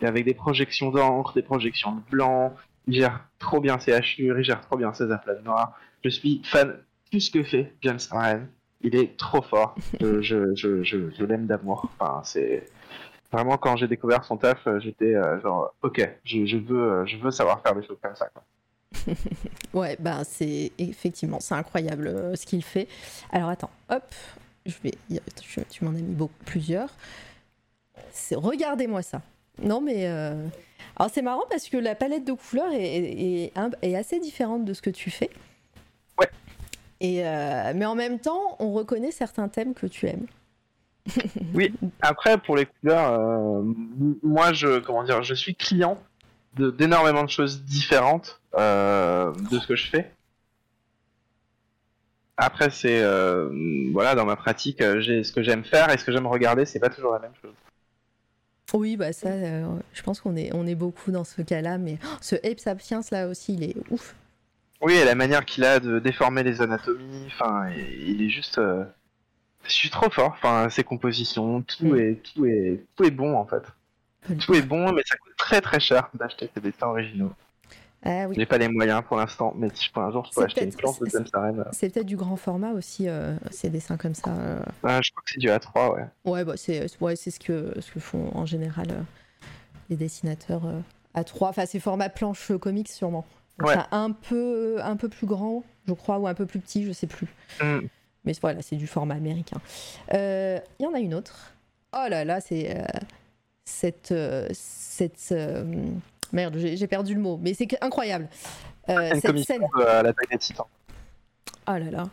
Et 0.00 0.06
avec 0.06 0.24
des 0.24 0.34
projections 0.34 0.90
d'encre, 0.90 1.34
des 1.34 1.42
projections 1.42 1.92
de 1.92 2.00
blanc. 2.10 2.54
Il 2.86 2.94
gère 2.94 3.24
trop 3.38 3.60
bien 3.60 3.78
ses 3.78 3.92
hachures, 3.92 4.38
il 4.38 4.44
gère 4.44 4.60
trop 4.60 4.76
bien 4.76 4.92
ses 4.92 5.10
aplats 5.12 5.34
de 5.34 5.42
noir. 5.42 5.78
Je 6.02 6.08
suis 6.08 6.42
fan 6.44 6.76
ce 7.12 7.30
que 7.30 7.44
fait 7.44 7.74
James 7.82 7.98
Aaron. 8.10 8.46
Il 8.80 8.96
est 8.96 9.16
trop 9.16 9.42
fort. 9.42 9.76
Je, 10.00 10.20
je, 10.22 10.54
je, 10.56 10.82
je, 10.82 11.10
je 11.10 11.24
l'aime 11.24 11.46
d'amour. 11.46 11.88
Enfin, 11.98 12.22
c'est 12.24 12.66
vraiment 13.32 13.56
quand 13.56 13.76
j'ai 13.76 13.88
découvert 13.88 14.24
son 14.24 14.36
taf, 14.36 14.66
euh, 14.66 14.78
j'étais 14.80 15.14
euh, 15.14 15.40
genre, 15.40 15.74
ok, 15.82 16.18
je, 16.24 16.44
je 16.44 16.56
veux, 16.58 16.92
euh, 16.92 17.06
je 17.06 17.16
veux 17.16 17.30
savoir 17.30 17.62
faire 17.62 17.74
des 17.74 17.84
choses 17.86 17.98
comme 18.02 18.14
ça. 18.14 18.28
Quoi. 18.28 18.42
Ouais, 19.74 19.96
bah 20.00 20.22
c'est 20.24 20.72
effectivement, 20.78 21.40
c'est 21.40 21.54
incroyable 21.54 22.06
euh, 22.08 22.36
ce 22.36 22.44
qu'il 22.46 22.62
fait. 22.62 22.88
Alors 23.30 23.48
attends, 23.48 23.70
hop, 23.88 24.14
je 24.66 24.74
vais, 24.82 24.92
tu, 25.70 25.84
m'en 25.84 25.90
as 25.90 25.94
mis 25.94 26.02
beaucoup, 26.02 26.34
plusieurs. 26.44 26.90
C'est- 28.12 28.34
Regardez-moi 28.36 29.02
ça. 29.02 29.22
Non 29.62 29.80
mais, 29.80 30.06
euh, 30.06 30.46
alors 30.96 31.10
c'est 31.12 31.22
marrant 31.22 31.44
parce 31.50 31.68
que 31.68 31.76
la 31.76 31.94
palette 31.94 32.24
de 32.24 32.32
couleurs 32.32 32.72
est, 32.72 32.82
est- 32.82 33.42
est 33.44 33.52
un- 33.58 33.70
est 33.82 33.96
assez 33.96 34.18
différente 34.20 34.64
de 34.64 34.72
ce 34.74 34.82
que 34.82 34.90
tu 34.90 35.10
fais. 35.10 35.30
Ouais. 36.18 36.28
Et 37.00 37.26
euh, 37.26 37.72
mais 37.74 37.84
en 37.86 37.94
même 37.94 38.18
temps, 38.18 38.56
on 38.58 38.72
reconnaît 38.72 39.10
certains 39.12 39.48
thèmes 39.48 39.74
que 39.74 39.86
tu 39.86 40.06
aimes. 40.06 40.26
Après, 42.00 42.38
pour 42.38 42.56
les 42.56 42.66
couleurs, 42.66 43.62
moi, 44.22 44.52
je, 44.52 44.78
comment 44.78 45.02
dire, 45.02 45.22
je 45.24 45.34
suis 45.34 45.54
client 45.56 45.98
d'énormément 46.54 47.24
de 47.24 47.30
choses 47.30 47.62
différentes 47.62 48.40
euh, 48.54 49.32
de 49.50 49.58
ce 49.58 49.66
que 49.66 49.76
je 49.76 49.88
fais. 49.88 50.10
Après, 52.36 52.70
c'est 52.70 53.02
euh, 53.02 53.50
voilà, 53.92 54.14
dans 54.14 54.24
ma 54.24 54.36
pratique, 54.36 54.80
euh, 54.80 55.00
j'ai 55.00 55.22
ce 55.22 55.32
que 55.32 55.42
j'aime 55.42 55.64
faire 55.64 55.90
et 55.90 55.98
ce 55.98 56.04
que 56.04 56.12
j'aime 56.12 56.26
regarder, 56.26 56.64
c'est 56.64 56.80
pas 56.80 56.88
toujours 56.88 57.12
la 57.12 57.18
même 57.20 57.34
chose. 57.40 57.52
Oui, 58.74 58.96
bah 58.96 59.12
ça, 59.12 59.28
euh, 59.28 59.66
je 59.92 60.02
pense 60.02 60.20
qu'on 60.20 60.34
est, 60.34 60.50
on 60.54 60.66
est 60.66 60.74
beaucoup 60.74 61.10
dans 61.10 61.24
ce 61.24 61.42
cas-là. 61.42 61.76
Mais 61.78 61.98
oh, 62.04 62.16
ce 62.22 62.36
Ape 62.36 62.58
Sapiens 62.58 63.00
là 63.10 63.28
aussi, 63.28 63.54
il 63.54 63.62
est 63.64 63.76
ouf. 63.90 64.14
Oui, 64.80 64.94
et 64.94 65.04
la 65.04 65.14
manière 65.14 65.44
qu'il 65.44 65.62
a 65.64 65.78
de 65.78 65.98
déformer 65.98 66.42
les 66.42 66.62
anatomies, 66.62 67.26
enfin, 67.26 67.68
il 67.70 68.22
est 68.22 68.30
juste, 68.30 68.58
je 68.58 69.70
suis 69.72 69.90
trop 69.90 70.10
fort. 70.10 70.32
Enfin, 70.32 70.68
ses 70.70 70.84
compositions, 70.84 71.62
tout 71.62 71.84
Mm. 71.84 71.98
est, 71.98 72.14
tout 72.34 72.46
est, 72.46 72.84
tout 72.96 73.04
est 73.04 73.10
bon 73.10 73.36
en 73.36 73.46
fait. 73.46 73.62
Tout 74.40 74.54
est 74.54 74.62
bon, 74.62 74.92
mais 74.92 75.02
ça 75.04 75.16
coûte 75.16 75.32
très 75.36 75.60
très 75.60 75.80
cher 75.80 76.08
d'acheter 76.14 76.48
ces 76.54 76.60
dessins 76.60 76.88
originaux. 76.88 77.32
Ah 78.04 78.26
oui. 78.28 78.34
J'ai 78.36 78.46
pas 78.46 78.58
les 78.58 78.68
moyens 78.68 79.02
pour 79.06 79.16
l'instant, 79.16 79.52
mais 79.56 79.68
si 79.74 79.84
je 79.86 79.92
prends 79.92 80.02
un 80.02 80.10
jour, 80.10 80.24
je 80.28 80.34
peux 80.34 80.44
acheter 80.44 80.64
une 80.64 80.74
planche 80.74 80.98
de 80.98 81.06
James 81.06 81.26
Aaron. 81.34 81.64
C'est 81.70 81.88
peut-être 81.92 82.06
du 82.06 82.16
grand 82.16 82.34
format 82.36 82.72
aussi, 82.72 83.08
euh, 83.08 83.36
ces 83.52 83.70
dessins 83.70 83.96
comme 83.96 84.14
ça. 84.14 84.30
euh. 84.30 84.58
Euh, 84.84 85.00
je 85.02 85.10
crois 85.12 85.22
que 85.24 85.30
c'est 85.32 85.38
du 85.40 85.48
A3, 85.48 85.94
ouais. 85.94 86.04
Ouais, 86.24 86.44
bah, 86.44 86.54
c'est 86.56 86.86
ouais, 87.00 87.14
ce 87.14 87.38
que, 87.38 87.72
ce 87.80 87.92
que 87.92 88.00
font 88.00 88.30
en 88.34 88.44
général 88.44 88.88
euh, 88.90 89.02
les 89.88 89.94
dessinateurs 89.96 90.66
euh, 90.66 90.80
à 91.14 91.22
trois. 91.22 91.50
Enfin, 91.50 91.64
c'est 91.64 91.78
format 91.78 92.08
planche 92.08 92.50
euh, 92.50 92.58
comics 92.58 92.88
sûrement. 92.88 93.24
Donc, 93.58 93.68
Ouais. 93.68 93.74
c'est 93.76 93.94
un 93.96 94.10
peu, 94.10 94.78
un 94.82 94.96
peu 94.96 95.08
plus 95.08 95.26
grand, 95.28 95.62
je 95.86 95.92
crois, 95.92 96.18
ou 96.18 96.26
un 96.26 96.34
peu 96.34 96.46
plus 96.46 96.58
petit, 96.58 96.84
je 96.84 96.90
sais 96.90 97.06
plus. 97.06 97.28
Mm. 97.62 97.86
Mais 98.24 98.32
voilà, 98.40 98.62
c'est 98.62 98.76
du 98.76 98.88
format 98.88 99.14
américain. 99.14 99.60
Euh, 100.12 100.58
Il 100.80 100.84
y 100.84 100.86
en 100.88 100.94
a 100.94 100.98
une 100.98 101.14
autre. 101.14 101.52
Oh 101.92 102.06
là 102.08 102.24
là, 102.24 102.40
c'est 102.40 102.76
euh, 102.76 102.82
cette. 103.64 104.12
euh, 104.12 104.48
cette 104.52 105.28
euh, 105.32 105.64
merde, 106.32 106.56
j'ai 106.58 106.86
perdu 106.86 107.14
le 107.14 107.20
mot, 107.20 107.38
mais 107.42 107.54
c'est 107.54 107.68
incroyable. 107.82 108.28
Euh, 108.88 109.10
cette 109.20 109.38
scène. 109.38 109.62
à 109.86 110.02
la 110.02 110.12
taille 110.12 110.26
des 110.30 110.38
titans. 110.38 110.66
Oh 111.68 111.72
là 111.72 111.90
là. 111.90 112.08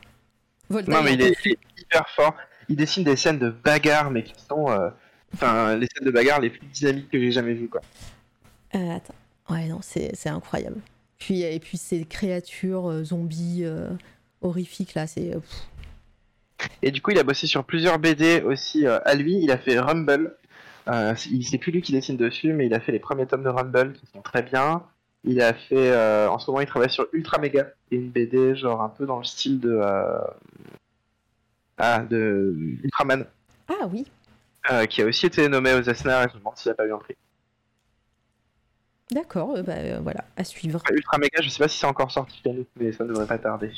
Voltaire, 0.70 0.96
Non, 0.96 1.04
mais 1.04 1.14
il 1.14 1.22
est, 1.22 1.36
il 1.46 1.52
est 1.54 1.58
hyper 1.82 2.08
fort. 2.16 2.36
Il 2.68 2.76
dessine 2.76 3.04
des 3.04 3.16
scènes 3.16 3.40
de 3.40 3.50
bagarre, 3.50 4.12
mais 4.12 4.24
qui 4.24 4.34
sont. 4.48 4.70
euh, 4.70 4.90
Enfin, 5.34 5.76
les 5.76 5.86
scènes 5.86 6.06
de 6.08 6.12
bagarre 6.12 6.40
les 6.40 6.50
plus 6.50 6.66
dynamiques 6.68 7.10
que 7.12 7.20
j'ai 7.20 7.32
jamais 7.32 7.54
vues, 7.54 7.70
quoi. 7.70 7.82
Euh, 8.76 8.96
attends. 8.96 9.14
Ouais, 9.50 9.68
non, 9.68 9.80
c'est 9.82 10.28
incroyable. 10.28 10.82
Puis, 11.20 11.42
et 11.42 11.60
puis 11.60 11.78
ces 11.78 12.04
créatures 12.04 12.90
euh, 12.90 13.04
zombies 13.04 13.62
euh, 13.64 13.90
horrifiques, 14.42 14.96
là, 14.96 15.06
c'est... 15.06 15.36
euh. 15.36 15.40
Et 16.82 16.90
du 16.92 17.02
coup, 17.02 17.12
il 17.12 17.20
a 17.20 17.24
bossé 17.24 17.46
sur 17.48 17.64
plusieurs 17.64 18.00
BD 18.00 18.42
aussi 18.42 18.86
euh, 18.88 19.00
à 19.06 19.14
lui. 19.16 19.38
Il 19.42 19.52
a 19.52 19.58
fait 19.60 19.80
Rumble. 19.80 20.36
Euh, 20.90 21.16
c'est- 21.16 21.58
plus 21.58 21.72
lui 21.72 21.82
qui 21.82 21.92
dessine 21.92 22.18
dessus, 22.18 22.54
mais 22.54 22.66
il 22.66 22.74
a 22.74 22.80
fait 22.80 22.92
les 22.92 23.00
premiers 23.00 23.28
tomes 23.28 23.44
de 23.44 23.50
Rumble 23.50 23.94
qui 23.94 24.06
sont 24.08 24.22
très 24.22 24.42
bien. 24.42 24.84
Il 25.24 25.42
a 25.42 25.54
fait. 25.54 25.92
euh, 25.92 26.30
en 26.30 26.40
ce 26.40 26.50
moment, 26.50 26.62
il 26.62 26.68
travaille 26.68 26.90
sur 26.90 27.08
Ultra 27.14 27.38
Mega, 27.40 27.68
et 27.92 27.98
une 27.98 28.10
BD 28.10 28.56
genre 28.56 28.82
un 28.82 28.90
peu 28.90 29.06
dans 29.06 29.18
le 29.18 29.24
style 29.24 29.60
de. 29.60 29.72
euh, 29.82 30.20
Ah, 31.78 32.00
de 32.00 32.54
Ultraman, 32.84 33.26
Ah 33.70 33.88
oui, 33.90 34.06
euh, 34.72 34.86
qui 34.86 35.02
a 35.02 35.06
aussi 35.06 35.26
été 35.26 35.48
nommé 35.48 35.74
aux 35.74 35.82
et 35.82 35.94
je 35.94 36.04
me 36.04 36.40
demande 36.40 36.58
s'il 36.58 36.72
a 36.72 36.76
pas 36.76 36.86
eu 36.86 36.92
un 36.94 36.98
prix. 36.98 37.16
d'accord, 39.12 39.56
euh, 39.56 39.64
bah, 39.64 40.00
voilà, 40.02 40.26
à 40.36 40.44
suivre. 40.44 40.82
Ultra 40.92 41.18
Mega, 41.18 41.42
je 41.42 41.50
sais 41.50 41.60
pas 41.60 41.68
si 41.68 41.78
c'est 41.78 41.88
encore 41.88 42.12
sorti 42.12 42.42
mais 42.76 42.92
ça 42.92 43.04
ne 43.04 43.10
devrait 43.10 43.28
pas 43.28 43.38
tarder. 43.38 43.72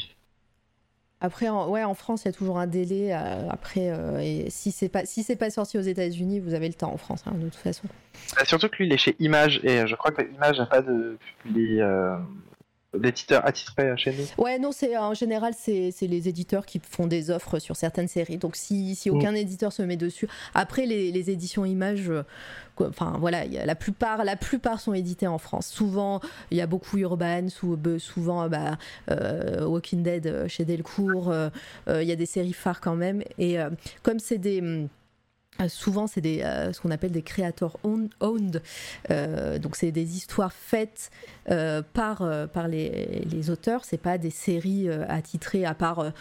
Après, 1.22 1.48
en, 1.50 1.70
ouais, 1.70 1.84
en 1.84 1.94
France, 1.94 2.24
il 2.24 2.28
y 2.28 2.30
a 2.30 2.34
toujours 2.34 2.58
un 2.58 2.68
délai. 2.68 3.14
euh, 3.14 3.48
après, 3.50 3.92
euh, 3.92 4.20
et 4.20 4.50
si 4.50 4.72
c'est 4.72 4.90
pas 4.90 5.06
si 5.06 5.22
c'est 5.22 5.36
pas 5.36 5.52
sorti 5.52 5.78
aux 5.78 5.82
États-Unis, 5.82 6.40
vous 6.40 6.56
avez 6.56 6.68
le 6.68 6.74
temps 6.74 6.92
en 6.92 6.98
France, 6.98 7.24
hein, 7.28 7.34
de 7.36 7.46
toute 7.46 7.56
façon. 7.56 7.88
Euh, 8.40 8.46
surtout 8.46 8.70
que 8.70 8.78
lui, 8.78 8.88
il 8.88 8.94
est 8.94 8.98
chez 8.98 9.16
Image, 9.20 9.62
et 9.64 9.86
je 9.86 9.96
crois 9.96 10.12
que 10.12 10.24
Image 10.24 10.58
n'a 10.58 10.66
pas 10.66 10.82
de 10.82 11.18
publié. 11.44 11.82
D'éditeurs 12.98 13.46
attitrés 13.46 13.94
chez 13.98 14.12
nous 14.14 14.44
Ouais, 14.44 14.60
non, 14.60 14.72
c'est 14.72 14.98
en 14.98 15.14
général, 15.14 15.54
c'est 15.58 15.92
les 16.02 16.28
éditeurs 16.28 16.66
qui 16.66 16.82
font 16.88 17.08
des 17.08 17.32
offres 17.32 17.60
sur 17.60 17.76
certaines 17.76 18.08
séries. 18.08 18.38
Donc, 18.38 18.56
si, 18.56 18.96
si 18.96 19.10
aucun 19.10 19.34
éditeur 19.34 19.72
se 19.72 19.82
met 19.82 19.96
dessus, 19.98 20.28
après 20.54 20.86
les, 20.86 21.12
les 21.12 21.30
éditions 21.30 21.64
images, 21.64 22.10
euh, 22.10 22.24
quoi, 22.76 22.90
enfin 22.90 23.16
voilà, 23.20 23.46
il 23.46 23.54
y 23.54 23.58
a 23.58 23.66
la 23.66 23.76
plupart, 23.76 24.26
la 24.26 24.36
plupart 24.36 24.82
sont 24.82 24.94
éditées 24.94 25.28
en 25.28 25.38
France. 25.38 25.68
Souvent, 25.68 26.20
il 26.52 26.58
y 26.58 26.62
a 26.62 26.68
beaucoup 26.68 26.98
Urban, 26.98 27.48
sou- 27.48 27.80
souvent 28.00 28.44
euh, 28.44 28.50
bah, 28.50 28.78
euh, 29.10 29.66
Walking 29.66 30.04
Dead 30.04 30.48
chez 30.48 30.66
Delcourt. 30.66 31.32
euh, 31.32 31.50
euh, 31.88 32.04
Il 32.04 32.10
y 32.10 32.12
a 32.12 32.16
des 32.18 32.26
séries 32.26 32.54
phares 32.54 32.82
quand 32.82 32.96
même. 32.96 33.24
Et 33.38 33.58
comme 34.04 34.20
c'est 34.20 34.38
des 34.38 34.62
euh, 34.62 34.86
Souvent, 35.68 36.08
c'est 36.08 36.26
euh, 36.44 36.74
ce 36.74 36.82
qu'on 36.82 36.90
appelle 36.92 37.12
des 37.12 37.22
créateurs 37.22 37.78
own- 37.84 38.10
owned. 38.20 38.64
Euh, 39.12 39.60
donc, 39.60 39.76
c'est 39.76 39.92
des 39.92 40.16
histoires 40.16 40.54
faites 40.54 41.12
euh, 41.52 41.84
par, 41.94 42.24
euh, 42.24 42.48
les, 42.68 43.24
les 43.30 43.50
auteurs. 43.52 43.86
C'est 43.86 44.00
pas 44.02 44.18
des 44.18 44.32
séries 44.32 44.90
euh, 44.90 45.06
attitrées 45.08 45.66
à 45.66 45.76
part. 45.76 46.12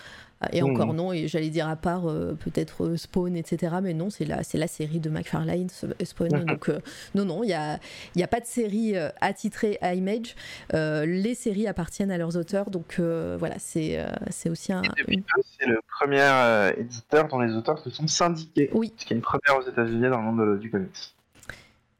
Euh, 0.42 0.46
et 0.52 0.62
Mhm. 0.62 0.70
encore 0.70 0.94
non, 0.94 1.12
et 1.12 1.28
j'allais 1.28 1.50
dire 1.50 1.68
à 1.68 1.76
part 1.76 2.08
euh, 2.08 2.34
peut-être 2.34 2.84
euh, 2.86 2.96
Spawn, 2.96 3.36
etc. 3.36 3.76
Mais 3.82 3.92
non, 3.94 4.10
c'est 4.10 4.24
la, 4.24 4.42
c'est 4.42 4.58
la 4.58 4.66
série 4.66 5.00
de 5.00 5.10
McFarlane, 5.10 5.68
ce- 5.68 5.86
Spawn. 6.04 6.44
Donc, 6.46 6.68
euh, 6.68 6.80
non, 7.14 7.24
non, 7.24 7.42
il 7.42 7.48
n'y 7.48 7.52
a, 7.54 7.78
y 8.16 8.22
a 8.22 8.28
pas 8.28 8.40
de 8.40 8.46
série 8.46 8.96
euh, 8.96 9.08
attitrée 9.20 9.78
à 9.80 9.94
Image. 9.94 10.34
Euh, 10.74 11.04
les 11.06 11.34
séries 11.34 11.66
appartiennent 11.66 12.10
à 12.10 12.18
leurs 12.18 12.36
auteurs. 12.36 12.70
Donc, 12.70 12.96
euh, 12.98 13.36
voilà, 13.38 13.56
c'est 13.58 13.98
euh, 13.98 14.06
c'est 14.30 14.48
aussi 14.50 14.72
un. 14.72 14.82
Une- 15.08 15.22
c'est 15.58 15.66
le 15.66 15.80
premier 15.98 16.20
euh, 16.22 16.72
éditeur 16.78 17.28
dont 17.28 17.38
les 17.40 17.54
auteurs 17.54 17.78
se 17.78 17.90
sont 17.90 18.06
syndiqués. 18.06 18.70
Oui. 18.72 18.92
Ce 18.96 19.04
qui 19.04 19.12
est 19.12 19.16
une 19.16 19.22
première 19.22 19.58
aux 19.58 19.68
États-Unis 19.68 20.08
dans 20.08 20.18
le 20.18 20.24
monde 20.24 20.54
de- 20.54 20.58
du 20.58 20.70
comics. 20.70 21.14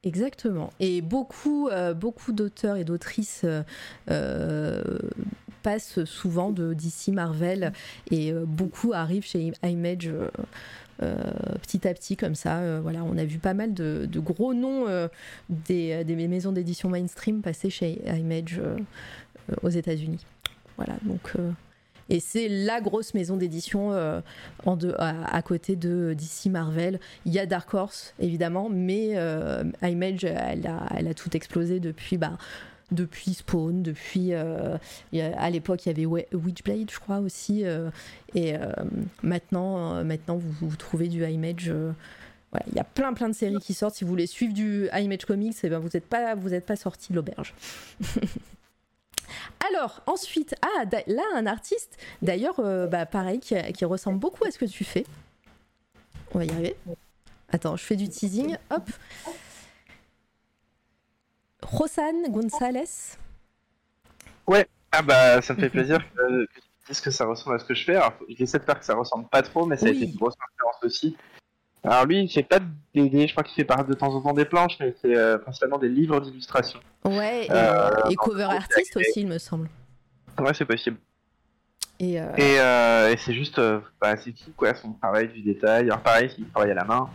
Exactement. 0.03 0.71
Et 0.81 1.03
beaucoup, 1.03 1.69
euh, 1.69 1.93
beaucoup 1.93 2.33
d'auteurs 2.33 2.77
et 2.77 2.85
d'autrices 2.85 3.43
euh, 3.45 3.63
euh, 4.11 4.83
passent 5.63 6.05
souvent 6.05 6.51
de 6.51 6.75
DC 6.75 7.09
Marvel 7.09 7.73
et 8.11 8.33
euh, 8.33 8.45
beaucoup 8.47 8.93
arrivent 8.93 9.27
chez 9.27 9.53
Image 9.63 10.09
euh, 10.09 10.29
euh, 11.03 11.17
petit 11.63 11.87
à 11.89 11.95
petit 11.95 12.17
comme 12.17 12.35
ça. 12.35 12.81
Voilà, 12.81 13.05
on 13.05 13.17
a 13.17 13.25
vu 13.25 13.39
pas 13.39 13.55
mal 13.55 13.73
de, 13.73 14.07
gros 14.17 14.53
noms 14.53 14.87
des, 15.49 16.05
maisons 16.29 16.53
d'édition 16.53 16.91
mainstream 16.91 17.41
passer 17.41 17.71
chez 17.71 18.03
Image 18.07 18.61
aux 19.63 19.71
États-Unis. 19.71 20.27
Voilà, 20.77 20.97
donc. 21.03 21.33
et 22.11 22.21
c'est 22.21 22.49
la 22.49 22.83
grosse 22.83 23.15
maison 23.15 23.39
d'édition 23.39 23.93
à, 23.93 25.43
côté 25.43 25.75
de 25.75 26.15
DC 26.19 26.51
Marvel. 26.51 27.01
Il 27.25 27.33
y 27.33 27.39
a 27.39 27.47
Dark 27.47 27.73
Horse, 27.73 28.13
évidemment, 28.19 28.69
mais 28.71 29.17
Image, 29.83 30.25
elle 30.25 30.67
a, 30.67 30.87
elle 30.95 31.09
a 31.09 31.15
tout 31.15 31.35
explosé 31.35 31.81
depuis, 31.81 32.19
bah, 32.19 32.37
depuis 32.93 33.35
Spawn, 33.35 33.83
depuis. 33.83 34.35
euh, 34.35 34.77
à 35.13 35.51
l'époque, 35.51 35.87
il 35.87 35.89
y 35.89 35.93
avait 35.93 36.27
Witchblade, 36.35 36.91
je 36.91 36.99
crois, 36.99 37.19
aussi. 37.19 37.65
euh, 37.65 37.91
et 38.35 38.57
euh, 38.57 38.73
maintenant, 39.23 40.05
maintenant 40.05 40.37
vous, 40.37 40.69
vous 40.69 40.77
trouvez 40.77 41.09
du 41.09 41.25
Image. 41.25 41.73
il 42.67 42.75
y 42.75 42.79
a 42.79 42.85
plein 42.85 43.13
plein 43.13 43.29
de 43.29 43.35
séries 43.35 43.59
qui 43.61 43.75
sortent. 43.75 43.95
Si 43.95 44.05
vous 44.05 44.11
voulez 44.11 44.27
suivre 44.27 44.53
du 44.55 44.89
Image 44.93 45.25
Comics, 45.25 45.57
eh 45.63 45.69
ben 45.69 45.79
vous 45.79 45.91
n'êtes 45.93 46.07
pas, 46.07 46.35
vous 46.35 46.55
êtes 46.55 46.67
pas 46.67 46.77
sorti 46.77 47.13
de 47.13 47.17
l'auberge. 47.17 47.55
Alors, 49.71 50.03
ensuite, 50.07 50.55
ah, 50.63 50.85
là, 51.07 51.23
un 51.37 51.47
artiste, 51.47 51.97
d'ailleurs, 52.23 52.61
bah, 52.89 53.07
pareil, 53.07 53.39
qui, 53.39 53.55
qui 53.73 53.85
ressemble 53.85 54.19
beaucoup 54.19 54.45
à 54.45 54.51
ce 54.51 54.59
que 54.59 54.65
tu 54.65 54.85
fais. 54.85 55.07
On 56.35 56.39
va 56.39 56.45
y 56.45 56.51
arriver. 56.51 56.77
Attends, 57.53 57.77
je 57.77 57.85
fais 57.85 57.97
du 57.97 58.09
teasing. 58.09 58.57
Hop. 58.71 58.89
Rosan 61.63 62.29
Gonzalez. 62.29 63.17
Ah 64.93 65.03
bah 65.03 65.41
ça 65.41 65.55
me 65.55 65.61
fait 65.61 65.71
plaisir 65.71 65.99
que, 65.99 66.47
que 66.47 66.55
tu 66.55 66.69
dises 66.89 67.01
que 67.01 67.13
ça 67.13 67.25
ressemble 67.25 67.55
à 67.55 67.59
ce 67.61 67.65
que 67.65 67.75
je 67.75 67.85
fais. 67.85 67.95
Alors 67.95 68.13
j'essaie 68.29 68.59
de 68.59 68.65
faire 68.65 68.79
que 68.79 68.85
ça 68.85 68.97
ressemble 68.97 69.29
pas 69.29 69.41
trop, 69.43 69.65
mais 69.67 69.77
ça 69.77 69.87
a 69.87 69.91
été 69.91 70.05
une 70.05 70.17
grosse 70.17 70.35
influence 70.35 70.83
aussi. 70.83 71.17
Alors 71.85 72.05
lui, 72.07 72.25
il 72.25 72.29
fait 72.29 72.43
pas 72.43 72.59
de 72.59 72.67
BD, 72.93 73.29
je 73.29 73.33
crois 73.33 73.45
qu'il 73.45 73.55
fait 73.55 73.65
par 73.65 73.85
de 73.85 73.95
temps 73.95 74.13
en 74.13 74.21
temps 74.21 74.33
des 74.33 74.45
planches, 74.45 74.77
mais 74.81 74.95
c'est 75.01 75.17
euh, 75.17 75.39
principalement 75.39 75.79
des 75.79 75.89
livres 75.89 76.21
d'illustration. 76.21 76.81
Ouais, 77.05 77.47
et, 77.47 77.51
Euh, 77.53 77.89
et 78.11 78.17
cover 78.17 78.43
artiste 78.43 78.97
aussi, 78.97 79.21
il 79.21 79.29
me 79.29 79.39
semble. 79.39 79.71
Ouais, 80.39 80.53
c'est 80.53 80.65
possible. 80.67 80.99
Et, 82.01 82.21
euh, 82.21 82.35
Et, 82.37 83.13
et 83.13 83.17
c'est 83.17 83.33
juste, 83.33 83.61
bah, 84.01 84.17
c'est 84.17 84.37
fou 84.37 84.51
quoi, 84.57 84.75
son 84.75 84.93
travail 84.95 85.29
du 85.29 85.41
détail? 85.43 85.85
Alors 85.85 86.01
pareil, 86.01 86.35
il 86.37 86.49
travaille 86.49 86.73
à 86.73 86.75
la 86.75 86.85
main. 86.85 87.09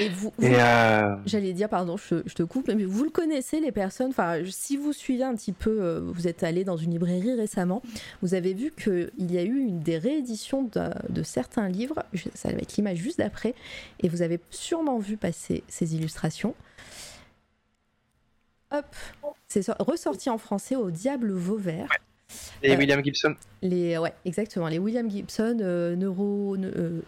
Et 0.00 0.08
vous, 0.08 0.32
euh, 0.42 1.16
J'allais 1.26 1.52
dire, 1.52 1.68
pardon, 1.68 1.96
je, 1.96 2.16
je 2.26 2.34
te 2.34 2.42
coupe, 2.42 2.68
mais 2.68 2.84
vous 2.84 3.04
le 3.04 3.10
connaissez, 3.10 3.60
les 3.60 3.72
personnes. 3.72 4.10
Enfin, 4.10 4.40
si 4.44 4.76
vous 4.76 4.92
suivez 4.92 5.24
un 5.24 5.34
petit 5.34 5.52
peu, 5.52 5.78
euh, 5.82 6.00
vous 6.04 6.26
êtes 6.28 6.42
allé 6.42 6.64
dans 6.64 6.76
une 6.76 6.90
librairie 6.92 7.34
récemment, 7.34 7.82
vous 8.22 8.34
avez 8.34 8.54
vu 8.54 8.72
qu'il 8.76 9.10
y 9.18 9.38
a 9.38 9.42
eu 9.42 9.58
une 9.58 9.80
des 9.80 9.98
rééditions 9.98 10.64
de, 10.64 10.90
de 11.08 11.22
certains 11.22 11.68
livres. 11.68 12.02
Ça 12.34 12.50
va 12.50 12.58
être 12.58 12.76
l'image 12.76 12.98
juste 12.98 13.18
d'après. 13.18 13.54
Et 14.00 14.08
vous 14.08 14.22
avez 14.22 14.40
sûrement 14.50 14.98
vu 14.98 15.16
passer 15.16 15.62
ces 15.68 15.94
illustrations. 15.94 16.54
Hop, 18.72 18.84
c'est 19.48 19.62
so- 19.62 19.72
ressorti 19.78 20.28
en 20.28 20.38
français 20.38 20.76
au 20.76 20.90
Diable 20.90 21.32
Vauvert. 21.32 21.88
et 22.62 22.72
Euh, 22.72 22.76
William 22.76 23.02
Gibson. 23.02 23.34
Les, 23.62 23.96
ouais, 23.96 24.12
exactement. 24.24 24.66
Les 24.68 24.78
William 24.80 25.08
Gibson, 25.08 25.58
euh, 25.60 25.94
neuro, 25.94 26.56
ne- 26.56 26.68
euh, 26.76 27.00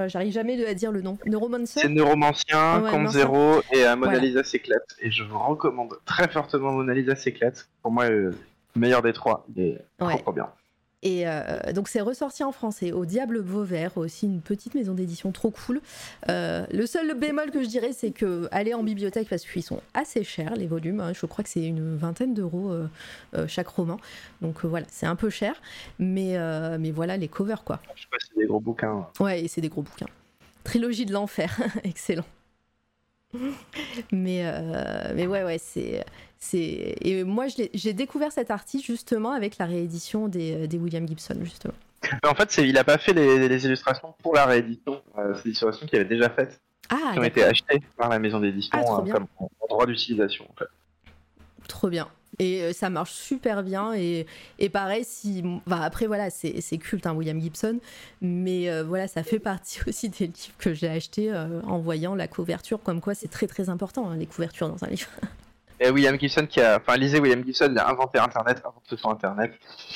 euh, 0.00 0.08
J'arrive 0.08 0.32
jamais 0.32 0.64
à 0.66 0.74
dire 0.74 0.92
le 0.92 1.00
nom. 1.02 1.18
Neuromancer. 1.26 1.80
C'est 1.80 1.88
Neuromancien, 1.88 2.82
Ouais, 2.82 2.90
ça- 2.90 3.06
Zéro 3.08 3.60
et 3.72 3.84
euh, 3.86 3.96
Mona 3.96 4.12
Voilà. 4.12 4.18
Lisa 4.18 4.44
s'éclate. 4.44 4.96
Et 5.00 5.10
je 5.10 5.22
vous 5.24 5.38
recommande 5.38 5.94
très 6.04 6.28
fortement 6.28 6.72
Mona 6.72 6.94
Lisa 6.94 7.16
s'éclate. 7.16 7.68
Pour 7.82 7.92
moi, 7.92 8.04
euh, 8.04 8.32
le 8.74 8.80
meilleur 8.80 9.02
des 9.02 9.12
trois. 9.12 9.44
Il 9.56 9.62
est 9.62 9.84
trop, 9.98 10.08
Ouais. 10.08 10.18
trop 10.18 10.32
bien. 10.32 10.48
Et 11.02 11.28
euh, 11.28 11.72
donc 11.72 11.88
c'est 11.88 12.00
ressorti 12.00 12.42
en 12.42 12.52
français 12.52 12.90
au 12.92 13.04
Diable 13.04 13.38
Vauvert, 13.38 13.96
aussi 13.98 14.26
une 14.26 14.40
petite 14.40 14.74
maison 14.74 14.94
d'édition 14.94 15.30
trop 15.30 15.50
cool. 15.50 15.80
Euh, 16.28 16.66
le 16.72 16.86
seul 16.86 17.14
bémol 17.14 17.50
que 17.50 17.62
je 17.62 17.68
dirais, 17.68 17.92
c'est 17.92 18.10
que 18.10 18.48
aller 18.50 18.74
en 18.74 18.82
bibliothèque 18.82 19.28
parce 19.28 19.44
qu'ils 19.44 19.62
sont 19.62 19.80
assez 19.94 20.24
chers 20.24 20.56
les 20.56 20.66
volumes. 20.66 21.00
hein. 21.00 21.12
je 21.12 21.26
crois 21.26 21.44
que 21.44 21.50
c'est 21.50 21.64
une 21.64 21.96
vingtaine 21.96 22.34
d'euros 22.34 22.72
euh, 22.72 23.46
chaque 23.46 23.68
roman. 23.68 23.98
Donc 24.40 24.64
voilà, 24.64 24.86
c'est 24.90 25.06
un 25.06 25.16
peu 25.16 25.30
cher, 25.30 25.60
mais 25.98 26.36
mais 26.78 26.90
voilà 26.90 27.16
les 27.16 27.28
covers 27.28 27.62
quoi. 27.62 27.80
Je 27.94 28.02
sais 28.02 28.08
pas 28.10 28.18
si 28.18 28.28
c'est 28.34 28.40
des 28.40 28.46
gros 28.46 28.60
bouquins. 28.60 29.06
Ouais, 29.20 29.44
et 29.44 29.48
c'est 29.48 29.60
des 29.60 29.68
gros 29.68 29.82
bouquins. 29.82 30.06
Trilogie 30.64 31.06
de 31.06 31.12
l'enfer, 31.12 31.56
excellent. 31.84 32.24
Mais, 34.12 34.42
euh, 34.44 35.12
mais 35.14 35.26
ouais, 35.26 35.44
ouais, 35.44 35.58
c'est. 35.58 36.04
c'est... 36.38 36.94
Et 37.00 37.24
moi, 37.24 37.46
j'ai 37.74 37.92
découvert 37.92 38.32
cet 38.32 38.50
artiste 38.50 38.84
justement 38.84 39.32
avec 39.32 39.58
la 39.58 39.66
réédition 39.66 40.28
des, 40.28 40.68
des 40.68 40.78
William 40.78 41.06
Gibson, 41.06 41.36
justement. 41.42 41.74
En 42.24 42.34
fait, 42.34 42.58
il 42.58 42.76
a 42.78 42.84
pas 42.84 42.98
fait 42.98 43.12
les, 43.12 43.48
les 43.48 43.64
illustrations 43.64 44.14
pour 44.22 44.34
la 44.34 44.46
réédition. 44.46 45.02
Euh, 45.18 45.34
c'est 45.34 45.44
des 45.44 45.48
illustrations 45.50 45.86
qu'il 45.86 45.98
avait 45.98 46.08
déjà 46.08 46.30
faites, 46.30 46.60
Ah, 46.88 47.12
qui 47.12 47.18
ont 47.18 47.24
été 47.24 47.42
achetées 47.44 47.82
par 47.96 48.08
la 48.08 48.18
maison 48.18 48.40
d'édition 48.40 48.70
Ah, 48.74 49.02
euh, 49.06 49.12
comme 49.12 49.26
droit 49.68 49.86
d'utilisation. 49.86 50.44
En 50.50 50.54
fait. 50.58 50.68
Trop 51.68 51.88
bien. 51.88 52.08
Et 52.38 52.62
euh, 52.62 52.72
ça 52.72 52.90
marche 52.90 53.12
super 53.12 53.62
bien. 53.62 53.94
Et, 53.94 54.26
et 54.58 54.68
pareil, 54.68 55.04
si. 55.04 55.42
Enfin, 55.66 55.80
après, 55.80 56.06
voilà, 56.06 56.30
c'est 56.30 56.78
culte, 56.78 57.06
hein, 57.06 57.14
William 57.14 57.40
Gibson. 57.40 57.78
Mais 58.20 58.70
euh, 58.70 58.84
voilà, 58.84 59.08
ça 59.08 59.22
fait 59.22 59.38
partie 59.38 59.80
aussi 59.86 60.08
des 60.08 60.26
livres 60.26 60.54
que 60.58 60.74
j'ai 60.74 60.88
achetés 60.88 61.32
euh, 61.32 61.60
en 61.62 61.78
voyant 61.78 62.14
la 62.14 62.28
couverture. 62.28 62.82
Comme 62.82 63.00
quoi, 63.00 63.14
c'est 63.14 63.28
très 63.28 63.46
très 63.46 63.68
important, 63.68 64.10
hein, 64.10 64.16
les 64.16 64.26
couvertures 64.26 64.68
dans 64.68 64.84
un 64.84 64.88
livre. 64.88 65.08
Et 65.78 65.90
William 65.90 66.18
Gibson 66.18 66.46
qui 66.46 66.58
a, 66.62 66.78
enfin, 66.78 66.96
lisez 66.96 67.20
William 67.20 67.44
Gibson, 67.44 67.68
il 67.70 67.78
a 67.78 67.90
inventé 67.90 68.18
Internet 68.18 68.62
avant 68.64 68.80
ce 68.82 68.96
soit 68.96 69.12
Internet. 69.12 69.52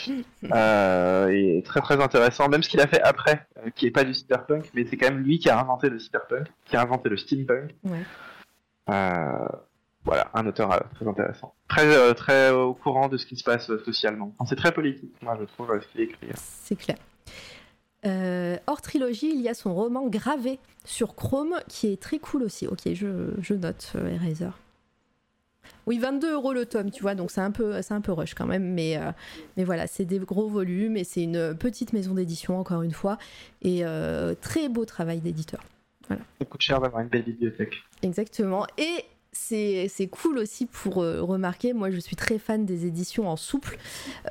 euh, 0.53 1.29
et 1.29 1.63
très 1.65 1.81
très 1.81 1.99
intéressant, 2.03 2.51
même 2.51 2.63
ce 2.63 2.69
qu'il 2.69 2.83
a 2.83 2.87
fait 2.87 3.01
après, 3.01 3.47
qui 3.75 3.87
est 3.87 3.91
pas 3.91 4.05
du 4.05 4.13
cyberpunk, 4.13 4.71
mais 4.75 4.85
c'est 4.85 4.99
quand 4.99 5.09
même 5.09 5.23
lui 5.23 5.39
qui 5.39 5.49
a 5.49 5.59
inventé 5.59 5.89
le 5.89 5.99
cyberpunk, 5.99 6.49
qui 6.67 6.77
a 6.77 6.83
inventé 6.83 7.09
le 7.09 7.17
steampunk. 7.17 7.75
Ouais. 7.85 8.05
Euh, 10.01 10.05
voilà, 10.05 10.31
un 10.35 10.47
auteur 10.47 10.73
euh, 10.73 10.79
très 10.95 11.07
intéressant, 11.07 11.55
très 11.69 11.87
euh, 11.87 12.15
très 12.15 12.51
au 12.51 12.75
courant 12.75 13.09
de 13.09 13.17
ce 13.17 13.27
qui 13.27 13.37
se 13.37 13.45
passe 13.45 13.71
euh, 13.71 13.83
socialement. 13.85 14.35
C'est 14.49 14.57
très 14.57 14.73
politique, 14.73 15.15
moi 15.23 15.37
je 15.39 15.45
trouve 15.45 15.71
euh, 15.71 15.81
ce 15.81 15.87
qu'il 15.89 16.01
écrit. 16.01 16.29
C'est 16.35 16.77
clair. 16.77 16.97
Euh, 18.07 18.57
hors 18.67 18.81
trilogie, 18.81 19.31
il 19.31 19.43
y 19.43 19.49
a 19.49 19.55
son 19.55 19.75
roman 19.75 20.09
gravé 20.09 20.59
sur 20.85 21.15
Chrome 21.15 21.57
qui 21.69 21.89
est 21.93 22.01
très 22.01 22.19
cool 22.19 22.45
aussi. 22.45 22.67
Ok, 22.67 22.81
je, 22.95 23.35
je 23.41 23.55
note 23.55 23.93
euh, 23.95 24.15
Eraser. 24.15 24.51
Oui, 25.87 25.99
22 25.99 26.33
euros 26.33 26.53
le 26.53 26.67
tome, 26.67 26.91
tu 26.91 27.03
vois, 27.03 27.15
donc 27.15 27.31
c'est 27.31 27.41
un 27.41 27.51
peu, 27.51 27.83
c'est 27.83 27.95
un 27.95 28.01
peu 28.01 28.13
rush 28.13 28.35
quand 28.35 28.47
même, 28.47 28.73
mais, 28.73 28.97
euh, 28.97 29.13
mais 29.57 29.65
voilà, 29.65 29.87
c'est 29.87 30.05
des 30.05 30.19
gros 30.19 30.49
volumes 30.49 30.97
et 30.97 31.05
c'est 31.05 31.23
une 31.23 31.55
petite 31.55 31.93
maison 31.93 32.15
d'édition 32.15 32.59
encore 32.59 32.83
une 32.83 32.93
fois 32.93 33.19
et 33.63 33.85
euh, 33.85 34.35
très 34.41 34.69
beau 34.69 34.85
travail 34.85 35.21
d'éditeur. 35.21 35.61
Ça 36.09 36.17
coûte 36.49 36.61
cher 36.61 36.81
d'avoir 36.81 37.03
une 37.03 37.09
belle 37.09 37.23
bibliothèque. 37.23 37.75
Exactement. 38.03 38.67
Et 38.79 39.05
c'est 39.33 40.09
cool 40.11 40.39
aussi 40.39 40.67
pour 40.67 41.03
euh, 41.03 41.23
remarquer, 41.23 41.73
moi 41.73 41.91
je 41.91 41.99
suis 42.01 42.17
très 42.17 42.39
fan 42.39 42.65
des 42.65 42.87
éditions 42.87 43.29
en 43.29 43.37
souple, 43.37 43.79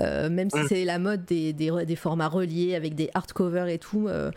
euh, 0.02 0.30
même 0.30 0.50
si 0.50 0.58
c'est 0.68 0.86
la 0.86 1.00
mode 1.00 1.26
des, 1.26 1.54
des, 1.54 1.72
des 1.86 1.96
formats 1.96 2.28
reliés 2.28 2.76
avec 2.76 2.96
des 2.96 3.10
hardcovers 3.14 3.68
et 3.68 3.80
tout. 3.80 4.08
euh, 4.08 4.32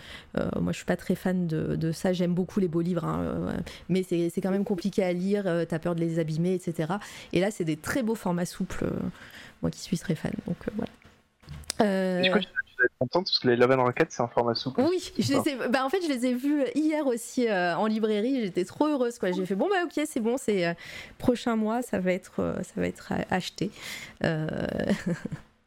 moi 0.60 0.72
je 0.72 0.76
suis 0.76 0.86
pas 0.86 0.96
très 0.96 1.14
fan 1.14 1.46
de, 1.46 1.76
de 1.76 1.92
ça, 1.92 2.12
j'aime 2.12 2.34
beaucoup 2.34 2.60
les 2.60 2.68
beaux 2.68 2.80
livres, 2.80 3.04
hein, 3.04 3.56
mais 3.88 4.02
c'est 4.02 4.30
c'est 4.30 4.40
quand 4.40 4.50
même 4.52 4.64
compliqué 4.64 5.02
à 5.02 5.12
lire, 5.12 5.44
euh, 5.46 5.64
t'as 5.64 5.78
peur 5.78 5.94
de 5.94 6.00
les 6.00 6.18
abîmer, 6.18 6.54
etc. 6.54 6.94
Et 7.32 7.40
là 7.40 7.50
c'est 7.50 7.64
des 7.64 7.76
très 7.76 8.02
beaux 8.02 8.14
formats 8.14 8.46
souples, 8.46 8.86
moi 9.62 9.70
qui 9.70 9.80
suis 9.80 9.98
très 9.98 10.14
fan, 10.14 10.32
donc 10.46 10.56
voilà. 10.76 10.90
Du 12.22 12.30
coup, 12.30 12.38
être 12.84 12.98
contente 12.98 13.24
parce 13.26 13.38
que 13.38 13.48
les 13.48 13.56
Love 13.56 13.72
and 13.72 13.82
Rocket, 13.84 14.10
c'est 14.10 14.22
un 14.22 14.28
format 14.28 14.54
souple. 14.54 14.82
oui, 14.82 15.12
je 15.18 15.32
les 15.34 15.48
ai, 15.50 15.68
bah 15.68 15.84
en 15.84 15.88
fait, 15.88 16.00
je 16.02 16.08
les 16.08 16.26
ai 16.26 16.34
vus 16.34 16.64
hier 16.74 17.06
aussi 17.06 17.48
euh, 17.48 17.76
en 17.76 17.86
librairie. 17.86 18.40
J'étais 18.42 18.64
trop 18.64 18.86
heureuse, 18.86 19.18
quoi. 19.18 19.32
J'ai 19.32 19.46
fait 19.46 19.54
bon, 19.54 19.68
bah 19.68 19.84
ok, 19.84 20.04
c'est 20.06 20.20
bon, 20.20 20.36
c'est 20.36 20.66
euh, 20.66 20.74
prochain 21.18 21.56
mois, 21.56 21.82
ça 21.82 21.98
va 21.98 22.12
être, 22.12 22.40
euh, 22.40 22.54
ça 22.62 22.72
va 22.80 22.86
être 22.86 23.12
acheté. 23.30 23.70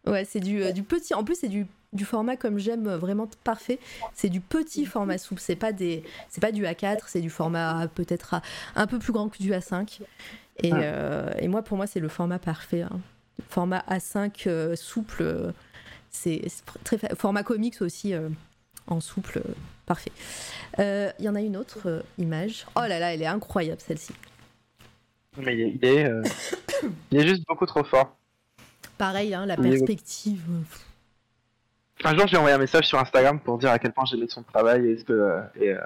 Ouais, 0.07 0.23
c'est 0.23 0.39
du, 0.39 0.71
du 0.71 0.83
petit. 0.83 1.15
En 1.15 1.23
plus, 1.23 1.33
c'est 1.35 1.47
du, 1.47 1.65
du 1.91 2.05
format 2.05 2.35
comme 2.35 2.59
j'aime 2.59 2.87
vraiment 2.93 3.27
parfait. 3.43 3.79
C'est 4.13 4.29
du 4.29 4.39
petit 4.39 4.85
format 4.85 5.17
souple. 5.17 5.41
C'est 5.41 5.55
pas 5.55 5.71
des, 5.71 6.03
c'est 6.29 6.41
pas 6.41 6.51
du 6.51 6.63
A4. 6.63 6.99
C'est 7.07 7.21
du 7.21 7.31
format 7.31 7.87
peut-être 7.87 8.39
un 8.75 8.85
peu 8.85 8.99
plus 8.99 9.11
grand 9.13 9.29
que 9.29 9.39
du 9.39 9.51
A5. 9.51 10.01
Et, 10.61 10.71
Ah. 10.71 10.75
euh, 10.77 11.31
et 11.39 11.47
moi, 11.47 11.63
pour 11.63 11.75
moi, 11.77 11.87
c'est 11.87 11.99
le 11.99 12.07
format 12.07 12.37
parfait. 12.37 12.83
hein. 12.83 12.99
Format 13.49 13.83
A5 13.89 14.43
euh, 14.47 14.75
souple. 14.75 15.53
Euh, 16.27 16.39
c'est 16.47 16.63
très 16.83 16.97
format 17.15 17.43
comics 17.43 17.81
aussi 17.81 18.13
euh, 18.13 18.29
en 18.87 18.99
souple 19.01 19.39
euh, 19.45 19.53
parfait 19.85 20.11
Euh, 20.79 21.11
il 21.19 21.25
y 21.25 21.29
en 21.29 21.35
a 21.35 21.41
une 21.41 21.57
autre 21.57 21.87
euh, 21.89 22.01
image 22.17 22.65
oh 22.75 22.81
là 22.81 22.99
là 22.99 23.13
elle 23.13 23.21
est 23.21 23.27
incroyable 23.27 23.81
celle-ci 23.81 24.13
Mais 25.37 25.55
il 25.57 25.85
est, 25.85 26.01
il 27.11 27.17
euh, 27.19 27.21
juste 27.27 27.45
beaucoup 27.47 27.65
trop 27.65 27.83
fort. 27.83 28.15
pareil 28.97 29.33
hein, 29.33 29.45
la 29.45 29.57
perspective 29.57 30.41
euh, 30.49 32.07
Un 32.09 32.17
jour, 32.17 32.27
j'ai 32.27 32.37
envoyé 32.37 32.55
un 32.55 32.59
message 32.59 32.85
sur 32.87 32.99
Instagram 32.99 33.39
pour 33.39 33.57
dire 33.57 33.71
à 33.71 33.79
quel 33.79 33.91
point 33.93 34.05
j'aimais 34.05 34.27
son 34.27 34.43
travail 34.43 34.89
et, 34.91 34.97
que, 35.03 35.13
euh, 35.13 35.41
et, 35.59 35.69
euh, 35.69 35.79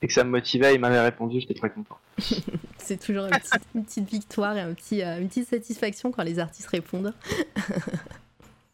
et 0.00 0.06
que 0.06 0.12
ça 0.12 0.22
me 0.24 0.30
motivait. 0.30 0.74
Il 0.74 0.80
m'avait 0.80 1.00
répondu, 1.00 1.40
j'étais 1.40 1.54
très 1.54 1.70
content. 1.70 1.98
c'est 2.78 2.98
toujours 3.04 3.24
une 3.26 3.30
petite, 3.38 3.62
une 3.74 3.84
petite 3.84 4.08
victoire 4.08 4.56
et 4.56 4.60
un 4.60 4.72
petit, 4.74 5.02
euh, 5.02 5.20
une 5.20 5.28
petite 5.28 5.48
satisfaction 5.48 6.12
quand 6.12 6.22
les 6.22 6.38
artistes 6.38 6.68
répondent 6.68 7.12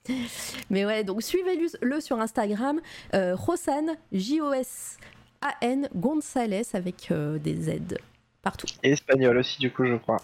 mais 0.71 0.85
ouais 0.87 1.05
donc 1.05 1.23
suivez-le 1.23 2.01
sur 2.01 2.21
Instagram 2.21 2.81
euh, 3.15 3.37
Josan 3.37 3.97
J-O-S-A-N 4.13 5.89
Gonzalez 5.95 6.63
avec 6.75 7.11
euh, 7.11 7.39
des 7.39 7.57
Z 7.57 7.99
partout 8.43 8.67
Et 8.83 8.93
espagnol 8.93 9.37
aussi, 9.39 9.59
du 9.59 9.73
coup, 9.73 9.85
je 9.87 9.97
crois. 9.97 10.19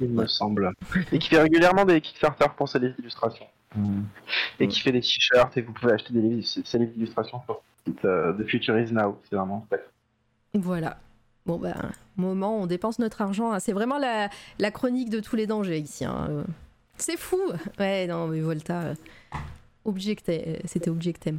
Il 0.00 0.10
me 0.10 0.26
semble. 0.28 0.72
Et 1.10 1.18
qui 1.18 1.28
fait 1.28 1.40
régulièrement 1.40 1.84
des 1.84 2.00
Kickstarter 2.00 2.46
pour 2.56 2.68
ses 2.68 2.78
livres 2.78 2.94
d'illustration. 2.96 3.44
Et 4.60 4.68
qui 4.68 4.80
fait 4.80 4.92
des 4.92 5.00
t-shirts 5.00 5.56
et 5.56 5.60
vous 5.62 5.72
pouvez 5.72 5.92
acheter 5.92 6.12
des 6.12 6.20
livres, 6.20 6.46
ses 6.46 6.78
livres 6.78 6.92
d'illustration 6.92 7.42
sur 7.44 7.60
le 7.86 7.92
site 7.92 8.04
euh, 8.04 8.32
de 8.32 8.44
Future 8.44 8.78
is 8.78 8.92
Now. 8.92 9.20
C'est 9.28 9.34
vraiment 9.36 9.66
chouette. 9.68 9.90
Voilà. 10.54 10.98
Bon, 11.46 11.58
ben, 11.58 11.74
moment, 12.16 12.60
on 12.60 12.66
dépense 12.66 12.98
notre 13.00 13.20
argent. 13.22 13.52
hein. 13.52 13.58
C'est 13.58 13.72
vraiment 13.72 13.98
la, 13.98 14.30
la 14.58 14.70
chronique 14.70 15.10
de 15.10 15.18
tous 15.20 15.34
les 15.34 15.46
dangers 15.48 15.78
ici. 15.78 16.04
hein. 16.04 16.44
Euh, 16.98 17.02
C'est 17.02 17.16
fou. 17.18 17.40
Ouais, 17.78 18.06
non, 18.06 18.26
mais 18.28 18.40
Volta, 18.40 18.80
euh, 18.82 18.94
objecté- 19.84 20.60
c'était 20.64 20.90
objectem. 20.90 21.38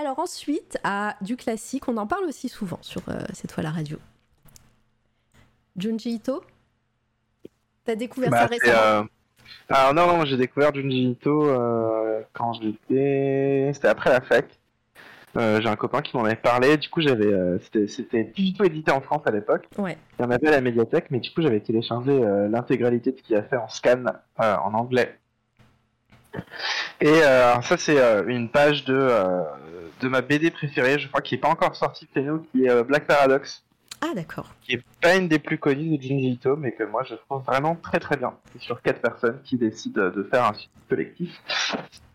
Alors 0.00 0.18
ensuite, 0.18 0.78
à 0.84 1.16
du 1.20 1.36
classique, 1.36 1.88
on 1.88 1.96
en 1.96 2.06
parle 2.06 2.24
aussi 2.24 2.48
souvent 2.48 2.78
sur 2.82 3.02
euh, 3.08 3.18
cette 3.32 3.52
fois 3.52 3.62
la 3.62 3.70
radio. 3.70 3.98
Junji 5.76 6.14
Ito 6.14 6.42
T'as 7.84 7.94
découvert 7.94 8.30
ça 8.30 8.46
Bah, 8.46 8.56
c'est, 8.62 8.66
récemment 8.70 8.82
euh, 8.82 9.02
Alors 9.68 9.94
non, 9.94 10.18
non, 10.18 10.24
j'ai 10.24 10.36
découvert 10.36 10.74
Junji 10.74 11.10
Ito 11.12 11.44
euh, 11.48 12.22
quand 12.32 12.52
j'étais... 12.54 13.70
C'était 13.72 13.88
après 13.88 14.10
la 14.10 14.20
fac. 14.20 14.46
Euh, 15.36 15.60
j'ai 15.60 15.68
un 15.68 15.76
copain 15.76 16.02
qui 16.02 16.16
m'en 16.16 16.24
avait 16.24 16.34
parlé, 16.34 16.76
du 16.76 16.88
coup 16.88 17.00
j'avais... 17.00 17.32
euh, 17.32 17.58
c'était, 17.60 17.86
c'était 17.86 18.24
plus 18.24 18.42
du 18.42 18.52
tout 18.52 18.64
édité 18.64 18.90
en 18.90 19.00
France 19.00 19.22
à 19.26 19.30
l'époque. 19.30 19.68
Ouais. 19.78 19.96
Il 20.18 20.22
y 20.22 20.24
en 20.24 20.30
avait 20.30 20.48
à 20.48 20.50
la 20.50 20.60
médiathèque, 20.60 21.06
mais 21.10 21.20
du 21.20 21.30
coup 21.30 21.40
j'avais 21.40 21.60
téléchargé 21.60 22.10
euh, 22.10 22.48
l'intégralité 22.48 23.12
de 23.12 23.18
ce 23.18 23.22
qu'il 23.22 23.36
a 23.36 23.42
fait 23.42 23.56
en 23.56 23.68
scan 23.68 24.04
euh, 24.40 24.56
en 24.56 24.74
anglais. 24.74 25.16
Et 27.00 27.06
euh, 27.08 27.60
ça 27.62 27.76
c'est 27.76 27.98
une 28.26 28.48
page 28.48 28.84
de, 28.84 29.08
de 30.00 30.08
ma 30.08 30.20
BD 30.20 30.50
préférée, 30.50 30.98
je 30.98 31.08
crois, 31.08 31.20
qui 31.20 31.36
est 31.36 31.38
pas 31.38 31.48
encore 31.48 31.76
sortie 31.76 32.08
chez 32.12 32.22
nous, 32.22 32.40
qui 32.50 32.66
est 32.66 32.82
Black 32.84 33.06
Paradox, 33.06 33.64
Ah, 34.02 34.14
d'accord. 34.14 34.54
qui 34.62 34.72
est 34.74 34.82
pas 35.02 35.16
une 35.16 35.28
des 35.28 35.38
plus 35.38 35.58
connues 35.58 35.96
de 35.98 36.02
Junji 36.02 36.30
Ito, 36.32 36.56
mais 36.56 36.72
que 36.72 36.84
moi 36.84 37.02
je 37.04 37.14
trouve 37.14 37.42
vraiment 37.44 37.76
très 37.76 37.98
très 38.00 38.16
bien. 38.16 38.34
C'est 38.52 38.60
sur 38.60 38.80
quatre 38.82 39.00
personnes 39.02 39.40
qui 39.42 39.56
décident 39.56 40.08
de 40.10 40.22
faire 40.24 40.44
un 40.46 40.54
suicide 40.54 40.70
collectif. 40.88 41.42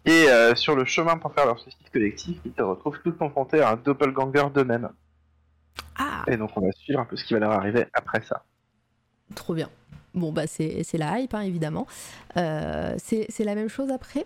Et 0.05 0.29
euh, 0.29 0.55
sur 0.55 0.75
le 0.75 0.85
chemin 0.85 1.17
pour 1.17 1.33
faire 1.33 1.45
leur 1.45 1.59
suicide 1.59 1.89
collectif, 1.91 2.37
ils 2.45 2.53
se 2.55 2.61
retrouvent 2.61 2.99
tous 3.03 3.11
confrontés 3.13 3.61
à 3.61 3.71
un 3.71 3.75
doppelganger 3.77 4.49
d'eux-mêmes. 4.53 4.89
Ah, 5.97 6.23
Et 6.27 6.37
donc 6.37 6.51
on 6.57 6.61
va 6.61 6.71
suivre 6.73 6.99
un 6.99 7.05
peu 7.05 7.15
ce 7.17 7.25
qui 7.25 7.33
va 7.33 7.39
leur 7.39 7.51
arriver 7.51 7.85
après 7.93 8.21
ça. 8.23 8.43
trop 9.35 9.53
bien. 9.53 9.69
Bon, 10.13 10.31
bah, 10.31 10.47
c'est 10.47 10.83
c'est 10.83 10.97
la 10.97 11.19
hype, 11.19 11.33
hein, 11.33 11.41
évidemment. 11.41 11.87
Euh, 12.37 12.95
c'est 12.97 13.25
c'est 13.29 13.43
la 13.43 13.55
même 13.55 13.69
chose 13.69 13.91
après? 13.91 14.25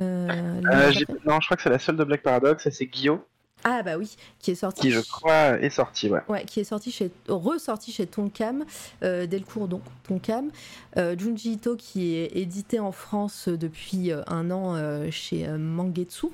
Euh, 0.00 0.60
Euh, 0.70 0.92
non, 1.26 1.40
je 1.40 1.46
crois 1.46 1.56
que 1.56 1.62
c'est 1.62 1.70
la 1.70 1.78
seule 1.78 1.96
de 1.96 2.04
Black 2.04 2.22
Paradox, 2.22 2.68
c'est 2.70 2.86
Guillaume, 2.86 3.20
Ah, 3.64 3.82
bah 3.82 3.96
oui, 3.98 4.16
qui 4.38 4.52
est 4.52 4.54
sorti. 4.54 4.82
qui 4.82 4.90
je 4.90 5.00
crois 5.00 5.60
est 5.60 5.70
sorti, 5.70 6.08
ouais. 6.08 6.20
Ouais, 6.28 6.44
qui 6.44 6.60
est 6.60 6.64
sorti 6.64 6.92
chez, 6.92 7.10
ressorti 7.28 7.92
chez 7.92 8.06
Tonkam, 8.06 8.64
euh, 9.02 9.26
Delcourt 9.26 9.68
donc 9.68 9.82
Tonkam. 10.06 10.50
Euh, 10.96 11.16
Junji 11.18 11.52
Ito 11.52 11.76
qui 11.76 12.14
est 12.14 12.36
édité 12.36 12.80
en 12.80 12.92
France 12.92 13.48
depuis 13.48 14.12
euh, 14.12 14.22
un 14.26 14.50
an 14.50 14.74
euh, 14.74 15.10
chez 15.10 15.46
Mangetsu, 15.48 16.28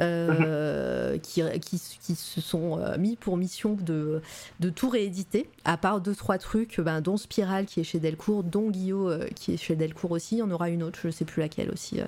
euh, 0.00 1.18
qui, 1.18 1.42
qui, 1.60 1.80
qui 2.00 2.14
se 2.14 2.40
sont 2.40 2.78
euh, 2.78 2.96
mis 2.98 3.16
pour 3.16 3.36
mission 3.36 3.76
de, 3.80 4.20
de 4.60 4.70
tout 4.70 4.88
rééditer, 4.88 5.48
à 5.64 5.76
part 5.76 6.00
deux 6.00 6.14
trois 6.14 6.38
trucs, 6.38 6.80
ben, 6.80 7.00
dont 7.00 7.16
Spiral 7.16 7.66
qui 7.66 7.80
est 7.80 7.84
chez 7.84 7.98
Delcourt, 8.00 8.42
dont 8.44 8.70
Guillaume 8.70 9.06
euh, 9.08 9.26
qui 9.34 9.54
est 9.54 9.56
chez 9.56 9.76
Delcourt 9.76 10.10
aussi. 10.12 10.36
Il 10.36 10.38
y 10.38 10.42
en 10.42 10.50
aura 10.50 10.68
une 10.70 10.82
autre, 10.82 10.98
je 11.02 11.10
sais 11.10 11.24
plus 11.24 11.40
laquelle 11.42 11.70
aussi. 11.70 12.00
euh. 12.00 12.06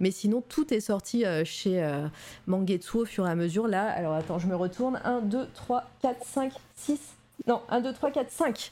Mais 0.00 0.10
sinon, 0.10 0.42
tout 0.48 0.72
est 0.72 0.80
sorti 0.80 1.24
euh, 1.26 1.44
chez 1.44 1.82
euh, 1.82 2.06
Mangetsu 2.46 2.98
au 2.98 3.04
fur 3.04 3.26
et 3.26 3.30
à 3.30 3.34
mesure. 3.34 3.66
Là, 3.68 3.88
alors 3.88 4.14
attends, 4.14 4.38
je 4.38 4.46
me 4.46 4.54
retourne. 4.56 5.00
1, 5.04 5.20
2, 5.22 5.46
3, 5.54 5.84
4, 6.02 6.24
5, 6.24 6.52
6. 6.76 6.98
Non, 7.46 7.60
1, 7.68 7.80
2, 7.80 7.92
3, 7.92 8.10
4, 8.12 8.30
5. 8.30 8.70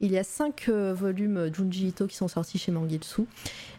Il 0.00 0.12
y 0.12 0.18
a 0.18 0.22
5 0.22 0.68
volumes 0.68 1.52
Junji 1.52 1.88
Ito 1.88 2.06
qui 2.06 2.14
sont 2.16 2.28
sortis 2.28 2.58
chez 2.58 2.70
Mangetsu. 2.70 3.22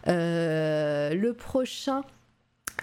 Euh, 0.08 1.14
le 1.14 1.32
prochain. 1.32 2.02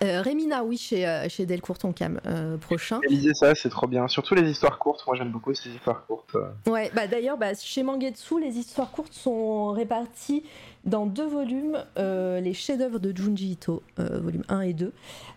Euh, 0.04 0.22
Remina, 0.22 0.64
oui, 0.64 0.78
chez, 0.78 1.08
euh, 1.08 1.28
chez 1.30 1.46
Delcourt 1.46 1.78
Tonkam. 1.78 2.20
Euh, 2.26 2.58
prochain. 2.58 3.00
Lisez 3.10 3.34
ça, 3.34 3.56
c'est 3.56 3.70
trop 3.70 3.88
bien. 3.88 4.08
Surtout 4.08 4.36
les 4.36 4.50
histoires 4.50 4.78
courtes, 4.80 5.04
moi 5.08 5.16
j'aime 5.16 5.32
beaucoup 5.32 5.54
ces 5.54 5.70
histoires 5.70 6.06
courtes. 6.06 6.36
euh. 6.36 6.72
Ouais, 6.72 6.92
bah 6.96 7.08
d'ailleurs, 7.08 7.38
bah, 7.38 7.54
chez 7.54 7.84
Mangetsu, 7.84 8.40
les 8.40 8.58
histoires 8.58 8.92
courtes 8.92 9.14
sont 9.14 9.70
réparties 9.72 10.44
dans 10.86 11.06
deux 11.06 11.28
volumes, 11.28 11.84
euh, 11.98 12.40
les 12.40 12.54
chefs-d'œuvre 12.54 13.00
de 13.00 13.16
Junji 13.16 13.52
Ito, 13.52 13.84
euh, 14.00 14.20
volume 14.20 14.44
1 14.50 14.62
et 14.62 14.74
2. 14.74 14.94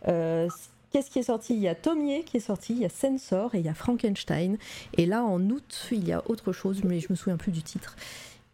Euh, 0.09 0.49
Qu'est-ce 0.93 1.09
qui 1.09 1.21
est 1.21 1.25
sorti? 1.25 1.55
Il 1.55 1.61
y 1.61 1.69
a 1.69 1.77
Tomie 1.77 2.25
qui 2.25 2.39
est 2.39 2.41
sorti, 2.41 2.73
il 2.73 2.81
y 2.81 2.85
a 2.85 2.89
Sensor 2.89 3.55
et 3.55 3.61
il 3.61 3.65
y 3.65 3.69
a 3.69 3.75
Frankenstein. 3.75 4.59
Et 4.99 5.07
là, 5.07 5.23
en 5.23 5.41
août, 5.49 5.87
il 5.93 6.09
y 6.09 6.13
a 6.13 6.21
autre 6.29 6.51
chose, 6.51 6.83
mais 6.83 6.99
je 6.99 7.07
me 7.11 7.15
souviens 7.15 7.37
plus 7.37 7.53
du 7.53 7.63
titre. 7.63 7.95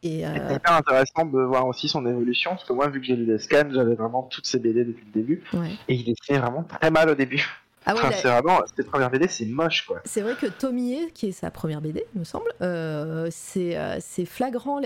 Et 0.02 0.26
euh, 0.26 0.34
C'est 0.48 0.56
hyper 0.56 0.72
intéressant 0.72 1.24
de 1.24 1.40
voir 1.40 1.66
aussi 1.66 1.88
son 1.88 2.06
évolution, 2.06 2.50
parce 2.50 2.64
que 2.64 2.72
moi, 2.72 2.88
vu 2.88 3.00
que 3.00 3.06
j'ai 3.06 3.16
lu 3.16 3.24
les 3.24 3.38
scans, 3.38 3.68
j'avais 3.72 3.94
vraiment 3.94 4.22
toutes 4.22 4.46
ces 4.46 4.58
BD 4.58 4.84
depuis 4.84 5.04
le 5.06 5.20
début, 5.20 5.42
ouais. 5.54 5.70
et 5.88 5.94
il 5.94 6.04
dessinait 6.04 6.38
vraiment 6.38 6.64
très 6.64 6.90
mal 6.90 7.08
au 7.10 7.14
début. 7.14 7.46
Ah 7.88 7.94
ouais, 7.94 8.00
Enfin, 8.00 8.10
c'est 8.20 8.28
vraiment, 8.28 8.58
ces 8.76 8.82
premières 8.82 9.10
BD, 9.10 9.28
c'est 9.28 9.46
moche, 9.46 9.86
quoi. 9.86 10.00
C'est 10.04 10.20
vrai 10.20 10.34
que 10.34 10.46
Tomie, 10.46 11.08
qui 11.14 11.26
est 11.26 11.32
sa 11.32 11.52
première 11.52 11.80
BD, 11.80 12.04
me 12.16 12.24
semble, 12.24 12.50
euh, 12.60 13.28
c'est 13.30 13.78
euh, 13.78 13.98
c'est 14.00 14.24
flagrant. 14.24 14.80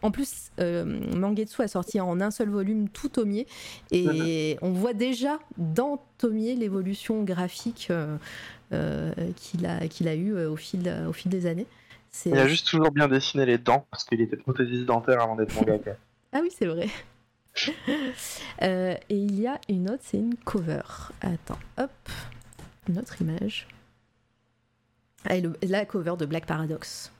En 0.00 0.10
plus, 0.10 0.50
euh, 0.58 0.84
Mangetsu 1.14 1.60
a 1.60 1.68
sorti 1.68 2.00
en 2.00 2.18
un 2.18 2.30
seul 2.30 2.48
volume 2.48 2.88
tout 2.88 3.10
Tomie, 3.10 3.46
et 3.90 4.56
on 4.62 4.70
voit 4.72 4.94
déjà 4.94 5.38
dans 5.58 6.02
Tomie 6.16 6.56
l'évolution 6.56 7.24
graphique 7.24 7.92
qu'il 8.70 9.66
a, 9.66 9.88
qu'il 9.88 10.08
a 10.08 10.14
eu 10.14 10.34
euh, 10.34 10.50
au 10.50 10.56
fil, 10.56 10.92
au 11.08 11.12
fil 11.12 11.30
des 11.30 11.46
années. 11.46 11.66
Il 12.24 12.38
a 12.38 12.46
juste 12.48 12.66
toujours 12.66 12.90
bien 12.90 13.08
dessiné 13.08 13.44
les 13.46 13.58
dents, 13.58 13.86
parce 13.90 14.04
qu'il 14.04 14.20
était 14.20 14.36
prothésiste 14.36 14.84
dentaire 14.86 15.20
avant 15.22 15.36
d'être 15.36 15.54
mangaka. 15.54 15.92
Ah 16.32 16.40
oui, 16.42 16.50
c'est 16.56 16.66
vrai. 16.66 16.88
Euh, 18.62 18.94
et 19.08 19.16
il 19.16 19.38
y 19.40 19.46
a 19.46 19.58
une 19.68 19.90
autre, 19.90 20.02
c'est 20.02 20.16
une 20.18 20.34
cover. 20.36 20.80
Attends, 21.20 21.58
hop, 21.78 21.90
une 22.88 22.98
autre 22.98 23.20
image. 23.22 23.66
Ah, 25.28 25.36
et 25.36 25.40
le- 25.40 25.56
la 25.62 25.84
cover 25.84 26.14
de 26.18 26.26
Black 26.26 26.46
Paradox. 26.46 27.12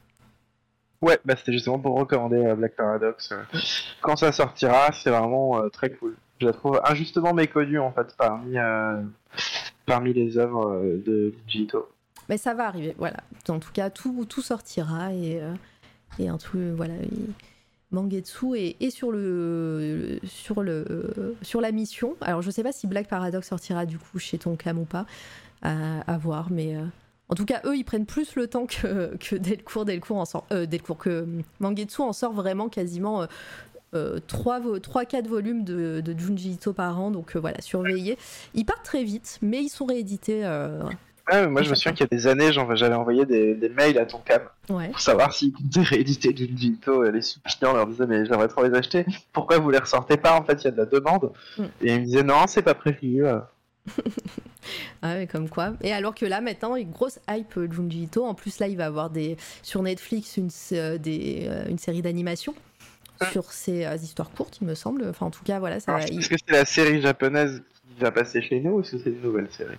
Ouais, 1.03 1.19
bah 1.25 1.37
c'était 1.37 1.53
justement 1.53 1.79
pour 1.79 1.97
recommander 1.99 2.37
euh, 2.37 2.55
Black 2.55 2.75
Paradox. 2.77 3.33
euh. 3.33 3.43
Quand 4.03 4.17
ça 4.17 4.33
sortira, 4.33 4.91
c'est 4.93 5.11
vraiment 5.11 5.59
euh, 5.63 5.69
très 5.69 5.91
cool. 5.91 6.17
Je 6.41 6.47
la 6.47 6.53
trouve 6.53 6.81
injustement 6.85 7.33
méconnue 7.35 7.79
en 7.79 7.93
fait 7.93 8.15
parmi, 8.19 8.59
euh, 8.59 9.01
parmi 9.87 10.13
les 10.13 10.37
œuvres 10.39 10.83
de 11.07 11.33
Jito. 11.49 11.89
Mais 12.29 12.39
ça 12.39 12.55
va 12.55 12.67
arriver, 12.67 12.95
voilà. 12.99 13.19
En 13.49 13.59
tout 13.59 13.73
cas, 13.73 13.91
tout, 13.91 14.25
tout 14.29 14.43
sortira 14.43 15.13
et, 15.13 15.41
euh, 15.41 15.53
et 16.19 16.29
un 16.29 16.39
truc, 16.39 16.61
voilà. 16.77 16.95
il- 17.03 17.33
Mangetsu 17.93 18.57
est, 18.57 18.77
est 18.83 18.91
sur 18.91 19.13
le 19.13 20.19
sur 20.25 20.63
le 20.65 21.37
sur 21.43 21.61
la 21.61 21.71
mission. 21.71 22.17
Alors 22.21 22.43
je 22.43 22.51
sais 22.51 22.65
pas 22.65 22.73
si 22.73 22.89
Black 22.89 23.07
Paradox 23.07 23.47
sortira 23.49 23.87
du 23.87 23.97
coup 23.97 24.19
chez 24.19 24.39
Tonkam 24.39 24.81
ou 24.81 24.85
pas, 24.85 25.07
à, 25.63 26.01
à 26.01 26.19
voir, 26.19 26.49
mais 26.51 26.75
euh, 26.77 26.83
en 27.29 27.37
tout 27.37 27.45
cas 27.45 27.61
eux 27.65 27.77
ils 27.77 27.85
prennent 27.85 28.05
plus 28.05 28.35
le 28.35 28.49
temps 28.49 28.67
que 28.67 29.17
que 29.19 29.37
Delcourt. 29.37 29.85
Delcourt 29.85 30.17
en 30.19 30.25
sort 30.25 30.47
euh, 30.53 30.67
Delcourt 30.67 30.99
que 30.99 31.11
euh, 31.11 31.27
Mangetsu 31.61 32.03
en 32.03 32.13
sort 32.13 32.33
vraiment 32.33 32.69
quasiment. 32.69 33.23
euh, 33.23 33.27
euh, 33.95 34.19
3-4 34.29 35.29
volumes 35.29 35.63
de, 35.63 36.03
de 36.05 36.19
Junji 36.19 36.51
Ito 36.55 36.73
par 36.73 37.01
an, 37.01 37.13
donc 37.13 37.37
euh, 37.37 37.39
voilà, 37.41 37.61
surveillez. 37.63 38.19
Ils 38.53 38.65
partent 38.65 38.85
très 38.85 39.05
vite, 39.05 39.39
mais 39.43 39.63
ils 39.63 39.69
sont 39.71 39.87
réédités. 39.87 40.45
euh, 40.45 40.83
Mais 41.29 41.49
moi 41.49 41.63
je 41.63 41.71
me 41.71 41.75
souviens 41.75 41.93
qu'il 41.93 42.07
y 42.11 42.15
a 42.15 42.17
des 42.17 42.27
années, 42.29 42.53
j'avais 42.53 42.95
envoyé 42.95 43.27
des, 43.27 43.55
des 43.55 43.69
mails 43.69 43.99
à 43.99 44.07
ton 44.07 44.19
cam 44.19 44.43
ouais. 44.71 44.89
pour 44.91 45.01
savoir 45.01 45.33
s'ils 45.35 45.53
comptaient 45.53 45.83
rééditer 45.83 46.35
Junji 46.37 46.69
Ito 46.69 47.05
et 47.05 47.11
les 47.11 47.23
suppliants 47.23 47.73
leur 47.73 47.87
disaient 47.87 48.07
mais 48.07 48.25
j'aimerais 48.27 48.49
trop 48.49 48.65
les 48.65 48.75
acheter. 48.77 49.05
Pourquoi 49.33 49.59
vous 49.59 49.71
les 49.71 49.79
ressortez 49.79 50.17
pas? 50.17 50.39
En 50.39 50.45
fait, 50.45 50.63
il 50.63 50.65
y 50.67 50.69
a 50.69 50.71
de 50.71 50.77
la 50.77 50.87
demande. 50.87 51.33
Mm. 51.59 51.65
Et 51.83 51.95
ils 51.95 52.01
me 52.01 52.05
disaient 52.05 52.23
non, 52.23 52.47
c'est 52.47 52.63
pas 52.63 52.75
prévu. 52.75 53.27
euh. 53.27 53.39
Ah 55.03 55.15
ouais, 55.15 55.27
comme 55.27 55.49
quoi. 55.49 55.75
Et 55.83 55.93
alors 55.93 56.15
que 56.15 56.27
là, 56.27 56.41
maintenant, 56.41 56.75
une 56.75 56.91
grosse 56.91 57.21
hype 57.31 57.57
euh, 57.57 57.69
Junji 57.71 58.05
Ito. 58.05 58.25
En 58.25 58.35
plus, 58.35 58.59
là, 58.59 58.67
il 58.67 58.77
va 58.77 58.87
avoir 58.87 59.11
des, 59.11 59.37
sur 59.63 59.83
Netflix 59.83 60.37
une, 60.37 60.47
s- 60.47 60.71
euh, 60.75 60.99
des, 60.99 61.47
euh, 61.49 61.67
une 61.69 61.79
série 61.79 62.03
d'animation 62.03 62.55
sur 63.31 63.51
ses 63.53 63.87
euh, 63.87 63.95
histoires 63.95 64.31
courtes, 64.31 64.59
il 64.61 64.67
me 64.67 64.75
semble. 64.75 65.07
Enfin, 65.09 65.27
en 65.27 65.31
tout 65.31 65.45
cas, 65.45 65.59
voilà, 65.61 65.79
ça 65.81 65.93
Alors, 65.93 66.05
va. 66.05 66.13
il- 66.13 66.19
Est-ce 66.19 66.29
que 66.29 66.35
c'est 66.45 66.53
la 66.53 66.65
série 66.65 67.01
japonaise 67.01 67.63
qui 67.95 68.01
va 68.03 68.11
passer 68.11 68.43
chez 68.43 68.59
nous 68.61 68.73
ou 68.73 68.81
est-ce 68.81 68.93
que 68.97 68.99
c'est 69.05 69.11
une 69.11 69.23
nouvelle 69.23 69.49
série? 69.53 69.77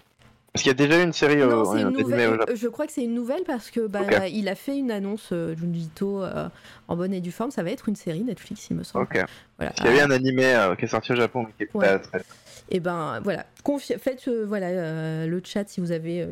Parce 0.58 0.64
qu'il 0.64 0.72
y 0.72 0.84
a 0.84 0.88
déjà 0.88 1.00
eu 1.00 1.04
une 1.04 1.14
série 1.14 1.38
Non, 1.38 1.62
au, 1.62 1.74
c'est 1.76 1.82
une 1.82 1.90
nouvelle. 1.90 2.30
au 2.30 2.32
Japon. 2.34 2.46
euh, 2.52 2.56
Je 2.56 2.68
crois 2.68 2.88
que 2.88 2.92
c'est 2.94 3.04
une 3.04 3.14
nouvelle 3.14 3.44
parce 3.46 3.70
que 3.70 3.86
bah, 3.88 4.28
il 4.28 4.48
a 4.50 4.56
fait 4.56 4.78
une 4.78 4.92
annonce 4.92 5.30
euh, 5.32 5.56
Junji 5.56 5.82
Ito 5.84 6.24
euh, 6.24 6.50
en 6.88 6.96
bonne 6.96 7.14
et 7.14 7.22
due 7.22 7.32
forme. 7.32 7.52
Ça 7.52 7.64
va 7.64 7.70
être 7.72 7.88
une 7.90 7.96
série 7.96 8.24
Netflix, 8.24 8.68
il 8.72 8.78
me 8.78 8.84
semble. 8.84 9.06
Ok. 9.06 9.24
Voilà. 9.58 9.72
Qu'il 9.74 9.86
y 9.86 9.90
avait 9.90 10.02
un 10.02 10.12
animé 10.12 10.46
euh, 10.46 10.76
qui 10.76 10.86
est 10.86 10.88
sorti 10.88 11.12
au 11.12 11.16
Japon 11.16 11.46
mais 11.48 11.54
qui 11.58 11.64
est 11.64 11.76
Ouais. 11.78 11.86
pas 11.88 12.00
très. 12.00 12.22
Et 12.70 12.80
ben 12.82 13.22
voilà, 13.24 13.46
Confi- 13.64 13.98
faites 13.98 14.28
euh, 14.28 14.44
voilà 14.46 14.68
euh, 14.68 15.26
le 15.28 15.42
chat 15.46 15.70
si 15.70 15.80
vous 15.80 15.92
avez 15.94 16.22
euh, 16.24 16.28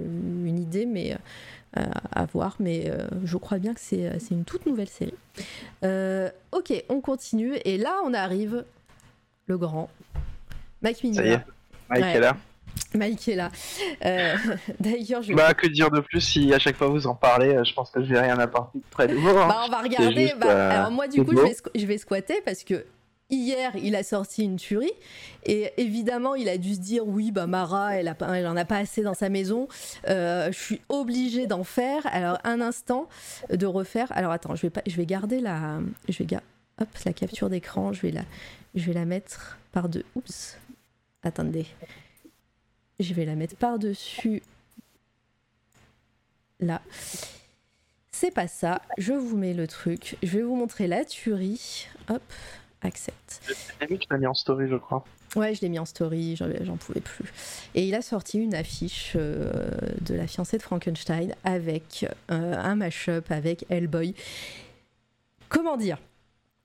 une 0.45 0.59
idée, 0.59 0.85
mais 0.85 1.15
euh, 1.77 1.81
à 2.11 2.25
voir. 2.25 2.55
Mais 2.59 2.85
euh, 2.89 3.05
je 3.23 3.37
crois 3.37 3.57
bien 3.57 3.73
que 3.73 3.79
c'est 3.79 4.07
euh, 4.07 4.17
une 4.31 4.43
toute 4.43 4.65
nouvelle 4.65 4.89
série. 4.89 5.13
Euh, 5.83 6.29
ok, 6.51 6.73
on 6.89 6.99
continue 6.99 7.53
et 7.63 7.77
là 7.77 7.93
on 8.05 8.13
arrive 8.13 8.65
le 9.47 9.57
grand 9.57 9.89
Mike 10.81 10.97
Ça 10.97 11.03
y 11.03 11.07
est. 11.07 11.11
Mignola. 11.11 11.43
Mike 11.89 12.03
Ouais. 12.03 12.11
est 12.15 12.19
là. 12.19 12.37
Mike 12.93 13.27
est 13.27 13.35
là. 13.35 13.51
Euh, 14.05 14.35
D'ailleurs, 14.79 15.21
je. 15.21 15.33
Bah, 15.33 15.53
que 15.53 15.67
dire 15.67 15.91
de 15.91 15.99
plus 15.99 16.21
si 16.21 16.53
à 16.53 16.59
chaque 16.59 16.75
fois 16.77 16.87
vous 16.87 17.07
en 17.07 17.15
parlez 17.15 17.49
euh, 17.55 17.63
Je 17.63 17.73
pense 17.73 17.91
que 17.91 18.03
je 18.03 18.09
vais 18.13 18.19
rien 18.21 18.37
apporter 18.39 18.79
de 18.79 18.83
très 18.91 19.07
nouveau. 19.07 19.37
hein. 19.37 19.47
Bah, 19.47 19.63
on 19.65 19.69
va 19.69 19.81
regarder. 19.81 20.27
juste, 20.27 20.39
bah, 20.39 20.47
euh, 20.49 20.71
alors 20.71 20.91
moi 20.91 21.07
du 21.07 21.23
coup 21.23 21.31
je 21.35 21.41
vais, 21.41 21.55
je 21.75 21.85
vais 21.85 21.97
squatter 21.97 22.41
parce 22.45 22.63
que 22.63 22.85
hier 23.29 23.71
il 23.75 23.95
a 23.95 24.03
sorti 24.03 24.43
une 24.43 24.55
tuerie 24.57 24.91
et 25.45 25.71
évidemment 25.77 26.35
il 26.35 26.47
a 26.47 26.57
dû 26.59 26.75
se 26.75 26.79
dire 26.79 27.07
oui 27.07 27.31
bah 27.31 27.47
Mara 27.47 27.95
elle, 27.95 28.07
a 28.07 28.15
elle 28.35 28.45
en 28.45 28.55
a 28.55 28.65
pas 28.65 28.77
assez 28.77 29.01
dans 29.01 29.13
sa 29.15 29.29
maison. 29.29 29.67
Euh, 30.07 30.51
je 30.51 30.57
suis 30.59 30.81
obligée 30.89 31.47
d'en 31.47 31.63
faire. 31.63 32.01
Alors 32.11 32.37
un 32.43 32.61
instant 32.61 33.09
de 33.51 33.65
refaire. 33.65 34.07
Alors 34.15 34.31
attends 34.31 34.55
je 34.55 34.61
vais 34.61 34.69
pas, 34.69 34.81
je 34.85 34.95
vais 34.95 35.05
garder 35.05 35.39
la, 35.39 35.79
je 36.07 36.17
vais 36.19 36.25
ga- 36.25 36.43
hop 36.79 36.87
la 37.05 37.13
capture 37.13 37.49
d'écran. 37.49 37.93
Je 37.93 38.01
vais 38.03 38.11
la, 38.11 38.21
je 38.75 38.85
vais 38.85 38.93
la 38.93 39.05
mettre 39.05 39.57
par 39.71 39.89
de. 39.89 40.05
Oups. 40.15 40.57
Attendez. 41.23 41.65
Je 42.99 43.13
vais 43.13 43.25
la 43.25 43.35
mettre 43.35 43.55
par 43.55 43.79
dessus. 43.79 44.41
Là. 46.59 46.81
C'est 48.11 48.33
pas 48.33 48.47
ça. 48.47 48.81
Je 48.97 49.13
vous 49.13 49.35
mets 49.35 49.53
le 49.53 49.67
truc. 49.67 50.17
Je 50.23 50.37
vais 50.37 50.41
vous 50.41 50.55
montrer 50.55 50.87
la 50.87 51.03
tuerie. 51.03 51.87
Hop, 52.09 52.23
accepte. 52.81 53.41
Tu 53.79 53.97
l'as 54.09 54.17
mis 54.17 54.27
en 54.27 54.33
story, 54.33 54.69
je 54.69 54.77
crois. 54.77 55.03
Ouais, 55.35 55.53
je 55.53 55.61
l'ai 55.61 55.69
mis 55.69 55.79
en 55.79 55.85
story, 55.85 56.37
j'en 56.37 56.47
j'en 56.61 56.77
pouvais 56.77 57.01
plus. 57.01 57.25
Et 57.73 57.85
il 57.85 57.93
a 57.93 58.01
sorti 58.01 58.39
une 58.39 58.55
affiche 58.55 59.13
euh, 59.17 59.69
de 59.99 60.15
la 60.15 60.27
fiancée 60.27 60.57
de 60.57 60.63
Frankenstein 60.63 61.35
avec 61.43 62.05
euh, 62.31 62.57
un 62.57 62.75
mash-up 62.75 63.29
avec 63.31 63.65
Hellboy. 63.69 64.15
Comment 65.49 65.75
dire? 65.75 65.97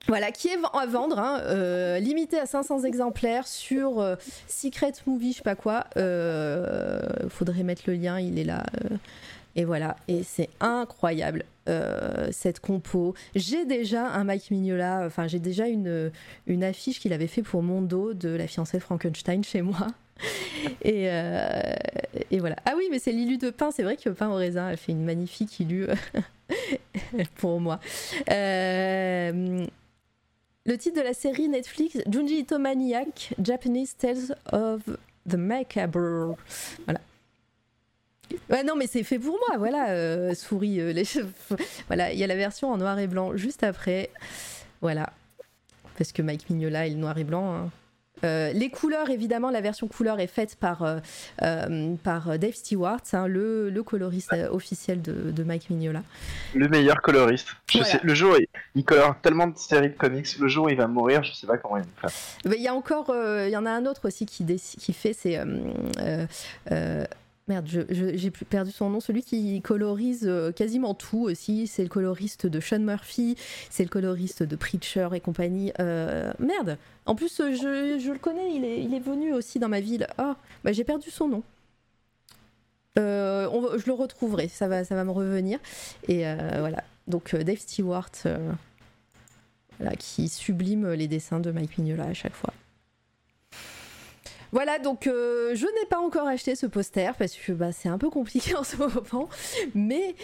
Voilà, 0.07 0.31
qui 0.31 0.47
est 0.47 0.57
à 0.73 0.85
vendre, 0.87 1.19
hein, 1.19 1.41
euh, 1.43 1.99
limité 1.99 2.39
à 2.39 2.45
500 2.45 2.83
exemplaires 2.83 3.47
sur 3.47 3.99
euh, 3.99 4.15
Secret 4.47 4.93
Movie, 5.05 5.31
je 5.31 5.37
sais 5.37 5.43
pas 5.43 5.55
quoi. 5.55 5.85
Euh, 5.97 6.99
faudrait 7.29 7.63
mettre 7.63 7.83
le 7.87 7.93
lien, 7.93 8.19
il 8.19 8.39
est 8.39 8.43
là. 8.43 8.63
euh, 8.83 8.97
et 9.55 9.65
voilà, 9.65 9.97
et 10.07 10.23
c'est 10.23 10.49
incroyable 10.61 11.43
cette 12.31 12.59
compo. 12.59 13.13
J'ai 13.35 13.65
déjà 13.65 14.07
un 14.07 14.25
Mike 14.25 14.51
Mignola, 14.51 15.03
enfin 15.05 15.27
j'ai 15.27 15.39
déjà 15.39 15.67
une, 15.67 16.11
affiche 16.63 16.99
qu'il 16.99 17.13
avait 17.13 17.27
fait 17.27 17.43
pour 17.43 17.63
Mondo 17.63 18.13
de 18.13 18.29
la 18.29 18.47
fiancée 18.47 18.79
Frankenstein 18.79 19.43
chez 19.43 19.61
moi. 19.61 19.87
Et, 20.83 21.07
voilà. 22.39 22.55
Ah 22.65 22.73
oui, 22.77 22.87
mais 22.91 22.99
c'est 22.99 23.11
Lilu 23.11 23.37
de 23.37 23.49
Pain. 23.49 23.71
C'est 23.71 23.83
vrai 23.83 23.97
que 23.97 24.09
Pain 24.09 24.29
au 24.29 24.35
raisin 24.35 24.67
a 24.67 24.75
fait 24.75 24.91
une 24.91 25.03
magnifique 25.03 25.57
Lilu 25.59 25.87
pour 27.35 27.59
moi. 27.59 27.79
Le 30.65 30.77
titre 30.77 30.97
de 30.97 31.01
la 31.01 31.13
série 31.13 31.49
Netflix, 31.49 31.97
Junji 32.09 32.39
Ito 32.39 32.59
Maniac, 32.59 33.33
Japanese 33.41 33.95
Tales 33.97 34.35
of 34.51 34.81
the 35.27 35.35
Macabre. 35.35 36.35
Voilà. 36.85 37.01
Ouais, 38.49 38.63
non, 38.63 38.75
mais 38.75 38.87
c'est 38.87 39.03
fait 39.03 39.19
pour 39.19 39.37
moi, 39.47 39.57
voilà, 39.57 39.89
euh, 39.89 40.33
souris, 40.33 40.79
euh. 40.79 40.93
Voilà, 41.87 42.13
il 42.13 42.19
y 42.19 42.23
a 42.23 42.27
la 42.27 42.35
version 42.35 42.71
en 42.71 42.77
noir 42.77 42.97
et 42.99 43.07
blanc 43.07 43.35
juste 43.35 43.63
après. 43.63 44.09
Voilà. 44.81 45.11
Parce 45.97 46.11
que 46.11 46.21
Mike 46.21 46.49
Mignola 46.49 46.87
est 46.87 46.91
le 46.91 46.95
noir 46.95 47.17
et 47.17 47.23
blanc. 47.23 47.53
hein. 47.53 47.69
Euh, 48.23 48.51
les 48.53 48.69
couleurs, 48.69 49.09
évidemment, 49.09 49.49
la 49.49 49.61
version 49.61 49.87
couleur 49.87 50.19
est 50.19 50.27
faite 50.27 50.55
par, 50.55 50.83
euh, 50.83 50.99
euh, 51.41 51.95
par 52.03 52.37
Dave 52.37 52.53
Stewart, 52.53 53.01
hein, 53.13 53.27
le, 53.27 53.69
le 53.69 53.83
coloriste 53.83 54.35
officiel 54.51 55.01
de, 55.01 55.31
de 55.31 55.43
Mike 55.43 55.69
Mignola. 55.69 56.03
Le 56.53 56.67
meilleur 56.67 57.01
coloriste. 57.01 57.47
Je 57.69 57.79
Voilà. 57.79 57.91
sais, 57.93 57.99
le 58.03 58.13
jour, 58.13 58.35
il, 58.37 58.47
il 58.75 58.83
colore 58.85 59.15
tellement 59.21 59.47
de 59.47 59.57
séries 59.57 59.89
de 59.89 59.95
comics. 59.97 60.37
Le 60.39 60.47
jour 60.47 60.65
où 60.65 60.69
il 60.69 60.77
va 60.77 60.87
mourir, 60.87 61.23
je 61.23 61.33
sais 61.33 61.47
pas 61.47 61.57
comment 61.57 61.77
il 61.77 61.83
va 61.83 62.09
faire. 62.09 62.53
Il 62.53 62.61
y 62.61 62.67
a 62.67 62.73
encore, 62.73 63.13
il 63.15 63.49
y 63.49 63.57
en 63.57 63.65
a 63.65 63.71
un 63.71 63.85
autre 63.85 64.07
aussi 64.07 64.25
qui, 64.25 64.43
fait, 64.93 65.13
c'est 65.13 65.37
euh, 66.71 67.05
merde, 67.51 67.85
j'ai 67.89 68.31
perdu 68.31 68.71
son 68.71 68.89
nom, 68.89 69.01
celui 69.01 69.23
qui 69.23 69.61
colorise 69.61 70.25
euh, 70.25 70.53
quasiment 70.53 70.93
tout 70.93 71.23
aussi. 71.23 71.67
C'est 71.67 71.83
le 71.83 71.89
coloriste 71.89 72.47
de 72.47 72.59
Sean 72.61 72.79
Murphy, 72.79 73.35
c'est 73.69 73.83
le 73.83 73.89
coloriste 73.89 74.43
de 74.43 74.55
Preacher 74.55 75.09
et 75.13 75.19
compagnie. 75.19 75.73
Euh, 75.79 76.31
merde. 76.39 76.77
En 77.05 77.15
plus, 77.15 77.41
euh, 77.41 77.53
je, 77.53 78.11
le 78.11 78.19
connais, 78.19 78.55
il 78.55 78.93
est, 78.93 78.99
venu 78.99 79.33
aussi 79.33 79.59
dans 79.59 79.67
ma 79.67 79.81
ville. 79.81 80.07
Ah, 80.17 80.37
bah 80.63 80.71
j'ai 80.71 80.85
perdu 80.85 81.09
son 81.09 81.27
nom. 81.27 81.43
Je 82.95 83.85
le 83.85 83.93
retrouverai, 83.93 84.47
ça 84.47 84.67
va, 84.67 85.03
me 85.03 85.11
revenir. 85.11 85.59
Et 86.07 86.23
voilà. 86.59 86.83
Donc 87.07 87.35
Dave 87.35 87.57
Stewart, 87.57 88.11
qui 89.97 90.29
sublime 90.29 90.91
les 90.91 91.07
dessins 91.07 91.39
de 91.39 91.51
Mike 91.51 91.77
Mignola 91.77 92.05
à 92.05 92.13
chaque 92.13 92.35
fois. 92.35 92.53
Voilà, 94.51 94.79
donc 94.79 95.07
euh, 95.07 95.55
je 95.55 95.65
n'ai 95.65 95.85
pas 95.89 95.99
encore 95.99 96.27
acheté 96.27 96.55
ce 96.55 96.65
poster 96.65 97.13
parce 97.17 97.35
que 97.35 97.51
bah, 97.53 97.71
c'est 97.71 97.89
un 97.89 97.97
peu 97.97 98.09
compliqué 98.09 98.55
en 98.57 98.63
ce 98.63 98.75
moment. 98.77 99.29
Mais 99.75 100.15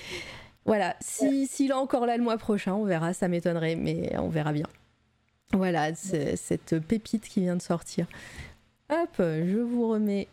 voilà, 0.65 0.95
si- 0.99 1.47
s'il 1.47 1.69
est 1.71 1.73
encore 1.73 2.05
là 2.05 2.17
le 2.17 2.23
mois 2.23 2.37
prochain, 2.37 2.73
on 2.73 2.83
verra, 2.85 3.13
ça 3.13 3.27
m'étonnerait, 3.27 3.75
mais 3.75 4.17
on 4.17 4.29
verra 4.29 4.51
bien. 4.53 4.67
Voilà, 5.53 5.95
cette 5.95 6.77
pépite 6.79 7.27
qui 7.29 7.39
vient 7.41 7.55
de 7.55 7.61
sortir. 7.61 8.05
Hop, 8.89 9.15
je 9.19 9.57
vous 9.59 9.87
remets 9.89 10.27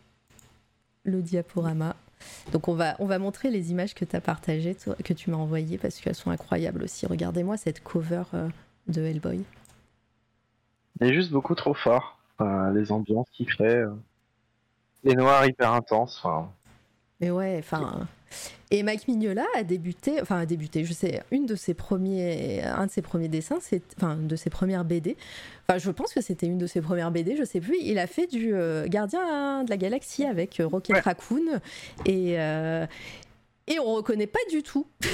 le 1.03 1.21
diaporama. 1.21 1.95
Donc 2.51 2.67
on 2.67 2.73
va, 2.73 2.95
on 2.99 3.05
va 3.05 3.17
montrer 3.19 3.49
les 3.51 3.71
images 3.71 3.93
que 3.93 4.03
tu 4.03 4.15
as 4.15 4.21
partagées, 4.21 4.75
que 5.03 5.13
tu 5.13 5.29
m'as 5.29 5.37
envoyées, 5.37 5.77
parce 5.77 5.99
qu'elles 5.99 6.15
sont 6.15 6.31
incroyables 6.31 6.83
aussi. 6.83 7.05
Regardez-moi 7.05 7.55
cette 7.55 7.81
cover 7.83 8.23
euh, 8.33 8.49
de 8.87 9.01
Hellboy. 9.03 9.43
Il 10.99 11.07
est 11.07 11.13
juste 11.13 11.31
beaucoup 11.31 11.55
trop 11.55 11.73
fort. 11.73 12.17
Les 12.39 12.91
ambiances 12.91 13.29
qu'il 13.31 13.45
crée. 13.47 13.75
euh, 13.77 13.89
Les 15.03 15.15
noirs 15.15 15.45
hyper 15.45 15.71
intenses. 15.73 16.19
Enfin, 16.23 16.49
Mais 17.21 17.31
ouais, 17.31 17.57
enfin. 17.59 18.07
Et 18.71 18.83
Mike 18.83 19.07
Mignola 19.07 19.45
a 19.55 19.63
débuté, 19.63 20.19
enfin 20.21 20.39
a 20.39 20.45
débuté, 20.45 20.83
je 20.83 20.91
sais, 20.91 21.23
une 21.31 21.45
de 21.45 21.55
ses 21.55 21.73
premiers, 21.73 22.63
un 22.63 22.87
de 22.87 22.91
ses 22.91 23.01
premiers 23.01 23.29
dessins, 23.29 23.59
c'est, 23.61 23.81
enfin 23.95 24.15
une 24.15 24.27
de 24.27 24.35
ses 24.35 24.49
premières 24.49 24.83
BD. 24.83 25.15
Enfin, 25.69 25.77
je 25.77 25.89
pense 25.91 26.13
que 26.13 26.19
c'était 26.19 26.47
une 26.47 26.57
de 26.57 26.67
ses 26.67 26.81
premières 26.81 27.11
BD, 27.11 27.37
je 27.37 27.45
sais 27.45 27.61
plus. 27.61 27.77
Il 27.79 27.97
a 27.99 28.07
fait 28.07 28.27
du 28.27 28.53
euh, 28.53 28.87
Gardien 28.89 29.63
de 29.63 29.69
la 29.69 29.77
Galaxie 29.77 30.25
avec 30.25 30.59
euh, 30.59 30.67
Rocket 30.67 30.95
Ouais. 30.97 31.01
Raccoon 31.01 31.61
et 32.05 32.41
euh, 32.41 32.85
et 33.67 33.79
on 33.79 33.93
reconnaît 33.93 34.27
pas 34.27 34.39
du 34.49 34.61
tout. 34.63 34.85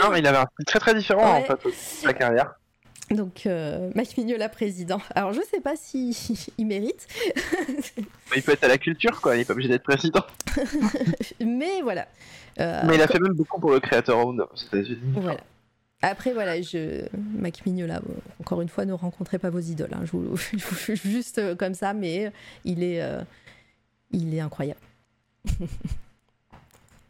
Non, 0.00 0.10
mais 0.12 0.20
il 0.20 0.26
avait 0.26 0.38
un 0.38 0.46
style 0.52 0.64
très 0.66 0.78
très 0.78 0.94
différent 0.94 1.34
Ouais. 1.34 1.42
en 1.42 1.56
fait 1.56 1.68
de 1.68 1.72
sa 1.74 2.12
carrière. 2.12 2.54
Donc 3.12 3.46
euh, 3.46 3.90
Mike 3.94 4.16
Mignola 4.16 4.48
président. 4.48 5.00
Alors 5.14 5.32
je 5.32 5.40
sais 5.42 5.60
pas 5.60 5.76
si 5.76 6.16
il 6.58 6.66
mérite, 6.66 7.06
il 8.34 8.42
peut 8.42 8.52
être 8.52 8.64
à 8.64 8.68
la 8.68 8.78
culture 8.78 9.20
quoi, 9.20 9.36
il 9.36 9.40
est 9.40 9.44
pas 9.44 9.52
obligé 9.52 9.68
d'être 9.68 9.82
président. 9.82 10.24
mais 11.40 11.82
voilà. 11.82 12.08
Euh, 12.60 12.82
Mais 12.86 12.96
il 12.96 13.02
a 13.02 13.08
fait 13.08 13.18
même 13.20 13.32
beaucoup 13.34 13.60
pour 13.60 13.70
le 13.70 13.80
Creator 13.80 14.22
Round 14.22 14.40
aux 14.40 14.56
États-Unis. 14.56 15.12
Voilà. 15.14 15.40
Après, 16.04 16.32
voilà, 16.32 16.60
je... 16.60 17.06
Mac 17.38 17.64
Mignola, 17.64 18.00
encore 18.40 18.60
une 18.60 18.68
fois, 18.68 18.84
ne 18.84 18.92
rencontrez 18.92 19.38
pas 19.38 19.50
vos 19.50 19.60
idoles. 19.60 19.94
hein, 19.94 20.00
Je 20.04 20.10
vous, 20.10 20.36
je 20.52 20.56
vous 20.56 20.74
fais 20.74 20.96
juste 20.96 21.56
comme 21.56 21.74
ça, 21.74 21.94
mais 21.94 22.32
il 22.64 22.82
est, 22.82 23.00
euh, 23.00 23.22
il 24.10 24.34
est 24.34 24.40
incroyable. 24.40 24.80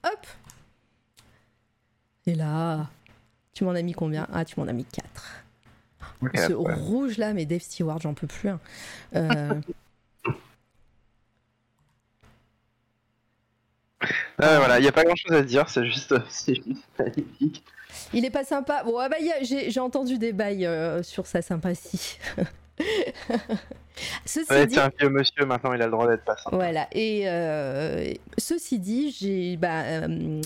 Hop 0.04 0.26
Et 2.26 2.34
là, 2.34 2.88
tu 3.54 3.64
m'en 3.64 3.70
as 3.70 3.82
mis 3.82 3.92
combien? 3.94 4.28
Ah, 4.32 4.44
tu 4.44 4.60
m'en 4.60 4.66
as 4.66 4.72
mis 4.72 4.84
4. 4.84 5.41
Ce 6.34 6.52
ouais. 6.52 6.74
rouge 6.74 7.18
là, 7.18 7.32
mais 7.34 7.46
Dave 7.46 7.60
Stewart, 7.60 8.00
j'en 8.00 8.14
peux 8.14 8.26
plus. 8.26 8.48
hein. 8.48 8.60
Euh, 9.16 9.54
voilà, 14.38 14.78
il 14.78 14.82
n'y 14.82 14.88
a 14.88 14.92
pas 14.92 15.04
grand 15.04 15.16
chose 15.16 15.36
à 15.36 15.42
dire, 15.42 15.68
c'est 15.68 15.86
juste, 15.86 16.14
c'est 16.28 16.54
juste 16.54 16.84
magnifique. 16.98 17.64
il 18.12 18.24
est 18.24 18.30
pas 18.30 18.44
sympa. 18.44 18.82
Bon, 18.84 18.98
ah 18.98 19.08
bah, 19.08 19.16
j'ai 19.42 19.80
entendu 19.80 20.18
des 20.18 20.32
bails 20.32 20.66
euh, 20.66 21.02
sur 21.02 21.26
sa 21.26 21.42
sympathie. 21.42 22.18
Ceci 24.24 24.50
Ouais, 24.50 24.66
dit, 24.66 24.74
c'est 24.74 24.80
un 24.80 24.90
vieux 24.98 25.10
monsieur, 25.10 25.44
maintenant 25.44 25.72
il 25.74 25.82
a 25.82 25.84
le 25.84 25.90
droit 25.90 26.08
d'être 26.08 26.24
passant. 26.24 26.50
Voilà, 26.52 26.88
et 26.92 27.24
euh, 27.26 28.12
ceci 28.38 28.78
dit, 28.78 29.10
j'ai 29.10 29.56
bah, 29.56 29.82
euh, 29.82 30.40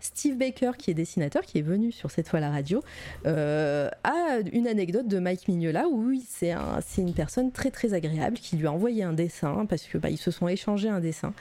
Steve 0.00 0.36
Baker, 0.36 0.72
qui 0.78 0.90
est 0.90 0.94
dessinateur, 0.94 1.42
qui 1.42 1.58
est 1.58 1.62
venu 1.62 1.92
sur 1.92 2.10
cette 2.10 2.28
fois 2.28 2.40
la 2.40 2.50
radio, 2.50 2.82
euh, 3.26 3.88
a 4.04 4.38
une 4.52 4.68
anecdote 4.68 5.08
de 5.08 5.18
Mike 5.18 5.48
Mignola 5.48 5.88
où 5.88 6.08
oui, 6.08 6.24
c'est 6.28 6.52
un, 6.52 6.78
c'est 6.86 7.02
une 7.02 7.12
personne 7.12 7.50
très 7.50 7.70
très 7.70 7.92
agréable 7.92 8.36
qui 8.36 8.56
lui 8.56 8.66
a 8.66 8.72
envoyé 8.72 9.02
un 9.02 9.12
dessin 9.12 9.66
parce 9.66 9.84
que 9.84 9.98
bah, 9.98 10.10
ils 10.10 10.18
se 10.18 10.30
sont 10.30 10.48
échangés 10.48 10.88
un 10.88 11.00
dessin. 11.00 11.34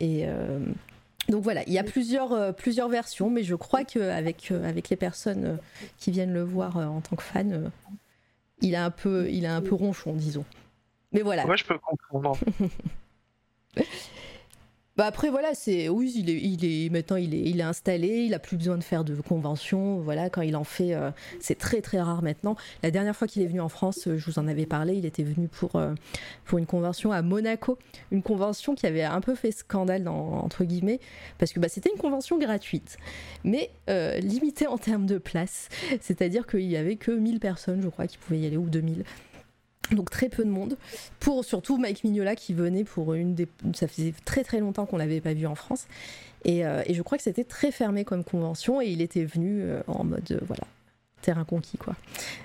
Et. 0.00 0.26
donc 1.28 1.42
voilà, 1.42 1.62
il 1.66 1.72
y 1.72 1.78
a 1.78 1.84
plusieurs, 1.84 2.54
plusieurs 2.54 2.88
versions, 2.88 3.30
mais 3.30 3.42
je 3.42 3.54
crois 3.54 3.84
qu'avec 3.84 4.50
avec 4.50 4.88
les 4.88 4.96
personnes 4.96 5.58
qui 5.98 6.10
viennent 6.10 6.32
le 6.32 6.42
voir 6.42 6.76
en 6.78 7.00
tant 7.00 7.16
que 7.16 7.22
fan, 7.22 7.52
euh, 7.52 7.68
il, 8.60 8.74
a 8.76 8.84
un 8.84 8.90
peu, 8.90 9.28
il 9.30 9.46
a 9.46 9.54
un 9.56 9.60
peu 9.62 9.74
ronchon, 9.74 10.12
disons. 10.14 10.44
Mais 11.12 11.22
voilà, 11.22 11.44
Moi 11.46 11.56
je 11.56 11.64
peux 11.64 11.78
comprendre. 11.78 12.38
Bah 15.00 15.06
après 15.06 15.30
voilà, 15.30 15.54
c'est 15.54 15.88
oui, 15.88 16.12
il 16.14 16.28
est, 16.62 16.90
maintenant 16.90 17.16
il 17.16 17.34
est, 17.34 17.40
il 17.40 17.58
est 17.58 17.62
installé, 17.62 18.24
il 18.26 18.34
a 18.34 18.38
plus 18.38 18.58
besoin 18.58 18.76
de 18.76 18.84
faire 18.84 19.02
de 19.02 19.18
conventions. 19.18 19.96
Voilà, 19.96 20.28
quand 20.28 20.42
il 20.42 20.54
en 20.54 20.64
fait, 20.64 20.92
euh, 20.92 21.10
c'est 21.40 21.56
très 21.56 21.80
très 21.80 22.02
rare 22.02 22.22
maintenant. 22.22 22.54
La 22.82 22.90
dernière 22.90 23.16
fois 23.16 23.26
qu'il 23.26 23.40
est 23.40 23.46
venu 23.46 23.62
en 23.62 23.70
France, 23.70 24.08
euh, 24.08 24.18
je 24.18 24.26
vous 24.26 24.38
en 24.38 24.46
avais 24.46 24.66
parlé, 24.66 24.92
il 24.92 25.06
était 25.06 25.22
venu 25.22 25.48
pour 25.48 25.76
euh, 25.76 25.94
pour 26.44 26.58
une 26.58 26.66
convention 26.66 27.12
à 27.12 27.22
Monaco, 27.22 27.78
une 28.10 28.22
convention 28.22 28.74
qui 28.74 28.84
avait 28.84 29.02
un 29.02 29.22
peu 29.22 29.34
fait 29.34 29.52
scandale 29.52 30.06
entre 30.06 30.64
guillemets 30.64 31.00
parce 31.38 31.54
que 31.54 31.60
bah, 31.60 31.70
c'était 31.70 31.88
une 31.90 31.98
convention 31.98 32.36
gratuite, 32.38 32.98
mais 33.42 33.70
limitée 33.88 34.66
en 34.66 34.76
termes 34.76 35.06
de 35.06 35.16
place. 35.16 35.70
C'est-à-dire 36.02 36.46
qu'il 36.46 36.68
y 36.68 36.76
avait 36.76 36.96
que 36.96 37.10
1000 37.10 37.40
personnes, 37.40 37.80
je 37.80 37.88
crois, 37.88 38.06
qui 38.06 38.18
pouvaient 38.18 38.40
y 38.40 38.46
aller 38.46 38.58
ou 38.58 38.68
2000. 38.68 39.04
Donc 39.92 40.10
très 40.10 40.28
peu 40.28 40.44
de 40.44 40.50
monde. 40.50 40.76
Pour 41.18 41.44
surtout 41.44 41.76
Mike 41.76 42.04
Mignola 42.04 42.36
qui 42.36 42.54
venait 42.54 42.84
pour 42.84 43.14
une 43.14 43.34
des... 43.34 43.48
Ça 43.74 43.88
faisait 43.88 44.14
très 44.24 44.44
très 44.44 44.60
longtemps 44.60 44.86
qu'on 44.86 44.96
l'avait 44.98 45.20
pas 45.20 45.34
vu 45.34 45.46
en 45.46 45.54
France. 45.56 45.86
Et, 46.44 46.64
euh, 46.64 46.82
et 46.86 46.94
je 46.94 47.02
crois 47.02 47.18
que 47.18 47.24
c'était 47.24 47.44
très 47.44 47.72
fermé 47.72 48.04
comme 48.04 48.22
convention 48.24 48.80
et 48.80 48.86
il 48.86 49.00
était 49.02 49.24
venu 49.24 49.62
euh, 49.62 49.82
en 49.88 50.04
mode, 50.04 50.30
euh, 50.30 50.38
voilà, 50.46 50.62
terrain 51.22 51.44
conquis 51.44 51.76
quoi. 51.76 51.96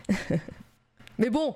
Mais 1.17 1.29
bon, 1.29 1.55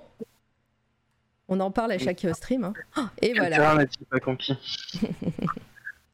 on 1.49 1.59
en 1.59 1.71
parle 1.71 1.91
à 1.91 1.97
chaque 1.97 2.25
stream. 2.33 2.63
hein. 2.95 3.09
Et 3.21 3.29
Quel 3.29 3.37
voilà, 3.39 3.55
terrain 3.57 3.75
n'a-t-il 3.75 4.05
pas 4.05 4.19
conquis? 4.19 4.55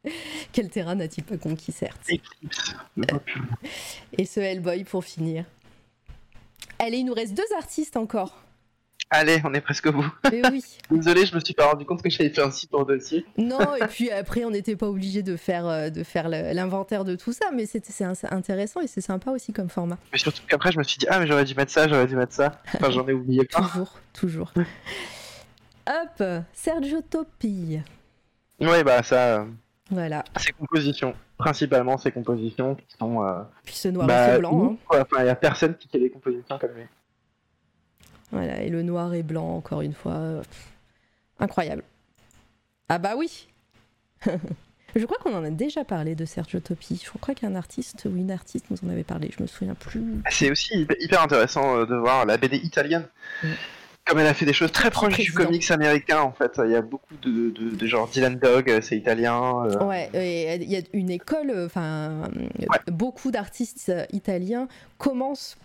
Quel 0.52 0.70
terrain 0.70 0.96
n'a-t-il 0.96 1.24
pas 1.24 1.38
conquis 1.38 1.72
certes. 1.72 2.10
Et 4.18 4.26
ce 4.26 4.40
Hellboy 4.40 4.84
pour 4.84 5.04
finir. 5.04 5.46
Allez, 6.80 6.98
il 6.98 7.06
nous 7.06 7.14
reste 7.14 7.34
deux 7.34 7.44
artistes 7.58 7.98
encore. 7.98 8.45
Allez, 9.12 9.40
on 9.46 9.54
est 9.54 9.62
presque 9.62 9.86
au 9.86 9.92
bout. 9.92 10.12
Mais 10.32 10.42
oui. 10.52 10.64
Désolé, 10.92 11.26
je 11.26 11.36
me 11.36 11.40
suis 11.40 11.54
pas 11.54 11.68
rendu 11.68 11.86
compte 11.86 12.02
que 12.02 12.10
j'avais 12.10 12.30
fait 12.32 12.42
un 12.42 12.50
si 12.52 12.66
pour 12.68 12.86
dossier. 12.86 13.24
Non, 13.38 13.76
et 13.76 13.86
puis 13.88 14.10
après, 14.12 14.44
on 14.46 14.50
n'était 14.50 14.76
pas 14.76 14.88
obligé 14.88 15.22
de 15.24 15.36
faire, 15.38 15.68
euh, 15.68 15.90
de 15.90 16.04
faire 16.04 16.28
l'inventaire 16.28 17.06
de 17.06 17.16
tout 17.16 17.32
ça, 17.32 17.52
mais 17.54 17.66
c'était 17.66 17.92
c'est 17.94 18.04
intéressant 18.34 18.82
et 18.82 18.88
c'est 18.88 19.02
sympa 19.02 19.32
aussi 19.32 19.54
comme 19.54 19.70
format. 19.70 19.98
Mais 20.12 20.18
surtout 20.18 20.42
qu'après, 20.48 20.72
je 20.72 20.80
me 20.80 20.84
suis 20.84 20.98
dit, 20.98 21.06
ah, 21.10 21.20
mais 21.20 21.28
j'aurais 21.28 21.46
dû 21.46 21.54
mettre 21.56 21.72
ça, 21.72 21.88
j'aurais 21.88 22.08
dû 22.08 22.16
mettre 22.16 22.34
ça. 22.34 22.62
Enfin, 22.76 22.90
j'en 22.90 23.08
ai 23.08 23.14
oublié 23.14 23.46
plein. 23.46 23.62
Toujours, 23.62 24.00
toujours. 24.14 24.54
Hop, 25.88 26.24
Sergio 26.54 27.02
Topi. 27.02 27.80
Oui, 28.60 28.84
bah, 28.84 29.04
ça, 29.04 29.42
euh, 29.42 29.46
Voilà. 29.92 30.24
c'est 30.38 30.52
compositions. 30.54 31.14
Principalement, 31.38 31.98
c'est 31.98 32.12
compositions 32.12 32.76
qui 32.76 32.86
sont. 32.98 33.24
euh, 33.24 33.44
Puis 33.66 33.76
ce 33.76 33.90
noir 33.90 34.06
et 34.06 34.08
bah, 34.08 34.34
ce 34.36 34.40
blanc. 34.40 34.78
hein. 34.92 35.04
il 35.20 35.26
y 35.26 35.30
a 35.30 35.36
personne 35.36 35.76
qui 35.78 35.88
fait 35.90 36.00
des 36.00 36.10
compositions 36.10 36.58
comme 36.58 36.72
lui. 36.72 36.84
Voilà, 38.32 38.62
et 38.62 38.70
le 38.70 38.82
noir 38.84 39.14
et 39.14 39.24
blanc, 39.24 39.56
encore 39.56 39.82
une 39.82 39.94
fois. 39.94 40.42
pff, 40.42 40.68
incroyable. 41.40 41.84
Ah 42.90 42.98
bah 42.98 43.14
oui 43.18 43.48
Je 44.96 45.04
crois 45.06 45.18
qu'on 45.18 45.36
en 45.36 45.44
a 45.44 45.50
déjà 45.50 45.84
parlé 45.84 46.16
de 46.16 46.24
Sergio 46.24 46.60
Topi. 46.62 47.02
Je 47.04 47.18
crois 47.20 47.36
qu'un 47.36 47.56
artiste 47.56 48.06
ou 48.06 48.16
une 48.16 48.32
artiste 48.32 48.68
nous 48.72 48.78
en 48.88 48.90
avait 48.92 49.04
parlé. 49.04 49.30
Je 49.38 49.42
me 49.44 49.48
souviens 49.48 49.76
plus. 49.76 50.02
C'est 50.30 50.50
aussi 50.50 50.74
hyper- 51.02 51.22
intéressant 51.22 51.78
euh, 51.80 51.86
de 51.86 51.96
voir 51.96 52.26
la 52.26 52.38
BD 52.38 52.56
italienne. 52.58 53.06
Mm. 53.44 53.48
Comme 54.06 54.20
elle 54.20 54.28
a 54.28 54.34
fait 54.36 54.46
des 54.46 54.54
choses 54.54 54.72
très 54.72 54.92
proches 54.92 55.18
du 55.18 55.34
comics 55.34 55.70
américain, 55.72 56.22
en 56.22 56.32
fait. 56.32 56.62
Il 56.64 56.72
y 56.72 56.76
a 56.76 56.82
beaucoup 56.82 57.16
de, 57.24 57.50
de, 57.50 57.76
de 57.76 57.88
genre 57.88 58.08
Dylan 58.08 58.36
Dog, 58.40 58.70
euh, 58.70 58.80
c'est 58.82 58.96
italien. 58.96 59.66
euh, 59.66 59.84
Ouais, 59.84 60.10
et 60.14 60.56
il 60.64 60.70
y 60.72 60.78
a 60.78 60.82
une 60.94 61.10
école, 61.10 61.52
enfin, 61.66 62.30
Ouais. 62.60 62.80
beaucoup 62.88 63.32
d'artistes 63.32 63.92
italiens 64.14 64.68
commencent 65.00 65.58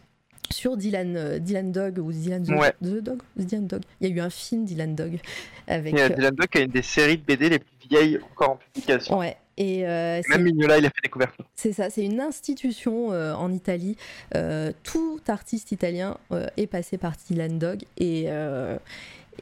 sur 0.50 0.76
Dylan, 0.76 1.16
euh, 1.16 1.38
Dylan 1.38 1.70
Dog 1.72 1.98
ou 1.98 2.12
Dylan 2.12 2.42
the, 2.44 2.50
Ouais. 2.50 2.72
The 2.82 3.00
Dog 3.02 3.22
Dylan 3.36 3.66
Dog. 3.66 3.82
Il 4.00 4.08
y 4.08 4.12
a 4.12 4.14
eu 4.16 4.20
un 4.20 4.30
film 4.30 4.64
Dylan 4.64 4.94
Dog 4.94 5.18
avec. 5.66 5.92
Il 5.92 5.98
y 5.98 6.02
a 6.02 6.06
euh, 6.06 6.08
Dylan 6.08 6.34
Dog 6.34 6.48
qui 6.48 6.58
a 6.58 6.60
une 6.62 6.70
des 6.70 6.82
séries 6.82 7.18
de 7.18 7.22
BD 7.24 7.48
les 7.50 7.58
plus 7.58 7.76
vieilles 7.88 8.18
encore 8.32 8.50
en 8.50 8.56
publication. 8.56 9.18
ouais, 9.18 9.36
et 9.56 9.86
euh, 9.86 10.20
c'est- 10.22 10.28
Même 10.30 10.42
Mignola, 10.44 10.78
il 10.78 10.86
a 10.86 10.90
fait 10.90 11.10
c'est 11.54 11.72
ça, 11.72 11.90
c'est 11.90 12.04
une 12.04 12.20
institution 12.20 13.12
euh, 13.12 13.34
en 13.34 13.52
Italie. 13.52 13.96
Euh, 14.34 14.72
tout 14.82 15.20
artiste 15.28 15.72
italien 15.72 16.16
est 16.56 16.66
passé 16.66 16.98
par 16.98 17.12
Dylan 17.28 17.58
Dog 17.58 17.82
et. 17.98 18.24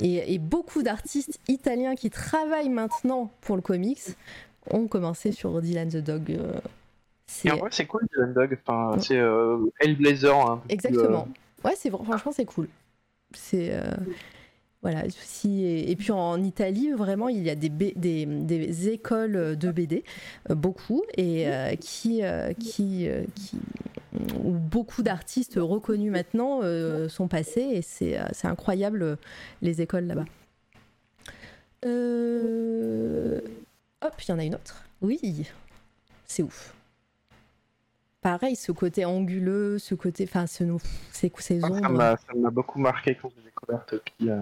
et, 0.01 0.35
et 0.35 0.39
beaucoup 0.39 0.83
d'artistes 0.83 1.41
italiens 1.49 1.95
qui 1.97 2.09
travaillent 2.11 2.69
maintenant 2.69 3.31
pour 3.41 3.57
le 3.57 3.63
comics 3.63 4.01
ont 4.71 4.87
commencé 4.87 5.33
sur 5.33 5.61
Dylan 5.63 5.89
the 5.89 5.97
Dog. 5.97 6.39
Euh, 7.29 7.33
c'est 7.43 7.49
Et 7.49 7.53
en 7.53 7.57
vrai, 7.59 7.69
c'est 7.73 7.87
cool 7.87 8.07
Dylan 8.13 8.33
Dog. 8.33 8.59
Enfin, 8.67 8.99
c'est 9.01 9.19
euh, 9.19 9.59
Hellblazer. 9.81 10.35
plus, 10.37 10.61
Exactement. 10.69 11.29
Ouais, 11.65 11.75
c'est 11.77 11.91
vra- 11.91 12.05
franchement 12.05 12.33
c'est 12.33 12.45
cool. 12.45 12.69
C'est 13.35 13.71
euh, 13.73 13.83
voilà 14.81 15.03
si 15.11 15.65
et, 15.65 15.91
et 15.91 15.97
puis 15.97 16.13
en 16.13 16.43
Italie 16.43 16.93
vraiment 16.93 17.29
il 17.29 17.43
y 17.43 17.51
a 17.51 17.55
des, 17.55 17.69
B- 17.69 17.93
des, 17.99 18.25
des 18.27 18.89
écoles 18.89 19.57
de 19.57 19.71
BD 19.73 20.05
euh, 20.51 20.55
beaucoup 20.55 21.03
et 21.17 21.49
euh, 21.49 21.75
qui 21.75 22.23
euh, 22.23 22.53
qui 22.55 23.09
euh, 23.09 23.25
qui 23.35 23.59
où 24.43 24.53
beaucoup 24.53 25.03
d'artistes 25.03 25.59
reconnus 25.61 26.11
maintenant 26.13 26.61
euh, 26.63 27.09
sont 27.09 27.29
passés 27.29 27.61
et 27.61 27.83
c'est 27.83 28.19
euh, 28.19 28.25
incroyable 28.45 29.03
euh, 29.03 29.17
les 29.63 29.83
écoles 29.83 30.05
là-bas. 30.07 30.25
Euh, 31.85 33.41
Hop, 34.01 34.15
il 34.23 34.31
y 34.31 34.33
en 34.33 34.39
a 34.39 34.45
une 34.45 34.55
autre. 34.55 34.85
Oui, 35.03 35.47
c'est 36.27 36.43
ouf. 36.43 36.75
Pareil, 38.29 38.57
ce 38.57 38.73
côté 38.73 39.07
anguleux, 39.07 39.79
ce 39.79 39.95
côté, 39.95 40.25
enfin, 40.29 40.47
ce, 40.47 40.63
ces, 41.13 41.33
ces 41.39 41.65
euh, 41.65 41.67
Ça 41.67 41.73
ombres. 41.73 41.91
m'a 41.93 42.17
ça 42.19 42.35
m'a 42.37 42.51
beaucoup 42.51 42.79
marqué 42.79 43.15
quand 43.15 43.31
j'ai 43.35 43.43
découvert 43.43 43.87
Topi. 43.87 44.13
euh, 44.29 44.39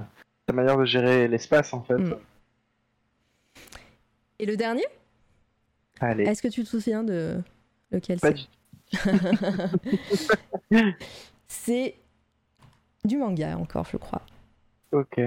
sa 0.48 0.52
manière 0.56 0.76
de 0.76 0.84
gérer 0.84 1.28
l'espace, 1.28 1.72
en 1.72 1.84
fait. 1.84 1.94
Mm. 1.94 2.16
Et 4.40 4.46
le 4.46 4.56
dernier? 4.56 4.82
Allez, 6.00 6.24
Est-ce 6.24 6.42
que 6.42 6.48
tu 6.48 6.64
te 6.64 6.68
souviens 6.68 7.04
de 7.04 7.40
lequel 7.92 8.18
pas 8.18 8.30
c'est? 8.32 8.48
du 10.72 10.92
C'est 11.46 11.94
du 13.04 13.18
manga 13.18 13.56
encore, 13.56 13.86
je 13.92 13.98
crois. 13.98 14.22
Ok. 14.90 15.20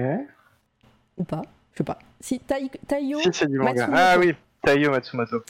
Ou 1.16 1.24
pas 1.24 1.40
Je 1.72 1.78
sais 1.78 1.84
pas. 1.84 1.98
Si, 2.20 2.40
Tai- 2.40 2.70
Taiyo 2.86 3.20
Si, 3.20 3.30
c'est 3.32 3.46
du 3.48 3.56
manga. 3.58 3.86
Matsumoto. 3.86 3.96
Ah 3.96 4.18
oui, 4.18 4.34
Taiyo 4.62 4.90
Matsumoto. 4.90 5.42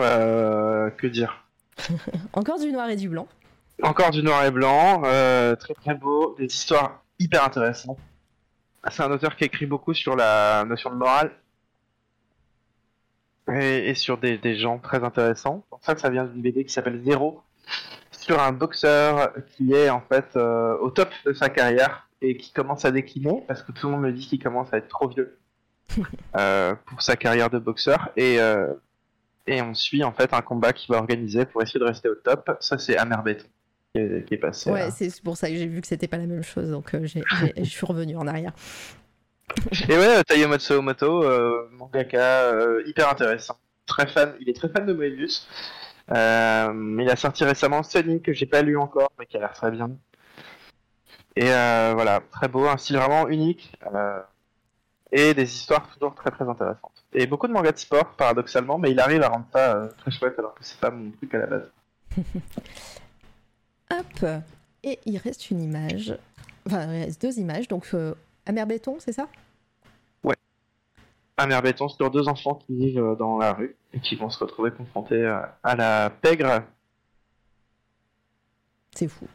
Euh, 0.00 0.90
que 0.90 1.06
dire? 1.06 1.38
Encore 2.32 2.58
du 2.58 2.72
noir 2.72 2.88
et 2.88 2.96
du 2.96 3.08
blanc. 3.08 3.28
Encore 3.82 4.10
du 4.10 4.22
noir 4.22 4.44
et 4.44 4.50
blanc, 4.50 5.02
euh, 5.04 5.56
très 5.56 5.74
très 5.74 5.94
beau, 5.94 6.34
des 6.38 6.46
histoires 6.46 7.02
hyper 7.18 7.44
intéressantes. 7.44 7.98
C'est 8.90 9.02
un 9.02 9.10
auteur 9.10 9.36
qui 9.36 9.44
écrit 9.44 9.66
beaucoup 9.66 9.94
sur 9.94 10.16
la 10.16 10.64
notion 10.64 10.90
de 10.90 10.96
morale 10.96 11.32
et, 13.52 13.90
et 13.90 13.94
sur 13.94 14.18
des, 14.18 14.38
des 14.38 14.56
gens 14.56 14.78
très 14.78 15.02
intéressants. 15.02 15.62
C'est 15.64 15.70
pour 15.70 15.84
ça 15.84 15.94
que 15.94 16.00
ça 16.00 16.10
vient 16.10 16.24
d'une 16.24 16.42
BD 16.42 16.64
qui 16.64 16.72
s'appelle 16.72 17.02
Zéro, 17.04 17.42
sur 18.10 18.40
un 18.40 18.52
boxeur 18.52 19.32
qui 19.56 19.72
est 19.72 19.90
en 19.90 20.00
fait 20.00 20.36
euh, 20.36 20.76
au 20.78 20.90
top 20.90 21.10
de 21.24 21.32
sa 21.32 21.48
carrière 21.48 22.08
et 22.20 22.36
qui 22.36 22.52
commence 22.52 22.84
à 22.84 22.92
décliner 22.92 23.42
parce 23.48 23.62
que 23.62 23.72
tout 23.72 23.86
le 23.86 23.92
monde 23.92 24.02
me 24.02 24.12
dit 24.12 24.26
qu'il 24.26 24.42
commence 24.42 24.72
à 24.72 24.78
être 24.78 24.88
trop 24.88 25.08
vieux 25.08 25.38
euh, 26.36 26.74
pour 26.86 27.02
sa 27.02 27.16
carrière 27.16 27.50
de 27.50 27.58
boxeur 27.58 28.10
et 28.16 28.38
et 29.46 29.62
on 29.62 29.74
suit 29.74 30.04
en 30.04 30.12
fait 30.12 30.32
un 30.32 30.42
combat 30.42 30.72
qu'il 30.72 30.92
va 30.92 30.98
organiser 30.98 31.44
pour 31.46 31.62
essayer 31.62 31.80
de 31.80 31.84
rester 31.84 32.08
au 32.08 32.14
top. 32.14 32.56
Ça 32.60 32.78
c'est 32.78 32.96
Amer 32.96 33.22
Béton. 33.22 33.46
qui 33.94 34.00
est, 34.00 34.38
passé. 34.38 34.70
Ouais, 34.70 34.90
c'est 34.90 35.22
pour 35.22 35.36
ça 35.36 35.48
que 35.48 35.56
j'ai 35.56 35.66
vu 35.66 35.80
que 35.80 35.86
c'était 35.86 36.08
pas 36.08 36.18
la 36.18 36.26
même 36.26 36.42
chose, 36.42 36.70
donc 36.70 36.94
euh, 36.94 37.06
je 37.56 37.62
suis 37.64 37.86
revenu 37.86 38.16
en 38.16 38.26
arrière. 38.26 38.52
Et 39.88 39.96
ouais, 39.96 40.18
euh, 40.18 40.22
Taiyo 40.22 40.48
Matsumoto, 40.48 41.24
euh, 41.24 41.68
mangaka 41.72 42.44
euh, 42.52 42.82
hyper 42.86 43.08
intéressant. 43.10 43.58
Très 43.86 44.06
fan, 44.06 44.34
il 44.40 44.48
est 44.48 44.54
très 44.54 44.68
fan 44.68 44.86
de 44.86 44.92
Moebius. 44.92 45.46
Euh, 46.10 46.98
il 47.00 47.10
a 47.10 47.16
sorti 47.16 47.44
récemment 47.44 47.82
Sonic 47.82 48.24
que 48.24 48.32
j'ai 48.32 48.46
pas 48.46 48.62
lu 48.62 48.76
encore, 48.76 49.12
mais 49.18 49.26
qui 49.26 49.36
a 49.36 49.40
l'air 49.40 49.52
très 49.52 49.70
bien. 49.70 49.90
Et 51.36 51.46
voilà, 51.46 52.20
très 52.30 52.48
beau, 52.48 52.66
un 52.66 52.76
style 52.76 52.96
vraiment 52.96 53.28
unique. 53.28 53.72
et 55.10 55.34
des 55.34 55.54
histoires 55.54 55.88
toujours 55.92 56.14
très 56.14 56.30
très 56.30 56.48
intéressantes. 56.48 56.91
Et 57.14 57.26
beaucoup 57.26 57.46
de 57.46 57.52
mangas 57.52 57.72
de 57.72 57.78
sport, 57.78 58.10
paradoxalement, 58.16 58.78
mais 58.78 58.90
il 58.90 59.00
arrive 59.00 59.22
à 59.22 59.28
rendre 59.28 59.46
ça 59.52 59.76
euh, 59.76 59.88
très 59.98 60.10
chouette 60.10 60.38
alors 60.38 60.54
que 60.54 60.64
c'est 60.64 60.78
pas 60.80 60.90
mon 60.90 61.10
truc 61.10 61.34
à 61.34 61.38
la 61.38 61.46
base. 61.46 61.70
Hop, 63.90 64.26
et 64.82 64.98
il 65.04 65.18
reste 65.18 65.50
une 65.50 65.60
image, 65.60 66.16
enfin 66.66 66.84
il 66.94 67.04
reste 67.04 67.20
deux 67.20 67.38
images, 67.38 67.68
donc 67.68 67.86
euh, 67.92 68.14
Amer 68.46 68.66
Béton, 68.66 68.96
c'est 68.98 69.12
ça? 69.12 69.28
Un 71.38 71.46
mer 71.46 71.62
béton 71.62 71.88
sur 71.88 72.10
deux 72.10 72.28
enfants 72.28 72.56
qui 72.56 72.76
vivent 72.76 73.02
euh, 73.02 73.14
dans 73.14 73.38
la 73.38 73.54
rue 73.54 73.74
et 73.94 74.00
qui 74.00 74.16
vont 74.16 74.28
se 74.28 74.38
retrouver 74.38 74.70
confrontés 74.70 75.14
euh, 75.14 75.40
à 75.62 75.74
la 75.74 76.10
pègre. 76.10 76.62
C'est 78.94 79.08
fou. 79.08 79.26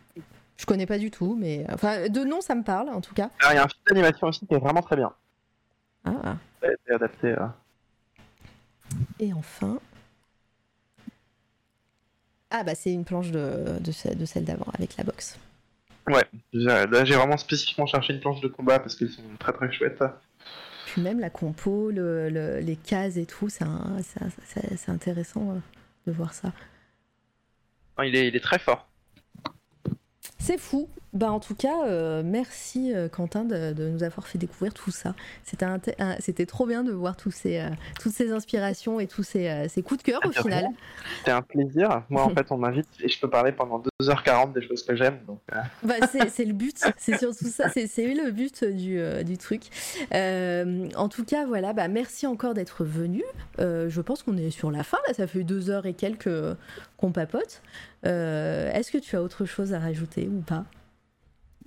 Je 0.58 0.66
connais 0.66 0.86
pas 0.86 1.00
du 1.00 1.10
tout, 1.10 1.36
mais 1.36 1.66
enfin 1.74 2.08
de 2.08 2.24
nom 2.24 2.40
ça 2.40 2.54
me 2.54 2.64
parle 2.64 2.90
en 2.90 3.02
tout 3.02 3.16
cas. 3.16 3.32
Alors, 3.40 3.54
il 3.54 3.56
y 3.56 3.58
a 3.58 3.64
un 3.64 3.68
film 3.68 3.82
d'animation 3.88 4.28
aussi 4.28 4.46
qui 4.46 4.54
est 4.54 4.60
vraiment 4.60 4.82
très 4.82 4.96
bien. 4.96 5.12
Ah, 6.06 6.38
été 6.62 6.94
adapté. 6.94 7.28
euh, 7.30 7.48
et 9.20 9.34
enfin. 9.34 9.80
Ah 12.50 12.64
bah 12.64 12.76
c'est 12.76 12.94
une 12.94 13.04
planche 13.06 13.32
de, 13.32 13.78
de, 13.80 13.92
ce- 13.92 14.14
de 14.14 14.26
celle 14.26 14.46
d'avant 14.46 14.68
avec 14.74 14.96
la 14.98 15.04
boxe. 15.04 15.38
Ouais, 16.08 16.24
j'ai- 16.54 16.62
là 16.66 17.04
j'ai 17.04 17.16
vraiment 17.16 17.36
spécifiquement 17.38 17.86
cherché 17.86 18.14
une 18.14 18.22
planche 18.22 18.40
de 18.40 18.48
combat 18.48 18.80
parce 18.80 18.96
qu'elles 18.96 19.10
sont 19.10 19.22
très 19.40 19.52
très 19.54 19.72
chouettes. 19.72 20.04
Puis 20.86 21.02
même 21.02 21.20
la 21.20 21.30
compo, 21.30 21.92
le- 21.92 22.30
le- 22.30 22.60
les 22.60 22.78
cases 22.78 23.18
et 23.18 23.26
tout, 23.26 23.50
c'est 23.50 23.66
intéressant 24.88 25.52
euh, 25.52 25.60
de 26.08 26.12
voir 26.14 26.34
ça. 26.34 26.54
Il, 28.04 28.16
est, 28.16 28.30
il 28.30 28.36
est 28.36 28.40
très 28.44 28.60
fort. 28.60 28.88
C'est 30.40 30.58
fou. 30.60 30.88
Bah 31.18 31.32
en 31.32 31.40
tout 31.40 31.56
cas, 31.56 31.84
euh, 31.88 32.22
merci 32.24 32.94
euh, 32.94 33.10
Quentin 33.10 33.44
de, 33.44 33.74
de 33.74 33.90
nous 33.90 34.04
avoir 34.04 34.28
fait 34.28 34.38
découvrir 34.38 34.72
tout 34.72 34.92
ça. 34.92 35.16
C'était 36.20 36.46
trop 36.46 36.68
bien 36.68 36.84
de 36.84 36.92
voir 36.92 37.18
tous 37.18 37.32
ces, 37.32 37.58
euh, 37.58 37.70
toutes 38.00 38.12
ces 38.14 38.32
inspirations 38.32 39.00
et 39.00 39.08
tous 39.08 39.24
ces, 39.24 39.68
ces 39.68 39.82
coups 39.82 40.04
de 40.04 40.12
cœur 40.12 40.22
au 40.24 40.30
Ah, 40.36 40.42
final. 40.44 40.68
C'est 41.26 41.32
un 41.32 41.42
plaisir. 41.42 42.04
Moi 42.12 42.22
en 42.24 42.30
fait 42.30 42.46
on 42.52 42.58
m'invite 42.58 42.88
et 43.02 43.10
je 43.10 43.20
peux 43.20 43.32
parler 43.32 43.52
pendant 43.52 43.82
2h40 44.00 44.54
des 44.54 44.62
choses 44.62 44.84
que 44.84 44.96
j'aime. 44.96 45.18
Euh, 45.54 45.56
Bah, 45.82 45.96
c'est 46.06 46.46
le 46.46 46.54
but, 46.54 46.78
c'est 46.98 47.18
surtout 47.18 47.48
ça, 47.48 47.68
c'est 47.70 47.88
le 48.14 48.30
but 48.30 48.64
du, 48.64 49.00
du 49.26 49.38
truc. 49.40 49.64
En 50.14 51.10
tout 51.10 51.26
cas, 51.26 51.48
voilà, 51.48 51.74
bah, 51.74 51.88
merci 51.88 52.28
encore 52.28 52.54
d'être 52.54 52.84
venu. 52.86 53.24
Je 53.58 54.02
pense 54.02 54.22
qu'on 54.22 54.38
est 54.38 54.52
sur 54.52 54.70
la 54.70 54.84
fin, 54.84 55.00
là, 55.08 55.16
ça 55.16 55.26
fait 55.26 55.44
deux 55.44 55.72
heures 55.72 55.88
et 55.88 55.96
quelques 55.96 56.30
qu'on 56.98 57.12
papote. 57.12 57.64
Est-ce 58.04 58.92
que 58.92 59.00
tu 59.00 59.16
as 59.16 59.24
autre 59.24 59.46
chose 59.46 59.74
à 59.74 59.80
rajouter 59.80 60.30
ou 60.32 60.42
pas? 60.42 60.64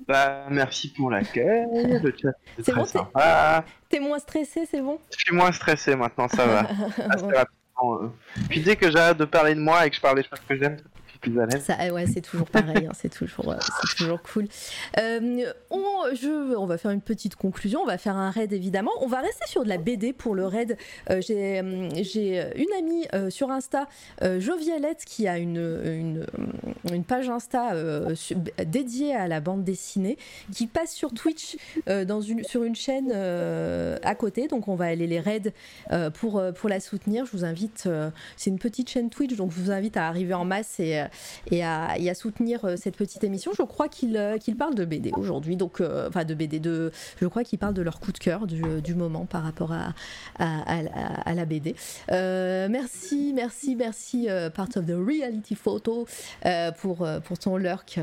Bah, 0.06 0.46
merci 0.50 0.92
pour 0.92 1.10
l'accueil. 1.10 1.66
Le 1.72 2.12
chat 2.20 2.28
C'est 2.56 2.64
c'est 2.64 2.72
très 2.72 2.80
bon, 2.80 2.86
sympa. 2.86 3.64
T'es 3.88 4.00
moins 4.00 4.18
stressé, 4.18 4.66
c'est 4.70 4.80
bon? 4.80 4.98
Je 5.12 5.18
suis 5.18 5.34
moins 5.34 5.52
stressé 5.52 5.94
maintenant, 5.96 6.28
ça 6.28 6.46
va. 6.46 6.60
Assez 7.10 7.24
rapidement. 7.24 8.02
euh. 8.02 8.10
Puis 8.48 8.60
dès 8.60 8.76
que 8.76 8.90
j'arrête 8.90 9.18
de 9.18 9.24
parler 9.24 9.54
de 9.54 9.60
moi 9.60 9.86
et 9.86 9.90
que 9.90 9.96
je 9.96 10.00
parle 10.00 10.16
des 10.16 10.22
choses 10.22 10.40
que 10.48 10.56
j'aime, 10.56 10.76
euh, 11.28 11.90
ouais, 11.90 12.06
c'est 12.06 12.20
toujours 12.20 12.48
pareil, 12.48 12.86
hein, 12.86 12.92
c'est 12.94 13.08
toujours, 13.08 13.50
euh, 13.50 13.56
c'est 13.60 13.96
toujours 13.96 14.22
cool. 14.22 14.46
Euh, 14.98 15.52
on, 15.70 16.14
je, 16.14 16.56
on 16.56 16.66
va 16.66 16.78
faire 16.78 16.90
une 16.90 17.00
petite 17.00 17.36
conclusion, 17.36 17.80
on 17.82 17.86
va 17.86 17.98
faire 17.98 18.16
un 18.16 18.30
raid 18.30 18.52
évidemment. 18.52 18.92
On 19.00 19.06
va 19.06 19.20
rester 19.20 19.46
sur 19.46 19.64
de 19.64 19.68
la 19.68 19.78
BD 19.78 20.12
pour 20.12 20.34
le 20.34 20.46
raid. 20.46 20.76
J'ai, 21.08 21.58
une 21.58 22.72
amie 22.78 23.06
sur 23.30 23.50
Insta, 23.50 23.88
Jovialette, 24.22 25.04
qui 25.04 25.28
a 25.28 25.38
une, 25.38 26.26
une, 26.90 27.04
page 27.04 27.28
Insta 27.28 27.74
dédiée 28.64 29.14
à 29.14 29.28
la 29.28 29.40
bande 29.40 29.64
dessinée, 29.64 30.16
qui 30.52 30.66
passe 30.66 30.92
sur 30.92 31.12
Twitch 31.12 31.56
dans 31.86 32.20
une, 32.20 32.44
sur 32.44 32.64
une 32.64 32.74
chaîne 32.74 33.12
à 33.12 34.14
côté. 34.14 34.48
Donc 34.48 34.68
on 34.68 34.74
va 34.74 34.86
aller 34.86 35.06
les 35.06 35.20
raids 35.20 35.52
pour, 36.14 36.42
pour 36.54 36.68
la 36.68 36.80
soutenir. 36.80 37.26
Je 37.26 37.32
vous 37.32 37.44
invite, 37.44 37.88
c'est 38.36 38.50
une 38.50 38.58
petite 38.58 38.88
chaîne 38.88 39.10
Twitch, 39.10 39.36
donc 39.36 39.50
je 39.52 39.60
vous 39.60 39.70
invite 39.70 39.96
à 39.96 40.06
arriver 40.06 40.34
en 40.34 40.44
masse 40.44 40.80
et, 40.80 41.04
et 41.50 41.64
à, 41.64 41.96
soutenir 42.14 42.64
euh, 42.64 42.76
cette 42.76 42.96
petite 42.96 43.24
émission. 43.24 43.52
Je 43.56 43.62
crois 43.62 43.88
qu'il 43.88 44.16
euh, 44.16 44.38
qu'il 44.38 44.56
parle 44.56 44.74
de 44.74 44.84
BD 44.84 45.10
aujourd'hui, 45.16 45.56
donc 45.56 45.80
euh, 45.80 46.08
enfin 46.08 46.24
de 46.24 46.34
BD, 46.34 46.60
de, 46.60 46.90
je 47.20 47.26
crois 47.26 47.44
qu'il 47.44 47.58
parle 47.58 47.74
de 47.74 47.82
leur 47.82 48.00
coup 48.00 48.12
de 48.12 48.18
cœur 48.18 48.46
du, 48.46 48.94
moment 48.94 49.24
par 49.24 49.42
rapport 49.42 49.72
à, 49.72 49.92
la- 50.38 51.44
BD. 51.44 51.74
Merci, 52.10 53.32
merci, 53.34 53.76
merci, 53.76 54.28
part 54.54 54.68
of 54.76 54.86
the 54.86 54.94
reality 54.94 55.54
photo 55.54 56.06
pour, 56.78 57.06
ton 57.40 57.56
lurk. 57.56 57.98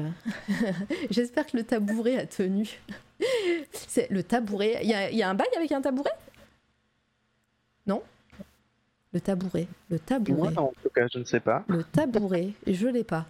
J'espère 1.11 1.45
que 1.45 1.57
le 1.57 1.63
tabouret 1.63 2.17
a 2.17 2.25
tenu. 2.25 2.79
Le 4.09 4.21
tabouret. 4.21 4.79
Il 4.83 4.89
y 4.89 5.15
y 5.17 5.23
a 5.23 5.29
un 5.29 5.33
bail 5.33 5.47
avec 5.55 5.71
un 5.71 5.81
tabouret? 5.81 6.11
Non? 7.87 8.01
Le 9.13 9.21
tabouret. 9.21 9.67
Le 9.89 9.99
tabouret. 9.99 10.51
Moi, 10.51 10.63
en 10.63 10.73
tout 10.81 10.89
cas, 10.89 11.07
je 11.11 11.19
ne 11.19 11.23
sais 11.23 11.39
pas. 11.39 11.63
Le 11.67 11.83
tabouret, 11.83 12.49
je 12.65 12.87
l'ai 12.87 13.03
pas. 13.03 13.25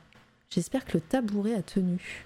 J'espère 0.50 0.86
que 0.86 0.94
le 0.94 1.02
tabouret 1.02 1.54
a 1.54 1.62
tenu. 1.62 2.26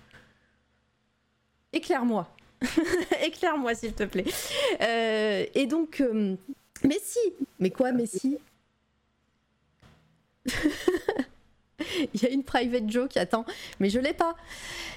Éclaire-moi. 1.74 2.30
Éclaire-moi, 3.24 3.76
s'il 3.76 3.94
te 3.94 4.04
plaît. 4.04 4.26
Euh, 4.82 5.46
et 5.54 5.66
donc, 5.66 6.02
euh, 6.02 6.36
mais 6.84 7.00
si 7.02 7.20
Mais 7.60 7.72
quoi, 7.72 7.92
mais 7.92 8.06
si 8.06 8.38
Il 12.14 12.22
y 12.22 12.26
a 12.26 12.30
une 12.30 12.44
private 12.44 12.90
joke, 12.90 13.18
attends, 13.18 13.46
mais 13.80 13.90
je 13.90 14.00
l'ai 14.00 14.14
pas. 14.14 14.36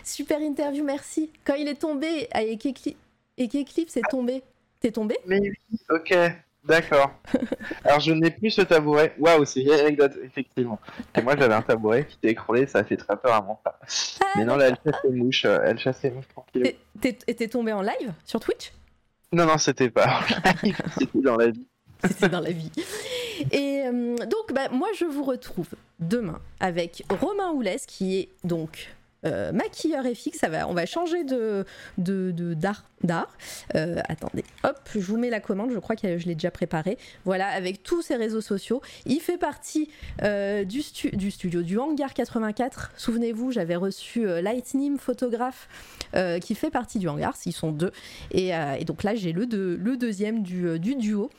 Super 0.05 0.41
interview, 0.41 0.85
merci. 0.85 1.31
Quand 1.45 1.55
il 1.55 1.69
est 1.69 1.81
tombé, 1.81 2.29
et 2.35 2.59
qu'Eclipse 3.49 3.97
est 3.97 4.09
tombé. 4.11 4.43
T'es 4.81 4.93
tombé? 4.93 5.17
Mais 5.27 5.41
oui, 5.41 5.79
ok, 5.89 6.15
d'accord. 6.67 7.13
Alors 7.85 8.01
je 8.01 8.13
n'ai 8.13 8.31
plus 8.31 8.51
ce 8.51 8.63
tabouret. 8.63 9.15
Waouh, 9.19 9.45
c'est 9.45 9.63
une 9.63 9.71
anecdote, 9.71 10.13
effectivement. 10.23 10.81
Et 11.17 11.23
moi 11.23 11.35
j'avais 11.39 11.55
un 11.55 11.63
tabouret 11.63 12.07
qui 12.07 12.19
s'est 12.23 12.31
écrolé, 12.31 12.67
ça 12.67 12.81
a 12.81 12.85
fait 12.85 12.97
très 12.97 13.17
peur 13.17 13.35
à 13.35 13.43
mon 13.43 13.57
frère. 13.57 13.79
Mais 14.37 14.45
non, 14.45 14.57
là 14.57 14.69
elle 14.69 14.77
chasse 14.85 15.01
les 15.05 15.11
mouches, 15.11 15.45
euh, 15.45 15.59
elle 15.65 15.79
chasse 15.79 16.03
les 16.03 16.11
mouches 16.11 16.29
tranquille. 16.29 16.75
Et 17.03 17.35
t'es 17.35 17.49
tombé 17.49 17.73
en 17.73 17.83
live 17.83 18.13
sur 18.25 18.41
Twitch? 18.41 18.73
Non, 19.35 19.47
non, 19.47 19.59
c'était 19.59 19.91
pas. 19.91 20.21
c'était 20.99 21.21
dans 21.21 21.37
la 21.37 21.49
vie. 21.49 21.67
C'était 22.05 22.29
dans 22.29 22.41
la 22.41 22.53
vie. 22.53 22.71
Et 23.51 23.83
euh, 23.87 24.17
donc, 24.17 24.53
bah, 24.55 24.69
moi, 24.71 24.89
je 24.97 25.05
vous 25.05 25.25
retrouve 25.25 25.69
demain 25.99 26.41
avec 26.61 27.03
Romain 27.11 27.51
Oulès, 27.51 27.85
qui 27.87 28.19
est 28.19 28.29
donc 28.45 28.95
euh, 29.25 29.53
maquilleur 29.53 30.05
FX. 30.05 30.39
Ça 30.39 30.49
on 30.69 30.75
va 30.75 30.87
changer 30.87 31.25
de 31.25 31.65
d'art. 33.03 33.37
Euh, 33.75 34.01
attendez, 34.09 34.45
hop, 34.63 34.79
je 34.95 35.01
vous 35.01 35.19
mets 35.19 35.29
la 35.31 35.41
commande. 35.41 35.71
Je 35.73 35.79
crois 35.79 35.97
que 35.97 36.19
je 36.19 36.27
l'ai 36.27 36.35
déjà 36.35 36.51
préparé. 36.51 36.97
Voilà, 37.25 37.49
avec 37.49 37.83
tous 37.83 38.01
ses 38.03 38.17
réseaux 38.17 38.41
sociaux. 38.41 38.81
Il 39.07 39.21
fait 39.21 39.37
partie 39.39 39.91
euh, 40.23 40.65
du, 40.65 40.81
stu- 40.83 41.15
du 41.15 41.31
studio 41.31 41.63
du 41.63 41.79
Hangar 41.79 42.15
84. 42.15 42.93
Souvenez-vous, 42.97 43.53
j'avais 43.53 43.77
reçu 43.77 44.25
Lightning, 44.41 44.99
photographe, 44.99 45.69
qui 46.41 46.55
fait 46.55 46.71
partie 46.71 46.99
du 46.99 47.09
Hangar. 47.09 47.35
Ils 47.47 47.53
sont 47.53 47.73
deux. 47.73 47.93
Et, 48.31 48.53
donc 48.87 49.03
là, 49.03 49.15
j'ai 49.15 49.33
le, 49.33 49.47
deux- 49.47 49.77
le 49.77 49.97
deuxième 49.97 50.43
du 50.43 50.79
duo 50.97 51.31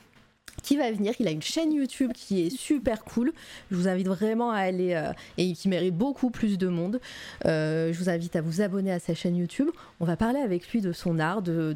qui 0.65 0.77
va 0.77 0.91
venir. 0.91 1.13
Il 1.19 1.27
a 1.27 1.31
une 1.31 1.41
chaîne 1.41 1.71
YouTube 1.73 2.11
qui 2.13 2.45
est 2.45 2.49
super 2.49 3.03
cool. 3.03 3.33
Je 3.69 3.75
vous 3.75 3.87
invite 3.87 4.07
vraiment 4.07 4.51
à 4.51 4.57
aller 4.59 4.93
euh, 4.93 5.11
et 5.37 5.53
qui 5.53 5.69
mérite 5.69 5.95
beaucoup 5.95 6.31
plus 6.31 6.57
de 6.57 6.67
monde. 6.67 6.99
Euh, 7.45 7.93
je 7.93 7.99
vous 7.99 8.09
invite 8.09 8.35
à 8.35 8.41
vous 8.41 8.61
abonner 8.61 8.91
à 8.91 8.99
sa 8.99 9.13
chaîne 9.13 9.35
YouTube. 9.35 9.69
On 9.99 10.05
va 10.05 10.17
parler 10.17 10.39
avec 10.39 10.67
lui 10.69 10.81
de 10.81 10.91
son 10.91 11.19
art, 11.19 11.41
de, 11.43 11.75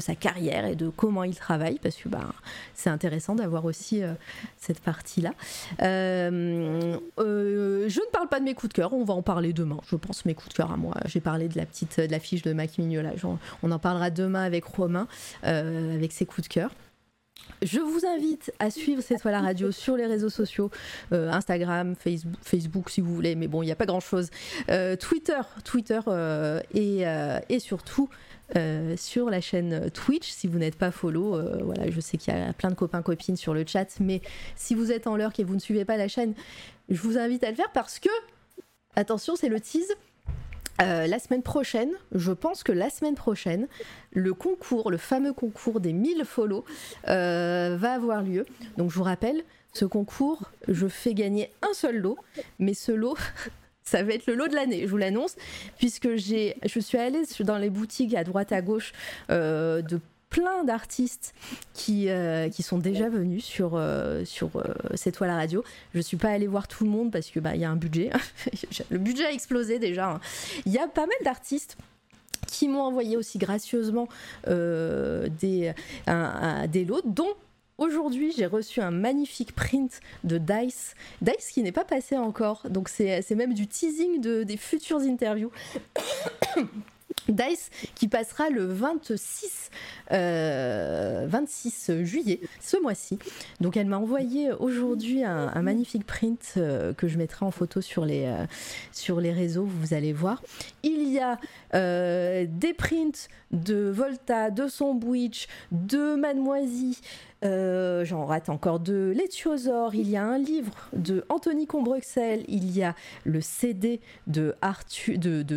sa- 0.00 0.14
carrière 0.14 0.66
et 0.66 0.76
de 0.76 0.88
comment 0.88 1.24
il 1.24 1.34
travaille 1.34 1.80
parce 1.82 1.96
que 1.96 2.08
bah, 2.08 2.32
c'est 2.74 2.90
intéressant 2.90 3.34
d'avoir 3.34 3.64
aussi 3.64 4.02
euh, 4.02 4.12
cette 4.56 4.80
partie-là. 4.80 5.32
Je 5.80 6.30
ne 6.30 8.10
parle 8.12 8.28
pas 8.28 8.38
de 8.38 8.44
mes 8.44 8.54
coups 8.54 8.68
de 8.68 8.74
cœur, 8.74 8.92
on 8.92 9.02
va 9.04 9.14
en 9.14 9.22
parler 9.22 9.52
demain, 9.52 9.78
je 9.90 9.96
pense, 9.96 10.24
mes 10.24 10.34
coups 10.34 10.50
de 10.50 10.54
cœur 10.54 10.70
à 10.70 10.76
moi. 10.76 10.94
J'ai 11.06 11.20
parlé 11.20 11.48
de 11.48 11.56
la 11.58 11.66
petite 11.66 11.98
de 11.98 12.18
fiche 12.20 12.42
de 12.42 12.52
Mac 12.52 12.78
Mignola. 12.78 13.10
On 13.62 13.70
en 13.72 13.78
parlera 13.80 14.10
demain 14.10 14.42
avec 14.44 14.64
Romain, 14.64 15.08
avec 15.42 16.12
ses 16.12 16.24
coups 16.26 16.48
de 16.48 16.52
cœur. 16.54 16.70
Je 17.62 17.80
vous 17.80 18.04
invite 18.06 18.52
à 18.58 18.70
suivre 18.70 19.02
cette 19.02 19.22
fois 19.22 19.30
la 19.30 19.40
radio 19.40 19.70
sur 19.70 19.96
les 19.96 20.06
réseaux 20.06 20.28
sociaux, 20.28 20.70
euh, 21.12 21.30
Instagram, 21.30 21.94
Facebook, 22.42 22.90
si 22.90 23.00
vous 23.00 23.14
voulez, 23.14 23.34
mais 23.36 23.48
bon, 23.48 23.62
il 23.62 23.66
n'y 23.66 23.72
a 23.72 23.76
pas 23.76 23.86
grand-chose. 23.86 24.28
Euh, 24.68 24.96
Twitter, 24.96 25.40
Twitter 25.64 26.00
euh, 26.08 26.60
et, 26.74 27.58
surtout 27.58 28.08
sur 28.96 29.30
la 29.30 29.40
chaîne 29.40 29.90
Twitch. 29.90 30.28
Si 30.28 30.46
vous 30.46 30.58
n'êtes 30.58 30.76
pas 30.76 30.90
follow, 30.90 31.40
voilà, 31.64 31.90
je 31.90 32.00
sais 32.00 32.18
qu'il 32.18 32.34
y 32.34 32.36
a 32.36 32.52
plein 32.52 32.68
de 32.68 32.74
copains 32.74 33.02
copines 33.02 33.36
sur 33.36 33.54
le 33.54 33.64
chat, 33.66 33.98
mais 34.00 34.20
si 34.54 34.74
vous 34.74 34.92
êtes 34.92 35.06
en 35.06 35.16
lurk 35.16 35.40
et 35.40 35.44
vous 35.44 35.54
ne 35.54 35.60
suivez 35.60 35.84
pas 35.84 35.96
la 35.96 36.08
chaîne, 36.08 36.34
je 36.90 37.00
vous 37.00 37.16
invite 37.16 37.42
à 37.44 37.50
le 37.50 37.56
faire 37.56 37.72
parce 37.72 37.98
que 37.98 38.10
attention, 38.94 39.36
c'est 39.36 39.48
le 39.48 39.60
tease. 39.60 39.94
Euh, 40.82 41.06
la 41.06 41.18
semaine 41.18 41.42
prochaine, 41.42 41.90
je 42.12 42.32
pense 42.32 42.62
que 42.62 42.72
la 42.72 42.90
semaine 42.90 43.14
prochaine, 43.14 43.68
le 44.12 44.34
concours, 44.34 44.90
le 44.90 44.96
fameux 44.96 45.32
concours 45.32 45.80
des 45.80 45.92
1000 45.92 46.24
follow, 46.24 46.64
euh, 47.08 47.76
va 47.78 47.92
avoir 47.92 48.22
lieu. 48.22 48.44
Donc 48.76 48.90
je 48.90 48.96
vous 48.96 49.04
rappelle, 49.04 49.42
ce 49.72 49.84
concours, 49.84 50.50
je 50.68 50.86
fais 50.88 51.14
gagner 51.14 51.50
un 51.62 51.72
seul 51.74 51.98
lot, 51.98 52.18
mais 52.58 52.74
ce 52.74 52.90
lot, 52.90 53.16
ça 53.84 54.02
va 54.02 54.14
être 54.14 54.26
le 54.26 54.34
lot 54.34 54.48
de 54.48 54.54
l'année, 54.54 54.82
je 54.82 54.88
vous 54.88 54.96
l'annonce, 54.96 55.36
puisque 55.78 56.16
je 56.16 56.80
suis 56.80 56.98
allée 56.98 57.22
dans 57.40 57.58
les 57.58 57.70
boutiques 57.70 58.14
à 58.14 58.24
droite 58.24 58.50
à 58.50 58.60
gauche 58.60 58.92
euh, 59.30 59.80
de 59.80 60.00
plein 60.34 60.64
d'artistes 60.64 61.32
qui, 61.74 62.08
euh, 62.08 62.48
qui 62.48 62.64
sont 62.64 62.78
déjà 62.78 63.08
venus 63.08 63.44
sur, 63.44 63.74
euh, 63.76 64.24
sur 64.24 64.56
euh, 64.56 64.64
cette 64.96 65.14
toile 65.14 65.30
radio. 65.30 65.62
Je 65.92 65.98
ne 65.98 66.02
suis 66.02 66.16
pas 66.16 66.30
allée 66.30 66.48
voir 66.48 66.66
tout 66.66 66.82
le 66.82 66.90
monde 66.90 67.12
parce 67.12 67.30
qu'il 67.30 67.40
bah, 67.40 67.54
y 67.54 67.64
a 67.64 67.70
un 67.70 67.76
budget. 67.76 68.10
le 68.90 68.98
budget 68.98 69.26
a 69.26 69.30
explosé 69.32 69.78
déjà. 69.78 70.10
hein. 70.10 70.20
Il 70.66 70.72
y 70.72 70.78
a 70.78 70.88
pas 70.88 71.06
mal 71.06 71.16
d'artistes 71.22 71.76
qui 72.48 72.66
m'ont 72.66 72.80
envoyé 72.82 73.16
aussi 73.16 73.38
gracieusement 73.38 74.08
euh, 74.48 75.28
des, 75.40 75.72
des 76.68 76.84
lots, 76.84 77.00
dont 77.04 77.32
aujourd'hui 77.78 78.32
j'ai 78.36 78.46
reçu 78.46 78.80
un 78.80 78.90
magnifique 78.90 79.54
print 79.54 80.00
de 80.24 80.38
Dice. 80.38 80.94
Dice 81.22 81.50
qui 81.52 81.62
n'est 81.62 81.70
pas 81.70 81.84
passé 81.84 82.16
encore, 82.16 82.66
donc 82.70 82.88
c'est 82.88 83.30
même 83.36 83.54
du 83.54 83.68
teasing 83.68 84.20
de, 84.20 84.42
des 84.42 84.56
futures 84.56 85.00
interviews. 85.00 85.52
Dice 87.28 87.70
qui 87.94 88.08
passera 88.08 88.50
le 88.50 88.66
26, 88.66 89.70
euh, 90.12 91.26
26 91.28 92.04
juillet, 92.04 92.40
ce 92.60 92.76
mois-ci. 92.80 93.18
Donc 93.60 93.76
elle 93.76 93.86
m'a 93.86 93.98
envoyé 93.98 94.52
aujourd'hui 94.52 95.24
un, 95.24 95.62
magnifique 95.62 96.06
print 96.06 96.54
euh, 96.56 96.92
que 96.92 97.08
je 97.08 97.16
mettrai 97.16 97.46
en 97.46 97.50
photo 97.50 97.80
sur 97.80 98.04
les, 98.04 98.26
euh, 98.26 98.44
sur 98.92 99.20
les 99.20 99.32
réseaux, 99.32 99.64
vous 99.64 99.94
allez 99.94 100.12
voir. 100.12 100.42
Il 100.82 101.10
y 101.10 101.18
a 101.18 101.38
euh, 101.74 102.46
des 102.48 102.74
prints 102.74 103.28
de 103.52 103.90
Volta, 103.90 104.50
de 104.50 104.68
Sandwich, 104.68 105.48
de 105.72 106.16
Mademoisy, 106.16 107.00
euh, 107.44 108.04
j'en 108.04 108.24
rate 108.24 108.48
encore 108.48 108.80
deux, 108.80 109.12
Letiosaur, 109.12 109.94
il 109.94 110.08
y 110.08 110.16
a 110.16 110.24
un 110.24 110.38
livre 110.38 110.72
de 110.94 111.24
Anthony 111.28 111.66
Combrexel, 111.66 112.44
il 112.48 112.70
y 112.74 112.82
a 112.82 112.94
le 113.24 113.40
CD 113.40 114.00
de 114.26 114.54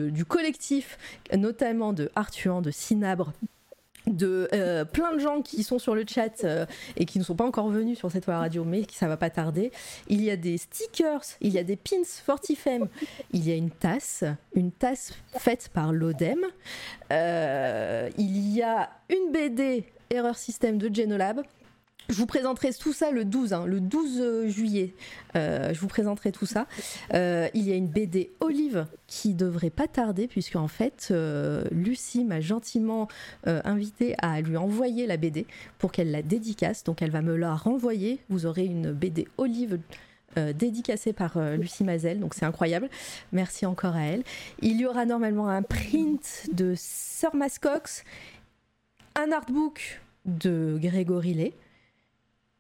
du 0.10 0.26
collectif, 0.26 0.98
notamment 1.34 1.94
de 1.94 2.12
Artuan, 2.16 2.62
de 2.62 2.72
Cinabre, 2.72 3.32
de 4.06 4.50
euh, 4.54 4.84
plein 4.86 5.14
de 5.14 5.20
gens 5.20 5.42
qui 5.42 5.64
sont 5.64 5.80
sur 5.80 5.96
le 5.96 6.04
chat 6.08 6.44
euh, 6.44 6.66
et 6.96 7.06
qui 7.06 7.20
ne 7.20 7.24
sont 7.24 7.36
pas 7.36 7.46
encore 7.46 7.70
venus 7.70 7.98
sur 7.98 8.12
cette 8.12 8.26
toile 8.26 8.38
radio, 8.38 8.64
mais 8.66 8.84
ça 8.92 9.08
va 9.08 9.18
pas 9.18 9.30
tarder. 9.30 9.72
Il 10.08 10.22
y 10.24 10.30
a 10.30 10.36
des 10.36 10.58
stickers, 10.58 11.24
il 11.42 11.54
y 11.54 11.58
a 11.58 11.64
des 11.64 11.78
pins 11.78 12.04
Fortifem, 12.06 12.88
il 13.32 13.48
y 13.48 13.52
a 13.52 13.56
une 13.56 13.72
tasse, 13.72 14.24
une 14.56 14.72
tasse 14.72 15.14
faite 15.38 15.70
par 15.74 15.94
l'ODEM. 15.94 16.40
Il 17.12 18.54
y 18.54 18.62
a 18.62 18.90
une 19.10 19.32
BD 19.32 19.86
Erreur 20.10 20.38
System 20.38 20.78
de 20.78 20.94
Genolab. 20.94 21.44
Je 22.10 22.16
vous 22.16 22.26
présenterai 22.26 22.74
tout 22.74 22.94
ça 22.94 23.12
le 23.12 23.26
12, 23.26 23.54
hein, 23.54 23.66
le 23.66 23.82
12 23.82 24.48
juillet. 24.48 24.94
Euh, 25.36 25.74
je 25.74 25.80
vous 25.80 25.88
présenterai 25.88 26.32
tout 26.32 26.46
ça. 26.46 26.66
Euh, 27.14 27.50
il 27.54 27.68
y 27.68 27.72
a 27.72 27.76
une 27.76 27.88
BD 27.88 28.32
Olive 28.40 28.86
qui 29.08 29.34
devrait 29.34 29.70
pas 29.70 29.88
tarder, 29.88 30.28
puisque 30.28 30.56
en 30.56 30.68
fait, 30.70 31.10
euh, 31.12 31.64
Lucie 31.72 32.24
m'a 32.24 32.40
gentiment 32.40 33.08
euh, 33.48 33.62
invité 33.66 34.16
à 34.20 34.40
lui 34.42 34.56
envoyer 34.58 35.06
la 35.06 35.18
BD 35.18 35.46
pour 35.80 35.92
qu'elle 35.92 36.12
la 36.12 36.22
dédicace. 36.22 36.84
Donc 36.84 37.02
elle 37.02 37.12
va 37.12 37.22
me 37.22 37.36
la 37.36 37.56
renvoyer. 37.56 38.20
Vous 38.30 38.46
aurez 38.46 38.66
une 38.66 38.92
BD 38.94 39.28
Olive. 39.38 39.80
euh, 40.38 40.54
dédicacée 40.54 41.14
par 41.14 41.38
euh, 41.38 41.56
Lucie 41.56 41.84
Mazel, 41.84 42.20
donc 42.20 42.36
c'est 42.36 42.46
incroyable. 42.46 42.90
Merci 43.32 43.66
encore 43.66 43.96
à 43.96 44.04
elle. 44.04 44.24
Il 44.62 44.80
y 44.80 44.86
aura 44.86 45.06
normalement 45.06 45.48
un 45.50 45.64
print 45.64 46.48
de 46.54 46.74
Sir 46.76 47.34
Mascox, 47.36 48.04
un 49.16 49.32
artbook 49.32 50.00
de 50.26 50.78
Grégory 50.80 51.34
Lay, 51.34 51.54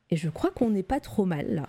et 0.09 0.17
je 0.17 0.29
crois 0.29 0.51
qu'on 0.51 0.69
n'est 0.69 0.83
pas 0.83 0.99
trop 0.99 1.25
mal 1.25 1.53
là. 1.53 1.67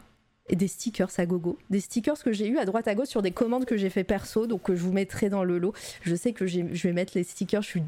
Et 0.50 0.56
des 0.56 0.66
stickers 0.66 1.10
à 1.18 1.26
gogo. 1.26 1.58
Des 1.68 1.80
stickers 1.80 2.22
que 2.22 2.32
j'ai 2.32 2.48
eu 2.48 2.56
à 2.56 2.64
droite 2.64 2.88
à 2.88 2.94
gauche 2.94 3.08
sur 3.08 3.20
des 3.20 3.32
commandes 3.32 3.66
que 3.66 3.76
j'ai 3.76 3.90
fait 3.90 4.02
perso, 4.02 4.46
donc 4.46 4.62
que 4.62 4.74
je 4.74 4.80
vous 4.80 4.92
mettrai 4.94 5.28
dans 5.28 5.44
le 5.44 5.58
lot. 5.58 5.74
Je 6.00 6.14
sais 6.14 6.32
que 6.32 6.46
je 6.46 6.62
vais 6.62 6.92
mettre 6.94 7.12
les 7.16 7.22
stickers. 7.22 7.60
Je 7.60 7.68
suis. 7.68 7.82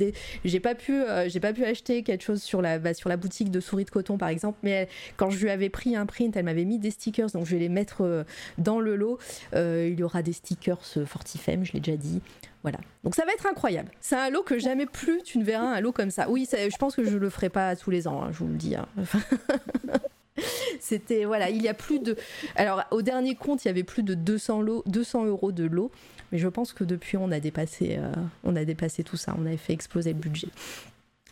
J'ai 0.44 0.60
pas 0.60 0.74
pu, 0.74 0.92
euh, 0.92 1.26
pas 1.40 1.54
pu 1.54 1.64
acheter 1.64 2.02
quelque 2.02 2.22
chose 2.22 2.42
sur 2.42 2.60
la, 2.60 2.78
bah, 2.78 2.92
sur 2.92 3.08
la 3.08 3.16
boutique 3.16 3.50
de 3.50 3.60
souris 3.60 3.86
de 3.86 3.90
coton 3.90 4.18
par 4.18 4.28
exemple, 4.28 4.58
mais 4.62 4.88
quand 5.16 5.30
je 5.30 5.42
lui 5.42 5.48
avais 5.48 5.70
pris 5.70 5.96
un 5.96 6.04
print, 6.04 6.36
elle 6.36 6.44
m'avait 6.44 6.66
mis 6.66 6.78
des 6.78 6.90
stickers, 6.90 7.30
donc 7.30 7.46
je 7.46 7.52
vais 7.52 7.60
les 7.60 7.70
mettre 7.70 8.02
euh, 8.02 8.24
dans 8.58 8.78
le 8.78 8.94
lot. 8.94 9.18
Euh, 9.54 9.88
il 9.90 9.98
y 9.98 10.02
aura 10.02 10.20
des 10.22 10.34
stickers 10.34 10.82
euh, 10.98 11.06
Fortifem, 11.06 11.64
je 11.64 11.72
l'ai 11.72 11.80
déjà 11.80 11.96
dit. 11.96 12.20
Voilà. 12.62 12.78
Donc 13.04 13.14
ça 13.14 13.24
va 13.24 13.32
être 13.32 13.46
incroyable. 13.46 13.90
C'est 14.02 14.16
un 14.16 14.28
lot 14.28 14.42
que 14.42 14.58
jamais 14.58 14.84
plus 14.84 15.22
tu 15.22 15.38
ne 15.38 15.44
verras 15.44 15.74
un 15.76 15.80
lot 15.80 15.92
comme 15.92 16.10
ça. 16.10 16.28
Oui, 16.28 16.46
je 16.52 16.76
pense 16.76 16.94
que 16.94 17.04
je 17.04 17.16
le 17.16 17.30
ferai 17.30 17.48
pas 17.48 17.74
tous 17.74 17.90
les 17.90 18.06
ans, 18.06 18.22
hein, 18.22 18.28
je 18.32 18.38
vous 18.40 18.48
le 18.48 18.56
dis. 18.56 18.74
hein. 18.76 18.86
C'était 20.80 21.24
voilà, 21.24 21.50
il 21.50 21.62
y 21.62 21.68
a 21.68 21.74
plus 21.74 22.00
de. 22.00 22.16
Alors 22.56 22.82
au 22.90 23.02
dernier 23.02 23.34
compte, 23.34 23.64
il 23.64 23.68
y 23.68 23.70
avait 23.70 23.84
plus 23.84 24.02
de 24.02 24.14
200 24.14 24.62
lots, 24.62 24.82
200 24.86 25.26
euros 25.26 25.52
de 25.52 25.64
lots, 25.64 25.90
mais 26.32 26.38
je 26.38 26.48
pense 26.48 26.72
que 26.72 26.84
depuis 26.84 27.16
on 27.16 27.30
a 27.30 27.40
dépassé, 27.40 27.96
euh, 27.98 28.12
on 28.44 28.56
a 28.56 28.64
dépassé 28.64 29.02
tout 29.04 29.16
ça. 29.16 29.34
On 29.38 29.46
avait 29.46 29.56
fait 29.56 29.72
exploser 29.72 30.12
le 30.12 30.18
budget. 30.18 30.48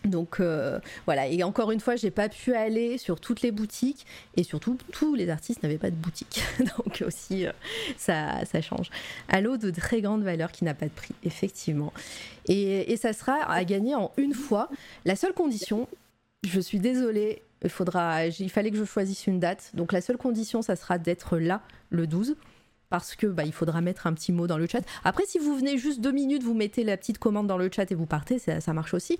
Donc 0.05 0.39
euh, 0.39 0.79
voilà, 1.07 1.27
et 1.27 1.43
encore 1.43 1.73
une 1.73 1.81
fois, 1.81 1.97
j'ai 1.97 2.11
pas 2.11 2.29
pu 2.29 2.55
aller 2.55 2.99
sur 2.99 3.21
toutes 3.21 3.43
les 3.43 3.51
boutiques 3.51 4.07
et 4.37 4.45
surtout 4.45 4.79
tous 4.93 5.15
les 5.15 5.29
artistes 5.29 5.63
n'avaient 5.63 5.79
pas 5.79 5.91
de 5.91 5.97
boutique. 5.97 6.43
Donc 6.59 7.03
aussi, 7.05 7.47
euh, 7.47 7.53
ça, 7.97 8.45
ça 8.45 8.63
change. 8.63 8.91
Un 9.29 9.41
lot 9.41 9.57
de 9.57 9.71
très 9.71 10.01
grande 10.01 10.23
valeur 10.23 10.53
qui 10.53 10.65
n'a 10.65 10.75
pas 10.75 10.87
de 10.87 10.93
prix, 10.93 11.15
effectivement. 11.25 11.93
Et, 12.47 12.93
et 12.93 12.97
ça 12.97 13.13
sera 13.13 13.51
à 13.51 13.65
gagner 13.65 13.95
en 13.95 14.13
une 14.17 14.35
fois. 14.35 14.69
La 15.05 15.17
seule 15.17 15.33
condition, 15.33 15.89
je 16.47 16.61
suis 16.61 16.79
désolée, 16.79 17.43
il, 17.65 17.71
faudra, 17.71 18.27
il 18.27 18.51
fallait 18.51 18.71
que 18.71 18.77
je 18.77 18.85
choisisse 18.85 19.27
une 19.27 19.41
date. 19.41 19.71
Donc 19.75 19.93
la 19.93 20.01
seule 20.01 20.17
condition, 20.17 20.63
ça 20.63 20.77
sera 20.77 20.99
d'être 20.99 21.39
là 21.39 21.63
le 21.91 22.07
12 22.07 22.37
parce 22.91 23.15
que 23.15 23.27
bah, 23.27 23.45
il 23.45 23.53
faudra 23.53 23.81
mettre 23.81 24.07
un 24.07 24.15
petit 24.15 24.33
mot 24.33 24.47
dans 24.47 24.59
le 24.59 24.67
chat. 24.67 24.81
Après, 25.05 25.25
si 25.27 25.39
vous 25.39 25.57
venez 25.57 25.79
juste 25.79 26.01
deux 26.01 26.13
minutes, 26.13 26.43
vous 26.43 26.55
mettez 26.55 26.85
la 26.85 26.97
petite 26.97 27.19
commande 27.19 27.47
dans 27.47 27.59
le 27.59 27.71
chat 27.75 27.91
et 27.91 27.95
vous 27.95 28.07
partez, 28.07 28.39
ça, 28.39 28.73
marche 28.73 28.95
aussi. 28.95 29.19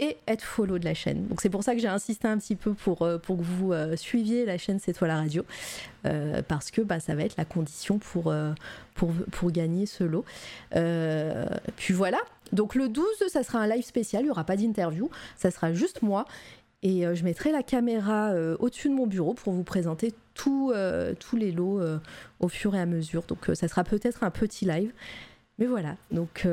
Et 0.00 0.16
être 0.26 0.42
follow 0.42 0.78
de 0.78 0.84
la 0.84 0.94
chaîne. 0.94 1.28
Donc 1.28 1.40
c'est 1.40 1.50
pour 1.50 1.62
ça 1.62 1.74
que 1.74 1.80
j'ai 1.80 1.88
insisté 1.88 2.26
un 2.26 2.36
petit 2.38 2.56
peu 2.56 2.74
pour, 2.74 3.02
euh, 3.02 3.18
pour 3.18 3.36
que 3.36 3.42
vous 3.42 3.72
euh, 3.72 3.94
suiviez 3.94 4.44
la 4.44 4.58
chaîne 4.58 4.80
C'est 4.80 4.92
toi 4.92 5.06
la 5.06 5.18
radio, 5.18 5.44
euh, 6.04 6.42
parce 6.42 6.72
que 6.72 6.80
bah, 6.80 6.98
ça 6.98 7.14
va 7.14 7.22
être 7.22 7.36
la 7.36 7.44
condition 7.44 7.98
pour, 7.98 8.34
pour, 8.94 9.12
pour 9.30 9.52
gagner 9.52 9.86
ce 9.86 10.02
lot. 10.02 10.24
Puis 11.76 11.94
voilà, 11.94 12.18
donc 12.52 12.74
le 12.74 12.88
12, 12.88 13.06
ça 13.28 13.44
sera 13.44 13.60
un 13.60 13.68
live 13.68 13.84
spécial, 13.84 14.22
il 14.22 14.26
n'y 14.26 14.30
aura 14.30 14.44
pas 14.44 14.56
d'interview, 14.56 15.10
ça 15.36 15.50
sera 15.50 15.72
juste 15.72 16.02
moi. 16.02 16.26
Et 16.84 17.06
euh, 17.06 17.14
je 17.14 17.24
mettrai 17.24 17.50
la 17.50 17.62
caméra 17.62 18.28
euh, 18.28 18.56
au-dessus 18.60 18.90
de 18.90 18.94
mon 18.94 19.06
bureau 19.06 19.32
pour 19.32 19.54
vous 19.54 19.64
présenter 19.64 20.12
tout, 20.34 20.70
euh, 20.74 21.14
tous 21.18 21.36
les 21.36 21.50
lots 21.50 21.80
au 22.40 22.48
fur 22.48 22.74
et 22.74 22.80
à 22.80 22.86
mesure. 22.86 23.22
Donc 23.22 23.50
ça 23.54 23.66
sera 23.66 23.82
peut-être 23.82 24.22
un 24.22 24.30
petit 24.30 24.66
live. 24.66 24.92
Mais 25.58 25.66
voilà, 25.66 25.96
donc 26.12 26.46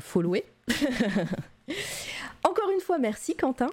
followez. 0.00 0.44
Encore 2.44 2.70
une 2.74 2.80
fois, 2.80 2.98
merci 2.98 3.36
Quentin. 3.36 3.70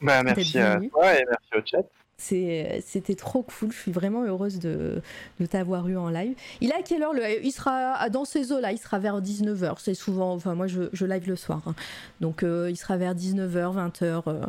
Bah, 0.00 0.22
merci 0.22 0.58
à 0.58 0.80
toi 0.90 1.14
et 1.14 1.24
merci 1.28 1.48
au 1.54 1.60
chat. 1.64 1.86
C'était 2.18 3.14
trop 3.16 3.42
cool. 3.42 3.72
Je 3.72 3.76
suis 3.78 3.92
vraiment 3.92 4.24
heureuse 4.24 4.58
de, 4.58 5.02
de 5.38 5.46
t'avoir 5.46 5.86
eu 5.88 5.96
en 5.96 6.08
live. 6.08 6.34
Il 6.60 6.70
est 6.70 6.74
à 6.74 6.82
quelle 6.82 7.02
heure 7.02 7.12
le, 7.12 7.44
Il 7.44 7.52
sera 7.52 8.08
dans 8.08 8.24
ces 8.24 8.52
eaux-là. 8.52 8.72
Il 8.72 8.78
sera 8.78 8.98
vers 8.98 9.20
19h. 9.20 9.74
C'est 9.78 9.94
souvent. 9.94 10.32
Enfin, 10.32 10.54
moi, 10.54 10.66
je, 10.66 10.82
je 10.92 11.04
live 11.04 11.28
le 11.28 11.36
soir. 11.36 11.60
hein. 11.66 11.74
Donc, 12.20 12.42
euh, 12.42 12.70
il 12.70 12.76
sera 12.76 12.96
vers 12.96 13.14
19h, 13.14 13.74
20h. 13.76 14.22
euh, 14.28 14.46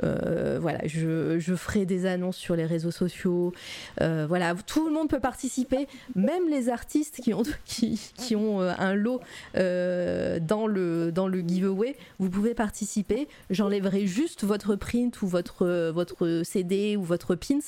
voilà, 0.00 0.80
je, 0.84 1.38
je 1.38 1.54
ferai 1.54 1.86
des 1.86 2.06
annonces 2.06 2.36
sur 2.36 2.56
les 2.56 2.66
réseaux 2.66 2.90
sociaux. 2.90 3.52
Euh, 4.00 4.26
voilà, 4.28 4.54
tout 4.66 4.86
le 4.86 4.92
monde 4.92 5.08
peut 5.08 5.20
participer, 5.20 5.86
même 6.14 6.48
les 6.48 6.68
artistes 6.68 7.20
qui 7.20 7.34
ont, 7.34 7.42
qui, 7.64 8.12
qui 8.16 8.36
ont 8.36 8.60
euh, 8.60 8.72
un 8.78 8.94
lot 8.94 9.20
euh, 9.56 10.38
dans, 10.40 10.66
le, 10.66 11.12
dans 11.12 11.28
le 11.28 11.40
giveaway. 11.40 11.96
Vous 12.18 12.30
pouvez 12.30 12.54
participer. 12.54 13.28
J'enlèverai 13.50 14.06
juste 14.06 14.44
votre 14.44 14.76
print 14.76 15.22
ou 15.22 15.26
votre, 15.26 15.66
euh, 15.66 15.92
votre 15.92 16.42
CD 16.44 16.96
ou 16.96 17.02
votre 17.02 17.34
pins 17.34 17.58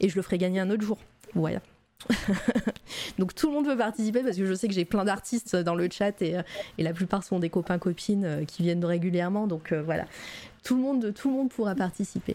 et 0.00 0.08
je 0.08 0.16
le 0.16 0.22
ferai 0.22 0.38
gagner 0.38 0.60
un 0.60 0.70
autre 0.70 0.82
jour. 0.82 0.98
Voilà. 1.34 1.60
Donc 3.18 3.34
tout 3.34 3.48
le 3.48 3.54
monde 3.54 3.64
peut 3.64 3.76
participer 3.76 4.22
parce 4.22 4.36
que 4.36 4.46
je 4.46 4.54
sais 4.54 4.68
que 4.68 4.74
j'ai 4.74 4.84
plein 4.84 5.04
d'artistes 5.04 5.56
dans 5.56 5.74
le 5.74 5.88
chat 5.90 6.20
et, 6.22 6.38
euh, 6.38 6.42
et 6.78 6.82
la 6.82 6.92
plupart 6.92 7.24
sont 7.24 7.38
des 7.38 7.50
copains 7.50 7.78
copines 7.78 8.24
euh, 8.24 8.44
qui 8.44 8.62
viennent 8.62 8.84
régulièrement. 8.84 9.46
Donc 9.46 9.72
euh, 9.72 9.82
voilà, 9.82 10.04
tout 10.62 10.76
le 10.76 10.82
monde, 10.82 11.12
tout 11.14 11.28
le 11.30 11.34
monde 11.36 11.50
pourra 11.50 11.74
participer. 11.74 12.34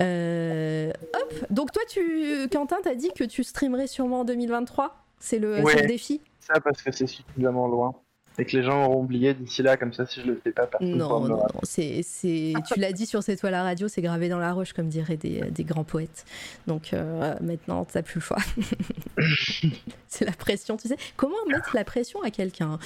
Euh, 0.00 0.90
hop. 1.14 1.34
Donc 1.50 1.72
toi, 1.72 1.82
tu, 1.88 2.48
Quentin, 2.50 2.76
t'as 2.82 2.94
dit 2.94 3.10
que 3.14 3.24
tu 3.24 3.44
streamerais 3.44 3.86
sûrement 3.86 4.20
en 4.20 4.24
2023. 4.24 4.96
C'est 5.20 5.38
le, 5.38 5.60
Ouais. 5.62 5.82
le 5.82 5.86
défi. 5.86 6.20
Ça 6.40 6.60
parce 6.60 6.82
que 6.82 6.90
c'est 6.90 7.06
suffisamment 7.06 7.68
loin. 7.68 7.94
et 8.38 8.46
que 8.46 8.56
les 8.56 8.62
gens 8.62 8.86
auront 8.86 9.02
oublié 9.02 9.34
d'ici 9.34 9.62
là, 9.62 9.76
comme 9.76 9.92
ça, 9.92 10.06
si 10.06 10.22
je 10.22 10.26
le 10.26 10.40
fais 10.42 10.50
pas, 10.52 10.66
personne 10.66 10.96
Non, 10.96 11.20
non, 11.20 11.36
non, 11.36 11.46
c'est, 11.64 12.00
c'est... 12.02 12.54
tu 12.66 12.80
l'as 12.80 12.92
dit 12.92 13.04
sur 13.04 13.22
cette 13.22 13.38
toile 13.40 13.52
à 13.54 13.62
radio, 13.62 13.86
c'est 13.88 14.00
gravé 14.00 14.30
dans 14.30 14.38
la 14.38 14.52
roche, 14.54 14.72
comme 14.72 14.88
diraient 14.88 15.18
des, 15.18 15.42
des 15.50 15.64
grands 15.64 15.84
poètes. 15.84 16.24
Donc 16.66 16.94
euh, 16.94 17.34
maintenant, 17.42 17.84
t'as 17.84 18.00
plus 18.02 18.16
le 18.16 18.20
choix. 18.22 18.38
c'est 20.08 20.24
la 20.24 20.32
pression, 20.32 20.76
tu 20.78 20.88
sais. 20.88 20.96
Comment 21.16 21.36
mettre 21.46 21.76
la 21.76 21.84
pression 21.84 22.22
à 22.22 22.30
quelqu'un? 22.30 22.78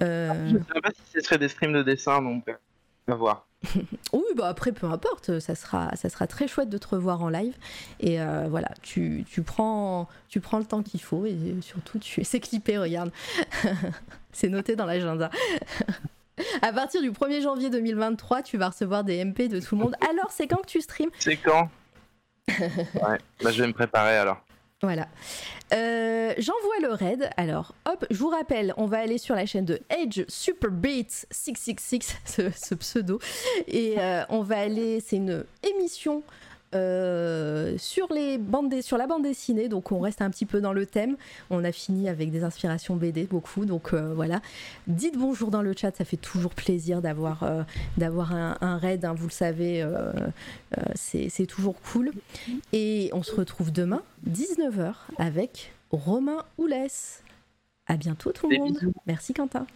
Euh, 0.00 0.48
Je 0.52 0.56
sais 0.58 0.80
pas 0.80 0.90
si 0.94 1.02
ce 1.14 1.20
serait 1.20 1.38
des 1.38 1.48
streams 1.48 1.72
de 1.72 1.82
dessin, 1.82 2.22
donc 2.22 2.44
va 3.08 3.14
voir. 3.14 3.46
Oui, 4.12 4.24
bah 4.36 4.48
après, 4.48 4.72
peu 4.72 4.86
importe, 4.86 5.38
ça 5.40 5.54
sera, 5.54 5.94
ça 5.96 6.08
sera 6.08 6.26
très 6.26 6.48
chouette 6.48 6.68
de 6.68 6.78
te 6.78 6.88
revoir 6.88 7.22
en 7.22 7.28
live. 7.28 7.54
Et 8.00 8.20
euh, 8.20 8.46
voilà, 8.48 8.68
tu, 8.82 9.24
tu, 9.30 9.42
prends, 9.42 10.08
tu 10.28 10.40
prends 10.40 10.58
le 10.58 10.64
temps 10.64 10.82
qu'il 10.82 11.00
faut 11.00 11.24
et 11.26 11.36
surtout, 11.60 11.98
tu... 11.98 12.24
c'est 12.24 12.40
clippé, 12.40 12.78
regarde. 12.78 13.10
c'est 14.32 14.48
noté 14.48 14.76
dans 14.76 14.86
l'agenda. 14.86 15.30
à 16.62 16.72
partir 16.72 17.00
du 17.02 17.10
1er 17.10 17.42
janvier 17.42 17.70
2023, 17.70 18.42
tu 18.42 18.58
vas 18.58 18.70
recevoir 18.70 19.04
des 19.04 19.24
MP 19.24 19.48
de 19.48 19.60
tout 19.60 19.76
le 19.76 19.82
monde. 19.82 19.96
Alors, 20.10 20.30
c'est 20.30 20.46
quand 20.46 20.62
que 20.62 20.66
tu 20.66 20.80
streams 20.80 21.10
C'est 21.18 21.36
quand? 21.36 21.70
Ouais, 22.58 23.18
bah 23.42 23.52
je 23.52 23.62
vais 23.62 23.68
me 23.68 23.72
préparer 23.72 24.16
alors. 24.16 24.44
Voilà. 24.82 25.06
Euh, 25.72 26.34
J'envoie 26.38 26.80
le 26.82 26.92
raid. 26.92 27.30
Alors, 27.36 27.72
hop, 27.84 28.04
je 28.10 28.18
vous 28.18 28.30
rappelle, 28.30 28.74
on 28.76 28.86
va 28.86 28.98
aller 28.98 29.16
sur 29.16 29.36
la 29.36 29.46
chaîne 29.46 29.64
de 29.64 29.78
Edge 29.90 30.24
Superbeat 30.26 31.26
666, 31.30 32.16
ce, 32.56 32.74
pseudo. 32.74 33.20
Et 33.68 33.94
euh, 33.98 34.24
on 34.28 34.42
va 34.42 34.58
aller, 34.58 34.98
c'est 34.98 35.16
une 35.16 35.44
émission 35.62 36.24
euh, 36.74 37.76
sur, 37.78 38.12
les 38.12 38.38
bandes, 38.38 38.80
sur 38.82 38.96
la 38.98 39.06
bande 39.06 39.22
dessinée. 39.22 39.68
Donc, 39.68 39.92
on 39.92 40.00
reste 40.00 40.22
un 40.22 40.30
petit 40.30 40.46
peu 40.46 40.60
dans 40.60 40.72
le 40.72 40.86
thème. 40.86 41.16
On 41.50 41.64
a 41.64 41.72
fini 41.72 42.08
avec 42.08 42.30
des 42.30 42.44
inspirations 42.44 42.96
BD, 42.96 43.24
beaucoup. 43.24 43.64
Donc, 43.64 43.92
euh, 43.92 44.12
voilà. 44.14 44.40
Dites 44.86 45.18
bonjour 45.18 45.50
dans 45.50 45.62
le 45.62 45.74
chat, 45.76 45.94
ça 45.96 46.04
fait 46.04 46.16
toujours 46.16 46.54
plaisir 46.54 47.02
d'avoir 47.02 47.42
euh, 47.42 47.62
d'avoir 47.96 48.32
un, 48.34 48.56
un, 48.60 48.78
raid. 48.78 49.04
Hein, 49.04 49.14
vous 49.14 49.26
le 49.26 49.32
savez, 49.32 49.86
c'est 50.94 51.46
toujours 51.46 51.80
cool. 51.92 52.12
Et 52.72 53.10
on 53.12 53.22
se 53.22 53.34
retrouve 53.34 53.72
demain, 53.72 54.02
19h, 54.28 54.94
avec 55.18 55.72
Romain 55.90 56.44
Oulès. 56.58 57.22
À 57.86 57.96
bientôt 57.96 58.32
tout 58.32 58.48
le 58.48 58.58
monde. 58.58 58.78
Merci 59.06 59.34
Quentin. 59.34 59.66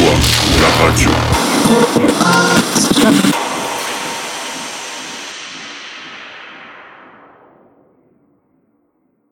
Toi, 0.00 0.14
la 0.60 0.84
radio. 0.84 1.10